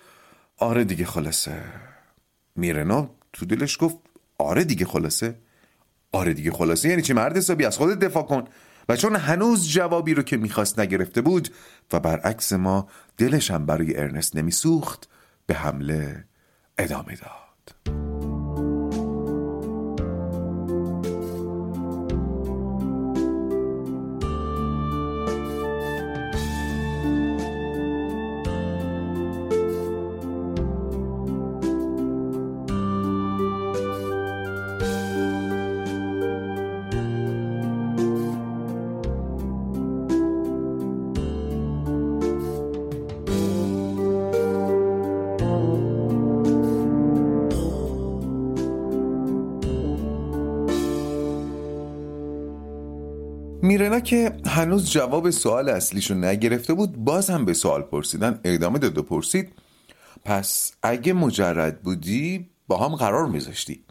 آره 0.59 0.85
دیگه 0.85 1.05
خلاصه. 1.05 1.63
میرنا 2.57 3.11
تو 3.33 3.47
دلش 3.47 3.77
گفت 3.81 3.97
آره 4.39 4.65
دیگه 4.65 4.87
خلاصه. 4.87 5.39
آره 6.13 6.35
دیگه 6.35 6.53
خلاصه. 6.53 6.89
یعنی 6.89 7.03
چی؟ 7.03 7.13
مرد 7.13 7.37
حسابی 7.37 7.65
از 7.65 7.77
خودت 7.77 7.99
دفاع 7.99 8.23
کن. 8.23 8.45
و 8.89 8.97
چون 8.97 9.17
هنوز 9.17 9.69
جوابی 9.69 10.15
رو 10.15 10.23
که 10.23 10.37
می‌خواست 10.37 10.79
نگرفته 10.79 11.21
بود 11.21 11.49
و 11.93 12.01
برعکس 12.01 12.53
ما 12.53 12.89
دلش 13.19 13.51
هم 13.51 13.67
برای 13.67 13.97
ارنست 13.97 14.37
نمیسوخت 14.37 15.09
به 15.47 15.55
حمله 15.55 16.25
ادامه 16.79 17.17
داد. 17.17 18.04
میرنا 53.95 54.07
که 54.07 54.33
هنوز 54.47 54.91
جواب 54.91 55.31
سوال 55.31 55.69
اصلیشو 55.69 56.15
نگرفته 56.15 56.75
بود 56.75 56.97
باز 56.97 57.31
هم 57.31 57.45
به 57.45 57.55
سوال 57.55 57.83
پرسیدن. 57.83 58.41
ادامه 58.45 58.79
داد 58.79 58.99
و 58.99 59.03
پرسید 59.03 59.53
پس 60.25 60.73
اگه 60.83 61.13
مجرد 61.13 61.83
بودی 61.83 62.51
با 62.69 62.77
هم 62.77 62.97
قرار 62.97 63.27
میذاشتی؟ 63.27 63.85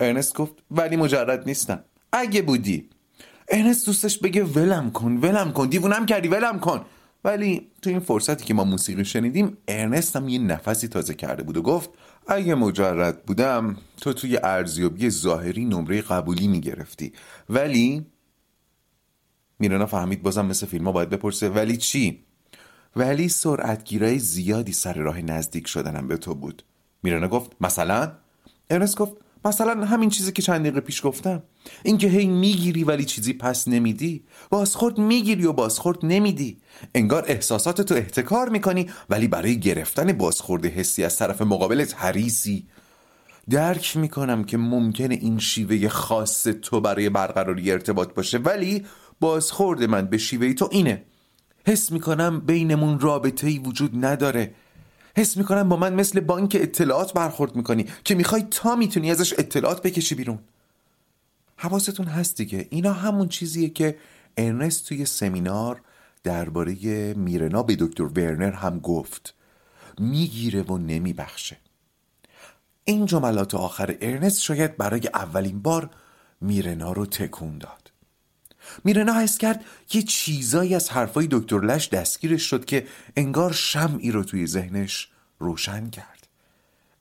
ارنست 0.00 0.34
گفت 0.34 0.52
ولی 0.70 0.96
مجرد 0.96 1.46
نیستم. 1.46 1.84
اگه 2.12 2.42
بودی؟ 2.42 2.88
ارنست 3.48 3.86
دوستش 3.86 4.18
بگه 4.18 4.44
ولم 4.44 4.90
کن 4.90 5.12
ولم 5.16 5.52
کن 5.52 5.68
دیوونم 5.68 6.06
کردی 6.06 6.28
ولم 6.28 6.58
کن. 6.58 6.84
ولی 7.24 7.70
تو 7.82 7.90
این 7.90 8.00
فرصتی 8.00 8.44
که 8.44 8.54
ما 8.54 8.64
موسیقی 8.64 9.04
شنیدیم 9.04 9.56
ارنست 9.68 10.16
هم 10.16 10.28
یه 10.28 10.38
نفسی 10.38 10.88
تازه 10.88 11.14
کرده 11.14 11.42
بود 11.42 11.56
و 11.56 11.62
گفت 11.62 11.90
اگه 12.26 12.54
مجرد 12.54 13.22
بودم 13.22 13.76
تو 14.00 14.12
توی 14.12 14.38
ارزیابی 14.42 15.10
ظاهری 15.10 15.64
نمره 15.64 16.00
قبولی 16.00 16.48
می‌گرفتی. 16.48 17.12
ولی 17.48 18.06
میرانا 19.58 19.86
فهمید 19.86 20.22
بازم 20.22 20.46
مثل 20.46 20.66
فیلم 20.66 20.84
ها 20.84 20.92
باید 20.92 21.10
بپرسه 21.10 21.48
ولی 21.48 21.76
چی؟ 21.76 22.24
ولی 22.96 23.28
سرعتگیرای 23.28 24.18
زیادی 24.18 24.72
سر 24.72 24.94
راه 24.94 25.20
نزدیک 25.20 25.66
شدنم 25.66 26.08
به 26.08 26.16
تو 26.16 26.34
بود. 26.34 26.62
میرانا 27.02 27.28
گفت 27.28 27.50
مثلا؟ 27.60 28.12
ارنست 28.70 28.96
گفت 28.96 29.12
مثلا 29.44 29.84
همین 29.84 30.10
چیزی 30.10 30.32
که 30.32 30.42
چند 30.42 30.60
دقیقه 30.60 30.80
پیش 30.80 31.06
گفتم. 31.06 31.42
اینکه 31.82 32.08
هی 32.08 32.26
می‌گیری 32.26 32.84
ولی 32.84 33.04
چیزی 33.04 33.32
پس 33.32 33.68
نمیدی. 33.68 34.24
بازخورد 34.50 34.98
می‌گیری 34.98 35.46
و 35.46 35.52
بازخورد 35.52 35.98
نمیدی. 36.02 36.58
انگار 36.94 37.24
احساسات 37.28 37.80
تو 37.80 37.94
احتکار 37.94 38.48
می‌کنی 38.48 38.90
ولی 39.10 39.28
برای 39.28 39.60
گرفتن 39.60 40.12
بازخورد 40.12 40.66
حسی 40.66 41.04
از 41.04 41.16
طرف 41.16 41.42
مقابلت 41.42 41.94
حریسی 41.98 42.66
درک 43.50 43.96
می‌کنم 43.96 44.44
که 44.44 44.56
ممکنه 44.56 45.14
این 45.14 45.38
شیوه 45.38 45.88
خاص 45.88 46.42
تو 46.42 46.80
برای 46.80 47.08
برقراری 47.08 47.72
ارتباط 47.72 48.14
باشه 48.14 48.38
ولی 48.38 48.86
بازخورد 49.20 49.84
من 49.84 50.06
به 50.06 50.18
شیوه 50.18 50.52
تو 50.52 50.68
اینه. 50.72 51.04
حس 51.66 51.92
می‌کنم 51.92 52.40
بینمون 52.40 53.00
رابطه 53.00 53.46
ای 53.46 53.58
وجود 53.58 54.04
نداره. 54.04 54.54
حس 55.16 55.36
می‌کنم 55.36 55.68
با 55.68 55.76
من 55.76 55.94
مثل 55.94 56.20
بانک 56.20 56.56
اطلاعات 56.60 57.12
برخورد 57.12 57.56
می‌کنی 57.56 57.86
که 58.04 58.14
می‌خوای 58.14 58.42
تا 58.50 58.76
می‌تونی 58.76 59.10
ازش 59.10 59.34
اطلاعات 59.38 59.82
بکشی 59.82 60.14
بیرون. 60.14 60.38
حواستون 61.56 62.06
هست 62.06 62.36
دیگه. 62.36 62.66
اینا 62.70 62.92
همون 62.92 63.28
چیزیه 63.28 63.68
که 63.68 63.98
ارنست 64.36 64.86
توی 64.86 65.04
سمینار 65.04 65.80
درباره 66.24 67.14
میرنا 67.14 67.62
به 67.62 67.76
دکتر 67.76 68.04
ورنر 68.04 68.52
هم 68.52 68.78
گفت. 68.78 69.34
می‌گیره 69.98 70.62
و 70.62 70.78
نمیبخشه. 70.78 71.56
این 72.84 73.06
جملات 73.06 73.54
آخر 73.54 73.96
ارنست 74.00 74.40
شاید 74.40 74.76
برای 74.76 75.08
اولین 75.14 75.62
بار 75.62 75.90
میرنا 76.40 76.92
رو 76.92 77.06
تکون 77.06 77.58
داد. 77.58 77.87
میرنا 78.84 79.20
حس 79.20 79.38
کرد 79.38 79.64
یه 79.92 80.02
چیزایی 80.02 80.74
از 80.74 80.90
حرفای 80.90 81.28
دکتر 81.30 81.60
لش 81.60 81.88
دستگیرش 81.88 82.42
شد 82.42 82.64
که 82.64 82.86
انگار 83.16 83.52
شمعی 83.52 84.10
رو 84.10 84.24
توی 84.24 84.46
ذهنش 84.46 85.08
روشن 85.38 85.90
کرد. 85.90 86.28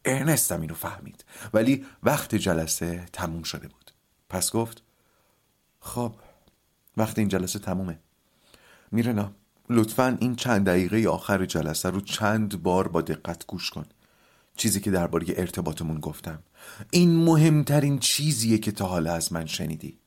ارنست 0.06 0.52
هم 0.52 0.62
اینو 0.62 0.74
فهمید 0.74 1.26
ولی 1.54 1.86
وقت 2.04 2.36
جلسه 2.36 3.06
تموم 3.14 3.44
شده 3.44 3.68
بود. 3.68 3.92
پس 4.30 4.52
گفت 4.52 4.84
خب 5.80 6.14
وقت 6.98 7.20
این 7.20 7.28
جلسه 7.28 7.60
تمومه. 7.60 8.00
میرنا 8.92 9.32
لطفا 9.70 10.18
این 10.20 10.36
چند 10.36 10.66
دقیقه 10.66 11.10
آخر 11.10 11.46
جلسه 11.46 11.90
رو 11.90 12.02
چند 12.02 12.64
بار 12.64 12.88
با 12.88 13.02
دقت 13.02 13.48
گوش 13.48 13.70
کن. 13.70 13.86
چیزی 14.56 14.80
که 14.80 14.92
درباره 14.92 15.26
ارتباطمون 15.30 16.00
گفتم. 16.00 16.44
این 16.92 17.24
مهمترین 17.24 18.00
چیزیه 18.00 18.58
که 18.58 18.72
تا 18.72 18.86
حالا 18.86 19.14
از 19.14 19.34
من 19.34 19.46
شنیدی. 19.46 19.98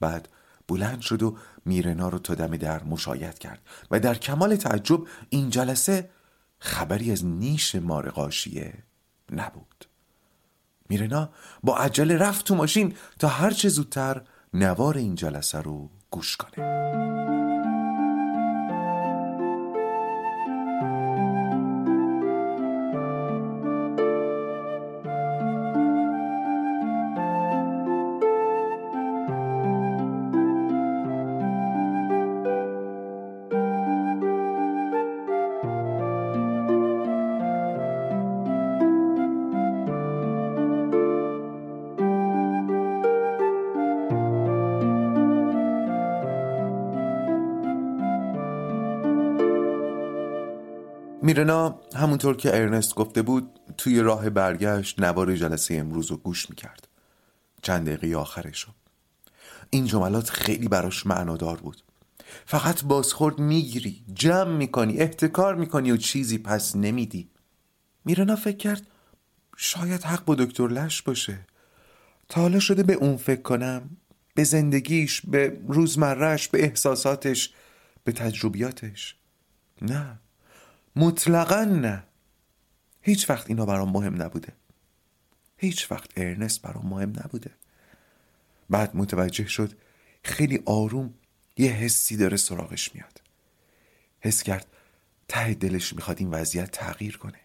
بعد 0.00 0.28
بلند 0.70 1.00
شد 1.00 1.22
و 1.22 1.36
میرنا 1.64 2.08
رو 2.08 2.18
تا 2.18 2.34
دم 2.34 2.56
در 2.56 2.84
مشایت 2.84 3.38
کرد 3.38 3.60
و 3.90 4.00
در 4.00 4.14
کمال 4.14 4.56
تعجب 4.56 5.00
این 5.28 5.50
جلسه 5.50 6.10
خبری 6.58 7.12
از 7.12 7.24
نیش 7.24 7.74
مارقاشیه 7.74 8.74
نبود. 9.32 9.84
میرنا 10.88 11.30
با 11.62 11.76
عجله 11.76 12.16
رفت 12.16 12.46
تو 12.46 12.54
ماشین 12.54 12.94
تا 13.18 13.28
هرچه 13.28 13.68
زودتر 13.68 14.22
نوار 14.54 14.96
این 14.96 15.14
جلسه 15.14 15.58
رو 15.58 15.90
گوش 16.10 16.36
کنه. 16.36 17.39
میرنا 51.40 51.80
همونطور 51.94 52.36
که 52.36 52.56
ارنست 52.56 52.94
گفته 52.94 53.22
بود 53.22 53.60
توی 53.78 54.00
راه 54.00 54.30
برگشت 54.30 55.00
نوار 55.00 55.36
جلسه 55.36 55.74
امروز 55.74 56.10
رو 56.10 56.16
گوش 56.16 56.50
می‌کرد. 56.50 56.88
چند 57.62 57.88
دقیقه 57.88 58.16
آخرش 58.16 58.60
رو. 58.60 58.72
این 59.70 59.86
جملات 59.86 60.30
خیلی 60.30 60.68
براش 60.68 61.06
معنادار 61.06 61.56
بود. 61.56 61.82
فقط 62.46 62.84
بازخورد 62.84 63.38
می‌گیری 63.38 64.04
جمع 64.14 64.56
می‌کنی 64.56 64.98
احتکار 64.98 65.54
می‌کنی 65.54 65.90
و 65.90 65.96
چیزی 65.96 66.38
پس 66.38 66.76
نمیدی. 66.76 67.30
میرنا 68.04 68.36
فکر 68.36 68.56
کرد 68.56 68.86
شاید 69.56 70.02
حق 70.02 70.24
با 70.24 70.34
دکتر 70.34 70.68
لش 70.68 71.02
باشه. 71.02 71.38
تا 72.28 72.40
حالا 72.40 72.58
شده 72.60 72.82
به 72.82 72.92
اون 72.92 73.16
فکر 73.16 73.42
کنم 73.42 73.96
به 74.34 74.44
زندگیش 74.44 75.20
به 75.26 75.60
روزمرهش 75.68 76.48
به 76.48 76.64
احساساتش 76.64 77.52
به 78.04 78.12
تجربیاتش. 78.12 79.16
نه. 79.82 80.20
مطلقا 80.96 81.64
نه. 81.64 82.04
هیچ 83.02 83.30
وقت 83.30 83.46
اینا 83.48 83.66
برام 83.66 83.92
مهم 83.92 84.22
نبوده. 84.22 84.52
هیچ 85.56 85.90
وقت 85.90 86.10
ارنست 86.16 86.62
برام 86.62 86.86
مهم 86.86 87.10
نبوده. 87.10 87.50
بعد 88.70 88.96
متوجه 88.96 89.46
شد 89.46 89.72
خیلی 90.24 90.62
آروم 90.66 91.14
یه 91.56 91.70
حسی 91.70 92.16
داره 92.16 92.36
سراغش 92.36 92.94
میاد. 92.94 93.20
حس 94.20 94.42
کرد 94.42 94.66
ته 95.28 95.54
دلش 95.54 95.92
می‌خواد 95.92 96.18
این 96.18 96.30
وضعیت 96.30 96.70
تغییر 96.70 97.16
کنه. 97.16 97.40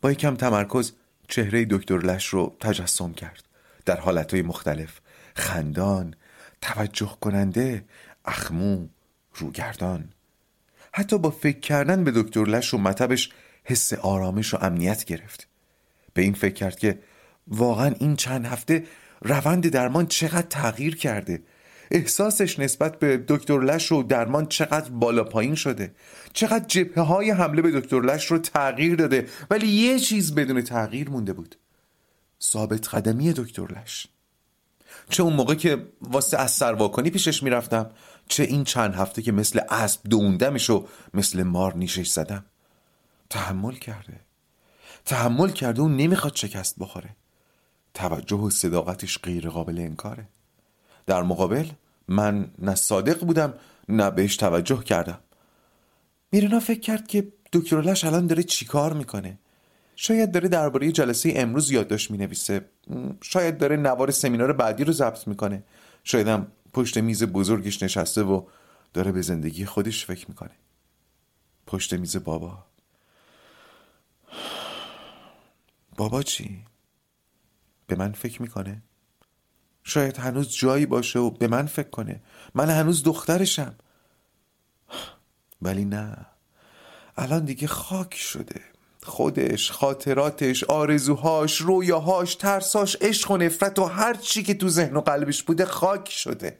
با 0.00 0.12
یکم 0.12 0.36
تمرکز 0.36 0.92
چهره 1.28 1.66
دکتر 1.70 1.98
لش 1.98 2.26
رو 2.26 2.56
تجسم 2.60 3.12
کرد. 3.12 3.44
در 3.84 4.00
حالتهای 4.00 4.42
مختلف. 4.42 5.00
خندان 5.36 6.14
توجه 6.60 7.18
کننده 7.20 7.84
اخمو 8.24 8.88
روگردان. 9.34 10.12
حتی 10.92 11.18
با 11.18 11.30
فکر 11.30 11.60
کردن 11.60 12.04
به 12.04 12.10
دکتر 12.10 12.44
لش 12.44 12.74
و 12.74 12.78
مطبش 12.78 13.30
حس 13.64 13.92
آرامش 13.92 14.54
و 14.54 14.58
امنیت 14.60 15.04
گرفت. 15.04 15.48
به 16.14 16.22
این 16.22 16.34
فکر 16.34 16.54
کرد 16.54 16.78
که 16.78 16.98
واقعا 17.48 17.94
این 18.00 18.16
چند 18.16 18.46
هفته 18.46 18.84
روند 19.22 19.68
درمان 19.68 20.06
چقدر 20.06 20.46
تغییر 20.50 20.96
کرده. 20.96 21.42
احساسش 21.90 22.58
نسبت 22.58 22.98
به 22.98 23.24
دکتر 23.28 23.60
لش 23.60 23.92
و 23.92 24.02
درمان 24.02 24.46
چقدر 24.46 24.90
بالا 24.90 25.24
پایین 25.24 25.54
شده. 25.54 25.94
چقدر 26.32 26.64
جبهه 26.64 27.04
های 27.04 27.30
حمله 27.30 27.62
به 27.62 27.70
دکتر 27.70 28.00
لش 28.00 28.26
رو 28.26 28.38
تغییر 28.38 28.94
داده. 28.94 29.28
ولی 29.50 29.66
یه 29.66 29.98
چیز 29.98 30.34
بدون 30.34 30.62
تغییر 30.62 31.10
مونده 31.10 31.32
بود. 31.32 31.56
ثابت 32.42 32.94
قدمی 32.94 33.32
دکتر 33.32 33.66
لش. 33.66 34.06
چه 35.10 35.22
اون 35.22 35.32
موقع 35.32 35.54
که 35.54 35.86
واسه 36.00 36.38
از 36.38 36.50
سرواکنی 36.50 37.10
پیشش 37.10 37.42
می‌رفتم 37.42 37.90
چه 38.28 38.42
این 38.42 38.64
چند 38.64 38.94
هفته 38.94 39.22
که 39.22 39.32
مثل 39.32 39.60
اسب 39.68 40.00
دوندمش 40.08 40.70
و 40.70 40.86
مثل 41.14 41.42
مار 41.42 41.76
نیشش 41.76 42.08
زدم. 42.08 42.44
تحمل 43.30 43.74
کرده. 43.74 44.20
تحمل 45.04 45.50
کرده 45.50 45.82
و 45.82 45.88
نمی‌خواد 45.88 46.36
شکست 46.36 46.74
بخوره. 46.78 47.16
توجه 47.94 48.36
و 48.36 48.50
صداقتش 48.50 49.18
غیر 49.18 49.48
قابل 49.48 49.78
انکاره. 49.78 50.28
در 51.06 51.22
مقابل 51.22 51.68
من 52.08 52.50
نه 52.58 52.74
صادق 52.74 53.24
بودم 53.24 53.54
نه 53.88 54.10
بهش 54.10 54.36
توجه 54.36 54.82
کردم. 54.82 55.18
میرنا 56.32 56.60
فکر 56.60 56.80
کرد 56.80 57.06
که 57.06 57.32
دکترالش 57.52 58.04
الان 58.04 58.26
داره 58.26 58.42
چیکار 58.42 58.92
می‌کنه؟ 58.92 59.38
شاید 59.96 60.32
داره 60.32 60.48
درباره 60.48 60.92
جلسه 60.92 61.32
امروز 61.36 61.70
یادداشت 61.70 62.10
می‌نویسه. 62.10 62.68
شاید 63.22 63.58
داره 63.58 63.76
نوار 63.76 64.10
سمینار 64.10 64.52
بعدی 64.52 64.84
رو 64.84 64.92
ضبط 64.92 65.28
می‌کنه. 65.28 65.62
شاید 66.04 66.28
هم 66.28 66.46
پشت 66.72 66.98
میز 66.98 67.22
بزرگش 67.22 67.82
نشسته 67.82 68.22
و 68.22 68.46
داره 68.92 69.12
به 69.12 69.22
زندگی 69.22 69.66
خودش 69.66 70.06
فکر 70.06 70.28
می‌کنه. 70.28 70.50
پشت 71.66 71.94
میز 71.94 72.16
بابا. 72.16 72.64
بابا 75.96 76.22
چی؟ 76.22 76.64
به 77.86 77.96
من 77.96 78.12
فکر 78.12 78.42
می‌کنه؟ 78.42 78.82
شاید 79.84 80.16
هنوز 80.16 80.48
جایی 80.48 80.86
باشه 80.86 81.18
و 81.18 81.30
به 81.30 81.48
من 81.48 81.66
فکر 81.66 81.90
کنه. 81.90 82.22
من 82.54 82.70
هنوز 82.70 83.02
دخترشم. 83.02 83.74
ولی 85.62 85.84
نه. 85.84 86.26
الان 87.16 87.44
دیگه 87.44 87.66
خاک 87.66 88.14
شده. 88.14 88.60
خودش 89.02 89.70
خاطراتش 89.70 90.64
آرزوهاش 90.64 91.60
رویاهاش 91.60 92.34
ترساش 92.34 92.96
عشق 93.00 93.30
و 93.30 93.36
نفرت 93.36 93.78
و 93.78 93.84
هر 93.84 94.14
چی 94.14 94.42
که 94.42 94.54
تو 94.54 94.68
ذهن 94.68 94.96
و 94.96 95.00
قلبش 95.00 95.42
بوده 95.42 95.64
خاک 95.64 96.10
شده. 96.10 96.58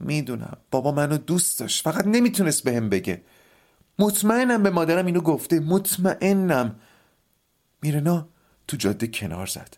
می‌دونم. 0.00 0.56
بابا 0.70 0.92
منو 0.92 1.18
دوست 1.18 1.60
داشت. 1.60 1.84
فقط 1.84 2.06
نمی‌تونست 2.06 2.64
به 2.64 2.76
هم 2.76 2.88
بگه. 2.88 3.22
مطمئنم 3.98 4.62
به 4.62 4.70
مادرم 4.70 5.06
اینو 5.06 5.20
گفته. 5.20 5.60
مطمئنم. 5.60 6.80
میرنا 7.82 8.28
تو 8.68 8.76
جاده 8.76 9.06
کنار 9.06 9.46
زد. 9.46 9.76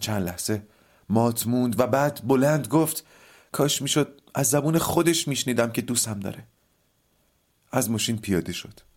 چند 0.00 0.28
لحظه 0.28 0.62
مات 1.08 1.46
موند 1.46 1.80
و 1.80 1.86
بعد 1.86 2.20
بلند 2.24 2.68
گفت 2.68 3.04
کاش 3.52 3.82
می‌شد 3.82 4.20
از 4.34 4.50
زبون 4.50 4.78
خودش 4.78 5.28
میشنیدم 5.28 5.72
که 5.72 5.82
دوستم 5.82 6.20
داره. 6.20 6.44
از 7.72 7.90
ماشین 7.90 8.18
پیاده 8.18 8.52
شد. 8.52 8.89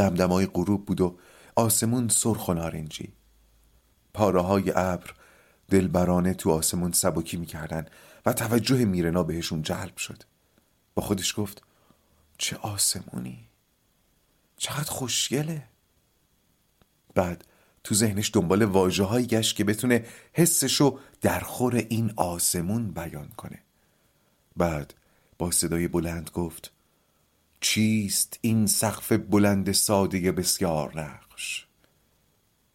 دمدمای 0.00 0.46
غروب 0.46 0.86
بود 0.86 1.00
و 1.00 1.18
آسمون 1.56 2.08
سرخ 2.08 2.48
و 2.48 2.54
نارنجی. 2.54 3.12
پاره 4.14 4.40
های 4.40 4.72
ابر 4.76 5.14
دلبرانه 5.68 6.34
تو 6.34 6.50
آسمون 6.50 6.92
سبکی 6.92 7.36
می‌کردن 7.36 7.86
و 8.26 8.32
توجه 8.32 8.84
میرنا 8.84 9.22
بهشون 9.22 9.62
جلب 9.62 9.96
شد. 9.96 10.22
با 10.94 11.02
خودش 11.02 11.34
گفت 11.36 11.62
چه 12.38 12.56
آسمونی؟ 12.56 13.48
چقدر 14.56 14.90
خوشگله. 14.90 15.62
بعد 17.14 17.44
تو 17.84 17.94
ذهنش 17.94 18.30
دنبال 18.34 18.62
واجه 18.62 19.04
هایی 19.04 19.26
گشت 19.26 19.56
که 19.56 19.64
بتونه 19.64 20.06
حسشو 20.32 20.98
در 21.20 21.40
خور 21.40 21.74
این 21.74 22.12
آسمون 22.16 22.90
بیان 22.90 23.28
کنه. 23.28 23.58
بعد 24.56 24.94
با 25.38 25.50
صدای 25.50 25.88
بلند 25.88 26.30
گفت 26.34 26.72
چیست 27.60 28.38
این 28.40 28.66
سقف 28.66 29.12
بلند 29.12 29.72
ساده 29.72 30.32
بسیار 30.32 31.00
نقش؟ 31.00 31.66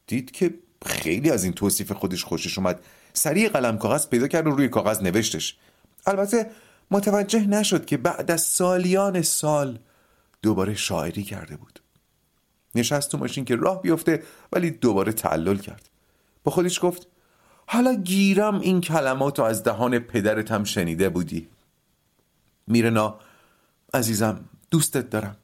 دید 0.07 0.31
که 0.31 0.53
خیلی 0.85 1.31
از 1.31 1.43
این 1.43 1.53
توصیف 1.53 1.91
خودش 1.91 2.23
خوشش 2.23 2.57
اومد. 2.57 2.79
سریع 3.13 3.49
قلم 3.49 3.77
کاغذ 3.77 4.07
پیدا 4.07 4.27
کرد 4.27 4.47
و 4.47 4.51
روی 4.51 4.67
کاغذ 4.67 5.01
نوشتش. 5.01 5.57
البته 6.05 6.51
متوجه 6.91 7.47
نشد 7.47 7.85
که 7.85 7.97
بعد 7.97 8.31
از 8.31 8.41
سالیان 8.41 9.21
سال 9.21 9.79
دوباره 10.41 10.75
شاعری 10.75 11.23
کرده 11.23 11.57
بود. 11.57 11.79
نشست 12.75 13.11
تو 13.11 13.17
ماشین 13.17 13.45
که 13.45 13.55
راه 13.55 13.81
بیفته 13.81 14.23
ولی 14.51 14.71
دوباره 14.71 15.11
تعلل 15.11 15.57
کرد. 15.57 15.89
با 16.43 16.51
خودش 16.51 16.79
گفت 16.81 17.07
حالا 17.67 17.95
گیرم 17.95 18.59
این 18.59 18.81
کلمات 18.81 19.39
رو 19.39 19.45
از 19.45 19.63
دهان 19.63 19.99
پدرتم 19.99 20.63
شنیده 20.63 21.09
بودی. 21.09 21.47
میرنا 22.67 23.19
عزیزم 23.93 24.45
دوستت 24.75 25.09
دارم. 25.09 25.37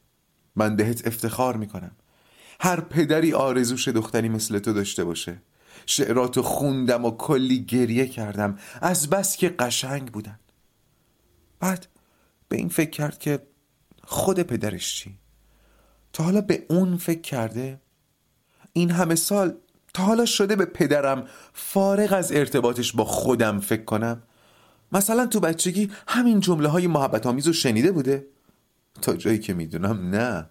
من 0.56 0.76
بهت 0.76 1.08
افتخار 1.08 1.58
می‌کنم. 1.58 1.92
هر 2.60 2.80
پدری 2.82 3.34
آرزوش 3.34 3.88
دختری 3.88 4.30
مثل 4.30 4.60
تو 4.60 4.74
داشته 4.74 5.04
باشه. 5.04 5.42
شعراتو 5.86 6.42
خوندم 6.42 7.06
و 7.06 7.12
کلی 7.12 7.66
گریه 7.66 8.08
کردم. 8.08 8.58
از 8.82 9.10
بس 9.10 9.38
که 9.38 9.50
قشنگ 9.50 10.12
بودن. 10.12 10.40
بعد 11.60 11.88
به 12.50 12.58
این 12.58 12.70
فکر 12.70 12.90
کرد 12.90 13.20
که 13.20 13.40
خود 14.04 14.40
پدرش 14.40 14.96
چی؟ 14.96 15.18
تا 16.14 16.24
حالا 16.24 16.42
به 16.42 16.66
اون 16.70 16.98
فکر 16.98 17.22
کرده؟ 17.22 17.82
این 18.74 18.92
همه 18.92 19.16
سال 19.16 19.54
تا 19.94 20.04
حالا 20.04 20.26
شده 20.26 20.56
به 20.56 20.66
پدرم 20.66 21.28
فارغ 21.54 22.14
از 22.14 22.32
ارتباطش 22.32 22.94
با 22.94 23.06
خودم 23.06 23.60
فکر 23.60 23.84
کنم؟ 23.84 24.24
مثلا 24.92 25.28
تو 25.28 25.40
بچگی 25.40 25.92
همین 26.08 26.40
جمله 26.40 26.68
های 26.68 26.88
محبت 26.88 27.26
آمیز 27.26 27.48
رو 27.48 27.54
شنیده 27.54 27.92
بوده؟ 27.92 28.32
تا 29.02 29.16
جایی 29.16 29.40
که 29.40 29.54
می‌دونم 29.54 30.10
نه. 30.16 30.50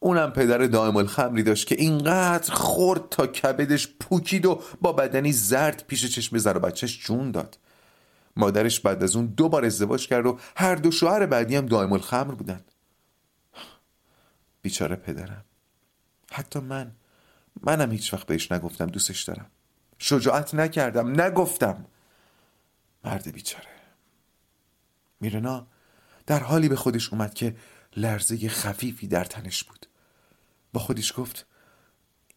اونم 0.00 0.32
پدر 0.32 0.58
دائم 0.58 0.96
الخمری 0.96 1.42
داشت 1.42 1.66
که 1.66 1.74
اینقدر 1.74 2.54
خورد 2.54 3.08
تا 3.08 3.26
کبدش 3.26 3.88
پوکید 4.00 4.46
و 4.46 4.62
با 4.80 4.92
بدنی 4.92 5.32
زرد 5.32 5.84
پیش 5.86 6.06
چشم 6.14 6.38
زر 6.38 6.56
و 6.56 6.60
بچهش 6.60 7.06
جون 7.06 7.30
داد. 7.30 7.58
مادرش 8.36 8.80
بعد 8.80 9.02
از 9.02 9.16
اون 9.16 9.26
دو 9.26 9.48
بار 9.48 9.64
ازدواج 9.64 10.08
کرد 10.08 10.26
و 10.26 10.38
هر 10.56 10.74
دو 10.74 10.90
شوهر 10.90 11.26
بعدی 11.26 11.56
هم 11.56 11.66
دائم 11.66 11.92
الخمر 11.92 12.34
بودن 12.34 12.60
بیچاره 14.62 14.96
پدرم. 14.96 15.44
حتی 16.32 16.58
من 16.60 16.92
منم 17.62 17.92
هیچ 17.92 18.14
وقت 18.14 18.26
بهش 18.26 18.52
نگفتم 18.52 18.86
دوستش 18.86 19.22
دارم. 19.22 19.46
شجاعت 19.98 20.54
نکردم 20.54 21.20
نگفتم. 21.20 21.84
مرد 23.04 23.32
بیچاره. 23.32 23.66
میرنا 25.20 25.66
در 26.26 26.38
حالی 26.38 26.68
به 26.68 26.76
خودش 26.76 27.12
اومد 27.12 27.34
که 27.34 27.56
لرزه 27.96 28.48
خفیفی 28.48 29.06
در 29.06 29.24
تنش 29.24 29.64
بود. 29.64 29.86
با 30.72 30.80
خودش 30.80 31.12
گفت 31.16 31.46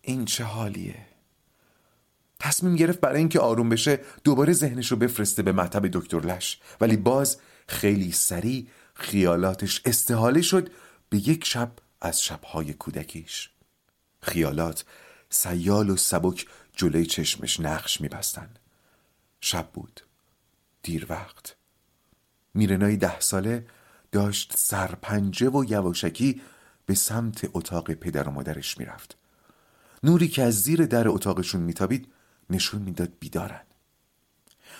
این 0.02 0.26
چه 0.26 0.44
حالیه. 0.44 1.06
تصمیم 2.40 2.76
گرفت 2.76 3.00
برای 3.00 3.20
اینکه 3.20 3.40
آروم 3.40 3.70
بشه 3.70 4.00
دوباره 4.24 4.54
ذهنش 4.54 4.92
رو 4.92 4.98
بفرسته 4.98 5.44
به 5.44 5.52
مطب 5.52 5.88
دکتر 5.88 6.20
لش. 6.20 6.60
ولی 6.82 6.98
باز 6.98 7.38
خیلی 7.68 8.12
سریع 8.12 8.68
خیالاتش 8.94 9.82
استحاله 9.86 10.42
شد 10.42 10.72
به 11.10 11.30
یک 11.30 11.46
شب 11.46 11.72
از 12.02 12.24
شبهای 12.24 12.74
کودکیش. 12.74 13.50
خیالات 14.22 14.86
سیال 15.30 15.90
و 15.90 15.98
سبک 15.98 16.46
جلوی 16.74 17.06
چشمش 17.06 17.60
نقش 17.60 18.02
میبستن. 18.02 18.50
شب 19.42 19.70
بود. 19.74 20.02
دیر 20.84 21.06
وقت. 21.10 21.56
میرنای 22.54 22.98
ده 22.98 23.20
ساله 23.20 23.66
داشت 24.12 24.54
سرپنجه 24.58 25.50
و 25.50 25.66
یواشکی 25.68 26.42
به 26.86 26.96
سمت 26.96 27.50
اتاق 27.54 27.94
پدر 27.94 28.28
و 28.28 28.32
مادرش 28.32 28.78
می‌رفت. 28.78 29.18
نوری 30.04 30.28
که 30.28 30.44
از 30.44 30.62
زیر 30.62 30.86
در 30.86 31.08
اتاقشون 31.08 31.62
میتابید 31.62 32.08
نشون 32.50 32.82
می‌داد 32.82 33.12
بیدارن. 33.20 33.62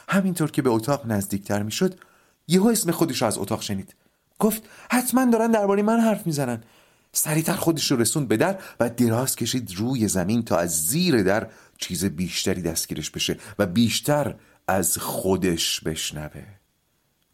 همینطور 0.10 0.52
که 0.52 0.62
به 0.62 0.70
اتاق 0.70 1.12
نزدیکتر 1.12 1.64
می‌شد 1.64 2.00
یهو 2.48 2.68
اسم 2.68 2.92
خودش 2.92 3.22
رو 3.22 3.28
از 3.28 3.38
اتاق 3.38 3.62
شنید. 3.62 3.96
گفت 4.40 4.64
حتما 4.92 5.26
دارن 5.26 5.52
درباره 5.52 5.82
من 5.82 6.00
حرف 6.00 6.26
می‌زنن. 6.28 6.64
سریعتر 7.12 7.54
خودش 7.54 7.92
رو 7.92 7.98
رسوند 7.98 8.28
به 8.28 8.38
در 8.38 8.60
و 8.80 8.90
دراز 8.90 9.36
کشید 9.36 9.76
روی 9.76 10.08
زمین 10.08 10.44
تا 10.44 10.58
از 10.58 10.88
زیر 10.88 11.24
در 11.24 11.50
چیز 11.78 12.06
بیشتری 12.06 12.62
دستگیرش 12.62 13.10
بشه 13.10 13.38
و 13.60 13.66
بیشتر 13.66 14.36
از 14.68 14.98
خودش 14.98 15.82
بشنوه. 15.82 16.46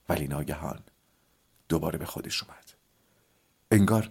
ولی 0.10 0.28
ناگهان 0.28 0.80
دوباره 1.70 1.98
به 2.00 2.06
خودش 2.06 2.44
اومد. 2.44 2.74
انگار 3.72 4.10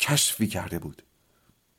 کشفی 0.00 0.46
کرده 0.46 0.78
بود. 0.78 1.02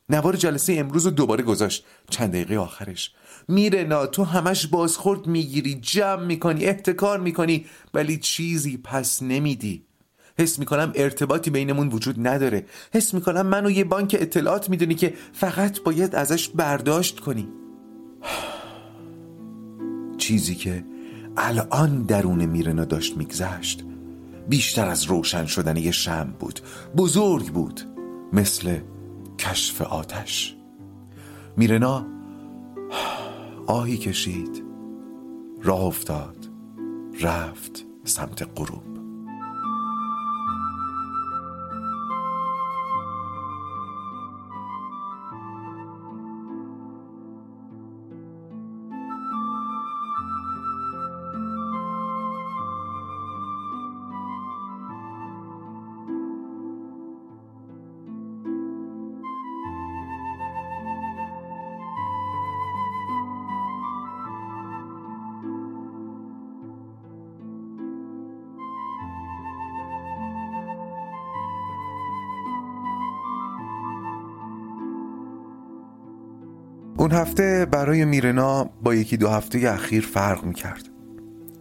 نوار 0.10 0.36
جلسه 0.36 0.74
امروز 0.74 1.06
رو 1.06 1.12
دوباره 1.12 1.44
گذاشت. 1.44 1.86
چند 2.10 2.30
دقیقه 2.30 2.58
آخرش. 2.58 3.14
میره 3.48 3.84
نا 3.84 4.06
تو 4.06 4.24
همش 4.24 4.68
بازخورد 4.68 5.28
می‌گیری 5.28 5.76
جمع 5.76 6.26
می‌کنی 6.26 6.66
احتکار 6.66 7.20
می‌کنی 7.20 7.66
ولی 7.94 8.18
چیزی 8.18 8.78
پس 8.78 9.24
نمیدی. 9.24 9.86
حس 10.40 10.60
می‌کنم 10.60 10.92
ارتباطی 10.96 11.50
بینمون 11.50 11.88
وجود 11.90 12.28
نداره. 12.28 12.66
حس 12.94 13.14
می‌کنم 13.14 13.46
منو 13.46 13.72
یه 13.72 13.84
بانک 13.84 14.18
اطلاعات 14.20 14.70
می‌دونی 14.70 14.96
که 14.96 15.14
فقط 15.34 15.80
باید 15.80 16.16
ازش 16.16 16.50
برداشت 16.50 17.20
کنی. 17.20 17.48
چیزی 20.18 20.56
که 20.56 20.86
الان 21.38 22.04
درون 22.04 22.46
میرنا 22.46 22.86
داشت 22.86 23.18
میگذشت. 23.18 23.84
بیشتر 24.52 24.88
از 24.88 25.04
روشن 25.04 25.46
شدن 25.46 25.78
یه 25.78 25.92
شم 25.92 26.36
بود. 26.40 26.60
بزرگ 26.98 27.48
بود. 27.48 27.82
مثل 28.34 28.80
کشف 29.40 29.82
آتش. 29.82 30.56
میرنا 31.58 32.08
آهی 33.68 33.98
کشید. 33.98 34.64
راه 35.64 35.82
افتاد. 35.82 36.48
رفت 37.22 37.86
سمت 38.04 38.60
غروب. 38.60 38.91
اون 77.12 77.20
هفته 77.20 77.66
برای 77.66 78.06
میرنا 78.06 78.64
با 78.64 78.96
یکی 78.96 79.18
دو 79.18 79.30
هفته 79.30 79.70
اخیر 79.70 80.06
فرق 80.06 80.44
می‌کرد. 80.44 80.90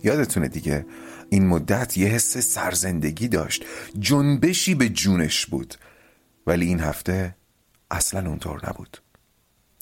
یادتونه 0.03 0.49
دیگه 0.49 0.87
این 1.31 1.47
مدت 1.47 1.97
یه 1.97 2.09
حس 2.09 2.39
سرزندگی 2.39 3.29
داشت. 3.29 3.65
جنبشی 3.99 4.75
به 4.75 4.89
جونش 4.89 5.47
بود. 5.47 5.75
ولی 6.47 6.67
این 6.67 6.81
هفته 6.81 7.37
اصلا 7.91 8.29
اونطور 8.29 8.69
نبود. 8.69 8.99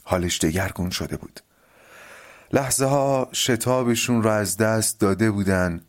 حالش 0.05 0.39
دگرگون 0.39 0.91
شده 0.91 1.17
بود. 1.17 1.41
لحظه 2.53 2.87
ها 2.87 3.29
شتابشون 3.33 4.23
را 4.23 4.35
از 4.35 4.57
دست 4.57 5.01
داده 5.01 5.31
بودن 5.31 5.81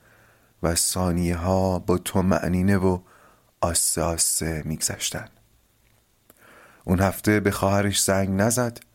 و 0.63 0.75
ثانیه 0.75 1.35
ها 1.35 1.79
با 1.79 1.97
تو 1.97 2.21
معنینه 2.21 2.77
و 2.77 2.99
آسه 3.61 4.01
آسه 4.01 4.61
میگذشتن. 4.65 5.27
اون 6.83 6.99
هفته 6.99 7.39
به 7.39 7.51
خواهرش 7.51 8.03
زنگ 8.03 8.29
نزد. 8.29 8.88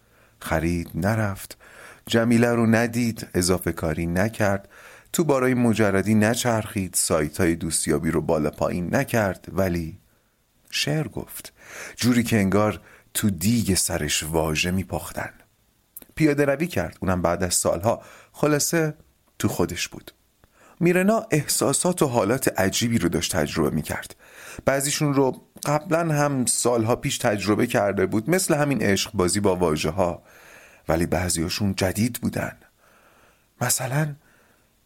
خرید 0.45 0.91
نرفت. 0.95 1.59
جمیله 2.07 2.53
رو 2.53 2.67
ندید 2.67 3.27
اضافه 3.35 3.73
کاری 3.73 4.07
نکرد. 4.07 4.69
تو 5.13 5.25
بارای 5.25 5.55
مجردی 5.55 6.15
نچرخید 6.15 6.95
سایت 6.95 7.41
های 7.41 7.55
دوستیابی 7.55 8.11
رو 8.11 8.21
بالا 8.21 8.51
پایین 8.51 8.95
نکرد. 8.97 9.47
ولی 9.53 9.99
شعر 10.71 11.09
گفت 11.09 11.53
جوری 11.97 12.23
که 12.23 12.37
انگار 12.37 12.81
تو 13.15 13.31
دیگ 13.31 13.75
سرش 13.75 14.23
واژه 14.23 14.71
میپختن 14.71 15.31
پیاده 16.15 16.45
روی 16.45 16.67
کرد 16.67 16.97
اونم 17.01 17.23
بعد 17.23 17.43
از 17.43 17.55
سالها. 17.55 18.03
خلاصه 18.33 18.95
تو 19.39 19.49
خودش 19.49 19.89
بود. 19.89 20.13
میرنا 20.81 21.27
احساسات 21.31 22.03
و 22.03 22.07
حالات 22.07 22.61
عجیبی 22.61 22.99
رو 22.99 23.09
داشت 23.09 23.37
تجربه 23.37 23.71
می‌کرد. 23.71 24.17
بعضیشون 24.65 25.15
رو 25.15 25.43
قبلا 25.67 26.15
هم 26.15 26.47
سالها 26.47 26.97
پیش 26.97 27.19
تجربه 27.19 27.67
کرده 27.67 28.07
بود 28.07 28.31
مثل 28.31 28.55
همین 28.55 28.83
عشق 28.83 29.13
بازی 29.13 29.41
با 29.41 29.57
واژه 29.57 29.91
ها 29.91 30.23
ولی 30.89 31.07
بعضیاشون 31.07 31.75
جدید 31.75 32.19
بودن. 32.23 32.57
مثلا 33.61 34.15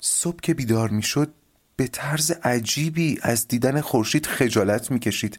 صبح 0.00 0.40
که 0.40 0.54
بیدار 0.54 0.88
می‌شد 0.88 1.34
به 1.76 1.86
طرز 1.86 2.30
عجیبی 2.30 3.18
از 3.22 3.48
دیدن 3.48 3.80
خورشید 3.80 4.26
خجالت 4.26 4.90
می‌کشید. 4.90 5.38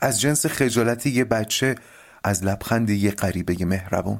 از 0.00 0.20
جنس 0.20 0.46
خجالت 0.46 1.06
یه 1.06 1.24
بچه 1.24 1.74
از 2.24 2.44
لبخند 2.44 2.90
یه 2.90 3.10
غریبه 3.10 3.64
مهربون. 3.64 4.18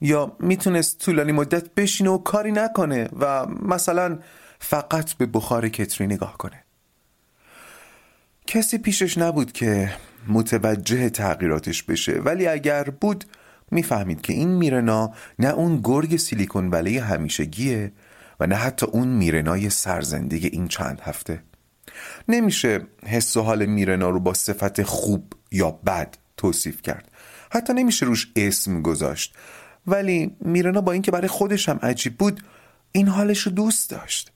یا 0.00 0.36
می‌تونست 0.40 0.98
طولانی 0.98 1.32
مدت 1.32 1.74
بشینه 1.74 2.10
و 2.10 2.18
کاری 2.18 2.52
نکنه 2.52 3.08
و 3.20 3.46
مثلا 3.46 4.18
فقط 4.58 5.12
به 5.12 5.26
بخار 5.26 5.68
کتری 5.68 6.06
نگاه 6.06 6.38
کنه. 6.38 6.64
کسی 8.46 8.78
پیشش 8.78 9.18
نبود 9.18 9.52
که 9.52 9.92
متوجه 10.28 11.10
تغییراتش 11.10 11.82
بشه 11.82 12.12
ولی 12.12 12.46
اگر 12.46 12.84
بود 12.84 13.24
می‌فهمید 13.70 14.20
که 14.20 14.32
این 14.32 14.48
میرنا 14.48 15.14
نه 15.38 15.48
اون 15.48 15.80
گرگ 15.84 16.16
سیلیکون 16.16 16.70
ولی 16.70 16.98
همیشگیه 16.98 17.92
و 18.40 18.46
نه 18.46 18.54
حتی 18.54 18.86
اون 18.86 19.08
میرنای 19.08 19.70
سرزنده 19.70 20.36
این 20.36 20.68
چند 20.68 21.00
هفته. 21.00 21.42
نمیشه 22.28 22.80
حس 23.06 23.36
و 23.36 23.42
حال 23.42 23.66
میرنا 23.66 24.10
رو 24.10 24.20
با 24.20 24.34
صفت 24.34 24.82
خوب 24.82 25.32
یا 25.52 25.70
بد 25.70 26.16
توصیف 26.36 26.82
کرد. 26.82 27.10
حتی 27.52 27.72
نمیشه 27.72 28.06
روش 28.06 28.32
اسم 28.36 28.82
گذاشت. 28.82 29.34
ولی 29.86 30.36
میرنا 30.40 30.80
با 30.80 30.92
اینکه 30.92 31.10
برای 31.10 31.28
خودش 31.28 31.68
هم 31.68 31.78
عجیب 31.82 32.18
بود 32.18 32.42
این 32.92 33.08
حالش 33.08 33.40
رو 33.40 33.52
دوست 33.52 33.90
داشت. 33.90 34.32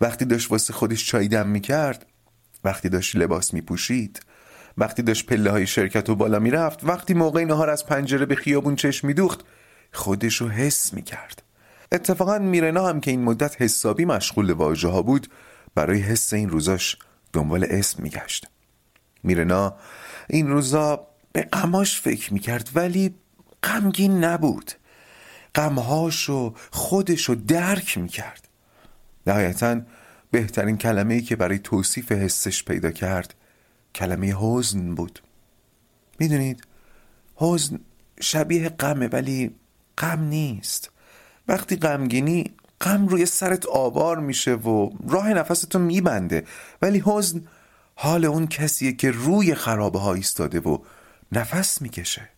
وقتی 0.00 0.24
داشت 0.24 0.50
واسه 0.50 0.72
خودش 0.72 1.06
چای 1.06 1.28
دم 1.28 1.48
می‌کرد 1.48 2.06
وقتی 2.64 2.88
داشت 2.88 3.16
لباس 3.16 3.54
میپوشید 3.54 4.20
وقتی 4.78 5.02
داشت 5.02 5.26
پله 5.26 5.50
های 5.50 5.66
شرکت 5.66 6.08
و 6.08 6.14
بالا 6.14 6.38
می‌رفت 6.38 6.84
وقتی 6.84 7.14
موقع 7.14 7.44
نهار 7.44 7.70
از 7.70 7.86
پنجره 7.86 8.26
به 8.26 8.34
خیابون 8.34 8.76
چشم 8.76 9.06
میدوخت 9.06 9.40
خودش 9.92 10.36
رو 10.36 10.48
حس 10.48 10.94
می‌کرد. 10.94 11.42
اتفاقا 11.92 12.38
میرنا 12.38 12.88
هم 12.88 13.00
که 13.00 13.10
این 13.10 13.22
مدت 13.22 13.62
حسابی 13.62 14.04
مشغول 14.04 14.50
واژه 14.50 14.88
ها 14.88 15.02
بود 15.02 15.26
برای 15.74 16.00
حس 16.00 16.32
این 16.32 16.48
روزاش 16.48 16.96
دنبال 17.32 17.66
اسم 17.70 18.02
میگشت. 18.02 18.46
میرنا 19.22 19.74
این 20.28 20.48
روزا 20.48 21.06
به 21.32 21.42
غماش 21.42 22.00
فکر 22.00 22.32
می‌کرد 22.32 22.70
ولی 22.74 23.14
غمگین 23.62 24.24
نبود. 24.24 24.72
غمهاش 25.54 26.30
و 26.30 26.54
خودش 26.70 27.24
رو 27.24 27.34
درک 27.34 27.98
می‌کرد. 27.98 28.48
نهایتا 29.26 29.80
بهترین 30.30 30.78
کلمه 30.78 31.14
ای 31.14 31.22
که 31.22 31.36
برای 31.36 31.58
توصیف 31.58 32.12
حسش 32.12 32.64
پیدا 32.64 32.90
کرد 32.90 33.34
کلمه 33.94 34.34
حزن 34.38 34.94
بود. 34.94 35.22
می‌دونید 36.18 36.66
حزن 37.36 37.78
شبیه 38.20 38.68
غمه 38.68 39.08
ولی 39.08 39.54
غم 39.98 40.20
نیست. 40.20 40.90
وقتی 41.48 41.76
غمگینی 41.76 42.54
غم 42.80 43.06
روی 43.06 43.26
سرت 43.26 43.66
آوار 43.66 44.18
میشه 44.18 44.54
و 44.54 44.90
راه 45.08 45.28
نفستو 45.28 45.78
میبنده. 45.78 46.44
ولی 46.82 47.02
حزن 47.06 47.40
حال 47.94 48.24
اون 48.24 48.46
کسیه 48.46 48.92
که 48.92 49.10
روی 49.10 49.54
خرابه 49.54 49.98
ها 49.98 50.14
ایستاده 50.14 50.60
و 50.60 50.78
نفس 51.32 51.82
می‌کشه. 51.82 52.28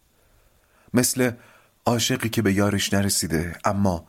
مثل 0.95 1.31
عاشقی 1.87 2.29
که 2.29 2.43
به 2.43 2.53
یارش 2.53 2.93
نرسیده 2.93 3.57
اما 3.65 4.07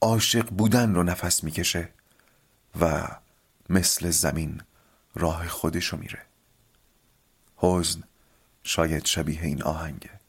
عاشق 0.00 0.48
بودن 0.50 0.94
رو 0.94 1.02
نفس 1.02 1.44
می‌کشه 1.44 1.88
و 2.80 3.08
مثل 3.68 4.10
زمین 4.10 4.60
راه 5.14 5.48
خودشو 5.48 5.96
میره. 5.96 6.18
حزن 7.62 8.02
شاید 8.62 9.06
شبیه 9.06 9.42
این 9.42 9.62
آهنگه. 9.62 10.21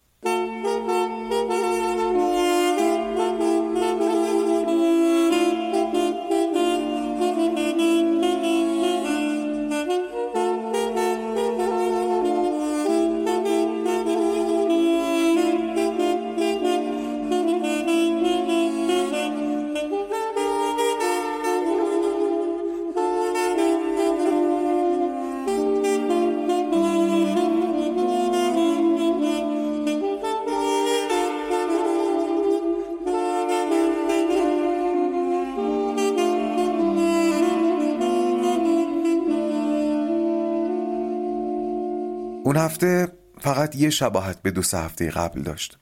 فقط 43.73 43.81
یه 43.81 43.89
شباهت 43.89 44.41
به 44.41 44.51
دو 44.51 44.61
سه 44.61 44.77
هفته 44.77 45.09
قبل 45.09 45.41
داشت. 45.41 45.77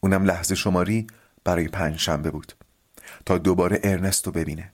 اونم 0.00 0.24
لحظه 0.24 0.54
شماری 0.54 1.06
برای 1.44 1.68
پنج 1.68 1.98
شنبه 1.98 2.30
بود. 2.30 2.52
تا 3.26 3.38
دوباره 3.38 3.80
ارنستو 3.84 4.30
ببینه. 4.30 4.72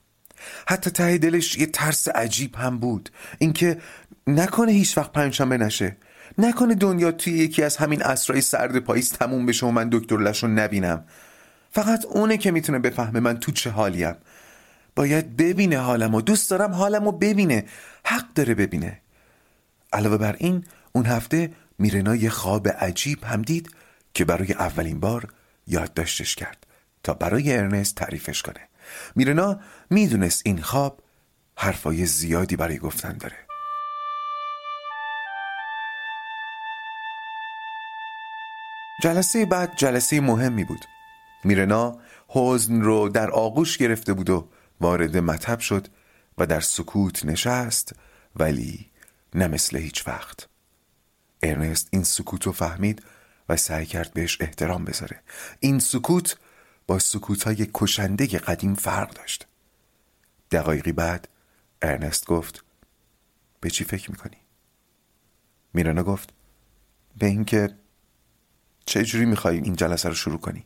حتی 0.67 0.89
ته 0.91 1.17
دلش 1.17 1.57
یه 1.57 1.65
ترس 1.65 2.07
عجیب 2.07 2.55
هم 2.55 2.79
بود. 2.79 3.09
اینکه 3.39 3.77
نکنه 4.27 4.71
هیچ 4.71 4.97
وقت 4.97 5.11
پنجشنبه 5.11 5.57
نشه. 5.57 5.97
نکنه 6.37 6.75
دنیا 6.75 7.11
توی 7.11 7.33
یکی 7.33 7.63
از 7.63 7.77
همین 7.77 8.03
اسرای 8.03 8.41
سرد 8.41 8.79
پاییز 8.79 9.09
تموم 9.09 9.45
بشه 9.45 9.65
و 9.65 9.71
من 9.71 9.89
دکتر 9.91 10.17
لشو 10.17 10.47
نبینم. 10.47 11.03
فقط 11.71 12.05
اونه 12.05 12.37
که 12.37 12.51
می‌تونه 12.51 12.79
بفهمه 12.79 13.19
من 13.19 13.39
تو 13.39 13.51
چه 13.51 13.69
حالیم. 13.69 14.15
باید 14.95 15.37
ببینه 15.37 15.77
حالم 15.77 16.15
و 16.15 16.21
دوست 16.21 16.49
دارم 16.49 16.71
حالم 16.71 17.05
رو 17.05 17.11
ببینه. 17.11 17.65
حق 18.05 18.33
داره 18.35 18.53
ببینه. 18.55 19.01
علاوه 19.93 20.17
بر 20.17 20.35
این 20.39 20.65
اون 20.93 21.05
هفته 21.05 21.51
میرنا 21.79 22.15
یه 22.15 22.29
خواب 22.29 22.67
عجیب 22.67 23.23
هم 23.23 23.41
دید 23.41 23.71
که 24.13 24.25
برای 24.25 24.53
اولین 24.53 24.99
بار 24.99 25.33
یادداشتش 25.67 26.35
کرد 26.35 26.67
تا 27.03 27.13
برای 27.13 27.57
ارنست 27.57 27.95
تعریفش 27.95 28.41
کنه. 28.41 28.67
میرنا 29.15 29.59
می‌دونست 29.89 30.41
این 30.45 30.61
خواب 30.61 31.03
حرفای 31.57 32.05
زیادی 32.05 32.55
برای 32.55 32.77
گفتن 32.77 33.17
داره. 33.17 33.35
جلسه 39.03 39.45
بعد 39.45 39.75
جلسه 39.75 40.21
مهمی 40.21 40.63
بود. 40.63 40.85
میرنا 41.43 41.99
حزن 42.27 42.81
رو 42.81 43.09
در 43.09 43.31
آغوش 43.31 43.77
گرفته 43.77 44.13
بود 44.13 44.29
و 44.29 44.49
وارد 44.81 45.17
مطب 45.17 45.59
شد 45.59 45.87
و 46.37 46.45
در 46.45 46.59
سکوت 46.59 47.25
نشست 47.25 47.95
ولی 48.35 48.89
نه 49.35 49.47
مثل 49.47 49.77
هیچ 49.77 50.07
وقت. 50.07 50.47
ارنست 51.43 51.87
این 51.91 52.03
سکوت 52.03 52.43
رو 52.43 52.51
فهمید 52.51 53.03
و 53.49 53.57
سعی 53.57 53.85
کرد 53.85 54.13
بهش 54.13 54.37
احترام 54.41 54.85
بذاره 54.85 55.21
این 55.59 55.79
سکوت 55.79 56.37
با 56.87 56.99
سکوت 56.99 57.43
های 57.43 57.67
کشنده 57.73 58.25
قدیم 58.27 58.75
فرق 58.75 59.13
داشت 59.13 59.47
دقایقی 60.51 60.91
بعد 60.91 61.27
ارنست 61.81 62.25
گفت 62.25 62.63
به 63.61 63.69
چی 63.69 63.83
فکر 63.83 64.11
می‌کنی؟ 64.11 64.37
میرانا 65.73 66.03
گفت 66.03 66.33
به 67.17 67.25
اینکه 67.25 67.69
چجوری 68.85 69.25
می‌خوای 69.25 69.57
این 69.57 69.75
جلسه 69.75 70.09
رو 70.09 70.15
شروع 70.15 70.39
کنی؟ 70.39 70.65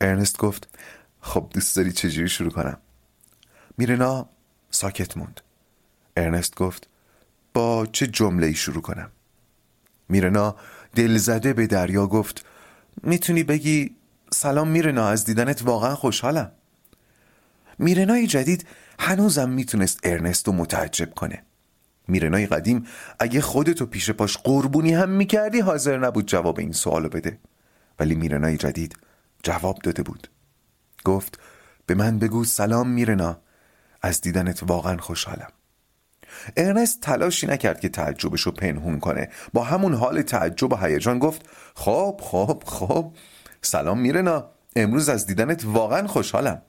ارنست 0.00 0.38
گفت 0.38 0.78
خب 1.20 1.50
دوست 1.54 1.76
داری 1.76 1.92
چجوری 1.92 2.28
شروع 2.28 2.50
کنم؟ 2.50 2.78
میرنا 3.78 4.28
ساکت 4.70 5.16
موند 5.16 5.40
ارنست 6.16 6.54
گفت 6.54 6.88
با 7.54 7.86
چه 7.86 8.06
جمله 8.06 8.52
شروع 8.52 8.82
کنم؟ 8.82 9.12
میرنا 10.08 10.56
دلزده 10.94 11.52
به 11.52 11.66
دریا 11.66 12.06
گفت 12.06 12.46
می‌تونی 13.02 13.42
بگی 13.42 13.96
سلام 14.32 14.68
میرنا 14.68 15.08
از 15.08 15.24
دیدنت 15.24 15.62
واقعا 15.62 15.94
خوشحالم. 15.94 16.52
میرنای 17.78 18.26
جدید 18.26 18.66
هنوزم 18.98 19.50
می‌تونست 19.50 20.00
ارنستو 20.02 20.52
متعجب 20.52 21.14
کنه. 21.14 21.42
میرنای 22.08 22.46
قدیم 22.46 22.86
اگه 23.18 23.40
خودتو 23.40 23.86
پیش 23.86 24.10
پاش 24.10 24.36
قربونی 24.36 24.94
هم 24.94 25.08
می‌کردی 25.08 25.60
حاضر 25.60 25.98
نبود 25.98 26.26
جواب 26.26 26.58
این 26.58 26.72
سوالو 26.72 27.08
بده. 27.08 27.38
ولی 27.98 28.14
میرنای 28.14 28.56
جدید 28.56 28.96
جواب 29.42 29.78
داده 29.78 30.02
بود. 30.02 30.28
گفت 31.04 31.40
به 31.86 31.94
من 31.94 32.18
بگو 32.18 32.44
سلام 32.44 32.88
میرنا 32.88 33.40
از 34.02 34.20
دیدنت 34.20 34.62
واقعا 34.62 34.96
خوشحالم. 34.96 35.50
ارنست 36.56 37.00
تلاشی 37.00 37.46
نکرد 37.46 37.80
که 37.80 37.88
تعجبش 37.88 38.40
رو 38.40 38.52
پنهون 38.52 39.00
کنه. 39.00 39.28
با 39.52 39.64
همون 39.64 39.94
حال 39.94 40.22
تعجب 40.22 40.72
و 40.72 40.76
هیجان 40.76 41.18
گفت 41.18 41.42
خب 41.74 42.20
خب 42.22 42.62
خب 42.66 43.12
سلام 43.62 44.00
میرنا. 44.00 44.50
امروز 44.76 45.08
از 45.08 45.26
دیدنت 45.26 45.62
واقعا 45.64 46.06
خوشحالم. 46.06 46.62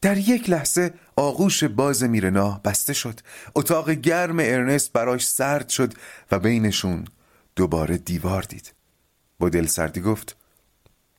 در 0.00 0.18
یک 0.18 0.50
لحظه 0.50 0.94
آغوش 1.16 1.64
باز 1.64 2.02
میرنا 2.02 2.60
بسته 2.64 2.92
شد. 2.92 3.20
اتاق 3.54 3.90
گرم 3.90 4.38
ارنست 4.38 4.92
براش 4.92 5.28
سرد 5.28 5.68
شد 5.68 5.94
و 6.30 6.38
بینشون 6.38 7.04
دوباره 7.56 7.98
دیوار 7.98 8.42
دید. 8.42 8.72
با 9.38 9.48
دل 9.48 9.66
سردی 9.66 10.00
گفت 10.00 10.36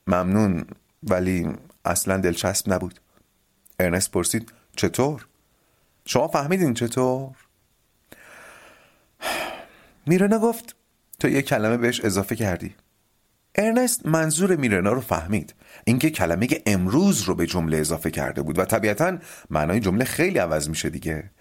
ممنون 0.08 0.66
ولی 1.04 1.48
اصلا 1.86 2.18
دلچسب 2.18 2.74
نبود. 2.74 3.00
ارنست 3.80 4.12
پرسید 4.12 4.54
چطور؟ 4.76 5.28
شما 6.06 6.28
فهمیدین 6.28 6.74
چطور؟ 6.74 7.47
میرنا 10.08 10.40
گفت 10.40 10.76
تو 11.20 11.30
یه 11.30 11.42
کلمه 11.42 11.78
بهش 11.78 12.02
اضافه 12.02 12.36
کردی. 12.36 12.76
ارنست 13.56 14.06
منظور 14.06 14.56
میرنا 14.56 14.94
رو 14.94 15.02
فهمید. 15.02 15.54
اینکه 15.86 16.10
کلمه 16.10 16.48
امروز 16.66 17.22
رو 17.22 17.36
به 17.36 17.46
جمله 17.46 17.78
اضافه 17.78 18.12
کرده 18.12 18.42
بود 18.42 18.60
و 18.60 18.66
طبیعتا 18.66 19.18
معنای 19.50 19.80
جمله 19.80 20.06
خیلی 20.06 20.40
عوض 20.40 20.70
میشه 20.70 20.90
دیگه. 20.90 21.32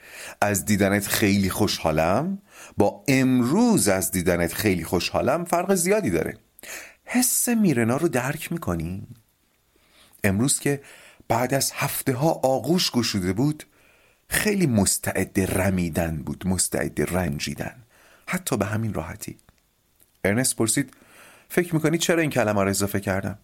از 0.41 0.65
دیدنت 0.65 1.07
خیلی 1.07 1.51
خوشحالم 1.51 2.43
با 2.77 3.05
امروز 3.09 3.89
از 3.89 4.11
دیدنت 4.11 4.55
خیلی 4.55 4.85
خوشحالم 4.85 5.45
فرق 5.45 5.75
زیادی 5.75 6.11
داره. 6.11 6.39
حس 7.05 7.49
میرنا 7.49 7.97
رو 7.97 8.09
درک 8.09 8.53
می‌کنی؟ 8.53 9.07
امروز 10.25 10.59
که 10.61 10.81
بعد 11.29 11.55
از 11.55 11.73
هفته 11.75 12.13
ها 12.13 12.31
آغوش 12.31 12.91
گشوده 12.91 13.33
بود 13.33 13.65
خیلی 14.29 14.67
مستعد 14.67 15.61
رمیدن 15.61 16.17
بود 16.17 16.47
مستعد 16.47 17.17
رنجیدن. 17.17 17.86
حتی 18.27 18.57
به 18.57 18.65
همین 18.65 18.95
راحتی. 18.95 19.37
ارنست 20.25 20.57
پرسید 20.57 20.95
فکر 21.49 21.75
می‌کنی 21.75 21.99
چرا 21.99 22.21
این 22.21 22.31
کلمه 22.31 22.63
رو 22.63 22.69
اضافه 22.69 23.01
کردم؟ 23.01 23.39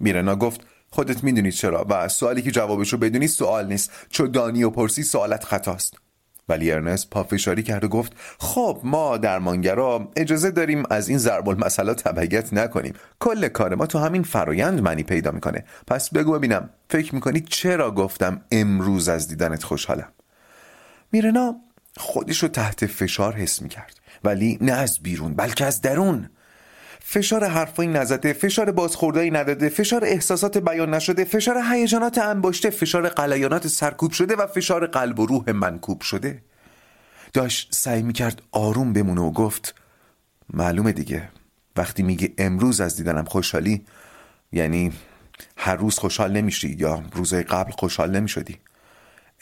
میرنا 0.00 0.36
گفت 0.36 0.60
خودت 0.90 1.24
می‌دونی 1.24 1.52
چرا 1.52 1.86
و 1.90 2.08
سوالی 2.08 2.42
که 2.42 2.50
جوابشو 2.50 2.96
بدونی 2.96 3.26
سوال 3.26 3.66
نیست. 3.66 3.92
چون 4.10 4.30
دانی 4.30 4.64
و 4.64 4.70
پرسی 4.70 5.02
سوالت 5.02 5.44
خطاست. 5.44 5.94
ولی 6.48 6.72
ارنست 6.72 7.10
پافشاری 7.10 7.62
کرد 7.62 7.84
و 7.84 7.88
گفت 7.88 8.12
خب 8.38 8.80
ما 8.84 9.16
درمانگرا 9.16 10.10
اجازه 10.16 10.50
داریم 10.50 10.82
از 10.90 11.08
این 11.08 11.18
ضرب 11.18 11.48
المثلا 11.48 11.94
تبعیت 11.94 12.52
نکنیم. 12.52 12.94
کل 13.18 13.48
کار 13.48 13.74
ما 13.74 13.86
تو 13.86 13.98
همین 13.98 14.22
فرایند 14.22 14.80
معنی 14.80 15.02
پیدا 15.02 15.30
می‌کنه. 15.30 15.64
پس 15.86 16.10
بگو 16.10 16.32
ببینم 16.32 16.70
فکر 16.90 17.14
می‌کنی 17.14 17.40
چرا 17.40 17.90
گفتم 17.90 18.40
امروز 18.52 19.08
از 19.08 19.28
دیدنت 19.28 19.62
خوشحالم؟ 19.62 20.12
میرنا 21.12 21.56
خودش 21.96 22.42
رو 22.42 22.48
تحت 22.48 22.86
فشار 22.86 23.32
حس 23.34 23.62
می‌کرد. 23.62 23.97
ولی 24.24 24.58
نه 24.60 24.72
از 24.72 24.98
بیرون 25.02 25.34
بلکه 25.34 25.64
از 25.64 25.80
درون. 25.80 26.28
فشار 27.00 27.44
حرفایی 27.44 27.88
نزده 27.88 28.32
فشار 28.32 28.72
بازخوردایی 28.72 29.30
نداده 29.30 29.68
فشار 29.68 30.04
احساسات 30.04 30.58
بیان 30.58 30.94
نشده 30.94 31.24
فشار 31.24 31.62
هیجانات 31.70 32.18
انباشته 32.18 32.70
فشار 32.70 33.08
قلیانات 33.08 33.68
سرکوب 33.68 34.12
شده 34.12 34.36
و 34.36 34.46
فشار 34.46 34.86
قلب 34.86 35.18
و 35.20 35.26
روح 35.26 35.52
منکوب 35.52 36.00
شده. 36.00 36.42
داشت 37.32 37.68
سعی 37.74 38.02
می‌کرد 38.02 38.42
آروم 38.52 38.92
بمونه 38.92 39.20
و 39.20 39.30
گفت 39.30 39.74
معلومه 40.52 40.92
دیگه. 40.92 41.28
وقتی 41.76 42.02
میگه 42.02 42.32
امروز 42.38 42.80
از 42.80 42.96
دیدنم 42.96 43.24
خوشحالی 43.24 43.84
یعنی 44.52 44.92
هر 45.56 45.76
روز 45.76 45.98
خوشحال 45.98 46.32
نمیشی 46.32 46.76
یا 46.78 47.02
روزهای 47.12 47.42
قبل 47.42 47.72
خوشحال 47.72 48.10
نمی‌شدی. 48.10 48.56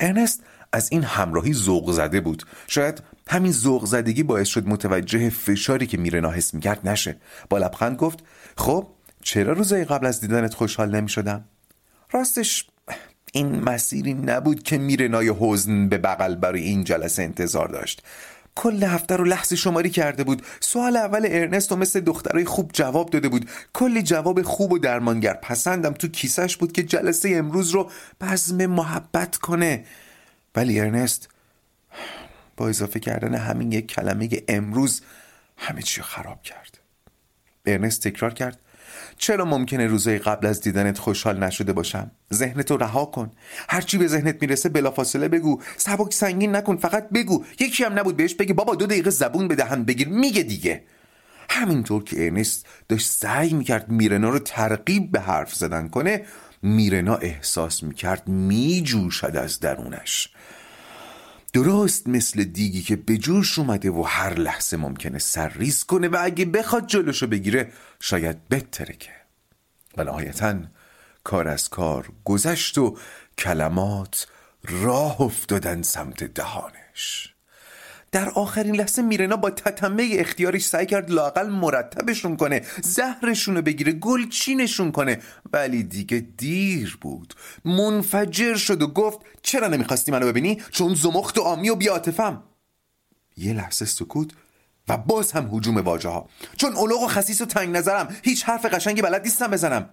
ارنست 0.00 0.42
از 0.72 0.92
این 0.92 1.02
همراهی 1.02 1.52
ذوق 1.52 1.92
زده 1.92 2.20
بود. 2.20 2.42
شاید 2.66 3.02
همین 3.28 3.52
ذوق 3.52 3.84
زدگی 3.84 4.22
باعث 4.22 4.48
شد 4.48 4.68
متوجه 4.68 5.30
فشاری 5.30 5.86
که 5.86 5.96
میرنا 5.96 6.30
حس 6.30 6.55
می‌کرد 6.55 6.88
نشه. 6.88 7.16
با 7.50 7.58
لبخند 7.58 7.96
گفت 7.96 8.18
خب 8.56 8.86
چرا 9.22 9.52
روزای 9.52 9.84
قبل 9.84 10.06
از 10.06 10.20
دیدنت 10.20 10.55
خوشحال 10.55 10.96
نمی 10.96 11.08
شدم؟ 11.08 11.44
راستش 12.12 12.66
این 13.32 13.60
مسیری 13.60 14.14
نبود 14.14 14.62
که 14.62 14.78
میرنای 14.78 15.32
حزن 15.40 15.88
به 15.88 15.98
بغل 15.98 16.34
برای 16.34 16.62
این 16.62 16.84
جلسه 16.84 17.22
انتظار 17.22 17.68
داشت. 17.68 18.02
کل 18.55 18.82
هفته 18.82 19.16
رو 19.16 19.24
لحظه 19.24 19.56
شماری 19.56 19.90
کرده 19.90 20.24
بود. 20.24 20.42
سوال 20.60 20.96
اول 20.96 21.26
ارنست 21.28 21.72
و 21.72 21.76
مثل 21.76 22.00
دخترای 22.00 22.44
خوب 22.44 22.70
جواب 22.72 23.10
داده 23.10 23.28
بود. 23.28 23.50
کلی 23.72 24.02
جواب 24.02 24.42
خوب 24.42 24.72
و 24.72 24.78
درمانگر 24.78 25.34
پسندم. 25.34 25.92
تو 25.92 26.08
کیسش 26.08 26.56
بود 26.56 26.72
که 26.72 26.82
جلسه 26.82 27.32
امروز 27.34 27.70
رو 27.70 27.90
بزم 28.20 28.66
محبت 28.66 29.36
کنه. 29.36 29.84
ولی 30.55 30.80
ارنست 30.80 31.28
با 32.57 32.68
اضافه 32.68 33.01
کردن 33.01 33.35
همین 33.35 33.73
یک 33.73 33.86
کلمه 33.86 34.28
امروز 34.49 35.02
همه 35.57 35.83
چی 35.83 36.02
خراب 36.02 36.43
کرد. 36.43 36.78
ارنست 37.67 38.09
تکرار 38.09 38.35
کرد. 38.35 38.59
چرا 39.18 39.44
ممکنه 39.44 39.86
روزای 39.86 40.18
قبل 40.18 40.47
از 40.47 40.60
دیدنت 40.60 40.99
خوشحال 40.99 41.44
نشده 41.44 41.73
باشم؟ 41.73 42.10
ذهنتو 42.35 42.76
رها 42.76 43.05
کن. 43.05 43.33
هرچی 43.68 43.99
به 43.99 44.07
ذهنت 44.07 44.36
می‌رسه 44.41 44.68
بلافاصله 44.68 45.28
بگو. 45.28 45.62
سبک 45.76 46.15
سنگین 46.15 46.57
نکن 46.57 46.76
فقط 46.76 47.09
بگو. 47.09 47.44
یکی 47.60 47.85
هم 47.85 47.99
نبود 47.99 48.17
بهش 48.17 48.35
بگی. 48.35 48.52
بابا 48.52 48.75
دو 48.75 48.86
دقیقه 48.86 49.10
زبون 49.10 49.49
به 49.49 49.55
بگیر. 49.55 50.09
میگه 50.09 50.43
دیگه. 50.43 50.83
همینطور 51.51 52.05
که 52.05 52.25
ارنست 52.25 52.67
داشت 52.89 53.10
سعی 53.10 53.52
می‌کرد 53.52 53.89
میرنا 53.89 54.28
رو 54.28 54.39
ترغیب 54.39 55.12
به 55.12 55.20
حرف 55.20 55.55
زدن 55.55 55.89
کنه 55.89 56.25
میرنا 56.62 57.17
احساس 57.17 57.83
می‌کرد 57.83 58.28
میجوشد 58.28 59.36
از 59.36 59.60
درونش. 59.60 60.28
درست 61.52 62.08
مثل 62.08 62.44
دیگی 62.44 62.83
که 62.83 62.97
به 62.97 63.18
جوش 63.18 63.58
اومده 63.58 63.91
و 63.91 64.02
هر 64.02 64.34
لحظه 64.34 64.76
ممکنه 64.76 65.18
سرریز 65.18 65.84
کنه 65.84 66.08
و 66.08 66.18
اگه 66.20 66.44
بخواد 66.44 66.86
جلوشو 66.86 67.26
بگیره 67.26 67.73
شاید 68.00 68.49
بترکه 68.49 69.12
و 69.97 70.05
نهایتا 70.05 70.58
کار 71.25 71.49
از 71.49 71.68
کار 71.68 72.08
گذشت 72.25 72.78
و 72.78 72.99
کلمات 73.39 74.26
راه 74.65 75.20
افتادن 75.20 75.83
سمت 75.83 76.25
دهانش. 76.25 77.35
در 78.17 78.31
آخرین 78.31 78.77
لحظه 78.77 79.03
میرنا 79.03 79.36
با 79.36 79.51
تتمه 79.51 80.09
اختیارش 80.12 80.67
سعی 80.67 80.86
کرد 80.86 81.11
لاقل 81.11 81.49
مرتبشون 81.49 82.36
کنه 82.36 82.62
زهرشون 82.83 83.57
رو 83.57 83.62
بگیره 83.62 83.93
گلچینشون 83.93 84.93
کنه. 84.93 85.20
ولی 85.53 85.83
دیگه 85.83 86.27
دیر 86.36 86.99
بود. 87.01 87.35
منفجر 87.65 88.55
شد 88.55 88.83
و 88.83 88.86
گفت 88.86 89.19
چرا 89.43 89.69
نمی‌خواستی 89.69 90.12
منو 90.12 90.27
ببینی؟ 90.27 90.62
چون 90.70 90.95
زمخت 90.95 91.39
و 91.39 91.43
آمی 91.43 91.70
و 91.70 91.75
بیاتفم. 91.75 92.43
یه 93.36 93.53
لحظه 93.53 93.85
سکوت 93.85 94.31
و 94.89 94.97
باز 94.97 95.33
هم 95.33 95.49
حجوم 95.53 95.77
واجه 95.77 96.09
ها 96.09 96.28
چون 96.57 96.73
اولوغ 96.73 97.03
و 97.03 97.07
خسیس 97.07 97.41
و 97.41 97.45
تنگ 97.45 97.77
نظرم 97.77 98.17
هیچ 98.23 98.45
حرف 98.45 98.65
قشنگی 98.65 99.03
بلد 99.03 99.23
نیستم 99.23 99.51
بزنم. 99.51 99.91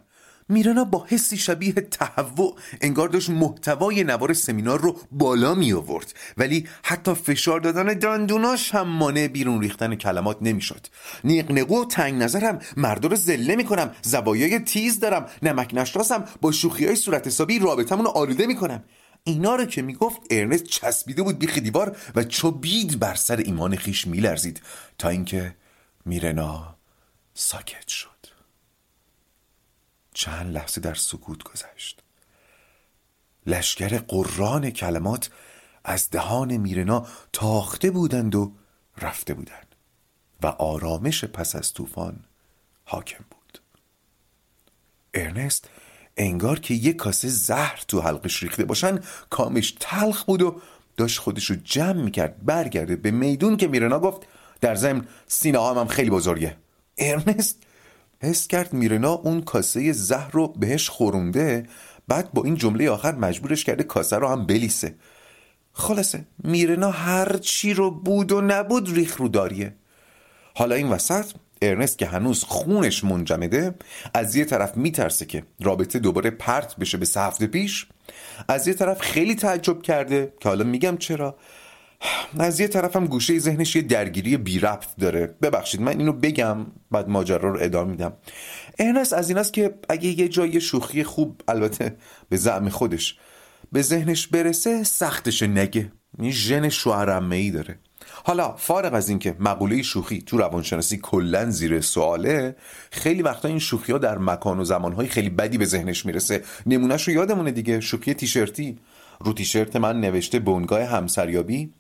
میرانا 0.50 0.84
با 0.84 1.06
حسی 1.10 1.38
شبیه 1.38 1.74
تهوع 1.74 2.58
انگار 2.82 3.10
داشت 3.10 3.30
محتوای 3.30 4.04
نوار 4.04 4.34
سمینار 4.34 4.82
رو 4.82 5.00
بالا 5.12 5.54
می 5.54 5.74
آورد 5.74 6.14
ولی 6.38 6.68
حتی 6.84 7.14
فشار 7.14 7.60
دادن 7.60 7.86
دندوناش 7.86 8.76
هم 8.76 8.88
مانع 8.88 9.28
بیرون 9.28 9.62
ریختن 9.62 9.96
کلمات 9.96 10.38
نمی‌شد. 10.42 10.88
نیقنقو 11.24 11.82
و 11.82 11.86
تنگ 11.86 12.24
نظرم 12.24 12.60
مردا 12.78 13.10
رو 13.10 13.16
زله 13.16 13.56
می‌کنم 13.56 13.92
زوایای 14.02 14.60
تیز 14.60 15.00
دارم. 15.00 15.30
نمک 15.42 15.70
نشناسم 15.74 16.26
با 16.42 16.52
شوخی 16.52 16.86
های 16.86 16.96
صورت 16.96 17.28
حسابی 17.28 17.60
رابطمون 17.60 18.06
رو 18.06 18.12
آلوده 18.12 18.46
می‌کنم. 18.46 18.84
اینا 19.24 19.56
رو 19.56 19.66
که 19.66 19.82
می‌گفت 19.82 20.22
ارنست 20.30 20.64
چسبیده 20.64 21.24
بود 21.24 21.40
بیخ 21.40 21.58
دیوار 21.58 21.98
و 22.16 22.24
چوبید 22.24 23.00
بر 23.00 23.16
سر 23.16 23.38
ایمان 23.38 23.76
خیش 23.76 24.08
میلرزید. 24.08 24.62
تا 24.98 25.10
اینکه 25.10 25.56
میرنا 26.06 26.76
ساکت 27.34 27.88
شد. 27.88 28.13
چند 30.14 30.54
لحظه 30.54 30.82
در 30.82 30.94
سکوت 30.94 31.44
گذشت. 31.44 32.04
لشکر 33.46 33.98
قران 33.98 34.70
کلمات 34.70 35.30
از 35.84 36.10
دهان 36.10 36.58
میرنا 36.58 37.08
تاخته 37.34 37.92
بودند 37.92 38.36
و 38.36 38.54
رفته 38.98 39.34
بودند 39.34 39.76
و 40.42 40.48
آرامش 40.48 41.26
پس 41.26 41.56
از 41.56 41.74
طوفان 41.74 42.20
حاکم 42.86 43.26
بود. 43.30 43.60
ارنست 45.14 45.70
انگار 46.18 46.60
که 46.60 46.74
یک 46.74 46.96
کاسه 46.96 47.28
زهر 47.28 47.84
تو 47.88 48.02
حلقش 48.02 48.44
ریخته 48.44 48.66
باشن 48.66 49.00
کامش 49.30 49.76
تلخ 49.80 50.24
بود 50.24 50.42
و 50.42 50.62
داشت 50.98 51.20
خودش 51.20 51.46
رو 51.46 51.56
جمع 51.64 52.02
می‌کرد 52.02 52.46
برگرده 52.46 52.96
به 52.96 53.12
میدون 53.12 53.58
که 53.58 53.68
میرنا 53.68 54.00
گفت 54.00 54.28
در 54.62 54.76
ضمن 54.76 55.08
سینه 55.28 55.62
هم 55.62 55.88
خیلی 55.88 56.10
بزرگه. 56.10 56.58
ارنست 56.98 57.64
حس 58.24 58.48
کرد 58.48 58.74
میرنا 58.74 59.12
اون 59.12 59.42
کاسه 59.42 59.92
زهر 59.92 60.32
رو 60.32 60.48
بهش 60.48 60.90
خورونده 60.90 61.64
بعد 62.08 62.34
با 62.34 62.44
این 62.44 62.56
جمله 62.56 62.90
آخر 62.90 63.16
مجبورش 63.16 63.64
کرده 63.64 63.84
کاسه 63.84 64.16
رو 64.16 64.28
هم 64.28 64.46
بلیسه. 64.46 64.96
خلاصه 65.74 66.26
میرنا 66.44 66.92
هر 66.92 67.38
چی 67.38 67.74
رو 67.74 67.92
بود 67.92 68.32
و 68.32 68.42
نبود 68.42 68.96
ریخ 68.96 69.18
رو 69.18 69.28
داریه. 69.28 69.76
حالا 70.56 70.76
این 70.76 70.90
وسط 70.90 71.26
ارنست 71.62 71.98
که 71.98 72.06
هنوز 72.06 72.44
خونش 72.44 73.04
منجمده 73.04 73.76
از 74.14 74.36
یه 74.36 74.46
طرف 74.46 74.78
میترسه 74.78 75.26
که 75.26 75.44
رابطه 75.62 76.00
دوباره 76.00 76.30
پرت 76.30 76.76
بشه 76.76 76.98
به 76.98 77.06
سه 77.06 77.22
هفته 77.22 77.48
پیش 77.48 77.88
از 78.48 78.68
یه 78.68 78.74
طرف 78.74 79.02
خیلی 79.02 79.36
تعجب 79.36 79.82
کرده 79.82 80.34
که 80.40 80.50
حالا 80.50 80.64
میگم 80.64 80.98
چرا؟ 80.98 81.36
از 82.40 82.60
یه 82.60 82.68
طرفم 82.68 83.06
گوشه 83.06 83.40
ذهنش 83.40 83.76
یه 83.76 83.82
درگیری 83.82 84.38
بی 84.38 84.60
ربط 84.60 84.96
داره. 85.00 85.36
ببخشید 85.42 85.82
من 85.82 86.00
اینو 86.00 86.14
بگم 86.14 86.66
بعد 86.92 87.10
ماجرا 87.10 87.50
رو 87.50 87.60
ادامه 87.62 87.92
میدم. 87.92 88.14
ارنست 88.80 89.14
از 89.14 89.30
این 89.30 89.38
است 89.38 89.54
که 89.54 89.74
اگه 89.90 90.20
یه 90.20 90.28
جای 90.28 90.62
شوخی 90.62 91.04
خوب 91.04 91.42
البته 91.48 91.96
به 92.30 92.38
زعم 92.38 92.70
خودش 92.70 93.18
به 93.72 93.82
ذهنش 93.82 94.28
برسه 94.28 94.84
سختش 94.84 95.44
نگه. 95.44 95.92
این 96.20 96.32
ژن 96.32 96.70
شوخی‌ای 96.70 97.52
داره. 97.52 97.80
حالا 98.24 98.56
فارغ 98.56 98.94
از 98.94 99.10
اینکه 99.10 99.36
مقوله 99.40 99.82
شوخی 99.82 100.22
تو 100.22 100.38
روانشناسی 100.38 100.98
کلا 100.98 101.50
زیر 101.50 101.82
سواله 101.82 102.56
خیلی 102.92 103.22
وقتا 103.22 103.48
این 103.48 103.60
شوخی 103.60 103.92
ها 103.92 103.98
در 103.98 104.18
مکان 104.18 104.60
و 104.60 104.64
زمانهای 104.64 105.08
خیلی 105.08 105.30
بدی 105.30 105.58
به 105.58 105.66
ذهنش 105.66 106.06
می‌رسه. 106.06 106.44
نمونهش 106.66 107.08
رو 107.08 107.14
یادمونه 107.14 107.52
دیگه 107.52 107.80
شوخی 107.80 108.14
تیشرتی. 108.14 108.80
رو 109.26 109.34
تیشرت 109.34 109.76
من 109.76 110.02
نوشته 110.02 110.40
بنگاه 110.40 110.84
همسریابی. 110.84 111.74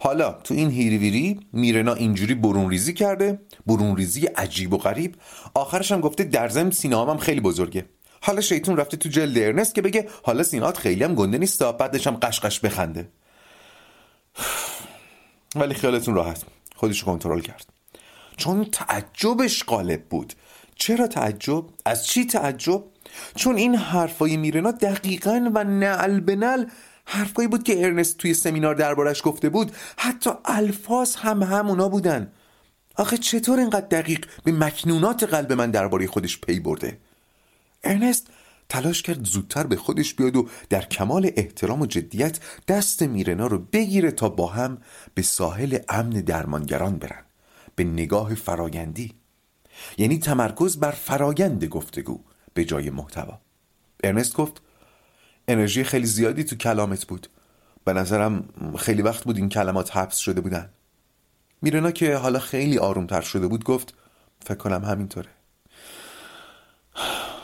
حالا 0.00 0.32
تو 0.32 0.54
این 0.54 0.70
هیریویری 0.70 1.40
میرنا 1.52 1.94
اینجوری 1.94 2.34
برون 2.34 2.70
ریزی 2.70 2.94
کرده 2.94 3.40
برون 3.66 3.96
ریزی 3.96 4.26
عجیب 4.26 4.72
و 4.72 4.78
غریب. 4.78 5.14
آخرش 5.54 5.92
هم 5.92 6.00
گفته 6.00 6.24
در 6.24 6.70
سینه 6.70 7.16
خیلی 7.16 7.40
بزرگه. 7.40 7.84
حالا 8.22 8.40
شیطون 8.40 8.76
رفته 8.76 8.96
تو 8.96 9.08
جلد 9.08 9.38
ارنست 9.38 9.74
که 9.74 9.82
بگه 9.82 10.08
حالا 10.22 10.42
سینات 10.42 10.78
خیلی 10.78 11.04
هم 11.04 11.14
گنده 11.14 11.38
نیست 11.38 11.62
بعدش 11.62 12.06
هم 12.06 12.16
قشقش 12.16 12.60
بخنده. 12.60 13.08
ولی 15.56 15.74
خیالتون 15.74 16.14
راحت. 16.14 16.44
خودش 16.76 17.04
کنترل 17.04 17.40
کرد. 17.40 17.66
چون 18.36 18.64
تعجبش 18.64 19.64
غالب 19.64 20.04
بود. 20.04 20.32
چرا 20.74 21.06
تعجب؟ 21.06 21.64
از 21.84 22.06
چی 22.06 22.26
تعجب؟ 22.26 22.84
چون 23.34 23.56
این 23.56 23.74
حرفای 23.74 24.36
میرنا 24.36 24.70
دقیقا 24.70 25.50
و 25.54 25.64
نعل 25.64 26.20
به 26.20 26.36
نعل 26.36 26.64
حرفایی 27.04 27.48
بود 27.48 27.62
که 27.62 27.84
ارنست 27.84 28.16
توی 28.16 28.34
سمینار 28.34 28.74
دربارش 28.74 29.22
گفته 29.24 29.48
بود. 29.48 29.72
حتی 29.96 30.30
الفاظ 30.44 31.16
هم 31.16 31.42
همونا 31.42 31.88
بودن. 31.88 32.32
آخه 32.96 33.18
چطور 33.18 33.58
اینقدر 33.58 33.86
دقیق 33.86 34.26
به 34.44 34.52
مکنونات 34.52 35.24
قلب 35.24 35.52
من 35.52 35.70
درباره 35.70 36.06
خودش 36.06 36.40
پی 36.40 36.60
برده؟ 36.60 36.98
ارنست 37.84 38.26
تلاش 38.68 39.02
کرد 39.02 39.24
زودتر 39.24 39.66
به 39.66 39.76
خودش 39.76 40.14
بیاد 40.14 40.36
و 40.36 40.48
در 40.68 40.84
کمال 40.84 41.30
احترام 41.36 41.80
و 41.80 41.86
جدیت 41.86 42.38
دست 42.68 43.02
میرنا 43.02 43.46
رو 43.46 43.58
بگیره 43.58 44.10
تا 44.10 44.28
با 44.28 44.46
هم 44.46 44.78
به 45.14 45.22
ساحل 45.22 45.78
امن 45.88 46.10
درمانگران 46.10 46.96
برن. 46.96 47.24
به 47.76 47.84
نگاه 47.84 48.34
فرایندی. 48.34 49.14
یعنی 49.98 50.18
تمرکز 50.18 50.76
بر 50.76 50.90
فرایند 50.90 51.64
گفتگو 51.64 52.20
به 52.54 52.64
جای 52.64 52.90
محتوا. 52.90 53.40
ارنست 54.04 54.36
گفت 54.36 54.62
انرژی 55.50 55.84
خیلی 55.84 56.06
زیادی 56.06 56.44
تو 56.44 56.56
کلامت 56.56 57.06
بود. 57.06 57.26
به 57.84 57.92
نظرم 57.92 58.48
خیلی 58.78 59.02
وقت 59.02 59.24
بود 59.24 59.36
این 59.36 59.48
کلمات 59.48 59.96
حبس 59.96 60.16
شده 60.16 60.40
بودن. 60.40 60.70
میرنا 61.62 61.90
که 61.90 62.16
حالا 62.16 62.38
خیلی 62.38 62.78
آرومتر 62.78 63.20
شده 63.20 63.46
بود 63.46 63.64
گفت 63.64 63.94
فکر 64.40 64.58
کنم 64.58 64.84
همینطوره. 64.84 65.28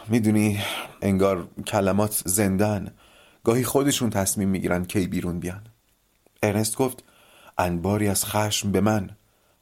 می‌دونی 0.08 0.60
انگار 1.02 1.48
کلمات 1.66 2.22
زندن. 2.26 2.94
گاهی 3.44 3.64
خودشون 3.64 4.10
تصمیم 4.10 4.48
می‌گیرن 4.48 4.84
کی 4.84 5.06
بیرون 5.06 5.40
بیان. 5.40 5.66
ارنست 6.42 6.76
گفت 6.76 7.04
انباری 7.58 8.08
از 8.08 8.24
خشم 8.24 8.72
به 8.72 8.80
من 8.80 9.10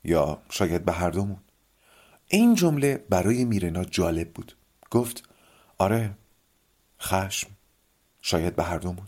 یا 0.04 0.42
شاید 0.50 0.84
به 0.84 0.92
هر 0.92 1.10
دومون. 1.10 1.40
این 2.28 2.54
جمله 2.54 3.04
برای 3.10 3.44
میرنا 3.44 3.84
جالب 3.84 4.32
بود. 4.32 4.56
گفت 4.90 5.28
آره 5.78 6.10
خشم. 7.00 7.53
شاید 8.26 8.56
به 8.56 8.62
هر 8.62 8.78
دومون 8.78 9.06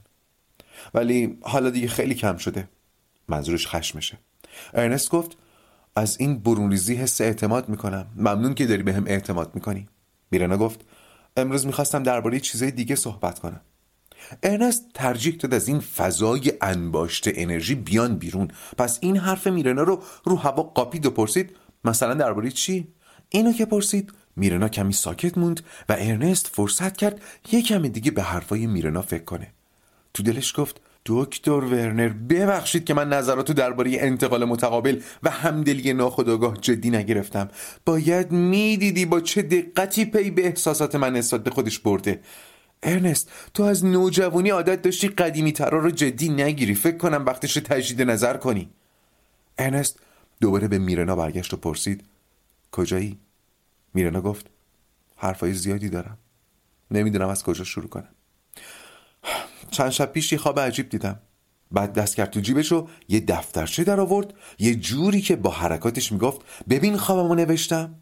ولی 0.95 1.39
حالا 1.43 1.71
دیگه 1.71 1.89
خیلی 1.89 2.15
کم 2.15 2.37
شده. 2.37 2.69
منظورش 3.29 3.67
خشمشه. 3.67 4.19
ارنست 4.75 5.11
گفت 5.11 5.37
از 5.97 6.21
این 6.21 6.39
برونریزی 6.39 6.95
حس 6.95 7.21
اعتماد 7.21 7.69
می‌کنم. 7.69 8.07
ممنون 8.17 8.55
که 8.55 8.67
داری 8.67 8.83
به 8.83 8.93
هم 8.93 9.05
اعتماد 9.07 9.55
می‌کنی. 9.55 9.89
میرنا 10.31 10.57
گفت 10.57 10.81
امروز 11.37 11.67
می‌خواستم 11.67 12.03
درباره 12.03 12.41
چیزای 12.41 12.71
دیگه 12.71 12.95
صحبت 12.95 13.39
کنم. 13.39 13.61
ارنست 14.43 14.85
ترجیح 14.95 15.37
داد 15.37 15.55
از 15.55 15.69
این 15.69 15.81
فضای 15.81 16.53
انباشته 16.61 17.33
انرژی 17.37 17.75
بیان 17.75 18.17
بیرون. 18.17 18.49
پس 18.79 18.99
این 19.01 19.17
حرف 19.17 19.47
میرنا 19.47 19.83
رو 19.83 20.03
رو 20.25 20.37
هوا 20.37 20.63
قاپید 20.63 21.07
و 21.07 21.11
پرسید 21.11 21.57
مثلا 21.85 22.15
درباره 22.15 22.51
چی؟ 22.51 22.89
اینو 23.29 23.53
که 23.53 23.67
پرسید 23.67 24.13
میرنا 24.37 24.69
کمی 24.69 24.93
ساکت 24.93 25.39
موند 25.39 25.61
و 25.89 25.97
ارنست 25.99 26.47
فرصت 26.47 26.97
کرد 26.97 27.21
یه 27.53 27.63
کمی 27.63 27.89
دیگه 27.89 28.11
به 28.11 28.23
حرفای 28.23 28.67
میرنا 28.67 29.03
فکر 29.03 29.25
کنه. 29.25 29.53
تو 30.15 30.23
دلش 30.23 30.53
گفت 30.57 30.81
دکتر 31.07 31.51
ورنر 31.51 32.09
ببخشید 32.09 32.85
که 32.85 32.95
من 32.95 33.09
نظراتو 33.09 33.53
درباره 33.53 33.97
انتقال 34.01 34.45
متقابل 34.45 35.01
و 35.23 35.31
همدلی 35.31 35.93
ناخودآگاه 35.93 36.57
جدی 36.57 36.91
نگرفتم. 36.91 37.49
باید 37.85 38.33
می‌دیدی 38.33 39.07
با 39.07 39.21
چه 39.21 39.43
دقتی 39.43 40.05
پی 40.05 40.31
به 40.31 40.47
احساسات 40.47 40.95
من 40.95 41.13
نسبت 41.13 41.45
به 41.45 41.51
خودش 41.51 41.79
برده. 41.79 42.21
ارنست 42.83 43.31
تو 43.55 43.63
از 43.63 43.85
نوجوانی 43.85 44.51
عادت 44.51 44.83
داشتی 44.83 45.09
قدیمی 45.09 45.53
ترا 45.53 45.79
رو 45.79 45.91
جدی 45.91 46.29
نگیری. 46.29 46.75
فکر 46.75 46.97
کنم 46.97 47.25
وقتش 47.27 47.55
تجدید 47.55 48.11
نظر 48.11 48.37
کنی. 48.37 48.69
ارنست 49.59 50.01
دوباره 50.41 50.69
به 50.69 50.79
میرنا 50.79 51.17
برگشت 51.17 51.55
و 51.55 51.57
پرسید 51.57 52.05
کجایی؟ 52.73 53.19
میرنا 53.97 54.21
گفت 54.21 54.47
حرفای 55.17 55.53
زیادی 55.53 55.89
دارم. 55.89 56.19
نمی‌دونم 56.91 57.29
از 57.29 57.45
کجا 57.45 57.65
شروع 57.65 57.89
کنم. 57.89 58.09
چند 59.71 59.91
شب 59.91 60.13
پیش 60.13 60.33
یه 60.33 60.39
خواب 60.39 60.61
عجیب 60.61 60.89
دیدم. 60.89 61.21
بعد 61.71 61.93
دست 61.93 62.17
کرد 62.17 62.31
تو 62.31 62.41
جیبش 62.41 62.73
رو 62.73 62.89
یه 63.09 63.21
دفترچه 63.21 63.85
در 63.85 64.01
آورد. 64.01 64.35
یه 64.59 64.75
جوری 64.75 65.21
که 65.21 65.37
با 65.37 65.51
حرکاتش 65.51 66.13
می‌گفت 66.13 66.41
ببین 66.69 66.97
خوابمو 66.97 67.35
نوشتم. 67.35 67.95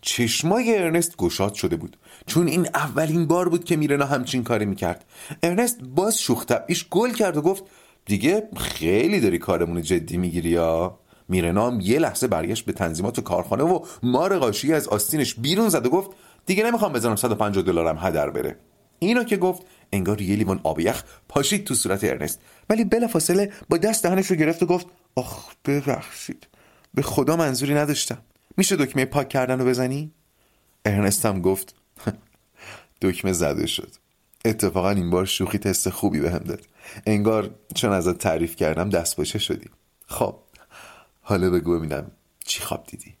چشمای 0.00 0.78
ارنست 0.78 1.16
گشاد 1.16 1.54
شده 1.54 1.76
بود. 1.76 1.96
چون 2.26 2.46
این 2.46 2.68
اولین 2.74 3.26
بار 3.26 3.48
بود 3.48 3.64
که 3.64 3.76
میرنا 3.76 4.06
همچین 4.06 4.44
کاری 4.44 4.66
می‌کرد. 4.66 5.04
ارنست 5.42 5.82
باز 5.82 6.20
شوخ 6.20 6.44
گل 6.90 7.12
کرد 7.12 7.36
و 7.36 7.42
گفت 7.42 7.64
دیگه 8.04 8.48
خیلی 8.56 9.20
داری 9.20 9.38
کارمون 9.38 9.82
جدی 9.82 10.16
می‌گیری 10.16 10.48
یا؟ 10.48 10.98
میرنا 11.30 11.70
هم 11.70 11.80
یه 11.80 11.98
لحظه 11.98 12.26
برگشت 12.26 12.64
به 12.64 12.72
تنظیمات 12.72 13.20
کارخانه 13.20 13.64
و 13.64 13.84
مار 14.02 14.38
قاشی 14.38 14.72
از 14.72 14.88
آستینش 14.88 15.34
بیرون 15.34 15.68
زد 15.68 15.86
و 15.86 15.90
گفت 15.90 16.10
دیگه 16.46 16.64
نمی‌خوام 16.64 16.92
بزنم 16.92 17.16
150 17.16 17.64
دلارم 17.64 17.98
هدر 18.00 18.30
بره. 18.30 18.56
اینو 18.98 19.24
که 19.24 19.36
گفت 19.36 19.62
انگار 19.92 20.20
یه 20.20 20.36
لیوان 20.36 20.60
آب 20.62 20.80
یخ 20.80 21.02
پاشید 21.28 21.64
تو 21.64 21.74
صورت 21.74 22.04
ارنست. 22.04 22.40
ولی 22.70 22.84
بلافاصله 22.84 23.52
با 23.68 23.76
دست 23.76 24.02
دهنش 24.02 24.26
رو 24.26 24.36
گرفت 24.36 24.62
و 24.62 24.66
گفت 24.66 24.86
آخ 25.14 25.54
ببخشید. 25.64 26.46
به 26.94 27.02
خدا 27.02 27.36
منظوری 27.36 27.74
نداشتم. 27.74 28.18
میشه 28.56 28.76
دکمه 28.76 29.04
پاک 29.04 29.28
کردن 29.28 29.58
رو 29.58 29.66
بزنی؟ 29.66 30.12
ارنست 30.84 31.26
هم 31.26 31.40
گفت 31.40 31.74
دکمه 33.02 33.32
زده 33.32 33.66
شد. 33.66 33.90
اتفاقا 34.44 34.90
این 34.90 35.10
بار 35.10 35.24
شوخی 35.24 35.58
تست 35.58 35.90
خوبی 35.90 36.20
بهم 36.20 36.38
داد. 36.38 36.60
انگار 37.06 37.50
چون 37.74 37.92
ازت 37.92 38.18
تعریف 38.18 38.56
کردم 38.56 38.88
دست 38.90 39.16
باشه 39.16 39.38
شدی. 39.38 39.70
خب 40.06 40.34
حالا 41.30 41.50
بگو 41.50 41.78
ببینم 41.78 42.10
چی 42.44 42.60
خواب 42.62 42.86
دیدی. 42.86 43.14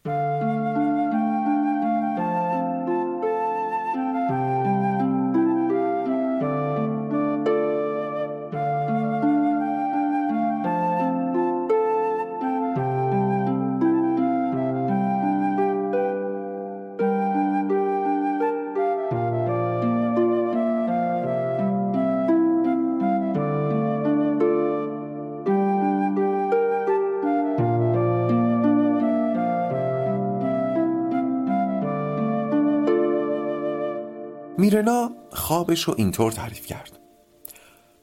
خوابش 35.50 35.82
رو 35.82 35.94
اینطور 35.98 36.32
تعریف 36.32 36.66
کرد. 36.66 36.98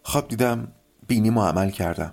خواب 0.03 0.27
دیدم 0.27 0.67
بینیمو 1.07 1.41
عمل 1.41 1.69
کردم. 1.69 2.11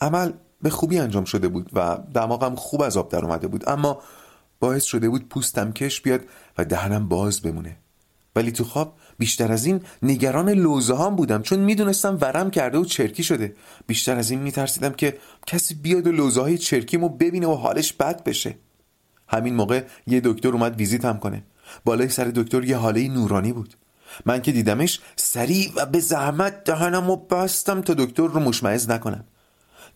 عمل 0.00 0.32
به 0.62 0.70
خوبی 0.70 0.98
انجام 0.98 1.24
شده 1.24 1.48
بود 1.48 1.70
و 1.72 1.98
دماغم 2.14 2.54
خوب 2.54 2.82
از 2.82 2.96
آب 2.96 3.08
در 3.08 3.24
اومده 3.24 3.48
بود 3.48 3.68
اما 3.68 4.02
باعث 4.60 4.84
شده 4.84 5.08
بود 5.08 5.28
پوستم 5.28 5.72
کش 5.72 6.00
بیاد 6.00 6.20
و 6.58 6.64
دهنم 6.64 7.08
باز 7.08 7.40
بمونه. 7.40 7.76
ولی 8.36 8.52
تو 8.52 8.64
خواب 8.64 8.96
بیشتر 9.18 9.52
از 9.52 9.64
این 9.64 9.80
نگران 10.02 10.48
لوزه 10.50 10.96
هم 10.96 11.16
بودم 11.16 11.42
چون 11.42 11.58
می‌دونستم 11.58 12.18
ورم 12.20 12.50
کرده 12.50 12.78
و 12.78 12.84
چرکی 12.84 13.22
شده. 13.22 13.56
بیشتر 13.86 14.16
از 14.16 14.30
این 14.30 14.40
میترسیدم 14.40 14.92
که 14.92 15.18
کسی 15.46 15.74
بیاد 15.74 16.06
و 16.06 16.12
لوزه 16.12 16.40
های 16.40 16.58
چرکیمو 16.58 17.08
ببینه 17.08 17.46
و 17.46 17.54
حالش 17.54 17.92
بد 17.92 18.24
بشه. 18.24 18.54
همین 19.28 19.54
موقع 19.54 19.84
یه 20.06 20.20
دکتر 20.24 20.48
اومد 20.48 20.76
ویزیتم 20.76 21.18
کنه. 21.18 21.42
بالای 21.84 22.08
سر 22.08 22.24
دکتر 22.24 22.64
یه 22.64 22.76
حاله 22.76 23.08
نورانی 23.08 23.52
بود. 23.52 23.76
من 24.26 24.42
که 24.42 24.52
دیدمش 24.52 25.00
سریع 25.16 25.72
و 25.76 25.86
به 25.86 26.00
زحمت 26.00 26.64
دهنم 26.64 27.10
و 27.10 27.16
بستم 27.16 27.80
تا 27.80 27.94
دکتر 27.94 28.26
رو 28.26 28.40
مشمعز 28.40 28.90
نکنم 28.90 29.24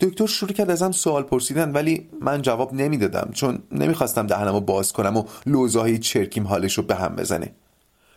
دکتر 0.00 0.26
شروع 0.26 0.52
کرد 0.52 0.70
ازم 0.70 0.92
سوال 0.92 1.22
پرسیدن 1.22 1.72
ولی 1.72 2.08
من 2.20 2.42
جواب 2.42 2.74
نمی‌دادم 2.74 3.30
چون 3.32 3.62
نمی‌خواستم 3.72 4.26
دهنم 4.26 4.52
رو 4.52 4.60
باز 4.60 4.92
کنم 4.92 5.16
و 5.16 5.24
لوزاهای 5.46 5.98
چرکیم 5.98 6.46
حالش 6.46 6.78
رو 6.78 6.82
به 6.82 6.94
هم 6.94 7.16
بزنه 7.16 7.54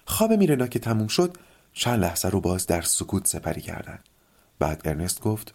خواب 0.06 0.34
میرنا 0.34 0.68
که 0.68 0.80
تموم 0.80 1.08
شد 1.08 1.38
چند 1.74 2.00
لحظه 2.02 2.30
رو 2.30 2.42
باز 2.42 2.68
در 2.68 2.82
سکوت 2.82 3.28
سپری 3.28 3.62
کردن 3.62 4.00
بعد 4.60 4.82
ارنست 4.86 5.22
گفت 5.22 5.54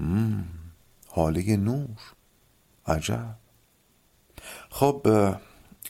مم. 0.00 0.44
حاله 1.08 1.56
نور 1.56 1.98
عجب 2.86 3.34
خب 4.70 5.06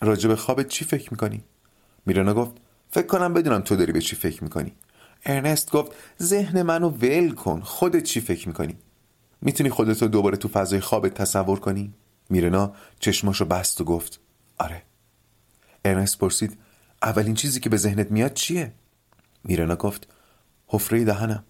راجب 0.03 0.35
خوابت 0.35 0.69
چی 0.69 0.85
فکر 0.85 1.11
می‌کنی؟ 1.11 1.45
میرانا 2.07 2.35
گفت 2.35 2.53
فکر 2.91 3.07
کنم 3.07 3.35
بدونم 3.35 3.61
تو 3.61 3.77
داری 3.77 3.93
به 3.93 4.01
چی 4.01 4.17
فکر 4.17 4.45
می‌کنی. 4.45 4.73
ارنست 5.25 5.71
گفت 5.71 5.93
ذهن 6.23 6.63
منو 6.63 6.89
ول 6.89 7.35
کن 7.35 7.61
خودت 7.61 8.03
چی 8.03 8.21
فکر 8.21 8.49
می‌کنی؟ 8.49 8.77
می‌تونی 9.41 9.71
خودتو 9.71 10.09
دوباره 10.09 10.37
تو 10.37 10.49
فضای 10.49 10.81
خوابت 10.81 11.15
تصور 11.15 11.61
کنی؟ 11.61 11.95
میرنا 12.31 12.75
چشماشو 13.01 13.45
بست 13.45 13.81
و 13.81 13.85
گفت 13.85 14.21
آره. 14.59 14.83
ارنست 15.85 16.19
پرسید 16.19 16.59
اولین 17.03 17.35
چیزی 17.35 17.61
که 17.61 17.71
به 17.71 17.77
ذهنت 17.77 18.11
میاد 18.11 18.35
چیه؟ 18.35 18.73
میرنا 19.45 19.77
گفت 19.77 20.09
حفره 20.67 21.05
دهنم. 21.05 21.45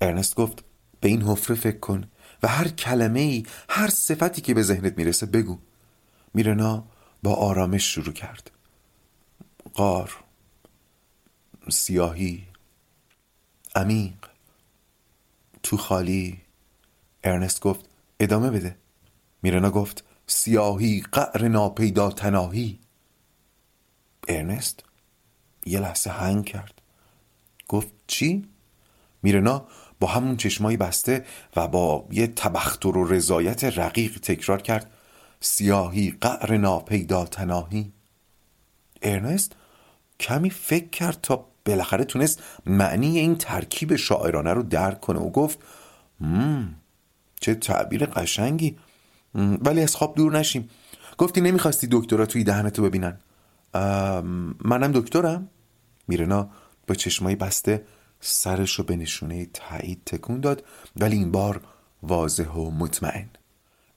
ارنست 0.00 0.34
گفت 0.34 0.64
به 1.00 1.08
این 1.08 1.22
حفره 1.22 1.56
فکر 1.56 1.78
کن 1.78 2.04
و 2.42 2.48
هر 2.48 2.68
کلمه 2.68 3.20
ای 3.20 3.46
هر 3.68 3.88
صفتی 3.88 4.42
که 4.42 4.54
به 4.54 4.62
ذهنت 4.62 4.98
می‌رسه 4.98 5.26
بگو. 5.26 5.58
میرنا 6.34 6.84
با 7.22 7.34
آرامش 7.34 7.94
شروع 7.94 8.12
کرد. 8.12 8.50
قار. 9.74 10.23
سیاهی 11.70 12.46
عمیق 13.74 14.14
تو 15.62 15.76
خالی. 15.76 16.40
ارنست 17.24 17.60
گفت 17.60 17.84
ادامه 18.20 18.50
بده. 18.50 18.76
میرنا 19.42 19.70
گفت 19.70 20.04
سیاهی 20.26 21.04
قعر 21.12 21.48
ناپیدا 21.48 22.10
تناهی. 22.10 22.78
ارنست 24.28 24.84
یه 25.66 25.80
لحظه 25.80 26.10
هنگ 26.10 26.44
کرد. 26.44 26.82
گفت 27.68 27.88
چی؟ 28.06 28.48
میرنا 29.22 29.66
با 30.00 30.08
همون 30.08 30.36
چشمایی 30.36 30.76
بسته 30.76 31.24
و 31.56 31.68
با 31.68 32.08
یه 32.10 32.26
تبختر 32.26 32.96
و 32.96 33.04
رضایت 33.04 33.64
رقیق 33.64 34.18
تکرار 34.18 34.62
کرد. 34.62 34.90
سیاهی 35.40 36.10
قعر 36.20 36.56
ناپیدا 36.56 37.24
تناهی. 37.24 37.92
ارنست 39.02 39.52
کمی 40.20 40.50
فکر 40.50 40.88
کرد 40.88 41.20
تا 41.20 41.53
بالاخره 41.66 42.04
تونست 42.04 42.42
معنی 42.66 43.18
این 43.18 43.36
ترکیب 43.36 43.96
شاعرانه 43.96 44.52
رو 44.52 44.62
درک 44.62 45.00
کنه 45.00 45.18
و 45.18 45.30
گفت 45.30 45.58
مم 46.20 46.74
چه 47.40 47.54
تعبیر 47.54 48.06
قشنگی. 48.06 48.76
ولی 49.34 49.80
از 49.80 49.96
خواب 49.96 50.14
دور 50.14 50.38
نشیم. 50.38 50.70
گفتی 51.18 51.40
نمی‌خواستی 51.40 51.88
دکترا 51.90 52.26
توی 52.26 52.44
دهنتو 52.44 52.82
ببینن. 52.82 53.18
منم 54.64 54.92
دکترم. 54.94 55.48
میرنا 56.08 56.50
با 56.86 56.94
چشمایی 56.94 57.36
بسته 57.36 57.84
سرش 58.20 58.74
رو 58.74 58.84
به 58.84 58.96
نشونه 58.96 59.46
تایید 59.46 60.02
تکون 60.06 60.40
داد 60.40 60.64
ولی 60.96 61.16
این 61.16 61.30
بار 61.30 61.60
واضح 62.02 62.48
و 62.48 62.70
مطمئن. 62.70 63.28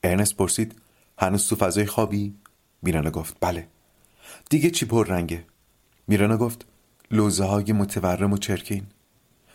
ارنست 0.04 0.36
پرسید 0.36 0.76
هنوز 1.18 1.48
تو 1.48 1.56
فضای 1.56 1.86
خوابی؟ 1.86 2.36
میرنا 2.82 3.12
گفت 3.12 3.38
بله. 3.42 3.68
دیگه 4.50 4.70
چی 4.70 4.86
پر 4.86 5.08
رنگه؟ 5.08 5.46
میرنا 6.08 6.38
گفت 6.38 6.66
لوزه 7.12 7.44
های 7.44 7.74
متورم 7.74 8.34
و 8.34 8.38
چرکین. 8.38 8.84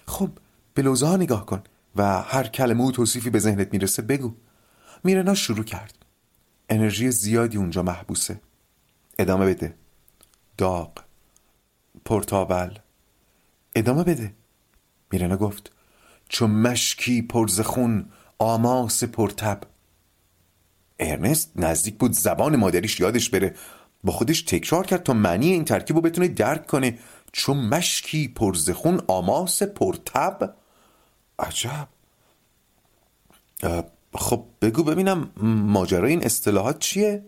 خب 0.06 0.30
به 0.74 0.82
لوزه 0.82 1.06
ها 1.06 1.16
نگاه 1.16 1.46
کن 1.46 1.62
و 1.96 2.22
هر 2.22 2.46
کلمه 2.46 2.84
و 2.84 2.90
توصیفی 2.90 3.30
به 3.30 3.38
ذهنت 3.38 3.72
می‌رسه 3.72 4.02
بگو. 4.02 4.34
میرنا 5.04 5.34
شروع 5.34 5.64
کرد. 5.64 5.94
انرژی 6.68 7.10
زیادی 7.10 7.56
اونجا 7.56 7.82
محبوسه. 7.82 8.40
ادامه 9.18 9.46
بده. 9.46 9.74
داغ. 10.58 10.92
پرتاول. 12.04 12.78
ادامه 13.74 14.04
بده. 14.04 14.34
میرنا 15.12 15.36
گفت. 15.36 15.72
چون 16.28 16.50
مشکی 16.50 17.22
پرزخون 17.22 18.06
آماس 18.38 19.04
پرتب. 19.04 19.60
ارنست 20.98 21.52
نزدیک 21.56 21.98
بود 21.98 22.12
زبان 22.12 22.56
مادریش 22.56 23.00
یادش 23.00 23.30
بره. 23.30 23.54
با 24.04 24.12
خودش 24.12 24.42
تکرار 24.42 24.86
کرد 24.86 25.02
تا 25.02 25.12
معنی 25.12 25.52
این 25.52 25.64
ترکیب 25.64 25.96
رو 25.96 26.02
بتونه 26.02 26.28
درک 26.28 26.66
کنه. 26.66 26.98
چون 27.32 27.56
مشکی 27.56 28.28
پرزخون 28.28 29.02
آماس 29.06 29.62
پرتب 29.62 30.54
عجب. 31.38 31.88
خب 34.14 34.44
بگو 34.62 34.82
ببینم 34.82 35.30
ماجرای 35.66 36.10
این 36.10 36.24
اصطلاحات 36.24 36.78
چیه؟ 36.78 37.24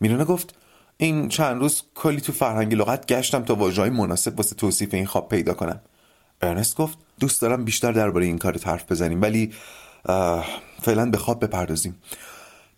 میرنا 0.00 0.24
گفت 0.24 0.54
این 0.96 1.28
چند 1.28 1.60
روز 1.60 1.82
کلی 1.94 2.20
تو 2.20 2.32
فرهنگ 2.32 2.74
لغت 2.74 3.06
گشتم 3.06 3.44
تا 3.44 3.54
واژه‌های 3.54 3.90
مناسب 3.90 4.36
واسه 4.36 4.54
توصیف 4.54 4.94
این 4.94 5.06
خواب 5.06 5.28
پیدا 5.28 5.54
کنم. 5.54 5.80
ارنست 6.42 6.76
گفت 6.76 6.98
دوست 7.20 7.42
دارم 7.42 7.64
بیشتر 7.64 7.92
درباره 7.92 8.26
این 8.26 8.38
کار 8.38 8.58
حرف 8.64 8.92
بزنیم 8.92 9.22
ولی 9.22 9.52
فعلا 10.82 11.10
به 11.10 11.18
خواب 11.18 11.44
بپردازیم. 11.44 12.02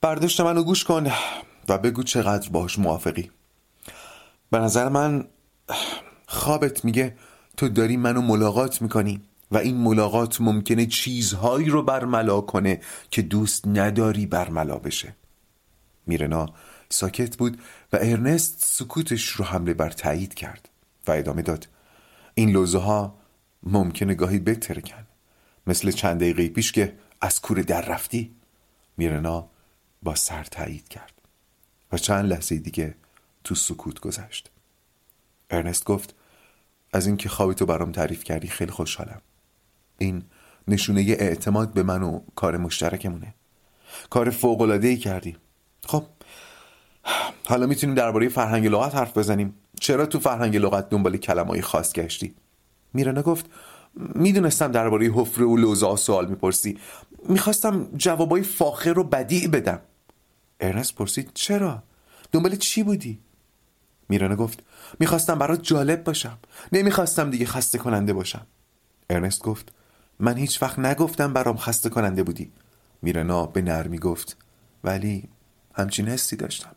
برداشت 0.01 0.41
منو 0.41 0.63
گوش 0.63 0.85
کن 0.85 1.13
و 1.69 1.79
بگو 1.79 2.03
چقدر 2.03 2.49
باهاش 2.49 2.79
موافقی. 2.79 3.31
به 4.51 4.59
نظر 4.59 4.89
من 4.89 5.25
خوابت 6.31 6.85
میگه. 6.85 7.17
تو 7.57 7.69
داری 7.69 7.97
منو 7.97 8.21
ملاقات 8.21 8.83
می‌کنی 8.83 9.21
و 9.51 9.57
این 9.59 9.77
ملاقات 9.77 10.41
ممکنه 10.41 10.87
چیزهایی 10.87 11.69
رو 11.69 11.83
برملا 11.83 12.41
کنه 12.41 12.81
که 13.11 13.23
دوست 13.23 13.69
نداری 13.69 14.27
برملا 14.27 14.77
بشه. 14.79 15.15
میرنا 16.07 16.47
ساکت 16.89 17.37
بود 17.37 17.61
و 17.93 17.99
ارنست 18.01 18.57
سکوتش 18.59 19.29
رو 19.29 19.45
حمله 19.45 19.75
بر 19.75 19.91
تایید 19.91 20.35
کرد 20.35 20.69
و 21.07 21.11
ادامه 21.11 21.43
داد. 21.43 21.69
این 22.35 22.51
لوزه 22.51 22.79
ها 22.79 23.19
ممکنه 23.63 24.15
گاهی 24.15 24.39
بترکن. 24.39 25.07
مثل 25.67 25.91
چند 25.91 26.21
دقیقه 26.21 26.49
پیش 26.49 26.73
که 26.73 26.97
از 27.21 27.41
کوره 27.41 27.63
در 27.63 27.81
رفتی. 27.81 28.35
میرنا 28.97 29.49
با 30.03 30.15
سر 30.15 30.45
تایید 30.45 30.89
کرد 30.89 31.13
و 31.93 31.99
چند 31.99 32.25
لحظه 32.25 32.59
دیگه 32.59 32.95
تو 33.45 33.55
سکوت 33.55 34.01
گذشت. 34.01 34.51
ارنست 35.51 35.85
گفت 35.85 36.15
از 36.93 37.07
اینکه 37.07 37.29
خوابی 37.29 37.55
تو 37.55 37.67
برام 37.67 37.93
تعریف 37.93 38.25
کردی 38.25 38.49
خیلی 38.49 38.71
خوشحالم. 38.71 39.21
این 39.99 40.23
نشونه 40.69 41.01
اعتماد 41.01 41.73
به 41.73 41.83
من 41.83 42.03
و 42.03 42.21
کار 42.35 42.57
مشترکمونه. 42.57 43.35
کار 44.11 44.31
فوق 44.31 44.61
ای 44.61 44.97
کردی. 44.97 45.37
خب 45.87 46.05
حالا 47.47 47.67
می‌تونیم 47.67 47.95
درباره 47.95 48.29
فرهنگ 48.29 48.67
لغت 48.67 48.95
حرف 48.95 49.19
بزنیم. 49.19 49.55
چرا 49.81 50.07
تو 50.07 50.21
فرهنگ 50.21 50.57
لغت 50.57 50.89
دنبال 50.89 51.17
کلمای 51.17 51.63
خاص 51.63 51.93
گشتی؟ 51.93 52.35
میرنا 52.95 53.23
گفت 53.23 53.47
می‌دونستم 53.95 54.73
درباره 54.73 55.07
حفره 55.07 55.45
و 55.45 55.57
لوزا 55.57 55.97
سوال 55.97 56.27
می‌پرسی. 56.27 56.79
می‌خواستم 57.29 57.89
جوابای 57.97 58.43
فاخر 58.43 58.99
و 58.99 59.05
بدیع 59.05 59.49
بدم. 59.49 59.81
ارنست 60.61 60.95
پرسید 60.95 61.31
چرا؟ 61.35 61.83
دنبال 62.33 62.57
چی 62.57 62.83
بودی؟ 62.83 63.19
میرانه 64.09 64.37
گفت 64.37 64.63
می‌خواستم 64.99 65.39
برات 65.39 65.63
جالب 65.63 66.05
باشم. 66.05 66.39
نمی‌خواستم 66.73 67.31
دیگه 67.31 67.47
خسته 67.47 67.79
کننده 67.79 68.13
باشم. 68.13 68.47
ارنست 69.11 69.43
گفت 69.43 69.73
من 70.19 70.37
هیچ 70.37 70.63
وقت 70.63 70.79
نگفتم 70.79 71.33
برام 71.33 71.57
خسته 71.57 71.89
کننده 71.89 72.23
بودی. 72.23 72.53
میرنا 73.03 73.47
به 73.47 73.63
نرمی 73.63 73.99
گفت 73.99 74.37
ولی 74.85 75.29
همچین 75.75 76.09
حسی 76.09 76.37
داشتم. 76.37 76.71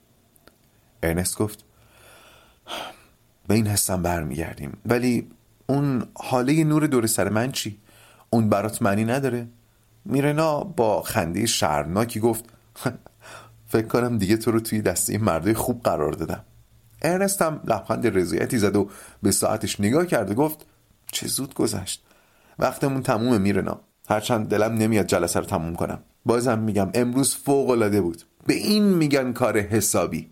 ارنست 1.04 1.38
گفت 1.38 1.64
به 3.48 3.54
این 3.54 3.68
حسم 3.68 4.02
برمیگردیم. 4.02 4.78
ولی 4.86 5.30
اون 5.68 6.04
حاله 6.16 6.64
نور 6.64 6.88
دور 6.88 7.08
سر 7.08 7.30
من 7.30 7.52
چی؟ 7.52 7.80
اون 8.30 8.50
برات 8.50 8.82
معنی 8.82 9.06
نداره؟ 9.06 9.48
میرنا 10.06 10.64
با 10.64 11.02
خنده 11.02 11.46
شرمناکی 11.46 12.20
گفت 12.20 12.46
فکر 13.72 13.88
کنم 13.88 14.18
دیگه 14.18 14.38
تو 14.38 14.52
رو 14.52 14.60
توی 14.60 14.82
دسته 14.82 15.18
مردای 15.18 15.54
خوب 15.54 15.84
قرار 15.84 16.12
دادم. 16.12 16.44
ارنست 17.04 17.42
هم 17.42 17.62
لبخند 17.68 18.18
رضایتی 18.18 18.58
زد 18.58 18.76
و 18.76 18.90
به 19.24 19.32
ساعتش 19.32 19.80
نگاه 19.80 20.06
کرد 20.06 20.32
و 20.32 20.34
گفت 20.34 20.66
چه 21.12 21.28
زود 21.28 21.54
گذشت. 21.54 22.04
وقتمون 22.60 23.04
تمومه 23.04 23.38
میرنا. 23.38 23.80
هرچند 24.10 24.50
دلم 24.50 24.74
نمیاد 24.74 25.06
جلسه 25.06 25.40
رو 25.40 25.46
تموم 25.46 25.76
کنم. 25.76 26.00
بازم 26.26 26.60
میگم 26.60 26.90
امروز 26.94 27.36
فوق 27.36 27.70
العاده 27.70 28.02
بود. 28.02 28.24
به 28.48 28.54
این 28.54 28.84
میگن 28.84 29.34
کار 29.34 29.60
حسابی. 29.60 30.30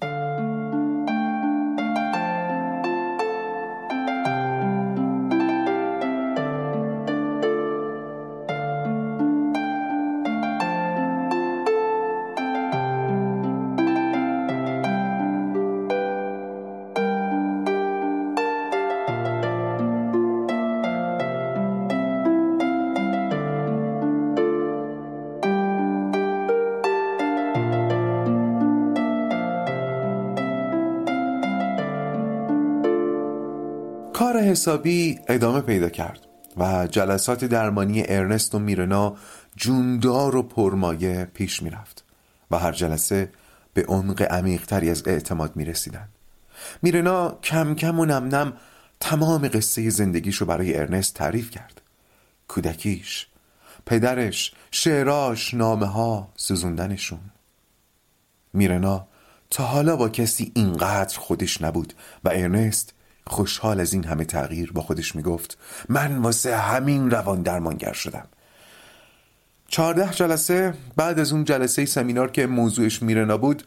حسابی 34.61 35.19
ادامه 35.27 35.61
پیدا 35.61 35.89
کرد 35.89 36.19
و 36.57 36.87
جلسات 36.87 37.45
درمانی 37.45 38.03
ارنست 38.07 38.55
و 38.55 38.59
میرنا 38.59 39.17
جوندار 39.55 40.35
و 40.35 40.43
پرمایه 40.43 41.25
پیش 41.33 41.63
می‌رفت 41.63 42.03
و 42.51 42.57
هر 42.57 42.71
جلسه 42.71 43.29
به 43.73 43.83
عمق 43.83 44.21
عمیقتری 44.21 44.89
از 44.89 45.07
اعتماد 45.07 45.55
می 45.55 45.65
رسیدن. 45.65 46.07
میرنا 46.81 47.37
کم 47.43 47.75
کم 47.75 47.99
و 47.99 48.05
نم 48.05 48.35
نم 48.35 48.53
تمام 48.99 49.47
قصه 49.47 49.89
زندگیش 49.89 50.35
رو 50.35 50.45
برای 50.45 50.77
ارنست 50.77 51.13
تعریف 51.13 51.51
کرد 51.51 51.81
کودکیش 52.47 53.27
پدرش 53.85 54.53
شعراش 54.71 55.53
نامه 55.53 55.85
ها 55.85 56.29
سزوندنشون 56.35 57.19
میرنا 58.53 59.07
تا 59.49 59.63
حالا 59.63 59.95
با 59.95 60.09
کسی 60.09 60.51
اینقدر 60.55 61.19
خودش 61.19 61.61
نبود 61.61 61.93
و 62.23 62.29
ارنست 62.29 62.93
خوشحال 63.27 63.79
از 63.79 63.93
این 63.93 64.03
همه 64.03 64.25
تغییر 64.25 64.71
با 64.71 64.81
خودش 64.81 65.15
می‌گفت 65.15 65.57
من 65.89 66.17
واسه 66.17 66.57
همین 66.57 67.11
روان 67.11 67.41
درمانگر 67.41 67.93
شدم. 67.93 68.27
چهارده 69.67 70.09
جلسه 70.11 70.73
بعد 70.95 71.19
از 71.19 71.33
اون 71.33 71.43
جلسه 71.43 71.85
سمینار 71.85 72.31
که 72.31 72.47
موضوعش 72.47 73.01
میرنا 73.01 73.37
بود 73.37 73.63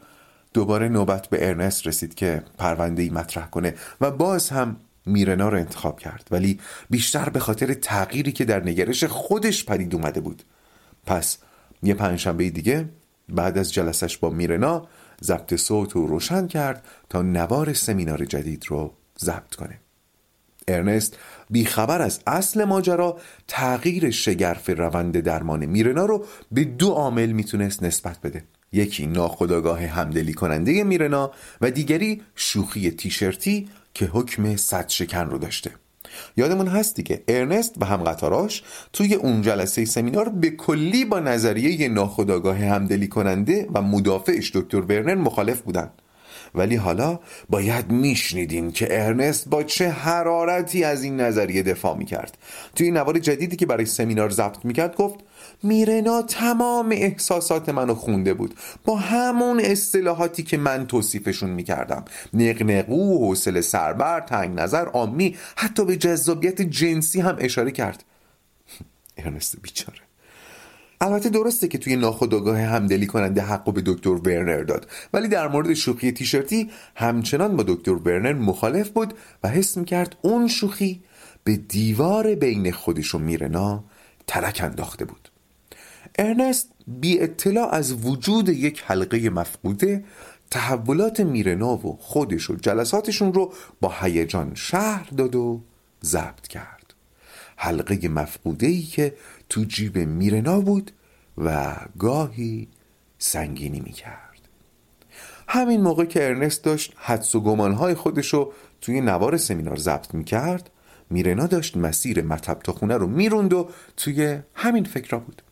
دوباره 0.55 0.89
نوبت 0.89 1.27
به 1.27 1.49
ارنست 1.49 1.87
رسید 1.87 2.15
که 2.15 2.43
پرونده 2.59 3.03
ای 3.03 3.11
مطرح 3.11 3.47
کنه 3.47 3.75
و 4.01 4.11
باز 4.11 4.49
هم 4.49 4.77
میرنا 5.07 5.49
رو 5.49 5.59
انتخاب 5.59 6.01
کرد. 6.01 6.29
ولی 6.31 6.61
بیشتر 6.91 7.29
به 7.29 7.41
خاطر 7.41 7.75
تغییری 7.75 8.33
که 8.33 8.45
در 8.45 8.65
نگرش 8.65 9.05
خودش 9.05 9.65
پدید 9.65 9.95
اومده 9.95 10.21
بود. 10.21 10.43
پس 11.07 11.39
یه 11.83 11.95
پنجشنبه 11.95 12.51
دیگه 12.51 12.89
بعد 13.29 13.59
از 13.59 13.73
جلسش 13.73 14.19
با 14.19 14.31
میرنا 14.31 14.89
ضبط 15.23 15.55
صوت 15.55 15.93
رو 15.93 16.07
روشن 16.07 16.47
کرد 16.47 16.85
تا 17.09 17.23
نوار 17.23 17.73
سمینار 17.73 18.25
جدید 18.25 18.65
رو 18.69 18.95
ضبط 19.21 19.55
کنه. 19.55 19.79
ارنست 20.69 21.19
بیخبر 21.51 22.03
از 22.03 22.21
اصل 22.27 22.65
ماجرا 22.65 23.19
تغییر 23.49 24.11
شگرف 24.11 24.71
روند 24.71 25.21
درمان 25.21 25.67
میرنا 25.67 26.07
رو 26.07 26.27
به 26.53 26.65
دو 26.65 26.91
عامل 26.91 27.33
می‌تونست 27.33 27.83
نسبت 27.83 28.21
بده. 28.21 28.45
یکی 28.73 29.07
ناخداگاه 29.07 29.81
همدلی 29.87 30.33
کننده 30.33 30.85
میرنا 30.85 31.33
و 31.61 31.71
دیگری 31.71 32.23
شوخی 32.37 32.91
تیشرتی 32.91 33.69
که 33.95 34.07
حکم 34.07 34.57
صد 34.57 34.89
شکن 34.89 35.31
رو 35.31 35.39
داشته. 35.39 35.71
یادمون 36.37 36.67
هست 36.67 36.97
دیگه 36.97 37.25
ارنست 37.29 37.75
و 37.81 37.85
همقطاراش 37.85 38.63
توی 38.93 39.15
اون 39.15 39.43
جلسه 39.43 39.85
سمینار 39.85 40.29
به 40.29 40.51
کلی 40.51 41.05
با 41.05 41.21
نظریه 41.21 41.89
ناخداگاه 41.89 42.57
همدلی 42.57 43.09
کننده 43.09 43.69
و 43.75 43.83
مدافعش 43.83 44.57
دکتر 44.57 44.81
ورنر 44.81 45.15
مخالف 45.15 45.61
بودن. 45.61 45.91
ولی 46.55 46.77
حالا 46.77 47.19
باید 47.51 47.91
میشنیدین 47.91 48.73
که 48.73 48.87
ارنست 48.91 49.49
با 49.49 49.63
چه 49.63 49.89
حرارتی 49.89 50.85
از 50.85 51.03
این 51.03 51.21
نظریه 51.21 51.63
دفاع 51.63 51.97
می‌کرد. 51.97 52.39
توی 52.75 52.91
نوار 52.91 53.19
جدیدی 53.19 53.57
که 53.57 53.67
برای 53.67 53.87
سمینار 53.87 54.31
ضبط 54.31 54.65
می‌کرد 54.65 54.97
گفت 54.97 55.19
میرنا 55.63 56.23
تمام 56.23 56.93
احساسات 56.93 57.69
منو 57.69 57.95
خونده 57.95 58.35
بود. 58.35 58.55
با 58.85 58.97
همون 58.97 59.61
اصطلاحاتی 59.61 60.43
که 60.43 60.57
من 60.57 60.87
توصیفشون 60.87 61.51
می‌کردم. 61.51 62.05
نقنقو، 62.35 63.27
حوصله 63.27 63.61
سربر، 63.61 64.21
تنگ 64.21 64.61
نظر، 64.61 64.89
آمی 64.89 65.37
حتی 65.57 65.85
به 65.85 65.97
جذابیت 65.97 66.63
جنسی 66.63 67.21
هم 67.21 67.37
اشاره 67.39 67.71
کرد. 67.71 68.05
ارنست 69.19 69.57
بیچاره. 69.63 70.04
البته 71.05 71.29
درسته 71.29 71.69
که 71.69 71.79
توی 71.79 71.97
ناخودآگاه 71.97 72.61
همدلی 72.61 73.07
کننده 73.07 73.43
حقو 73.43 73.73
به 73.73 73.83
دکتر 73.87 74.11
ورنر 74.11 74.63
داد 74.63 74.89
ولی 75.13 75.29
در 75.29 75.49
مورد 75.49 75.75
شوخی 75.75 76.13
تیشرتی 76.13 76.71
همچنان 76.95 77.57
با 77.57 77.63
دکتر 77.63 77.91
ورنر 77.91 78.33
مخالف 78.33 78.89
بود 78.89 79.15
و 79.43 79.49
حس 79.49 79.77
می‌کرد 79.77 80.17
اون 80.23 80.49
شوخی 80.49 81.03
به 81.45 81.57
دیوار 81.57 82.35
بین 82.35 82.73
خودش 82.73 83.15
و 83.15 83.19
میرنا 83.19 83.85
تلک 84.27 84.61
انداخته 84.65 85.05
بود. 85.05 85.29
ارنست 86.19 86.69
بی 86.87 87.21
اطلاع 87.21 87.75
از 87.75 88.07
وجود 88.07 88.49
یک 88.49 88.83
حلقه 88.87 89.31
مفقوده 89.31 90.05
تحولات 90.51 91.21
میرنا 91.21 91.77
و 91.77 91.99
خودش 92.01 92.51
و 92.51 92.55
جلساتشون 92.55 93.35
رو 93.35 93.53
با 93.81 93.95
هیجان 94.01 94.53
شهر 94.55 95.09
داد 95.17 95.35
و 95.35 95.61
ضبط 96.05 96.47
کرد. 96.49 96.95
حلقه 97.57 98.09
مفقوده 98.09 98.67
ای 98.67 98.83
که 98.83 99.15
تو 99.49 99.65
جیب 99.65 99.99
میرنا 99.99 100.61
بود 100.61 100.91
و 101.39 101.77
گاهی 101.99 102.69
سنگینی 103.19 103.81
می‌کرد. 103.81 104.49
همین 105.49 105.81
موقع 105.81 106.05
که 106.05 106.27
ارنست 106.27 106.65
داشت 106.65 106.93
حدس 106.97 107.35
و 107.35 107.41
گمانهای 107.41 107.95
خودش 107.95 108.35
رو 108.35 108.53
توی 108.81 109.01
نوار 109.01 109.37
سمینار 109.37 109.77
ضبط 109.77 110.15
می‌کرد 110.15 110.71
میرنا 111.11 111.47
داشت 111.47 111.77
مسیر 111.77 112.23
مطب 112.23 112.59
تا 112.65 112.73
خونه 112.73 112.97
رو 112.97 113.07
می‌روند 113.07 113.53
و 113.53 113.71
توی 113.97 114.39
همین 114.55 114.85
فکر 114.85 115.17
بود. 115.17 115.43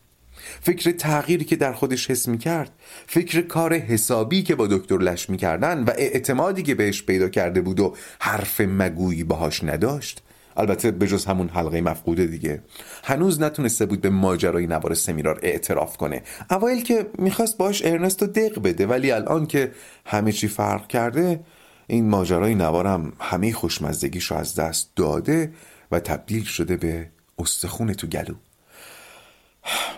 فکر 0.61 0.91
تغییری 0.91 1.45
که 1.45 1.55
در 1.55 1.73
خودش 1.73 2.11
حس 2.11 2.27
می 2.27 2.37
کرد 2.37 2.71
فکر 3.07 3.41
کار 3.41 3.73
حسابی 3.73 4.43
که 4.43 4.55
با 4.55 4.67
دکتر 4.67 4.97
لش 4.97 5.29
می 5.29 5.37
کردن 5.37 5.83
و 5.83 5.89
اعتمادی 5.97 6.63
که 6.63 6.75
بهش 6.75 7.03
پیدا 7.03 7.29
کرده 7.29 7.61
بود 7.61 7.79
و 7.79 7.95
حرف 8.19 8.61
مگویی 8.61 9.23
باهاش 9.23 9.63
نداشت 9.63 10.23
البته 10.57 10.91
به 10.91 11.07
جز 11.07 11.25
همون 11.25 11.49
حلقه 11.49 11.81
مفقوده 11.81 12.25
دیگه. 12.25 12.61
هنوز 13.03 13.41
نتونسته 13.41 13.85
بود 13.85 14.01
به 14.01 14.09
ماجرای 14.09 14.67
نوار 14.67 14.93
سمیرار 14.93 15.39
اعتراف 15.43 15.97
کنه. 15.97 16.23
اوایل 16.51 16.83
که 16.83 17.09
می‌خواست 17.17 17.57
باش 17.57 17.85
ارنست 17.85 18.21
رو 18.21 18.27
دق 18.27 18.61
بده 18.61 18.87
ولی 18.87 19.11
الان 19.11 19.45
که 19.45 19.71
همه 20.05 20.31
چی 20.31 20.47
فرق 20.47 20.87
کرده 20.87 21.39
این 21.87 22.09
ماجرای 22.09 22.55
نوارم 22.55 23.13
همه 23.19 23.53
خوشمزدگیش 23.53 24.25
رو 24.25 24.37
از 24.37 24.55
دست 24.55 24.91
داده 24.95 25.53
و 25.91 25.99
تبدیل 25.99 26.43
شده 26.43 26.77
به 26.77 27.09
استخون 27.39 27.93
تو 27.93 28.07
گلو. 28.07 28.35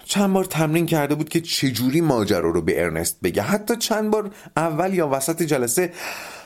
چند 0.06 0.34
بار 0.34 0.45
تمرین 0.45 0.85
کرده 0.85 1.16
بود 1.16 1.30
که 1.30 1.42
چجوری 1.42 2.01
ماجرا 2.01 2.50
رو 2.50 2.61
به 2.61 2.84
ارنست 2.84 3.17
بگه. 3.24 3.42
حتی 3.42 3.75
چند 3.75 4.11
بار 4.11 4.32
اول 4.58 4.93
یا 4.93 5.09
وسط 5.11 5.43
جلسه 5.43 5.93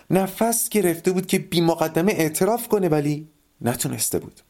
نفس 0.10 0.70
گرفته 0.70 1.12
بود 1.12 1.26
که 1.26 1.40
بی 1.40 1.62
مقدمه 1.62 2.12
اعتراف 2.12 2.68
کنه 2.68 2.90
ولی 2.90 3.28
نتونسته 3.62 4.20
بود. 4.20 4.42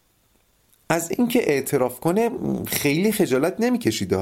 از 0.89 1.11
اینکه 1.11 1.51
اعتراف 1.51 1.99
کنه 1.99 2.29
خیلی 2.67 3.11
خجالت 3.11 3.55
نمی‌کشید 3.59 4.15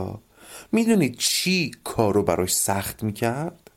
می‌دونید 0.72 1.18
چی 1.18 1.72
کارو 1.84 2.24
براش 2.24 2.56
سخت 2.56 3.04
می‌کرد؟ 3.04 3.72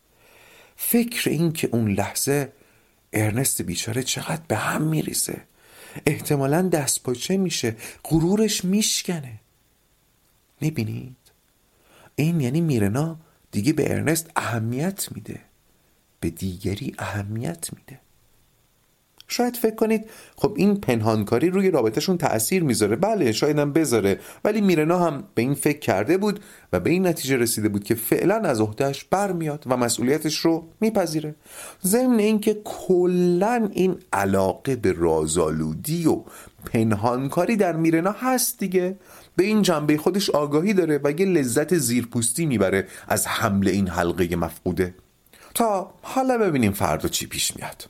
فکر 0.77 1.31
این 1.31 1.53
که 1.53 1.69
اون 1.73 1.93
لحظه 1.93 2.53
ارنست 3.13 3.63
بیچاره 3.63 4.03
چقدر 4.03 4.43
به 4.49 4.57
هم 4.57 4.83
میریزه. 4.83 5.43
احتمالا 6.07 6.63
دست 6.63 7.03
پاچه 7.03 7.37
میشه 7.37 7.77
غرورش 8.05 8.65
میشکنه. 8.65 9.41
می‌بینید؟ 10.61 11.17
این 12.17 12.41
یعنی 12.41 12.61
میرنا 12.61 13.19
دیگه 13.51 13.73
به 13.73 13.93
ارنست 13.93 14.31
اهمیت 14.37 15.13
میده. 15.13 15.41
به 16.21 16.31
دیگری 16.31 16.95
اهمیت 16.99 17.69
میده. 17.73 18.01
شاید 19.31 19.57
فکر 19.57 19.75
کنید 19.75 20.11
خب 20.37 20.53
این 20.57 20.81
پنهانکاری 20.81 21.51
روی 21.51 21.71
رابطهشون 21.71 22.19
تأثیر 22.19 22.63
می‌ذاره. 22.65 22.97
بله 22.97 23.33
شاید 23.33 23.59
هم 23.59 23.73
بذاره 23.73 24.19
ولی 24.45 24.61
میرنا 24.61 24.99
هم 24.99 25.25
به 25.35 25.43
این 25.43 25.55
فکر 25.55 25.79
کرده 25.79 26.19
بود 26.19 26.41
و 26.73 26.81
به 26.81 26.91
این 26.91 27.07
نتیجه 27.07 27.37
رسیده 27.37 27.69
بود 27.69 27.85
که 27.85 27.95
فعلا 27.95 28.35
از 28.35 28.61
عهدهش 28.61 29.05
برمیاد 29.05 29.65
و 29.67 29.77
مسئولیتش 29.77 30.37
رو 30.39 30.69
میپذیره. 30.81 31.35
ضمن 31.85 32.19
اینکه 32.19 32.61
کلا 32.65 33.69
این 33.73 33.97
علاقه 34.13 34.77
به 34.77 34.93
رازآلودی 34.93 36.07
و 36.07 36.23
پنهانکاری 36.73 37.57
در 37.57 37.77
میرنا 37.77 38.15
هست 38.21 38.59
دیگه. 38.59 38.97
به 39.37 39.45
این 39.45 39.63
جنبه 39.63 39.97
خودش 39.97 40.31
آگاهی 40.31 40.75
داره 40.75 41.01
و 41.05 41.11
یه 41.11 41.27
لذت 41.27 41.75
زیرپوستی 41.75 42.47
می‌بره 42.47 42.87
از 43.09 43.27
حمله 43.27 43.71
این 43.71 43.89
حلقه 43.89 44.37
مفقوده. 44.37 44.95
تا 45.55 45.95
حالا 46.03 46.39
ببینیم 46.39 46.73
فردا 46.73 47.09
چی 47.09 47.27
پیش 47.27 47.53
میاد. 47.57 47.89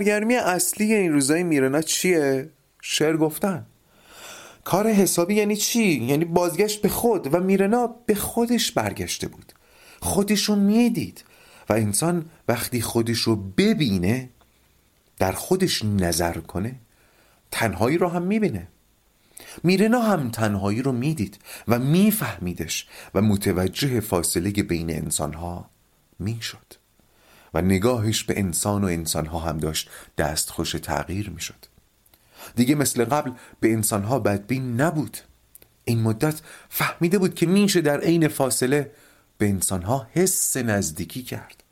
سرگرمی 0.00 0.34
اصلی 0.34 0.94
این 0.94 1.12
روزای 1.12 1.42
میرنا 1.42 1.82
چیه؟ 1.82 2.50
شعر 2.82 3.16
گفتن 3.16 3.66
کار 4.64 4.88
حسابی 4.88 5.34
یعنی 5.34 5.56
چی؟ 5.56 6.04
یعنی 6.04 6.24
بازگشت 6.24 6.82
به 6.82 6.88
خود 6.88 7.34
و 7.34 7.40
میرنا 7.40 7.86
به 8.06 8.14
خودش 8.14 8.72
برگشته 8.72 9.28
بود 9.28 9.52
خودشون 10.00 10.58
می‌دید 10.58 11.24
و 11.68 11.72
انسان 11.72 12.24
وقتی 12.48 12.80
خودش 12.80 13.18
رو 13.18 13.36
ببینه 13.36 14.30
در 15.18 15.32
خودش 15.32 15.84
نظر 15.84 16.38
کنه 16.38 16.74
تنهایی 17.50 17.98
رو 17.98 18.08
هم 18.08 18.22
می‌بینه 18.22 18.68
میرنا 19.62 20.00
هم 20.00 20.30
تنهایی 20.30 20.82
رو 20.82 20.92
می‌دید 20.92 21.38
و 21.68 21.78
میفهمیدش 21.78 22.88
و 23.14 23.22
متوجه 23.22 24.00
فاصله 24.00 24.50
بین 24.50 24.90
انسانها 24.90 25.70
می‌شد 26.18 26.79
و 27.54 27.62
نگاهش 27.62 28.24
به 28.24 28.38
انسان 28.38 28.84
و 28.84 28.86
انسانها 28.86 29.38
هم 29.38 29.58
داشت. 29.58 29.90
دستخوش 30.18 30.72
تغییر 30.72 31.30
می‌شد. 31.30 31.66
دیگه 32.56 32.74
مثل 32.74 33.04
قبل 33.04 33.32
به 33.60 33.72
انسانها 33.72 34.18
بدبین 34.18 34.80
نبود. 34.80 35.16
این 35.84 36.00
مدت 36.00 36.40
فهمیده 36.68 37.18
بود 37.18 37.34
که 37.34 37.46
میشه 37.46 37.80
در 37.80 38.00
عین 38.00 38.28
فاصله 38.28 38.90
به 39.38 39.48
انسانها 39.48 40.06
حس 40.14 40.56
نزدیکی 40.56 41.22
کرد. 41.22 41.62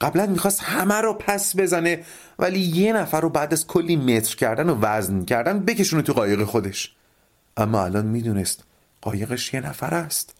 قبلا 0.00 0.26
می‌خواست 0.26 0.62
همه 0.62 0.94
رو 0.94 1.14
پس 1.14 1.56
بزنه 1.56 2.04
ولی 2.38 2.60
یه 2.60 2.92
نفر 2.92 3.20
رو 3.20 3.28
بعد 3.28 3.52
از 3.52 3.66
کلی 3.66 3.96
متر 3.96 4.36
کردن 4.36 4.70
و 4.70 4.78
وزن 4.80 5.24
کردن 5.24 5.60
بکشونه 5.64 6.02
تو 6.02 6.12
قایق 6.12 6.44
خودش. 6.44 6.94
اما 7.56 7.84
الان 7.84 8.06
می‌دونست 8.06 8.64
قایقش 9.00 9.54
یه 9.54 9.60
نفر 9.60 9.94
است. 9.94 10.34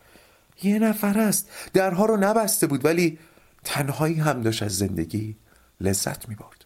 یه 0.63 0.79
نفر 0.79 1.19
است. 1.19 1.49
درها 1.73 2.07
رو 2.07 2.17
نبسته 2.17 2.67
بود 2.67 2.85
ولی 2.85 3.19
تنهایی 3.65 4.15
هم 4.15 4.41
داشت 4.41 4.63
از 4.63 4.79
زندگی 4.79 5.37
لذت 5.81 6.29
می‌برد. 6.29 6.65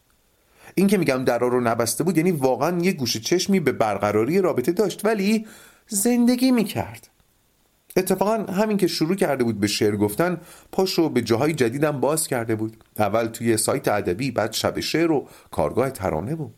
این 0.74 0.86
که 0.86 0.98
میگم 0.98 1.24
درها 1.24 1.48
رو 1.48 1.60
نبسته 1.60 2.04
بود 2.04 2.16
یعنی 2.16 2.30
واقعا 2.30 2.78
یه 2.78 2.92
گوشه 2.92 3.20
چشمی 3.20 3.60
به 3.60 3.72
برقراری 3.72 4.40
رابطه 4.40 4.72
داشت 4.72 5.04
ولی 5.04 5.46
زندگی 5.88 6.50
می‌کرد. 6.50 7.08
اتفاقا 7.96 8.52
همین 8.52 8.76
که 8.76 8.86
شروع 8.86 9.14
کرده 9.14 9.44
بود 9.44 9.60
به 9.60 9.66
شعر 9.66 9.96
گفتن 9.96 10.40
پاش 10.72 10.92
رو 10.92 11.08
به 11.08 11.22
جاهای 11.22 11.52
جدیدم 11.52 12.00
باز 12.00 12.28
کرده 12.28 12.54
بود. 12.54 12.84
اول 12.98 13.26
توی 13.26 13.56
سایت 13.56 13.88
ادبی 13.88 14.30
بعد 14.30 14.52
شب 14.52 14.80
شعر 14.80 15.12
و 15.12 15.28
کارگاه 15.50 15.90
ترانه 15.90 16.34
بود. 16.34 16.54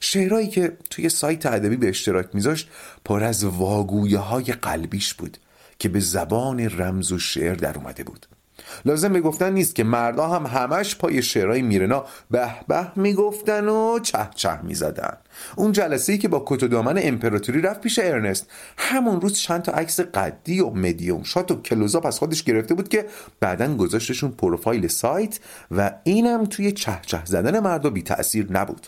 شعرهایی 0.00 0.48
که 0.48 0.76
توی 0.90 1.08
سایت 1.08 1.46
ادبی 1.46 1.76
به 1.76 1.88
اشتراک 1.88 2.28
میذاشت 2.32 2.70
پر 3.04 3.24
از 3.24 3.44
واگویه 3.44 4.18
های 4.18 4.44
قلبیش 4.44 5.14
بود 5.14 5.38
که 5.78 5.88
به 5.88 6.00
زبان 6.00 6.60
رمز 6.60 7.12
و 7.12 7.18
شعر 7.18 7.54
در 7.54 7.78
اومده 7.78 8.04
بود. 8.04 8.26
لازم 8.84 9.12
به 9.12 9.20
گفتن 9.20 9.52
نیست 9.52 9.74
که 9.74 9.84
مردا 9.84 10.28
هم 10.28 10.46
همش 10.46 10.96
پای 10.96 11.22
شعرهای 11.22 11.62
میرنا 11.62 12.04
به 12.30 12.48
به 12.68 12.86
می‌گفتن 12.96 13.68
و 13.68 13.98
چه 13.98 14.28
چه 14.34 14.62
می‌زدن. 14.62 15.16
اون 15.56 15.72
جلسه 15.72 16.12
ای 16.12 16.18
که 16.18 16.28
با 16.28 16.42
کت 16.46 16.62
و 16.62 16.68
دامن 16.68 17.00
امپراتوری 17.02 17.60
رفت 17.60 17.80
پیش 17.80 17.98
ارنست. 17.98 18.46
همون 18.78 19.20
روز 19.20 19.38
چند 19.38 19.62
تا 19.62 19.72
عکس 19.72 20.00
قدی 20.00 20.60
و 20.60 20.70
مدیوم 20.70 21.22
شات 21.22 21.50
و 21.50 21.62
کلوزاپ 21.62 22.06
از 22.06 22.18
خودش 22.18 22.42
گرفته 22.42 22.74
بود 22.74 22.88
که 22.88 23.06
بعدا 23.40 23.76
گذاشتشون 23.76 24.30
پروفایل 24.30 24.88
سایت 24.88 25.38
و 25.70 25.92
اینم 26.04 26.46
توی 26.46 26.72
چه 26.72 26.98
چه 27.06 27.24
زدن 27.24 27.60
مردا 27.60 27.90
بی 27.90 28.02
تأثیر 28.02 28.52
نبود. 28.52 28.86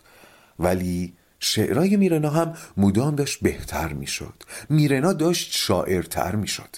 ولی 0.59 1.15
شعرهای 1.41 1.97
میرنا 1.97 2.31
هم 2.31 2.55
مدام 2.77 3.15
داشت 3.15 3.41
بهتر 3.43 3.93
می‌شد. 3.93 4.35
میرنا 4.69 5.13
داشت 5.13 5.53
شاعرتر 5.53 6.35
می‌شد. 6.35 6.77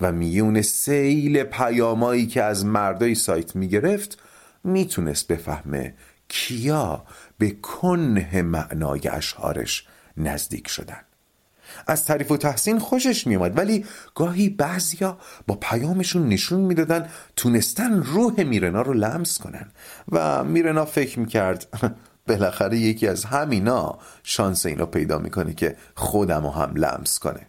و 0.00 0.12
میون 0.12 0.62
سیل 0.62 1.42
پیامایی 1.42 2.26
که 2.26 2.42
از 2.42 2.66
مردای 2.66 3.14
سایت 3.14 3.56
می‌گرفت 3.56 4.18
می‌تونست 4.64 5.28
بفهمه 5.28 5.94
کیا 6.28 7.04
به 7.38 7.50
کنه 7.50 8.42
معنای 8.42 9.08
اشعارش 9.08 9.86
نزدیک 10.16 10.68
شدن. 10.68 11.00
از 11.86 12.04
تعریف 12.04 12.30
و 12.30 12.36
تحسین 12.36 12.78
خوشش 12.78 13.26
میومد 13.26 13.58
ولی 13.58 13.84
گاهی 14.14 14.48
بعضیا 14.48 15.18
با 15.46 15.54
پیامشون 15.54 16.28
نشون 16.28 16.60
می‌دادن 16.60 17.08
تونستن 17.36 18.02
روح 18.02 18.42
میرنا 18.42 18.82
رو 18.82 18.92
لمس 18.92 19.38
کنن 19.38 19.70
و 20.12 20.44
میرنا 20.44 20.84
فکر 20.84 21.18
می‌کرد 21.18 21.66
بالاخره 22.28 22.78
یکی 22.78 23.06
از 23.08 23.24
همینا 23.24 23.98
شانس 24.22 24.66
اینو 24.66 24.86
پیدا 24.86 25.18
می‌کنه 25.18 25.54
که 25.54 25.76
خودم 25.94 26.46
هم 26.46 26.72
لمس 26.76 27.18
کنه. 27.18 27.46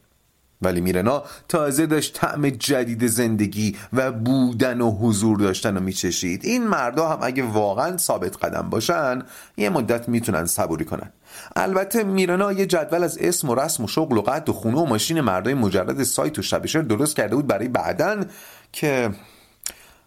ولی 0.61 0.81
میرنا 0.81 1.23
تازه 1.47 1.85
داشت 1.85 2.13
طعم 2.13 2.49
جدید 2.49 3.07
زندگی 3.07 3.77
و 3.93 4.11
بودن 4.11 4.81
و 4.81 4.91
حضور 4.91 5.37
داشتن 5.37 5.77
و 5.77 5.79
میچشید. 5.79 6.45
این 6.45 6.67
مردا 6.67 7.09
هم 7.09 7.19
اگه 7.21 7.43
واقعا 7.43 7.97
ثابت 7.97 8.37
قدم 8.37 8.69
باشن 8.69 9.21
یه 9.57 9.69
مدت 9.69 10.09
می‌تونن 10.09 10.45
صبوری 10.45 10.85
کنن. 10.85 11.11
البته 11.55 12.03
میرنا 12.03 12.51
یه 12.51 12.65
جدول 12.65 13.03
از 13.03 13.17
اسم 13.17 13.49
و 13.49 13.55
رسم 13.55 13.83
و 13.83 13.87
شغل 13.87 14.17
و 14.17 14.21
قد 14.21 14.49
و 14.49 14.53
خونه 14.53 14.77
و 14.77 14.85
ماشین 14.85 15.21
مردای 15.21 15.53
مجرد 15.53 16.03
سایت 16.03 16.39
و 16.39 16.41
شبشر 16.41 16.81
درست 16.81 17.15
کرده 17.15 17.35
بود 17.35 17.47
برای 17.47 17.67
بعدن 17.67 18.25
که 18.71 19.09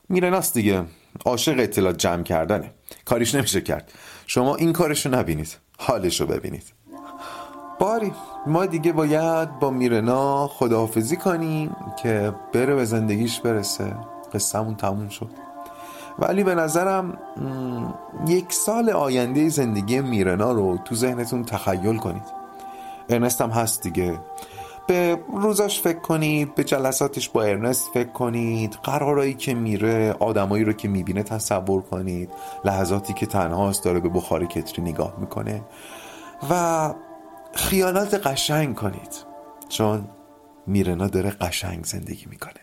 میرناست 0.09 0.55
دیگه. 0.55 0.85
عاشق 1.25 1.55
اطلاعات 1.59 1.99
جمع 1.99 2.23
کردنه. 2.23 2.71
کاریش 3.05 3.35
نمیشه 3.35 3.61
کرد. 3.61 3.93
شما 4.27 4.57
این 4.57 4.73
کارشو 4.73 5.11
نبینید. 5.11 5.57
حالشو 5.79 6.27
ببینید. 6.27 6.82
باری. 7.83 8.13
ما 8.47 8.67
دیگه 8.67 8.93
باید 8.93 9.59
با 9.59 9.71
میرنا 9.71 10.49
خداحافظی 10.49 11.17
کنیم 11.17 11.77
که 12.03 12.33
بره 12.53 12.75
به 12.75 12.85
زندگیش 12.85 13.41
برسه. 13.41 13.95
قصهمون 14.35 14.75
تموم 14.75 15.09
شد. 15.09 15.31
ولی 16.19 16.45
به 16.45 16.55
نظرم 16.55 17.19
یک 18.27 18.53
سال 18.53 18.91
آینده 18.91 19.49
زندگی 19.49 20.01
میرنا 20.01 20.53
رو 20.53 20.79
تو 20.85 20.95
ذهنتون 20.95 21.45
تخیل 21.45 21.97
کنید. 21.97 22.23
ارنست 23.09 23.41
هم 23.41 23.51
هست 23.51 23.83
دیگه. 23.83 24.19
به 24.87 25.19
روزاش 25.33 25.81
فکر 25.81 25.99
کنید 26.01 26.55
به 26.55 26.65
جلساتش 26.65 27.29
با 27.29 27.43
ارنست 27.43 27.91
فکر 27.95 28.13
کنید 28.13 28.79
قرارایی 28.83 29.35
که 29.35 29.55
میره 29.55 30.17
آدمایی 30.21 30.65
رو 30.65 30.73
که 30.73 30.89
می‌بینه 30.89 31.23
تصور 31.23 31.83
کنید 31.83 32.31
لحظاتی 32.65 33.13
که 33.13 33.27
تنهاست 33.27 33.85
داره 33.85 34.01
به 34.01 34.09
بخار 34.09 34.45
کتری 34.45 34.83
نگاه 34.83 35.15
می‌کنه. 35.19 35.63
و 36.51 36.95
خیالات 37.55 38.15
قشنگ 38.27 38.75
کنید. 38.75 39.15
چون 39.69 40.09
میرنا 40.67 41.07
داره 41.07 41.31
قشنگ 41.31 41.85
زندگی 41.85 42.27
می‌کنه. 42.31 42.62